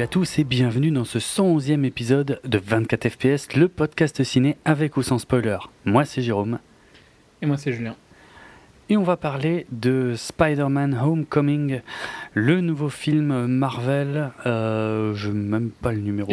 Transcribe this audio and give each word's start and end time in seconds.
Salut 0.00 0.08
à 0.08 0.12
tous 0.12 0.38
et 0.38 0.44
bienvenue 0.44 0.90
dans 0.90 1.04
ce 1.04 1.18
111e 1.18 1.84
épisode 1.84 2.40
de 2.44 2.58
24 2.58 3.10
FPS, 3.10 3.54
le 3.54 3.68
podcast 3.68 4.24
ciné 4.24 4.56
avec 4.64 4.96
ou 4.96 5.02
sans 5.02 5.18
spoiler. 5.18 5.58
Moi 5.84 6.06
c'est 6.06 6.22
Jérôme. 6.22 6.58
Et 7.42 7.46
moi 7.46 7.58
c'est 7.58 7.70
Julien. 7.70 7.94
Et 8.88 8.96
on 8.96 9.02
va 9.02 9.18
parler 9.18 9.66
de 9.72 10.14
Spider-Man 10.16 10.98
Homecoming, 10.98 11.82
le 12.32 12.62
nouveau 12.62 12.88
film 12.88 13.46
Marvel. 13.46 14.30
Euh, 14.46 15.12
je 15.14 15.30
même 15.30 15.68
pas 15.68 15.92
le 15.92 16.00
numéro. 16.00 16.32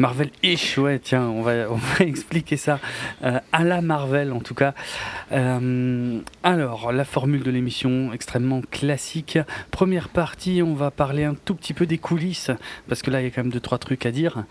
Marvel-ish, 0.00 0.78
ouais, 0.78 0.98
tiens, 0.98 1.28
on 1.28 1.42
va, 1.42 1.66
expliquer 2.00 2.56
ça 2.56 2.80
euh, 3.22 3.38
à 3.52 3.64
la 3.64 3.82
Marvel 3.82 4.32
en 4.32 4.40
tout 4.40 4.54
cas. 4.54 4.72
Euh, 5.30 6.20
alors, 6.42 6.90
la 6.90 7.04
formule 7.04 7.42
de 7.42 7.50
l'émission, 7.50 8.10
extrêmement 8.14 8.62
classique. 8.62 9.38
Première 9.70 10.08
partie, 10.08 10.62
on 10.64 10.72
va 10.72 10.90
parler 10.90 11.24
un 11.24 11.34
tout 11.34 11.54
petit 11.54 11.74
peu 11.74 11.84
des 11.84 11.98
coulisses, 11.98 12.50
parce 12.88 13.02
que 13.02 13.10
là, 13.10 13.20
il 13.20 13.24
y 13.24 13.26
a 13.26 13.30
quand 13.30 13.42
même 13.42 13.52
deux, 13.52 13.60
trois 13.60 13.76
trucs 13.76 14.06
à 14.06 14.10
dire. 14.10 14.44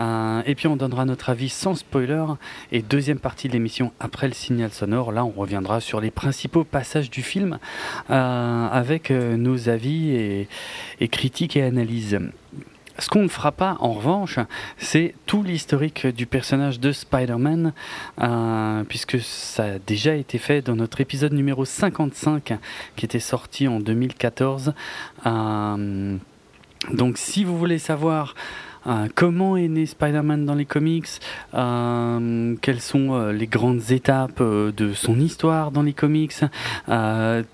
Euh, 0.00 0.40
et 0.46 0.54
puis, 0.54 0.68
on 0.68 0.76
donnera 0.76 1.04
notre 1.04 1.28
avis 1.28 1.50
sans 1.50 1.74
spoiler. 1.74 2.24
Et 2.72 2.80
deuxième 2.80 3.18
partie 3.18 3.48
de 3.48 3.52
l'émission, 3.52 3.92
après 4.00 4.26
le 4.26 4.32
signal 4.32 4.72
sonore, 4.72 5.12
là, 5.12 5.22
on 5.26 5.38
reviendra 5.38 5.82
sur 5.82 6.00
les 6.00 6.10
principaux 6.10 6.64
passages 6.64 7.10
du 7.10 7.22
film, 7.22 7.58
avec 8.08 9.10
nos 9.10 9.68
avis 9.68 10.46
et 11.00 11.08
critiques 11.08 11.58
et 11.58 11.62
analyses. 11.62 12.18
Ce 12.98 13.08
qu'on 13.08 13.22
ne 13.22 13.28
fera 13.28 13.50
pas, 13.50 13.76
en 13.80 13.92
revanche, 13.92 14.38
c'est 14.78 15.14
tout 15.26 15.42
l'historique 15.42 16.06
du 16.06 16.26
personnage 16.26 16.78
de 16.78 16.92
Spider-Man, 16.92 17.72
euh, 18.20 18.84
puisque 18.84 19.20
ça 19.20 19.64
a 19.64 19.78
déjà 19.80 20.14
été 20.14 20.38
fait 20.38 20.62
dans 20.62 20.76
notre 20.76 21.00
épisode 21.00 21.32
numéro 21.32 21.64
55, 21.64 22.56
qui 22.94 23.04
était 23.04 23.18
sorti 23.18 23.66
en 23.66 23.80
2014. 23.80 24.74
Euh, 25.26 26.16
donc 26.92 27.18
si 27.18 27.42
vous 27.42 27.58
voulez 27.58 27.78
savoir 27.78 28.34
comment 29.14 29.56
est 29.56 29.68
né 29.68 29.86
Spider-Man 29.86 30.44
dans 30.44 30.54
les 30.54 30.64
comics, 30.64 31.08
euh, 31.54 32.54
quelles 32.60 32.80
sont 32.80 33.14
euh, 33.14 33.32
les 33.32 33.46
grandes 33.46 33.90
étapes 33.90 34.42
de 34.42 34.92
son 34.92 35.18
histoire 35.18 35.70
dans 35.70 35.82
les 35.82 35.92
comics, 35.92 36.34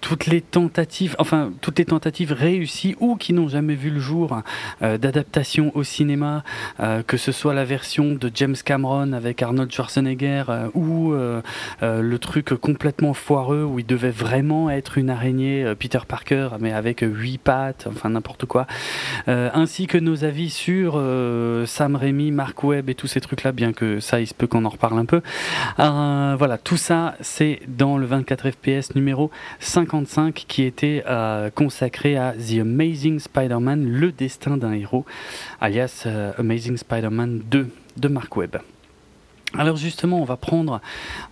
toutes 0.01 0.27
les 0.27 0.41
tentatives, 0.41 1.15
enfin 1.19 1.53
toutes 1.61 1.79
les 1.79 1.85
tentatives 1.85 2.33
réussies 2.33 2.97
ou 3.01 3.17
qui 3.17 3.33
n'ont 3.33 3.49
jamais 3.49 3.75
vu 3.75 3.91
le 3.91 4.01
jour 4.01 4.43
d'adaptation 4.81 5.73
au 5.75 5.83
cinéma, 5.83 6.43
que 7.07 7.17
ce 7.17 7.33
soit 7.33 7.55
la 7.55 7.65
version 7.65 8.15
de 8.15 8.31
James 8.35 8.57
Cameron 8.65 9.13
avec 9.13 9.43
Arnold 9.43 9.73
Schwarzenegger 9.73 10.45
ou 10.75 11.13
le 11.83 12.19
truc 12.19 12.55
complètement 12.55 13.15
foireux 13.15 13.65
où 13.65 13.79
il 13.79 13.87
devait 13.87 14.11
vraiment 14.11 14.71
être 14.71 14.99
une 14.99 15.11
araignée 15.11 15.75
Peter 15.79 16.01
Parker 16.07 16.51
mais 16.61 16.73
avec 16.73 17.01
huit 17.03 17.39
pattes, 17.39 17.87
enfin 17.89 18.11
n'importe 18.11 18.47
quoi, 18.47 18.67
ainsi 19.27 19.87
que 19.87 19.99
nos 19.99 20.25
avis 20.25 20.51
sur 20.51 21.01
euh, 21.21 21.67
Sam 21.67 21.97
Raimi, 21.97 22.31
Mark 22.31 22.63
Webb 22.65 22.89
et 22.91 22.95
tous 22.95 23.07
ces 23.07 23.21
trucs-là, 23.21 23.53
bien 23.53 23.73
que 23.73 24.01
ça, 24.01 24.21
il 24.21 24.27
se 24.27 24.35
peut 24.35 24.47
qu'on 24.47 24.65
en 24.65 24.69
reparle 24.69 24.99
un 24.99 25.05
peu. 25.05 25.21
Euh, 25.79 26.35
voilà, 26.39 26.59
tout 26.59 26.77
ça, 26.77 27.15
c'est 27.21 27.61
dans 27.69 27.99
le 27.99 28.07
24 28.07 28.51
FPS 28.51 28.95
numéro 28.95 29.31
55 29.61 30.35
qui 30.49 30.63
était 30.65 31.05
euh, 31.07 31.51
consacré 31.51 32.17
à 32.17 32.33
The 32.33 32.61
Amazing 32.61 33.19
Spider-Man, 33.19 33.85
le 33.85 34.13
destin 34.13 34.57
d'un 34.57 34.73
héros, 34.73 35.05
alias 35.61 36.07
Amazing 36.39 36.77
Spider-Man 36.77 37.43
2 37.51 37.69
de 37.97 38.09
Mark 38.09 38.37
Webb. 38.37 38.57
Alors 39.59 39.77
justement, 39.77 40.21
on 40.21 40.25
va 40.25 40.37
prendre 40.37 40.81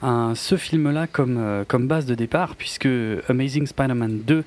ce 0.03 0.57
film-là 0.57 1.07
comme, 1.07 1.65
comme 1.69 1.87
base 1.87 2.07
de 2.07 2.15
départ, 2.15 2.57
puisque 2.57 2.89
Amazing 3.29 3.67
Spider-Man 3.67 4.23
2 4.27 4.45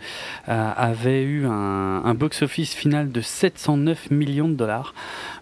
avait 0.48 1.24
eu 1.24 1.46
un, 1.46 2.02
un 2.04 2.14
box-office 2.14 2.74
final 2.74 3.12
de 3.12 3.22
709 3.22 4.12
millions 4.12 4.50
de 4.50 4.56
dollars, 4.56 4.94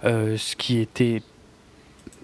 euh, 0.04 0.38
ce 0.38 0.56
qui 0.56 0.80
était 0.80 1.22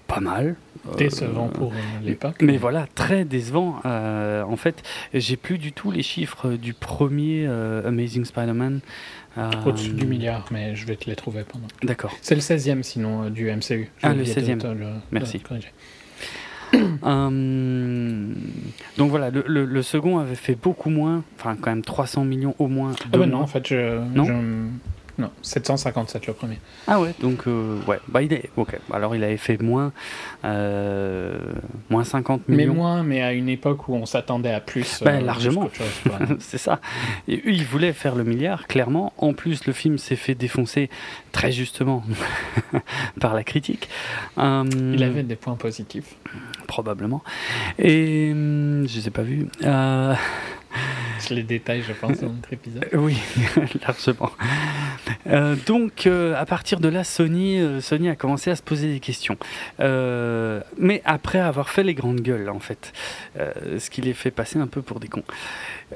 pas 0.08 0.20
mal. 0.20 0.56
Décevant 1.00 1.48
pour 1.48 1.72
euh, 1.72 1.76
l'époque. 2.04 2.36
Mais 2.42 2.58
voilà, 2.58 2.86
très 2.94 3.26
décevant. 3.26 3.82
Euh, 3.86 4.44
en 4.44 4.56
fait, 4.56 4.84
j'ai 5.16 5.36
plus 5.36 5.58
du 5.58 5.72
tout 5.74 5.90
les 5.90 6.04
chiffres 6.04 6.52
du 6.52 6.76
premier 6.76 7.48
Amazing 7.48 8.24
Spider-Man. 8.24 8.82
Au-dessus 9.66 9.94
du 9.94 10.06
milliard, 10.06 10.46
mais 10.52 10.76
je 10.76 10.86
vais 10.86 10.96
te 10.96 11.10
les 11.10 11.16
trouver 11.16 11.44
pendant. 11.44 11.68
D'accord. 11.82 12.16
C'est 12.22 12.36
le 12.36 12.42
16e 12.42 12.84
sinon 12.84 13.32
du 13.32 13.52
MCU. 13.52 13.90
Ah, 14.04 14.14
le 14.14 14.24
16e. 14.24 14.62
Merci. 15.12 15.42
donc 18.98 19.10
voilà, 19.10 19.30
le, 19.30 19.66
le, 19.66 19.82
second 19.82 20.20
avait 20.20 20.36
fait 20.36 20.56
beaucoup 20.56 20.90
moins, 20.90 21.24
enfin 21.40 21.56
quand 21.60 21.70
même 21.70 21.84
300 21.84 22.26
millions 22.26 22.56
au 22.60 22.68
moins. 22.68 22.92
Ah 23.14 23.18
bah 23.18 23.26
non, 23.26 23.42
en 23.42 23.48
fait, 23.48 23.68
je, 23.68 24.00
non 24.14 24.28
non, 25.18 25.32
757 25.42 26.28
le 26.28 26.34
premier. 26.34 26.60
Ah 26.88 27.00
ouais, 27.00 27.14
donc 27.22 27.48
euh, 27.48 27.80
ouais, 27.88 28.00
bah 28.10 28.22
il 28.22 28.34
est 28.34 28.50
ok. 28.58 28.78
Alors 28.92 29.16
il 29.16 29.24
avait 29.24 29.38
fait 29.38 29.62
moins, 29.62 29.94
euh, 30.44 31.38
moins 31.90 32.04
50 32.04 32.50
millions. 32.50 32.58
Mais 32.58 32.66
moins, 32.66 33.04
mais 33.04 33.22
à 33.22 33.32
une 33.32 33.48
époque 33.48 33.88
où 33.88 33.96
on 33.96 34.06
s'attendait 34.06 34.54
à 34.54 34.60
plus. 34.60 35.02
Bah, 35.04 35.12
euh, 35.12 35.22
largement. 35.22 35.70
C'est 36.40 36.58
ça. 36.58 36.82
Et 37.30 37.38
eux, 37.38 37.52
ils 37.52 37.64
voulaient 37.64 37.94
faire 37.94 38.16
le 38.16 38.26
milliard, 38.26 38.68
clairement. 38.68 39.14
En 39.18 39.34
plus, 39.34 39.66
le 39.66 39.74
film 39.74 39.98
s'est 39.98 40.18
fait 40.18 40.36
défoncer 40.36 40.90
très 41.32 41.54
justement 41.54 42.04
par 43.22 43.34
la 43.34 43.46
critique. 43.46 43.88
il 44.38 45.04
avait 45.04 45.24
des 45.24 45.38
points 45.38 45.56
positifs. 45.56 46.16
Probablement. 46.68 47.24
Et 47.80 48.32
hum, 48.34 48.86
je 48.86 48.96
les 49.00 49.08
ai 49.08 49.12
pas 49.12 49.22
vus. 49.22 49.48
les 51.30 51.44
détails, 51.44 51.82
je 51.82 51.94
pense, 51.94 52.20
dans 52.20 52.30
notre 52.30 52.54
épisode. 52.54 52.88
Oui, 52.94 53.18
largement. 53.82 54.32
Euh, 55.28 55.56
donc, 55.66 56.08
euh, 56.08 56.36
à 56.36 56.46
partir 56.46 56.80
de 56.80 56.88
là, 56.88 57.04
Sony, 57.04 57.60
euh, 57.60 57.82
Sony 57.82 58.10
a 58.10 58.16
commencé 58.16 58.52
à 58.52 58.56
se 58.56 58.62
poser 58.62 58.92
des 58.92 59.00
questions. 59.00 59.38
mais 59.80 61.02
après 61.06 61.40
avoir 61.40 61.70
fait 61.70 61.84
les 61.84 61.94
grandes 61.94 62.22
gueules, 62.22 62.50
en 62.50 62.60
fait. 62.60 62.94
ce 63.38 63.90
qui 63.90 64.02
les 64.02 64.14
fait 64.14 64.32
passer 64.32 64.60
un 64.60 64.68
peu 64.68 64.82
pour 64.82 65.00
des 65.00 65.08
cons. 65.08 65.24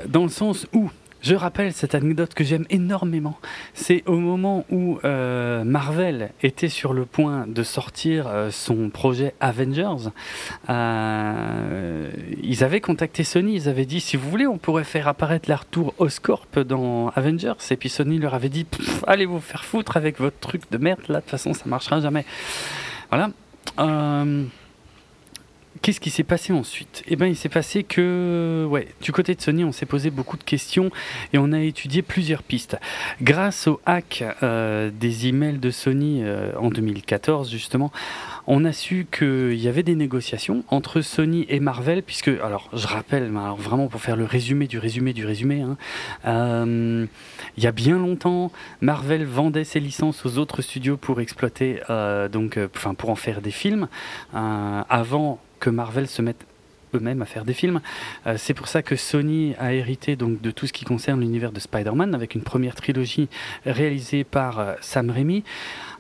Dans 0.08 0.24
le 0.24 0.30
sens 0.30 0.68
où 0.74 0.90
je 1.22 1.36
rappelle 1.36 1.74
cette 1.74 1.96
anecdote 1.96 2.34
que 2.34 2.44
j'aime 2.44 2.66
énormément. 2.70 3.38
C'est 3.74 4.04
au 4.06 4.18
moment 4.18 4.66
où 4.70 5.00
euh, 5.04 5.64
Marvel 5.64 6.32
était 6.42 6.70
sur 6.70 6.94
le 6.94 7.06
point 7.06 7.46
de 7.48 7.64
sortir 7.64 8.28
euh, 8.28 8.52
son 8.52 8.90
projet 8.90 9.34
Avengers, 9.40 10.10
euh, 10.70 12.10
ils 12.42 12.64
avaient 12.64 12.82
contacté 12.82 13.24
Sony, 13.24 13.56
ils 13.56 13.70
avaient 13.70 13.86
dit 13.86 14.00
si 14.00 14.18
vous 14.18 14.30
voulez 14.30 14.48
on 14.48 14.58
pourrait 14.58 14.84
faire 14.84 15.08
apparaître 15.08 15.50
l'Artour 15.50 15.94
Oscorp 15.98 16.48
dans 16.66 17.10
Avengers, 17.10 17.54
et 17.72 17.76
puis 17.76 17.90
Sony 17.90 18.20
leur 18.20 18.34
avait 18.34 18.50
dit 18.50 18.66
allez 19.08 19.26
vous 19.26 19.40
faire 19.40 19.66
foutre 19.66 19.98
avec 19.98 20.20
votre 20.20 20.40
truc 20.40 20.62
de 20.72 20.78
merde 20.78 21.02
là, 21.10 21.16
de 21.16 21.22
toute 21.22 21.32
façon 21.32 21.54
ça 21.54 21.64
marchera 21.66 22.00
jamais. 22.00 22.26
Voilà. 23.10 23.30
Qu'est-ce 25.82 26.02
qui 26.02 26.10
s'est 26.10 26.24
passé 26.24 26.52
ensuite? 26.52 27.04
Eh 27.08 27.16
bien, 27.16 27.28
il 27.28 27.38
s'est 27.38 27.48
passé 27.48 27.84
que, 27.84 28.68
ouais, 28.70 28.90
du 29.02 29.14
côté 29.14 29.34
de 29.34 29.42
Sony, 29.42 29.64
on 29.64 29.72
s'est 29.72 29.86
posé 29.86 30.10
beaucoup 30.10 30.36
de 30.36 30.44
questions 30.44 30.92
et 31.32 31.38
on 31.38 31.54
a 31.54 31.62
étudié 31.62 32.02
plusieurs 32.02 32.44
pistes. 32.44 32.78
Grâce 33.22 33.68
au 33.68 33.80
hack 33.86 34.26
euh, 34.44 34.92
des 34.94 35.28
emails 35.28 35.58
de 35.58 35.72
Sony 35.72 36.22
euh, 36.22 36.52
en 36.58 36.70
2014, 36.70 37.50
justement, 37.50 37.94
on 38.46 38.66
a 38.66 38.74
su 38.74 39.08
qu'il 39.10 39.56
y 39.56 39.70
avait 39.70 39.84
des 39.84 39.96
négociations 39.96 40.66
entre 40.68 41.00
Sony 41.00 41.46
et 41.48 41.62
Marvel, 41.62 42.04
puisque, 42.04 42.28
alors, 42.28 42.70
je 42.74 42.88
rappelle, 42.88 43.28
alors 43.28 43.56
vraiment 43.56 43.88
pour 43.88 44.02
faire 44.02 44.18
le 44.18 44.26
résumé 44.26 44.68
du 44.68 44.80
résumé 44.80 45.14
du 45.14 45.26
résumé, 45.26 45.62
hein, 45.62 45.78
euh, 46.26 47.06
il 47.56 47.64
y 47.64 47.68
a 47.68 47.72
bien 47.72 47.98
longtemps, 47.98 48.52
Marvel 48.82 49.24
vendait 49.24 49.64
ses 49.64 49.80
licences 49.80 50.26
aux 50.26 50.40
autres 50.40 50.62
studios 50.62 50.98
pour 50.98 51.22
exploiter, 51.22 51.80
donc, 52.32 52.60
enfin, 52.76 52.94
pour 52.94 53.10
en 53.10 53.16
faire 53.16 53.42
des 53.42 53.52
films. 53.52 53.88
avant 54.34 55.40
que 55.60 55.70
Marvel 55.70 56.08
se 56.08 56.22
mette 56.22 56.46
eux-mêmes 56.96 57.22
à 57.22 57.26
faire 57.26 57.46
des 57.46 57.54
films. 57.54 57.82
Euh, 58.28 58.36
c'est 58.38 58.54
pour 58.54 58.68
ça 58.68 58.82
que 58.82 58.96
Sony 58.96 59.56
a 59.60 59.74
hérité 59.74 60.16
donc 60.16 60.42
de 60.42 60.52
tout 60.52 60.68
ce 60.68 60.74
qui 60.74 60.86
concerne 60.86 61.22
l'univers 61.22 61.52
de 61.52 61.60
Spider-Man 61.60 62.16
avec 62.16 62.36
une 62.36 62.42
première 62.42 62.76
trilogie 62.76 63.30
réalisée 63.66 64.24
par 64.24 64.60
euh, 64.60 64.74
Sam 64.82 65.10
Raimi. 65.10 65.44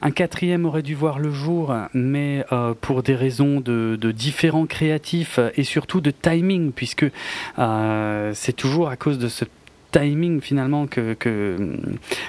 Un 0.01 0.11
quatrième 0.11 0.65
aurait 0.65 0.81
dû 0.81 0.95
voir 0.95 1.19
le 1.19 1.31
jour, 1.31 1.75
mais 1.93 2.45
euh, 2.53 2.73
pour 2.79 3.03
des 3.03 3.15
raisons 3.15 3.59
de, 3.59 3.97
de, 3.99 4.11
différents 4.11 4.65
créatifs 4.65 5.39
et 5.55 5.63
surtout 5.63 5.99
de 5.99 6.11
timing, 6.11 6.71
puisque 6.71 7.05
c'est 7.57 8.55
toujours 8.55 8.89
à 8.89 8.95
cause 8.95 9.19
de 9.19 9.27
ce 9.27 9.43
timing 9.91 10.41
finalement 10.41 10.87
que, 10.87 11.13
que, 11.13 11.57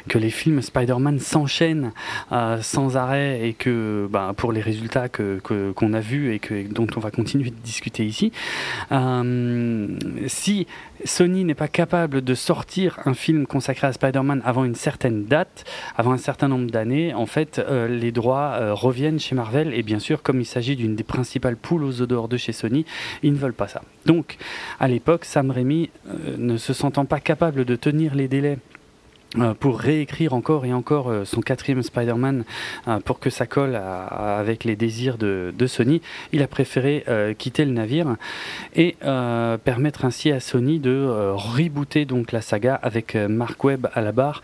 que 0.09 0.19
les 0.19 0.31
films 0.31 0.63
Spider-Man 0.63 1.19
s'enchaînent 1.19 1.93
euh, 2.33 2.61
sans 2.63 2.97
arrêt 2.97 3.47
et 3.47 3.53
que 3.53 4.09
bah, 4.11 4.33
pour 4.37 4.53
les 4.53 4.61
résultats 4.61 5.09
que, 5.09 5.41
qu'on 5.41 5.93
a 5.93 6.01
vus 6.01 6.33
et 6.33 6.39
que, 6.39 6.67
dont 6.73 6.87
on 6.97 7.01
va 7.01 7.11
continuer 7.11 7.51
de 7.51 7.57
discuter 7.63 8.05
ici, 8.05 8.33
euh, 8.93 9.87
si 10.27 10.67
Sony 11.05 11.45
n'est 11.45 11.55
pas 11.55 11.69
capable 11.69 12.23
de 12.23 12.35
sortir 12.35 12.99
un 13.05 13.15
film 13.15 13.47
consacré 13.47 13.87
à 13.87 13.93
Spider-Man 13.93 14.43
avant 14.45 14.65
une 14.65 14.75
certaine 14.75 15.25
date, 15.25 15.65
avant 15.97 16.13
un 16.13 16.19
certain 16.19 16.49
nombre 16.49 16.71
d'années, 16.71 17.15
en 17.15 17.27
fait, 17.27 17.59
euh, 17.59 17.89
les 17.89 18.13
droits 18.13 18.73
reviennent 18.73 19.19
chez 19.19 19.35
Marvel. 19.35 19.73
Et 19.75 19.83
bien 19.83 19.99
sûr, 19.99 20.23
comme 20.23 20.41
il 20.41 20.47
s'agit 20.47 20.77
d'une 20.77 20.97
des 20.97 21.05
principales 21.05 21.57
poules 21.57 21.85
aux 21.85 22.03
odeurs 22.03 22.29
de 22.29 22.37
chez 22.37 22.53
Sony, 22.53 22.85
ils 23.23 23.33
ne 23.33 23.39
veulent 23.39 23.55
pas 23.55 23.69
ça. 23.69 23.83
Donc, 24.07 24.37
à 24.79 24.89
l'époque, 24.89 25.25
Sam 25.25 25.51
Raimi, 25.51 25.91
ne 26.39 26.57
se 26.57 26.73
sentant 26.73 27.05
pas 27.05 27.21
capable 27.21 27.50
de 27.53 27.77
tenir 27.77 28.15
les 28.15 28.29
délais 28.29 28.59
euh, 29.39 29.55
pour 29.55 29.79
réécrire 29.79 30.35
encore 30.35 30.67
et 30.67 30.73
encore 30.73 31.09
euh, 31.09 31.25
son 31.25 31.41
quatrième 31.41 31.85
Spider-Man 31.85 32.43
euh, 32.89 32.99
pour 32.99 33.21
que 33.21 33.31
ça 33.31 33.47
colle 33.47 33.77
avec 33.77 34.65
les 34.65 34.75
désirs 34.75 35.19
de, 35.19 35.67
Sony, 35.69 36.03
il 36.33 36.43
a 36.43 36.49
préféré 36.49 37.05
quitter 37.39 37.65
le 37.65 37.71
navire 37.71 38.17
et 38.75 38.97
permettre 39.01 40.05
ainsi 40.05 40.33
à 40.33 40.41
Sony 40.41 40.81
de 40.81 41.33
rebooter 41.33 42.05
donc 42.07 42.33
la 42.33 42.41
saga 42.41 42.75
avec 42.75 43.15
Mark 43.15 43.63
Webb 43.63 43.89
à 43.95 44.01
la 44.01 44.13
barre 44.13 44.43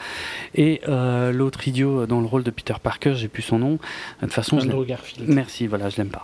et 0.54 0.80
l'autre 0.86 1.66
idiot 1.66 2.06
dans 2.06 2.20
le 2.20 2.26
rôle 2.26 2.44
de 2.44 2.50
Peter 2.50 2.74
Parker, 2.80 3.14
j'ai 3.14 3.28
plus 3.28 3.42
son 3.42 3.58
nom. 3.58 3.72
De 3.72 3.78
toute 4.20 4.32
façon, 4.32 4.58
Andrew 4.58 4.84
Garfield. 4.84 5.28
Merci, 5.28 5.66
voilà, 5.66 5.88
je 5.88 5.96
l'aime 5.96 6.10
pas. 6.10 6.22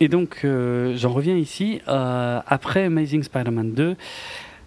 et 0.00 0.08
donc, 0.08 0.40
j'en 0.42 1.12
reviens 1.12 1.36
ici. 1.36 1.80
après 1.86 2.84
Amazing 2.84 3.22
Spider-Man 3.24 3.72
2, 3.72 3.96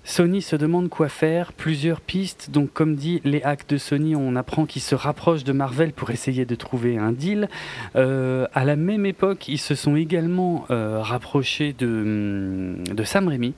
Sony 0.04 0.42
se 0.42 0.56
demande 0.56 0.90
quoi 0.90 1.08
faire, 1.08 1.54
plusieurs 1.54 2.02
pistes. 2.02 2.50
Donc, 2.52 2.74
comme 2.74 2.96
dit 2.96 3.22
les 3.24 3.42
hacks 3.44 3.68
de 3.70 3.78
Sony, 3.78 4.16
on 4.16 4.36
apprend 4.36 4.66
qu'ils 4.66 4.82
se 4.82 4.96
rapprochent 4.96 5.46
de 5.46 5.54
Marvel 5.54 5.94
pour 5.94 6.12
essayer 6.12 6.46
de 6.46 6.56
trouver 6.56 6.98
un 6.98 7.12
deal. 7.12 7.48
Euh, 7.96 8.46
à 8.54 8.66
la 8.66 8.76
même 8.76 9.06
époque, 9.06 9.48
ils 9.48 9.58
se 9.58 9.76
sont 9.76 9.96
également 9.96 10.66
euh, 10.72 11.00
rapprochés 11.02 11.74
de, 11.78 11.88
hum, 11.88 12.84
de 12.84 13.04
Sam 13.04 13.28
Raimi. 13.28 13.54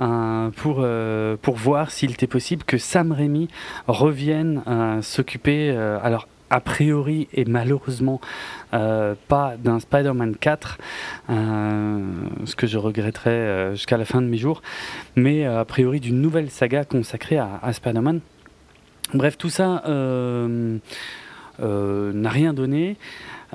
Euh, 0.00 0.50
pour, 0.50 0.86
pour 1.42 1.56
voir 1.56 1.90
s'il 1.90 2.12
était 2.12 2.28
possible 2.28 2.62
que 2.62 2.78
Sam 2.78 3.10
Raimi 3.10 3.48
revienne 3.88 4.62
s'occuper. 5.02 5.70
alors, 5.70 6.28
a 6.50 6.60
priori 6.60 7.28
et 7.32 7.44
malheureusement 7.44 8.20
euh, 8.74 9.14
pas 9.28 9.56
d'un 9.56 9.80
Spider-Man 9.80 10.36
4, 10.36 10.78
euh, 11.30 12.00
ce 12.44 12.56
que 12.56 12.66
je 12.66 12.78
regretterai 12.78 13.30
euh, 13.30 13.70
jusqu'à 13.72 13.96
la 13.96 14.04
fin 14.04 14.20
de 14.22 14.26
mes 14.26 14.38
jours, 14.38 14.62
mais 15.16 15.44
a 15.44 15.64
priori 15.64 16.00
d'une 16.00 16.20
nouvelle 16.20 16.50
saga 16.50 16.84
consacrée 16.84 17.38
à, 17.38 17.60
à 17.62 17.72
Spider-Man. 17.72 18.20
Bref, 19.14 19.38
tout 19.38 19.50
ça 19.50 19.82
n'a 21.60 22.30
rien 22.30 22.52
donné. 22.52 22.96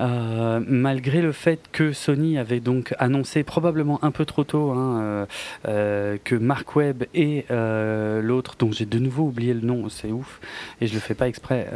Euh, 0.00 0.60
malgré 0.66 1.22
le 1.22 1.32
fait 1.32 1.60
que 1.70 1.92
Sony 1.92 2.36
avait 2.38 2.60
donc 2.60 2.94
annoncé 2.98 3.44
probablement 3.44 4.02
un 4.02 4.10
peu 4.10 4.24
trop 4.24 4.42
tôt 4.42 4.70
hein, 4.72 5.00
euh, 5.00 5.26
euh, 5.68 6.16
que 6.22 6.34
Mark 6.34 6.74
Webb 6.74 7.04
et 7.14 7.44
l'autre, 7.50 8.56
dont 8.58 8.72
j'ai 8.72 8.86
de 8.86 8.98
nouveau 8.98 9.24
oublié 9.24 9.54
le 9.54 9.60
nom, 9.60 9.88
c'est 9.88 10.10
ouf, 10.10 10.40
et 10.80 10.86
je 10.86 10.94
le 10.94 11.00
fais 11.00 11.14
pas 11.14 11.28
exprès. 11.28 11.68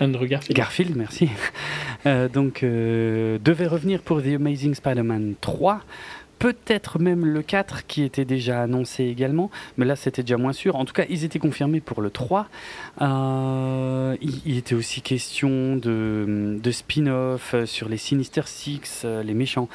Andrew 0.00 0.26
Garfield. 0.26 0.56
Garfield, 0.56 0.96
merci. 0.96 1.30
donc 2.32 2.62
devait 2.62 3.66
revenir 3.66 4.00
pour 4.02 4.22
The 4.22 4.34
Amazing 4.36 4.74
Spider-Man 4.74 5.34
3 5.40 5.80
peut-être 6.38 6.98
même 6.98 7.24
le 7.24 7.42
4 7.42 7.86
qui 7.86 8.02
était 8.02 8.24
déjà 8.24 8.62
annoncé 8.62 9.04
également, 9.04 9.50
mais 9.76 9.84
là 9.84 9.96
c'était 9.96 10.22
déjà 10.22 10.36
moins 10.36 10.52
sûr. 10.52 10.76
En 10.76 10.84
tout 10.84 10.92
cas, 10.92 11.04
ils 11.08 11.24
étaient 11.24 11.38
confirmés 11.38 11.80
pour 11.80 12.02
le 12.02 12.10
3. 12.10 12.48
Euh, 13.02 14.16
il, 14.20 14.56
était 14.56 14.74
aussi 14.74 15.02
question 15.02 15.76
de, 15.76 16.70
spin-off 16.70 17.54
sur 17.64 17.88
les 17.88 17.96
Sinister 17.96 18.42
Six, 18.46 19.02
euh, 19.04 19.22
les 19.22 19.34
méchants, 19.34 19.68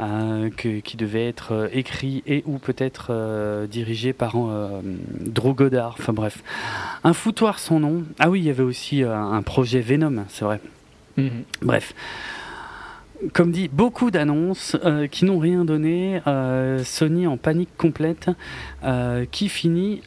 euh, 0.00 0.50
qui 0.50 0.96
devaient 0.96 1.28
être 1.28 1.68
écrits 1.72 2.22
et 2.26 2.42
ou 2.46 2.58
peut-être 2.58 3.66
dirigés 3.66 4.12
par 4.12 4.36
Drew 5.20 5.54
Goddard. 5.54 5.96
Enfin 5.98 6.12
bref, 6.12 6.42
un 7.04 7.12
foutoir 7.12 7.58
sans 7.58 7.80
nom. 7.80 8.04
Ah 8.18 8.30
oui, 8.30 8.40
il 8.40 8.46
y 8.46 8.50
avait 8.50 8.62
aussi 8.62 9.02
un 9.02 9.42
projet 9.42 9.80
Venom, 9.80 10.24
c'est 10.28 10.44
vrai. 10.44 10.60
Mhm. 11.16 11.44
Bref. 11.62 11.94
Comme 13.32 13.50
dit, 13.50 13.68
beaucoup 13.72 14.10
d'annonces 14.10 14.76
euh, 14.84 15.06
qui 15.06 15.24
n'ont 15.24 15.38
rien 15.38 15.64
donné. 15.64 16.20
Euh, 16.26 16.84
Sony 16.84 17.26
en 17.26 17.36
panique 17.36 17.70
complète, 17.76 18.30
euh, 18.84 19.24
qui 19.30 19.48
finit, 19.48 20.02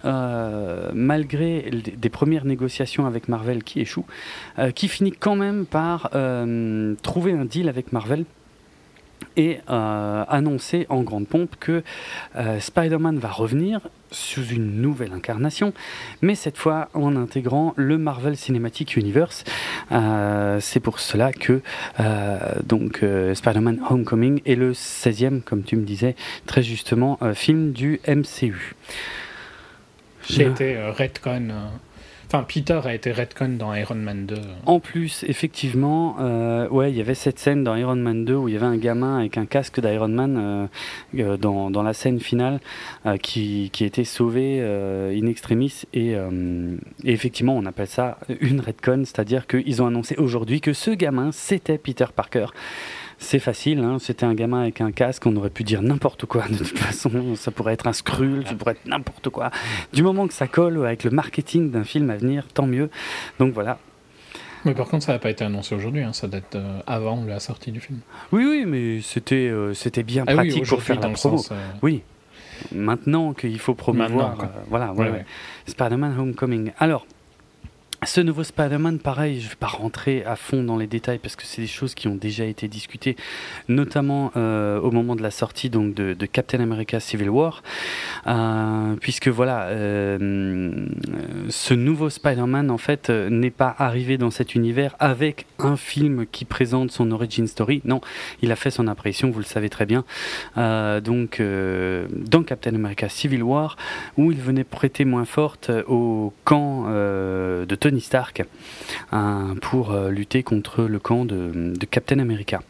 malgré 0.94 1.72
des 1.72 2.10
premières 2.10 2.46
négociations 2.46 3.06
avec 3.06 3.28
Marvel 3.28 3.64
qui 3.64 3.80
échouent, 3.80 4.06
qui 4.76 4.88
finit 4.88 5.12
quand 5.12 5.36
même 5.36 5.66
par 5.66 6.12
trouver 7.02 7.34
un 7.34 7.46
deal 7.46 7.70
avec 7.70 7.92
Marvel 7.94 8.26
et 9.38 9.60
euh, 9.70 10.24
annoncer 10.28 10.86
en 10.90 11.02
grande 11.02 11.28
pompe 11.28 11.56
que 11.60 11.84
euh, 12.36 12.60
Spider-Man 12.60 13.20
va 13.20 13.30
revenir 13.30 13.82
sous 14.12 14.44
une 14.48 14.82
nouvelle 14.82 15.14
incarnation, 15.14 15.72
mais 16.22 16.34
cette 16.34 16.58
fois 16.58 16.90
en 16.94 17.16
intégrant 17.16 17.74
le 17.76 17.98
Marvel 17.98 18.36
Cinematic 18.36 18.98
Universe. 18.98 19.44
Euh, 19.92 20.60
c'est 20.60 20.80
pour 20.80 21.00
cela 21.00 21.32
que 21.32 21.62
donc 22.66 23.04
Spider-Man 23.34 23.82
Homecoming 23.88 24.42
est 24.46 24.56
le 24.56 24.74
16e, 24.74 25.42
comme 25.42 25.64
tu 25.64 25.76
me 25.76 25.84
disais 25.84 26.16
très 26.48 26.64
justement, 26.64 27.20
film 27.34 27.72
du 27.72 28.02
MCU. 28.08 28.76
J'ai 30.28 30.48
été 30.48 30.78
Redcon 30.78 31.50
Enfin, 32.32 32.46
Peter 32.48 32.80
a 32.84 32.94
été 32.94 33.12
retcon 33.12 33.58
dans 33.58 33.74
Iron 33.74 33.96
Man 33.96 34.28
2. 34.28 34.36
En 34.68 34.80
plus, 34.80 35.26
effectivement, 35.28 36.18
euh, 36.20 36.70
ouais, 36.70 36.92
il 36.92 36.96
y 36.96 37.02
avait 37.02 37.16
cette 37.16 37.40
scène 37.40 37.64
dans 37.64 37.76
Iron 37.76 37.96
Man 37.96 38.24
2 38.24 38.36
où 38.36 38.48
il 38.48 38.54
y 38.54 38.56
avait 38.56 38.68
un 38.68 38.78
gamin 38.78 39.18
avec 39.18 39.40
un 39.40 39.48
casque 39.48 39.80
d'Iron 39.80 40.10
Man 40.10 40.38
euh, 40.38 40.68
euh, 41.18 41.38
dans, 41.38 41.72
dans, 41.72 41.82
la 41.82 41.94
scène 41.94 42.20
finale 42.20 42.60
qui, 43.24 43.72
qui 43.74 43.84
était 43.84 44.04
sauvé 44.04 44.62
in 44.62 45.26
extremis. 45.26 45.82
Et, 45.96 46.12
et, 46.12 46.18
effectivement, 47.04 47.58
on 47.58 47.66
appelle 47.66 47.88
ça 47.88 48.20
une 48.42 48.60
retcon, 48.60 49.06
c'est-à-dire 49.06 49.48
qu'ils 49.48 49.82
ont 49.82 49.88
annoncé 49.88 50.16
aujourd'hui 50.18 50.62
que 50.62 50.74
ce 50.74 50.92
gamin, 50.92 51.32
c'était 51.32 51.80
Peter 51.80 52.06
Parker 52.16 52.46
c'est 53.20 53.40
facile, 53.40 53.80
hein. 53.80 53.98
c'était 54.00 54.26
un 54.26 54.34
gamin 54.34 54.62
avec 54.62 54.82
un 54.82 54.92
casque, 54.92 55.26
on 55.26 55.36
aurait 55.36 55.50
pu 55.50 55.64
dire 55.64 55.82
n'importe 55.82 56.26
quoi 56.26 56.48
de 56.48 56.58
toute 56.58 56.78
façon, 56.78 57.36
ça 57.36 57.52
pourrait 57.52 57.74
être 57.74 57.88
un 57.88 57.94
Skrull, 57.94 58.46
ça 58.48 58.56
pourrait 58.56 58.72
être 58.74 58.86
n'importe 58.86 59.30
quoi. 59.30 59.52
Du 59.94 60.04
moment 60.04 60.28
que 60.28 60.34
ça 60.34 60.48
colle 60.48 60.84
avec 60.86 61.04
le 61.04 61.12
marketing 61.12 61.70
d'un 61.70 61.84
film 61.84 62.10
à 62.10 62.16
venir, 62.16 62.48
tant 62.54 62.66
mieux. 62.66 62.90
Donc 63.38 63.54
voilà, 63.54 63.78
mais 64.66 64.74
par 64.74 64.88
contre, 64.88 65.06
ça 65.06 65.14
n'a 65.14 65.20
pas 65.20 65.30
été 65.30 65.44
annoncé 65.46 65.74
aujourd'hui, 65.76 66.04
hein. 66.04 66.14
ça 66.14 66.28
date 66.28 66.56
euh, 66.56 66.82
avant 66.86 67.24
la 67.26 67.40
sortie 67.40 67.72
du 67.72 67.80
film. 67.80 68.00
Oui, 68.32 68.46
oui, 68.46 68.66
mais 68.66 69.02
c'était 69.02 69.48
euh, 69.48 69.74
c'était 69.74 70.04
bien 70.04 70.26
ah 70.28 70.34
pratique 70.34 70.66
pour 70.68 70.82
faire 70.82 71.00
la 71.00 71.10
promo. 71.10 71.42
Euh, 71.52 71.56
oui, 71.82 72.04
maintenant 72.74 73.34
qu'il 73.34 73.60
faut 73.60 73.74
promouvoir. 73.74 74.38
voilà, 74.70 74.92
ouais, 74.94 75.26
Spider-Man 75.66 76.20
Homecoming. 76.20 76.72
Alors, 76.78 77.06
ce 78.06 78.22
nouveau 78.22 78.46
Spider-Man, 78.46 79.00
pareil, 79.00 79.42
je 79.42 79.46
ne 79.46 79.50
vais 79.50 79.56
pas 79.58 79.68
rentrer 79.68 80.24
à 80.24 80.38
fond 80.38 80.64
dans 80.64 80.78
les 80.78 80.88
détails 80.88 81.18
parce 81.18 81.36
que 81.36 81.44
c'est 81.44 81.62
des 81.62 81.68
choses 81.68 81.96
qui 81.96 82.08
ont 82.08 82.16
déjà 82.16 82.46
été 82.46 82.70
discutées, 82.70 83.18
notamment 83.68 84.32
euh, 84.38 84.80
au 84.80 84.92
moment 84.92 85.18
de 85.18 85.22
la 85.22 85.32
sortie 85.32 85.70
donc, 85.70 85.94
de, 85.96 86.26
Captain 86.26 86.62
America 86.62 87.02
Civil 87.02 87.30
War, 87.30 87.62
euh, 88.28 88.96
puisque 89.02 89.28
voilà, 89.28 89.64
euh, 89.64 90.88
ce 91.50 91.74
nouveau 91.74 92.10
Spider-Man 92.10 92.72
en 92.72 92.78
fait 92.78 93.10
n'est 93.10 93.50
pas 93.50 93.76
arrivé 93.78 94.18
dans 94.18 94.32
cet 94.32 94.56
univers 94.56 94.96
avec 95.00 95.46
un 95.60 95.76
film 95.76 96.26
qui 96.26 96.46
présente 96.46 96.92
son 96.92 97.12
origin 97.12 97.48
story. 97.48 97.82
Non, 97.84 98.00
il 98.42 98.52
a 98.54 98.56
fait 98.56 98.72
son 98.72 98.88
apparition, 98.88 99.30
vous 99.30 99.40
le 99.40 99.46
savez 99.46 99.70
très 99.70 99.86
bien, 99.86 100.06
donc 100.56 101.42
dans 101.42 102.44
Captain 102.44 102.76
America 102.76 103.10
Civil 103.10 103.44
War, 103.44 103.76
où 104.18 104.32
il 104.32 104.40
venait 104.40 104.64
prêter 104.64 105.04
moins 105.04 105.26
forte 105.26 105.70
au 105.88 106.34
camp 106.46 106.86
de 106.90 107.76
Tony 107.76 107.89
Tony 107.90 108.02
Stark 108.02 108.44
pour 109.62 109.92
euh, 109.92 110.12
lutter 110.12 110.44
contre 110.44 110.84
le 110.84 111.00
camp 111.00 111.26
de, 111.26 111.74
de 111.76 111.86
Captain 111.88 112.20
America. 112.20 112.62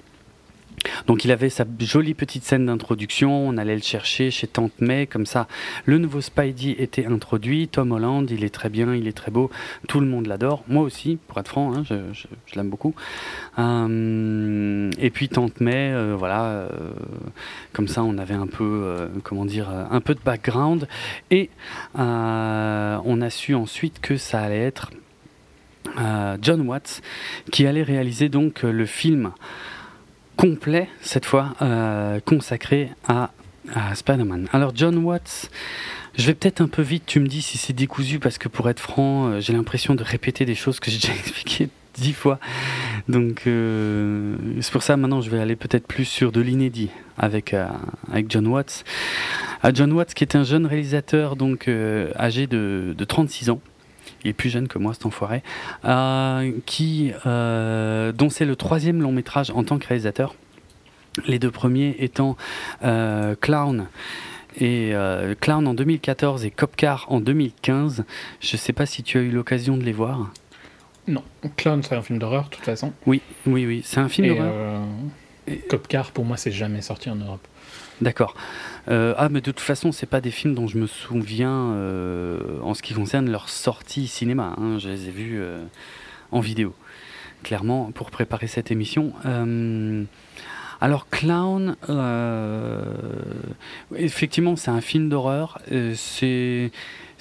Donc 1.08 1.26
il 1.26 1.32
avait 1.32 1.50
sa 1.50 1.66
jolie 1.80 2.14
petite 2.14 2.44
scène 2.44 2.66
d'introduction, 2.66 3.48
on 3.48 3.58
allait 3.58 3.76
le 3.76 3.82
chercher 3.82 4.32
chez 4.32 4.48
Tante 4.48 4.80
May, 4.80 5.08
comme 5.08 5.26
ça 5.26 5.48
le 5.86 5.98
nouveau 5.98 6.22
Spidey 6.22 6.76
était 6.80 7.06
introduit, 7.06 7.68
Tom 7.68 7.92
Holland, 7.92 8.30
il 8.30 8.44
est 8.44 8.54
très 8.54 8.70
bien, 8.70 8.96
il 8.96 9.08
est 9.08 9.18
très 9.18 9.32
beau, 9.32 9.50
tout 9.88 10.00
le 10.00 10.08
monde 10.08 10.28
l'adore, 10.28 10.64
moi 10.68 10.84
aussi, 10.84 11.18
pour 11.28 11.38
être 11.40 11.50
franc, 11.50 11.74
hein, 11.76 11.84
je, 11.84 12.56
l'aime 12.56 12.70
beaucoup. 12.70 12.96
Euh, 13.58 14.92
et 15.00 15.10
puis 15.10 15.30
Tante 15.30 15.60
May, 15.60 15.92
euh, 15.92 16.16
voilà, 16.18 16.70
comme 17.74 17.88
ça 17.88 18.04
on 18.04 18.18
avait 18.18 18.36
un 18.36 18.48
peu, 18.48 19.10
comment 19.24 19.46
dire, 19.46 19.70
un 19.70 20.02
peu 20.02 20.16
de 20.16 20.22
background, 20.24 20.88
et 21.32 21.50
on 21.96 23.22
a 23.22 23.30
su 23.30 23.54
ensuite 23.56 24.00
que 24.00 24.18
ça 24.18 24.42
allait 24.42 24.64
être 24.64 24.92
John 26.42 26.62
Watts, 26.68 27.02
qui 27.52 27.66
allait 27.66 27.84
réaliser 27.84 28.30
donc 28.30 28.64
le 28.64 28.86
film 28.86 29.32
complet, 30.40 30.88
cette 31.02 31.26
fois, 31.26 31.54
euh, 31.62 32.22
consacré 32.22 32.92
à, 33.08 33.32
Spider-Man. 33.94 34.48
Alors 34.52 34.72
John 34.74 34.98
Watts, 35.04 35.52
je 36.18 36.26
vais 36.26 36.34
peut-être 36.34 36.62
un 36.62 36.68
peu 36.68 36.82
vite, 36.82 37.04
tu 37.06 37.20
me 37.20 37.28
dis 37.28 37.42
si 37.42 37.58
c'est 37.58 37.74
décousu, 37.74 38.18
parce 38.18 38.38
que 38.38 38.48
pour 38.48 38.68
être 38.70 38.80
franc, 38.80 39.28
euh, 39.28 39.40
j'ai 39.42 39.54
l'impression 39.54 39.96
de 39.96 40.04
répéter 40.04 40.46
des 40.46 40.56
choses 40.56 40.80
que 40.80 40.90
j'ai 40.90 40.98
déjà 40.98 41.14
expliquées 41.20 41.70
dix 41.94 42.14
fois. 42.14 42.40
Donc 43.10 43.44
euh, 43.48 44.38
c'est 44.62 44.72
pour 44.72 44.82
ça 44.82 44.96
maintenant 44.96 45.20
je 45.22 45.30
vais 45.30 45.40
aller 45.40 45.58
peut-être 45.58 45.86
plus 45.86 46.06
sur 46.06 46.32
de 46.32 46.40
l'inédit 46.40 46.90
avec, 47.18 47.54
John 48.30 48.48
Watts. 48.48 48.86
John 49.74 49.92
Watts 49.92 50.14
qui 50.14 50.24
est 50.24 50.38
un 50.38 50.44
jeune 50.44 50.66
réalisateur 50.66 51.36
donc 51.36 51.70
âgé 52.18 52.48
de 52.48 53.04
36 53.06 53.50
ans 53.50 53.60
il 54.24 54.30
est 54.30 54.34
plus 54.34 54.50
jeune 54.50 54.68
que 54.68 54.78
moi 54.78 54.94
cet 54.94 55.06
enfoiré, 55.06 55.44
euh, 55.86 56.52
qui, 56.66 57.12
euh, 57.26 58.12
dont 58.12 58.30
c'est 58.30 58.46
le 58.46 58.56
troisième 58.56 59.02
long 59.02 59.12
métrage 59.12 59.52
en 59.52 59.64
tant 59.64 59.78
que 59.78 59.88
réalisateur. 59.88 60.36
Les 61.26 61.40
deux 61.40 61.52
premiers 61.52 61.96
étant 62.00 62.38
euh, 62.84 63.36
Clown 63.40 63.88
et 64.60 64.94
Clown 65.40 65.68
en 65.68 65.74
2014 65.74 66.44
et 66.44 66.52
Copcar 66.52 67.06
en 67.10 67.20
2015. 67.20 68.04
Je 68.42 68.58
sais 68.58 68.74
pas 68.74 68.86
si 68.86 69.04
tu 69.04 69.18
as 69.18 69.22
eu 69.22 69.30
l'occasion 69.30 69.78
de 69.78 69.84
les 69.84 69.94
voir. 69.94 70.32
Non, 71.08 71.24
Clown 71.56 71.82
c'est 71.82 71.96
un 71.96 72.02
film 72.02 72.20
d'horreur 72.20 72.46
de 72.46 72.50
toute 72.56 72.66
façon. 72.66 72.92
Oui, 73.06 73.22
oui, 73.46 73.66
oui, 73.66 73.82
c'est 73.86 74.00
un 74.00 74.10
film 74.10 74.28
d'horreur. 74.28 74.82
Copcar 75.70 76.12
pour 76.12 76.26
moi 76.26 76.36
c'est 76.36 76.52
jamais 76.52 76.82
sorti 76.82 77.10
en 77.10 77.16
Europe. 77.16 77.48
D'accord. 78.02 78.36
Euh, 78.88 79.14
ah, 79.18 79.30
mais 79.30 79.42
de 79.42 79.52
toute 79.52 79.60
façon, 79.60 79.92
c'est 79.92 80.06
pas 80.06 80.22
des 80.22 80.32
films 80.32 80.56
dont 80.56 80.68
je 80.68 80.78
me 80.78 80.88
souviens 80.88 81.74
euh, 81.74 82.60
en 82.62 82.74
ce 82.74 82.82
qui 82.82 82.94
concerne 82.94 83.30
leur 83.30 83.50
sortie 83.50 84.08
cinéma. 84.08 84.56
Hein. 84.58 84.80
Je 84.80 84.90
les 84.90 85.08
ai 85.08 85.12
vus 85.12 85.40
euh, 85.40 85.64
en 86.32 86.40
vidéo, 86.40 86.74
clairement, 87.44 87.92
pour 87.92 88.12
préparer 88.12 88.48
cette 88.48 88.72
émission. 88.72 89.14
alors, 90.82 91.10
Clown, 91.10 91.76
effectivement, 93.96 94.56
c'est 94.56 94.72
un 94.72 94.82
film 94.82 95.10
d'horreur. 95.10 95.60
c'est 95.96 96.72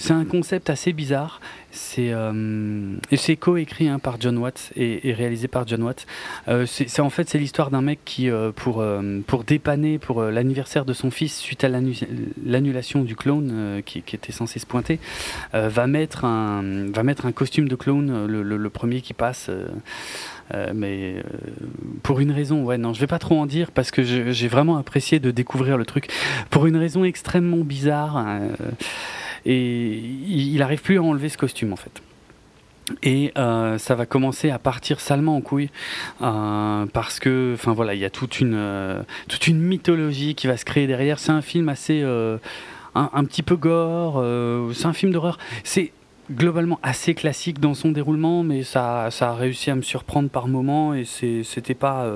c'est 0.00 0.12
un 0.12 0.24
concept 0.24 0.70
assez 0.70 0.92
bizarre. 0.92 1.40
C'est 1.70 2.12
euh, 2.12 2.96
c'est 3.14 3.36
coécrit 3.36 3.88
hein, 3.88 3.98
par 3.98 4.18
John 4.18 4.38
Watts 4.38 4.72
et, 4.74 5.12
réalisé 5.12 5.48
par 5.48 5.66
John 5.66 5.82
Watts. 5.82 6.06
Euh, 6.48 6.64
c'est 6.66 7.00
en 7.00 7.10
fait 7.10 7.28
c'est 7.28 7.38
l'histoire 7.38 7.70
d'un 7.70 7.82
mec 7.82 8.00
qui 8.06 8.30
euh, 8.30 8.52
pour 8.52 8.82
pour 9.26 9.44
dépanner 9.44 9.98
pour 9.98 10.22
l'anniversaire 10.22 10.86
de 10.86 10.94
son 10.94 11.10
fils 11.10 11.36
suite 11.36 11.64
à 11.64 11.68
l'annulation 11.68 13.02
du 13.02 13.16
clone 13.16 13.82
qui, 13.84 13.98
était 13.98 14.32
censé 14.32 14.58
se 14.58 14.66
pointer 14.66 14.98
va 15.52 15.86
mettre 15.86 16.24
un 16.24 16.90
va 16.90 17.02
mettre 17.02 17.26
un 17.26 17.32
costume 17.32 17.68
de 17.68 17.76
clone 17.76 18.26
le, 18.26 18.70
premier 18.70 19.00
qui 19.00 19.12
passe. 19.12 19.50
mais 20.74 21.22
pour 22.02 22.20
une 22.20 22.30
raison, 22.30 22.64
ouais, 22.64 22.78
non, 22.78 22.92
je 22.92 23.00
vais 23.00 23.06
pas 23.06 23.18
trop 23.18 23.38
en 23.38 23.46
dire 23.46 23.70
parce 23.70 23.90
que 23.90 24.02
j'ai 24.02 24.48
vraiment 24.48 24.78
apprécié 24.78 25.20
de 25.20 25.30
découvrir 25.30 25.76
le 25.76 25.84
truc. 25.84 26.08
Pour 26.50 26.66
une 26.66 26.76
raison 26.76 27.04
extrêmement 27.04 27.64
bizarre. 27.64 28.24
Et 29.46 29.98
il 29.98 30.56
n'arrive 30.58 30.82
plus 30.82 30.98
à 30.98 31.02
enlever 31.02 31.28
ce 31.28 31.38
costume 31.38 31.72
en 31.72 31.76
fait. 31.76 32.02
Et 33.02 33.32
euh, 33.36 33.78
ça 33.78 33.94
va 33.94 34.06
commencer 34.06 34.50
à 34.50 34.58
partir 34.58 35.00
salement 35.00 35.36
en 35.36 35.40
couille 35.40 35.70
euh, 36.22 36.86
parce 36.92 37.20
que, 37.20 37.52
enfin 37.54 37.72
voilà, 37.72 37.94
il 37.94 38.00
y 38.00 38.04
a 38.04 38.10
toute 38.10 38.40
une 38.40 38.54
euh, 38.54 39.02
toute 39.28 39.46
une 39.46 39.58
mythologie 39.58 40.34
qui 40.34 40.46
va 40.46 40.56
se 40.56 40.64
créer 40.64 40.86
derrière. 40.86 41.18
C'est 41.18 41.32
un 41.32 41.42
film 41.42 41.68
assez 41.68 42.02
un, 42.94 43.24
petit 43.24 43.42
peu 43.42 43.56
gore. 43.56 44.24
c'est 44.74 44.86
un 44.86 44.92
film 44.92 45.12
d'horreur. 45.12 45.38
C'est 45.64 45.92
globalement 46.30 46.78
assez 46.82 47.14
classique 47.14 47.58
dans 47.58 47.72
son 47.72 47.90
déroulement, 47.90 48.42
mais 48.42 48.62
ça, 48.62 49.08
ça 49.10 49.30
a 49.30 49.34
réussi 49.34 49.70
à 49.70 49.74
me 49.74 49.82
surprendre 49.82 50.28
par 50.28 50.46
moments 50.46 50.94
et 50.94 51.04
c'était 51.04 51.74
pas. 51.74 52.06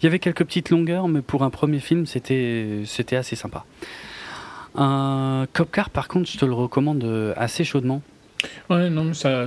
Il 0.00 0.04
y 0.04 0.06
avait 0.06 0.18
quelques 0.18 0.44
petites 0.44 0.70
longueurs, 0.70 1.08
mais 1.08 1.22
pour 1.22 1.44
un 1.44 1.50
premier 1.50 1.78
film, 1.78 2.06
c'était 2.06 2.82
c'était 2.84 3.16
assez 3.16 3.36
sympa. 3.36 3.64
Un 4.74 5.46
Copcar, 5.52 5.90
par 5.90 6.08
contre, 6.08 6.30
je 6.30 6.38
te 6.38 6.44
le 6.44 6.52
recommande 6.52 7.04
euh, 7.04 7.32
assez 7.36 7.64
chaudement. 7.64 8.02
Ouais, 8.70 8.90
non, 8.90 9.14
ça, 9.14 9.46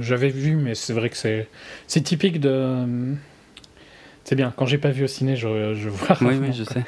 j'avais 0.00 0.28
vu, 0.28 0.54
mais 0.54 0.74
c'est 0.74 0.92
vrai 0.92 1.10
que 1.10 1.16
c'est, 1.16 1.48
c'est 1.86 2.02
typique 2.02 2.40
de. 2.40 3.14
C'est 4.24 4.36
bien. 4.36 4.52
Quand 4.56 4.66
j'ai 4.66 4.78
pas 4.78 4.90
vu 4.90 5.04
au 5.04 5.08
ciné, 5.08 5.34
je, 5.34 5.74
je 5.74 5.88
vois. 5.88 6.16
Oui, 6.20 6.34
oui, 6.40 6.52
je 6.52 6.64
sais. 6.64 6.84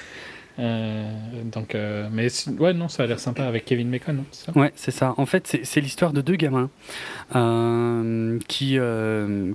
Euh, 0.59 1.11
donc, 1.50 1.75
euh, 1.75 2.09
mais 2.12 2.29
ouais, 2.61 2.75
non, 2.75 2.88
ça 2.88 3.05
a 3.05 3.07
l'air 3.07 3.19
sympa 3.19 3.45
avec 3.45 3.64
Kevin 3.64 3.91
Bacon. 3.91 4.17
Non, 4.17 4.25
ça? 4.31 4.52
Ouais, 4.55 4.71
c'est 4.76 4.91
ça. 4.91 5.14
En 5.17 5.26
fait, 5.26 5.59
c'est, 5.64 5.81
l'histoire 5.81 6.12
de 6.12 6.21
deux 6.21 6.37
gamins 6.37 6.71
qui, 8.49 8.79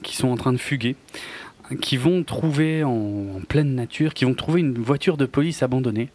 qui 0.04 0.16
sont 0.18 0.28
en 0.28 0.36
train 0.36 0.52
de 0.52 0.58
fuguer, 0.58 0.96
qui 1.80 1.96
vont 1.98 2.24
trouver 2.24 2.84
en, 2.84 2.90
en, 2.90 3.42
pleine 3.48 3.76
nature, 3.76 4.14
qui 4.14 4.26
vont 4.26 4.34
trouver 4.34 4.62
une 4.62 4.74
voiture 4.74 5.18
de 5.18 5.26
police 5.26 5.64
abandonnée 5.64 6.10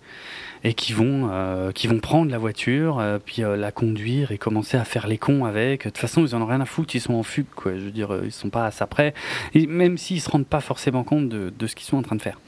et 0.64 0.74
qui 0.74 0.92
vont, 0.92 1.28
euh, 1.30 1.72
qui 1.72 1.86
vont 1.88 1.98
prendre 1.98 2.30
la 2.30 2.38
voiture, 2.38 3.00
euh, 3.00 3.18
puis 3.24 3.42
euh, 3.42 3.56
la 3.56 3.72
conduire 3.72 4.30
et 4.30 4.38
commencer 4.38 4.76
à 4.76 4.84
faire 4.84 5.06
les 5.06 5.18
cons 5.18 5.44
avec. 5.44 5.84
De 5.84 5.90
toute 5.90 5.98
façon, 5.98 6.24
ils 6.24 6.34
en 6.34 6.42
ont 6.42 6.46
rien 6.46 6.60
à 6.60 6.64
foutre, 6.64 6.94
ils 6.94 7.00
sont 7.00 7.14
en 7.14 7.22
fugue, 7.22 7.46
quoi. 7.54 7.72
Je 7.74 7.84
veux 7.84 7.90
dire, 7.90 8.16
ils 8.24 8.32
sont 8.32 8.50
pas 8.50 8.66
à 8.66 8.70
ça 8.70 8.86
près, 8.86 9.14
et 9.54 9.66
même 9.66 9.98
s'ils 9.98 10.20
se 10.20 10.30
rendent 10.30 10.46
pas 10.46 10.60
forcément 10.60 11.04
compte 11.04 11.28
de, 11.28 11.52
de 11.56 11.66
ce 11.66 11.74
qu'ils 11.74 11.86
sont 11.86 11.96
en 11.96 12.02
train 12.02 12.16
de 12.16 12.22
faire. 12.22 12.38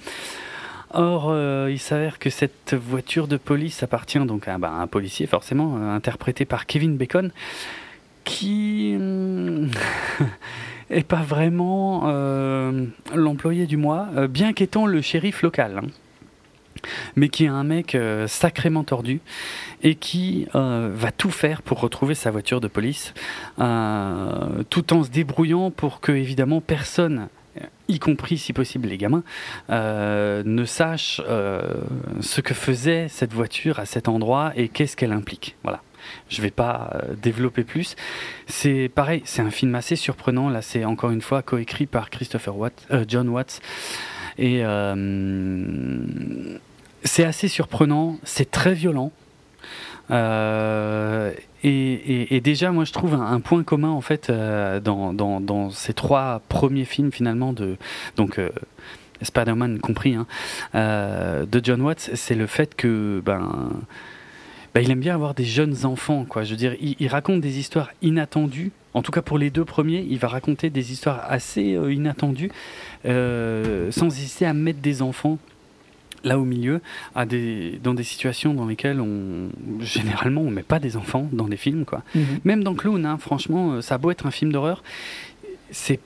Or, 0.96 1.34
il 1.68 1.80
s'avère 1.80 2.20
que 2.20 2.30
cette 2.30 2.72
voiture 2.72 3.26
de 3.26 3.36
police 3.36 3.82
appartient 3.82 4.24
donc 4.24 4.46
à, 4.46 4.58
bah, 4.58 4.70
un 4.70 4.86
policier, 4.86 5.26
forcément, 5.26 5.76
interprété 5.92 6.44
par 6.44 6.66
Kevin 6.66 6.96
Bacon, 6.96 7.32
qui 8.22 8.96
est 10.90 11.02
pas 11.02 11.22
vraiment 11.22 12.06
l'employé 13.12 13.66
du 13.66 13.76
mois, 13.76 14.06
bien 14.28 14.52
qu'étant 14.52 14.86
le 14.86 15.02
shérif 15.02 15.42
local. 15.42 15.80
Hein 15.82 15.88
mais 17.16 17.28
qui 17.28 17.44
est 17.44 17.48
un 17.48 17.64
mec 17.64 17.94
euh, 17.94 18.26
sacrément 18.26 18.84
tordu 18.84 19.20
et 19.82 19.94
qui 19.94 20.46
euh, 20.54 20.90
va 20.92 21.12
tout 21.12 21.30
faire 21.30 21.62
pour 21.62 21.80
retrouver 21.80 22.14
sa 22.14 22.30
voiture 22.30 22.60
de 22.60 22.68
police, 22.68 23.14
euh, 23.58 24.62
tout 24.70 24.92
en 24.92 25.02
se 25.02 25.10
débrouillant 25.10 25.70
pour 25.70 26.00
que 26.00 26.12
évidemment 26.12 26.60
personne 26.60 27.28
y 27.86 27.98
compris 28.00 28.36
si 28.36 28.52
possible 28.52 28.88
les 28.88 28.98
gamins, 28.98 29.22
ne 29.68 30.64
sache 30.64 31.20
ce 31.20 32.40
que 32.40 32.52
faisait 32.52 33.06
cette 33.08 33.32
voiture 33.32 33.78
à 33.78 33.86
cet 33.86 34.08
endroit 34.08 34.52
et 34.56 34.68
qu'est-ce 34.68 34.96
qu'elle 34.96 35.12
implique. 35.12 35.54
Voilà. 35.62 35.80
Je 36.28 36.42
vais 36.42 36.50
pas 36.50 36.90
développer 37.22 37.62
plus. 37.62 37.94
C'est 38.48 38.90
pareil, 38.92 39.22
c'est 39.24 39.42
un 39.42 39.52
film 39.52 39.74
assez 39.76 39.94
surprenant. 39.94 40.48
Là, 40.48 40.62
c'est 40.62 40.84
encore 40.84 41.12
une 41.12 41.20
fois 41.20 41.42
coécrit 41.42 41.86
par 41.86 42.10
Christopher 42.10 42.54
John 43.06 43.28
Watts. 43.28 43.60
Et 44.38 44.62
c'est 47.04 47.24
assez 47.24 47.48
surprenant, 47.48 48.18
c'est 48.24 48.50
très 48.50 48.74
violent. 48.74 49.12
Euh, 50.10 51.32
et, 51.62 52.40
déjà, 52.42 52.72
moi, 52.72 52.84
je 52.84 52.92
trouve 52.92 53.14
un, 53.14 53.40
point 53.40 53.62
commun 53.62 53.90
en 53.90 54.02
fait 54.02 54.28
euh, 54.28 54.80
dans, 54.80 55.70
ces 55.70 55.94
trois 55.94 56.42
premiers 56.48 56.84
films 56.84 57.10
finalement 57.10 57.52
de 57.54 57.76
donc 58.16 58.38
euh, 58.38 58.50
Spider-Man 59.22 59.78
compris 59.78 60.14
hein, 60.14 60.26
de 60.74 61.60
John 61.62 61.80
Watts, 61.80 62.10
c'est 62.14 62.34
le 62.34 62.46
fait 62.46 62.74
que 62.74 63.22
ben, 63.24 63.70
ben 64.74 64.82
il 64.82 64.90
aime 64.90 65.00
bien 65.00 65.14
avoir 65.14 65.34
des 65.34 65.44
jeunes 65.44 65.86
enfants, 65.86 66.26
quoi. 66.28 66.44
Je 66.44 66.50
veux 66.50 66.56
dire, 66.56 66.74
il, 66.80 67.08
raconte 67.08 67.40
des 67.40 67.58
histoires 67.58 67.90
inattendues. 68.02 68.72
En 68.92 69.02
tout 69.02 69.10
cas, 69.10 69.22
pour 69.22 69.38
les 69.38 69.50
deux 69.50 69.64
premiers, 69.64 70.06
il 70.08 70.18
va 70.18 70.28
raconter 70.28 70.68
des 70.68 70.92
histoires 70.92 71.24
assez 71.26 71.78
inattendues, 71.88 72.50
sans 73.04 74.06
hésiter 74.06 74.46
à 74.46 74.54
mettre 74.54 74.80
des 74.80 75.02
enfants 75.02 75.38
là 76.24 76.38
au 76.38 76.44
milieu, 76.44 76.80
à 77.14 77.26
des, 77.26 77.78
dans 77.82 77.94
des 77.94 78.02
situations 78.02 78.54
dans 78.54 78.66
lesquelles 78.66 79.00
on, 79.00 79.50
généralement 79.80 80.40
on 80.40 80.50
met 80.50 80.62
pas 80.62 80.78
des 80.78 80.96
enfants 80.96 81.28
dans 81.32 81.46
des 81.46 81.56
films. 81.56 81.84
Quoi. 81.84 82.02
Mhm. 82.14 82.24
Même 82.44 82.64
dans 82.64 82.74
Clown, 82.74 83.04
hein, 83.06 83.18
franchement, 83.18 83.74
euh, 83.74 83.82
ça 83.82 83.96
a 83.96 83.98
beau 83.98 84.10
être 84.10 84.26
un 84.26 84.30
film 84.30 84.52
d'horreur, 84.52 84.82
c'est 85.70 86.00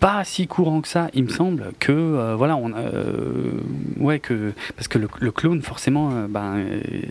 pas 0.00 0.24
si 0.24 0.46
courant 0.46 0.82
que 0.82 0.88
ça, 0.88 1.08
il 1.14 1.24
me 1.24 1.30
semble, 1.30 1.72
que 1.78 1.92
euh, 1.92 2.34
voilà, 2.36 2.56
on 2.56 2.70
euh, 2.76 3.52
ouais 3.98 4.18
que 4.18 4.52
parce 4.76 4.88
que 4.88 4.98
le, 4.98 5.30
clown 5.30 5.62
forcément, 5.62 6.26
ben 6.28 6.66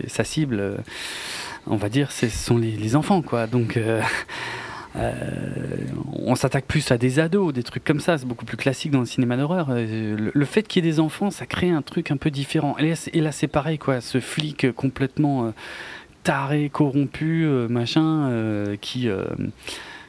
sa 0.07 0.23
cible, 0.23 0.77
on 1.65 1.77
va 1.77 1.89
dire, 1.89 2.11
ce 2.11 2.29
sont 2.29 2.57
les, 2.57 2.71
les 2.71 2.95
enfants 2.95 3.23
quoi, 3.23 3.47
donc 3.47 3.79
euh, 4.97 5.11
on 6.13 6.35
s'attaque 6.35 6.65
plus 6.65 6.89
à 6.91 6.97
des 6.97 7.19
ados, 7.19 7.53
des 7.53 7.63
trucs 7.63 7.83
comme 7.83 7.99
ça, 7.99 8.17
c'est 8.17 8.25
beaucoup 8.25 8.45
plus 8.45 8.57
classique 8.57 8.91
dans 8.91 9.01
le 9.01 9.05
cinéma 9.05 9.35
d'horreur. 9.37 9.67
Euh, 9.69 10.31
le, 10.33 10.45
fait 10.45 10.67
qu'il 10.67 10.83
y 10.83 10.87
ait 10.87 10.91
des 10.91 10.99
enfants, 10.99 11.31
ça 11.31 11.45
crée 11.45 11.69
un 11.69 11.81
truc 11.81 12.11
un 12.11 12.17
peu 12.17 12.31
différent. 12.31 12.75
Et 12.79 13.21
là, 13.21 13.31
c'est 13.31 13.47
pareil, 13.47 13.77
quoi, 13.77 14.01
ce 14.01 14.19
flic 14.19 14.71
complètement 14.71 15.47
euh, 15.47 15.51
taré, 16.23 16.69
corrompu, 16.69 17.45
machin, 17.69 18.31
qui, 18.81 19.09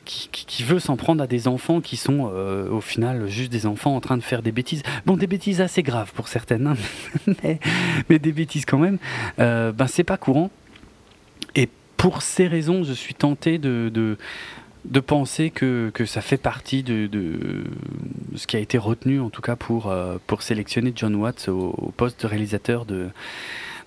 qui, 0.05 0.63
veut 0.63 0.79
s'en 0.79 0.97
prendre 0.97 1.23
à 1.23 1.27
des 1.27 1.47
enfants 1.49 1.81
qui 1.81 1.97
sont 1.97 2.31
au 2.71 2.81
final 2.81 3.29
juste 3.29 3.53
des 3.53 3.67
enfants 3.67 3.95
en 3.95 4.01
train 4.01 4.17
de 4.17 4.23
faire 4.23 4.41
des 4.41 4.53
bêtises. 4.53 4.83
Bon, 5.05 5.19
des 5.19 5.27
bêtises 5.27 5.61
assez 5.61 5.83
graves 5.83 6.13
pour 6.15 6.29
certaines, 6.29 6.69
hein, 6.69 6.77
mais, 8.09 8.19
des 8.19 8.33
bêtises 8.33 8.65
quand 8.65 8.79
même. 8.79 8.97
ben, 9.37 9.87
c'est 9.87 10.05
pas 10.05 10.17
courant. 10.17 10.51
Et 11.55 11.69
pour 11.99 12.23
ces 12.23 12.47
raisons, 12.47 12.83
je 12.83 12.95
suis 12.95 13.15
tenté 13.15 13.59
de 13.59 13.91
de 13.93 14.17
penser 15.01 15.51
que, 15.51 15.91
que, 15.93 16.05
ça 16.05 16.21
fait 16.21 16.37
partie 16.37 16.83
de, 16.83 17.07
de, 17.07 17.65
ce 18.35 18.47
qui 18.47 18.57
a 18.57 18.61
été 18.61 18.79
retenu, 18.79 19.21
en 19.21 19.31
tout 19.31 19.43
cas 19.43 19.57
pour, 19.57 19.91
euh, 19.91 20.19
pour 20.27 20.43
sélectionner 20.43 20.93
John 20.95 21.15
Watts 21.15 21.49
au, 21.49 21.93
poste 21.97 22.23
de 22.23 22.27
réalisateur 22.27 22.85
de, 22.85 23.09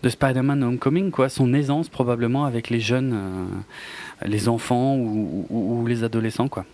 de 0.03 0.09
Spider-Man 0.09 0.63
Homecoming, 0.63 1.11
quoi. 1.11 1.29
Son 1.29 1.53
aisance 1.53 1.89
probablement 1.89 2.45
avec 2.45 2.69
les 2.69 2.79
jeunes, 2.79 3.13
euh, 3.13 4.27
les 4.27 4.49
enfants 4.49 4.95
ou, 4.95 5.45
ou, 5.49 5.87
les 5.87 6.03
adolescents, 6.03 6.47
quoi. 6.47 6.65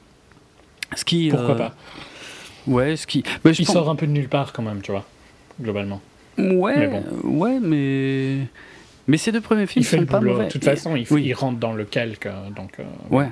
Ce 0.95 1.03
qui, 1.03 1.29
Pourquoi 1.29 1.55
euh, 1.55 1.57
pas? 1.57 1.75
Ouais, 2.67 2.95
ce 2.95 3.07
qui. 3.07 3.23
Il 3.43 3.67
sort 3.67 3.89
un 3.89 3.95
peu 3.95 4.07
de 4.07 4.11
nulle 4.11 4.29
part 4.29 4.53
quand 4.53 4.63
même, 4.63 4.81
tu 4.81 4.91
vois, 4.91 5.05
globalement. 5.61 6.01
Ouais, 6.37 6.87
mais 6.87 7.03
ouais, 7.23 7.59
mais. 7.59 8.47
Mais 9.07 9.17
ces 9.17 9.31
deux 9.31 9.41
premiers 9.41 9.67
films 9.67 9.85
il 9.85 9.99
sont 9.99 10.05
pas 10.07 10.19
mauvais. 10.19 10.45
De 10.45 10.51
toute 10.51 10.63
façon, 10.63 10.95
il, 10.95 11.05
il 11.19 11.33
rentre 11.33 11.59
dans 11.59 11.73
le 11.73 11.85
calque, 11.85 12.27
donc. 12.55 12.79
ouais. 13.11 13.29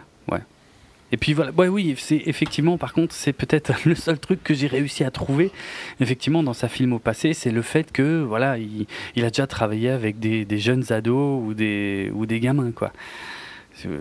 Et 1.14 1.18
puis 1.18 1.34
voilà, 1.34 1.52
oui, 1.56 1.94
c'est 1.96 2.24
effectivement, 2.26 2.80
par 2.80 2.92
contre, 2.92 3.14
c'est 3.14 3.34
peut-être 3.34 3.72
le 3.86 3.94
seul 3.94 4.18
truc 4.18 4.44
que 4.44 4.56
j'ai 4.56 4.66
réussi 4.66 5.04
à 5.04 5.12
trouver, 5.12 5.52
effectivement, 6.00 6.42
dans 6.42 6.54
sa 6.54 6.68
film 6.68 6.92
au 6.92 7.00
passé, 7.00 7.34
c'est 7.34 7.52
le 7.52 7.62
fait 7.62 7.92
que, 7.92 8.24
voilà, 8.24 8.58
il, 8.58 9.24
a 9.24 9.30
déjà 9.30 9.46
travaillé 9.46 9.92
avec 9.92 10.18
des, 10.18 10.58
jeunes 10.58 10.92
ados 10.92 11.40
ou 11.46 11.54
des, 11.54 12.12
ou 12.16 12.26
des 12.26 12.40
gamins, 12.40 12.72
quoi. 12.72 12.92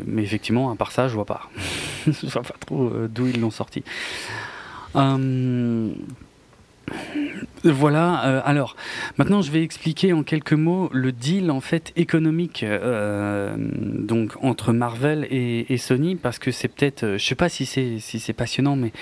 Mais 0.06 0.22
effectivement, 0.22 0.70
à 0.70 0.76
part 0.76 0.90
ça, 0.90 1.08
je 1.08 1.14
vois 1.14 1.26
pas. 1.26 1.50
je 2.06 2.26
vois 2.28 2.42
pas 2.42 2.54
trop 2.58 2.88
euh, 2.88 3.08
d'où 3.12 3.26
ils 3.26 3.40
l'ont 3.40 3.50
sorti. 3.50 3.84
Hum, 4.94 5.94
voilà. 7.64 8.24
Euh, 8.26 8.42
alors, 8.44 8.76
maintenant, 9.18 9.42
je 9.42 9.50
vais 9.50 9.62
expliquer 9.62 10.12
en 10.12 10.22
quelques 10.22 10.52
mots 10.52 10.88
le 10.92 11.12
deal 11.12 11.50
en 11.50 11.60
fait 11.60 11.92
économique 11.96 12.62
euh, 12.62 13.54
donc 13.58 14.32
entre 14.42 14.72
Marvel 14.72 15.26
et, 15.30 15.76
Sony 15.78 16.16
parce 16.16 16.38
que 16.38 16.50
c'est 16.50 16.68
peut-être, 16.68 17.04
euh, 17.04 17.18
je 17.18 17.24
sais 17.24 17.34
pas 17.34 17.48
si 17.48 17.66
c'est 17.66 17.98
si 17.98 18.20
c'est 18.20 18.32
passionnant, 18.32 18.76
mais 18.76 18.92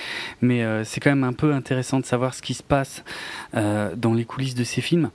mais 0.41 0.65
c'est 0.85 1.01
quand 1.01 1.11
même 1.11 1.25
un 1.25 1.33
peu 1.33 1.53
intéressant 1.53 2.01
de 2.01 2.05
savoir 2.05 2.35
ce 2.35 2.43
qui 2.43 2.55
se 2.55 2.63
passe 2.63 3.05
dans 3.53 4.15
les 4.15 4.25
coulisses 4.25 4.55
de 4.55 4.65
ces 4.65 4.81
films. 4.81 5.11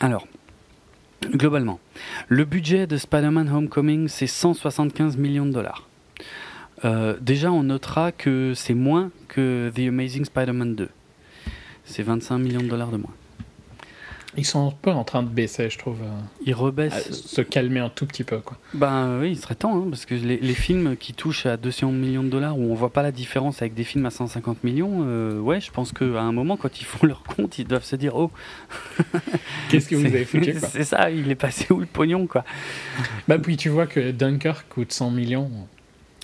alors. 0.00 0.26
Globalement, 1.30 1.78
le 2.26 2.44
budget 2.44 2.88
de 2.88 2.96
Spider-Man 2.96 3.48
Homecoming, 3.48 4.08
c'est 4.08 4.26
175 4.26 5.16
millions 5.18 5.46
de 5.46 5.52
dollars. 5.52 5.88
Euh, 6.84 7.16
déjà, 7.20 7.52
on 7.52 7.62
notera 7.62 8.12
que 8.12 8.52
c'est 8.54 8.74
moins 8.74 9.10
que 9.28 9.70
The 9.74 9.88
Amazing 9.88 10.24
Spider-Man 10.24 10.74
2. 10.74 10.88
C'est 11.84 12.02
25 12.02 12.38
millions 12.38 12.62
de 12.62 12.68
dollars 12.68 12.90
de 12.90 12.96
moins. 12.96 13.14
Ils 14.34 14.46
sont 14.46 14.66
un 14.66 14.70
peu 14.70 14.90
en 14.90 15.04
train 15.04 15.22
de 15.22 15.28
baisser, 15.28 15.68
je 15.68 15.76
trouve. 15.76 15.98
Euh, 16.02 16.20
ils 16.46 16.54
rebaissent. 16.54 17.10
se 17.10 17.42
calmer 17.42 17.80
un 17.80 17.90
tout 17.90 18.06
petit 18.06 18.24
peu, 18.24 18.38
quoi. 18.38 18.56
Ben 18.72 19.18
oui, 19.20 19.32
il 19.32 19.36
serait 19.36 19.54
temps, 19.54 19.76
hein, 19.76 19.86
parce 19.90 20.06
que 20.06 20.14
les, 20.14 20.54
films 20.54 20.96
qui 20.96 21.12
touchent 21.12 21.44
à 21.44 21.58
200 21.58 21.92
millions 21.92 22.22
de 22.22 22.30
dollars, 22.30 22.58
où 22.58 22.72
on 22.72 22.74
voit 22.74 22.90
pas 22.90 23.02
la 23.02 23.12
différence 23.12 23.60
avec 23.60 23.74
des 23.74 23.84
films 23.84 24.06
à 24.06 24.10
150 24.10 24.64
millions, 24.64 25.04
euh, 25.06 25.38
ouais, 25.38 25.60
je 25.60 25.70
pense 25.70 25.92
qu'à 25.92 26.04
un 26.22 26.32
moment, 26.32 26.56
quand 26.56 26.80
ils 26.80 26.84
font 26.84 27.06
leur 27.06 27.22
compte, 27.24 27.58
ils 27.58 27.66
doivent 27.66 27.84
se 27.84 27.96
dire 27.96 28.16
Oh 28.16 28.30
Qu'est-ce 29.68 29.90
que 29.90 29.96
vous 29.96 30.06
avez 30.06 30.24
foutu 30.24 30.54
C'est 30.70 30.84
ça, 30.84 31.10
il 31.10 31.30
est 31.30 31.34
passé 31.34 31.66
où 31.70 31.80
le 31.80 31.86
pognon, 31.86 32.26
quoi 32.26 32.44
Bah, 33.28 33.38
puis 33.38 33.58
tu 33.58 33.68
vois 33.68 33.86
que 33.86 34.12
Dunker 34.12 34.66
coûte 34.68 34.92
100 34.92 35.10
millions. 35.10 35.50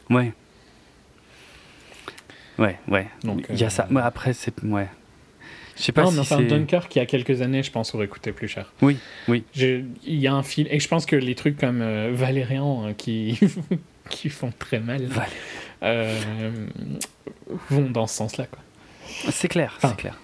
Ouais. 0.08 0.32
Ouais, 2.58 2.78
ouais. 2.88 3.06
Donc, 3.22 3.46
il 3.50 3.58
y 3.58 3.64
a 3.64 3.70
ça. 3.70 3.88
Euh, 3.90 3.96
après, 3.98 4.32
c'est. 4.32 4.62
Ouais. 4.62 4.88
Je 5.76 5.82
sais 5.84 5.92
pas 5.92 6.02
non, 6.02 6.10
si 6.10 6.16
mais 6.16 6.20
enfin, 6.22 6.42
Dunkirk, 6.42 6.94
il 6.96 6.98
y 6.98 7.02
a 7.02 7.06
quelques 7.06 7.40
années, 7.40 7.62
je 7.62 7.70
pense, 7.70 7.94
aurait 7.94 8.08
coûté 8.08 8.32
plus 8.32 8.48
cher. 8.48 8.72
Oui, 8.82 8.96
oui. 9.28 9.44
Il 9.54 9.94
y 10.06 10.26
a 10.26 10.34
un 10.34 10.42
film. 10.42 10.66
Et 10.70 10.80
je 10.80 10.88
pense 10.88 11.06
que 11.06 11.14
les 11.14 11.36
trucs 11.36 11.56
comme 11.56 11.80
euh, 11.82 12.10
Valérian, 12.12 12.88
euh, 12.88 12.92
qui, 12.94 13.38
qui 14.10 14.28
font 14.28 14.52
très 14.58 14.80
mal, 14.80 15.08
vont 17.70 17.90
dans 17.90 18.08
ce 18.08 18.16
sens-là. 18.16 18.46
C'est 19.06 19.48
clair, 19.48 19.78
c'est 19.80 19.96
clair. 19.96 20.18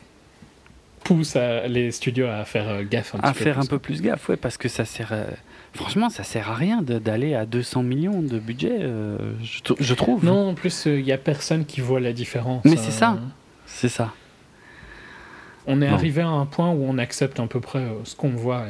Pousse 1.05 1.37
les 1.69 1.93
studios 1.93 2.27
à 2.27 2.45
faire 2.45 2.83
gaffe 2.85 3.15
un 3.15 3.19
à 3.21 3.33
petit 3.33 3.39
peu 3.39 3.45
faire 3.45 3.59
un 3.59 3.67
peu 3.67 3.79
plus 3.79 4.03
gaffe, 4.03 4.29
ouais, 4.29 4.37
parce 4.37 4.57
que 4.57 4.69
ça 4.69 4.85
sert. 4.85 5.15
Franchement, 5.75 6.09
ça 6.09 6.23
sert 6.23 6.51
à 6.51 6.55
rien 6.55 6.83
d'aller 6.83 7.35
à 7.35 7.47
200 7.47 7.83
millions 7.83 8.23
de 8.23 8.39
budget, 8.39 8.79
euh, 8.81 9.19
je, 9.43 9.95
trouve. 9.95 10.25
Non, 10.25 10.51
en 10.51 10.55
plus, 10.55 10.87
il 10.87 10.93
euh, 10.93 11.03
n'y 11.03 11.13
a 11.13 11.19
personne 11.19 11.67
qui 11.67 11.81
voit 11.81 11.99
la 11.99 12.13
différence. 12.13 12.65
Mais 12.65 12.77
c'est 12.77 12.93
ça, 12.93 13.15
euh. 13.15 13.27
c'est 13.67 13.89
ça. 13.89 14.13
On 15.67 15.83
est 15.83 15.89
arrivé 15.89 16.23
à 16.23 16.29
un 16.29 16.47
point 16.47 16.71
où 16.71 16.85
on 16.85 16.99
accepte 16.99 17.41
à 17.41 17.47
peu 17.47 17.59
près 17.61 17.85
ce 18.05 18.15
qu'on 18.15 18.31
voit. 18.31 18.67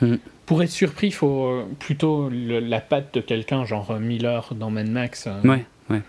Hmm. 0.00 0.16
Pour 0.46 0.62
être 0.62 0.70
surpris, 0.70 1.08
il 1.08 1.14
faut 1.14 1.64
plutôt 1.78 2.28
la 2.30 2.80
patte 2.80 3.14
de 3.14 3.20
quelqu'un, 3.20 3.64
genre 3.64 4.00
Miller 4.00 4.52
dans 4.54 4.70
Mad 4.70 4.88
Max. 4.88 5.28
ouais, 5.44 5.64
ouais. 5.90 6.02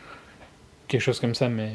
Quelque 0.88 1.02
chose 1.02 1.20
comme 1.20 1.36
ça, 1.36 1.48
mais 1.48 1.74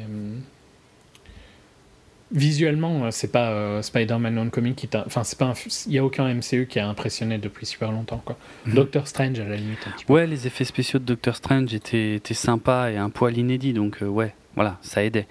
visuellement, 2.31 3.05
euh, 3.05 3.11
c'est 3.11 3.31
pas 3.31 3.51
euh, 3.51 3.81
Spider-Man 3.81 4.37
Homecoming 4.37 4.75
qui 4.75 4.87
t'a. 4.87 5.03
Enfin, 5.05 5.23
c'est 5.23 5.37
pas. 5.37 5.53
Il 5.85 5.93
y 5.93 5.97
a 5.97 6.05
aucun 6.05 6.31
MCU 6.33 6.67
qui 6.67 6.79
a 6.79 6.87
impressionné 6.87 7.37
depuis 7.37 7.65
super 7.65 7.91
longtemps, 7.91 8.21
quoi. 8.23 8.37
Mhm. 8.65 8.73
Doctor 8.73 9.07
Strange 9.07 9.39
à 9.39 9.45
la 9.45 9.55
limite. 9.55 9.79
Un 9.87 9.91
petit 9.91 10.05
peu. 10.05 10.13
Ouais, 10.13 10.27
les 10.27 10.47
effets 10.47 10.65
spéciaux 10.65 10.99
de 10.99 11.05
Doctor 11.05 11.35
Strange 11.35 11.73
étaient, 11.73 12.15
étaient 12.15 12.33
sympas 12.33 12.91
et 12.91 12.97
un 12.97 13.09
poil 13.09 13.37
inédit, 13.37 13.73
donc 13.73 14.01
euh, 14.01 14.07
ouais, 14.07 14.33
voilà, 14.55 14.77
ça 14.81 15.03
aidait. 15.03 15.27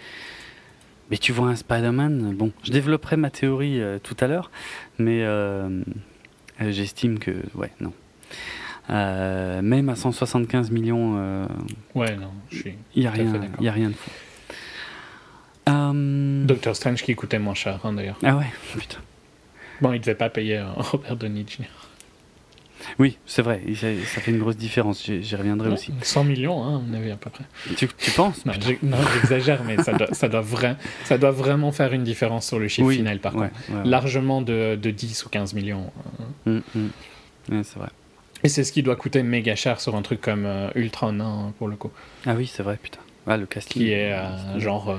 Mais 1.11 1.19
tu 1.19 1.33
vois 1.33 1.49
un 1.49 1.57
Spider-Man, 1.57 2.35
bon, 2.35 2.51
je 2.65 2.73
développerai 2.73 3.17
ma 3.17 3.31
théorie 3.31 3.81
tout 4.03 4.17
à 4.19 4.27
l'heure, 4.27 4.51
mais 4.99 5.25
j'estime 6.59 7.21
que, 7.21 7.31
ouais, 7.55 7.71
non. 7.79 7.93
même 8.89 9.89
à 9.89 9.95
175 9.95 10.73
millions, 10.73 11.47
ouais, 11.95 12.17
non, 12.17 12.33
il 12.51 12.75
n'y 12.97 13.07
a, 13.07 13.13
rien, 13.13 13.41
y 13.61 13.69
a 13.69 13.73
rien 13.73 13.91
de 13.91 13.95
fou. 13.95 14.11
Euh, 15.69 16.45
Doctor 16.45 16.77
Strange 16.77 17.03
qui 17.03 17.15
coûtait 17.15 17.39
moins 17.39 17.55
cher, 17.55 17.81
hein, 17.85 17.93
d'ailleurs. 17.93 18.19
Ah 18.23 18.37
ouais, 18.37 18.47
putain. 18.79 18.99
Bon, 19.81 19.93
il 19.93 20.01
devait 20.01 20.15
pas 20.15 20.31
payer 20.31 20.65
Robert 20.77 21.17
Downey 21.17 21.45
Jr. 21.47 21.65
Oui, 22.99 23.19
c'est 23.27 23.43
vrai, 23.43 23.63
ça 23.75 24.21
fait 24.21 24.31
une 24.31 24.39
grosse 24.39 24.57
différence, 24.57 25.05
j'y 25.05 25.37
reviendrai 25.37 25.71
aussi. 25.71 25.93
100 26.03 26.25
millions, 26.25 26.63
hein, 26.63 26.83
on 26.89 26.95
avait 26.95 27.11
à 27.11 27.17
peu 27.17 27.31
près. 27.31 27.45
Tu, 27.77 27.89
penses? 28.15 28.45
Non, 28.47 28.53
j'exagère, 29.15 29.65
mais 29.65 29.83
ça 29.83 29.93
doit, 29.93 30.13
ça, 30.13 30.29
doit 30.29 30.45
ça 31.05 31.19
doit 31.19 31.31
vraiment 31.31 31.73
faire 31.73 31.93
une 31.93 32.05
différence 32.05 32.47
sur 32.47 32.59
le 32.59 32.69
chiffre 32.69 32.91
final, 32.91 33.19
par 33.19 33.33
contre. 33.33 33.55
Largement 33.85 34.43
de, 34.43 34.79
de, 34.81 34.91
10 34.91 35.25
ou 35.25 35.29
15 35.29 35.55
millions. 35.55 35.91
Hum, 36.47 36.63
hum. 36.77 37.65
c'est 37.65 37.79
vrai. 37.79 37.89
Et 38.45 38.49
c'est 38.49 38.65
ce 38.65 38.73
qui 38.73 38.83
doit 38.83 38.97
coûter 38.97 39.23
méga 39.23 39.57
cher 39.57 39.81
sur 39.81 39.97
un 39.97 40.03
truc 40.03 40.21
comme 40.21 40.45
euh, 40.45 40.69
Ultron, 40.75 41.19
hein, 41.21 41.53
pour 41.59 41.69
le 41.69 41.77
coup. 41.77 41.91
Ah 42.27 42.35
oui, 42.35 42.47
c'est 42.47 42.63
vrai, 42.63 42.79
putain. 42.81 43.01
Ah, 43.27 43.37
le 43.37 43.47
casting. 43.47 43.83
Qui 43.83 43.91
est 43.91 44.13
euh, 44.13 44.59
genre 44.59 44.91
euh, 44.91 44.97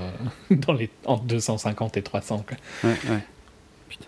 dans 0.55 0.73
les, 0.73 0.89
entre 1.05 1.23
250 1.23 1.97
et 1.97 2.01
300. 2.01 2.45
Quoi. 2.47 2.57
Ouais, 2.83 2.97
ouais. 3.09 3.23
Putain. 3.89 4.05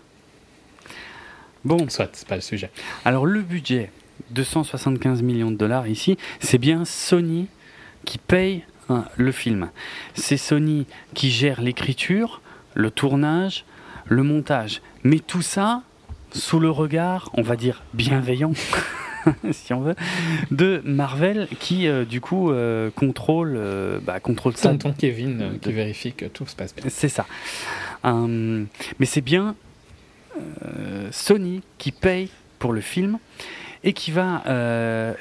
Bon. 1.64 1.88
Soit, 1.88 2.10
c'est 2.12 2.28
pas 2.28 2.34
le 2.34 2.40
sujet. 2.42 2.70
Alors, 3.04 3.26
le 3.26 3.40
budget, 3.40 3.90
275 4.30 5.22
millions 5.22 5.50
de 5.50 5.56
dollars 5.56 5.88
ici, 5.88 6.18
c'est 6.40 6.58
bien 6.58 6.84
Sony 6.84 7.48
qui 8.04 8.18
paye 8.18 8.64
hein, 8.88 9.04
le 9.16 9.32
film. 9.32 9.70
C'est 10.14 10.36
Sony 10.36 10.86
qui 11.14 11.30
gère 11.30 11.62
l'écriture, 11.62 12.42
le 12.74 12.90
tournage, 12.90 13.64
le 14.06 14.22
montage. 14.22 14.82
Mais 15.02 15.18
tout 15.18 15.42
ça 15.42 15.82
sous 16.32 16.60
le 16.60 16.70
regard, 16.70 17.30
on 17.34 17.42
va 17.42 17.56
dire, 17.56 17.82
bienveillant 17.94 18.52
si 19.52 19.72
on 19.72 19.80
veut, 19.80 19.94
de 20.50 20.80
Marvel 20.84 21.48
qui, 21.58 21.86
euh, 21.86 22.04
du 22.04 22.20
coup, 22.20 22.50
euh, 22.50 22.90
contrôle, 22.90 23.54
euh, 23.56 23.98
bah, 24.00 24.20
contrôle 24.20 24.56
ça. 24.56 24.70
Tonton 24.70 24.92
Kevin 24.92 25.58
qui 25.60 25.72
vérifie 25.72 26.12
que 26.12 26.26
tout 26.26 26.46
se 26.46 26.56
passe 26.56 26.74
bien. 26.74 26.84
C'est 26.88 27.08
ça. 27.08 27.26
mais 28.04 29.06
c'est 29.06 29.20
bien 29.20 29.54
Sony 31.10 31.62
qui 31.78 31.92
paye 31.92 32.30
pour 32.58 32.72
le 32.72 32.80
film 32.80 33.18
et 33.84 33.92
qui 33.92 34.10
va 34.10 34.42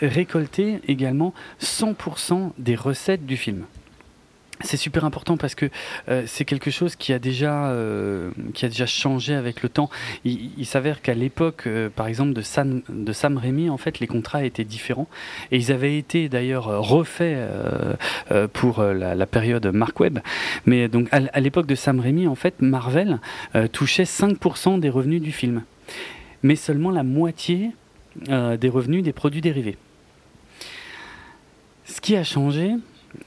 récolter 0.02 0.80
également 0.88 1.34
100% 1.62 2.52
des 2.58 2.76
recettes 2.76 3.26
du 3.26 3.38
film. 3.38 3.66
C'est 4.62 4.78
super 4.78 5.06
important 5.06 5.38
parce 5.38 5.56
que 5.56 5.70
euh, 6.10 6.24
c'est 6.28 6.44
quelque 6.44 6.70
chose 6.70 6.98
qui 6.98 7.14
a 7.14 7.20
déjà 7.20 7.68
euh, 7.68 8.32
qui 8.54 8.66
a 8.66 8.68
déjà 8.68 8.86
changé 8.86 9.34
avec 9.34 9.64
le 9.64 9.70
temps. 9.70 9.90
Il, 10.26 10.66
s'avère 10.66 11.02
qu'à 11.02 11.14
l'époque, 11.14 11.64
euh, 11.66 11.90
par 11.90 12.08
exemple 12.08 12.34
de 12.34 12.42
Sam 12.42 12.82
de 12.90 13.14
Sam 13.14 13.38
Raimi, 13.38 13.70
en 13.70 13.78
fait, 13.78 14.00
les 14.00 14.08
contrats 14.08 14.44
étaient 14.44 14.66
différents 14.66 15.08
et 15.52 15.58
ils 15.58 15.72
avaient 15.72 15.98
été 15.98 16.28
d'ailleurs 16.28 16.66
refaits 16.66 17.38
pour 18.52 18.84
la, 18.84 19.26
période 19.26 19.66
Mark 19.68 19.98
Webb. 20.00 20.20
Mais 20.66 20.90
donc 20.90 21.08
à, 21.12 21.40
l'époque 21.40 21.68
de 21.68 21.76
Sam 21.76 22.02
Raimi, 22.02 22.28
en 22.28 22.36
fait, 22.36 22.62
Marvel 22.62 23.20
touchait 23.72 24.04
5% 24.04 24.80
des 24.80 24.90
revenus 24.90 25.22
du 25.22 25.32
film, 25.32 25.64
mais 26.44 26.56
seulement 26.56 26.92
la 26.92 27.04
moitié 27.04 27.72
des 28.28 28.70
revenus 28.70 29.04
des 29.04 29.14
produits 29.14 29.42
dérivés. 29.42 29.78
Ce 31.86 32.02
qui 32.02 32.16
a 32.16 32.24
changé, 32.24 32.74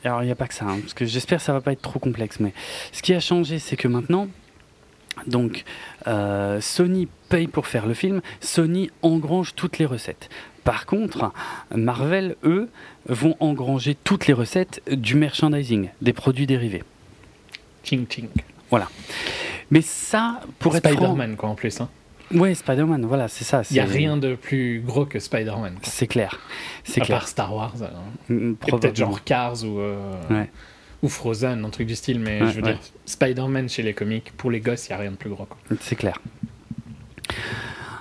alors 0.04 0.22
il 0.22 0.26
n'y 0.26 0.32
a 0.32 0.36
pas 0.36 0.46
que 0.46 0.54
ça, 0.54 0.66
hein, 0.66 0.78
parce 0.80 0.94
que 0.94 1.04
j'espère 1.04 1.38
que 1.38 1.44
ça 1.44 1.52
va 1.52 1.60
pas 1.60 1.72
être 1.72 1.82
trop 1.82 1.98
complexe, 1.98 2.40
mais 2.40 2.52
ce 2.92 3.02
qui 3.02 3.14
a 3.14 3.20
changé, 3.20 3.58
c'est 3.58 3.76
que 3.76 3.88
maintenant, 3.88 4.28
donc 5.26 5.64
euh, 6.06 6.60
Sony 6.60 7.08
paye 7.28 7.46
pour 7.46 7.66
faire 7.66 7.86
le 7.86 7.94
film, 7.94 8.20
Sony 8.40 8.90
engrange 9.02 9.54
toutes 9.54 9.78
les 9.78 9.86
recettes. 9.86 10.28
Par 10.64 10.86
contre, 10.86 11.32
Marvel, 11.74 12.36
eux, 12.44 12.68
vont 13.08 13.36
engranger 13.40 13.96
toutes 13.96 14.26
les 14.28 14.32
recettes 14.32 14.80
du 14.90 15.16
merchandising, 15.16 15.90
des 16.00 16.12
produits 16.12 16.46
dérivés. 16.46 16.84
Ching 17.82 18.06
ching. 18.08 18.28
Voilà. 18.70 18.88
Mais 19.70 19.82
ça, 19.82 20.40
pour 20.60 20.76
être 20.76 20.88
Spider-Man, 20.88 21.36
quoi, 21.36 21.48
en 21.48 21.54
plus. 21.54 21.80
Hein. 21.80 21.88
Oui, 22.30 22.54
Spider-Man, 22.54 23.04
voilà, 23.06 23.28
c'est 23.28 23.44
ça. 23.44 23.62
Il 23.70 23.74
n'y 23.74 23.80
a 23.80 23.84
rien 23.84 24.16
de 24.16 24.34
plus 24.34 24.80
gros 24.84 25.04
que 25.04 25.18
Spider-Man. 25.18 25.76
C'est 25.82 26.06
clair. 26.06 26.40
C'est 26.84 27.00
clair. 27.00 27.18
part 27.18 27.28
Star 27.28 27.54
Wars. 27.54 27.74
Hein. 27.82 28.32
Mm, 28.32 28.54
peut-être 28.54 28.96
genre 28.96 29.22
Cars 29.24 29.64
ou, 29.64 29.78
euh, 29.80 30.44
ou 31.02 31.08
Frozen, 31.08 31.64
un 31.64 31.70
truc 31.70 31.86
du 31.86 31.96
style, 31.96 32.20
mais 32.20 32.38
je 32.40 32.52
veux 32.52 32.62
dire, 32.62 32.78
Spider-Man 33.04 33.68
chez 33.68 33.82
les 33.82 33.94
comics, 33.94 34.32
pour 34.36 34.50
les 34.50 34.60
gosses, 34.60 34.88
il 34.88 34.92
n'y 34.92 34.96
a 34.96 34.98
rien 34.98 35.10
de 35.10 35.16
plus 35.16 35.30
gros. 35.30 35.46
C'est 35.80 35.96
clair. 35.96 36.18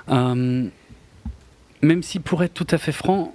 Euh, 0.10 0.68
même 1.82 2.04
si, 2.04 2.20
pour 2.20 2.44
être 2.44 2.54
tout 2.54 2.68
à 2.72 2.78
fait 2.78 2.92
franc, 2.92 3.34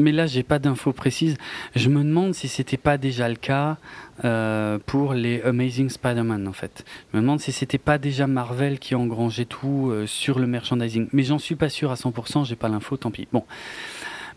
mais 0.00 0.12
là 0.12 0.26
j'ai 0.26 0.42
pas 0.42 0.58
d'infos 0.58 0.92
précises. 0.92 1.36
Je 1.74 1.88
me 1.88 2.02
demande 2.02 2.34
si 2.34 2.48
c'était 2.48 2.76
pas 2.76 2.98
déjà 2.98 3.28
le 3.28 3.36
cas 3.36 3.76
euh, 4.24 4.78
pour 4.84 5.14
les 5.14 5.40
Amazing 5.42 5.88
Spider-Man 5.88 6.46
en 6.46 6.52
fait. 6.52 6.84
Je 7.10 7.16
me 7.16 7.22
demande 7.22 7.40
si 7.40 7.52
c'était 7.52 7.78
pas 7.78 7.98
déjà 7.98 8.26
Marvel 8.26 8.78
qui 8.78 8.94
engrangeait 8.94 9.46
tout 9.46 9.88
euh, 9.90 10.06
sur 10.06 10.38
le 10.38 10.46
merchandising. 10.46 11.08
Mais 11.12 11.22
j'en 11.22 11.38
suis 11.38 11.56
pas 11.56 11.68
sûr 11.68 11.90
à 11.90 11.94
100%, 11.94 12.44
j'ai 12.44 12.56
pas 12.56 12.68
l'info, 12.68 12.96
tant 12.96 13.10
pis. 13.10 13.28
Bon. 13.32 13.44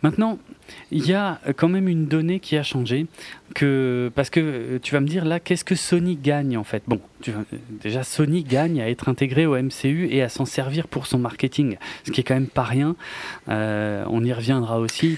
Maintenant, 0.02 0.38
il 0.91 1.06
y 1.06 1.13
a 1.13 1.39
quand 1.56 1.69
même 1.69 1.88
une 1.88 2.08
donnée 2.08 2.41
qui 2.41 2.58
a 2.58 2.63
changé, 2.63 3.08
que, 3.56 4.12
parce 4.15 4.30
que 4.30 4.41
euh, 4.41 4.80
tu 4.82 4.93
vas 4.93 4.99
me 4.99 5.08
dire 5.08 5.23
là, 5.23 5.39
qu'est-ce 5.39 5.63
que 5.63 5.76
Sony 5.76 6.17
gagne 6.17 6.58
en 6.58 6.65
fait? 6.65 6.84
Bon, 6.88 6.99
déjà 7.69 8.04
Sony 8.04 8.43
gagne 8.43 8.82
à 8.82 8.89
être 8.89 9.08
intégré 9.08 9.45
au 9.45 9.56
MCU 9.56 10.10
et 10.12 10.21
à 10.21 10.28
s'en 10.28 10.43
servir 10.43 10.89
pour 10.89 11.08
son 11.08 11.19
marketing, 11.19 11.78
ce 12.06 12.12
qui 12.12 12.19
est 12.19 12.23
quand 12.26 12.34
même 12.34 12.47
pas 12.47 12.63
rien. 12.63 12.97
on 13.47 14.23
y 14.26 14.34
reviendra 14.34 14.80
aussi 14.80 15.17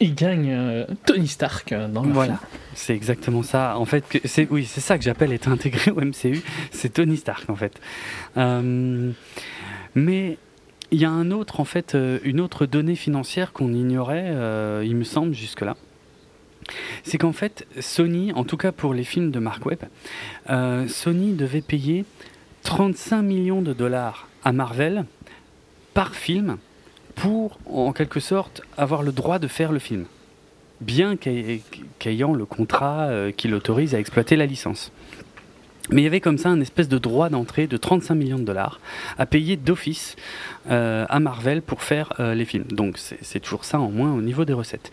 il 0.00 0.14
gagne 0.14 0.50
euh, 0.50 0.86
Tony 1.04 1.28
Stark 1.28 1.72
euh, 1.72 1.86
dans 1.86 2.02
le 2.02 2.12
Voilà, 2.12 2.40
c'est 2.74 2.94
exactement 2.94 3.42
ça. 3.42 3.76
En 3.78 3.84
fait, 3.84 4.04
c'est 4.24 4.48
oui, 4.50 4.64
c'est 4.64 4.80
ça 4.80 4.98
que 4.98 5.04
j'appelle 5.04 5.32
être 5.32 5.48
intégré 5.48 5.90
au 5.90 6.00
MCU. 6.00 6.42
C'est 6.70 6.94
Tony 6.94 7.18
Stark 7.18 7.48
en 7.50 7.56
fait. 7.56 7.78
Euh, 8.38 9.12
mais 9.94 10.38
il 10.90 11.00
y 11.00 11.04
a 11.04 11.10
un 11.10 11.30
autre 11.30 11.60
en 11.60 11.64
fait, 11.64 11.96
une 12.24 12.40
autre 12.40 12.66
donnée 12.66 12.96
financière 12.96 13.52
qu'on 13.52 13.72
ignorait, 13.72 14.34
il 14.84 14.96
me 14.96 15.04
semble 15.04 15.34
jusque 15.34 15.60
là. 15.60 15.76
C'est 17.04 17.16
qu'en 17.16 17.32
fait, 17.32 17.66
Sony, 17.78 18.32
en 18.32 18.42
tout 18.42 18.56
cas 18.56 18.72
pour 18.72 18.92
les 18.92 19.04
films 19.04 19.30
de 19.30 19.38
Mark 19.38 19.64
Webb, 19.66 19.84
Sony 20.88 21.34
devait 21.34 21.60
payer 21.60 22.04
35 22.64 23.22
millions 23.22 23.62
de 23.62 23.72
dollars 23.72 24.28
à 24.42 24.50
Marvel 24.50 25.04
par 25.94 26.16
film 26.16 26.56
pour, 27.20 27.58
en 27.66 27.92
quelque 27.92 28.18
sorte, 28.18 28.62
avoir 28.78 29.02
le 29.02 29.12
droit 29.12 29.38
de 29.38 29.46
faire 29.46 29.72
le 29.72 29.78
film, 29.78 30.06
bien 30.80 31.16
qu'ayant 31.18 32.32
le 32.32 32.46
contrat 32.46 33.08
euh, 33.08 33.30
qui 33.30 33.46
l'autorise 33.46 33.94
à 33.94 34.00
exploiter 34.00 34.36
la 34.36 34.46
licence. 34.46 34.90
Mais 35.90 36.00
il 36.00 36.04
y 36.04 36.06
avait 36.06 36.20
comme 36.20 36.38
ça 36.38 36.48
un 36.48 36.60
espèce 36.62 36.88
de 36.88 36.96
droit 36.96 37.28
d'entrée 37.28 37.66
de 37.66 37.76
35 37.76 38.14
millions 38.14 38.38
de 38.38 38.44
dollars 38.44 38.80
à 39.18 39.26
payer 39.26 39.56
d'office 39.56 40.16
euh, 40.70 41.04
à 41.10 41.20
Marvel 41.20 41.60
pour 41.60 41.82
faire 41.82 42.14
euh, 42.20 42.34
les 42.34 42.46
films. 42.46 42.68
Donc 42.70 42.96
c'est 42.96 43.40
toujours 43.40 43.66
ça 43.66 43.78
en 43.78 43.90
moins 43.90 44.14
au 44.14 44.22
niveau 44.22 44.46
des 44.46 44.54
recettes. 44.54 44.90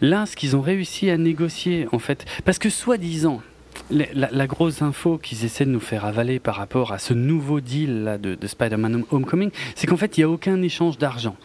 Là, 0.00 0.24
ce 0.24 0.36
qu'ils 0.36 0.56
ont 0.56 0.62
réussi 0.62 1.10
à 1.10 1.18
négocier, 1.18 1.88
en 1.92 1.98
fait, 1.98 2.24
parce 2.46 2.58
que 2.58 2.70
soi-disant, 2.70 3.42
la, 3.90 4.46
grosse 4.46 4.82
info 4.82 5.18
qu'ils 5.18 5.44
essaient 5.44 5.64
de 5.64 5.70
nous 5.70 5.80
faire 5.80 6.04
avaler 6.04 6.38
par 6.38 6.56
rapport 6.56 6.92
à 6.92 6.98
ce 6.98 7.14
nouveau 7.14 7.60
deal 7.60 8.04
là, 8.04 8.18
de, 8.18 8.34
de 8.34 8.46
Spider-Man 8.46 9.04
Homecoming, 9.10 9.50
c'est 9.74 9.86
qu'en 9.86 9.96
fait, 9.96 10.16
il 10.16 10.20
n'y 10.20 10.24
a 10.24 10.28
aucun 10.28 10.60
échange 10.62 10.98
d'argent. 10.98 11.36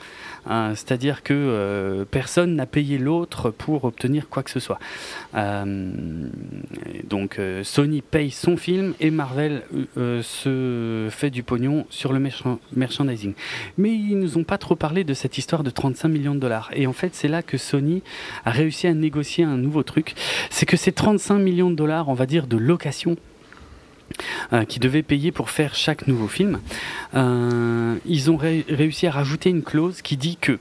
Hein, 0.48 0.74
c'est-à-dire 0.76 1.24
que 1.24 1.34
euh, 1.34 2.06
personne 2.06 2.56
n'a 2.56 2.66
payé 2.66 2.98
l'autre 2.98 3.50
pour 3.50 3.86
obtenir 3.86 4.30
quoi 4.30 4.44
que 4.44 4.52
ce 4.52 4.60
soit. 4.60 4.80
Euh, 5.36 6.28
donc 7.04 7.40
euh, 7.40 7.64
Sony 7.64 8.02
paye 8.02 8.32
son 8.32 8.58
film 8.58 8.94
et 9.00 9.10
Marvel 9.12 9.64
se 9.96 11.08
fait 11.10 11.30
du 11.30 11.44
pognon 11.44 11.86
sur 11.90 12.14
le 12.14 12.22
merchandising. 12.76 13.34
Mais 13.78 13.92
ils 13.92 14.18
nous 14.18 14.38
ont 14.38 14.44
pas 14.44 14.58
trop 14.58 14.76
parlé 14.76 15.04
de 15.04 15.14
cette 15.14 15.38
histoire 15.38 15.64
de 15.64 15.70
35 15.70 16.10
millions 16.10 16.36
de 16.36 16.40
dollars. 16.40 16.70
Et 16.74 16.88
en 16.88 16.94
fait, 16.94 17.16
c'est 17.16 17.28
là 17.28 17.42
que 17.42 17.58
Sony 17.58 18.04
a 18.44 18.52
réussi 18.52 18.88
à 18.88 18.94
négocier 18.94 19.44
un 19.44 19.58
nouveau 19.58 19.84
truc. 19.84 20.14
C'est 20.50 20.66
que 20.66 20.78
ces 20.78 20.92
35 20.92 21.40
millions 21.40 21.70
de 21.70 21.76
dollars, 21.76 22.10
on 22.10 22.14
va 22.14 22.26
dire, 22.26 22.48
de 22.48 22.58
location 22.58 23.18
euh, 24.54 24.65
qui 24.65 24.80
devaient 24.80 25.04
payer 25.04 25.32
pour 25.32 25.49
faire 25.49 25.75
chaque 25.75 26.08
nouveau 26.08 26.28
film, 26.28 26.60
euh, 27.15 27.95
ils 28.06 28.32
ont 28.32 28.38
réussi 28.38 29.08
à 29.08 29.12
rajouter 29.12 29.49
une 29.49 29.63
clause 29.63 30.01
qui 30.01 30.17
dit 30.17 30.38
que 30.39 30.60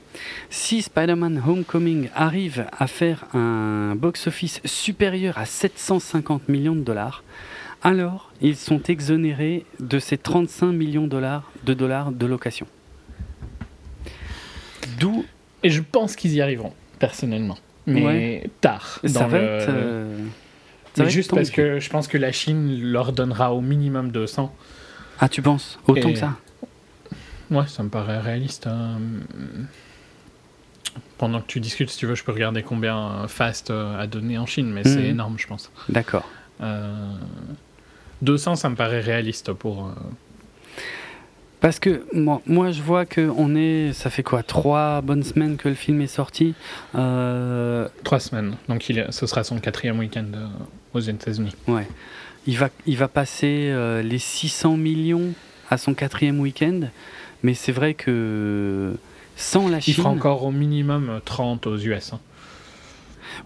si 0.49 0.81
Spider-Man 0.81 1.41
Homecoming 1.45 2.09
arrive 2.15 2.65
à 2.77 2.87
faire 2.87 3.25
un 3.33 3.95
box-office 3.95 4.61
supérieur 4.65 5.37
à 5.37 5.45
750 5.45 6.49
millions 6.49 6.75
de 6.75 6.81
dollars, 6.81 7.23
alors 7.83 8.31
ils 8.41 8.55
sont 8.55 8.81
exonérés 8.83 9.65
de 9.79 9.99
ces 9.99 10.17
35 10.17 10.71
millions 10.71 11.03
de 11.03 11.09
dollars 11.09 11.51
de, 11.63 11.73
dollars 11.73 12.11
de 12.11 12.25
location. 12.25 12.67
D'où... 14.99 15.25
Et 15.63 15.69
je 15.69 15.81
pense 15.81 16.15
qu'ils 16.15 16.33
y 16.33 16.41
arriveront, 16.41 16.73
personnellement. 16.99 17.57
Mais 17.87 18.49
tard. 18.61 18.99
Ça 19.05 19.27
va 19.27 19.37
être... 19.39 19.69
Euh, 19.69 20.17
mais 20.97 21.09
juste 21.09 21.33
parce 21.33 21.49
que 21.49 21.79
je 21.79 21.89
pense 21.89 22.07
que 22.07 22.17
la 22.17 22.31
Chine 22.31 22.81
leur 22.81 23.11
donnera 23.11 23.53
au 23.53 23.61
minimum 23.61 24.11
200. 24.11 24.53
Ah, 25.19 25.29
tu 25.29 25.41
penses 25.41 25.79
Autant 25.87 26.11
que 26.11 26.17
ça 26.17 26.33
Ouais, 27.51 27.67
ça 27.67 27.83
me 27.83 27.89
paraît 27.89 28.19
réaliste. 28.19 28.67
Hein. 28.67 28.97
Pendant 31.17 31.41
que 31.41 31.47
tu 31.47 31.59
discutes, 31.59 31.89
si 31.89 31.97
tu 31.97 32.05
veux, 32.05 32.15
je 32.15 32.23
peux 32.23 32.31
regarder 32.31 32.63
combien 32.63 33.27
Fast 33.27 33.69
euh, 33.69 33.99
a 33.99 34.07
donné 34.07 34.37
en 34.37 34.45
Chine, 34.45 34.71
mais 34.71 34.83
c'est 34.83 34.97
mhm. 34.97 35.05
énorme, 35.05 35.35
je 35.37 35.47
pense. 35.47 35.71
D'accord. 35.89 36.27
200, 36.59 36.63
euh, 38.51 38.55
ça 38.55 38.69
me 38.69 38.75
paraît 38.75 39.01
réaliste 39.01 39.53
pour. 39.53 39.91
Euh, 41.55 41.61
parce 41.61 41.79
que 41.79 42.03
moi, 42.13 42.41
moi 42.45 42.71
je 42.71 42.81
vois 42.81 43.05
que 43.05 43.31
on 43.37 43.55
est, 43.55 43.93
ça 43.93 44.09
fait 44.09 44.23
quoi, 44.23 44.43
trois 44.43 45.01
bonnes 45.01 45.23
semaines 45.23 45.57
que 45.57 45.69
le 45.69 45.75
film 45.75 46.01
est 46.01 46.07
sorti. 46.07 46.53
Trois 46.93 48.19
semaines. 48.19 48.55
Donc 48.69 48.89
il 48.89 49.05
ce 49.09 49.25
sera 49.27 49.43
son 49.43 49.59
quatrième 49.59 49.99
week-end 49.99 50.25
aux 50.93 50.99
États-Unis. 50.99 51.53
Ouais. 51.67 51.87
Il 52.47 52.57
va, 52.57 52.69
il 52.85 52.97
va 52.97 53.07
passer 53.07 53.69
euh, 53.71 54.01
les 54.01 54.19
600 54.19 54.77
millions 54.77 55.33
à 55.69 55.77
son 55.77 55.93
quatrième 55.93 56.39
week-end, 56.39 56.81
mais 57.41 57.53
c'est 57.55 57.71
vrai 57.71 57.95
que 57.95 58.95
sans 59.35 59.67
la 59.67 59.79
Chine. 59.79 59.95
Il 59.97 59.97
fera 59.97 60.09
encore 60.09 60.43
au 60.43 60.51
minimum 60.51 61.19
30 61.25 61.65
aux 61.67 61.77
US. 61.77 62.13
Hein. 62.13 62.19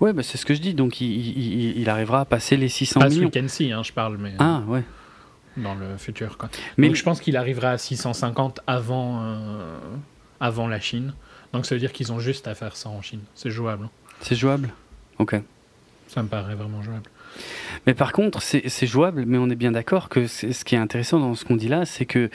Ouais, 0.01 0.13
bah 0.13 0.21
c'est 0.21 0.37
ce 0.37 0.45
que 0.45 0.53
je 0.53 0.61
dis. 0.61 0.73
Donc 0.73 0.99
il, 1.01 1.77
il, 1.79 1.89
arrivera 1.89 2.21
à 2.21 2.25
passer 2.25 2.57
les 2.57 2.67
600 2.67 2.99
Pas 2.99 3.07
millions. 3.07 3.29
Pas 3.29 3.33
ce 3.33 3.39
week-end-ci, 3.39 3.71
hein, 3.71 3.81
je 3.83 3.93
parle, 3.93 4.17
mais. 4.17 4.33
Ah 4.37 4.63
ouais. 4.67 4.83
Dans 5.63 5.75
le 5.75 5.97
futur, 5.97 6.37
quoi. 6.37 6.49
Mais 6.77 6.87
donc, 6.87 6.95
je 6.95 7.03
pense 7.03 7.19
qu'il 7.19 7.37
arrivera 7.37 7.71
à 7.71 7.77
650 7.77 8.61
avant, 8.67 9.21
euh, 9.23 9.77
avant 10.39 10.67
la 10.67 10.79
Chine. 10.79 11.13
Donc 11.53 11.65
ça 11.65 11.75
veut 11.75 11.79
dire 11.79 11.91
qu'ils 11.91 12.11
ont 12.11 12.19
juste 12.19 12.47
à 12.47 12.55
faire 12.55 12.75
ça 12.75 12.89
en 12.89 13.01
Chine. 13.01 13.21
C'est 13.35 13.49
jouable. 13.49 13.85
Hein. 13.85 13.89
C'est 14.21 14.35
jouable? 14.35 14.69
Ok. 15.17 15.35
Ça 16.07 16.23
me 16.23 16.27
paraît 16.27 16.55
vraiment 16.55 16.81
jouable. 16.81 17.03
Mais 17.85 17.93
par 17.93 18.13
contre, 18.13 18.41
c'est 18.41 18.87
jouable, 18.87 19.25
mais 19.27 19.37
on 19.37 19.49
est 19.49 19.55
bien 19.55 19.71
d'accord 19.71 20.09
que 20.09 20.27
ce 20.27 20.63
qui 20.63 20.75
est 20.75 20.79
intéressant 20.79 21.19
dans 21.19 21.35
ce 21.35 21.45
qu'on 21.45 21.55
dit 21.55 21.67
là, 21.67 21.85
c'est 21.85 22.05
que 22.05 22.29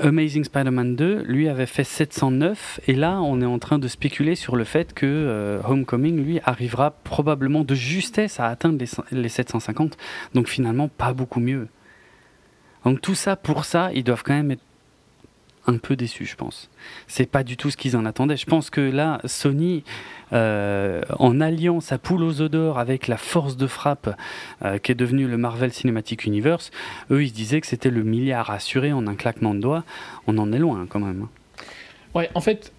Amazing 0.00 0.44
Spider-Man 0.44 0.96
2, 0.96 1.24
lui, 1.24 1.48
avait 1.48 1.66
fait 1.66 1.84
709, 1.84 2.80
et 2.86 2.94
là, 2.94 3.20
on 3.20 3.40
est 3.42 3.46
en 3.46 3.58
train 3.58 3.78
de 3.78 3.86
spéculer 3.86 4.34
sur 4.34 4.56
le 4.56 4.64
fait 4.64 4.94
que 4.94 5.04
euh, 5.06 5.60
Homecoming, 5.64 6.24
lui, 6.24 6.40
arrivera 6.44 6.90
probablement 6.90 7.64
de 7.64 7.74
justesse 7.74 8.40
à 8.40 8.46
atteindre 8.46 8.78
les, 8.78 9.20
les 9.20 9.28
750. 9.28 9.98
Donc 10.34 10.48
finalement, 10.48 10.88
pas 10.88 11.12
beaucoup 11.12 11.40
mieux. 11.40 11.68
Donc 12.84 13.00
tout 13.00 13.14
ça, 13.14 13.36
pour 13.36 13.64
ça, 13.64 13.90
ils 13.94 14.04
doivent 14.04 14.22
quand 14.22 14.34
même 14.34 14.50
être 14.52 14.62
un 15.66 15.78
peu 15.78 15.96
déçus, 15.96 16.26
je 16.26 16.36
pense. 16.36 16.70
C'est 17.06 17.26
pas 17.26 17.44
du 17.44 17.56
tout 17.56 17.70
ce 17.70 17.76
qu'ils 17.76 17.96
en 17.96 18.04
attendaient. 18.04 18.36
Je 18.36 18.46
pense 18.46 18.70
que 18.70 18.80
là, 18.80 19.20
Sony, 19.24 19.84
euh, 20.32 21.02
en 21.18 21.40
alliant 21.40 21.80
sa 21.80 21.98
poule 21.98 22.22
aux 22.22 22.40
odeurs 22.40 22.78
avec 22.78 23.08
la 23.08 23.16
force 23.16 23.56
de 23.56 23.66
frappe 23.66 24.16
euh, 24.64 24.78
qui 24.78 24.92
est 24.92 24.94
devenue 24.94 25.28
le 25.28 25.36
Marvel 25.36 25.72
Cinematic 25.72 26.24
Universe, 26.24 26.70
eux, 27.10 27.22
ils 27.22 27.28
se 27.28 27.34
disaient 27.34 27.60
que 27.60 27.66
c'était 27.66 27.90
le 27.90 28.02
milliard 28.02 28.50
assuré 28.50 28.92
en 28.92 29.06
un 29.06 29.14
claquement 29.14 29.54
de 29.54 29.60
doigts. 29.60 29.84
On 30.26 30.38
en 30.38 30.52
est 30.52 30.58
loin, 30.58 30.86
quand 30.88 31.00
même. 31.00 31.26
Ouais, 32.14 32.30
en 32.34 32.40
fait, 32.40 32.72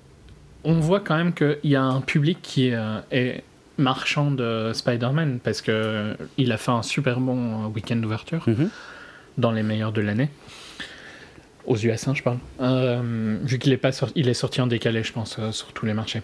on 0.63 0.79
voit 0.79 0.99
quand 0.99 1.15
même 1.15 1.33
qu'il 1.33 1.57
y 1.63 1.75
a 1.75 1.83
un 1.83 2.01
public 2.01 2.39
qui 2.41 2.67
est, 2.67 2.75
euh, 2.75 3.37
marchand 3.77 4.31
de 4.31 4.71
Spider-Man 4.73 5.39
parce 5.43 5.61
que 5.61 6.15
il 6.37 6.51
a 6.51 6.57
fait 6.57 6.71
un 6.71 6.83
super 6.83 7.19
bon 7.19 7.67
week-end 7.67 7.95
d'ouverture 7.95 8.45
mm-hmm. 8.47 8.67
Dans 9.37 9.51
les 9.51 9.63
meilleurs 9.63 9.91
de 9.91 10.01
l'année 10.01 10.29
aux 11.65 11.77
US, 11.77 12.07
hein, 12.07 12.13
je 12.15 12.23
parle. 12.23 12.39
Euh, 12.59 13.37
vu 13.43 13.59
qu'il 13.59 13.71
est 13.71 13.77
pas 13.77 13.91
sorti, 13.91 14.13
il 14.15 14.27
est 14.27 14.33
sorti 14.33 14.61
en 14.61 14.67
décalé, 14.67 15.03
je 15.03 15.13
pense, 15.13 15.37
euh, 15.39 15.51
sur 15.51 15.73
tous 15.73 15.85
les 15.85 15.93
marchés. 15.93 16.21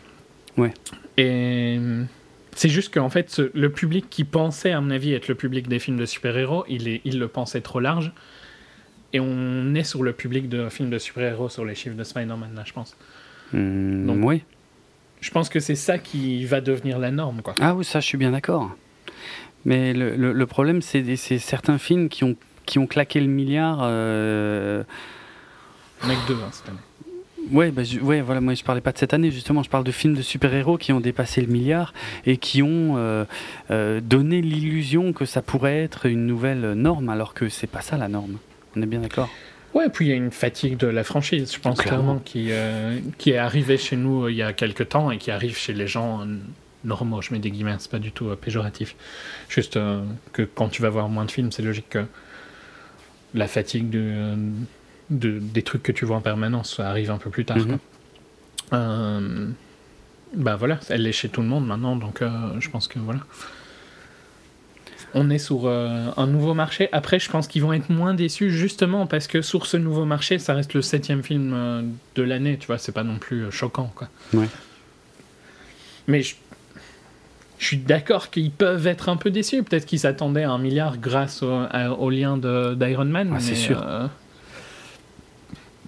Ouais. 0.57 0.73
Et 1.17 1.79
c'est 2.55 2.69
juste 2.69 2.93
qu'en 2.93 3.09
fait, 3.09 3.39
le 3.53 3.71
public 3.71 4.07
qui 4.09 4.23
pensait, 4.23 4.71
à 4.71 4.81
mon 4.81 4.89
avis, 4.89 5.13
être 5.13 5.27
le 5.27 5.35
public 5.35 5.67
des 5.67 5.79
films 5.79 5.97
de 5.97 6.05
super-héros, 6.05 6.65
il, 6.67 6.87
est, 6.87 7.01
il 7.05 7.19
le 7.19 7.27
pensait 7.27 7.61
trop 7.61 7.79
large. 7.79 8.11
Et 9.13 9.19
on 9.19 9.73
est 9.75 9.83
sur 9.83 10.03
le 10.03 10.11
public 10.13 10.49
de 10.49 10.69
films 10.69 10.89
de 10.89 10.97
super-héros 10.97 11.49
sur 11.49 11.63
les 11.63 11.75
chiffres 11.75 11.95
de 11.95 12.03
Spider-Man, 12.03 12.53
là, 12.55 12.63
je 12.65 12.73
pense. 12.73 12.95
Hmm, 13.53 14.05
Donc, 14.07 14.17
oui. 14.23 14.43
Je 15.21 15.31
pense 15.31 15.49
que 15.49 15.59
c'est 15.59 15.75
ça 15.75 15.97
qui 15.97 16.45
va 16.45 16.61
devenir 16.61 16.99
la 16.99 17.11
norme, 17.11 17.41
quoi. 17.41 17.55
Ah 17.59 17.73
oui, 17.73 17.85
ça, 17.85 17.99
je 17.99 18.05
suis 18.05 18.17
bien 18.17 18.31
d'accord. 18.31 18.75
Mais 19.65 19.93
le, 19.93 20.15
le, 20.15 20.45
problème, 20.45 20.81
c'est 20.81 21.17
certains 21.39 21.77
films 21.77 22.09
qui 22.09 22.23
ont, 22.23 22.35
qui 22.67 22.77
ont 22.77 22.85
claqué 22.85 23.19
le 23.19 23.25
milliard. 23.25 23.79
Euh, 23.81 24.83
Mec 26.05 26.17
2 26.27 26.35
hein, 26.35 26.49
cette 26.51 26.69
année. 26.69 26.77
Ouais, 27.51 27.71
bah, 27.71 27.83
ouais, 28.01 28.21
voilà, 28.21 28.41
moi 28.41 28.53
je 28.53 28.63
parlais 28.63 28.81
pas 28.81 28.91
de 28.91 28.97
cette 28.97 29.13
année 29.13 29.31
justement, 29.31 29.63
je 29.63 29.69
parle 29.69 29.85
de 29.85 29.91
films 29.91 30.15
de 30.15 30.21
super-héros 30.21 30.77
qui 30.77 30.91
ont 30.91 30.99
dépassé 30.99 31.39
le 31.41 31.47
milliard 31.47 31.93
et 32.25 32.37
qui 32.37 32.61
ont 32.61 32.95
euh, 32.97 33.23
euh, 33.71 34.01
donné 34.01 34.41
l'illusion 34.41 35.13
que 35.13 35.25
ça 35.25 35.41
pourrait 35.41 35.81
être 35.81 36.07
une 36.07 36.25
nouvelle 36.25 36.73
norme 36.73 37.07
alors 37.09 37.33
que 37.33 37.47
c'est 37.47 37.67
pas 37.67 37.81
ça 37.81 37.97
la 37.97 38.09
norme. 38.09 38.37
On 38.75 38.81
est 38.81 38.85
bien 38.85 38.99
d'accord? 38.99 39.29
Ouais, 39.73 39.89
puis 39.89 40.07
il 40.07 40.09
y 40.09 40.11
a 40.11 40.15
une 40.15 40.31
fatigue 40.31 40.75
de 40.77 40.87
la 40.87 41.05
franchise, 41.05 41.53
je 41.53 41.59
pense 41.59 41.79
clairement, 41.79 42.19
qui, 42.19 42.47
euh, 42.51 42.99
qui 43.17 43.31
est 43.31 43.37
arrivée 43.37 43.77
chez 43.77 43.95
nous 43.95 44.27
il 44.27 44.35
y 44.35 44.43
a 44.43 44.51
quelques 44.51 44.89
temps 44.89 45.11
et 45.11 45.17
qui 45.17 45.31
arrive 45.31 45.57
chez 45.57 45.73
les 45.73 45.87
gens 45.87 46.27
normaux. 46.83 47.21
Je 47.21 47.33
mets 47.33 47.39
des 47.39 47.51
guillemets, 47.51 47.75
c'est 47.79 47.91
pas 47.91 47.99
du 47.99 48.11
tout 48.11 48.35
péjoratif. 48.35 48.95
Juste 49.47 49.79
que 50.33 50.41
quand 50.43 50.69
tu 50.69 50.81
vas 50.81 50.89
voir 50.89 51.07
moins 51.07 51.25
de 51.25 51.31
films, 51.31 51.51
c'est 51.51 51.63
logique 51.63 51.89
que 51.89 52.05
la 53.33 53.47
fatigue 53.47 53.89
de, 53.89 54.35
de, 55.09 55.39
des 55.39 55.61
trucs 55.61 55.83
que 55.83 55.91
tu 55.91 56.05
vois 56.05 56.17
en 56.17 56.21
permanence 56.21 56.79
arrive 56.79 57.11
un 57.11 57.17
peu 57.17 57.29
plus 57.29 57.45
tard. 57.45 57.57
Mhm. 58.71 59.53
bah 60.33 60.55
voilà, 60.55 60.79
elle 60.89 61.07
est 61.07 61.11
chez 61.11 61.29
tout 61.29 61.41
le 61.41 61.47
monde 61.47 61.65
maintenant, 61.65 61.95
donc 61.95 62.21
je 62.59 62.69
pense 62.69 62.87
que 62.87 62.99
voilà 62.99 63.21
on 65.13 65.29
est 65.29 65.39
sur 65.39 65.65
euh, 65.65 66.11
un 66.15 66.27
nouveau 66.27 66.53
marché. 66.53 66.89
Après, 66.91 67.19
je 67.19 67.29
pense 67.29 67.47
qu'ils 67.47 67.61
vont 67.61 67.73
être 67.73 67.89
moins 67.89 68.13
déçus 68.13 68.51
justement 68.51 69.07
parce 69.07 69.27
que 69.27 69.41
sur 69.41 69.65
ce 69.65 69.77
nouveau 69.77 70.05
marché, 70.05 70.39
ça 70.39 70.53
reste 70.53 70.73
le 70.73 70.81
septième 70.81 71.23
film 71.23 71.53
euh, 71.53 71.81
de 72.15 72.23
l'année. 72.23 72.57
Tu 72.57 72.67
vois, 72.67 72.77
c'est 72.77 72.91
pas 72.91 73.03
non 73.03 73.17
plus 73.17 73.45
euh, 73.45 73.51
choquant, 73.51 73.91
quoi. 73.95 74.09
Mais 76.07 76.21
je, 76.21 76.35
suis 77.65 77.77
d'accord 77.77 78.29
qu'ils 78.29 78.51
peuvent 78.51 78.87
être 78.87 79.09
un 79.09 79.17
peu 79.17 79.31
déçus. 79.31 79.63
Peut-être 79.63 79.85
qu'ils 79.85 79.99
s'attendaient 79.99 80.43
à 80.43 80.51
un 80.51 80.57
milliard 80.57 80.97
grâce 80.97 81.43
au, 81.43 82.09
lien 82.09 82.37
d'Iron 82.37 83.05
Man. 83.05 83.33
Ah, 83.35 83.39
c'est 83.39 83.55
sûr. 83.55 83.83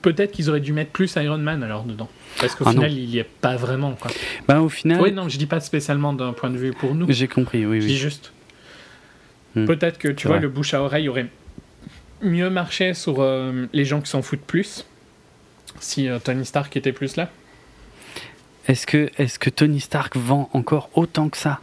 Peut-être 0.02 0.32
qu'ils 0.32 0.50
auraient 0.50 0.62
dû 0.62 0.74
mettre 0.74 0.92
plus 0.92 1.14
Iron 1.18 1.38
Man 1.38 1.62
alors 1.62 1.84
dedans. 1.84 2.10
Parce 2.40 2.56
qu'au 2.56 2.64
ah, 2.68 2.72
final, 2.72 2.92
il 2.94 3.10
n'y 3.10 3.18
est 3.18 3.24
pas 3.24 3.56
vraiment. 3.58 3.94
Quoi. 3.94 4.12
Ben, 4.48 4.60
au 4.60 4.70
final. 4.70 5.02
Oui, 5.02 5.12
non, 5.12 5.28
je 5.28 5.38
dis 5.38 5.46
pas 5.46 5.60
spécialement 5.60 6.14
d'un 6.14 6.34
point 6.34 6.50
de 6.50 6.58
vue 6.58 6.72
pour 6.72 6.96
nous. 6.96 7.12
J'ai 7.12 7.28
compris, 7.28 7.66
oui, 7.66 7.78
oui. 7.78 7.82
Je 7.82 7.88
dis 7.88 7.98
juste. 7.98 8.32
Hmm. 9.56 9.66
Peut-être 9.66 9.98
que 9.98 10.08
tu 10.08 10.28
vois, 10.28 10.40
le 10.40 10.48
bouche 10.48 10.74
à 10.74 10.82
oreille 10.82 11.10
aurait 11.10 11.28
mieux 12.22 12.50
marché 12.50 12.94
sur 12.94 13.18
euh, 13.20 13.66
les 13.74 13.86
gens 13.86 14.02
qui 14.02 14.10
s'en 14.10 14.22
foutent 14.22 14.42
plus 14.42 14.86
si 15.80 16.08
euh, 16.08 16.20
Tony 16.20 16.46
Stark 16.46 16.76
était 16.78 16.92
plus 16.92 17.16
là. 17.16 17.30
Est-ce 18.70 18.86
que, 18.86 19.10
est 19.18 19.40
que 19.40 19.50
Tony 19.50 19.80
Stark 19.80 20.16
vend 20.16 20.48
encore 20.54 20.92
autant 20.94 21.28
que 21.30 21.38
ça? 21.38 21.60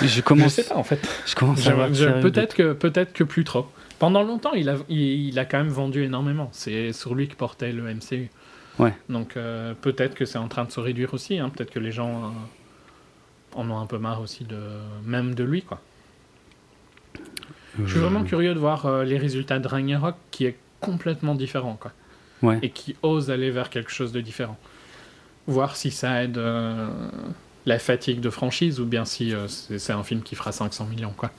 Je 0.00 0.20
commence. 0.20 0.56
Je 0.56 0.62
sais 0.62 0.68
pas 0.68 0.76
en 0.76 0.84
fait. 0.84 1.00
Je 1.26 1.34
commence 1.34 1.60
peut-être 2.22 2.54
que 2.54 2.72
peut-être 2.72 3.12
que 3.12 3.24
plus 3.24 3.42
trop. 3.42 3.66
Pendant 3.98 4.22
longtemps, 4.22 4.52
il 4.52 4.68
a, 4.68 4.76
il, 4.88 5.36
a 5.40 5.44
quand 5.44 5.58
même 5.58 5.70
vendu 5.70 6.04
énormément. 6.04 6.50
C'est 6.52 6.92
sur 6.92 7.16
lui 7.16 7.26
que 7.26 7.34
portait 7.34 7.72
le 7.72 7.82
MCU. 7.92 8.30
Ouais. 8.78 8.94
Donc 9.08 9.36
euh, 9.36 9.74
peut-être 9.74 10.14
que 10.14 10.24
c'est 10.24 10.38
en 10.38 10.46
train 10.46 10.64
de 10.64 10.70
se 10.70 10.78
réduire 10.78 11.12
aussi. 11.12 11.40
Hein. 11.40 11.48
Peut-être 11.48 11.72
que 11.72 11.80
les 11.80 11.90
gens 11.90 12.32
en 13.56 13.70
ont 13.70 13.80
un 13.80 13.86
peu 13.86 13.98
marre 13.98 14.20
aussi 14.20 14.44
de 14.44 14.60
même 15.04 15.34
de 15.34 15.42
lui 15.42 15.62
quoi. 15.62 15.80
Je 17.76 17.90
suis 17.90 17.98
vraiment 17.98 18.22
curieux 18.22 18.54
de 18.54 18.58
voir 18.60 18.86
euh, 18.86 19.02
les 19.02 19.18
résultats 19.18 19.58
de 19.58 19.66
Ragnarok 19.66 20.14
qui 20.30 20.44
est 20.44 20.56
complètement 20.80 21.34
différent 21.34 21.76
quoi. 21.80 21.92
Ouais. 22.42 22.58
Et 22.62 22.70
qui 22.70 22.96
ose 23.02 23.30
aller 23.30 23.50
vers 23.50 23.70
quelque 23.70 23.90
chose 23.90 24.12
de 24.12 24.20
différent. 24.20 24.56
Voir 25.46 25.76
si 25.76 25.90
ça 25.90 26.22
aide 26.22 26.38
euh, 26.38 26.88
la 27.66 27.78
fatigue 27.78 28.20
de 28.20 28.30
franchise 28.30 28.80
ou 28.80 28.84
bien 28.84 29.04
si 29.04 29.34
euh, 29.34 29.48
c'est 29.48 29.92
un 29.92 30.02
film 30.02 30.22
qui 30.22 30.34
fera 30.34 30.52
500 30.52 30.86
millions 30.86 31.14
quoi. 31.16 31.30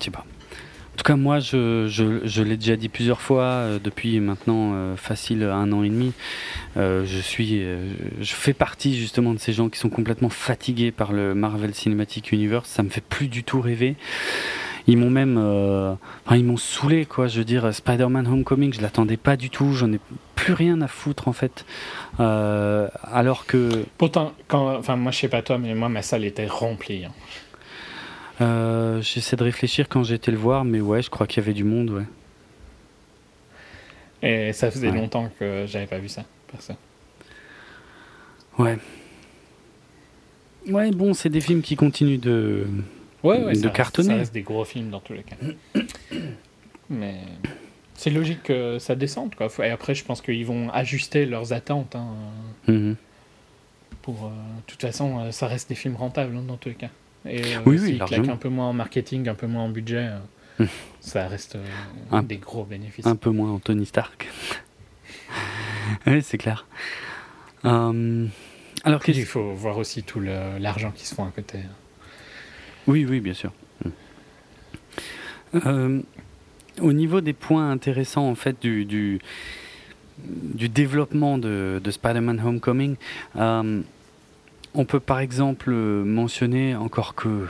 sais 0.00 0.10
pas 0.10 0.24
tout 1.00 1.12
cas, 1.12 1.16
moi, 1.16 1.38
je, 1.40 2.42
l'ai 2.42 2.56
déjà 2.58 2.76
dit 2.76 2.90
plusieurs 2.90 3.22
fois, 3.22 3.44
euh, 3.44 3.78
depuis 3.82 4.20
maintenant 4.20 4.72
euh, 4.74 4.96
facile 4.96 5.44
un 5.44 5.72
an 5.72 5.82
et 5.82 5.88
demi, 5.88 6.12
euh, 6.76 7.06
je 7.06 7.18
suis, 7.18 7.62
je 8.20 8.34
fais 8.34 8.52
partie 8.52 8.98
justement 8.98 9.32
de 9.32 9.38
ces 9.38 9.54
gens 9.54 9.70
qui 9.70 9.78
sont 9.78 9.88
complètement 9.88 10.28
fatigués 10.28 10.90
par 10.90 11.14
le 11.14 11.34
Marvel 11.34 11.74
Cinematic 11.74 12.32
Universe. 12.32 12.68
Ça 12.68 12.82
me 12.82 12.90
fait 12.90 13.00
plus 13.00 13.28
du 13.28 13.44
tout 13.44 13.62
rêver. 13.62 13.96
Ils 14.86 14.98
m'ont 14.98 15.08
même, 15.08 15.38
enfin, 15.38 16.36
ils 16.36 16.44
m'ont 16.44 16.58
saoulé, 16.58 17.06
quoi. 17.06 17.28
Je 17.28 17.38
veux 17.38 17.44
dire, 17.44 17.74
Spider-Man 17.74 18.26
Homecoming, 18.26 18.74
je 18.74 18.82
l'attendais 18.82 19.16
pas 19.16 19.36
du 19.36 19.48
tout. 19.48 19.72
J'en 19.72 19.90
ai 19.92 20.00
plus 20.34 20.52
rien 20.52 20.82
à 20.82 20.88
foutre 20.88 21.28
en 21.28 21.32
fait. 21.32 21.64
alors 22.18 23.46
que. 23.46 23.86
Pourtant, 23.96 24.34
enfin, 24.50 24.96
moi, 24.96 25.12
je 25.12 25.18
sais 25.18 25.28
pas 25.28 25.40
toi, 25.40 25.56
mais 25.56 25.74
moi, 25.74 25.88
ma 25.88 26.02
salle 26.02 26.26
était 26.26 26.46
remplie. 26.46 27.06
Hein. 27.06 27.12
Euh, 28.40 29.02
j'essaie 29.02 29.36
de 29.36 29.44
réfléchir 29.44 29.88
quand 29.88 30.02
j'étais 30.02 30.30
le 30.30 30.38
voir, 30.38 30.64
mais 30.64 30.80
ouais, 30.80 31.02
je 31.02 31.10
crois 31.10 31.26
qu'il 31.26 31.42
y 31.42 31.44
avait 31.44 31.52
du 31.52 31.64
monde, 31.64 31.90
ouais. 31.90 32.06
Et 34.22 34.52
ça 34.52 34.70
faisait 34.70 34.90
longtemps 34.90 35.30
que 35.38 35.64
j'avais 35.66 35.86
pas 35.86 35.98
vu 35.98 36.08
ça, 36.08 36.24
ça. 36.58 36.76
Ouais. 38.58 38.78
Ouais, 40.68 40.90
bon, 40.90 41.14
c'est 41.14 41.30
des 41.30 41.40
films 41.40 41.62
qui 41.62 41.76
continuent 41.76 42.20
de, 42.20 42.66
ouais, 43.22 43.42
ouais, 43.42 43.52
de 43.54 43.68
cartonner. 43.68 44.08
ça 44.08 44.16
reste 44.16 44.34
des 44.34 44.42
gros 44.42 44.64
films 44.64 44.90
dans 44.90 45.00
tous 45.00 45.14
les 45.14 45.22
cas. 45.22 45.36
mais 46.90 47.16
c'est 47.94 48.10
logique 48.10 48.42
que 48.42 48.78
ça 48.78 48.94
descende, 48.94 49.34
quoi. 49.34 49.48
Et 49.62 49.70
après, 49.70 49.94
je 49.94 50.04
pense 50.04 50.20
qu'ils 50.20 50.46
vont 50.46 50.70
ajuster 50.70 51.26
leurs 51.26 51.52
attentes. 51.52 51.96
Hein, 51.96 52.08
mhm. 52.66 52.96
Pour, 54.02 54.24
euh, 54.24 54.28
de 54.28 54.62
toute 54.66 54.80
façon, 54.80 55.20
euh, 55.20 55.30
ça 55.30 55.46
reste 55.46 55.68
des 55.68 55.74
films 55.74 55.96
rentables 55.96 56.34
hein, 56.36 56.44
dans 56.46 56.56
tous 56.56 56.70
les 56.70 56.74
cas. 56.74 56.88
Et 57.26 57.56
euh, 57.56 57.60
oui, 57.66 57.78
oui, 57.80 58.00
un 58.28 58.36
peu 58.36 58.48
moins 58.48 58.68
en 58.68 58.72
marketing, 58.72 59.28
un 59.28 59.34
peu 59.34 59.46
moins 59.46 59.64
en 59.64 59.68
budget, 59.68 60.08
euh, 60.08 60.18
hum. 60.60 60.68
ça 61.00 61.28
reste 61.28 61.56
euh, 61.56 62.22
des 62.22 62.38
gros 62.38 62.64
bénéfices. 62.64 63.06
Un 63.06 63.16
peu 63.16 63.30
moins 63.30 63.50
en 63.50 63.58
Tony 63.58 63.84
Stark. 63.84 64.26
oui, 66.06 66.22
c'est 66.22 66.38
clair. 66.38 66.66
alors 67.62 69.02
qu'il 69.02 69.24
faut 69.26 69.52
voir 69.52 69.76
aussi 69.76 70.02
tout 70.02 70.20
l'argent 70.20 70.92
qui 70.92 71.06
se 71.06 71.14
font 71.14 71.26
à 71.26 71.30
côté. 71.30 71.58
Oui, 72.86 73.04
oui, 73.08 73.20
bien 73.20 73.34
sûr. 73.34 73.52
Hum. 75.52 76.04
au 76.80 76.92
niveau 76.92 77.20
des 77.20 77.32
points 77.32 77.72
intéressants 77.72 78.28
en 78.28 78.36
fait 78.36 78.62
du, 78.62 78.84
du, 78.84 79.18
du 80.24 80.68
développement 80.68 81.38
de, 81.38 81.80
de 81.82 81.90
Spider-Man 81.90 82.40
Homecoming, 82.40 82.96
on 84.74 84.84
peut 84.84 85.00
par 85.00 85.20
exemple 85.20 85.70
mentionner, 85.70 86.74
encore 86.76 87.14
que 87.14 87.46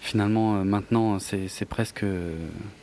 finalement 0.00 0.56
euh, 0.56 0.64
maintenant 0.64 1.18
c'est 1.18 1.64
presque 1.64 2.04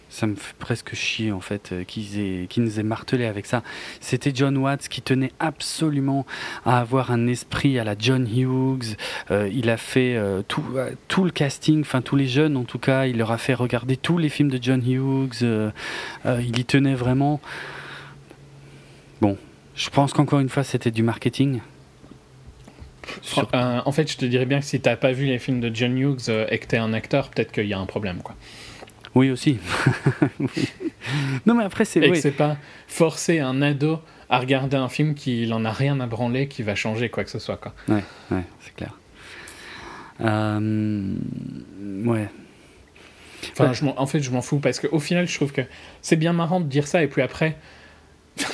ça 0.09 0.27
me 0.27 0.35
fait 0.35 0.55
presque 0.57 0.93
chier 0.93 1.31
en 1.31 1.39
fait 1.39 1.71
euh, 1.71 1.83
qu'ils 1.85 2.47
nous 2.57 2.79
aient 2.79 2.83
martelé 2.83 3.25
avec 3.25 3.45
ça. 3.45 3.63
C'était 4.01 4.31
John 4.33 4.57
Watts 4.57 4.89
qui 4.89 5.01
tenait 5.01 5.31
absolument 5.39 6.25
à 6.65 6.79
avoir 6.79 7.11
un 7.11 7.27
esprit 7.27 7.79
à 7.79 7.85
la 7.85 7.95
John 7.97 8.27
Hughes. 8.27 8.97
Euh, 9.29 9.49
il 9.53 9.69
a 9.69 9.77
fait 9.77 10.19
tout, 10.49 10.63
tout, 11.07 11.23
le 11.23 11.31
casting, 11.31 11.81
enfin 11.81 12.01
tous 12.01 12.17
les 12.17 12.27
jeunes 12.27 12.57
en 12.57 12.63
tout 12.63 12.79
cas, 12.79 13.05
il 13.05 13.17
leur 13.17 13.31
a 13.31 13.37
fait 13.37 13.53
regarder 13.53 13.95
tous 13.95 14.17
les 14.17 14.29
films 14.29 14.49
de 14.49 14.59
John 14.61 14.83
Hughes. 14.85 15.71
il 16.25 16.59
y 16.59 16.65
tenait 16.65 16.95
vraiment. 16.95 17.39
Bon, 19.21 19.37
je 19.75 19.89
pense 19.89 20.11
qu'encore 20.11 20.39
une 20.39 20.49
fois 20.49 20.63
c'était 20.63 20.91
du 20.91 21.03
marketing. 21.03 21.61
Euh, 23.53 23.81
en 23.83 23.91
fait, 23.91 24.11
je 24.11 24.17
te 24.17 24.25
dirais 24.25 24.45
bien 24.45 24.59
que 24.59 24.65
si 24.65 24.79
t'as 24.79 24.95
pas 24.95 25.11
vu 25.11 25.25
les 25.25 25.39
films 25.39 25.59
de 25.59 25.73
John 25.73 25.97
Hughes 25.97 26.29
euh, 26.29 26.45
et 26.49 26.59
que 26.59 26.67
t'es 26.67 26.77
un 26.77 26.93
acteur, 26.93 27.29
peut-être 27.29 27.51
qu'il 27.51 27.65
y 27.65 27.73
a 27.73 27.79
un 27.79 27.85
problème, 27.85 28.21
quoi. 28.21 28.35
Oui, 29.15 29.29
aussi. 29.29 29.59
Non, 31.45 31.55
mais 31.55 31.63
après, 31.63 31.83
c'est. 31.83 31.99
Et 31.99 32.11
que 32.11 32.19
c'est 32.19 32.31
pas 32.31 32.57
forcer 32.87 33.39
un 33.39 33.61
ado 33.61 33.99
à 34.29 34.39
regarder 34.39 34.77
un 34.77 34.87
film 34.87 35.15
qui 35.15 35.47
n'en 35.47 35.65
a 35.65 35.71
rien 35.71 35.99
à 35.99 36.05
branler, 36.05 36.47
qui 36.47 36.61
va 36.61 36.75
changer 36.75 37.09
quoi 37.09 37.23
que 37.23 37.31
ce 37.31 37.39
soit, 37.39 37.57
quoi. 37.57 37.73
Ouais, 37.89 38.03
ouais, 38.29 38.43
c'est 38.59 38.75
clair. 38.75 38.95
Euh, 40.21 41.15
ouais. 42.05 42.29
Enfin, 43.51 43.71
en 43.97 44.05
fait, 44.05 44.19
je 44.19 44.31
m'en 44.31 44.41
fous 44.41 44.59
parce 44.59 44.79
qu'au 44.79 44.99
final, 44.99 45.27
je 45.27 45.35
trouve 45.35 45.51
que 45.51 45.61
c'est 46.01 46.15
bien 46.15 46.33
marrant 46.33 46.59
de 46.59 46.67
dire 46.67 46.87
ça 46.87 47.01
et 47.03 47.07
puis 47.07 47.23
après. 47.23 47.57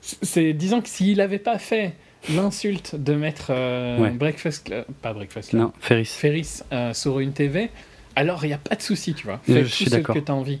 c'est 0.00 0.54
disons 0.54 0.80
que 0.80 0.88
s'il 0.88 1.20
avait 1.20 1.38
pas 1.38 1.58
fait 1.58 1.94
l'insulte 2.34 2.96
de 2.96 3.14
mettre 3.14 3.48
euh, 3.50 4.10
Breakfast 4.10 4.64
Club, 4.64 4.84
pas 5.02 5.12
Breakfast 5.12 5.50
Club, 5.50 5.62
non, 5.62 5.72
Ferris, 5.80 6.06
Ferris 6.06 6.60
euh, 6.72 6.92
sur 6.92 7.20
une 7.20 7.32
TV, 7.32 7.70
alors 8.14 8.44
il 8.44 8.48
n'y 8.48 8.54
a 8.54 8.58
pas 8.58 8.74
de 8.74 8.82
souci, 8.82 9.14
tu 9.14 9.26
vois. 9.26 9.40
Fais 9.44 9.62
tout 9.62 9.68
ce 9.68 9.96
que 9.96 10.18
tu 10.18 10.32
as 10.32 10.34
envie. 10.34 10.60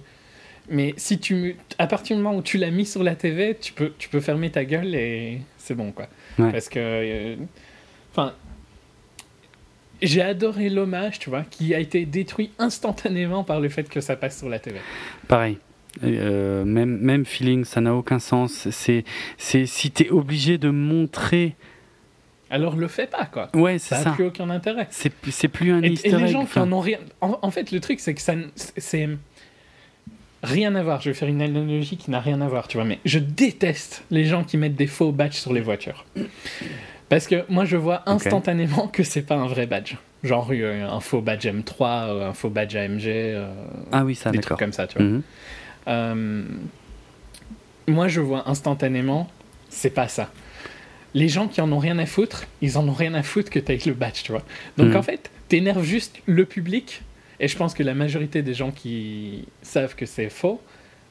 Mais 0.68 0.94
si 0.96 1.18
tu, 1.18 1.56
à 1.78 1.86
partir 1.86 2.16
du 2.16 2.22
moment 2.22 2.36
où 2.36 2.42
tu 2.42 2.58
l'as 2.58 2.70
mis 2.70 2.86
sur 2.86 3.02
la 3.02 3.14
TV, 3.14 3.56
tu 3.60 3.72
peux, 3.72 3.92
tu 3.98 4.08
peux 4.08 4.20
fermer 4.20 4.50
ta 4.50 4.64
gueule 4.64 4.94
et 4.94 5.40
c'est 5.58 5.74
bon, 5.74 5.92
quoi. 5.92 6.08
Parce 6.36 6.68
que, 6.68 6.78
euh, 6.78 7.36
enfin, 8.12 8.34
j'ai 10.02 10.22
adoré 10.22 10.68
l'hommage, 10.68 11.18
tu 11.18 11.30
vois, 11.30 11.44
qui 11.44 11.74
a 11.74 11.78
été 11.78 12.04
détruit 12.04 12.50
instantanément 12.58 13.44
par 13.44 13.60
le 13.60 13.68
fait 13.68 13.88
que 13.88 14.00
ça 14.00 14.16
passe 14.16 14.38
sur 14.38 14.48
la 14.48 14.58
TV. 14.58 14.78
Pareil. 15.28 15.58
Euh, 16.02 16.64
même, 16.64 16.98
même 16.98 17.24
feeling, 17.24 17.64
ça 17.64 17.80
n'a 17.80 17.94
aucun 17.94 18.18
sens. 18.18 18.68
C'est, 18.70 19.04
c'est 19.38 19.66
si 19.66 19.90
t'es 19.90 20.10
obligé 20.10 20.58
de 20.58 20.70
montrer. 20.70 21.56
Alors 22.50 22.76
le 22.76 22.88
fais 22.88 23.06
pas, 23.06 23.24
quoi. 23.24 23.50
Ouais, 23.54 23.78
c'est 23.78 23.94
ça. 23.94 24.02
Ça 24.02 24.10
n'a 24.10 24.14
plus 24.14 24.26
aucun 24.26 24.50
intérêt. 24.50 24.86
C'est, 24.90 25.12
c'est 25.30 25.48
plus 25.48 25.72
un 25.72 25.82
et, 25.82 25.88
easter 25.88 26.10
et 26.10 26.16
les 26.16 26.28
gens 26.28 26.44
qui 26.44 26.58
en 26.58 26.70
ont 26.72 26.80
rien. 26.80 26.98
En, 27.20 27.50
fait, 27.50 27.72
le 27.72 27.80
truc, 27.80 28.00
c'est 28.00 28.14
que 28.14 28.20
ça, 28.20 28.34
c'est 28.54 29.08
rien 30.42 30.74
à 30.74 30.82
voir. 30.82 31.00
Je 31.00 31.10
vais 31.10 31.14
faire 31.14 31.28
une 31.28 31.42
analogie 31.42 31.96
qui 31.96 32.10
n'a 32.10 32.20
rien 32.20 32.40
à 32.40 32.48
voir, 32.48 32.68
tu 32.68 32.76
vois. 32.76 32.86
Mais 32.86 33.00
je 33.04 33.18
déteste 33.18 34.04
les 34.10 34.24
gens 34.24 34.44
qui 34.44 34.58
mettent 34.58 34.76
des 34.76 34.86
faux 34.86 35.12
badges 35.12 35.34
sur 35.34 35.52
les 35.52 35.60
voitures. 35.60 36.04
Parce 37.08 37.26
que 37.26 37.44
moi, 37.48 37.64
je 37.64 37.76
vois 37.76 38.02
instantanément 38.06 38.88
que 38.88 39.02
c'est 39.02 39.22
pas 39.22 39.36
un 39.36 39.46
vrai 39.46 39.66
badge. 39.66 39.94
Genre 40.22 40.48
euh, 40.52 40.88
un 40.88 41.00
faux 41.00 41.20
badge 41.20 41.46
M3, 41.46 41.82
euh, 41.82 42.28
un 42.28 42.32
faux 42.32 42.50
badge 42.50 42.76
AMG. 42.76 43.36
Ah 43.92 44.04
oui, 44.04 44.14
ça, 44.14 44.30
Des 44.30 44.38
trucs 44.38 44.58
comme 44.58 44.72
ça, 44.72 44.86
tu 44.86 44.98
vois. 44.98 45.20
Mhm. 45.86 46.68
moi, 47.88 48.08
je 48.08 48.20
vois 48.20 48.48
instantanément, 48.48 49.30
c'est 49.68 49.90
pas 49.90 50.08
ça. 50.08 50.30
Les 51.14 51.28
gens 51.28 51.48
qui 51.48 51.60
en 51.60 51.72
ont 51.72 51.78
rien 51.78 51.98
à 51.98 52.06
foutre, 52.06 52.44
ils 52.60 52.76
en 52.76 52.86
ont 52.88 52.92
rien 52.92 53.14
à 53.14 53.22
foutre 53.22 53.50
que 53.50 53.58
t'aies 53.58 53.78
le 53.86 53.94
badge, 53.94 54.22
tu 54.24 54.32
vois. 54.32 54.42
Donc 54.76 54.88
mhm. 54.88 54.96
en 54.96 55.02
fait, 55.02 55.30
t'énerves 55.48 55.84
juste 55.84 56.20
le 56.26 56.44
public. 56.44 57.02
Et 57.38 57.48
je 57.48 57.56
pense 57.56 57.74
que 57.74 57.82
la 57.82 57.94
majorité 57.94 58.42
des 58.42 58.54
gens 58.54 58.70
qui 58.70 59.46
savent 59.62 59.94
que 59.94 60.06
c'est 60.06 60.30
faux 60.30 60.60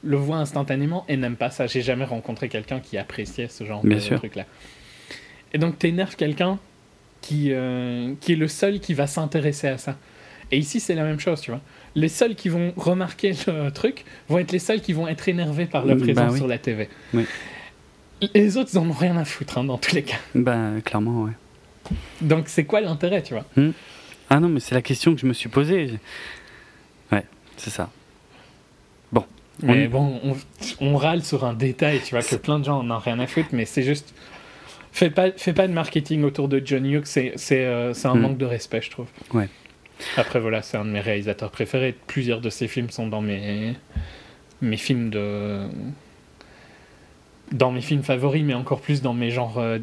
le 0.04 0.18
voient 0.18 0.38
instantanément 0.38 1.06
et 1.08 1.18
n'aiment 1.18 1.36
pas 1.36 1.50
ça. 1.50 1.68
J'ai 1.68 1.82
jamais 1.82 2.06
rencontré 2.06 2.50
quelqu'un 2.50 2.80
qui 2.80 2.98
appréciait 2.98 3.48
ce 3.48 3.64
genre 3.64 3.84
de 3.84 4.16
truc-là. 4.18 4.46
Et 5.54 5.58
donc, 5.58 5.80
t'énerves 5.80 6.16
quelqu'un 6.16 6.60
qui, 7.22 7.52
euh, 7.52 8.14
qui 8.22 8.34
est 8.34 8.36
le 8.36 8.48
seul 8.48 8.80
qui 8.80 8.94
va 8.94 9.08
s'intéresser 9.08 9.68
à 9.68 9.78
ça. 9.78 9.98
Et 10.52 10.58
ici, 10.58 10.80
c'est 10.80 10.96
la 10.96 11.04
même 11.04 11.20
chose, 11.20 11.42
tu 11.42 11.50
vois. 11.52 11.62
Les 11.96 12.10
seuls 12.10 12.36
qui 12.36 12.50
vont 12.50 12.74
remarquer 12.76 13.34
le 13.48 13.70
truc 13.70 14.06
vont 14.28 14.40
être 14.40 14.52
les 14.52 14.60
seuls 14.60 14.82
qui 14.82 14.94
vont 14.94 15.08
être 15.08 15.28
énervés 15.30 15.66
par 15.66 15.86
la 15.86 15.96
bah 15.96 16.02
présence 16.02 16.36
sur 16.38 16.48
la 16.48 16.58
TV. 16.58 16.90
Les 18.34 18.58
autres, 18.58 18.72
ils 18.74 18.78
en 18.78 18.90
ont 18.90 18.94
rien 18.94 19.18
à 19.18 19.26
foutre, 19.26 19.58
hein, 19.58 19.64
dans 19.64 19.78
tous 19.78 19.96
les 19.96 20.04
cas. 20.04 20.18
Ben, 20.34 20.82
clairement, 20.84 21.24
ouais. 21.24 21.32
Donc, 22.22 22.48
c'est 22.48 22.64
quoi 22.64 22.82
l'intérêt, 22.82 23.22
tu 23.22 23.34
vois? 23.34 23.46
Hmm. 23.56 23.72
Ah 24.30 24.40
non, 24.40 24.50
mais 24.50 24.60
c'est 24.60 24.76
la 24.76 24.82
question 24.82 25.14
que 25.14 25.22
je 25.22 25.26
me 25.26 25.34
suis 25.34 25.50
posée. 25.50 26.00
Ouais, 27.12 27.24
c'est 27.58 27.70
ça. 27.70 27.90
Bon. 29.12 29.26
Mais 29.62 29.88
bon, 29.88 30.20
on, 30.24 30.36
on, 30.80 30.98
râle 30.98 31.24
sur 31.24 31.46
un 31.46 31.54
détail, 31.54 32.02
tu 32.04 32.16
vois, 32.16 32.24
que 32.24 32.36
plein 32.36 32.60
de 32.60 32.66
gens 32.66 32.80
en 32.80 32.90
ont 32.90 32.98
rien 32.98 33.20
à 33.20 33.28
foutre, 33.28 33.50
mais 33.52 33.66
c'est 33.66 33.84
juste 33.84 34.14
Fais 34.96 35.10
pas, 35.10 35.30
fais 35.36 35.52
pas 35.52 35.68
de 35.68 35.74
marketing 35.74 36.24
autour 36.24 36.48
de 36.48 36.62
John 36.64 36.86
Hughes, 36.86 37.04
c'est, 37.04 37.36
euh, 37.52 37.94
c'est 37.94 38.08
un 38.08 38.16
hmm. 38.16 38.20
manque 38.22 38.38
de 38.38 38.46
respect, 38.46 38.82
je 38.82 38.92
trouve. 38.92 39.08
Ouais. 39.34 39.50
Après, 40.18 40.40
voilà, 40.40 40.62
c'est 40.62 40.78
un 40.78 40.86
de 40.86 40.90
mes 40.90 41.00
réalisateurs 41.00 41.52
préférés. 41.52 41.96
Plusieurs 42.08 42.42
de 42.42 42.50
ses 42.50 42.68
films 42.68 42.90
sont 42.90 43.08
dans 43.08 43.22
mes, 43.22 43.74
mes 44.62 44.78
films 44.78 45.10
de. 45.10 45.68
Dans 47.52 47.72
mes 47.72 47.82
films 47.82 48.02
favoris, 48.02 48.44
mais 48.44 48.56
encore 48.56 48.82
plus 48.82 49.04
dans 49.04 49.14
mes 49.14 49.30
genres. 49.30 49.60
Euh, 49.60 49.78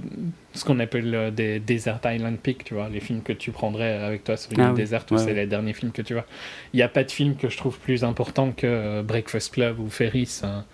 ce 0.53 0.65
qu'on 0.65 0.81
appelle 0.81 1.15
euh, 1.15 1.31
des 1.31 1.61
Desert 1.61 2.01
Island 2.05 2.37
Pick, 2.37 2.65
tu 2.65 2.75
vois, 2.75 2.89
les 2.89 2.99
films 2.99 3.23
que 3.23 3.33
tu 3.33 3.53
prendrais 3.53 3.93
avec 3.99 4.25
toi 4.25 4.37
sur 4.37 4.53
une 4.53 4.61
ah 4.61 4.73
désert, 4.73 5.07
ou 5.13 5.17
c'est 5.17 5.33
les 5.33 5.47
derniers 5.47 5.73
films 5.73 5.93
que 5.93 6.03
tu 6.03 6.13
vois. 6.13 6.27
Il 6.73 6.79
n'y 6.79 6.83
a 6.83 6.89
pas 6.89 7.05
de 7.05 7.11
film 7.11 7.37
que 7.37 7.49
je 7.49 7.57
trouve 7.57 7.79
plus 7.79 8.03
important 8.03 8.51
que 8.51 9.01
Breakfast 9.03 9.55
Club 9.55 9.79
ou 9.79 9.89
Ferris, 9.89 10.41
hein. 10.43 10.65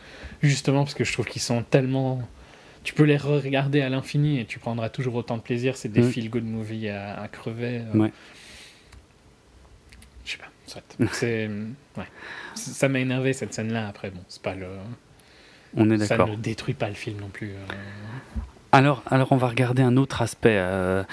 justement 0.43 0.85
parce 0.85 0.95
que 0.95 1.05
je 1.05 1.13
trouve 1.13 1.27
qu'ils 1.27 1.43
sont 1.43 1.63
tellement 1.63 2.23
tu 2.89 2.95
peux 2.95 3.05
les 3.05 3.19
re-regarder 3.19 3.83
à 3.83 3.91
l'infini 3.91 4.41
et 4.41 4.47
tu 4.47 4.59
prendras 4.59 4.89
toujours 4.89 5.15
autant 5.17 5.37
de 5.37 5.43
plaisir. 5.43 5.77
C'est 5.77 5.91
des 5.91 6.01
mm. 6.01 6.11
feel-good 6.11 6.45
movies 6.45 6.89
à, 6.89 7.29
crever. 7.29 7.83
Euh. 7.95 7.99
Ouais. 7.99 8.13
Soit. 10.69 10.97
c'est, 11.13 11.49
ouais. 11.97 12.05
Ça 12.55 12.89
m'a 12.89 13.01
énervé 13.01 13.33
cette 13.33 13.55
scène-là. 13.55 13.89
Après, 13.89 14.11
bon, 14.11 14.21
c'est 14.29 14.43
pas 14.43 14.55
le. 14.55 14.67
On 15.77 15.91
est 15.91 15.99
d'accord. 15.99 16.27
Ça 16.27 16.33
ne 16.33 16.37
détruit 16.37 16.75
pas 16.75 16.89
le 16.89 16.95
film 16.95 17.21
non 17.21 17.29
plus. 17.29 17.51
Euh. 17.51 17.75
Alors, 18.73 19.03
alors, 19.07 19.33
on 19.33 19.37
va 19.37 19.49
regarder 19.49 19.83
un 19.83 19.97
autre 19.97 20.21
aspect 20.21 20.57
euh, 20.59 21.05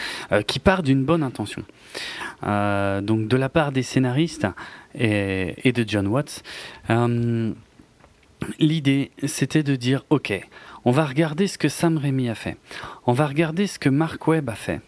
qui 0.45 0.59
part 0.59 0.83
d'une 0.83 1.05
bonne 1.05 1.23
intention. 1.23 1.63
donc, 2.43 3.27
de 3.27 3.37
la 3.37 3.49
part 3.49 3.71
des 3.71 3.83
scénaristes 3.83 4.47
et, 4.93 5.55
et 5.67 5.71
de 5.71 5.85
John 5.87 6.07
Watts, 6.07 6.43
l'idée, 8.59 9.11
c'était 9.25 9.63
de 9.63 9.75
dire, 9.75 10.05
ok, 10.09 10.33
on 10.83 10.91
va 10.91 11.05
regarder 11.05 11.47
ce 11.47 11.57
que 11.57 11.69
Sam 11.69 11.97
Raimi 11.97 12.29
a 12.29 12.35
fait. 12.35 12.57
On 13.05 13.13
va 13.13 13.27
regarder 13.27 13.67
ce 13.67 13.79
que 13.79 13.89
Mark 13.89 14.27
Webb 14.27 14.49
a 14.49 14.55
fait. 14.55 14.81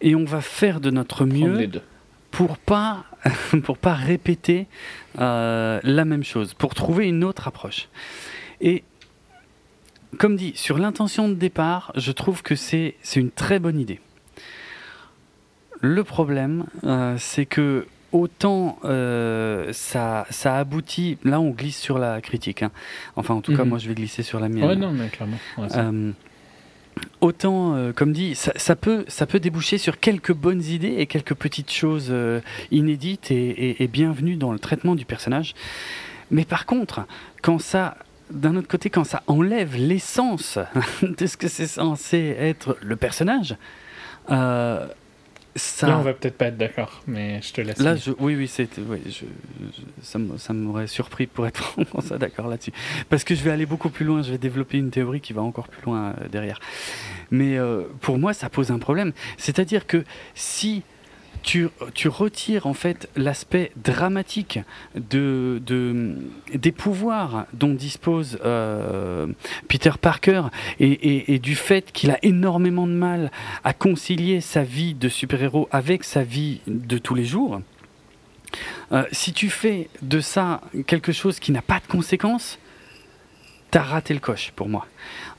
Et 0.00 0.14
on 0.14 0.24
va 0.24 0.40
faire 0.40 0.80
de 0.80 0.90
notre 0.90 1.24
mieux 1.24 1.68
pour 2.36 2.58
pas 2.58 3.04
pour 3.64 3.78
pas 3.78 3.94
répéter 3.94 4.66
euh, 5.18 5.80
la 5.82 6.04
même 6.04 6.22
chose, 6.22 6.52
pour 6.52 6.74
trouver 6.74 7.06
une 7.08 7.24
autre 7.24 7.48
approche. 7.48 7.88
Et 8.60 8.84
comme 10.18 10.36
dit, 10.36 10.52
sur 10.54 10.78
l'intention 10.78 11.28
de 11.28 11.34
départ, 11.34 11.92
je 11.96 12.12
trouve 12.12 12.42
que 12.42 12.54
c'est 12.54 12.94
une 13.16 13.30
très 13.30 13.58
bonne 13.58 13.80
idée. 13.80 14.00
Le 15.80 16.04
problème, 16.04 16.66
euh, 16.84 17.16
c'est 17.18 17.46
que 17.46 17.86
autant 18.12 18.78
euh, 18.84 19.72
ça, 19.72 20.26
ça 20.30 20.58
aboutit. 20.58 21.18
Là, 21.24 21.40
on 21.40 21.50
glisse 21.50 21.78
sur 21.78 21.98
la 21.98 22.20
critique. 22.20 22.62
Hein. 22.62 22.70
Enfin, 23.16 23.34
en 23.34 23.40
tout 23.40 23.56
cas, 23.56 23.64
mhm. 23.64 23.70
moi, 23.70 23.78
je 23.78 23.88
vais 23.88 23.94
glisser 23.94 24.22
sur 24.22 24.40
la 24.40 24.48
mienne. 24.48 24.68
Ouais, 24.68 24.76
non, 24.76 24.92
mais 24.92 25.08
clairement. 25.08 25.38
Euh, 25.58 26.12
autant, 27.20 27.74
euh, 27.74 27.92
comme 27.92 28.12
dit, 28.12 28.34
ça, 28.34 28.76
peut, 28.76 29.04
ça 29.08 29.26
peut 29.26 29.40
déboucher 29.40 29.78
sur 29.78 29.98
quelques 29.98 30.32
bonnes 30.32 30.62
idées 30.62 30.96
et 30.98 31.06
quelques 31.06 31.34
petites 31.34 31.70
choses 31.70 32.12
inédites 32.70 33.30
et, 33.30 33.82
et, 33.82 33.88
bienvenues 33.88 34.36
dans 34.36 34.52
le 34.52 34.58
traitement 34.58 34.94
du 34.94 35.04
personnage. 35.04 35.54
Mais 36.30 36.44
par 36.44 36.66
contre, 36.66 37.06
quand 37.42 37.58
ça 37.58 37.96
d'un 38.30 38.56
autre 38.56 38.66
côté, 38.66 38.90
quand 38.90 39.04
ça 39.04 39.22
enlève 39.28 39.76
l'essence 39.76 40.58
de 41.02 41.26
ce 41.26 41.36
que 41.36 41.46
c'est 41.46 41.68
censé 41.68 42.34
être 42.38 42.76
le 42.82 42.96
personnage, 42.96 43.56
Là, 45.82 45.98
on 45.98 46.02
va 46.02 46.12
peut-être 46.12 46.36
pas 46.36 46.46
être 46.46 46.56
d'accord, 46.56 47.02
mais 47.06 47.40
je 47.42 47.52
te 47.52 47.60
laisse. 47.60 47.78
Là, 47.78 47.94
oui, 48.18 48.34
oui, 48.36 48.48
c'est, 48.48 48.68
oui, 48.78 49.00
ça, 50.02 50.52
m'aurait 50.52 50.86
surpris 50.86 51.26
pour 51.26 51.46
être 51.46 51.76
ça 52.02 52.18
d'accord 52.18 52.48
là-dessus. 52.48 52.72
Parce 53.08 53.24
que 53.24 53.34
je 53.34 53.42
vais 53.42 53.50
aller 53.50 53.66
beaucoup 53.66 53.88
plus 53.88 54.04
loin, 54.04 54.22
je 54.22 54.30
vais 54.30 54.38
développer 54.38 54.78
une 54.78 54.90
théorie 54.90 55.20
qui 55.20 55.32
va 55.32 55.42
encore 55.42 55.68
plus 55.68 55.82
loin 55.84 56.14
euh, 56.20 56.28
derrière. 56.28 56.60
Mais 57.30 57.56
euh, 57.58 57.84
pour 58.00 58.18
moi, 58.18 58.32
ça 58.32 58.50
pose 58.50 58.70
un 58.70 58.78
problème. 58.78 59.12
C'est-à-dire 59.38 59.86
que 59.86 60.04
si 60.34 60.82
tu, 61.46 62.08
retires 62.08 62.66
en 62.66 62.74
fait 62.74 63.08
l'aspect 63.14 63.70
dramatique 63.76 64.58
de, 64.96 65.62
de, 65.64 66.16
des 66.52 66.72
pouvoirs 66.72 67.46
dont 67.52 67.72
dispose 67.72 68.38
euh, 68.44 69.28
Peter 69.68 69.92
Parker 70.00 70.42
et, 70.80 71.32
et, 71.32 71.38
du 71.38 71.54
fait 71.54 71.92
qu'il 71.92 72.10
a 72.10 72.18
énormément 72.22 72.88
de 72.88 72.92
mal 72.92 73.30
à 73.62 73.72
concilier 73.72 74.40
sa 74.40 74.64
vie 74.64 74.94
de 74.94 75.08
super-héros 75.08 75.68
avec 75.70 76.02
sa 76.02 76.24
vie 76.24 76.60
de 76.66 76.98
tous 76.98 77.14
les 77.14 77.24
jours. 77.24 77.60
Euh, 78.90 79.04
si 79.12 79.32
tu 79.32 79.48
fais 79.48 79.88
de 80.02 80.20
ça 80.20 80.60
quelque 80.86 81.12
chose 81.12 81.38
qui 81.38 81.52
n'a 81.52 81.62
pas 81.62 81.78
de 81.78 81.86
conséquences, 81.86 82.58
t'as 83.70 83.82
raté 83.82 84.14
le 84.14 84.20
coche 84.20 84.52
pour 84.56 84.68
moi. 84.68 84.86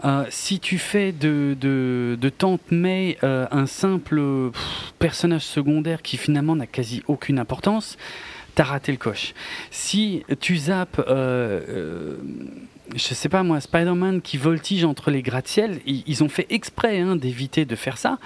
Euh, 0.05 0.25
si 0.29 0.59
tu 0.59 0.77
fais 0.77 1.11
de, 1.11 1.55
de, 1.59 2.17
de 2.19 2.29
Tante 2.29 2.71
May 2.71 3.17
euh, 3.23 3.47
un 3.49 3.65
simple 3.65 4.51
personnage 4.99 5.41
secondaire 5.41 6.01
qui 6.01 6.17
finalement 6.17 6.55
n'a 6.55 6.67
quasi 6.67 7.01
aucune 7.07 7.39
importance, 7.39 7.97
t'as 8.55 8.65
raté 8.65 8.91
le 8.91 8.97
coche. 8.97 9.33
Si 9.71 10.23
tu 10.39 10.57
zappes, 10.57 11.03
euh, 11.07 12.17
je 12.95 13.13
sais 13.13 13.29
pas 13.29 13.41
moi, 13.43 13.59
Spider-Man 13.59 14.21
qui 14.21 14.37
voltige 14.37 14.83
entre 14.83 15.09
les 15.09 15.21
gratte-ciels, 15.21 15.79
ils, 15.85 16.23
ont 16.23 16.29
fait 16.29 16.45
exprès 16.49 16.99
hein, 16.99 17.15
d'éviter 17.15 17.65
de 17.65 17.75
faire 17.75 17.97
ça, 17.97 18.19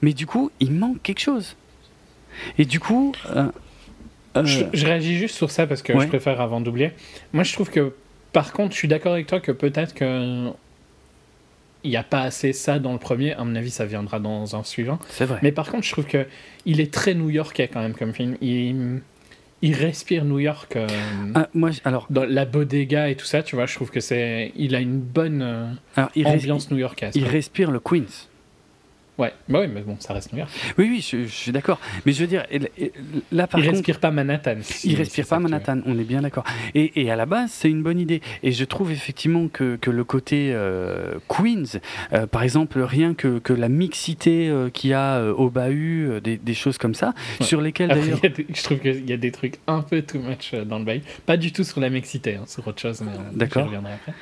mais 0.00 0.12
du 0.12 0.26
coup, 0.26 0.50
il 0.58 0.72
manque 0.72 1.02
quelque 1.02 1.20
chose. 1.20 1.56
Et 2.58 2.64
du 2.64 2.80
coup. 2.80 3.12
Je, 4.34 4.86
réagis 4.86 5.18
juste 5.18 5.36
sur 5.36 5.50
ça 5.50 5.66
parce 5.66 5.82
que 5.82 5.92
je 6.00 6.06
préfère 6.06 6.40
avant 6.40 6.62
d'oublier. 6.62 6.92
Moi, 7.34 7.44
je 7.44 7.52
trouve 7.52 7.68
que 7.68 7.92
par 8.32 8.54
contre, 8.54 8.72
je 8.72 8.78
suis 8.78 8.88
d'accord 8.88 9.12
avec 9.12 9.26
toi 9.26 9.40
que 9.40 9.52
peut-être 9.52 9.92
que 9.94 10.50
il 11.84 11.90
n'y 11.90 11.96
a 11.96 12.02
pas 12.02 12.22
assez 12.22 12.52
ça 12.52 12.78
dans 12.78 12.92
le 12.92 12.98
premier. 12.98 13.32
À 13.32 13.44
mon 13.44 13.54
avis, 13.54 13.70
ça 13.70 13.84
viendra 13.86 14.20
dans 14.20 14.56
un 14.56 14.64
suivant. 14.64 14.98
C'est 15.08 15.24
vrai. 15.24 15.38
Mais 15.42 15.52
par 15.52 15.70
contre, 15.70 15.84
je 15.84 15.92
trouve 15.92 16.06
que 16.06 16.26
il 16.64 16.80
est 16.80 16.92
très 16.92 17.14
new-yorkais 17.14 17.68
quand 17.68 17.80
même 17.80 17.94
comme 17.94 18.12
film. 18.12 18.36
Il, 18.40 19.00
il 19.62 19.74
respire 19.74 20.24
New 20.24 20.40
York. 20.40 20.76
Euh, 20.76 20.88
ah, 21.34 21.48
moi, 21.54 21.70
alors 21.84 22.06
dans 22.10 22.24
la 22.24 22.44
bodega 22.44 23.08
et 23.08 23.14
tout 23.14 23.24
ça, 23.24 23.42
tu 23.42 23.56
vois, 23.56 23.66
je 23.66 23.74
trouve 23.74 23.90
que 23.90 24.00
c'est, 24.00 24.52
il 24.56 24.74
a 24.74 24.80
une 24.80 25.00
bonne 25.00 25.42
euh, 25.42 26.04
ambiance 26.24 26.70
new-yorkaise. 26.70 27.14
Il 27.14 27.26
respire 27.26 27.70
le 27.70 27.80
Queens. 27.80 28.28
Ouais, 29.22 29.32
bah 29.48 29.60
oui, 29.60 29.68
mais 29.72 29.82
bon, 29.82 29.96
ça 30.00 30.14
reste 30.14 30.32
York. 30.32 30.50
Oui, 30.78 30.88
oui, 30.90 31.08
je, 31.08 31.28
suis 31.28 31.52
d'accord. 31.52 31.78
Mais 32.04 32.12
je 32.12 32.22
veux 32.22 32.26
dire, 32.26 32.44
là 33.30 33.46
par 33.46 33.60
il 33.60 33.70
respire 33.70 34.00
pas 34.00 34.10
Manhattan. 34.10 34.56
il 34.82 34.96
respire 34.96 35.28
pas 35.28 35.38
Manhattan, 35.38 35.78
on 35.86 35.96
est 35.96 36.04
bien 36.04 36.22
d'accord. 36.22 36.42
Et, 36.74 37.00
et, 37.00 37.08
à 37.08 37.14
la 37.14 37.24
base, 37.24 37.52
c'est 37.52 37.70
une 37.70 37.84
bonne 37.84 38.00
idée. 38.00 38.20
Et 38.42 38.50
je 38.50 38.64
trouve 38.64 38.90
effectivement 38.90 39.46
que, 39.46 39.76
que 39.76 39.92
le 39.92 40.02
côté 40.02 40.50
euh, 40.52 41.20
Queens, 41.28 41.78
euh, 42.12 42.26
par 42.26 42.42
exemple, 42.42 42.80
rien 42.80 43.14
que, 43.14 43.38
que 43.38 43.52
la 43.52 43.68
mixité 43.68 44.48
euh, 44.48 44.70
qu'il 44.70 44.90
y 44.90 44.94
a 44.94 45.22
au 45.22 45.50
bahut, 45.50 46.20
des, 46.20 46.36
des, 46.36 46.54
choses 46.54 46.78
comme 46.78 46.94
ça, 46.96 47.14
sur 47.40 47.60
lesquelles 47.60 47.90
d'ailleurs. 47.90 48.18
Je 48.22 48.62
trouve 48.64 48.80
qu'il 48.80 49.08
y 49.08 49.12
a 49.12 49.16
des 49.16 49.30
trucs 49.30 49.60
un 49.68 49.82
peu 49.82 50.02
too 50.02 50.18
much 50.18 50.52
dans 50.52 50.80
le 50.80 50.84
bahut. 50.84 51.02
Pas 51.26 51.36
du 51.36 51.52
tout 51.52 51.62
sur 51.62 51.80
la 51.80 51.90
mixité, 51.90 52.34
hein, 52.34 52.44
sur 52.48 52.66
autre 52.66 52.80
chose, 52.80 53.02
mais 53.02 53.12
d'accord. 53.34 53.66
reviendrai 53.66 53.92
après. 53.92 54.14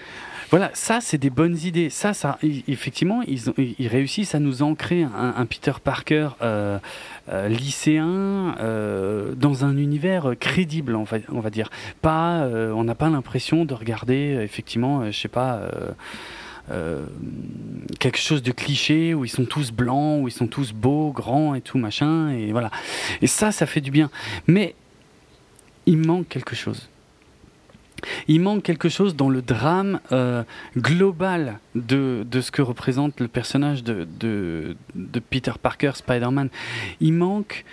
Voilà, 0.50 0.72
ça, 0.74 1.00
c'est 1.00 1.16
des 1.16 1.30
bonnes 1.30 1.56
idées. 1.58 1.90
Ça, 1.90 2.12
ça, 2.12 2.38
effectivement, 2.66 3.22
ils, 3.22 3.88
réussissent 3.88 4.34
à 4.34 4.40
nous 4.40 4.62
ancrer 4.62 5.04
un, 5.04 5.46
Peter 5.46 5.72
Parker 5.82 6.30
euh, 6.42 6.80
euh, 7.28 7.46
lycéen 7.46 8.56
euh, 8.58 9.34
dans 9.36 9.64
un 9.64 9.76
univers 9.76 10.34
crédible, 10.40 10.96
on 10.96 11.04
va, 11.04 11.50
dire. 11.50 11.70
Pas, 12.02 12.48
on 12.74 12.82
n'a 12.82 12.96
pas 12.96 13.08
l'impression 13.08 13.64
de 13.64 13.74
regarder, 13.74 14.40
effectivement, 14.42 15.08
je 15.10 15.16
sais 15.16 15.28
pas. 15.28 15.62
quelque 18.00 18.18
chose 18.18 18.42
de 18.42 18.50
cliché 18.50 19.14
où 19.14 19.24
ils 19.24 19.28
sont 19.28 19.44
tous 19.44 19.70
blancs, 19.70 20.24
où 20.24 20.26
ils 20.26 20.32
sont 20.32 20.48
tous 20.48 20.72
beaux, 20.72 21.12
grands 21.12 21.54
et 21.54 21.60
tout 21.60 21.78
machin, 21.78 22.30
et 22.30 22.50
voilà. 22.50 22.72
Et 23.22 23.28
ça, 23.28 23.52
ça 23.52 23.66
fait 23.66 23.80
du 23.80 23.92
bien. 23.92 24.10
Mais 24.48 24.74
il 25.86 25.98
manque 25.98 26.28
quelque 26.28 26.56
chose. 26.56 26.88
Il 28.28 28.40
manque 28.40 28.62
quelque 28.62 28.88
chose 28.88 29.16
dans 29.16 29.30
le 29.30 29.42
drame 29.42 30.00
euh, 30.12 30.42
global 30.76 31.58
de, 31.74 32.26
de, 32.30 32.40
ce 32.40 32.50
que 32.50 32.62
représente 32.62 33.20
le 33.20 33.28
personnage 33.28 33.84
de, 33.84 34.76
Peter 35.30 35.52
Parker, 35.60 35.92
Spider-Man. 35.94 36.48
Il 37.00 37.14
manque 37.14 37.64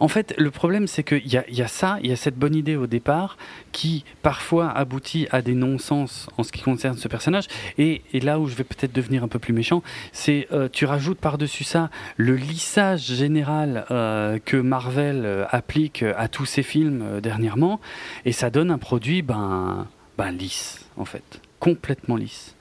en 0.00 0.08
fait, 0.08 0.34
le 0.38 0.50
problème, 0.50 0.86
c'est 0.86 1.02
qu'il 1.02 1.26
y, 1.26 1.38
y 1.50 1.62
a, 1.62 1.68
ça, 1.68 1.98
il 2.02 2.10
y 2.10 2.12
a 2.12 2.16
cette 2.16 2.36
bonne 2.36 2.54
idée 2.54 2.76
au 2.76 2.86
départ 2.86 3.36
qui 3.72 4.04
parfois 4.22 4.70
aboutit 4.70 5.28
à 5.30 5.42
des 5.42 5.54
non-sens 5.54 6.28
en 6.36 6.42
ce 6.42 6.52
qui 6.52 6.62
concerne 6.62 6.96
ce 6.96 7.08
personnage. 7.08 7.46
Et, 7.78 8.02
là 8.20 8.40
où 8.40 8.48
je 8.48 8.54
vais 8.54 8.64
peut-être 8.64 8.92
devenir 8.92 9.24
un 9.24 9.28
peu 9.28 9.38
plus 9.38 9.52
méchant, 9.52 9.82
c'est 10.12 10.48
euh, 10.52 10.68
tu 10.70 10.84
rajoutes 10.84 11.18
par-dessus 11.18 11.64
ça 11.64 11.90
le 12.16 12.34
lissage 12.34 13.02
général 13.02 13.86
euh, 13.90 14.38
que 14.44 14.56
Marvel 14.56 15.22
euh, 15.24 15.44
applique 15.50 16.02
à 16.02 16.28
tous 16.28 16.46
ses 16.46 16.62
films 16.62 17.20
dernièrement, 17.20 17.80
et 18.24 18.32
ça 18.32 18.50
donne 18.50 18.70
un 18.70 18.78
produit 18.78 19.22
ben, 19.22 19.86
ben 20.16 20.30
lisse, 20.32 20.86
en 20.96 21.04
fait, 21.04 21.40
complètement 21.60 22.16
lisse. 22.16 22.54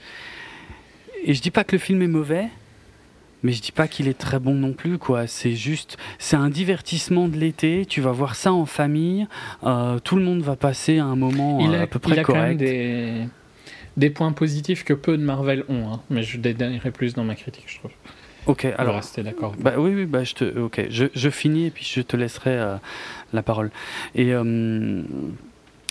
Et 1.23 1.33
je 1.33 1.41
dis 1.41 1.51
pas 1.51 1.63
que 1.63 1.75
le 1.75 1.79
film 1.79 2.01
est 2.01 2.07
mauvais, 2.07 2.49
mais 3.43 3.51
je 3.51 3.61
dis 3.61 3.71
pas 3.71 3.87
qu'il 3.87 4.07
est 4.07 4.17
très 4.17 4.39
bon 4.39 4.53
non 4.53 4.73
plus 4.73 4.97
quoi. 4.97 5.27
C'est 5.27 5.55
juste 5.55 5.97
c'est 6.19 6.35
un 6.35 6.49
divertissement 6.49 7.27
de 7.27 7.37
l'été. 7.37 7.85
Tu 7.85 8.01
vas 8.01 8.11
voir 8.11 8.35
ça 8.35 8.51
en 8.51 8.65
famille. 8.65 9.27
Euh, 9.63 9.99
tout 9.99 10.15
le 10.15 10.23
monde 10.23 10.41
va 10.41 10.55
passer 10.55 10.97
un 10.97 11.15
moment 11.15 11.59
il 11.59 11.75
a, 11.75 11.81
à 11.81 11.87
peu 11.87 11.99
près 11.99 12.13
il 12.13 12.19
a 12.19 12.23
Quand 12.23 12.35
même 12.35 12.57
des, 12.57 13.25
des 13.95 14.09
points 14.09 14.31
positifs 14.31 14.83
que 14.83 14.93
peu 14.93 15.17
de 15.17 15.23
Marvel 15.23 15.63
ont 15.69 15.93
hein, 15.93 16.01
mais 16.09 16.23
je 16.23 16.37
dédaignerai 16.37 16.91
plus 16.91 17.13
dans 17.13 17.23
ma 17.23 17.35
critique 17.35 17.65
je 17.67 17.77
trouve. 17.77 17.91
Ok 18.47 18.65
alors 18.77 18.95
rester 18.95 19.23
d'accord. 19.23 19.53
bah 19.59 19.73
oui 19.77 19.93
oui 19.93 20.05
bah 20.05 20.23
je 20.23 20.33
te 20.33 20.59
ok 20.59 20.87
je, 20.89 21.05
je, 21.13 21.29
finis 21.29 21.65
et 21.65 21.71
puis 21.71 21.85
je 21.85 22.01
te 22.01 22.15
laisserai 22.15 22.51
euh, 22.51 22.75
la 23.33 23.43
parole. 23.43 23.71
Et 24.15 24.33
euh, 24.33 25.03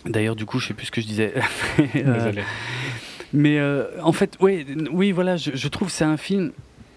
d'ailleurs 0.04 0.36
du 0.36 0.46
coup 0.46 0.58
je 0.58 0.68
sais 0.68 0.74
plus 0.74 0.86
ce 0.86 0.90
que 0.90 1.00
je 1.00 1.06
disais. 1.06 1.34
Désolé. 1.94 2.42
mais 3.32 3.60
en 4.02 4.12
fait 4.12 4.36
oui 4.40 4.66
oui 4.90 5.12
voilà 5.12 5.36
je, 5.36 5.50
je 5.54 5.68
trouve 5.68 5.90
c'est 5.90 6.04
un 6.04 6.16
film 6.16 6.52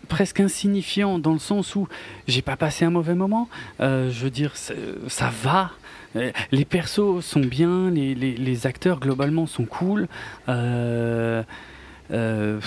presque 0.10 0.42
insignifiant 0.42 1.20
dans 1.20 1.32
le 1.32 1.40
sens 1.40 1.76
où 1.76 1.88
j'ai 2.28 2.42
pas 2.42 2.58
passé 2.58 2.84
un 2.84 2.90
mauvais 2.90 3.16
moment. 3.16 3.48
Euh, 3.80 4.12
je 4.12 4.24
veux 4.26 4.30
dire, 4.30 4.54
ça 4.58 5.32
va. 5.42 5.72
Euh, 6.16 6.32
les 6.52 6.66
persos 6.66 7.22
sont 7.22 7.40
bien, 7.40 7.90
les, 7.92 8.16
les, 8.16 8.36
les 8.36 8.68
acteurs 8.68 9.00
globalement 9.00 9.46
sont 9.46 9.66
cool. 9.66 10.08
Euh, 10.50 11.44
euh, 12.12 12.60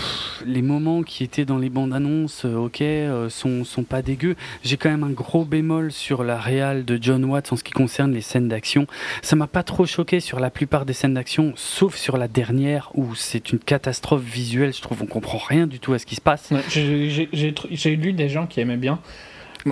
les 0.46 0.62
moments 0.62 1.02
qui 1.02 1.24
étaient 1.24 1.44
dans 1.44 1.58
les 1.58 1.68
bandes 1.68 1.92
annonces, 1.92 2.44
euh, 2.44 2.56
ok, 2.56 2.80
euh, 2.80 3.28
sont, 3.28 3.64
sont 3.64 3.82
pas 3.82 4.02
dégueux. 4.02 4.36
J'ai 4.62 4.76
quand 4.76 4.90
même 4.90 5.04
un 5.04 5.10
gros 5.10 5.44
bémol 5.44 5.90
sur 5.90 6.22
la 6.22 6.38
réal 6.38 6.84
de 6.84 6.98
John 7.00 7.24
Watts 7.24 7.52
en 7.52 7.56
ce 7.56 7.64
qui 7.64 7.72
concerne 7.72 8.12
les 8.12 8.20
scènes 8.20 8.48
d'action. 8.48 8.86
Ça 9.22 9.36
m'a 9.36 9.46
pas 9.46 9.62
trop 9.62 9.86
choqué 9.86 10.20
sur 10.20 10.38
la 10.38 10.50
plupart 10.50 10.86
des 10.86 10.92
scènes 10.92 11.14
d'action, 11.14 11.52
sauf 11.56 11.96
sur 11.96 12.16
la 12.16 12.28
dernière 12.28 12.90
où 12.94 13.14
c'est 13.14 13.52
une 13.52 13.58
catastrophe 13.58 14.22
visuelle. 14.22 14.72
Je 14.72 14.80
trouve 14.80 15.02
on 15.02 15.06
comprend 15.06 15.38
rien 15.38 15.66
du 15.66 15.80
tout 15.80 15.92
à 15.92 15.98
ce 15.98 16.06
qui 16.06 16.14
se 16.14 16.20
passe. 16.20 16.50
Ouais, 16.50 16.62
J'ai 16.68 17.96
lu 17.96 18.12
des 18.12 18.28
gens 18.28 18.46
qui 18.46 18.60
aimaient 18.60 18.76
bien. 18.76 19.00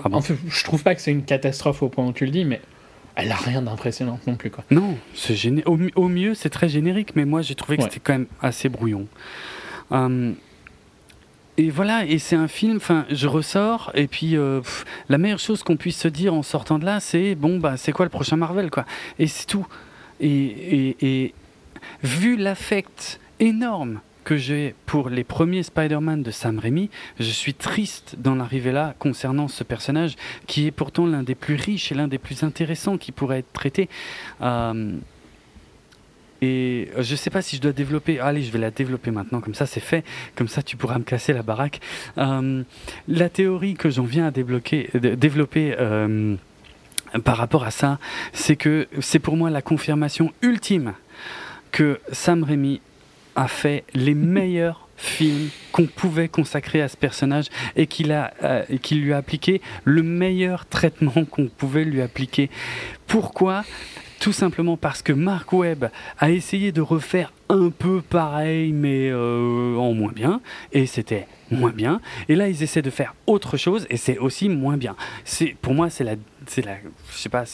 Ah 0.04 0.08
bon 0.08 0.18
en 0.18 0.20
fait, 0.20 0.34
je 0.48 0.64
trouve 0.64 0.82
pas 0.82 0.94
que 0.94 1.00
c'est 1.00 1.10
une 1.10 1.24
catastrophe 1.24 1.82
au 1.82 1.88
point 1.88 2.06
où 2.06 2.12
tu 2.12 2.24
le 2.24 2.30
dis, 2.30 2.44
mais 2.44 2.60
elle 3.16 3.32
a 3.32 3.36
rien 3.36 3.62
d'impressionnant 3.62 4.18
non 4.26 4.36
plus 4.36 4.50
quoi. 4.50 4.64
Non, 4.70 4.96
c'est 5.14 5.66
au, 5.66 5.78
au, 5.96 6.08
mieux 6.08 6.34
c'est 6.34 6.50
très 6.50 6.68
générique, 6.68 7.16
mais 7.16 7.24
moi 7.24 7.42
j'ai 7.42 7.54
trouvé 7.54 7.76
que 7.76 7.82
ouais. 7.82 7.88
c'était 7.88 8.00
quand 8.00 8.12
même 8.12 8.26
assez 8.40 8.68
brouillon. 8.68 9.06
Euh, 9.92 10.32
et 11.60 11.68
voilà, 11.68 12.06
et 12.06 12.18
c'est 12.18 12.36
un 12.36 12.48
film, 12.48 12.76
enfin, 12.76 13.04
je 13.10 13.26
ressors, 13.26 13.90
et 13.94 14.06
puis 14.06 14.34
euh, 14.34 14.62
la 15.10 15.18
meilleure 15.18 15.38
chose 15.38 15.62
qu'on 15.62 15.76
puisse 15.76 15.98
se 15.98 16.08
dire 16.08 16.32
en 16.32 16.42
sortant 16.42 16.78
de 16.78 16.86
là, 16.86 17.00
c'est 17.00 17.34
bon, 17.34 17.58
bah, 17.58 17.76
c'est 17.76 17.92
quoi 17.92 18.06
le 18.06 18.10
prochain 18.10 18.36
Marvel, 18.36 18.70
quoi. 18.70 18.86
Et 19.18 19.26
c'est 19.26 19.46
tout. 19.46 19.66
Et, 20.20 21.34
vu 22.02 22.36
l'affect 22.36 23.20
énorme 23.40 24.00
que 24.24 24.38
j'ai 24.38 24.74
pour 24.86 25.10
les 25.10 25.22
premiers 25.22 25.62
Spider-Man 25.62 26.22
de 26.22 26.30
Sam 26.30 26.58
Raimi, 26.58 26.88
je 27.18 27.30
suis 27.30 27.52
triste 27.52 28.16
d'en 28.16 28.40
arriver 28.40 28.72
là 28.72 28.94
concernant 28.98 29.48
ce 29.48 29.62
personnage 29.62 30.16
qui 30.46 30.66
est 30.66 30.70
pourtant 30.70 31.06
l'un 31.06 31.22
des 31.22 31.34
plus 31.34 31.56
riches 31.56 31.92
et 31.92 31.94
l'un 31.94 32.08
des 32.08 32.18
plus 32.18 32.42
intéressants 32.42 32.96
qui 32.96 33.12
pourrait 33.12 33.40
être 33.40 33.52
traité. 33.52 33.90
Euh, 34.40 34.94
et 36.42 36.90
je 36.98 37.14
sais 37.16 37.30
pas 37.30 37.42
si 37.42 37.56
je 37.56 37.60
dois 37.60 37.72
développer. 37.72 38.18
Allez, 38.18 38.42
je 38.42 38.50
vais 38.50 38.58
la 38.58 38.70
développer 38.70 39.10
maintenant, 39.10 39.40
comme 39.40 39.54
ça 39.54 39.66
c'est 39.66 39.80
fait. 39.80 40.04
Comme 40.34 40.48
ça 40.48 40.62
tu 40.62 40.76
pourras 40.76 40.98
me 40.98 41.04
casser 41.04 41.32
la 41.32 41.42
baraque. 41.42 41.80
Euh, 42.18 42.62
la 43.08 43.28
théorie 43.28 43.74
que 43.74 43.90
j'en 43.90 44.04
viens 44.04 44.26
à 44.26 44.30
débloquer, 44.30 44.90
développer 44.94 45.74
euh, 45.78 46.36
par 47.24 47.36
rapport 47.36 47.64
à 47.64 47.70
ça, 47.70 47.98
c'est 48.32 48.56
que 48.56 48.88
c'est 49.00 49.18
pour 49.18 49.36
moi 49.36 49.50
la 49.50 49.62
confirmation 49.62 50.32
ultime 50.42 50.94
que 51.72 52.00
Sam 52.12 52.42
Raimi 52.42 52.80
a 53.36 53.48
fait 53.48 53.84
les 53.94 54.14
meilleurs 54.14 54.88
films 54.96 55.48
qu'on 55.72 55.86
pouvait 55.86 56.28
consacrer 56.28 56.82
à 56.82 56.88
ce 56.88 56.96
personnage 56.96 57.46
et 57.74 57.86
qu'il 57.86 58.12
a 58.12 58.34
euh, 58.42 58.64
qu'il 58.82 59.02
lui 59.02 59.12
a 59.14 59.16
appliqué 59.16 59.62
le 59.84 60.02
meilleur 60.02 60.66
traitement 60.66 61.24
qu'on 61.24 61.48
pouvait 61.48 61.84
lui 61.84 62.02
appliquer. 62.02 62.50
Pourquoi 63.06 63.64
tout 64.20 64.32
simplement 64.32 64.76
parce 64.76 65.02
que 65.02 65.12
Mark 65.12 65.52
Webb 65.52 65.90
a 66.18 66.30
essayé 66.30 66.70
de 66.72 66.82
refaire 66.82 67.32
un 67.48 67.70
peu 67.70 68.02
pareil, 68.02 68.70
mais 68.70 69.08
euh, 69.10 69.74
en 69.76 69.94
moins 69.94 70.12
bien, 70.12 70.40
et 70.72 70.86
c'était 70.86 71.26
moins 71.50 71.72
bien. 71.72 72.00
Et 72.28 72.36
là, 72.36 72.48
ils 72.48 72.62
essaient 72.62 72.82
de 72.82 72.90
faire 72.90 73.14
autre 73.26 73.56
chose, 73.56 73.86
et 73.90 73.96
c'est 73.96 74.18
aussi 74.18 74.48
moins 74.48 74.76
bien. 74.76 74.94
C'est, 75.24 75.56
pour 75.60 75.74
moi, 75.74 75.90
c'est 75.90 76.04
la, 76.04 76.14
c'est 76.46 76.64
la, 76.64 76.76
je 77.10 77.16
sais 77.16 77.30
pas, 77.30 77.44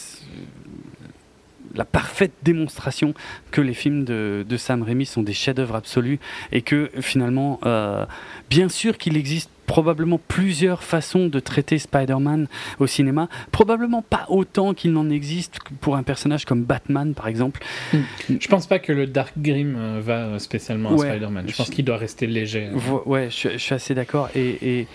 la 1.77 1.85
parfaite 1.85 2.33
démonstration 2.43 3.15
que 3.51 3.61
les 3.61 3.75
films 3.75 4.05
de, 4.05 4.45
de 4.49 4.57
Sam 4.57 4.83
Raimi 4.83 5.07
sont 5.07 5.23
des 5.23 5.33
chefs-d'œuvre 5.33 5.75
absolus, 5.75 6.19
et 6.53 6.63
que 6.63 6.91
finalement, 7.01 7.61
euh, 7.65 8.05
bien 8.51 8.69
sûr 8.69 8.99
qu'il 8.99 9.17
existe 9.17 9.51
probablement 9.67 10.21
plusieurs 10.29 10.85
façons 10.85 11.27
de 11.27 11.41
traiter 11.41 11.79
Spider-Man 11.79 12.47
au 12.79 12.87
cinéma, 12.87 13.29
probablement 13.51 14.01
pas 14.01 14.27
autant 14.29 14.75
qu'il 14.75 14.93
n'en 14.93 15.11
existe 15.11 15.59
pour 15.81 15.97
un 15.97 16.05
personnage 16.05 16.45
comme 16.45 16.63
Batman 16.63 17.15
par 17.15 17.27
exemple. 17.27 17.61
Mm. 17.93 17.99
Je 18.41 18.49
pense 18.49 18.69
pas 18.69 18.79
que 18.79 18.93
le 18.93 19.09
Dark 19.09 19.33
Grim 19.37 19.99
va 20.01 20.39
spécialement 20.39 20.91
à 20.91 20.93
ouais, 20.93 21.09
Spider-Man, 21.11 21.47
je 21.49 21.57
pense 21.57 21.71
qu'il 21.71 21.85
doit 21.85 21.97
rester 21.97 22.29
léger. 22.29 22.71
Ouais, 23.07 23.29
je, 23.29 23.51
je 23.51 23.59
suis 23.59 23.75
assez 23.75 23.95
d'accord 23.95 24.29
et, 24.37 24.81
et, 24.81 24.87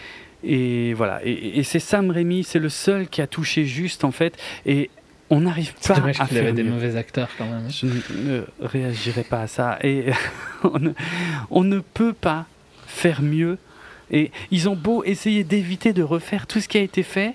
et, 0.44 0.94
voilà, 0.94 1.20
et, 1.26 1.60
et 1.60 1.64
c'est 1.64 1.80
Sam 1.80 2.10
Raimi, 2.10 2.46
c'est 2.46 2.60
le 2.60 2.70
seul 2.70 3.10
qui 3.10 3.22
a 3.22 3.28
touché 3.28 3.66
juste 3.66 4.06
en 4.06 4.12
fait, 4.12 4.38
et 4.66 4.90
on 5.32 5.42
n'arrive 5.42 5.74
pas 5.88 5.96
dommage 5.96 6.20
à 6.20 6.26
qu'il 6.26 6.38
faire 6.38 6.44
avait 6.44 6.54
des 6.54 6.64
mieux. 6.64 6.72
mauvais 6.72 6.98
acteurs 6.98 7.30
quand 7.38 7.46
même. 7.46 7.70
Je 7.72 7.86
ne 7.86 8.44
réagirai 8.62 9.24
pas 9.24 9.42
à 9.42 9.48
ça 9.48 9.80
et 9.82 10.12
on 10.64 10.78
ne, 10.78 10.92
on 11.50 11.64
ne 11.64 11.80
peut 11.80 12.14
pas 12.14 12.46
faire 12.86 13.22
mieux 13.22 13.58
et 14.12 14.32
ils 14.52 14.68
ont 14.68 14.76
beau 14.76 15.04
essayer 15.06 15.44
d'éviter 15.44 15.94
de 15.94 16.04
refaire 16.04 16.46
tout 16.46 16.60
ce 16.60 16.68
qui 16.68 16.78
a 16.78 16.82
été 16.82 17.02
fait, 17.02 17.34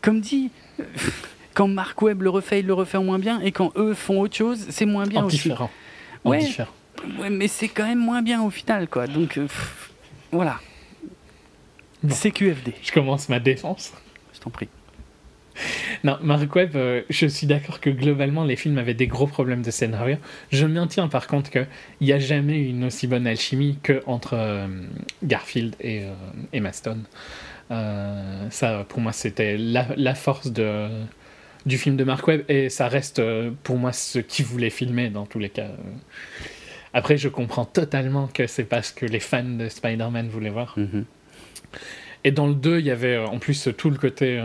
comme 0.00 0.20
dit, 0.20 0.50
quand 1.54 1.68
Mark 1.68 2.00
Webb 2.00 2.22
le 2.22 2.30
refait, 2.30 2.60
il 2.60 2.66
le 2.66 2.72
refait 2.72 2.98
moins 2.98 3.18
bien, 3.18 3.38
et 3.40 3.52
quand 3.52 3.72
eux 3.76 3.92
font 3.92 4.20
autre 4.20 4.34
chose, 4.34 4.66
c'est 4.70 4.86
moins 4.86 5.06
bien 5.06 5.22
en 5.22 5.26
aussi. 5.26 5.36
Différent. 5.36 5.70
Ouais, 6.24 6.38
en 6.38 6.40
différent. 6.40 6.70
ouais, 7.20 7.28
mais 7.28 7.48
c'est 7.48 7.68
quand 7.68 7.86
même 7.86 7.98
moins 7.98 8.22
bien 8.22 8.42
au 8.42 8.48
final, 8.48 8.88
quoi. 8.88 9.06
Donc 9.06 9.36
euh, 9.36 9.46
voilà. 10.32 10.58
Bon. 12.02 12.14
CQFD. 12.14 12.72
Je 12.82 12.92
commence 12.92 13.28
ma 13.28 13.38
défense. 13.38 13.92
Je 14.32 14.40
t'en 14.40 14.50
prie. 14.50 14.68
Non, 16.04 16.18
Mark 16.22 16.54
Webb, 16.54 16.76
euh, 16.76 17.02
je 17.10 17.26
suis 17.26 17.46
d'accord 17.46 17.80
que 17.80 17.90
globalement 17.90 18.44
les 18.44 18.56
films 18.56 18.78
avaient 18.78 18.94
des 18.94 19.06
gros 19.06 19.26
problèmes 19.26 19.62
de 19.62 19.70
scénario. 19.70 20.16
Je 20.50 20.66
maintiens 20.66 21.08
par 21.08 21.26
contre 21.26 21.50
qu'il 21.50 21.66
n'y 22.00 22.12
a 22.12 22.18
jamais 22.18 22.60
une 22.62 22.84
aussi 22.84 23.06
bonne 23.06 23.26
alchimie 23.26 23.78
qu'entre 23.82 24.34
euh, 24.34 24.66
Garfield 25.22 25.74
et 25.80 26.04
euh, 26.04 26.12
Emma 26.52 26.72
Stone. 26.72 27.04
Ça, 27.70 28.86
pour 28.88 29.00
moi, 29.00 29.12
c'était 29.12 29.58
la, 29.58 29.86
la, 29.98 30.14
force 30.14 30.50
de, 30.50 30.88
du 31.66 31.76
film 31.76 31.96
de 31.96 32.04
Mark 32.04 32.26
Webb 32.26 32.44
et 32.48 32.70
ça 32.70 32.88
reste 32.88 33.20
pour 33.62 33.76
moi 33.76 33.92
ce 33.92 34.20
qu'il 34.20 34.46
voulait 34.46 34.70
filmer 34.70 35.10
dans 35.10 35.26
tous 35.26 35.38
les 35.38 35.50
cas. 35.50 35.68
Après, 36.94 37.18
je 37.18 37.28
comprends 37.28 37.66
totalement 37.66 38.26
que 38.26 38.46
c'est 38.46 38.64
pas 38.64 38.80
ce 38.80 38.94
que 38.94 39.04
les 39.04 39.20
fans 39.20 39.44
de 39.44 39.68
Spider-Man 39.68 40.28
voulaient 40.28 40.48
voir. 40.48 40.78
Mm 40.78 40.84
-hmm. 40.84 41.04
Et 42.24 42.30
dans 42.32 42.46
le 42.46 42.54
2, 42.54 42.78
il 42.78 42.86
y 42.86 42.90
avait 42.90 43.18
en 43.18 43.38
plus 43.38 43.68
tout 43.76 43.90
le 43.90 43.98
côté 43.98 44.40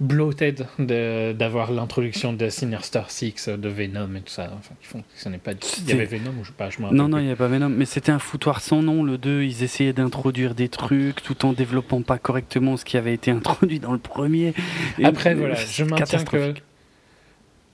bloated 0.00 0.66
d'avoir 0.78 1.70
l'introduction 1.70 2.32
de 2.32 2.48
Sinister 2.48 3.02
Six, 3.08 3.48
de 3.48 3.68
Venom 3.68 4.14
et 4.16 4.20
tout 4.20 4.32
ça. 4.32 4.50
Enfin, 4.58 4.74
qui 4.80 4.86
font 4.86 5.04
ce 5.14 5.28
n'est 5.28 5.38
pas. 5.38 5.52
Il 5.52 5.88
y 5.88 5.92
avait 5.92 6.04
Venom 6.04 6.32
ou 6.40 6.44
je 6.44 6.48
sais 6.48 6.54
pas, 6.56 6.70
je 6.70 6.80
Non, 6.80 7.08
non, 7.08 7.18
il 7.18 7.22
n'y 7.22 7.28
avait 7.28 7.36
pas 7.36 7.48
Venom, 7.48 7.68
mais 7.68 7.84
c'était 7.84 8.12
un 8.12 8.18
foutoir 8.18 8.60
sans 8.60 8.82
nom. 8.82 9.02
Le 9.02 9.18
2, 9.18 9.42
ils 9.42 9.62
essayaient 9.62 9.92
d'introduire 9.92 10.54
des 10.54 10.68
trucs 10.68 11.22
tout 11.22 11.46
en 11.46 11.52
développant 11.52 12.02
pas 12.02 12.18
correctement 12.18 12.76
ce 12.76 12.84
qui 12.84 12.96
avait 12.96 13.14
été 13.14 13.30
introduit 13.30 13.80
dans 13.80 13.92
le 13.92 13.98
premier. 13.98 14.54
Et 14.98 15.04
Après, 15.04 15.34
voilà, 15.34 15.54
je 15.54 15.84
maintiens 15.84 16.24
que 16.24 16.54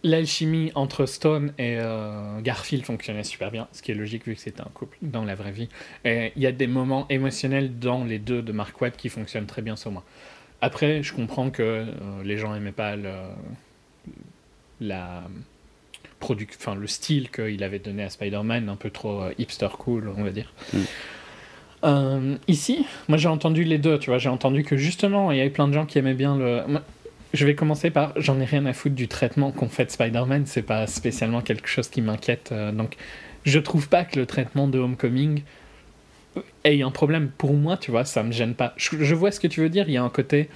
l'alchimie 0.02 0.72
entre 0.74 1.06
Stone 1.06 1.52
et 1.58 1.76
euh, 1.78 2.40
Garfield 2.40 2.84
fonctionnait 2.84 3.24
super 3.24 3.50
bien, 3.50 3.68
ce 3.72 3.82
qui 3.82 3.92
est 3.92 3.94
logique 3.94 4.26
vu 4.26 4.34
que 4.34 4.40
c'était 4.40 4.62
un 4.62 4.70
couple 4.72 4.96
dans 5.02 5.24
la 5.24 5.34
vraie 5.34 5.52
vie. 5.52 5.68
Et 6.04 6.32
il 6.36 6.42
y 6.42 6.46
a 6.46 6.52
des 6.52 6.66
moments 6.66 7.06
émotionnels 7.08 7.78
dans 7.78 8.04
les 8.04 8.18
deux 8.18 8.42
de 8.42 8.52
Mark 8.52 8.80
Waid 8.80 8.96
qui 8.96 9.08
fonctionnent 9.08 9.46
très 9.46 9.62
bien 9.62 9.76
sur 9.76 9.90
moi. 9.90 10.04
Après, 10.60 11.02
je 11.02 11.12
comprends 11.12 11.50
que 11.50 11.62
euh, 11.62 11.84
les 12.24 12.36
gens 12.36 12.52
n'aimaient 12.52 12.72
pas 12.72 12.96
le, 12.96 13.12
la 14.80 15.22
enfin, 16.22 16.74
le 16.74 16.86
style 16.86 17.30
qu'il 17.30 17.64
avait 17.64 17.78
donné 17.78 18.02
à 18.02 18.10
Spider-Man, 18.10 18.68
un 18.68 18.76
peu 18.76 18.90
trop 18.90 19.22
euh, 19.22 19.32
hipster 19.38 19.68
cool, 19.78 20.12
on 20.16 20.22
va 20.22 20.30
dire. 20.30 20.52
Mm. 21.82 22.36
ici, 22.46 22.84
moi 23.08 23.16
j'ai 23.16 23.28
entendu 23.28 23.64
les 23.64 23.78
deux, 23.78 23.98
tu 23.98 24.10
vois, 24.10 24.18
j'ai 24.18 24.28
entendu 24.28 24.64
que 24.64 24.76
justement, 24.76 25.32
il 25.32 25.38
y 25.38 25.40
avait 25.40 25.48
plein 25.50 25.66
de 25.66 25.72
gens 25.72 25.86
qui 25.86 25.98
aimaient 25.98 26.14
bien 26.14 26.36
le 26.36 26.62
je 27.32 27.46
vais 27.46 27.54
commencer 27.54 27.90
par 27.90 28.12
j'en 28.16 28.40
ai 28.40 28.44
rien 28.44 28.66
à 28.66 28.72
foutre 28.72 28.94
du 28.94 29.08
traitement 29.08 29.52
qu'on 29.52 29.68
fait 29.68 29.84
de 29.84 29.90
Spider-Man, 29.90 30.46
c'est 30.46 30.62
pas 30.62 30.86
spécialement 30.86 31.40
quelque 31.40 31.68
chose 31.68 31.88
qui 31.88 32.00
m'inquiète. 32.02 32.50
Euh, 32.52 32.72
donc, 32.72 32.96
je 33.44 33.58
trouve 33.58 33.88
pas 33.88 34.04
que 34.04 34.18
le 34.18 34.26
traitement 34.26 34.68
de 34.68 34.78
Homecoming 34.78 35.42
ait 36.64 36.82
un 36.82 36.90
problème. 36.90 37.30
Pour 37.36 37.54
moi, 37.54 37.76
tu 37.76 37.90
vois, 37.90 38.04
ça 38.04 38.22
me 38.22 38.32
gêne 38.32 38.54
pas. 38.54 38.74
Je, 38.76 39.14
vois 39.14 39.30
ce 39.30 39.40
que 39.40 39.46
tu 39.46 39.60
veux 39.60 39.68
dire. 39.68 39.88
Il 39.88 39.92
y 39.92 39.96
a 39.96 40.02
un 40.02 40.10
côté 40.10 40.48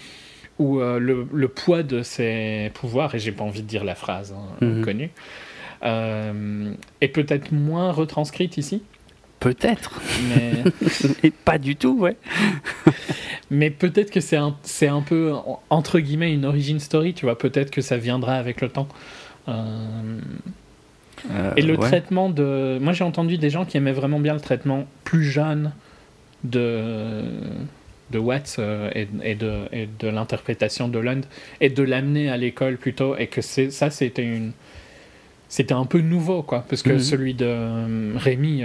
où 0.59 0.81
euh, 0.81 0.99
le, 0.99 1.49
poids 1.49 1.83
de 1.83 2.03
ses 2.03 2.71
pouvoirs, 2.75 3.15
et 3.15 3.19
j'ai 3.19 3.33
pas 3.33 3.45
envie 3.45 3.63
de 3.63 3.67
dire 3.67 3.85
la 3.85 3.95
phrase 3.95 4.35
hein, 4.37 4.65
mhm. 4.65 4.85
connue, 4.85 5.11
euh, 5.85 6.73
est 7.01 7.09
peut-être 7.09 7.53
moins 7.53 7.91
retranscrite 7.93 8.57
ici. 8.57 8.83
Peut-être. 9.41 10.01
Mais... 10.31 10.65
Et 11.23 11.31
pas 11.31 11.59
du 11.59 11.77
tout, 11.77 11.99
ouais. 11.99 12.17
Mais 13.51 13.71
peut-être 13.71 14.11
que 14.11 14.21
c'est 14.21 14.37
un, 14.37 14.57
c'est 14.63 14.89
un 14.89 15.03
peu, 15.03 15.33
entre 15.69 16.01
guillemets, 16.01 16.33
une 16.33 16.47
origin 16.47 16.81
story, 16.81 17.13
tu 17.13 17.27
vois. 17.27 17.37
Peut-être 17.37 17.71
que 17.71 17.83
ça 17.83 17.99
viendra 17.99 18.37
avec 18.37 18.61
le 18.61 18.71
temps. 18.71 18.89
Euh, 19.49 20.19
euh, 21.31 21.53
et 21.57 21.63
le 21.63 21.77
traitement 21.77 22.31
de. 22.31 22.79
Moi, 22.81 22.93
j'ai 22.93 23.05
entendu 23.05 23.39
des 23.39 23.51
gens 23.51 23.65
qui 23.65 23.77
aimaient 23.77 23.93
vraiment 23.93 24.21
bien 24.21 24.35
le 24.35 24.41
traitement 24.41 24.87
plus 25.05 25.25
jeune 25.25 25.73
de, 26.43 27.23
de 28.11 28.19
Watts 28.19 28.57
euh, 28.59 28.91
et, 28.95 29.09
et, 29.23 29.35
de, 29.35 29.63
et 29.73 29.89
de 29.99 30.09
l'interprétation 30.09 30.89
de 30.89 30.99
Lund 30.99 31.25
et 31.61 31.71
de 31.71 31.83
l'amener 31.83 32.31
à 32.31 32.37
l'école 32.37 32.77
plutôt. 32.77 33.17
Et 33.17 33.27
que 33.27 33.41
c'est, 33.41 33.71
ça, 33.71 33.91
c'était 33.91 34.25
une. 34.25 34.53
C'était 35.49 35.75
un 35.75 35.85
peu 35.85 36.01
nouveau, 36.01 36.43
quoi. 36.43 36.65
Parce 36.69 36.83
que 36.83 36.93
mhm. 36.93 36.99
celui 36.99 37.35
de 37.35 38.17
Rémi 38.17 38.65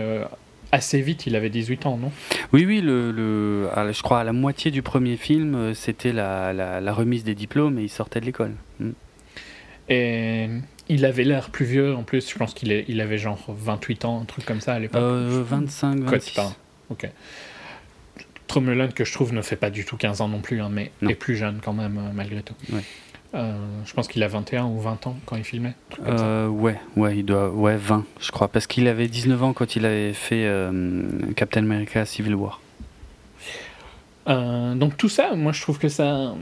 assez 0.72 1.02
vite, 1.02 1.26
il 1.28 1.36
avait 1.36 1.50
18 1.50 1.86
ans, 1.86 1.98
non? 1.98 2.12
Oui, 2.54 2.66
oui, 2.66 2.82
le, 2.82 3.12
le, 3.12 3.70
je 3.92 4.02
crois 4.02 4.20
à 4.20 4.24
la 4.24 4.34
moitié 4.34 4.72
du 4.72 4.82
premier 4.82 5.18
film, 5.18 5.56
euh, 5.56 5.74
c'était 5.74 6.14
la, 6.14 6.54
la, 6.54 6.94
remise 6.94 7.24
des 7.24 7.36
diplômes 7.36 7.80
et 7.80 7.84
il 7.84 7.90
sortait 7.90 8.20
de 8.20 8.26
l'école. 8.26 8.54
Mm. 8.80 8.90
Et 9.90 10.50
il 10.90 11.06
avait 11.06 11.24
l'air 11.24 11.50
plus 11.50 11.66
vieux 11.66 11.96
en 11.96 12.04
plus, 12.04 12.30
je 12.30 12.36
pense 12.36 12.54
qu'il 12.54 12.72
il 12.88 13.02
avait 13.02 13.18
genre 13.18 13.46
28 13.48 14.06
ans, 14.06 14.22
un 14.22 14.26
truc 14.26 14.46
comme 14.46 14.62
ça 14.62 14.74
à 14.74 14.80
l'époque. 14.80 15.02
Euh, 15.02 15.44
25, 15.46 16.00
26. 16.00 16.36
Pas, 16.36 16.56
ok. 16.90 17.10
Tom 18.48 18.90
que 18.96 19.06
je 19.06 19.14
trouve, 19.14 19.32
ne 19.32 19.44
fait 19.44 19.56
pas 19.56 19.70
du 19.70 19.86
tout 19.86 19.96
15 19.96 20.22
ans 20.22 20.28
non 20.28 20.42
plus, 20.42 20.60
hein, 20.60 20.70
mais 20.72 20.92
est 21.08 21.14
plus 21.14 21.36
jeune 21.36 21.60
quand 21.64 21.74
même, 21.74 21.98
euh, 21.98 22.12
malgré 22.14 22.42
tout. 22.42 22.56
Ouais. 22.74 22.82
Euh, 23.36 23.54
je 23.86 23.94
pense 23.94 24.08
qu'il 24.08 24.24
a 24.24 24.28
21 24.28 24.66
ou 24.66 24.80
20 24.80 25.06
ans 25.06 25.16
quand 25.28 25.36
il 25.36 25.44
filmait. 25.44 25.76
Euh, 26.04 26.48
ouais, 26.48 26.80
ouais, 26.96 27.18
il 27.18 27.26
doit, 27.26 27.52
ouais, 27.52 27.78
20, 27.78 28.04
je 28.20 28.32
crois, 28.32 28.48
parce 28.48 28.66
qu'il 28.66 28.88
avait 28.88 29.08
19 29.08 29.44
ans 29.44 29.54
quand 29.54 29.76
il 29.76 29.86
avait 29.86 30.14
fait 30.14 30.46
euh, 30.46 31.04
Captain 31.36 31.62
America 31.62 32.06
Civil 32.06 32.34
War. 32.34 32.60
donc 34.26 34.98
tout 34.98 35.10
ça, 35.10 35.36
moi 35.36 35.52
je 35.52 35.62
trouve 35.62 35.78
que 35.78 35.90
ça, 35.90 36.34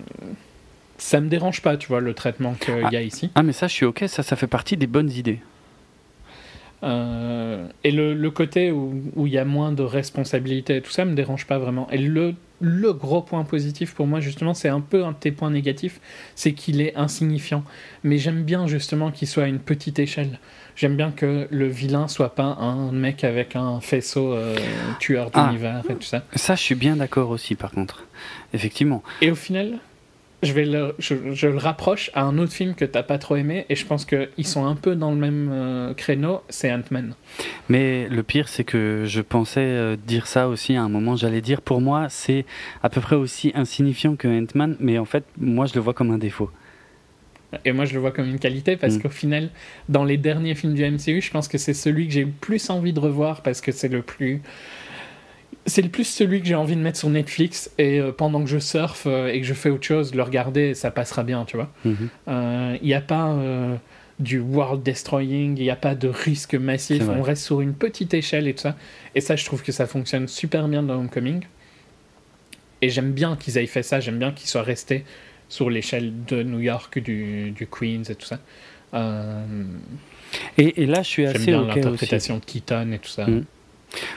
ça 0.97 1.19
me 1.19 1.29
dérange 1.29 1.61
pas, 1.61 1.77
tu 1.77 1.87
vois, 1.87 1.99
le 1.99 2.13
traitement 2.13 2.53
qu'il 2.53 2.75
y 2.75 2.95
a 2.95 2.99
ah. 2.99 3.01
ici. 3.01 3.29
Ah 3.35 3.43
mais 3.43 3.53
ça, 3.53 3.67
je 3.67 3.73
suis 3.73 3.85
ok, 3.85 4.05
ça, 4.07 4.23
ça 4.23 4.35
fait 4.35 4.47
partie 4.47 4.77
des 4.77 4.87
bonnes 4.87 5.11
idées. 5.11 5.39
et 6.83 7.91
le, 7.91 8.13
le, 8.13 8.31
côté 8.31 8.71
où 8.71 9.27
il 9.27 9.33
y 9.33 9.37
a 9.37 9.45
moins 9.45 9.71
de 9.71 9.83
responsabilité, 9.83 10.81
tout 10.81 10.91
ça 10.91 11.05
me 11.05 11.15
dérange 11.15 11.47
pas 11.47 11.57
vraiment. 11.57 11.89
Et 11.91 11.97
le 11.97 12.35
le 12.59 12.93
gros 12.93 13.21
point 13.21 13.43
positif 13.43 13.93
pour 13.93 14.07
moi, 14.07 14.19
justement, 14.19 14.53
c'est 14.53 14.69
un 14.69 14.81
peu 14.81 15.05
un 15.05 15.11
de 15.11 15.17
tes 15.17 15.31
points 15.31 15.51
négatifs, 15.51 15.99
c'est 16.35 16.53
qu'il 16.53 16.81
est 16.81 16.95
insignifiant. 16.95 17.63
Mais 18.03 18.17
j'aime 18.17 18.43
bien, 18.43 18.67
justement, 18.67 19.11
qu'il 19.11 19.27
soit 19.27 19.43
à 19.43 19.47
une 19.47 19.59
petite 19.59 19.99
échelle. 19.99 20.39
J'aime 20.75 20.95
bien 20.95 21.11
que 21.11 21.47
le 21.49 21.67
vilain 21.67 22.07
soit 22.07 22.35
pas 22.35 22.43
un 22.43 22.91
mec 22.91 23.23
avec 23.23 23.55
un 23.55 23.79
faisceau 23.79 24.33
euh, 24.33 24.55
tueur 24.99 25.29
ah. 25.33 25.47
d'univers 25.47 25.83
et 25.89 25.95
tout 25.95 26.03
ça. 26.03 26.23
Ça, 26.35 26.55
je 26.55 26.61
suis 26.61 26.75
bien 26.75 26.95
d'accord 26.95 27.29
aussi, 27.29 27.55
par 27.55 27.71
contre. 27.71 28.05
Effectivement. 28.53 29.03
Et 29.21 29.31
au 29.31 29.35
final, 29.35 29.79
je, 30.43 30.53
vais 30.53 30.65
le, 30.65 30.95
je, 30.99 31.15
le 31.47 31.57
rapproche 31.57 32.11
à 32.13 32.23
un 32.23 32.37
autre 32.37 32.53
film 32.53 32.75
que 32.75 32.85
t'as 32.85 33.03
pas 33.03 33.17
trop 33.17 33.35
aimé 33.35 33.65
et 33.69 33.75
je 33.75 33.85
pense 33.85 34.05
qu'ils 34.05 34.45
sont 34.45 34.65
un 34.65 34.75
peu 34.75 34.95
dans 34.95 35.11
le 35.11 35.17
même 35.17 35.49
euh, 35.51 35.93
créneau, 35.93 36.41
c'est 36.49 36.71
Ant-Man. 36.71 37.15
Mais 37.69 38.07
le 38.07 38.23
pire, 38.23 38.47
c'est 38.47 38.63
que 38.63 39.03
je 39.05 39.21
pensais 39.21 39.61
euh, 39.61 39.95
dire 39.95 40.27
ça 40.27 40.47
aussi 40.47 40.75
à 40.75 40.83
un 40.83 40.89
moment. 40.89 41.15
J'allais 41.15 41.41
dire, 41.41 41.61
pour 41.61 41.81
moi, 41.81 42.07
c'est 42.09 42.45
à 42.83 42.89
peu 42.89 43.01
près 43.01 43.15
aussi 43.15 43.51
insignifiant 43.55 44.15
que 44.15 44.27
Ant-Man, 44.27 44.75
mais 44.79 44.99
en 44.99 45.05
fait, 45.05 45.23
moi, 45.39 45.65
je 45.65 45.73
le 45.73 45.81
vois 45.81 45.93
comme 45.93 46.11
un 46.11 46.19
défaut. 46.19 46.51
Et 47.65 47.71
moi, 47.71 47.85
je 47.85 47.93
le 47.93 47.99
vois 47.99 48.11
comme 48.11 48.27
une 48.27 48.39
qualité 48.39 48.75
parce 48.75 48.95
mm. 48.95 49.01
qu'au 49.01 49.09
final, 49.09 49.49
dans 49.89 50.03
les 50.03 50.17
derniers 50.17 50.53
films 50.53 50.73
du 50.73 50.83
MCU, 50.83 51.21
je 51.21 51.31
pense 51.31 51.47
que 51.47 51.57
c'est 51.57 51.73
celui 51.73 52.07
que 52.07 52.13
j'ai 52.13 52.25
le 52.25 52.31
plus 52.31 52.69
envie 52.69 52.93
de 52.93 52.99
revoir 52.99 53.41
parce 53.41 53.61
que 53.61 53.71
c'est 53.71 53.87
le 53.87 54.01
plus 54.01 54.41
c'est 55.67 55.81
le 55.81 55.89
plus 55.89 56.05
celui 56.05 56.41
que 56.41 56.47
j'ai 56.47 56.55
envie 56.55 56.75
de 56.75 56.81
mettre 56.81 56.97
sur 56.97 57.09
Netflix 57.09 57.69
et 57.77 57.99
euh, 57.99 58.11
pendant 58.11 58.41
que 58.41 58.49
je 58.49 58.57
surfe 58.57 59.03
euh, 59.05 59.27
et 59.27 59.41
que 59.41 59.45
je 59.45 59.53
fais 59.53 59.69
autre 59.69 59.85
chose, 59.85 60.15
le 60.15 60.23
regarder, 60.23 60.73
ça 60.73 60.91
passera 60.91 61.23
bien, 61.23 61.43
tu 61.45 61.57
vois. 61.57 61.69
Il 61.83 61.91
mhm. 61.91 62.09
n'y 62.81 62.93
euh, 62.93 62.97
a 62.97 63.01
pas 63.01 63.37
du 64.19 64.39
world 64.39 64.81
destroying, 64.81 65.57
il 65.57 65.63
n'y 65.63 65.69
a 65.69 65.75
pas 65.75 65.93
de 65.93 66.07
risque 66.07 66.55
massif, 66.55 67.03
on 67.07 67.21
reste 67.21 67.43
sur 67.43 67.61
une 67.61 67.73
petite 67.73 68.13
échelle 68.13 68.47
et 68.47 68.53
tout 68.53 68.61
ça. 68.61 68.75
Et 69.13 69.21
ça, 69.21 69.35
je 69.35 69.45
trouve 69.45 69.61
que 69.61 69.71
ça 69.71 69.85
fonctionne 69.85 70.27
super 70.27 70.67
bien 70.67 70.81
dans 70.81 70.95
Homecoming. 70.95 71.43
Et 72.81 72.89
j'aime 72.89 73.11
bien 73.11 73.35
qu'ils 73.35 73.57
aient 73.57 73.65
fait 73.65 73.83
ça, 73.83 73.99
j'aime 73.99 74.19
bien 74.19 74.31
qu'ils 74.31 74.47
soient 74.47 74.63
restés 74.63 75.03
sur 75.49 75.69
l'échelle 75.69 76.13
de 76.27 76.43
New 76.43 76.59
York, 76.59 76.99
du, 76.99 77.51
du, 77.51 77.67
Queens 77.67 78.03
et 78.09 78.15
tout 78.15 78.25
ça. 78.25 78.39
Et, 80.57 80.83
et, 80.83 80.85
là, 80.85 81.01
je 81.03 81.07
suis 81.07 81.25
assez. 81.25 81.39
J'aime 81.39 81.65
bien 81.65 81.75
l'interprétation 81.75 82.37
de 82.37 82.45
Keaton 82.45 82.91
et 82.91 82.99
tout 82.99 83.09
ça. 83.09 83.27
Mhm. 83.27 83.43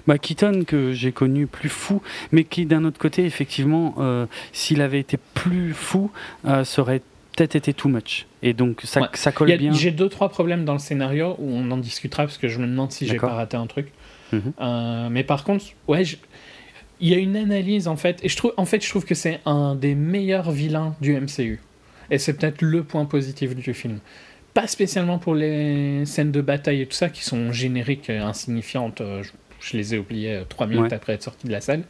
Bah, 0.07 0.19
Keaton, 0.19 0.65
que 0.67 0.93
j'ai 0.93 1.13
connu 1.13 1.47
plus 1.47 1.69
fou, 1.69 2.03
mais 2.33 2.45
qui 2.45 2.67
d'un 2.67 2.85
autre 2.85 2.99
côté, 2.99 3.25
effectivement, 3.25 3.95
euh, 3.99 4.27
s'il 4.53 4.83
avait 4.83 5.01
été 5.01 5.19
plus 5.35 5.73
fou, 5.73 6.11
euh, 6.47 6.65
ça 6.65 6.83
aurait 6.83 7.03
peut-être 7.37 7.57
été 7.57 7.73
too 7.73 7.89
much. 7.89 8.27
Et 8.43 8.53
donc 8.53 8.81
ça, 8.85 9.11
ça 9.15 9.33
colle 9.33 9.57
bien. 9.57 9.73
J'ai 9.73 9.91
deux, 9.91 10.09
trois 10.09 10.29
problèmes 10.29 10.65
dans 10.65 10.73
le 10.73 10.79
scénario 10.79 11.37
où 11.39 11.51
on 11.51 11.71
en 11.71 11.77
discutera 11.77 12.25
parce 12.25 12.39
que 12.39 12.49
je 12.49 12.59
me 12.59 12.67
demande 12.67 12.93
si 12.93 13.07
j'ai 13.07 13.17
pas 13.17 13.35
raté 13.35 13.57
un 13.57 13.67
truc. 13.67 13.93
Mhm. 14.33 14.53
Euh, 14.61 15.09
mais 15.11 15.25
par 15.25 15.45
contre, 15.45 15.65
ouais, 15.89 16.03
il 17.01 17.09
y 17.09 17.15
a 17.15 17.19
une 17.19 17.37
analyse 17.37 17.89
en 17.89 17.97
fait, 17.97 18.21
et 18.23 18.29
je 18.29 18.37
trouve, 18.37 18.53
en 18.57 18.65
fait, 18.65 18.85
je 18.85 18.89
trouve 18.89 19.05
que 19.05 19.15
c'est 19.15 19.41
un 19.47 19.75
des 19.75 19.95
meilleurs 19.95 20.51
vilains 20.51 20.95
du 21.01 21.15
MCU. 21.15 21.61
Et 22.11 22.19
c'est 22.19 22.35
peut-être 22.35 22.63
le 22.63 22.83
point 22.83 23.05
positif 23.05 23.55
du 23.55 23.73
film. 23.73 24.01
Pas 24.53 24.67
spécialement 24.67 25.19
pour 25.19 25.35
les 25.35 26.05
scènes 26.07 26.33
de 26.33 26.41
bataille 26.41 26.83
et 26.83 26.87
tout 26.87 26.97
ça 26.97 27.09
qui 27.09 27.23
sont 27.23 27.53
génériques 27.53 28.11
et 28.11 28.19
insignifiantes 28.19 29.01
je 29.23 29.31
les 29.77 29.95
ai 29.95 29.99
oubliés 29.99 30.37
euh, 30.37 30.45
trois 30.49 30.67
minutes 30.67 30.93
après 30.93 31.15
être 31.15 31.23
sorti 31.23 31.47
de 31.47 31.53
la 31.53 31.61
salle. 31.61 31.85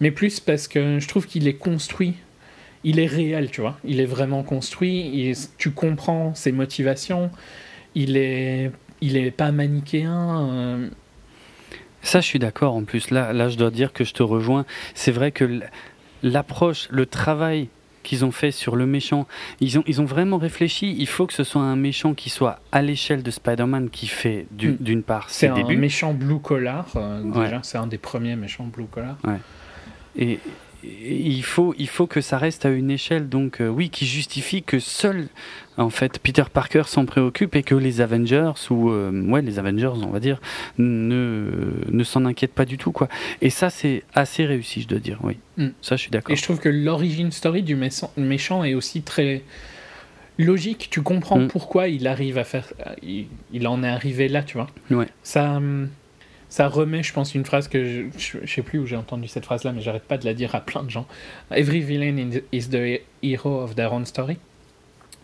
Mais 0.00 0.10
plus 0.10 0.40
parce 0.40 0.68
que 0.68 0.98
je 0.98 1.08
trouve 1.08 1.26
qu'il 1.26 1.48
est 1.48 1.54
construit. 1.54 2.14
Il 2.82 2.98
est 2.98 3.06
réel, 3.06 3.50
tu 3.50 3.60
vois. 3.60 3.78
Il 3.84 4.00
est 4.00 4.06
vraiment 4.06 4.42
construit. 4.42 5.34
tu 5.58 5.70
comprends 5.70 6.34
ses 6.34 6.52
motivations. 6.52 7.30
Il 7.94 8.16
est, 8.16 8.70
il 9.00 9.16
est 9.16 9.30
pas 9.30 9.52
manichéen. 9.52 10.48
Euh. 10.50 10.88
Ça, 12.02 12.20
je 12.20 12.26
suis 12.26 12.38
d'accord. 12.38 12.74
En 12.74 12.84
plus, 12.84 13.10
là, 13.10 13.32
là, 13.32 13.48
je 13.48 13.58
dois 13.58 13.70
dire 13.70 13.92
que 13.92 14.04
je 14.04 14.14
te 14.14 14.22
rejoins. 14.22 14.64
C'est 14.94 15.12
vrai 15.12 15.32
que 15.32 15.60
l'approche, 16.22 16.88
le 16.90 17.04
travail 17.04 17.68
qu'ils 18.02 18.24
ont 18.24 18.30
fait 18.30 18.50
sur 18.50 18.76
le 18.76 18.86
méchant. 18.86 19.26
Ils 19.60 19.78
ont, 19.78 19.84
ils 19.86 20.00
ont 20.00 20.04
vraiment 20.04 20.38
réfléchi. 20.38 20.94
Il 20.98 21.06
faut 21.06 21.26
que 21.26 21.34
ce 21.34 21.44
soit 21.44 21.62
un 21.62 21.76
méchant 21.76 22.14
qui 22.14 22.30
soit 22.30 22.60
à 22.72 22.82
l'échelle 22.82 23.22
de 23.22 23.30
Spider-Man, 23.30 23.90
qui 23.90 24.06
fait 24.06 24.46
hmm. 24.52 24.76
d'une 24.80 25.02
part 25.02 25.30
ses 25.30 25.48
débuts. 25.48 25.62
C'est 25.66 25.74
un 25.74 25.78
méchant 25.78 26.14
blue 26.14 26.40
collar, 26.40 26.86
euh, 26.96 27.22
déjà. 27.22 27.60
C'est 27.62 27.78
un 27.78 27.86
des 27.86 27.98
premiers 27.98 28.36
méchants 28.36 28.64
blue 28.64 28.86
collar. 28.86 29.16
Ouais. 29.24 29.38
Et, 30.16 30.38
il 30.82 31.42
faut, 31.42 31.74
il 31.78 31.88
faut 31.88 32.06
que 32.06 32.20
ça 32.20 32.38
reste 32.38 32.64
à 32.64 32.70
une 32.70 32.90
échelle, 32.90 33.28
donc 33.28 33.60
euh, 33.60 33.68
oui, 33.68 33.90
qui 33.90 34.06
justifie 34.06 34.62
que 34.62 34.78
seul, 34.78 35.28
en 35.76 35.90
fait, 35.90 36.18
Peter 36.18 36.44
Parker 36.52 36.84
s'en 36.86 37.06
préoccupe 37.06 37.54
et 37.54 37.62
que 37.62 37.74
les 37.74 38.00
Avengers, 38.00 38.52
ou 38.70 38.90
euh, 38.90 39.10
ouais, 39.28 39.42
les 39.42 39.58
Avengers, 39.58 39.92
on 40.02 40.10
va 40.10 40.20
dire, 40.20 40.40
ne, 40.78 41.50
ne 41.88 42.04
s'en 42.04 42.24
inquiètent 42.24 42.54
pas 42.54 42.64
du 42.64 42.78
tout, 42.78 42.92
quoi. 42.92 43.08
Et 43.42 43.50
ça, 43.50 43.70
c'est 43.70 44.04
assez 44.14 44.46
réussi, 44.46 44.82
je 44.82 44.88
dois 44.88 44.98
dire, 44.98 45.18
oui. 45.22 45.38
Mm. 45.56 45.68
Ça, 45.82 45.96
je 45.96 46.02
suis 46.02 46.10
d'accord. 46.10 46.32
Et 46.32 46.36
je 46.36 46.42
trouve 46.42 46.58
que 46.58 46.68
l'origine 46.68 47.30
story 47.30 47.62
du 47.62 47.76
méchant 48.16 48.64
est 48.64 48.74
aussi 48.74 49.02
très 49.02 49.42
logique. 50.38 50.88
Tu 50.90 51.02
comprends 51.02 51.40
mm. 51.40 51.48
pourquoi 51.48 51.88
il 51.88 52.06
arrive 52.06 52.38
à 52.38 52.44
faire, 52.44 52.72
il, 53.02 53.26
il, 53.52 53.68
en 53.68 53.82
est 53.82 53.88
arrivé 53.88 54.28
là, 54.28 54.42
tu 54.42 54.56
vois. 54.56 54.68
Ouais. 54.90 55.08
Ça. 55.22 55.56
Hum, 55.56 55.88
ça 56.50 56.68
remet, 56.68 57.02
je 57.02 57.12
pense, 57.12 57.34
une 57.34 57.44
phrase 57.44 57.68
que 57.68 58.10
je, 58.18 58.38
ne 58.38 58.46
sais 58.46 58.62
plus 58.62 58.78
où 58.78 58.86
j'ai 58.86 58.96
entendu 58.96 59.28
cette 59.28 59.44
phrase-là, 59.44 59.72
mais 59.72 59.80
j'arrête 59.80 60.02
pas 60.02 60.18
de 60.18 60.26
la 60.26 60.34
dire 60.34 60.54
à 60.54 60.60
plein 60.60 60.82
de 60.82 60.90
gens. 60.90 61.06
Every 61.50 61.80
villain 61.80 62.30
is 62.52 62.68
the 62.68 63.00
hero 63.22 63.62
of 63.62 63.74
their 63.74 63.92
own 63.92 64.04
story. 64.04 64.36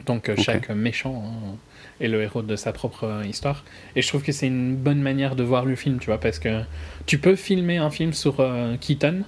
Donc 0.06 0.28
euh, 0.28 0.36
chaque 0.36 0.70
méchant 0.70 1.24
hein, 1.26 1.56
est 2.00 2.08
le 2.08 2.22
héros 2.22 2.42
de 2.42 2.56
sa 2.56 2.72
propre 2.72 3.22
histoire. 3.28 3.64
Et 3.96 4.02
je 4.02 4.08
trouve 4.08 4.22
que 4.22 4.32
c'est 4.32 4.46
une 4.46 4.76
bonne 4.76 5.02
manière 5.02 5.36
de 5.36 5.42
voir 5.42 5.64
le 5.64 5.74
film, 5.74 5.98
tu 5.98 6.06
vois, 6.06 6.18
parce 6.18 6.38
que 6.38 6.62
tu 7.04 7.18
peux 7.18 7.36
filmer 7.36 7.78
un 7.78 7.90
film 7.90 8.12
sur 8.12 8.36
Keaton 8.80 9.24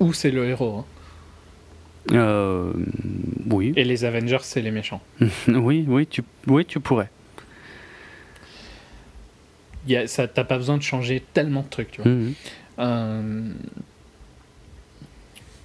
où 0.00 0.12
c'est 0.12 0.30
le 0.30 0.48
héros. 0.48 0.78
Hein. 0.78 0.84
Euh, 2.12 2.72
oui. 3.50 3.72
Et 3.76 3.84
les 3.84 4.04
Avengers, 4.04 4.38
c'est 4.42 4.62
les 4.62 4.70
méchants. 4.70 5.00
oui, 5.48 5.84
oui, 5.88 6.06
tu, 6.06 6.22
oui, 6.46 6.64
tu 6.64 6.80
pourrais. 6.80 7.10
Y 9.86 9.96
a, 9.96 10.06
ça, 10.06 10.28
t'as 10.28 10.44
pas 10.44 10.56
besoin 10.56 10.76
de 10.76 10.82
changer 10.82 11.22
tellement 11.32 11.62
de 11.62 11.68
trucs, 11.68 11.90
tu 11.90 12.02
vois. 12.02 12.10
Mhm. 12.10 12.34
Euh, 12.78 13.52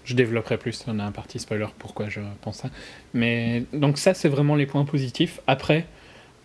je 0.05 0.15
développerai 0.15 0.57
plus 0.57 0.85
dans 0.85 0.97
un 0.97 1.11
partie 1.11 1.39
spoiler 1.39 1.67
pourquoi 1.77 2.09
je 2.09 2.19
pense 2.41 2.57
ça. 2.57 2.69
Mais 3.13 3.63
donc 3.73 3.97
ça, 3.97 4.13
c'est 4.13 4.29
vraiment 4.29 4.55
les 4.55 4.65
points 4.65 4.85
positifs. 4.85 5.39
Après, 5.47 5.85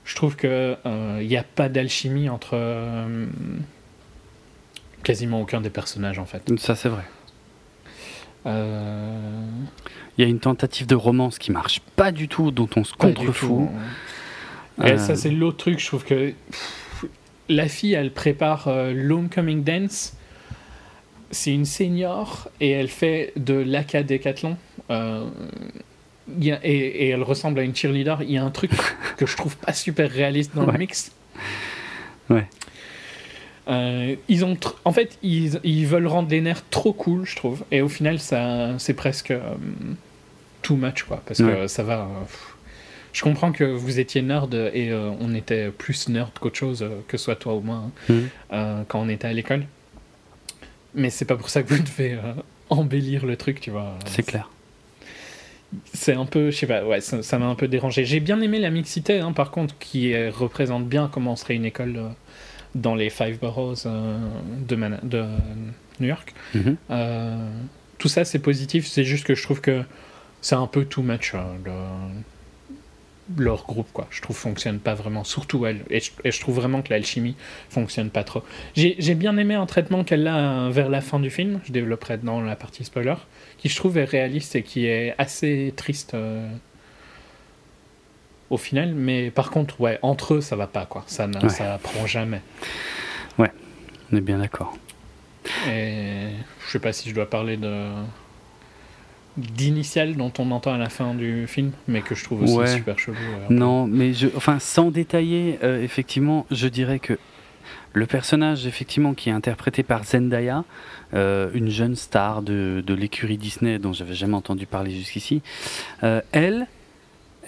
je 0.05 0.14
trouve 0.14 0.37
que 0.37 0.77
il 0.85 0.91
euh, 0.91 1.25
n'y 1.25 1.37
a 1.37 1.45
pas 1.45 1.68
d'alchimie 1.68 2.29
entre 2.29 2.51
euh, 2.55 3.27
quasiment 5.03 5.41
aucun 5.41 5.61
des 5.61 5.70
personnages 5.70 6.18
en 6.18 6.27
fait. 6.27 6.43
Ça, 6.59 6.75
c'est 6.75 6.91
vrai. 6.91 7.05
Il 8.47 10.22
y 10.22 10.22
a 10.22 10.29
une 10.29 10.41
tentative 10.41 10.87
de 10.87 10.95
romance 10.95 11.39
qui 11.39 11.51
marche 11.51 11.81
pas 11.97 12.12
du 12.12 12.29
tout, 12.29 12.51
dont 12.51 12.68
on 12.77 12.85
se 12.85 12.93
contrefout. 12.95 13.70
Et 14.85 14.99
ça, 14.99 15.16
c'est 15.16 15.31
l'autre 15.31 15.57
truc. 15.57 15.79
Je 15.79 15.87
trouve 15.87 16.05
que 16.05 16.35
la 17.49 17.68
fille, 17.68 17.95
elle 17.95 18.12
prépare 18.12 18.68
euh, 18.68 18.92
l'Homecoming 18.95 19.62
Dance. 19.62 20.14
C'est 21.30 21.53
une 21.53 21.64
senior 21.64 22.49
et 22.61 22.70
elle 22.70 22.88
fait 22.88 23.32
de 23.36 23.55
l'AK 23.55 23.97
Décathlon. 23.99 24.57
Euh, 24.90 25.26
et, 26.40 27.09
elle 27.09 27.22
ressemble 27.22 27.59
à 27.59 27.62
une 27.62 27.74
cheerleader. 27.74 28.22
Il 28.22 28.30
y 28.30 28.38
a 28.38 28.45
un 28.45 28.51
truc 28.51 28.70
que 29.16 29.26
je 29.26 29.36
trouve 29.36 29.57
pas 29.57 29.72
super 29.72 30.11
réaliste 30.11 30.55
dans 30.55 30.66
le 30.66 30.78
mix. 30.78 31.12
Ouais. 32.30 32.47
Euh, 33.66 34.14
ils 34.28 34.45
ont 34.45 34.59
en 34.84 34.92
fait, 34.92 35.18
ils, 35.22 35.59
ils, 35.64 35.86
veulent 35.86 36.07
rendre 36.07 36.28
les 36.30 36.42
nerfs 36.42 36.64
trop 36.70 36.92
cool, 36.92 37.24
je 37.24 37.34
trouve. 37.34 37.64
Et 37.70 37.80
au 37.82 37.88
final, 37.88 38.20
ça, 38.20 38.78
c'est 38.78 38.95
presque 38.95 39.32
too 40.62 40.76
much, 40.76 41.05
quoi. 41.05 41.22
Parce 41.26 41.40
que 41.40 41.66
ça 41.66 41.82
va. 41.82 42.09
Je 43.15 43.23
comprends 43.23 43.53
que 43.53 43.62
vous 43.62 44.01
étiez 44.01 44.23
nerd 44.23 44.53
et 44.75 44.91
euh, 44.91 45.11
on 45.21 45.35
était 45.35 45.71
plus 45.71 46.09
nerd 46.09 46.33
qu'autre 46.41 46.59
chose, 46.59 46.83
euh, 46.83 47.01
que 47.07 47.17
soit 47.17 47.37
toi 47.37 47.55
ou 47.55 47.61
moi, 47.61 47.77
hein, 47.77 47.91
mhm. 48.09 48.29
euh, 48.53 48.83
quand 48.89 49.01
on 49.01 49.09
était 49.09 49.29
à 49.29 49.33
l'école. 49.33 49.67
Mais 50.97 51.11
c'est 51.11 51.25
pas 51.25 51.37
pour 51.37 51.49
ça 51.49 51.62
que 51.62 51.73
vous 51.73 51.83
devez 51.83 52.19
embellir 52.71 53.25
le 53.25 53.37
truc, 53.37 53.61
tu 53.61 53.71
vois. 53.71 53.97
C'est 54.07 54.25
clair. 54.25 54.51
C'est 55.93 56.15
un 56.15 56.27
peu, 56.27 56.51
je 56.51 56.57
sais 56.57 56.67
pas, 56.67 56.85
ouais, 56.85 57.01
ça 57.01 57.39
m'a 57.39 57.47
un 57.47 57.55
peu 57.55 57.69
dérangé. 57.69 58.05
J'ai 58.05 58.21
bien 58.21 58.41
aimé 58.41 58.59
la 58.59 58.71
mixité, 58.71 59.21
hein, 59.21 59.33
par 59.33 59.53
contre, 59.53 59.79
qui 59.79 60.17
représente 60.29 60.89
bien 60.89 61.09
comment 61.12 61.37
serait 61.37 61.55
une 61.55 61.65
école 61.65 62.01
dans 62.75 62.97
les 62.97 63.11
Five 63.11 63.39
Boroughs 63.39 63.87
de, 63.87 64.77
de, 65.03 65.25
New 66.01 66.09
York. 66.09 66.33
Mhm. 66.55 66.77
tout 67.99 68.09
ça, 68.09 68.25
c'est 68.25 68.39
positif, 68.41 68.87
c'est 68.87 69.05
juste 69.05 69.25
que 69.25 69.35
je 69.37 69.43
trouve 69.43 69.61
que 69.61 69.83
c'est 70.43 70.57
un 70.57 70.69
peu 70.69 70.85
too 70.85 71.03
much. 71.03 71.35
Hein, 71.35 71.57
leur 73.39 73.64
groupe, 73.64 73.89
quoi. 73.93 74.07
Je 74.11 74.20
trouve 74.20 74.37
fonctionne 74.37 74.79
pas 74.79 74.95
vraiment, 74.95 75.25
surtout 75.25 75.66
elle. 75.66 75.81
Et 75.91 76.01
je, 76.01 76.41
trouve 76.41 76.57
vraiment 76.57 76.83
que 76.83 76.91
l'alchimie 76.91 77.37
fonctionne 77.70 78.11
pas 78.11 78.25
trop. 78.25 78.43
J'ai 78.75 79.14
bien 79.14 79.37
aimé 79.37 79.55
un 79.55 79.66
traitement 79.66 80.05
qu'elle 80.05 80.27
a 80.27 80.68
vers 80.70 80.89
la 80.89 81.01
fin 81.01 81.20
du 81.20 81.31
film, 81.31 81.61
je 81.64 81.72
développerai 81.72 82.18
dans 82.18 82.41
la 82.41 82.57
partie 82.57 82.85
spoiler, 82.85 83.14
qui 83.59 83.68
je 83.68 83.77
trouve 83.77 83.99
est 83.99 84.05
réaliste 84.05 84.57
et 84.57 84.62
qui 84.62 84.87
est 84.87 85.14
assez 85.18 85.72
triste 85.77 86.14
euh, 86.14 86.49
au 88.51 88.57
final. 88.57 88.95
Mais 88.95 89.31
par 89.31 89.51
contre, 89.51 89.81
ouais, 89.81 89.99
entre 90.03 90.35
eux, 90.35 90.41
ça 90.41 90.57
va 90.57 90.66
pas, 90.66 90.87
quoi. 90.87 91.05
Ça, 91.07 91.27
ne, 91.27 91.49
ça 91.49 91.79
prend 91.83 92.07
jamais. 92.07 92.43
Ouais, 93.39 93.51
on 94.12 94.16
est 94.16 94.22
bien 94.22 94.39
d'accord. 94.39 94.77
Et 95.68 96.29
je 96.66 96.70
sais 96.70 96.79
pas 96.79 96.93
si 96.93 97.09
je 97.09 97.14
dois 97.14 97.29
parler 97.29 97.57
de 97.57 97.89
d'initial 99.37 100.14
dont 100.14 100.32
on 100.39 100.51
entend 100.51 100.74
à 100.74 100.78
la 100.78 100.89
fin 100.89 101.14
du 101.14 101.47
film, 101.47 101.72
mais 101.89 102.03
que 102.03 102.14
je 102.14 102.24
trouve 102.24 102.43
aussi 102.43 102.72
super 102.74 102.99
chelou. 102.99 103.16
non, 103.51 103.87
mais 103.87 104.12
je, 104.12 104.28
enfin, 104.37 104.59
sans 104.59 104.91
détailler, 104.91 105.59
euh, 105.62 105.82
effectivement, 105.82 106.47
je 106.51 106.68
dirais 106.68 107.01
que 107.01 107.18
le 107.93 108.07
personnage, 108.07 108.66
effectivement, 108.66 109.14
qui 109.14 109.30
est 109.30 109.32
interprété 109.32 109.82
par 109.82 110.05
Zendaya, 110.05 110.64
euh, 111.14 111.51
une 111.55 111.68
jeune 111.68 111.97
star 111.97 112.43
de, 112.43 112.82
de 112.85 112.95
l'écurie 112.95 113.39
Disney 113.39 113.78
dont 113.78 113.93
j'avais 113.93 114.14
jamais 114.14 114.35
entendu 114.35 114.66
parler 114.66 114.91
jusqu'ici, 114.91 115.43
euh, 116.03 116.20
elle, 116.32 116.66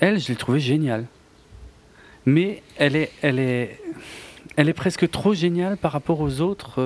elle, 0.00 0.18
je 0.18 0.28
l'ai 0.28 0.36
trouvée 0.36 0.60
géniale. 0.60 1.06
Mais 2.24 2.62
elle 2.76 2.96
est, 2.96 3.12
elle 3.22 3.38
est, 3.38 3.80
elle 4.56 4.68
est 4.68 4.72
presque 4.72 5.08
trop 5.10 5.34
géniale 5.34 5.76
par 5.76 5.92
rapport 5.92 6.20
aux 6.20 6.40
autres. 6.40 6.80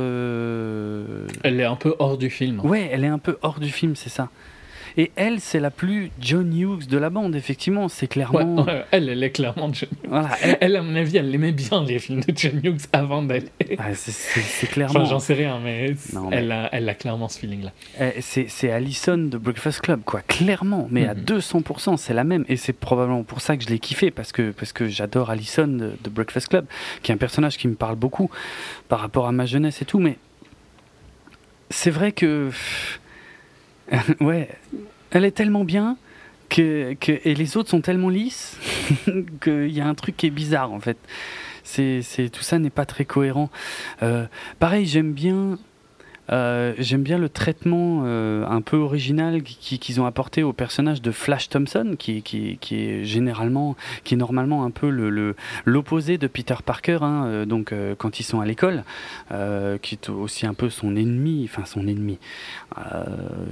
Elle 1.43 1.61
est 1.61 1.65
un 1.65 1.77
peu 1.77 1.95
hors 1.99 2.19
du 2.19 2.29
film. 2.29 2.61
Ouais, 2.61 2.91
elle 2.93 3.05
est 3.05 3.09
un 3.09 3.19
peu 3.19 3.39
hors 3.41 3.61
du 3.61 3.71
film, 3.71 3.97
c'est 3.97 4.11
ça. 4.11 4.29
Et 5.01 5.13
elle, 5.17 5.41
c'est 5.41 5.61
la 5.61 5.71
plus 5.71 6.11
John 6.21 6.55
Hughes 6.55 6.87
de 6.87 6.99
la 6.99 7.09
bande, 7.09 7.35
effectivement. 7.35 7.89
C'est 7.89 8.07
clairement. 8.07 8.67
elle, 8.91 9.09
elle 9.09 9.25
est 9.25 9.31
clairement 9.31 9.73
John 9.73 9.89
Hughes. 9.91 10.11
Voilà, 10.11 10.29
elle... 10.61 10.77
à 10.77 10.83
mon 10.83 10.95
avis, 10.95 11.17
elle 11.17 11.35
aimait 11.35 11.53
bien 11.53 11.83
les 11.85 11.99
films 11.99 12.21
de 12.21 12.37
John 12.37 12.61
Hughes 12.63 12.83
avant 12.93 13.23
d'aller. 13.23 13.47
c'est 13.95 14.67
clairement. 14.67 15.07
j'en 15.07 15.19
sais 15.19 15.33
rien, 15.33 15.59
mais, 15.59 15.95
elle, 16.33 16.53
a, 16.53 16.69
elle 16.73 16.87
a 16.87 16.93
clairement 16.93 17.29
ce 17.29 17.39
feeling-là. 17.39 17.73
Eh, 17.99 18.21
c'est 18.21 18.71
Allison 18.71 19.17
de 19.17 19.39
Breakfast 19.39 19.81
Club, 19.81 20.03
quoi. 20.05 20.21
Clairement, 20.21 20.87
mais 20.91 21.09
à 21.09 21.15
200%, 21.15 21.93
mhm. 21.93 21.97
c'est 21.97 22.13
la 22.13 22.25
même. 22.25 22.45
Et 22.51 22.57
c'est 22.57 22.75
probablement 22.75 23.23
pour 23.23 23.41
ça 23.41 23.57
que 23.57 23.65
je 23.65 23.71
l'ai 23.71 23.79
kiffé, 23.79 24.11
parce 24.11 24.33
que, 24.33 24.51
parce 24.51 24.75
que 24.75 24.87
j'adore 24.87 25.31
Allison 25.31 25.67
de, 25.67 25.93
de 26.05 26.11
Breakfast 26.11 26.49
Club, 26.49 26.67
qui 27.03 27.11
est 27.11 27.15
un 27.15 27.19
personnage 27.19 27.57
qui 27.57 27.69
me 27.69 27.75
parle 27.75 27.97
beaucoup 27.97 28.31
par 28.91 29.01
rapport 29.01 29.27
à 29.27 29.33
ma 29.33 29.47
jeunesse 29.47 29.81
et 29.81 29.87
tout, 29.87 29.99
mais 29.99 30.19
c'est 31.71 31.91
vrai 31.91 32.13
que 32.13 32.51
ouais, 34.21 34.49
elle 35.11 35.25
est 35.25 35.31
tellement 35.33 35.65
bien 35.65 35.97
que, 36.49 36.97
et 37.07 37.35
les 37.35 37.57
autres 37.57 37.71
sont 37.71 37.81
tellement 37.81 38.09
lisses 38.09 38.59
qu'il 39.43 39.71
y 39.71 39.81
a 39.81 39.87
un 39.87 39.95
truc 39.95 40.17
qui 40.17 40.27
est 40.27 40.31
bizarre 40.31 40.73
en 40.73 40.81
fait. 40.81 40.99
C'est, 41.63 42.03
tout 42.33 42.43
ça 42.43 42.59
n'est 42.59 42.71
pas 42.71 42.85
très 42.85 43.05
cohérent. 43.05 43.49
Euh, 44.03 44.27
pareil, 44.59 44.87
j'aime 44.87 45.13
bien 45.13 45.57
euh, 46.33 46.75
j'aime 46.79 47.03
bien 47.03 47.19
le 47.19 47.29
traitement 47.29 48.03
euh, 48.05 48.47
un 48.47 48.61
peu 48.61 48.77
original 48.77 49.43
qu'ils 49.43 50.01
ont 50.01 50.07
apporté 50.07 50.43
au 50.43 50.53
personnage 50.53 51.03
de 51.03 51.11
Flash 51.11 51.49
Thompson, 51.49 51.97
qui, 51.99 52.23
est 52.71 53.05
généralement, 53.05 53.77
qui 54.05 54.15
est 54.15 54.17
normalement 54.17 54.65
un 54.65 54.71
peu 54.71 54.89
l'opposé 55.65 56.19
de 56.19 56.27
Peter 56.27 56.55
Parker, 56.65 56.99
hein, 57.03 57.25
euh, 57.27 57.45
donc 57.47 57.75
quand 57.99 58.21
ils 58.21 58.25
sont 58.25 58.41
à 58.41 58.47
l'école, 58.47 58.85
qui 59.83 59.95
est 59.95 60.09
aussi 60.09 60.47
un 60.47 60.55
peu 60.55 60.71
son 60.71 60.97
ennemi, 60.97 61.49
enfin 61.51 61.65
son 61.65 61.87
ennemi, 61.87 62.19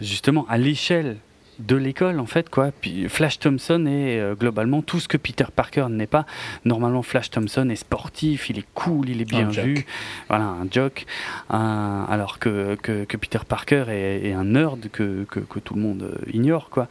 justement 0.01 0.47
à 0.49 0.59
l'échelle 0.59 1.17
de 1.59 1.77
l'école 1.77 2.21
en 2.21 2.27
fait 2.27 2.49
quoi. 2.49 2.71
Puis 2.81 3.09
Flash 3.09 3.39
Thompson 3.39 3.87
est 3.87 4.19
euh, 4.19 4.35
globalement 4.35 4.83
tout 4.83 5.01
ce 5.01 5.09
que 5.09 5.17
Peter 5.17 5.45
Parker 5.55 5.87
n'est 5.91 6.07
pas. 6.07 6.27
Normalement 6.65 7.03
Flash 7.03 7.31
Thompson 7.31 7.69
est 7.69 7.77
sportif, 7.77 8.51
il 8.51 8.59
est 8.59 8.67
cool, 8.75 9.09
il 9.09 9.21
est 9.21 9.29
bien 9.29 9.49
vu, 9.49 9.87
voilà 10.29 10.45
un 10.45 10.67
joke. 10.71 11.07
alors 11.49 12.39
que, 12.39 12.77
que, 12.77 13.17
Peter 13.17 13.41
Parker 13.47 13.85
est, 13.89 14.33
un 14.33 14.45
nerd 14.45 14.89
que, 14.91 15.25
que, 15.25 15.59
tout 15.59 15.75
le 15.75 15.81
monde 15.81 16.03
euh, 16.03 16.31
ignore 16.33 16.71
quoi. 16.71 16.89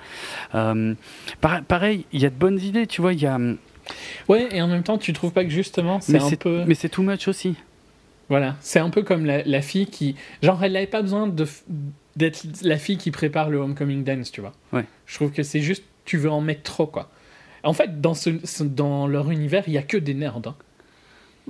Euh, 0.55 0.93
pareil, 1.39 2.05
il 2.11 2.21
y 2.21 2.25
a 2.25 2.29
de 2.29 2.35
bonnes 2.35 2.59
idées, 2.59 2.87
tu 2.87 3.01
vois. 3.01 3.13
Il 3.13 3.21
y 3.21 3.25
a 3.25 3.35
hum, 3.35 3.57
ouais 4.27 4.49
et 4.51 4.61
en 4.61 4.67
même 4.67 4.83
temps 4.83 4.97
tu 4.97 5.13
trouves 5.13 5.31
pas 5.31 5.45
que 5.45 5.49
justement 5.49 6.01
c'est 6.01 6.21
un 6.21 6.29
peu 6.31 6.63
mais 6.67 6.75
c'est 6.75 6.89
too 6.89 7.03
much 7.03 7.27
aussi. 7.27 7.55
Voilà, 8.29 8.57
c'est 8.59 8.79
un 8.79 8.89
peu 8.89 9.03
comme 9.03 9.25
la, 9.25 9.41
la, 9.43 9.61
fille 9.61 9.87
qui 9.87 10.17
genre 10.43 10.61
elle 10.61 10.73
n'avait 10.73 10.85
pas 10.85 11.01
besoin 11.01 11.27
de 11.27 11.45
d'être 12.17 12.43
la 12.63 12.77
fille 12.77 12.97
qui 12.97 13.11
prépare 13.11 13.49
le 13.49 13.59
homecoming 13.59 14.03
dance, 14.03 14.31
tu 14.31 14.41
vois. 14.41 14.53
Ouais. 14.73 14.85
Je 15.05 15.15
trouve 15.15 15.31
que 15.31 15.43
c'est 15.43 15.61
juste, 15.61 15.83
tu 16.03 16.17
veux 16.17 16.31
en 16.31 16.41
mettre 16.41 16.63
trop, 16.63 16.87
quoi. 16.87 17.09
En 17.63 17.73
fait, 17.73 18.01
dans, 18.01 18.13
ce, 18.13 18.29
dans 18.63 19.07
leur 19.07 19.29
univers, 19.31 19.63
il 19.67 19.73
y 19.73 19.77
a 19.77 19.83
que 19.83 19.97
des 19.97 20.13
nerds. 20.13 20.41
Hein. 20.45 20.55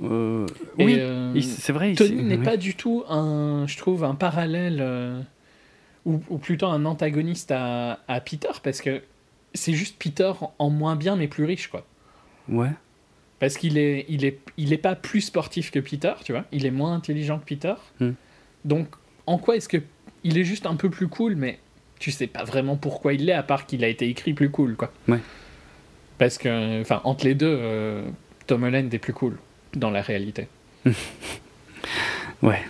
Euh, 0.02 0.46
oui, 0.78 0.96
euh, 0.98 1.40
c'est 1.40 1.72
vrai. 1.72 1.94
Tony 1.94 2.22
n'est 2.22 2.38
pas 2.38 2.56
du 2.56 2.74
tout 2.74 3.04
un, 3.08 3.64
je 3.66 3.76
trouve, 3.76 4.04
un 4.04 4.14
parallèle 4.14 4.78
euh, 4.80 5.20
ou, 6.04 6.20
ou, 6.28 6.38
plutôt 6.38 6.66
un 6.66 6.84
antagoniste 6.84 7.50
à, 7.50 8.00
à 8.06 8.20
Peter 8.20 8.48
parce 8.62 8.80
que 8.80 9.02
c'est 9.54 9.72
juste 9.72 9.96
Peter 9.98 10.32
en, 10.58 10.70
moins 10.70 10.96
bien 10.96 11.16
mais 11.16 11.28
plus 11.28 11.44
riche, 11.44 11.68
quoi. 11.68 11.84
Ouais. 12.48 12.70
Parce 13.40 13.56
qu'il 13.56 13.78
est, 13.78 14.06
il 14.08 14.24
est, 14.24 14.38
il 14.56 14.72
est 14.72 14.78
pas 14.78 14.96
plus 14.96 15.22
sportif 15.22 15.70
que 15.70 15.78
Peter, 15.78 16.14
tu 16.24 16.32
vois. 16.32 16.44
Il 16.52 16.66
est 16.66 16.70
moins 16.70 16.94
intelligent 16.94 17.38
que 17.38 17.44
Peter. 17.44 17.74
Hmm. 18.00 18.12
Donc, 18.64 18.88
en 19.26 19.38
quoi 19.38 19.56
est-ce 19.56 19.68
que 19.68 19.78
il 20.24 20.38
est 20.38 20.44
juste 20.44 20.66
un 20.66 20.76
peu 20.76 20.90
plus 20.90 21.08
cool, 21.08 21.34
mais 21.36 21.58
tu 21.98 22.10
sais 22.10 22.26
pas 22.26 22.44
vraiment 22.44 22.76
pourquoi 22.76 23.12
il 23.14 23.24
l'est, 23.26 23.32
à 23.32 23.42
part 23.42 23.66
qu'il 23.66 23.82
a 23.84 23.88
été 23.88 24.08
écrit 24.08 24.32
plus 24.34 24.50
cool, 24.50 24.76
quoi. 24.76 24.92
Ouais. 25.08 25.18
Parce 26.18 26.38
que, 26.38 26.80
enfin, 26.80 27.00
entre 27.04 27.24
les 27.24 27.34
deux, 27.34 27.46
euh, 27.60 28.02
Tom 28.46 28.62
Holland 28.64 28.92
est 28.92 28.98
plus 28.98 29.12
cool 29.12 29.36
dans 29.74 29.90
la 29.90 30.02
réalité. 30.02 30.48
ouais. 32.42 32.62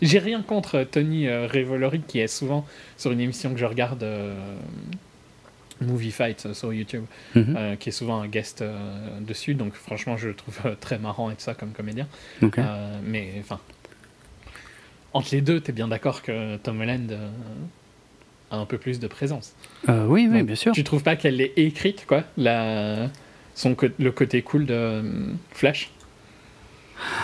J'ai 0.00 0.18
rien 0.18 0.42
contre 0.42 0.82
Tony 0.82 1.28
euh, 1.28 1.46
qui 2.08 2.18
est 2.18 2.26
souvent 2.26 2.66
sur 2.96 3.12
une 3.12 3.20
émission 3.20 3.52
que 3.52 3.58
je 3.60 3.64
regarde, 3.66 4.02
euh, 4.02 4.34
Movie 5.80 6.10
Fight 6.12 6.52
sur 6.54 6.72
YouTube, 6.72 7.04
Mhm. 7.34 7.76
qui 7.78 7.88
est 7.88 7.92
souvent 7.92 8.20
un 8.20 8.28
guest 8.28 8.62
dessus. 9.20 9.54
Donc 9.54 9.74
franchement, 9.74 10.16
je 10.16 10.28
le 10.28 10.34
trouve 10.34 10.60
très 10.80 10.98
marrant 10.98 11.30
et 11.30 11.34
tout 11.34 11.40
ça 11.40 11.54
comme 11.54 11.70
comédien. 11.72 12.06
Euh, 12.42 12.98
mais 13.04 13.32
enfin, 13.40 13.58
entre 15.14 15.28
les 15.32 15.40
deux, 15.40 15.60
t'es 15.60 15.72
bien 15.72 15.88
d'accord 15.88 16.22
que 16.22 16.56
Tom 16.58 16.80
Holland 16.80 17.10
euh, 17.12 17.28
a 18.50 18.56
un 18.56 18.64
peu 18.66 18.78
plus 18.78 19.00
de 19.00 19.06
présence. 19.06 19.54
Euh, 19.88 20.06
oui, 20.06 20.28
oui, 20.30 20.38
Donc, 20.38 20.46
bien 20.46 20.54
sûr. 20.56 20.72
Tu 20.72 20.84
trouves 20.84 21.02
pas 21.02 21.16
qu'elle 21.16 21.40
est 21.40 21.52
écrite, 21.56 22.04
quoi, 22.06 22.24
la... 22.36 23.08
Son 23.54 23.74
co- 23.74 23.88
le 23.98 24.10
côté 24.12 24.40
cool 24.42 24.64
de 24.64 24.72
euh, 24.74 25.02
Flash, 25.50 25.90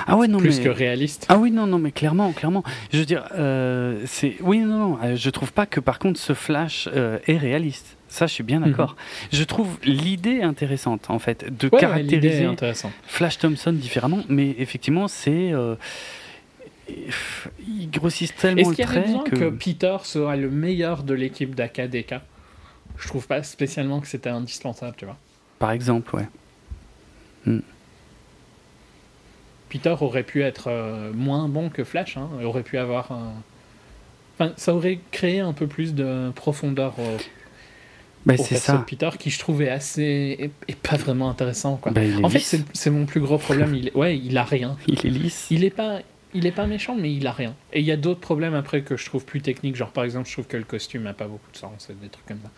Ah 0.07 0.17
ouais, 0.19 0.29
non, 0.29 0.39
plus 0.39 0.59
mais... 0.59 0.65
que 0.65 0.69
réaliste 0.69 1.25
Ah 1.31 1.39
oui, 1.39 1.51
non, 1.51 1.67
non, 1.67 1.79
mais 1.79 1.91
clairement, 1.93 2.33
clairement. 2.33 2.63
Je 2.93 2.99
veux 2.99 3.05
dire, 3.07 3.25
euh, 3.35 4.03
c'est. 4.07 4.37
Oui, 4.43 4.59
non, 4.59 4.99
non. 4.99 5.17
Je 5.17 5.31
trouve 5.31 5.53
pas 5.55 5.65
que 5.65 5.81
par 5.81 5.99
contre 5.99 6.21
ce 6.21 6.35
Flash 6.35 6.87
euh, 6.93 7.19
est 7.27 7.39
réaliste. 7.39 7.97
Ça, 8.09 8.27
je 8.27 8.33
suis 8.35 8.43
bien 8.45 8.61
d'accord. 8.61 8.97
Je 9.33 9.43
trouve 9.45 9.69
l'idée 9.85 10.43
intéressante, 10.43 11.09
en 11.11 11.19
fait, 11.19 11.45
de 11.45 11.67
Mhm. 11.67 11.73
Ouais, 11.75 11.81
caractériser. 11.81 12.49
Flash 13.07 13.39
Thompson 13.39 13.73
différemment, 13.73 14.21
mais 14.29 14.55
effectivement, 14.59 15.09
c'est. 15.09 15.53
euh, 15.53 15.77
Ils 16.89 17.91
grossissent 17.91 18.35
tellement 18.37 18.63
Est-ce 18.63 18.71
qu'il 18.71 18.85
y 18.85 18.87
trait 18.89 19.03
besoin 19.03 19.25
que... 19.25 19.37
que. 19.37 19.51
Peter 19.51 19.97
soit 20.03 20.37
le 20.37 20.51
meilleur 20.51 21.03
de 21.03 21.15
l'équipe 21.15 21.55
d'AKDK 21.55 22.15
Je 22.99 23.09
trouve 23.09 23.27
pas 23.27 23.43
spécialement 23.43 24.01
que 24.01 24.07
c'était 24.07 24.31
indispensable, 24.31 24.95
tu 24.97 25.05
vois. 25.05 25.17
Par 25.59 25.71
exemple, 25.73 26.15
ouais. 26.17 26.29
Peter 29.69 29.95
aurait 30.01 30.23
pu 30.23 30.43
être 30.43 30.69
euh, 30.69 31.13
moins 31.13 31.49
bon 31.49 31.69
que 31.69 31.85
Flash, 31.85 32.17
hein, 32.17 32.29
aurait 32.43 32.63
pu 32.63 32.79
avoir 32.79 33.13
un... 33.13 33.35
Enfin, 34.39 34.53
ça 34.57 34.75
aurait 34.75 35.01
créé 35.11 35.41
un 35.41 35.53
peu 35.53 35.67
plus 35.67 35.95
de 35.95 36.31
profondeur 36.35 36.99
au, 36.99 37.17
Bah, 38.25 38.37
c'est 38.37 38.57
ça. 38.57 38.85
Peter 38.87 39.11
qui 39.19 39.31
je 39.31 39.39
trouvais 39.39 39.69
assez 39.69 40.53
et, 40.69 40.75
pas 40.75 40.97
vraiment 40.97 41.29
intéressant 41.29 41.77
quoi. 41.77 41.93
Bah, 41.93 42.03
en 42.23 42.29
fait 42.31 42.39
lisse. 42.39 42.47
c'est 42.47 42.65
c'est 42.73 42.91
mon 42.91 43.05
plus 43.05 43.21
gros 43.21 43.37
problème. 43.37 43.75
Il 43.75 43.89
est- 43.89 43.97
ouais 43.97 44.17
il 44.17 44.39
a 44.39 44.45
rien. 44.45 44.77
Il 44.87 45.05
est 45.05 45.11
lisse. 45.11 45.49
Il 45.51 45.65
est 45.65 45.71
pas 45.71 46.01
il 46.39 46.47
est 46.47 46.53
pas 46.53 46.67
méchant 46.67 46.95
mais 46.97 47.13
il 47.13 47.27
a 47.27 47.33
rien. 47.33 47.55
Et 47.73 47.81
il 47.81 47.87
y 47.87 47.93
a 47.93 47.97
d'autres 47.97 48.21
problèmes 48.21 48.55
après 48.55 48.83
que 48.83 48.97
je 48.97 49.05
trouve 49.07 49.25
plus 49.25 49.41
techniques. 49.43 49.77
Genre 49.77 49.91
par 49.91 50.05
exemple 50.05 50.27
je 50.29 50.33
trouve 50.33 50.47
que 50.47 50.57
le 50.57 50.65
costume 50.65 51.07
a 51.07 51.13
pas 51.15 51.27
beaucoup 51.27 51.51
de 51.53 51.57
sens. 51.57 51.89
Des 52.01 52.09
trucs 52.09 52.27
comme 52.27 52.41
ça. 52.43 52.51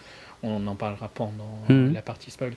On 0.43 0.67
en 0.67 0.75
parlera 0.77 1.09
pendant 1.09 1.59
Mhm. 1.69 1.93
la 1.93 2.03
partie 2.03 2.31
spoil. 2.31 2.53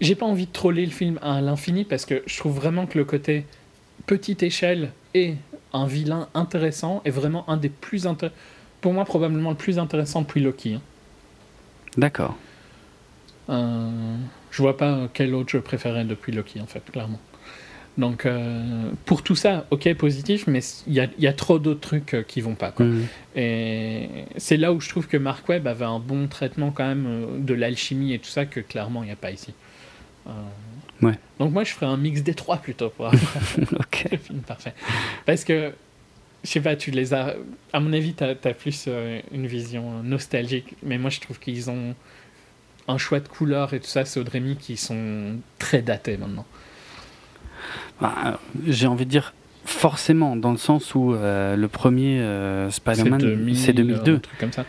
J'ai 0.00 0.14
pas 0.14 0.26
envie 0.26 0.46
de 0.46 0.52
troller 0.52 0.84
le 0.84 0.92
film 0.92 1.18
à 1.22 1.40
l'infini 1.40 1.84
parce 1.84 2.04
que 2.04 2.22
je 2.26 2.36
trouve 2.38 2.54
vraiment 2.56 2.86
que 2.86 2.98
le 2.98 3.04
côté 3.04 3.46
petite 4.06 4.42
échelle 4.42 4.90
et 5.14 5.34
un 5.72 5.86
vilain 5.86 6.28
intéressant 6.34 7.00
est 7.04 7.10
vraiment 7.10 7.48
un 7.48 7.56
des 7.56 7.68
plus 7.68 8.06
intér- 8.06 8.30
pour 8.80 8.92
moi 8.92 9.04
probablement 9.04 9.50
le 9.50 9.56
plus 9.56 9.78
intéressant 9.78 10.22
depuis 10.22 10.40
Loki. 10.40 10.74
hein. 10.74 10.82
D'accord. 11.96 12.36
Euh, 13.50 14.16
je 14.50 14.62
vois 14.62 14.76
pas 14.76 15.08
quel 15.12 15.34
autre 15.34 15.50
je 15.50 15.58
préférais 15.58 16.04
depuis 16.04 16.32
Loki, 16.32 16.60
en 16.60 16.66
fait, 16.66 16.82
clairement. 16.90 17.20
Donc, 17.96 18.26
euh, 18.26 18.90
pour 19.04 19.22
tout 19.22 19.36
ça, 19.36 19.66
ok, 19.70 19.94
positif, 19.94 20.46
mais 20.48 20.60
il 20.86 20.94
y 20.94 21.00
a, 21.00 21.06
il 21.16 21.22
y 21.22 21.28
a 21.28 21.32
trop 21.32 21.58
d'autres 21.60 21.80
trucs 21.80 22.14
euh, 22.14 22.22
qui 22.22 22.40
vont 22.40 22.56
pas. 22.56 22.72
Quoi. 22.72 22.86
Mhm. 22.86 23.06
Et 23.36 24.08
c'est 24.36 24.56
là 24.56 24.72
où 24.72 24.80
je 24.80 24.88
trouve 24.88 25.06
que 25.06 25.16
Mark 25.16 25.48
Webb 25.48 25.66
avait 25.68 25.84
un 25.84 26.00
bon 26.00 26.26
traitement 26.26 26.72
quand 26.72 26.86
même 26.86 27.06
euh, 27.06 27.38
de 27.38 27.54
l'alchimie 27.54 28.12
et 28.12 28.18
tout 28.18 28.28
ça 28.28 28.46
que 28.46 28.60
clairement 28.60 29.02
il 29.02 29.06
n'y 29.06 29.12
a 29.12 29.16
pas 29.16 29.30
ici. 29.30 29.54
Euh, 30.26 30.30
Ouais. 31.02 31.18
Donc 31.40 31.52
moi 31.52 31.64
je 31.64 31.72
ferais 31.72 31.86
un 31.86 31.96
mix 31.96 32.22
des 32.22 32.34
trois 32.34 32.56
plutôt 32.56 32.88
pour 32.88 33.06
avoir 33.12 33.22
ok. 33.72 34.06
le 34.12 34.16
film 34.16 34.38
parfait. 34.40 34.72
Parce 35.26 35.44
que, 35.44 35.72
je 36.44 36.48
sais 36.48 36.60
pas, 36.60 36.76
tu 36.76 36.92
les 36.92 37.12
as... 37.12 37.34
À 37.72 37.80
mon 37.80 37.92
avis, 37.92 38.14
tu 38.14 38.22
as, 38.22 38.34
plus 38.54 38.88
une 39.32 39.46
vision 39.46 40.02
nostalgique, 40.04 40.76
mais 40.84 40.96
moi 40.96 41.10
je 41.10 41.20
trouve 41.20 41.40
qu'ils 41.40 41.68
ont 41.68 41.96
un 42.86 42.96
choix 42.96 43.18
de 43.18 43.28
couleurs 43.28 43.74
et 43.74 43.80
tout 43.80 43.88
ça, 43.88 44.04
c'est 44.04 44.20
Audrey 44.20 44.40
qui 44.58 44.76
sont 44.76 45.36
très 45.58 45.82
datés 45.82 46.16
maintenant. 46.16 46.46
Bah, 48.00 48.14
euh, 48.26 48.30
J'ai 48.66 48.86
envie 48.86 49.04
de 49.06 49.10
dire 49.10 49.34
forcément, 49.64 50.36
dans 50.36 50.52
le 50.52 50.58
sens 50.58 50.94
où 50.94 51.14
euh, 51.14 51.56
le 51.56 51.68
premier 51.68 52.20
euh, 52.20 52.70
Spider-Man, 52.70 53.20
2000, 53.20 53.56
c'est 53.58 53.72
2002. 53.72 54.14
Un 54.16 54.18
truc 54.18 54.38
comme 54.38 54.52
ça. 54.52 54.64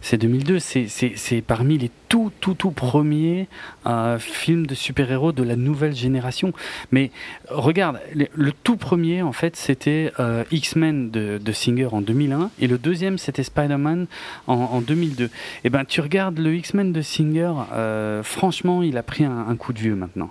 C'est 0.00 0.16
2002, 0.16 0.58
c'est- 0.58 1.42
parmi 1.46 1.76
les 1.76 1.90
tout, 2.08 2.32
tout, 2.40 2.54
tout 2.54 2.70
premiers 2.70 3.46
euh, 3.86 4.18
films 4.18 4.66
de 4.66 4.74
super-héros 4.74 5.32
de 5.32 5.42
la 5.42 5.54
nouvelle 5.54 5.94
génération. 5.94 6.54
Mais 6.92 7.10
regarde, 7.50 8.00
le, 8.14 8.24
le 8.34 8.52
tout 8.52 8.78
premier, 8.78 9.20
en 9.20 9.32
fait, 9.32 9.54
c'était 9.54 10.12
euh, 10.18 10.44
X-Men 10.50 11.10
de, 11.10 11.36
de 11.36 11.52
Singer 11.52 11.88
en 11.92 12.00
2001, 12.00 12.50
et 12.58 12.68
le 12.68 12.78
deuxième, 12.78 13.18
c'était 13.18 13.42
Spider-Man 13.42 14.06
en, 14.46 14.54
en 14.54 14.80
2002. 14.80 15.28
Et 15.64 15.68
ben, 15.68 15.84
tu 15.84 16.00
regardes 16.00 16.38
le 16.38 16.54
X-Men 16.54 16.94
de 16.94 17.02
Singer, 17.02 17.52
euh, 17.74 18.22
franchement, 18.22 18.82
il 18.82 18.96
a 18.96 19.02
pris 19.02 19.24
un, 19.24 19.46
un 19.46 19.56
coup 19.56 19.74
de 19.74 19.78
vieux 19.78 19.94
maintenant. 19.94 20.30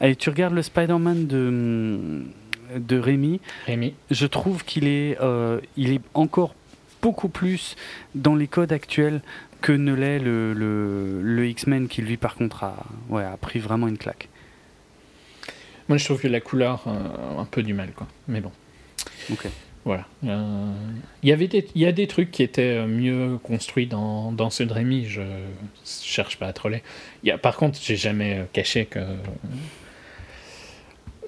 Et 0.00 0.16
tu 0.16 0.30
regardes 0.30 0.54
le 0.54 0.62
Spider-Man 0.62 1.26
de, 1.26 2.24
de 2.76 2.98
Rémi, 2.98 3.40
Rémi. 3.66 3.94
je 4.10 4.26
trouve 4.26 4.64
qu'il 4.64 4.86
est, 4.86 5.18
euh, 5.20 5.60
il 5.76 5.92
est 5.92 6.00
encore 6.14 6.54
beaucoup 7.02 7.28
plus 7.28 7.76
dans 8.14 8.34
les 8.34 8.48
codes 8.48 8.72
actuels 8.72 9.20
que 9.60 9.72
ne 9.72 9.94
l'est 9.94 10.18
le, 10.18 10.52
le, 10.52 11.22
le 11.22 11.46
X-Men 11.48 11.88
qui 11.88 12.02
lui 12.02 12.16
par 12.16 12.34
contre 12.34 12.64
a, 12.64 12.76
ouais, 13.08 13.24
a 13.24 13.36
pris 13.36 13.58
vraiment 13.58 13.88
une 13.88 13.98
claque. 13.98 14.28
Moi 15.88 15.98
je 15.98 16.04
trouve 16.04 16.20
que 16.20 16.28
la 16.28 16.40
couleur 16.40 16.84
euh, 16.86 17.40
un 17.40 17.44
peu 17.44 17.62
du 17.62 17.74
mal, 17.74 17.92
quoi. 17.92 18.06
Mais 18.28 18.40
bon. 18.40 18.50
Ok. 19.30 19.46
Voilà. 19.86 20.04
Euh, 20.24 20.72
Il 21.22 21.28
y 21.28 21.32
avait 21.32 21.46
des, 21.46 21.64
il 21.76 21.80
y 21.80 21.86
a 21.86 21.92
des 21.92 22.08
trucs 22.08 22.32
qui 22.32 22.42
étaient 22.42 22.76
euh, 22.76 22.88
mieux 22.88 23.38
construits 23.38 23.86
dans, 23.86 24.32
dans 24.32 24.48
de 24.48 24.72
Rémi, 24.72 25.06
je 25.06 25.22
cherche 25.84 26.38
pas 26.38 26.48
à 26.48 26.52
troller. 26.52 26.82
Il 27.22 27.28
y 27.28 27.30
a, 27.30 27.38
par 27.38 27.56
contre, 27.56 27.78
j'ai 27.80 27.94
jamais 27.94 28.40
euh, 28.40 28.44
caché 28.52 28.86
que 28.86 28.98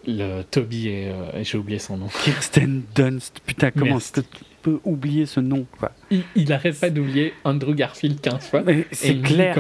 le 0.08 0.42
Toby 0.42 0.88
et, 0.88 1.08
euh, 1.08 1.38
et 1.38 1.44
j'ai 1.44 1.56
oublié 1.56 1.78
son 1.78 1.98
nom. 1.98 2.08
Kirsten 2.24 2.82
Dunst, 2.96 3.40
putain, 3.46 3.70
comment 3.70 3.92
Merci. 3.92 4.24
Peux 4.62 4.80
oublier 4.84 5.26
ce 5.26 5.40
nom 5.40 5.66
quoi 5.78 5.92
Il, 6.10 6.22
il 6.34 6.52
arrête 6.52 6.78
pas 6.78 6.90
d'oublier 6.90 7.34
Andrew 7.44 7.74
Garfield 7.74 8.20
15 8.20 8.46
fois. 8.48 8.62
C'est 8.92 9.20
clair. 9.20 9.56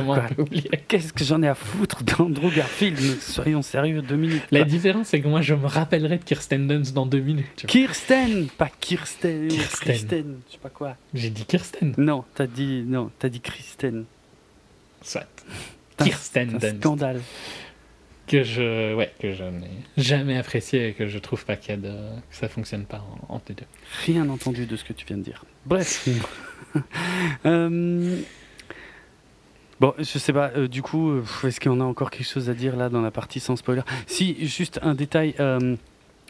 Qu'est-ce 0.88 1.12
que 1.12 1.24
j'en 1.24 1.42
ai 1.42 1.48
à 1.48 1.54
foutre 1.54 2.02
d'Andrew 2.02 2.50
Garfield? 2.54 2.98
Soyons 3.20 3.62
sérieux 3.62 4.02
deux 4.02 4.16
minutes. 4.16 4.42
La 4.50 4.60
quoi. 4.60 4.68
différence, 4.68 5.08
c'est 5.08 5.20
que 5.20 5.28
moi, 5.28 5.40
je 5.40 5.54
me 5.54 5.66
rappellerai 5.66 6.18
de 6.18 6.24
Kirsten 6.24 6.66
Dunst 6.66 6.94
dans 6.94 7.06
deux 7.06 7.20
minutes. 7.20 7.64
Kirsten, 7.66 8.48
pas 8.56 8.70
Kirsten, 8.80 9.48
Kirsten. 9.48 9.80
Kristen, 9.80 10.36
je 10.48 10.52
sais 10.52 10.58
pas 10.58 10.70
quoi. 10.70 10.96
J'ai 11.14 11.30
dit 11.30 11.44
Kirsten. 11.44 11.94
Non, 11.98 12.24
t'as 12.34 12.46
dit 12.46 12.84
non, 12.86 13.10
t'as 13.18 13.28
dit 13.28 13.40
Kristen. 13.40 14.04
Soit. 15.02 15.26
Kirsten 16.02 16.58
Dunst. 16.58 16.80
scandale. 16.80 17.20
Que 18.28 18.42
je 18.44 18.94
ouais 18.94 19.12
que 19.18 19.32
je 19.32 19.42
n'ai 19.44 19.70
jamais 19.96 20.36
apprécié 20.36 20.88
et 20.88 20.92
que 20.92 21.06
je 21.08 21.18
trouve 21.18 21.44
pas 21.44 21.56
qu'il 21.56 21.70
y 21.70 21.74
a 21.74 21.76
de 21.76 21.88
que 22.30 22.36
ça 22.36 22.48
fonctionne 22.48 22.84
pas 22.84 23.04
en, 23.28 23.34
entre 23.34 23.46
les 23.48 23.54
deux. 23.56 23.64
Rien 24.06 24.28
entendu 24.28 24.66
de 24.66 24.76
ce 24.76 24.84
que 24.84 24.92
tu 24.92 25.04
viens 25.06 25.16
de 25.16 25.22
dire. 25.22 25.44
Bref. 25.66 26.06
Euh, 27.46 28.20
Bon, 29.80 29.94
je 29.96 30.04
sais 30.18 30.32
pas, 30.32 30.50
euh, 30.56 30.66
du 30.66 30.82
coup, 30.82 31.10
euh, 31.10 31.22
est-ce 31.44 31.60
qu'on 31.60 31.80
a 31.80 31.84
encore 31.84 32.10
quelque 32.10 32.26
chose 32.26 32.50
à 32.50 32.54
dire 32.54 32.74
là 32.74 32.88
dans 32.88 33.00
la 33.00 33.12
partie 33.12 33.38
sans 33.38 33.54
spoiler? 33.54 33.82
Si, 34.08 34.44
juste 34.46 34.80
un 34.82 34.94
détail. 34.94 35.34
euh, 35.38 35.76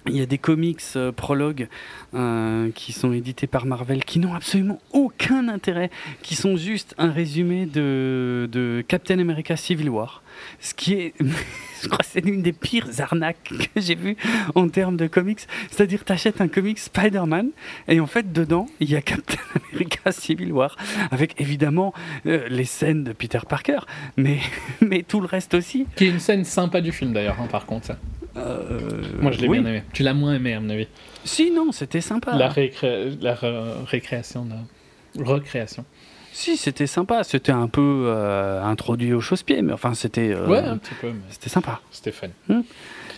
il 0.08 0.16
y 0.16 0.20
a 0.20 0.26
des 0.26 0.38
comics 0.38 0.80
euh, 0.96 1.12
prologues 1.12 1.68
euh, 2.14 2.70
qui 2.74 2.92
sont 2.92 3.12
édités 3.12 3.46
par 3.46 3.66
Marvel 3.66 4.04
qui 4.04 4.18
n'ont 4.18 4.34
absolument 4.34 4.80
aucun 4.92 5.48
intérêt, 5.48 5.90
qui 6.22 6.34
sont 6.34 6.56
juste 6.56 6.94
un 6.98 7.10
résumé 7.10 7.66
de, 7.66 8.84
Captain 8.88 9.18
America 9.18 9.56
Civil 9.56 9.88
War. 9.90 10.22
Ce 10.60 10.72
qui 10.74 10.94
est, 10.94 11.14
je 11.82 11.88
crois, 11.88 12.04
c'est 12.04 12.24
l'une 12.24 12.42
des 12.42 12.52
pires 12.52 12.88
arnaques 12.98 13.52
que 13.74 13.80
j'ai 13.80 13.94
vues 13.94 14.16
en 14.54 14.68
termes 14.68 14.96
de 14.96 15.06
comics. 15.06 15.40
C'est-à-dire, 15.70 16.04
tu 16.04 16.12
achètes 16.12 16.40
un 16.40 16.48
comic 16.48 16.78
Spider-Man 16.78 17.50
et 17.88 18.00
en 18.00 18.06
fait, 18.06 18.32
dedans, 18.32 18.66
il 18.80 18.90
y 18.90 18.96
a 18.96 19.02
Captain 19.02 19.38
America 19.72 20.12
Civil 20.12 20.52
War 20.52 20.76
avec 21.10 21.40
évidemment 21.40 21.92
euh, 22.26 22.46
les 22.48 22.64
scènes 22.64 23.04
de 23.04 23.12
Peter 23.12 23.40
Parker, 23.48 23.80
mais, 24.16 24.38
mais 24.80 25.02
tout 25.02 25.20
le 25.20 25.26
reste 25.26 25.54
aussi. 25.54 25.86
Qui 25.96 26.06
est 26.06 26.10
une 26.10 26.20
scène 26.20 26.44
sympa 26.44 26.80
du 26.80 26.92
film 26.92 27.12
d'ailleurs 27.12 27.40
hein, 27.40 27.48
par 27.50 27.66
contre. 27.66 27.92
Euh, 28.38 28.80
Moi 29.20 29.32
je 29.32 29.40
l'ai 29.40 29.48
oui. 29.48 29.58
bien 29.60 29.68
aimé. 29.70 29.82
Tu 29.92 30.02
l'as 30.02 30.14
moins 30.14 30.34
aimé 30.34 30.54
à 30.54 30.60
mon 30.60 30.70
avis. 30.70 30.86
Si, 31.24 31.50
non, 31.50 31.72
c'était 31.72 32.00
sympa. 32.00 32.34
La, 32.36 32.48
récré- 32.48 33.16
la 33.20 33.34
re- 33.34 33.84
récréation 33.84 34.44
de 34.46 35.22
recréation. 35.22 35.84
Si, 36.32 36.56
c'était 36.56 36.86
sympa. 36.86 37.24
C'était 37.24 37.52
un 37.52 37.66
peu 37.68 38.04
euh, 38.06 38.62
introduit 38.62 39.12
au 39.12 39.20
chausse-pied, 39.20 39.60
mais 39.62 39.72
enfin, 39.72 39.94
c'était 39.94 40.32
euh, 40.32 40.46
ouais 40.46 40.58
un 40.58 40.76
petit 40.78 40.94
peu 41.00 41.08
mais 41.08 41.20
c'était 41.30 41.48
sympa. 41.50 41.80
c'était 41.90 42.12
fun. 42.12 42.28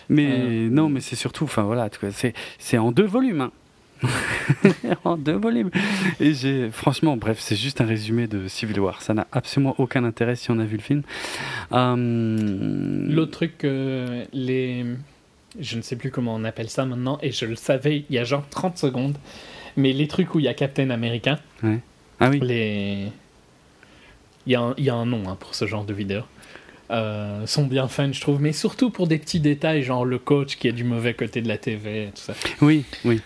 Mais 0.09 0.31
Euh, 0.41 0.69
non, 0.71 0.89
mais 0.89 1.01
c'est 1.01 1.17
surtout, 1.17 1.45
enfin 1.45 1.63
voilà, 1.63 1.89
c'est 2.59 2.79
en 2.79 2.91
deux 2.93 3.05
volumes. 3.07 3.43
hein. 3.43 3.53
en 5.05 5.19
deux 5.19 5.37
volumes. 5.37 5.71
Et 6.21 6.33
j'ai, 6.33 6.71
franchement, 6.71 7.19
bref, 7.19 7.37
c'est 7.39 7.55
juste 7.55 7.83
un 7.83 7.85
résumé 7.85 8.27
de 8.27 8.49
Civil 8.49 8.81
War. 8.81 9.03
Ça 9.03 9.13
n'a 9.13 9.27
absolument 9.31 9.75
aucun 9.77 10.05
intérêt 10.05 10.37
si 10.37 10.51
on 10.51 10.59
a 10.59 10.65
vu 10.65 10.79
le 10.79 10.83
film. 10.83 11.03
Euh, 11.73 13.07
L'autre 13.09 13.33
truc 13.33 13.53
les 13.63 14.87
je 15.59 15.77
ne 15.77 15.83
sais 15.83 15.97
plus 15.97 16.11
comment 16.11 16.35
on 16.35 16.45
appelle 16.45 16.69
ça 16.71 16.85
maintenant 16.85 17.19
et 17.23 17.33
je 17.33 17.45
le 17.45 17.57
savais 17.57 18.05
il 18.09 18.15
y 18.15 18.19
a 18.19 18.25
genre 18.25 18.47
30 18.51 18.79
secondes 18.79 19.17
mais 19.77 19.93
les 19.93 20.09
trucs 20.09 20.35
où 20.35 20.39
il 20.39 20.45
y 20.45 20.49
a 20.49 20.55
Captain 20.55 20.91
America 20.91 21.39
Ah 22.21 22.29
oui. 22.31 22.41
les 22.41 23.07
Il 24.47 24.53
y, 24.53 24.55
a 24.55 24.61
un, 24.61 24.75
y 24.79 24.91
a 24.91 24.95
un 24.95 25.07
nom 25.07 25.29
hein, 25.29 25.37
pour 25.39 25.55
ce 25.55 25.67
genre 25.67 25.85
de 25.85 25.93
vidéos. 25.95 26.25
Euh, 26.91 27.47
sont 27.47 27.67
bien 27.67 27.87
fun, 27.87 28.11
je 28.13 28.21
trouve, 28.21 28.41
mais 28.41 28.53
surtout 28.53 28.91
pour 28.91 29.07
des 29.07 29.19
petits 29.19 29.39
détails, 29.39 29.85
genre 29.85 30.05
le 30.05 30.19
coach 30.19 30.57
qui 30.57 30.67
est 30.67 30.73
du 30.73 30.83
mauvais 30.83 31.15
côté 31.15 31.41
de 31.41 31.47
la 31.47 31.57
TV, 31.57 32.05
et 32.05 32.07
tout 32.09 32.21
ça. 32.23 32.35
Oui, 32.61 32.85
oui. 33.05 33.21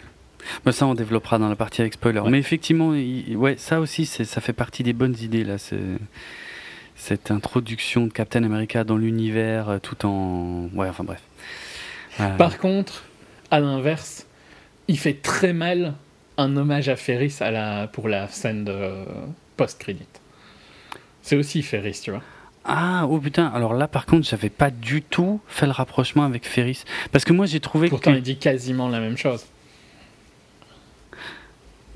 Bah, 0.66 0.72
ça, 0.72 0.86
on 0.86 0.94
développera 0.94 1.38
dans 1.38 1.48
la 1.48 1.56
partie 1.56 1.80
avec 1.80 1.94
spoiler. 1.94 2.20
Mais 2.28 2.38
effectivement, 2.38 2.90
ouais, 2.90 3.54
ça 3.56 3.80
aussi, 3.80 4.04
ça 4.04 4.40
fait 4.42 4.52
partie 4.52 4.82
des 4.82 4.92
bonnes 4.92 5.16
idées 5.22 5.44
là. 5.44 5.56
Cette 6.96 7.30
introduction 7.30 8.06
de 8.06 8.12
Captain 8.12 8.44
America 8.44 8.84
dans 8.84 8.96
l'univers, 8.96 9.68
euh, 9.68 9.78
tout 9.78 10.06
en, 10.06 10.68
ouais, 10.74 10.88
enfin 10.88 11.02
bref. 11.04 11.22
Euh. 12.20 12.36
Par 12.36 12.58
contre, 12.58 13.04
à 13.50 13.60
l'inverse, 13.60 14.26
il 14.88 14.98
fait 14.98 15.14
très 15.14 15.52
mal 15.52 15.94
un 16.36 16.56
hommage 16.56 16.88
à 16.88 16.96
Ferris 16.96 17.36
à 17.40 17.50
la, 17.50 17.86
pour 17.86 18.08
la 18.08 18.28
scène 18.28 18.64
de 18.64 18.92
post-crédit. 19.56 20.06
C'est 21.22 21.36
aussi 21.36 21.62
Ferris, 21.62 22.00
tu 22.02 22.10
vois. 22.10 22.22
Ah, 22.64 23.06
oh 23.08 23.18
putain, 23.18 23.46
alors 23.48 23.74
là 23.74 23.88
par 23.88 24.06
contre, 24.06 24.26
j'avais 24.26 24.48
pas 24.48 24.70
du 24.70 25.02
tout 25.02 25.40
fait 25.46 25.66
le 25.66 25.72
rapprochement 25.72 26.24
avec 26.24 26.46
Ferris. 26.46 26.84
Parce 27.12 27.24
que 27.24 27.32
moi 27.32 27.46
j'ai 27.46 27.60
trouvé 27.60 27.88
Pourtant, 27.88 28.14
il 28.14 28.22
dit 28.22 28.38
quasiment 28.38 28.88
la 28.88 29.00
même 29.00 29.18
chose. 29.18 29.44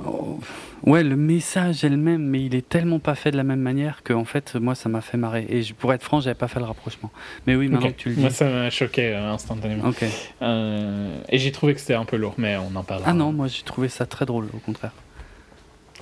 Oh, 0.05 0.38
ouais, 0.84 1.03
le 1.03 1.16
message 1.16 1.82
est 1.82 1.88
le 1.88 1.96
même, 1.96 2.22
mais 2.22 2.44
il 2.44 2.55
est 2.55 2.68
tellement 2.68 3.01
pas 3.01 3.16
fait 3.16 3.32
de 3.32 3.36
la 3.36 3.42
même 3.42 3.61
manière 3.61 4.03
que 4.05 4.12
en 4.12 4.24
fait, 4.24 4.55
moi 4.55 4.74
ça 4.74 4.88
m'a 4.88 5.01
fait 5.01 5.16
marrer. 5.16 5.46
Et 5.49 5.62
pour 5.76 5.92
être 5.92 6.05
franc, 6.05 6.20
j'avais 6.20 6.34
pas 6.34 6.46
fait 6.46 6.61
le 6.61 6.66
rapprochement. 6.66 7.11
Mais 7.46 7.57
oui, 7.57 7.68
maintenant 7.68 7.90
que 7.90 7.96
tu 7.96 8.11
le 8.11 8.14
dis. 8.14 8.20
Moi 8.20 8.30
ça 8.30 8.49
m'a 8.49 8.70
choqué 8.70 9.12
euh, 9.12 9.32
instantanément. 9.32 9.88
Ok. 9.88 10.05
Euh, 10.42 11.18
et 11.28 11.38
j'ai 11.38 11.51
trouvé 11.51 11.74
que 11.74 11.80
c'était 11.80 11.94
un 11.94 12.05
peu 12.05 12.16
lourd, 12.16 12.34
mais 12.38 12.57
on 12.57 12.76
en 12.76 12.84
parlera. 12.84 13.11
Ah 13.11 13.14
non, 13.14 13.32
moi 13.32 13.49
j'ai 13.49 13.62
trouvé 13.62 13.88
ça 13.88 14.07
très 14.07 14.24
drôle, 14.24 14.46
au 14.55 14.59
contraire. 14.59 14.92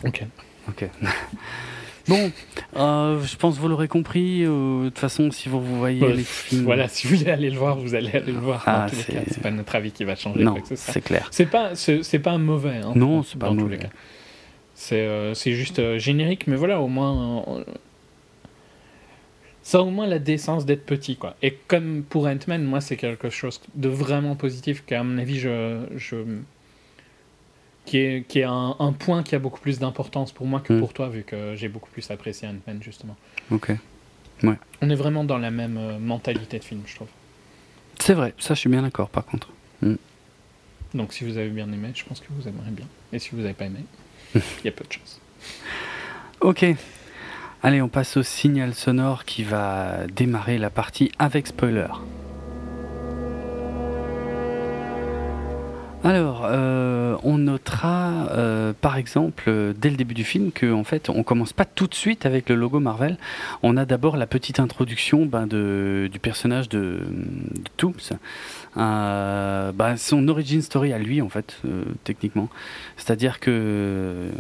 Ok. 0.05 0.25
Ok. 0.69 0.89
Bon, 2.09 2.31
euh, 2.77 3.21
je 3.23 3.37
pense 3.37 3.57
que 3.57 3.61
vous 3.61 3.69
l'aurez 3.69 3.89
compris. 3.89 4.45
Euh, 4.45 4.85
de 4.85 4.89
toute 4.89 4.99
façon, 4.99 5.31
si 5.31 5.49
vous, 5.49 5.61
vous 5.61 5.79
voyez 5.79 6.07
les 6.13 6.23
films. 6.23 6.65
Voilà, 6.65 6.89
si 6.89 7.07
vous 7.07 7.17
voulez 7.17 7.31
aller 7.31 7.51
le 7.51 7.59
voir, 7.59 7.77
vous 7.77 7.95
allez 7.95 8.11
aller 8.11 8.33
le 8.33 8.39
voir. 8.39 8.63
Ah, 8.67 8.87
c'est 8.89 9.43
pas 9.43 9.51
notre 9.51 9.75
avis 9.75 9.91
qui 9.91 10.05
va 10.05 10.15
changer. 10.15 10.45
Non, 10.45 10.57
c'est 10.75 11.01
clair. 11.01 11.29
C'est 11.31 11.47
pas, 11.47 11.75
c'est 11.75 12.19
pas 12.19 12.39
mauvais. 12.39 12.81
Hein, 12.85 12.93
non, 12.95 13.23
c'est 13.23 13.39
pas 13.39 13.51
mauvais. 13.51 13.81
C'est 14.75 15.01
euh, 15.01 15.35
juste 15.35 15.99
générique, 15.99 16.47
mais 16.47 16.57
voilà, 16.57 16.81
au 16.81 16.89
moins. 16.89 17.45
ça 19.63 19.79
a 19.79 19.81
au 19.81 19.91
moins 19.91 20.07
la 20.07 20.19
décence 20.19 20.65
d'être 20.65 20.85
petit, 20.85 21.17
quoi. 21.17 21.35
Et 21.43 21.59
comme 21.67 22.05
pour 22.09 22.27
Ant-Man, 22.27 22.63
moi, 22.63 22.81
c'est 22.81 22.97
quelque 22.97 23.31
chose 23.31 23.61
de 23.75 23.89
vraiment 23.89 24.37
positif, 24.37 24.85
qu'à 24.85 25.03
mon 25.03 25.19
avis, 25.19 25.39
je, 25.39 25.87
je 25.97 26.17
qui 27.87 27.99
est, 27.99 28.27
qui 28.29 28.41
est 28.41 28.45
un, 28.45 28.77
un, 28.79 28.93
point 28.93 29.23
qui 29.23 29.35
a 29.35 29.39
beaucoup 29.39 29.61
plus 29.61 29.79
d'importance 29.79 30.33
pour 30.33 30.47
moi 30.47 30.61
que 30.61 30.73
hmm. 30.73 30.81
pour 30.81 30.93
toi, 30.93 31.09
vu 31.09 31.23
que 31.23 31.55
j'ai 31.57 31.69
beaucoup 31.69 31.89
plus 31.91 32.11
apprécié 32.11 32.47
Ant-Man, 32.49 32.83
justement. 32.83 33.17
Ok. 33.51 33.71
Ouais. 34.43 34.57
On 34.83 34.91
est 34.91 34.95
vraiment 34.95 35.25
dans 35.25 35.39
la 35.39 35.51
même 35.51 35.79
euh, 35.79 35.99
mentalité 35.99 36.59
de 36.59 36.65
film, 36.65 36.83
je 36.85 36.97
trouve. 36.97 37.09
C'est 37.99 38.13
vrai, 38.13 38.35
ça 38.39 38.53
je 38.53 38.61
suis 38.61 38.69
bien 38.69 38.83
d'accord, 38.83 39.09
par 39.09 39.25
contre. 39.25 39.49
Hmm. 39.81 39.95
Donc 40.93 41.15
si 41.15 41.25
vous 41.25 41.39
avez 41.39 41.49
bien 41.49 41.73
aimé, 41.73 41.93
je 41.95 42.05
pense 42.05 42.21
que 42.21 42.27
vous 42.31 42.47
aimerez 42.47 42.71
bien. 42.71 42.87
Et 43.13 43.19
si 43.19 43.31
vous 43.31 43.39
n'avez 43.39 43.55
pas 43.55 43.65
aimé, 43.65 43.81
il 44.35 44.65
y 44.65 44.69
a 44.69 44.73
peu 44.73 44.85
de 44.85 44.93
chance. 44.93 45.21
Ok. 46.41 46.67
Allez, 47.63 47.81
on 47.81 47.89
passe 47.89 48.17
au 48.17 48.23
signal 48.23 48.75
sonore 48.75 49.25
qui 49.25 49.43
va 49.43 50.07
démarrer 50.09 50.59
la 50.59 50.71
partie 50.71 51.11
avec 51.19 51.47
spoiler. 51.47 51.89
Alors, 56.07 56.43
euh, 56.45 57.17
on 57.25 57.37
notera 57.37 58.29
euh, 58.31 58.73
par 58.81 58.97
exemple 58.97 59.51
dès 59.77 59.91
le 59.91 59.97
début 59.97 60.15
du 60.15 60.23
film 60.23 60.53
que 60.53 60.73
en 60.73 60.85
fait 60.85 61.11
on 61.11 61.25
commence 61.25 61.53
pas 61.53 61.65
tout 61.65 61.89
de 61.89 61.97
suite 61.97 62.27
avec 62.27 62.49
le 62.49 62.55
logo 62.55 62.79
Marvel. 62.79 63.19
On 63.65 63.77
a 63.77 63.85
d'abord 63.85 64.17
la 64.17 64.29
petite 64.29 64.61
introduction 64.61 65.27
ben, 65.27 65.49
du 65.49 66.19
personnage 66.23 66.69
de, 66.69 67.01
de 67.01 67.71
euh, 68.77 69.73
ben, 69.73 69.97
son 69.97 70.29
origin 70.29 70.63
story 70.63 70.93
à 70.93 70.99
lui 70.99 71.21
en 71.23 71.29
fait 71.29 71.61
techniquement. 72.05 72.49
C'est-à-dire 72.97 73.41
que 73.41 74.31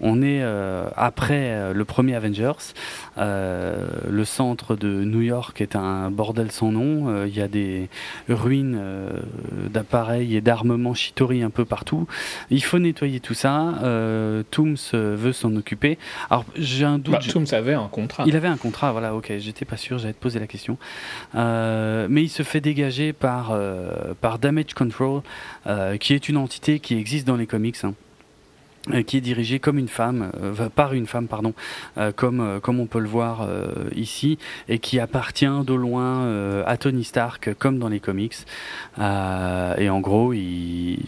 on 0.00 0.22
est 0.22 0.42
après 0.96 1.74
le 1.74 1.84
premier 1.84 2.14
Avengers, 2.14 2.72
le 3.18 4.24
centre 4.24 4.76
de 4.76 5.04
New 5.04 5.20
York 5.20 5.60
est 5.60 5.76
un 5.76 6.10
bordel 6.10 6.50
sans 6.50 6.72
nom. 6.72 7.24
Il 7.26 7.36
y 7.36 7.42
a 7.42 7.48
des 7.48 7.88
ruines 8.28 8.80
d'appareils 9.68 10.36
et 10.36 10.40
d'armements 10.40 10.94
Chitori 10.94 11.42
un 11.42 11.50
peu 11.50 11.64
partout. 11.64 12.06
Il 12.50 12.62
faut 12.62 12.78
nettoyer 12.78 13.20
tout 13.20 13.34
ça. 13.34 13.74
Euh, 13.82 14.42
Tooms 14.50 14.76
euh, 14.94 15.16
veut 15.18 15.32
s'en 15.32 15.54
occuper. 15.56 15.98
Alors 16.28 16.44
j'ai 16.56 16.84
un 16.84 16.98
doute. 16.98 17.14
Bah, 17.14 17.20
Tooms 17.20 17.46
avait 17.52 17.74
un 17.74 17.88
contrat. 17.88 18.24
Il 18.26 18.36
avait 18.36 18.48
un 18.48 18.56
contrat, 18.56 18.92
voilà, 18.92 19.14
ok, 19.14 19.32
j'étais 19.38 19.64
pas 19.64 19.76
sûr, 19.76 19.98
j'allais 19.98 20.14
te 20.14 20.20
poser 20.20 20.38
la 20.38 20.46
question. 20.46 20.78
Euh, 21.34 22.06
mais 22.10 22.22
il 22.22 22.28
se 22.28 22.42
fait 22.42 22.60
dégager 22.60 23.12
par, 23.12 23.49
par 24.20 24.38
Damage 24.38 24.74
Control, 24.74 25.22
qui 25.98 26.14
est 26.14 26.28
une 26.28 26.36
entité 26.36 26.80
qui 26.80 26.96
existe 26.96 27.26
dans 27.26 27.36
les 27.36 27.46
comics. 27.46 27.76
Hein. 27.84 27.94
Euh, 28.88 29.02
qui 29.02 29.18
est 29.18 29.20
dirigée 29.20 29.58
comme 29.58 29.78
une 29.78 29.88
femme, 29.88 30.32
euh, 30.42 30.68
par 30.70 30.94
une 30.94 31.06
femme, 31.06 31.28
pardon, 31.28 31.52
euh, 31.98 32.12
comme, 32.12 32.60
comme 32.62 32.80
on 32.80 32.86
peut 32.86 32.98
le 32.98 33.08
voir 33.08 33.46
ici, 33.94 34.38
et 34.68 34.78
qui 34.78 34.98
appartient 34.98 35.46
de 35.66 35.74
loin 35.74 36.64
à 36.64 36.76
Tony 36.76 37.04
Stark, 37.04 37.54
comme 37.58 37.78
dans 37.78 37.88
les 37.88 38.00
comics. 38.00 38.36
et 38.98 39.90
en 39.90 40.00
gros, 40.00 40.32
il, 40.32 40.98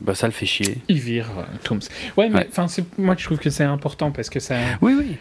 bah, 0.00 0.14
ça 0.14 0.26
le 0.26 0.32
fait 0.32 0.46
chier. 0.46 0.78
Il 0.88 0.98
vire 0.98 1.28
Tooms. 1.62 1.80
Ouais, 2.16 2.28
mais 2.28 2.48
enfin, 2.50 2.66
moi 2.96 3.14
je 3.16 3.24
trouve 3.24 3.38
que 3.38 3.50
c'est 3.50 3.64
important 3.64 4.10
parce 4.10 4.30
que 4.30 4.40
ça. 4.40 4.56
Oui, 4.80 4.94
oui. 4.98 5.16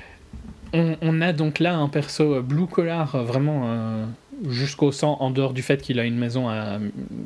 On, 0.73 0.97
on, 1.01 1.21
a 1.21 1.33
donc 1.33 1.59
là 1.59 1.75
un 1.75 1.87
perso 1.87 2.41
blue 2.41 2.67
collar 2.67 3.23
vraiment 3.23 4.07
jusqu'au 4.47 4.91
sang, 4.91 5.17
en 5.19 5.31
dehors 5.31 5.53
du 5.53 5.61
fait 5.61 5.81
qu'il 5.81 5.99
a 5.99 6.03
une 6.03 6.17
maison 6.17 6.49
à 6.49 6.79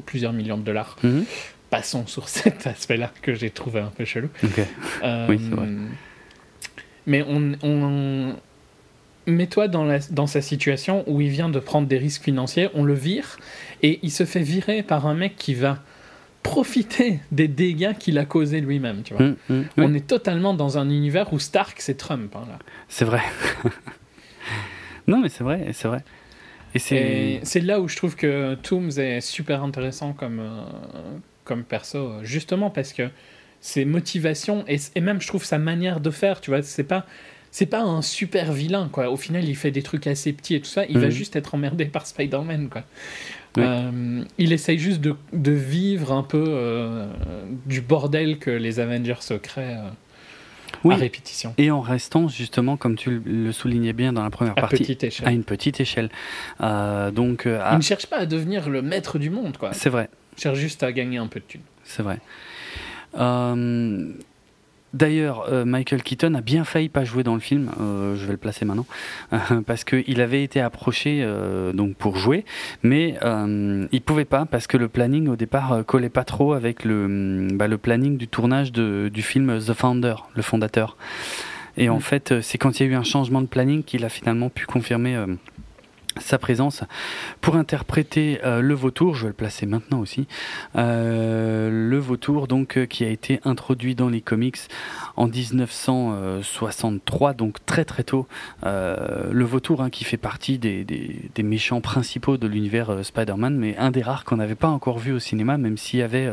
plusieurs 0.05 0.33
millions 0.33 0.57
de 0.57 0.63
dollars. 0.63 0.97
Mhm 1.03 1.25
passons 1.71 2.05
sur 2.05 2.29
cet 2.29 2.67
aspect-là 2.67 3.11
que 3.23 3.33
j'ai 3.33 3.49
trouvé 3.49 3.79
un 3.79 3.87
peu 3.89 4.05
chelou. 4.05 4.29
Euh, 5.03 5.25
oui, 5.27 5.39
c'est 5.41 5.55
vrai. 5.55 5.67
Mais 7.07 7.25
on, 7.27 7.53
on... 7.63 8.35
mets-toi 9.25 9.67
dans, 9.67 9.83
la, 9.83 9.97
dans 10.11 10.27
sa 10.27 10.41
situation 10.41 11.03
où 11.07 11.19
il 11.21 11.29
vient 11.29 11.49
de 11.49 11.57
prendre 11.57 11.87
des 11.87 11.97
risques 11.97 12.21
financiers, 12.21 12.69
on 12.75 12.83
le 12.83 12.93
vire 12.93 13.39
et 13.81 13.99
il 14.03 14.11
se 14.11 14.25
fait 14.25 14.41
virer 14.41 14.83
par 14.83 15.07
un 15.07 15.15
mec 15.15 15.35
qui 15.35 15.55
va 15.55 15.79
profiter 16.43 17.19
des 17.31 17.47
dégâts 17.47 17.97
qu'il 17.97 18.19
a 18.19 18.25
causés 18.25 18.61
lui-même. 18.61 19.01
Tu 19.03 19.15
vois. 19.15 19.25
Hum, 19.25 19.35
hum, 19.49 19.65
on 19.77 19.93
est 19.95 20.05
totalement 20.05 20.53
dans 20.53 20.77
un 20.77 20.89
univers 20.89 21.33
où 21.33 21.39
Stark 21.39 21.77
c'est 21.79 21.97
Trump. 21.97 22.35
Hein, 22.35 22.43
c'est 22.87 23.05
vrai. 23.05 23.21
non, 25.07 25.19
mais 25.19 25.29
c'est 25.29 25.43
vrai, 25.43 25.69
c'est 25.73 25.87
vrai. 25.87 26.03
Et 26.73 27.39
c'est 27.43 27.59
là 27.59 27.81
où 27.81 27.87
je 27.87 27.95
trouve 27.95 28.15
que 28.15 28.55
Tooms 28.55 28.91
est 28.97 29.21
super 29.21 29.63
intéressant 29.63 30.13
comme, 30.13 30.39
euh, 30.39 30.63
comme 31.43 31.63
perso, 31.63 32.23
justement 32.23 32.69
parce 32.69 32.93
que 32.93 33.09
ses 33.59 33.85
motivations 33.85 34.65
et, 34.67 35.01
même 35.01 35.21
je 35.21 35.27
trouve 35.27 35.43
sa 35.43 35.57
manière 35.57 35.99
de 35.99 36.09
faire, 36.09 36.41
tu 36.41 36.51
vois, 36.51 36.61
c'est 36.63 36.83
pas 36.83 37.05
c'est 37.53 37.65
pas 37.65 37.81
un 37.81 38.01
super 38.01 38.53
vilain 38.53 38.87
quoi. 38.89 39.09
Au 39.09 39.17
final, 39.17 39.43
il 39.43 39.57
fait 39.57 39.71
des 39.71 39.83
trucs 39.83 40.07
assez 40.07 40.31
petits 40.31 40.55
et 40.55 40.61
tout 40.61 40.69
ça. 40.69 40.85
Il 40.87 40.97
va 40.99 41.07
mhm. 41.07 41.11
juste 41.11 41.35
être 41.35 41.53
emmerdé 41.53 41.83
par 41.83 42.07
Spider-Man 42.07 42.69
quoi. 42.69 42.83
Euh, 43.57 44.23
il 44.37 44.53
essaye 44.53 44.79
juste 44.79 45.01
de, 45.01 45.13
de 45.33 45.51
vivre 45.51 46.13
un 46.13 46.23
peu 46.23 46.45
euh, 46.47 47.07
du 47.65 47.81
bordel 47.81 48.39
que 48.39 48.49
les 48.49 48.79
Avengers 48.79 49.19
se 49.19 49.33
créent. 49.33 49.79
Euh, 50.85 50.91
à 50.91 50.95
répétition. 50.95 51.53
Et 51.57 51.71
en 51.71 51.81
restant 51.81 52.27
justement, 52.27 52.77
comme 52.77 52.95
tu 52.95 53.21
le 53.25 53.51
soulignais 53.51 53.93
bien 53.93 54.13
dans 54.13 54.23
la 54.23 54.29
première 54.29 54.53
à 54.57 54.61
partie, 54.61 54.97
à 55.23 55.31
une 55.31 55.43
petite 55.43 55.79
échelle. 55.79 56.09
donc, 56.59 57.43
Il 57.45 57.77
ne 57.77 57.81
cherche 57.81 58.07
pas 58.07 58.17
à 58.17 58.25
devenir 58.25 58.69
le 58.69 58.81
maître 58.81 59.19
du 59.19 59.29
monde, 59.29 59.57
quoi. 59.57 59.73
C'est 59.73 59.89
vrai 59.89 60.09
cherche 60.41 60.57
juste 60.57 60.83
à 60.83 60.91
gagner 60.91 61.17
un 61.17 61.27
peu 61.27 61.39
de 61.39 61.45
thunes. 61.45 61.61
C'est 61.83 62.03
vrai. 62.03 62.19
Euh, 63.17 64.11
d'ailleurs, 64.93 65.45
euh, 65.49 65.65
Michael 65.65 66.03
Keaton 66.03 66.33
a 66.33 66.41
bien 66.41 66.63
failli 66.63 66.89
pas 66.89 67.03
jouer 67.03 67.23
dans 67.23 67.33
le 67.33 67.39
film. 67.39 67.71
Euh, 67.79 68.15
je 68.15 68.25
vais 68.25 68.31
le 68.31 68.37
placer 68.37 68.65
maintenant 68.65 68.85
parce 69.65 69.83
qu'il 69.83 70.21
avait 70.21 70.43
été 70.43 70.61
approché 70.61 71.25
donc 71.73 71.95
pour 71.95 72.17
jouer, 72.17 72.45
mais 72.83 73.17
il 73.91 74.01
pouvait 74.01 74.25
pas 74.25 74.45
parce 74.45 74.67
que 74.67 74.77
le 74.77 74.87
planning 74.87 75.27
au 75.27 75.35
départ 75.35 75.83
collait 75.85 76.09
pas 76.09 76.23
trop 76.23 76.53
avec 76.53 76.83
le, 76.83 77.47
bah, 77.53 77.67
le 77.67 77.77
planning 77.77 78.17
du 78.17 78.27
tournage 78.27 78.71
de, 78.71 79.09
du 79.13 79.21
film 79.21 79.59
The 79.59 79.73
Founder, 79.73 80.15
le 80.35 80.41
fondateur. 80.41 80.97
Et 81.77 81.89
en 81.89 81.97
mm. 81.97 82.01
fait, 82.01 82.41
c'est 82.41 82.57
quand 82.57 82.79
il 82.79 82.85
y 82.85 82.89
a 82.89 82.91
eu 82.91 82.95
un 82.95 83.03
changement 83.03 83.41
de 83.41 83.47
planning 83.47 83.83
qu'il 83.83 84.03
a 84.05 84.09
finalement 84.09 84.49
pu 84.49 84.65
confirmer 84.65 85.17
sa 86.19 86.37
présence 86.37 86.83
pour 87.39 87.55
interpréter 87.55 88.39
euh, 88.43 88.61
le 88.61 88.73
vautour, 88.73 89.15
je 89.15 89.23
vais 89.23 89.29
le 89.29 89.33
placer 89.33 89.65
maintenant 89.65 89.99
aussi, 89.99 90.27
euh, 90.75 91.69
le 91.71 91.97
vautour 91.97 92.47
donc 92.47 92.77
euh, 92.77 92.85
qui 92.85 93.05
a 93.05 93.09
été 93.09 93.39
introduit 93.45 93.95
dans 93.95 94.09
les 94.09 94.21
comics 94.21 94.57
en 95.15 95.27
1963, 95.27 97.33
donc 97.33 97.65
très 97.65 97.85
très 97.85 98.03
tôt. 98.03 98.27
le 98.63 99.43
vautour 99.43 99.81
hein, 99.81 99.89
qui 99.89 100.03
fait 100.03 100.17
partie 100.17 100.57
des, 100.57 100.83
des, 100.83 101.43
méchants 101.43 101.81
principaux 101.81 102.37
de 102.37 102.47
l'univers 102.47 103.03
Spider-Man, 103.03 103.57
mais 103.57 103.77
un 103.77 103.91
des 103.91 104.01
rares 104.01 104.25
qu'on 104.25 104.37
n'avait 104.37 104.55
pas 104.55 104.69
encore 104.69 104.99
vu 104.99 105.11
au 105.11 105.19
cinéma, 105.19 105.57
même 105.57 105.77
s'il 105.77 105.99
y 105.99 106.03
avait, 106.03 106.31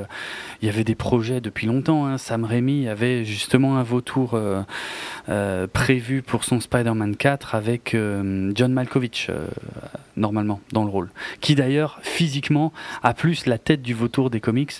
y 0.63 0.69
avait 0.69 0.85
des 0.85 0.95
projets 0.95 1.41
depuis 1.41 1.67
longtemps. 1.67 2.07
Hein. 2.07 2.19
Sam 2.19 2.45
Raimi 2.45 2.89
avait 2.89 3.25
justement 3.25 3.79
un 3.79 3.83
vautour 3.83 4.39
prévu 5.73 6.23
pour 6.23 6.45
son 6.45 6.61
Spider-Man 6.61 7.17
4 7.17 7.55
avec 7.55 7.95
John 7.95 8.73
Malkovich 8.73 9.31
normalement 10.19 10.61
dans 10.73 10.85
le 10.85 10.91
rôle. 10.91 11.09
Qui 11.41 11.55
d'ailleurs 11.55 11.99
physiquement 12.03 12.73
a 13.03 13.15
plus 13.15 13.47
la 13.47 13.59
tête 13.59 13.83
du 13.83 13.95
vautour 13.95 14.31
des 14.31 14.41
comics 14.41 14.75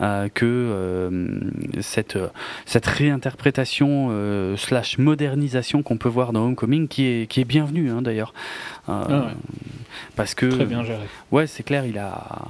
euh, 0.00 0.28
que 0.32 0.46
euh, 0.46 1.40
cette, 1.80 2.18
cette 2.64 2.86
réinterprétation 2.86 4.08
euh, 4.10 4.56
slash 4.56 4.98
modernisation 4.98 5.82
qu'on 5.82 5.98
peut 5.98 6.08
voir 6.08 6.32
dans 6.32 6.44
Homecoming 6.44 6.88
qui 6.88 7.04
est, 7.04 7.30
qui 7.30 7.40
est 7.40 7.44
bienvenue 7.44 7.90
hein, 7.90 8.02
d'ailleurs. 8.02 8.32
Ah 8.88 9.28
parce 10.16 10.34
que 10.34 10.46
très 10.46 10.66
bien 10.66 10.84
géré. 10.84 11.04
Ouais, 11.30 11.46
c'est 11.46 11.62
clair, 11.62 11.86
il 11.86 11.98
a 11.98 12.48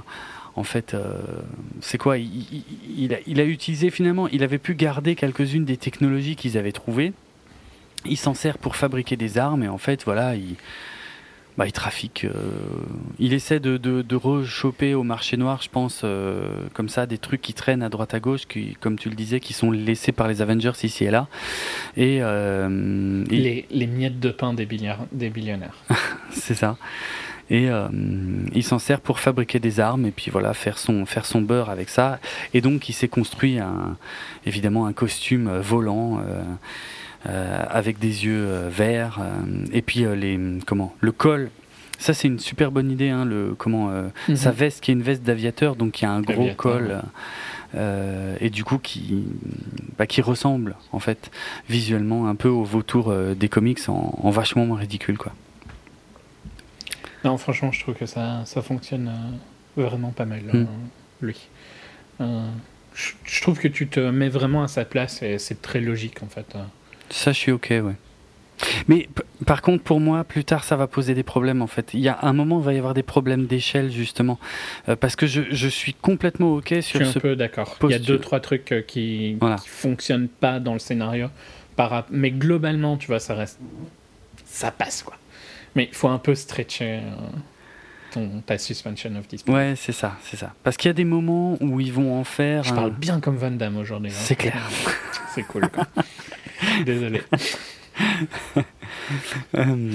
en 0.56 0.64
fait, 0.64 0.96
c'est 1.80 1.98
quoi 1.98 2.16
il, 2.16 2.62
il, 2.96 3.12
a, 3.12 3.18
il, 3.26 3.40
a, 3.40 3.44
utilisé 3.44 3.90
finalement, 3.90 4.28
il 4.28 4.44
avait 4.44 4.58
pu 4.58 4.74
garder 4.74 5.16
quelques-unes 5.16 5.64
des 5.64 5.76
technologies 5.76 6.36
qu'ils 6.36 6.56
avaient 6.56 6.72
trouvées. 6.72 7.12
Il 8.04 8.16
s'en 8.16 8.34
sert 8.34 8.58
pour 8.58 8.76
fabriquer 8.76 9.16
des 9.16 9.36
armes 9.36 9.64
et 9.64 9.68
en 9.68 9.78
fait, 9.78 10.04
voilà, 10.04 10.36
il, 10.36 10.56
bah, 11.56 11.66
il 11.66 11.72
trafique. 11.72 12.24
Euh, 12.24 12.30
il 13.18 13.32
essaie 13.32 13.60
de, 13.60 13.76
de, 13.76 14.02
de 14.02 14.16
rechoper 14.16 14.94
au 14.94 15.04
marché 15.04 15.36
noir, 15.36 15.62
je 15.62 15.68
pense, 15.68 16.00
euh, 16.02 16.48
comme 16.72 16.88
ça, 16.88 17.06
des 17.06 17.18
trucs 17.18 17.42
qui 17.42 17.54
traînent 17.54 17.82
à 17.82 17.88
droite 17.88 18.12
à 18.12 18.20
gauche, 18.20 18.46
qui, 18.48 18.76
comme 18.80 18.98
tu 18.98 19.08
le 19.08 19.14
disais, 19.14 19.38
qui 19.38 19.52
sont 19.52 19.70
laissés 19.70 20.10
par 20.10 20.26
les 20.26 20.42
Avengers 20.42 20.72
ici 20.82 21.04
et 21.04 21.10
là. 21.10 21.28
Et, 21.96 22.18
euh, 22.22 23.24
les, 23.30 23.66
les, 23.70 23.86
miettes 23.86 24.18
de 24.18 24.30
pain 24.30 24.52
des, 24.52 24.66
des 25.12 25.30
billionnaires. 25.30 25.76
C'est 26.30 26.54
ça. 26.54 26.76
Et 27.50 27.68
il 28.54 28.64
s'en 28.64 28.78
sert 28.78 29.02
pour 29.02 29.20
fabriquer 29.20 29.58
des 29.58 29.78
armes 29.78 30.06
et 30.06 30.12
puis 30.12 30.30
voilà 30.30 30.54
faire 30.54 30.78
son 30.78 31.04
faire 31.04 31.26
son 31.26 31.42
beurre 31.42 31.68
avec 31.68 31.90
ça. 31.90 32.18
Et 32.54 32.62
donc 32.62 32.88
il 32.88 32.94
s'est 32.94 33.06
construit 33.06 33.58
un, 33.58 33.98
évidemment 34.46 34.86
un 34.86 34.94
costume 34.94 35.58
volant. 35.58 36.22
Euh, 37.26 37.64
avec 37.70 37.98
des 37.98 38.26
yeux 38.26 38.46
euh, 38.46 38.68
verts 38.68 39.18
euh, 39.18 39.64
et 39.72 39.80
puis 39.80 40.04
les 40.14 40.38
comment 40.66 40.94
le 41.00 41.10
col. 41.10 41.50
Ça 41.98 42.12
c'est 42.12 42.28
une 42.28 42.38
super 42.38 42.70
bonne 42.70 42.90
idée 42.90 43.08
hein, 43.08 43.24
le 43.24 43.54
comment 43.56 43.88
mhm. 44.28 44.36
sa 44.36 44.50
veste 44.50 44.82
qui 44.82 44.90
est 44.90 44.94
une 44.94 45.02
veste 45.02 45.22
d'aviateur 45.22 45.74
donc 45.74 45.92
qui 45.92 46.04
a 46.04 46.10
un 46.10 46.20
gros 46.20 46.50
col 46.54 47.00
et 48.40 48.50
du 48.50 48.62
coup 48.62 48.78
qui 48.78 49.24
bah, 49.96 50.06
qui 50.06 50.20
ressemble 50.20 50.76
en 50.92 50.98
fait 50.98 51.30
visuellement 51.68 52.28
un 52.28 52.34
peu 52.34 52.48
au 52.48 52.62
vautour 52.62 53.14
des 53.34 53.48
comics 53.48 53.88
en, 53.88 54.30
vachement 54.30 54.66
moins 54.66 54.78
ridicule 54.78 55.16
quoi. 55.16 55.32
Non 57.24 57.38
franchement 57.38 57.72
je 57.72 57.80
trouve 57.80 57.94
que 57.94 58.06
ça 58.06 58.42
ça 58.44 58.60
fonctionne 58.60 59.10
vraiment 59.76 60.10
pas 60.10 60.26
mal 60.26 60.42
hmm. 60.42 60.66
lui. 61.22 61.48
Je, 62.20 63.40
trouve 63.40 63.58
que 63.58 63.68
tu 63.68 63.88
te 63.88 64.00
mets 64.00 64.28
vraiment 64.28 64.62
à 64.62 64.68
sa 64.68 64.84
place 64.84 65.22
et 65.22 65.38
c'est 65.38 65.62
très 65.62 65.80
logique 65.80 66.22
en 66.22 66.28
fait 66.28 66.54
ça, 67.10 67.32
je 67.32 67.38
suis 67.38 67.52
ok, 67.52 67.68
ouais. 67.70 67.94
Mais 68.88 69.08
par 69.46 69.62
contre, 69.62 69.82
pour 69.82 70.00
moi, 70.00 70.24
plus 70.24 70.44
tard, 70.44 70.64
ça 70.64 70.76
va 70.76 70.86
poser 70.86 71.14
des 71.14 71.22
problèmes 71.22 71.62
en 71.62 71.66
fait. 71.66 71.92
Il 71.94 72.00
y 72.00 72.08
a 72.08 72.18
un 72.22 72.32
moment, 72.32 72.60
il 72.60 72.64
va 72.64 72.72
y 72.72 72.78
avoir 72.78 72.94
des 72.94 73.02
problèmes 73.02 73.46
d'échelle 73.46 73.90
justement, 73.90 74.38
euh, 74.88 74.96
parce 74.96 75.16
que 75.16 75.26
je, 75.26 75.42
je, 75.50 75.68
suis 75.68 75.94
complètement 75.94 76.54
ok 76.54 76.76
sur 76.80 77.00
je 77.00 77.04
suis 77.04 77.18
un 77.18 77.20
peu 77.20 77.36
d'accord. 77.36 77.76
Il 77.82 77.90
y 77.90 77.94
a 77.94 77.98
deux 77.98 78.18
trois 78.18 78.40
trucs 78.40 78.72
euh, 78.72 78.80
qui, 78.80 79.36
ne 79.40 79.56
fonctionnent 79.56 80.28
pas 80.28 80.60
dans 80.60 80.72
le 80.72 80.78
scénario, 80.78 81.28
par... 81.76 82.06
mais 82.10 82.30
globalement, 82.30 82.96
tu 82.96 83.08
vois, 83.08 83.20
ça 83.20 83.34
reste, 83.34 83.58
ça 84.44 84.70
passe 84.70 85.02
quoi. 85.02 85.16
Mais 85.74 85.88
il 85.90 85.94
faut 85.94 86.08
un 86.08 86.18
peu 86.18 86.34
stretcher. 86.34 87.00
Euh, 87.00 87.00
ta 88.46 88.58
suspension 88.58 89.10
of 89.16 89.26
disbelief. 89.26 89.56
Ouais, 89.56 89.74
c'est 89.76 89.90
ça, 89.90 90.16
c'est 90.22 90.36
ça. 90.36 90.54
Parce 90.62 90.76
qu'il 90.76 90.88
y 90.88 90.90
a 90.90 90.94
des 90.94 91.04
moments 91.04 91.58
où 91.60 91.80
ils 91.80 91.92
vont 91.92 92.16
en 92.16 92.22
faire. 92.22 92.62
Je 92.62 92.72
parle 92.72 92.92
bien 92.92 93.18
comme 93.18 93.36
Van 93.36 93.50
Damme 93.50 93.76
aujourd'hui. 93.76 94.12
Hein. 94.12 94.20
C'est 94.20 94.36
clair. 94.36 94.70
c'est 95.34 95.42
cool. 95.42 95.68
Quoi. 95.68 95.84
Désolé. 96.84 97.22
Euh, 99.54 99.90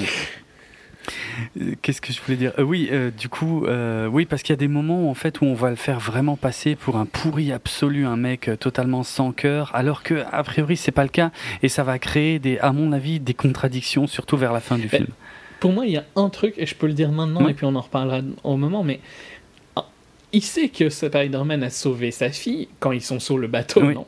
qu'est-ce 1.82 2.02
que 2.02 2.14
je 2.14 2.22
voulais 2.22 2.38
dire? 2.38 2.54
Euh, 2.60 2.64
Oui, 2.64 2.90
euh, 2.92 3.12
du 3.12 3.30
coup, 3.30 3.66
oui, 4.12 4.26
parce 4.26 4.44
qu'il 4.44 4.54
y 4.54 4.58
a 4.58 4.58
des 4.58 4.68
moments 4.68 5.10
en 5.10 5.14
fait 5.14 5.42
où 5.42 5.46
on 5.46 5.54
va 5.54 5.70
le 5.70 5.76
faire 5.76 6.00
vraiment 6.00 6.36
passer 6.36 6.76
pour 6.76 6.98
un 6.98 7.06
pourri 7.06 7.52
absolu, 7.52 8.06
un 8.06 8.18
mec 8.18 8.50
totalement 8.60 9.04
sans 9.04 9.32
cœur, 9.32 9.72
alors 9.74 10.04
que 10.04 10.24
a 10.32 10.44
priori 10.44 10.78
c'est 10.78 10.92
pas 10.92 11.04
le 11.04 11.10
cas, 11.10 11.32
et 11.64 11.70
ça 11.70 11.84
va 11.84 11.98
créer 12.00 12.40
des, 12.40 12.60
à 12.60 12.72
mon 12.72 12.92
avis, 12.92 13.20
des 13.20 13.34
contradictions, 13.34 14.08
surtout 14.08 14.38
vers 14.38 14.54
la 14.54 14.60
fin 14.60 14.78
du 14.78 14.90
film. 14.90 15.08
Pour 15.60 15.74
moi, 15.74 15.86
il 15.86 15.94
y 15.94 15.98
a 15.98 16.06
un 16.16 16.30
truc, 16.30 16.54
et 16.58 16.66
je 16.66 16.76
peux 16.76 16.88
le 16.88 16.94
dire 16.94 17.12
maintenant, 17.12 17.48
et 17.48 17.54
puis 17.54 17.66
on 17.66 17.76
en 17.76 17.82
reparlera 17.82 18.22
au 18.44 18.58
moment, 18.58 18.84
mais 18.84 19.00
ah, 19.76 19.88
il 20.32 20.44
sait 20.44 20.70
que 20.70 20.90
Spider-Man 20.90 21.64
a 21.64 21.70
sauvé 21.70 22.12
sa 22.12 22.30
fille 22.30 22.68
quand 22.80 22.92
ils 22.92 23.02
sont 23.02 23.20
sur 23.20 23.38
le 23.38 23.48
bateau, 23.48 23.82
non? 23.82 24.06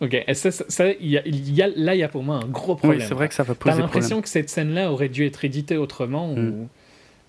Ok, 0.00 0.16
ça, 0.34 0.50
ça, 0.50 0.86
y 1.00 1.16
a, 1.16 1.22
y 1.26 1.62
a, 1.62 1.68
là, 1.74 1.94
il 1.94 1.98
y 1.98 2.02
a 2.02 2.08
pour 2.08 2.22
moi 2.22 2.36
un 2.36 2.46
gros 2.46 2.76
problème. 2.76 3.00
Oui, 3.00 3.06
c'est 3.06 3.14
vrai 3.14 3.28
que 3.28 3.34
ça 3.34 3.42
va 3.42 3.54
poser 3.54 3.76
T'as 3.76 3.82
l'impression 3.82 4.20
que 4.20 4.28
cette 4.28 4.50
scène-là 4.50 4.92
aurait 4.92 5.08
dû 5.08 5.24
être 5.24 5.44
éditée 5.44 5.76
autrement 5.76 6.32
ou 6.32 6.36
mm. 6.36 6.68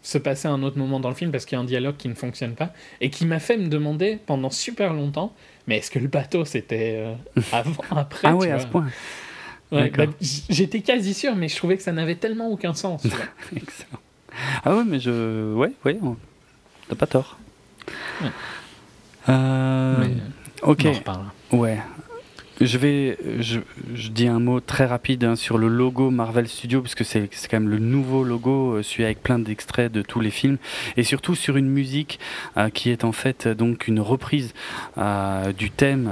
se 0.04 0.18
passer 0.18 0.48
à 0.48 0.52
un 0.52 0.64
autre 0.64 0.78
moment 0.78 1.00
dans 1.00 1.10
le 1.10 1.16
film 1.16 1.32
parce 1.32 1.46
qu'il 1.46 1.56
y 1.56 1.60
a 1.60 1.62
un 1.62 1.66
dialogue 1.66 1.96
qui 1.98 2.10
ne 2.10 2.14
fonctionne 2.14 2.56
pas 2.56 2.74
et 3.00 3.10
qui 3.10 3.26
m'a 3.26 3.40
fait 3.40 3.58
me 3.58 3.68
demander 3.70 4.20
pendant 4.26 4.50
super 4.50 4.94
longtemps 4.94 5.34
mais 5.68 5.78
est-ce 5.78 5.92
que 5.92 6.00
le 6.00 6.08
bateau 6.08 6.46
c'était 6.46 6.96
euh, 6.98 7.42
avant, 7.52 7.84
après 7.92 8.28
Ah 8.28 8.36
ouais, 8.36 8.50
à 8.50 8.60
ce 8.60 8.68
point. 8.68 8.88
Ouais, 9.72 9.90
bah, 9.90 10.06
J'étais 10.22 10.80
quasi 10.80 11.14
sûr, 11.14 11.36
mais 11.36 11.50
je 11.50 11.58
trouvais 11.58 11.76
que 11.76 11.84
ça 11.84 11.92
n'avait 11.92 12.16
tellement 12.16 12.50
aucun 12.50 12.74
sens. 12.74 13.04
Excellent. 13.56 14.00
Ah 14.64 14.76
ouais, 14.76 14.84
mais 14.86 15.00
je. 15.00 15.54
Ouais, 15.54 15.74
ouais, 15.84 16.00
t'as 16.88 16.96
pas 16.96 17.08
tort. 17.08 17.38
Ouais. 18.22 18.30
Euh... 19.28 19.96
Mais, 20.00 20.14
ok. 20.62 20.82
On 20.86 20.88
en 20.88 20.94
reparle. 20.94 21.26
Ouais. 21.52 21.80
Je 22.60 22.78
vais, 22.78 23.18
je, 23.40 23.60
je, 23.94 24.10
dis 24.10 24.28
un 24.28 24.40
mot 24.40 24.60
très 24.60 24.86
rapide 24.86 25.24
hein, 25.24 25.36
sur 25.36 25.60
le 25.60 25.68
logo 25.68 26.10
Marvel 26.10 26.48
Studios, 26.48 26.82
parce 26.82 26.96
que 26.96 27.04
c'est 27.04 27.30
quand 27.50 27.60
même 27.60 27.70
le 27.70 27.78
nouveau 27.78 28.24
logo, 28.24 28.74
euh, 28.74 28.84
celui 28.84 29.04
avec 29.04 29.22
plein 29.22 29.38
d'extraits 29.38 29.92
de 29.92 30.02
tous 30.02 30.20
les 30.20 30.32
films, 30.32 30.58
et 30.96 31.04
surtout 31.04 31.36
sur 31.36 31.58
une 31.58 31.70
musique 31.70 32.20
euh, 32.58 32.70
qui 32.70 32.90
est 32.90 33.04
en 33.04 33.12
fait 33.12 33.48
donc 33.48 33.88
une 33.88 34.00
reprise 34.00 34.54
euh, 34.98 35.52
du 35.54 35.70
thème 35.70 36.10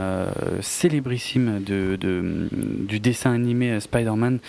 célébrissime 0.61 1.63
de, 1.63 1.97
de, 1.99 2.47
du 2.51 2.99
dessin 2.99 3.33
animé 3.33 3.79
Spider-Man. 3.79 4.39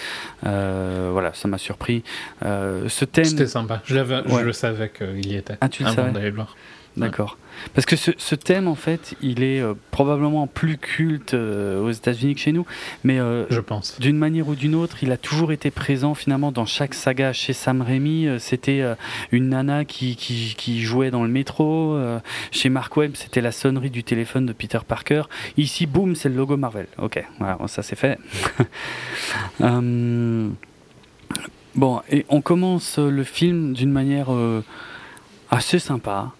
voilà, 0.43 1.33
ça 1.33 1.49
m'a 1.49 1.59
surpris. 1.59 2.03
ce 2.43 3.05
thème. 3.05 3.25
C'était 3.25 3.47
sympa. 3.47 3.83
Je, 3.85 3.95
je 3.95 4.45
le 4.45 4.53
savais 4.53 4.91
qu'il 4.91 5.27
y 5.27 5.37
était. 5.37 5.57
Ah, 5.61 5.69
tu 5.69 5.83
le 5.83 5.91
savais. 5.91 6.33
D'accord. 6.97 7.37
Parce 7.75 7.87
que 7.87 7.97
ce, 7.97 8.11
ce, 8.17 8.35
thème, 8.35 8.69
en 8.69 8.75
fait, 8.75 9.15
il 9.21 9.43
est 9.43 9.61
euh, 9.61 9.75
probablement 9.91 10.47
plus 10.47 10.79
culte 10.79 11.35
euh, 11.35 11.83
aux 11.83 11.91
États-Unis 11.91 12.35
que 12.35 12.41
chez 12.41 12.53
nous, 12.53 12.65
mais 13.05 13.19
euh, 13.19 13.45
je 13.51 13.61
pense. 13.61 13.99
D'une 14.01 14.17
manière 14.17 14.49
ou 14.49 14.55
d'une 14.55 14.75
autre, 14.75 15.03
il 15.03 15.13
a 15.13 15.17
toujours 15.17 15.53
été 15.53 15.71
présent 15.71 16.15
finalement 16.15 16.53
dans 16.53 16.65
chaque 16.65 16.95
saga. 16.95 17.33
Chez 17.33 17.53
Sam 17.53 17.83
Raimi, 17.83 18.29
c'était 18.39 18.83
une 19.31 19.51
nana 19.51 19.85
qui, 19.85 20.17
qui, 20.17 20.55
qui, 20.57 20.81
jouait 20.83 21.11
dans 21.11 21.23
le 21.23 21.29
métro. 21.29 21.99
chez 22.51 22.69
Mark 22.69 22.97
Webb, 22.97 23.13
c'était 23.15 23.41
la 23.41 23.53
sonnerie 23.53 23.91
du 23.91 24.05
téléphone 24.05 24.47
de 24.47 24.53
Peter 24.53 24.79
Parker. 24.87 25.23
Ici, 25.57 25.87
boum, 25.87 26.15
c'est 26.15 26.29
le 26.29 26.37
logo 26.37 26.57
Marvel. 26.57 26.87
Ok, 26.99 27.23
voilà, 27.39 27.59
ça 27.67 27.83
c'est 27.83 27.97
fait. 27.97 28.19
bon, 31.75 32.03
et 32.11 32.25
on 32.29 32.41
commence 32.41 32.99
le 32.99 33.25
film 33.25 33.73
d'une 33.73 33.93
manière 33.93 34.29
assez 35.51 35.79
sympa. 35.79 36.33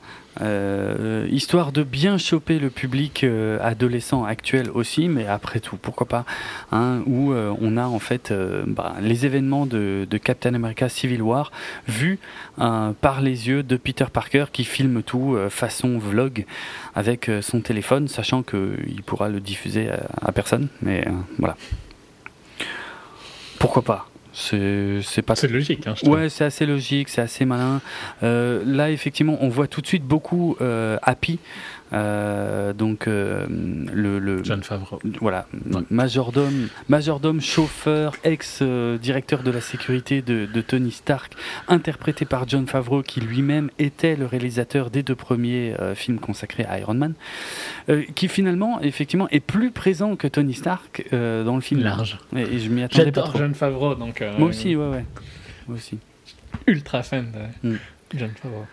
Euh, 0.43 1.27
histoire 1.31 1.73
de 1.73 1.83
bien 1.83 2.19
choper 2.19 2.59
le 2.59 2.71
public 2.71 3.25
euh, 3.25 3.59
adolescent 3.63 4.25
actuel 4.25 4.71
aussi, 4.71 5.09
mais 5.09 5.27
après 5.27 5.61
tout, 5.61 5.77
pourquoi 5.77 6.07
pas, 6.07 6.25
hein, 6.73 7.03
où 7.07 7.33
euh, 7.33 7.55
on 7.61 7.77
a 7.77 7.87
en 7.87 7.99
fait 7.99 8.33
bah, 8.67 8.97
les 9.01 9.27
événements 9.27 9.67
de, 9.67 10.07
Captain 10.23 10.55
America 10.55 10.89
Civil 10.89 11.23
War 11.23 11.53
vus 11.87 12.19
par 12.57 13.21
les 13.21 13.49
yeux 13.49 13.63
de 13.63 13.77
Peter 13.77 14.07
Parker 14.13 14.47
qui 14.53 14.65
filme 14.65 15.03
tout 15.03 15.37
façon 15.51 15.99
vlog 15.99 16.47
avec 16.95 17.31
son 17.43 17.61
téléphone, 17.61 18.09
sachant 18.09 18.43
qu'il 18.43 19.03
pourra 19.05 19.29
le 19.29 19.41
diffuser 19.41 19.91
à 20.23 20.33
personne, 20.33 20.69
mais 20.81 21.05
voilà. 21.39 21.57
Pourquoi 23.59 23.83
pas 23.83 24.09
c'est 24.37 25.23
pas. 25.23 25.35
C'est 25.35 25.49
logique. 25.49 25.87
Hein, 25.87 25.95
ouais, 26.05 26.29
c'est 26.29 26.45
assez 26.45 26.67
logique, 26.67 27.09
c'est 27.09 27.23
assez 27.23 27.45
malin. 27.47 27.81
Euh, 28.23 28.63
là, 28.67 28.91
effectivement, 28.91 29.39
on 29.41 29.49
voit 29.49 29.67
tout 29.67 29.81
de 29.81 29.87
suite 29.87 30.05
beaucoup 30.05 30.57
euh, 30.61 30.99
Happy 31.03 31.39
donc 32.73 33.09
euh, 33.09 33.47
le, 33.49 34.19
le, 34.19 34.45
John 34.45 34.63
Favreau. 34.63 35.01
Voilà, 35.21 35.47
majordome, 35.91 36.69
majordome, 36.89 37.41
chauffeur, 37.41 38.15
ex-directeur 38.25 39.43
de 39.43 39.51
la 39.51 39.61
sécurité 39.61 40.23
de, 40.23 40.61
Tony 40.61 40.91
Stark, 40.91 41.35
interprété 41.69 42.25
par 42.25 42.49
John 42.49 42.67
Favreau, 42.67 43.03
qui 43.03 43.21
lui-même 43.21 43.71
était 43.79 44.17
le 44.17 44.27
réalisateur 44.27 44.91
des 44.91 45.03
deux 45.03 45.15
premiers 45.15 45.75
euh, 45.81 45.95
films 45.95 46.19
consacrés 46.19 46.65
à 46.65 46.79
Iron 46.79 46.95
Man, 46.95 47.15
qui 48.15 48.29
finalement, 48.29 48.81
effectivement, 48.81 49.29
est 49.31 49.41
plus 49.41 49.71
présent 49.71 50.17
que 50.17 50.27
Tony 50.27 50.55
Stark 50.55 51.05
dans 51.13 51.55
le 51.55 51.61
film. 51.61 51.83
Large. 51.83 52.19
Et, 52.35 52.59
je 52.59 52.69
m'y 52.71 52.83
attendais 52.83 53.13
pas 53.13 53.23
trop. 53.23 53.39
John 53.39 53.55
Favreau, 53.55 53.95
donc. 53.95 54.25
Moi 54.39 54.49
aussi, 54.49 54.75
ouais, 54.77 54.89
ouais. 54.89 55.05
Moi 55.69 55.77
aussi. 55.77 55.99
Ultra 56.67 57.03
fan 57.03 57.33
de 57.63 57.69
mm. 57.69 57.79
John 58.15 58.31
Favreau. 58.41 58.67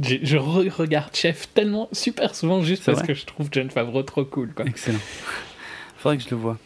Je, 0.00 0.36
regarde 0.36 1.14
Chef 1.14 1.52
tellement 1.52 1.88
super 1.92 2.34
souvent 2.34 2.62
juste 2.62 2.84
parce 2.84 3.02
que 3.02 3.14
je 3.14 3.26
trouve 3.26 3.48
John 3.52 3.70
Favreau 3.70 4.02
trop 4.02 4.24
cool. 4.24 4.52
Quoi. 4.52 4.66
Excellent. 4.66 4.98
Faudrait 5.96 6.16
que 6.16 6.24
je 6.24 6.30
le 6.30 6.36
vois. 6.36 6.58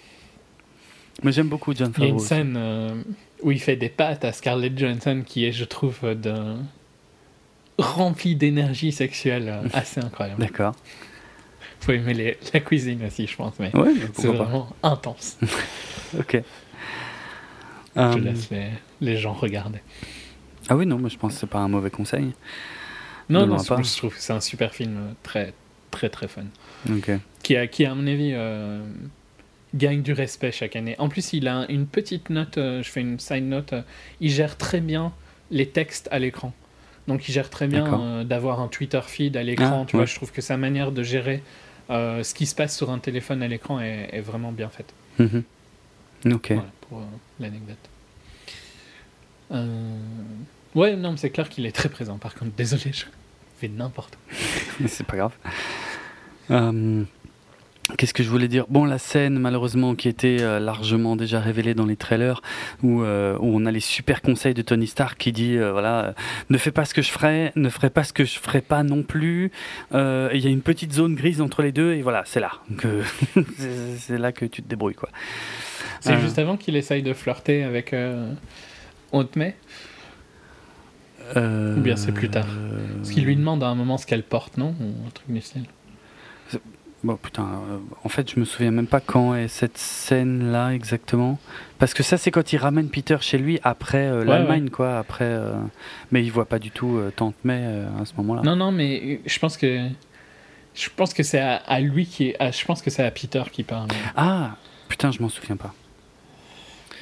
Mais 1.22 1.32
j'aime 1.32 1.49
beaucoup 1.49 1.74
John 1.74 1.93
Favreau. 1.93 2.05
Il 2.05 2.09
y 2.09 2.11
a 2.11 2.14
une 2.14 2.20
scène 2.20 2.55
euh, 2.57 3.03
où 3.43 3.51
il 3.51 3.61
fait 3.61 3.76
des 3.76 3.89
pattes 3.89 4.24
à 4.24 4.32
Scarlett 4.32 4.78
Johansson 4.78 5.22
qui 5.26 5.45
est, 5.45 5.53
je 5.53 5.64
trouve, 5.64 5.99
euh, 6.05 6.14
de... 6.14 6.57
remplie 7.78 8.37
d'énergie 8.37 8.93
sexuelle 8.93 9.49
euh, 9.49 9.68
assez 9.72 10.01
incroyable. 10.01 10.41
D'accord. 10.41 10.74
Faut 11.80 11.93
aimer 11.93 12.14
les... 12.14 12.39
la 12.53 12.61
cuisine 12.61 13.05
aussi, 13.05 13.26
je 13.26 13.37
pense. 13.37 13.55
Mais 13.59 13.72
c'est 14.14 14.28
vraiment 14.28 14.68
intense. 14.82 15.39
ok. 16.18 16.43
Je 17.97 18.18
laisse 18.18 18.51
les... 18.51 18.68
les 19.01 19.16
gens 19.16 19.32
regarder. 19.32 19.80
Ah 20.68 20.76
oui, 20.76 20.87
non, 20.87 20.99
mais 20.99 21.11
je 21.11 21.18
pense 21.18 21.35
que 21.35 21.41
c'est 21.41 21.47
pas 21.47 21.59
un 21.59 21.68
mauvais 21.68 21.91
conseil. 21.91 22.32
Non, 23.29 23.47
non, 23.47 23.59
je 23.59 23.97
trouve 23.97 24.14
que 24.14 24.20
c'est 24.20 24.33
un 24.33 24.41
super 24.41 24.75
film 24.75 24.97
euh, 24.97 25.12
très, 25.22 25.53
très, 25.91 26.09
très 26.09 26.29
fun. 26.29 26.45
Qui, 27.43 27.57
a, 27.57 27.66
qui, 27.66 27.85
à 27.85 27.95
mon 27.95 28.07
avis, 28.07 28.33
euh, 28.35 28.83
gagne 29.75 30.03
du 30.03 30.12
respect 30.12 30.53
chaque 30.53 30.77
année. 30.77 30.95
En 30.99 31.09
plus, 31.09 31.33
il 31.33 31.49
a 31.49 31.66
une 31.68 31.87
petite 31.87 32.31
note, 32.31 32.59
euh, 32.59 32.83
je 32.83 32.91
fais 32.91 33.01
une 33.01 33.18
side 33.18 33.45
note, 33.45 33.75
il 34.20 34.31
gère 34.31 34.57
très 34.57 34.81
bien 34.81 35.12
les 35.51 35.68
textes 35.68 36.09
à 36.11 36.18
l'écran. 36.18 36.53
Donc, 37.09 37.29
il 37.29 37.33
gère 37.33 37.51
très 37.51 37.66
bien 37.66 38.25
d'avoir 38.25 38.61
un 38.61 38.68
Twitter 38.68 39.01
feed 39.07 39.37
à 39.37 39.43
l'écran. 39.43 39.83
Ah, 39.83 39.87
tu 39.87 39.97
vois, 39.97 40.07
je 40.07 40.14
trouve 40.14 40.33
que 40.33 40.41
sa 40.41 40.57
manière 40.57 40.91
de 40.91 41.03
gérer 41.03 41.43
ce 41.91 42.33
qui 42.33 42.47
se 42.47 42.55
passe 42.55 42.75
sur 42.75 42.91
un 42.91 42.99
téléphone 42.99 43.43
à 43.43 43.49
l'écran 43.49 43.79
est, 43.79 44.20
vraiment 44.20 44.53
bien 44.53 44.70
faite. 44.70 44.95
Mhm. 45.18 45.43
Ok. 46.33 46.53
Voilà 46.53 46.70
pour 46.89 47.03
l'anecdote. 47.41 47.77
Ouais, 50.75 50.97
non, 50.97 51.12
mais 51.12 51.16
c'est 51.16 51.31
clair 51.31 51.49
qu'il 51.49 51.66
est 51.66 51.72
très 51.72 51.89
présent. 51.89 52.18
Par 52.18 52.35
contre, 52.35 52.53
désolé, 52.57 52.93
je 52.93 53.05
fais 53.59 53.68
n'importe 53.68 54.16
quoi. 54.16 54.87
c'est 54.89 55.07
pas 55.07 55.16
grave. 55.16 55.33
Euh, 56.51 57.05
qu'est-ce 57.97 58.12
que 58.12 58.25
je 58.25 58.29
voulais 58.29 58.49
dire? 58.49 58.66
Bon, 58.68 58.85
la 58.85 58.99
scène, 58.99 59.39
malheureusement, 59.39 59.95
qui 59.95 60.09
était 60.09 60.39
euh, 60.41 60.59
largement 60.59 61.14
déjà 61.14 61.39
révélée 61.39 61.75
dans 61.75 61.87
les 61.87 61.95
trailers, 61.95 62.43
où, 62.83 63.03
euh, 63.03 63.39
où, 63.39 63.57
on 63.57 63.66
a 63.66 63.70
les 63.70 63.79
super 63.79 64.20
conseils 64.20 64.53
de 64.53 64.62
Tony 64.62 64.89
Stark 64.89 65.16
qui 65.16 65.31
dit 65.31 65.57
voilà, 65.59 66.14
ne 66.51 66.59
fais 66.59 66.72
pas 66.72 66.85
ce 66.85 66.93
que 66.93 67.03
je 67.03 67.11
ferai, 67.11 67.53
ne 67.55 67.68
ferai 67.68 67.91
pas 67.91 68.03
ce 68.03 68.12
que 68.12 68.25
je 68.25 68.41
ferai 68.41 68.61
pas 68.61 68.83
non 68.83 69.05
plus. 69.05 69.53
Il 69.93 70.41
y 70.41 70.47
a 70.47 70.51
une 70.51 70.62
petite 70.62 70.93
zone 70.93 71.14
grise 71.14 71.41
entre 71.41 71.62
les 71.62 71.70
deux, 71.70 71.95
et 71.95 72.03
voilà, 72.03 72.25
c'est 72.27 72.41
là. 72.41 72.51
c'est 73.99 74.18
là 74.18 74.33
que 74.33 74.45
tu 74.45 74.61
te 74.61 74.68
débrouilles, 74.68 74.95
quoi. 74.95 75.11
C'est 76.01 76.18
juste 76.18 76.39
avant 76.39 76.57
qu'il 76.57 76.75
essaye 76.75 77.03
de 77.03 77.14
flirter 77.14 77.62
avec 77.62 77.95
Aunt 79.12 79.29
May? 79.37 79.55
Ou 81.37 81.80
bien 81.80 81.97
c'est 81.97 82.12
plus 82.12 82.28
tard 82.28 82.47
Parce 82.97 83.11
qu'il 83.11 83.24
lui 83.24 83.37
demande 83.37 83.62
à 83.62 83.68
un 83.68 83.74
moment 83.74 83.99
ce 83.99 84.07
qu'elle 84.07 84.22
porte, 84.22 84.57
non 84.57 84.74
Ou 84.80 85.07
un 85.07 85.11
truc 85.11 85.30
du 85.30 85.41
style. 85.41 85.64
Bon, 87.05 87.16
putain, 87.16 87.43
euh, 87.43 87.78
en 88.03 88.09
fait, 88.09 88.32
je 88.32 88.41
me 88.41 88.47
souviens 88.47 88.70
même 88.70 88.87
pas 88.87 89.01
quand 89.01 89.35
est 89.35 89.49
cette 89.49 89.76
scène-là 89.76 90.70
exactement. 90.70 91.39
Parce 91.78 91.93
que 91.93 92.03
ça, 92.03 92.16
c'est 92.16 92.30
quand 92.30 92.55
il 92.55 92.57
ramène 92.57 92.89
Peter 92.89 93.18
chez 93.20 93.37
lui 93.37 93.61
après 93.62 94.07
euh, 94.07 94.24
l'Allemagne, 94.24 94.70
quoi. 94.70 94.99
Après, 94.99 95.26
euh, 95.26 95.53
mais 96.12 96.24
il 96.24 96.32
voit 96.32 96.47
pas 96.47 96.59
du 96.59 96.70
tout 96.70 96.99
Tante 97.14 97.35
May 97.45 97.62
à 98.01 98.07
ce 98.07 98.14
moment-là. 98.16 98.41
Non, 98.41 98.57
non, 98.57 98.72
mais 98.72 99.20
je 99.26 99.39
pense 99.39 99.59
que 99.59 99.87
je 100.74 100.89
pense 100.97 101.12
que 101.12 101.22
c'est 101.22 101.41
à, 101.41 101.80
lui 101.80 102.07
qui 102.07 102.30
est. 102.30 102.53
je 102.53 102.64
pense 102.64 102.80
que 102.80 102.89
c'est 102.89 103.05
à 103.05 103.11
Peter 103.11 103.43
qui 103.53 103.64
parle. 103.64 103.89
Ah, 104.16 104.57
putain, 104.89 105.11
je 105.11 105.20
m'en 105.20 105.28
souviens 105.28 105.57
pas. 105.57 105.74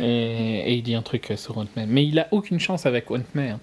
Et, 0.00 0.74
il 0.74 0.82
dit 0.82 0.96
un 0.96 1.02
truc 1.02 1.32
sur 1.36 1.58
Aunt 1.58 1.68
May. 1.76 1.86
Mais 1.86 2.04
il 2.04 2.18
a 2.18 2.26
aucune 2.32 2.58
chance 2.58 2.86
avec 2.86 3.08
Aunt 3.12 3.22
May. 3.34 3.50
Hein 3.50 3.60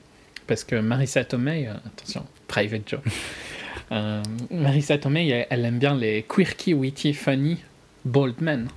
parce 0.49 0.63
que 0.63 0.75
Marissa 0.75 1.23
Tomei, 1.23 1.67
euh, 1.67 1.73
attention, 1.85 2.25
private 2.47 2.89
joke, 2.89 3.03
euh, 3.91 4.23
Marissa 4.49 4.97
Tomei, 4.97 5.45
elle, 5.47 5.63
aime 5.63 5.77
bien 5.77 5.95
les 5.95 6.23
quirky, 6.23 6.73
witty, 6.73 7.13
funny, 7.13 7.59
bold 8.03 8.41
men. 8.41 8.67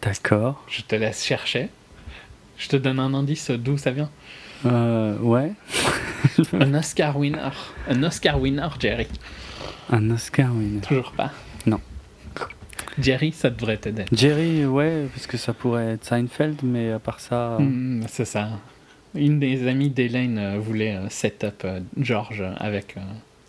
D'accord. 0.00 0.64
Je 0.68 0.80
te 0.80 0.96
laisse 0.96 1.22
chercher. 1.22 1.68
Je 2.56 2.68
te 2.68 2.76
donne 2.76 2.98
un 2.98 3.12
indice 3.12 3.50
d'où 3.50 3.76
ça 3.76 3.90
vient. 3.90 4.10
Euh, 4.64 5.18
ouais. 5.18 5.52
un 6.54 6.74
Oscar 6.74 7.18
winner. 7.18 7.50
Un 7.88 8.02
Oscar 8.02 8.40
winner, 8.40 8.68
Jerry. 8.80 9.08
Un 9.90 10.10
Oscar 10.10 10.52
winner. 10.54 10.80
Toujours 10.80 11.12
pas. 11.12 11.32
Non. 11.66 11.80
Jerry, 12.98 13.32
ça 13.32 13.50
devrait 13.50 13.76
t'aider. 13.76 14.06
Jerry, 14.10 14.64
ouais, 14.64 15.06
parce 15.12 15.26
que 15.26 15.36
ça 15.36 15.52
pourrait 15.52 15.92
être 15.92 16.04
Seinfeld, 16.04 16.60
mais 16.62 16.92
à 16.92 16.98
part 16.98 17.20
ça. 17.20 17.58
Hmm, 17.58 18.04
c'est 18.08 18.24
ça. 18.24 18.48
Une 19.14 19.38
des 19.38 19.68
amies 19.68 19.90
d'Elaine 19.90 20.38
euh, 20.38 20.58
voulait 20.58 20.96
euh, 20.96 21.08
set 21.10 21.44
up 21.44 21.62
euh, 21.64 21.80
George 21.98 22.42
avec 22.56 22.96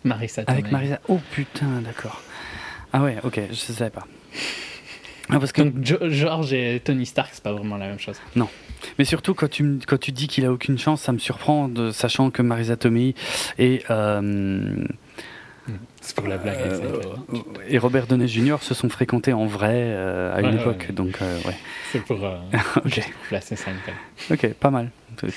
Marissa 0.04 0.42
Avec 0.46 0.70
Marissa 0.70 1.00
Oh 1.08 1.18
putain, 1.30 1.80
d'accord. 1.82 2.22
Ah 2.92 3.02
ouais, 3.02 3.16
ok, 3.24 3.40
je 3.46 3.50
ne 3.50 3.76
savais 3.76 3.90
pas. 3.90 4.06
Ah, 5.30 5.38
parce 5.38 5.52
que... 5.52 5.62
Donc 5.62 5.82
George 5.82 6.52
et 6.52 6.80
Tony 6.84 7.06
Stark, 7.06 7.30
c'est 7.32 7.42
pas 7.42 7.52
vraiment 7.52 7.76
la 7.78 7.88
même 7.88 7.98
chose. 7.98 8.20
Non. 8.36 8.48
Mais 8.98 9.06
surtout, 9.06 9.32
quand 9.32 9.48
tu, 9.48 9.78
quand 9.86 9.98
tu 9.98 10.12
dis 10.12 10.28
qu'il 10.28 10.44
a 10.44 10.52
aucune 10.52 10.78
chance, 10.78 11.00
ça 11.00 11.12
me 11.12 11.18
surprend, 11.18 11.68
de, 11.68 11.90
sachant 11.90 12.30
que 12.30 12.42
Marisa 12.42 12.76
Tomei 12.76 13.14
est 13.58 13.90
c'est 16.04 16.14
pour 16.14 16.28
la 16.28 16.36
blague. 16.36 16.58
Euh, 16.58 17.00
et 17.66 17.78
Robert 17.78 18.06
Downey 18.06 18.28
Jr. 18.28 18.56
se 18.60 18.74
sont 18.74 18.90
fréquentés 18.90 19.32
en 19.32 19.46
vrai 19.46 19.72
euh, 19.74 20.36
à 20.36 20.42
une 20.42 20.54
époque, 20.54 20.92
donc 20.92 21.16
euh, 21.22 21.38
ouais. 21.46 21.56
C'est 21.92 22.02
pour 22.02 22.18
okay. 22.84 23.04
placer 23.28 23.56
ça. 23.56 23.70
Ok, 24.30 24.52
pas 24.52 24.70
mal. 24.70 24.90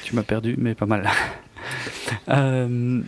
Tu 0.04 0.14
m'as 0.14 0.24
perdu, 0.24 0.56
mais 0.58 0.76
pas 0.76 0.86
mal. 0.86 1.10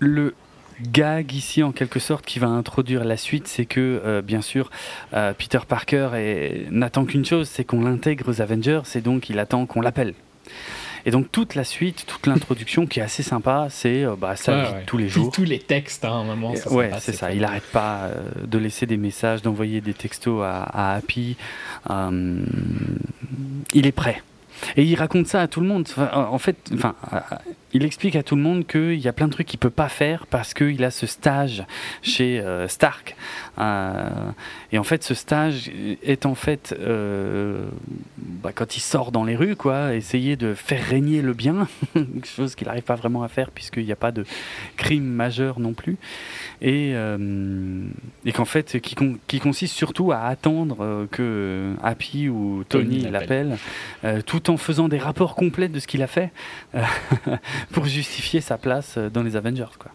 le 0.00 0.34
gag 0.80 1.32
ici 1.32 1.62
en 1.62 1.72
quelque 1.72 1.98
sorte 1.98 2.24
qui 2.24 2.38
va 2.38 2.46
introduire 2.46 3.04
la 3.04 3.18
suite, 3.18 3.46
c'est 3.46 3.66
que 3.66 4.22
bien 4.22 4.40
sûr 4.40 4.70
Peter 5.36 5.60
Parker 5.68 6.08
n'attend 6.70 7.04
qu'une 7.04 7.26
chose, 7.26 7.48
c'est 7.48 7.64
qu'on 7.64 7.82
l'intègre 7.82 8.28
aux 8.30 8.40
Avengers, 8.40 8.82
et 8.94 9.00
donc 9.02 9.28
il 9.28 9.38
attend 9.38 9.66
qu'on 9.66 9.82
l'appelle. 9.82 10.14
Et 11.08 11.10
donc 11.10 11.32
toute 11.32 11.54
la 11.54 11.64
suite, 11.64 12.04
toute 12.06 12.26
l'introduction 12.26 12.86
qui 12.86 13.00
est 13.00 13.02
assez 13.02 13.22
sympa, 13.22 13.68
c'est 13.70 14.04
euh, 14.04 14.14
bah, 14.14 14.36
sa 14.36 14.60
vie 14.60 14.84
tous 14.84 14.98
les 14.98 15.08
jours. 15.08 15.32
Tous 15.32 15.42
les 15.42 15.58
textes, 15.58 16.04
hein, 16.04 16.10
à 16.10 16.16
un 16.16 16.24
moment. 16.24 16.52
ouais, 16.70 16.90
c'est 17.00 17.14
ça. 17.14 17.32
Il 17.32 17.40
n'arrête 17.40 17.64
pas 17.72 18.00
euh, 18.02 18.22
de 18.46 18.58
laisser 18.58 18.84
des 18.84 18.98
messages, 18.98 19.40
d'envoyer 19.40 19.80
des 19.80 19.94
textos 19.94 20.42
à, 20.44 20.96
Happy. 20.96 21.38
Euh, 21.88 22.44
il 23.72 23.86
est 23.86 23.92
prêt. 23.92 24.22
Et 24.76 24.82
il 24.82 24.96
raconte 24.96 25.28
ça 25.28 25.40
à 25.40 25.48
tout 25.48 25.62
le 25.62 25.66
monde. 25.66 25.88
en 26.12 26.36
fait, 26.36 26.58
enfin, 26.74 26.94
il 27.72 27.84
explique 27.84 28.16
à 28.16 28.22
tout 28.22 28.36
le 28.36 28.42
monde 28.42 28.66
qu'il 28.66 28.98
y 28.98 29.08
a 29.08 29.12
plein 29.12 29.26
de 29.26 29.32
trucs 29.32 29.46
qu'il 29.46 29.58
peut 29.58 29.70
pas 29.70 29.88
faire 29.88 30.26
parce 30.26 30.54
qu'il 30.54 30.82
a 30.84 30.90
ce 30.90 31.06
stage 31.06 31.64
chez 32.02 32.42
Stark. 32.68 33.16
et 33.58 34.78
en 34.78 34.84
fait, 34.84 35.04
ce 35.04 35.14
stage 35.14 35.70
est 36.02 36.26
en 36.26 36.34
fait 36.34 36.74
bah, 38.42 38.52
quand 38.54 38.76
il 38.76 38.80
sort 38.80 39.12
dans 39.12 39.24
les 39.24 39.36
rues, 39.36 39.56
quoi, 39.56 39.94
essayer 39.94 40.36
de 40.36 40.54
faire 40.54 40.84
régner 40.84 41.22
le 41.22 41.32
bien, 41.32 41.66
chose 42.24 42.54
qu'il 42.54 42.66
n'arrive 42.66 42.82
pas 42.82 42.94
vraiment 42.94 43.22
à 43.22 43.28
faire 43.28 43.50
puisqu'il 43.50 43.84
n'y 43.84 43.92
a 43.92 43.96
pas 43.96 44.12
de 44.12 44.24
crime 44.76 45.04
majeur 45.04 45.60
non 45.60 45.72
plus, 45.72 45.96
et, 46.60 46.92
euh, 46.94 47.18
et 48.24 48.32
qu'en 48.32 48.44
fait, 48.44 48.80
qui, 48.80 48.96
qui, 49.26 49.40
consiste 49.40 49.74
surtout 49.74 50.12
à 50.12 50.24
attendre 50.24 50.78
euh, 50.80 51.06
que 51.10 51.74
Happy 51.82 52.28
ou 52.28 52.64
Tony, 52.68 53.00
l'appelle, 53.00 53.58
euh, 54.04 54.22
tout 54.22 54.50
en 54.50 54.56
faisant 54.56 54.88
des 54.88 54.98
rapports 54.98 55.34
complets 55.34 55.68
de 55.68 55.78
ce 55.80 55.86
qu'il 55.86 56.02
a 56.02 56.06
fait 56.06 56.30
pour 57.72 57.86
justifier 57.86 58.40
sa 58.40 58.58
place 58.58 58.98
dans 58.98 59.22
les 59.22 59.36
Avengers, 59.36 59.76
quoi. 59.78 59.92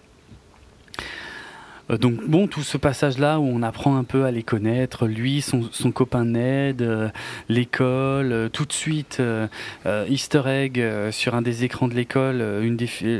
Euh, 1.89 1.97
donc 1.97 2.25
bon, 2.27 2.47
tout 2.47 2.61
ce 2.61 2.77
passage-là 2.77 3.39
où 3.39 3.43
on 3.43 3.61
apprend 3.61 3.97
un 3.97 4.03
peu 4.03 4.25
à 4.25 4.31
les 4.31 4.43
connaître, 4.43 5.07
lui, 5.07 5.41
son, 5.41 5.91
copain 5.91 6.25
Ned, 6.25 6.81
euh, 6.81 7.09
l'école, 7.49 8.31
euh, 8.31 8.49
tout 8.49 8.65
de 8.65 8.73
suite 8.73 9.21
Easter 10.07 10.43
egg 10.45 10.83
sur 11.11 11.35
un 11.35 11.41
des 11.41 11.63
écrans 11.63 11.87
de 11.87 11.93
l'école, 11.93 12.43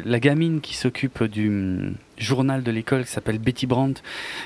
la 0.06 0.20
gamine 0.20 0.61
qui 0.61 0.76
s'occupe 0.76 1.24
du 1.24 1.94
journal 2.18 2.64
de 2.64 2.72
l'école 2.72 3.06
qui 3.06 3.11
s'appelle 3.11 3.40
Betty 3.40 3.65
Brandt, 3.65 4.02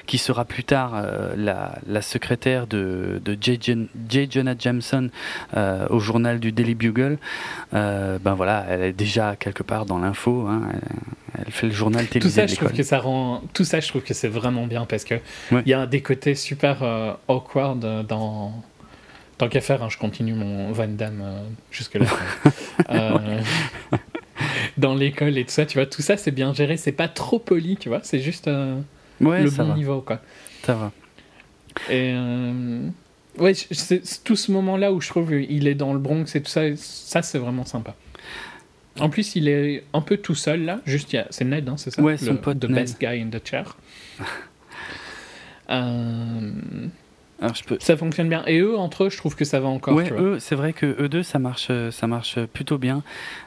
qui 0.05 0.17
sera 0.17 0.45
plus 0.45 0.63
tard 0.63 0.93
euh, 0.95 1.35
la, 1.35 2.01
secrétaire 2.01 2.67
de, 2.67 3.21
de 3.23 3.37
J. 3.39 3.59
Jonah 4.29 4.55
Jameson 4.57 5.09
euh, 5.55 5.87
au 5.89 5.99
journal 5.99 6.39
du 6.39 6.51
Daily 6.51 6.75
Bugle. 6.75 7.17
Euh, 7.73 8.17
ben 8.19 8.33
voilà, 8.33 8.65
elle 8.69 8.81
est 8.81 8.93
déjà 8.93 9.35
quelque 9.35 9.63
part 9.63 9.85
dans 9.85 9.99
l'info. 9.99 10.47
Hein. 10.47 10.63
elle, 11.37 11.51
fait 11.51 11.67
le 11.67 11.73
journal 11.73 12.05
télévisé. 12.07 12.41
Tout 12.41 12.47
ça, 12.47 12.53
je 12.53 12.55
trouve 12.55 12.73
que 12.73 12.83
ça 12.83 12.99
rend. 12.99 13.43
Tout 13.53 13.63
ça, 13.63 13.79
je 13.79 13.87
trouve 13.87 14.03
que 14.03 14.13
c'est 14.13 14.27
vraiment 14.27 14.67
bien 14.67 14.85
parce 14.85 15.03
que 15.03 15.15
il 15.51 15.67
y 15.67 15.73
a 15.73 15.85
des 15.85 16.01
côtés 16.01 16.35
super 16.35 17.17
awkward 17.27 18.05
dans. 18.07 18.63
Tant 19.37 19.49
qu'à 19.49 19.61
faire, 19.61 19.83
hein, 19.83 19.89
je 19.91 19.99
continue 19.99 20.33
mon 20.33 20.71
Van 20.71 20.87
Damme 20.87 21.23
jusque 21.69 21.93
là. 21.95 22.07
dans 24.77 24.95
l'école 24.95 25.37
et 25.37 25.45
tout 25.45 25.51
ça, 25.51 25.65
tu 25.65 25.77
vois, 25.77 25.85
tout 25.85 26.01
ça 26.01 26.17
c'est 26.17 26.31
bien 26.31 26.53
géré, 26.53 26.77
c'est 26.77 26.91
pas 26.91 27.07
trop 27.07 27.39
poli, 27.39 27.77
tu 27.77 27.89
vois, 27.89 27.99
c'est 28.03 28.19
juste 28.19 28.47
euh, 28.47 28.79
le 29.19 29.49
bon 29.49 29.73
niveau, 29.75 30.01
quoi. 30.01 30.21
Ça 30.63 30.75
va. 30.75 30.91
Et 31.89 32.13
euh, 32.15 32.87
ouais, 33.39 33.53
c'est 33.53 34.23
tout 34.23 34.35
ce 34.35 34.51
moment-là 34.51 34.91
où 34.91 35.01
je 35.01 35.09
trouve 35.09 35.33
il 35.33 35.67
est 35.67 35.75
dans 35.75 35.93
le 35.93 35.99
Bronx 35.99 36.25
et 36.35 36.41
tout 36.41 36.49
ça, 36.49 36.75
ça 36.75 37.21
c'est 37.21 37.37
vraiment 37.37 37.65
sympa. 37.65 37.95
En 38.99 39.09
plus, 39.09 39.35
il 39.35 39.47
est 39.47 39.83
un 39.93 40.01
peu 40.01 40.17
tout 40.17 40.33
seul 40.33 40.63
là, 40.63 40.81
juste, 40.85 41.15
c'est 41.29 41.45
Ned, 41.45 41.69
hein, 41.69 41.75
c'est 41.77 41.91
ça? 41.91 42.01
Ouais, 42.01 42.17
son 42.17 42.33
le, 42.33 42.41
pote 42.41 42.59
The 42.59 42.65
best 42.65 42.99
guy 42.99 43.21
in 43.21 43.29
the 43.29 43.45
chair. 43.47 43.77
euh, 45.69 46.51
ça 47.79 47.97
fonctionne 47.97 48.29
bien. 48.29 48.43
Et 48.47 48.59
eux, 48.59 48.77
entre 48.77 49.05
eux, 49.05 49.09
je 49.09 49.17
trouve 49.17 49.35
que 49.35 49.45
ça 49.45 49.59
va 49.59 49.67
encore. 49.67 49.95
Ouais, 49.95 50.11
eux, 50.17 50.37
c'est 50.39 50.55
vrai 50.55 50.73
que 50.73 50.95
eux 50.99 51.09
deux, 51.09 51.23
ça 51.23 51.39
marche, 51.39 51.71
ça 51.91 52.07
marche 52.07 52.39
plutôt 52.45 52.77
bien. 52.77 53.03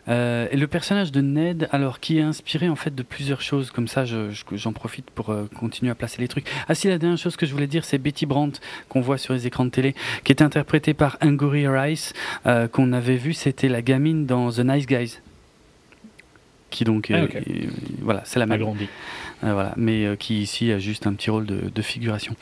Euh, 0.09 0.49
et 0.51 0.57
le 0.57 0.67
personnage 0.67 1.13
de 1.13 1.21
Ned, 1.21 1.69
alors 1.73 2.01
qui 2.01 2.19
est 2.19 2.23
inspiré 2.23 2.69
en 2.69 2.77
fait 2.77 2.95
de 2.95 3.03
plusieurs 3.03 3.41
choses, 3.41 3.71
comme 3.71 3.89
ça, 3.89 4.05
j'en 4.05 4.73
profite 4.73 5.11
pour 5.11 5.31
euh, 5.31 5.49
continuer 5.59 5.91
à 5.91 5.95
placer 5.95 6.21
les 6.21 6.29
trucs. 6.29 6.47
Ah 6.69 6.75
si, 6.75 6.89
la 6.89 6.99
dernière 6.99 7.19
chose 7.19 7.37
que 7.37 7.47
je 7.47 7.53
voulais 7.53 7.67
dire, 7.67 7.85
c'est 7.85 7.99
Betty 7.99 8.27
Brandt 8.27 8.61
qu'on 8.89 9.01
voit 9.01 9.19
sur 9.19 9.35
les 9.35 9.47
écrans 9.47 9.65
de 9.65 9.71
télé, 9.71 9.95
qui 10.25 10.33
est 10.33 10.43
interprétée 10.43 10.95
par 10.95 11.17
Angourie 11.23 11.69
Rice, 11.69 12.13
euh, 12.47 12.69
qu'on 12.69 12.93
avait 12.93 13.17
vu, 13.17 13.33
c'était 13.33 13.69
la 13.69 13.83
gamine 13.83 14.27
dans 14.27 14.51
The 14.51 14.61
Nice 14.61 14.87
Guys 14.87 15.19
qui 16.71 16.85
donc 16.85 17.11
ah, 17.13 17.27
voilà 18.01 18.23
c'est 18.25 18.39
la 18.39 18.47
même 18.47 18.63
euh, 18.63 18.87
voilà, 19.43 19.73
mais 19.77 20.05
euh, 20.05 20.17
qui 20.17 20.43
ici 20.43 20.71
a 20.73 20.79
juste 20.79 21.07
un 21.07 21.15
petit 21.15 21.31
rôle 21.31 21.47
de, 21.47 21.83
figuration. 21.83 22.37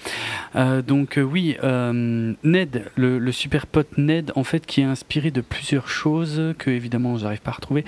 Euh, 0.57 0.83
donc 0.83 1.19
oui, 1.23 1.57
Ned, 1.63 2.91
le, 2.97 3.33
super 3.33 3.67
pote 3.67 3.97
Ned, 3.97 4.33
en 4.35 4.45
fait, 4.45 4.67
qui 4.67 4.81
est 4.81 4.85
inspiré 4.85 5.31
de 5.31 5.41
plusieurs 5.41 5.89
choses 5.89 6.55
que 6.59 6.71
évidemment 6.71 7.17
j'arrive 7.17 7.41
pas 7.41 7.53
à 7.53 7.55
retrouver. 7.55 7.85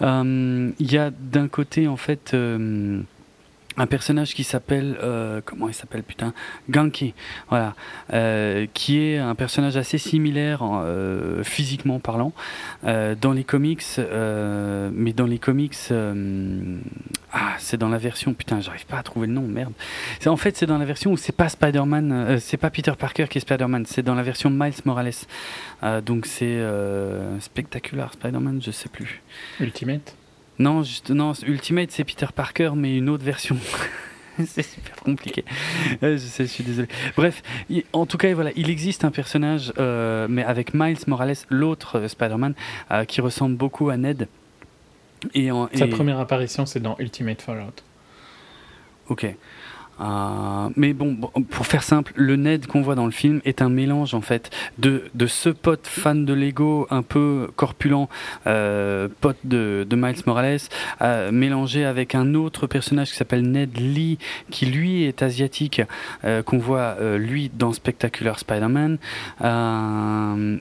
Il 0.00 0.92
y 0.92 0.98
a 0.98 1.10
d'un 1.10 1.48
côté 1.48 1.88
en 1.88 1.96
fait 1.96 2.34
un 3.76 3.86
personnage 3.86 4.34
qui 4.34 4.44
s'appelle 4.44 4.96
euh, 5.02 5.40
comment 5.44 5.68
il 5.68 5.74
s'appelle 5.74 6.02
putain 6.02 6.32
Ganki 6.68 7.14
voilà 7.48 7.74
euh, 8.12 8.66
qui 8.74 9.00
est 9.00 9.18
un 9.18 9.34
personnage 9.34 9.76
assez 9.76 9.98
similaire 9.98 10.60
euh, 10.62 11.42
physiquement 11.42 11.98
parlant 12.00 12.32
dans 12.82 13.32
les 13.32 13.44
comics 13.44 13.84
mais 13.98 15.12
dans 15.12 15.26
les 15.26 15.38
comics 15.38 15.76
c'est 17.62 17.78
dans 17.78 17.88
la 17.88 17.98
version 17.98 18.34
putain 18.34 18.60
j'arrive 18.60 18.86
pas 18.86 18.98
à 18.98 19.02
trouver 19.02 19.26
le 19.26 19.32
nom 19.32 19.42
merde 19.42 19.72
en 20.26 20.36
fait 20.36 20.56
c'est 20.56 20.66
dans 20.66 20.78
la 20.78 20.84
version 20.84 21.12
où 21.12 21.16
c'est 21.16 21.34
pas 21.34 21.48
Spider-Man 21.48 22.38
c'est 22.40 22.56
pas 22.56 22.70
Peter 22.70 22.92
Parker 22.98 23.26
qui 23.28 23.38
est 23.38 23.40
Spider-Man 23.40 23.84
c'est 23.86 24.02
dans 24.02 24.14
la 24.14 24.22
version 24.22 24.50
Miles 24.50 24.74
Morales 24.84 25.12
donc 26.04 26.26
c'est 26.26 26.60
spectaculaire 27.40 28.12
Spider-Man 28.12 28.60
je 28.62 28.70
sais 28.70 28.88
plus 28.88 29.22
Ultimate? 29.60 30.16
Non, 30.58 30.82
juste, 30.82 31.10
non, 31.10 31.32
Ultimate 31.46 31.90
c'est 31.90 32.04
Peter 32.04 32.26
Parker, 32.34 32.72
mais 32.76 32.96
une 32.98 33.08
autre 33.08 33.24
version. 33.24 33.56
c'est 34.46 34.62
super 34.62 34.96
compliqué. 34.96 35.44
je 36.02 36.16
sais, 36.16 36.44
je 36.44 36.50
suis 36.50 36.64
désolé. 36.64 36.88
Bref, 37.16 37.42
en 37.92 38.06
tout 38.06 38.18
cas, 38.18 38.32
voilà, 38.34 38.50
il 38.56 38.70
existe 38.70 39.04
un 39.04 39.10
personnage, 39.10 39.72
euh, 39.78 40.26
mais 40.28 40.44
avec 40.44 40.74
Miles 40.74 40.98
Morales, 41.06 41.36
l'autre 41.48 41.98
euh, 41.98 42.08
Spider-Man, 42.08 42.54
euh, 42.90 43.04
qui 43.04 43.20
ressemble 43.20 43.56
beaucoup 43.56 43.90
à 43.90 43.96
Ned. 43.96 44.28
Et, 45.34 45.50
Sa 45.74 45.86
première 45.86 46.18
apparition, 46.18 46.66
c'est 46.66 46.80
dans 46.80 46.96
Ultimate 46.98 47.42
Fallout. 47.42 47.82
Ok. 49.08 49.26
Euh, 50.02 50.68
mais 50.76 50.92
bon, 50.92 51.16
pour 51.50 51.66
faire 51.66 51.82
simple, 51.82 52.12
le 52.16 52.36
Ned 52.36 52.66
qu'on 52.66 52.82
voit 52.82 52.94
dans 52.94 53.06
le 53.06 53.12
film 53.12 53.40
est 53.44 53.62
un 53.62 53.68
mélange 53.68 54.14
en 54.14 54.20
fait 54.20 54.50
de, 54.78 55.02
ce 55.26 55.48
pote 55.48 55.86
fan 55.86 56.24
de 56.24 56.32
Lego 56.32 56.86
un 56.90 57.02
peu 57.02 57.48
corpulent, 57.56 58.08
euh, 58.46 59.08
pote 59.20 59.38
de, 59.44 59.86
Miles 59.92 60.22
Morales, 60.26 60.58
euh, 61.00 61.30
mélangé 61.30 61.84
avec 61.84 62.14
un 62.14 62.34
autre 62.34 62.66
personnage 62.66 63.10
qui 63.10 63.16
s'appelle 63.16 63.48
Ned 63.48 63.78
Lee, 63.78 64.18
qui 64.50 64.66
lui 64.66 65.04
est 65.04 65.22
asiatique, 65.22 65.82
qu'on 66.44 66.58
voit 66.58 66.96
lui 67.16 67.50
dans 67.54 67.72
Spectacular 67.72 68.38
Spider-Man, 68.38 68.98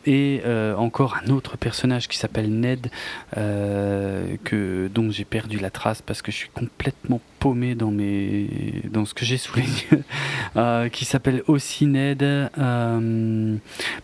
et 0.06 0.42
encore 0.78 1.18
un 1.24 1.30
autre 1.32 1.58
personnage 1.58 2.08
qui 2.08 2.18
s'appelle 2.18 2.52
Ned, 2.52 2.90
que 3.34 4.90
dont 4.94 5.10
j'ai 5.10 5.26
perdu 5.26 5.58
la 5.58 5.70
trace 5.70 6.02
parce 6.02 6.22
que 6.22 6.32
je 6.32 6.38
suis 6.38 6.50
complètement 6.50 7.22
paumé 7.40 7.74
dans 7.74 7.92
mes 7.92 8.48
dans 8.92 9.06
ce 9.06 9.14
que 9.14 9.26
sous 9.38 9.56
les 9.58 9.64
yeux 9.92 10.04
euh, 10.56 10.90
qui 10.90 11.06
s'appelle 11.06 11.44
aussi 11.48 11.86
Ned 11.86 12.24
euh, 12.24 13.58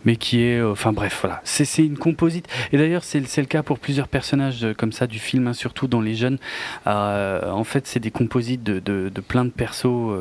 mais 0.06 0.16
qui 0.16 0.42
est 0.42 0.60
euh, 0.60 0.72
enfin 0.72 0.94
bref 0.94 1.20
voilà. 1.22 1.42
C'est 1.44 1.86
une 1.86 1.98
composite. 1.98 2.48
Et 2.72 2.78
d'ailleurs 2.78 3.04
c'est 3.04 3.20
le 3.20 3.46
cas 3.46 3.64
pour 3.64 3.80
plusieurs 3.80 4.08
personnages 4.08 4.66
comme 4.78 4.92
ça 4.92 5.08
du 5.08 5.20
film 5.20 5.48
hein, 5.48 5.54
surtout 5.54 5.88
dans 5.88 6.02
les 6.02 6.16
jeunes. 6.16 6.38
En 6.86 7.64
fait 7.64 7.88
c'est 7.88 8.00
des 8.00 8.12
composites 8.12 8.64
de, 8.64 8.80
de, 8.80 9.22
plein 9.22 9.46
de 9.46 9.50
persos 9.50 10.14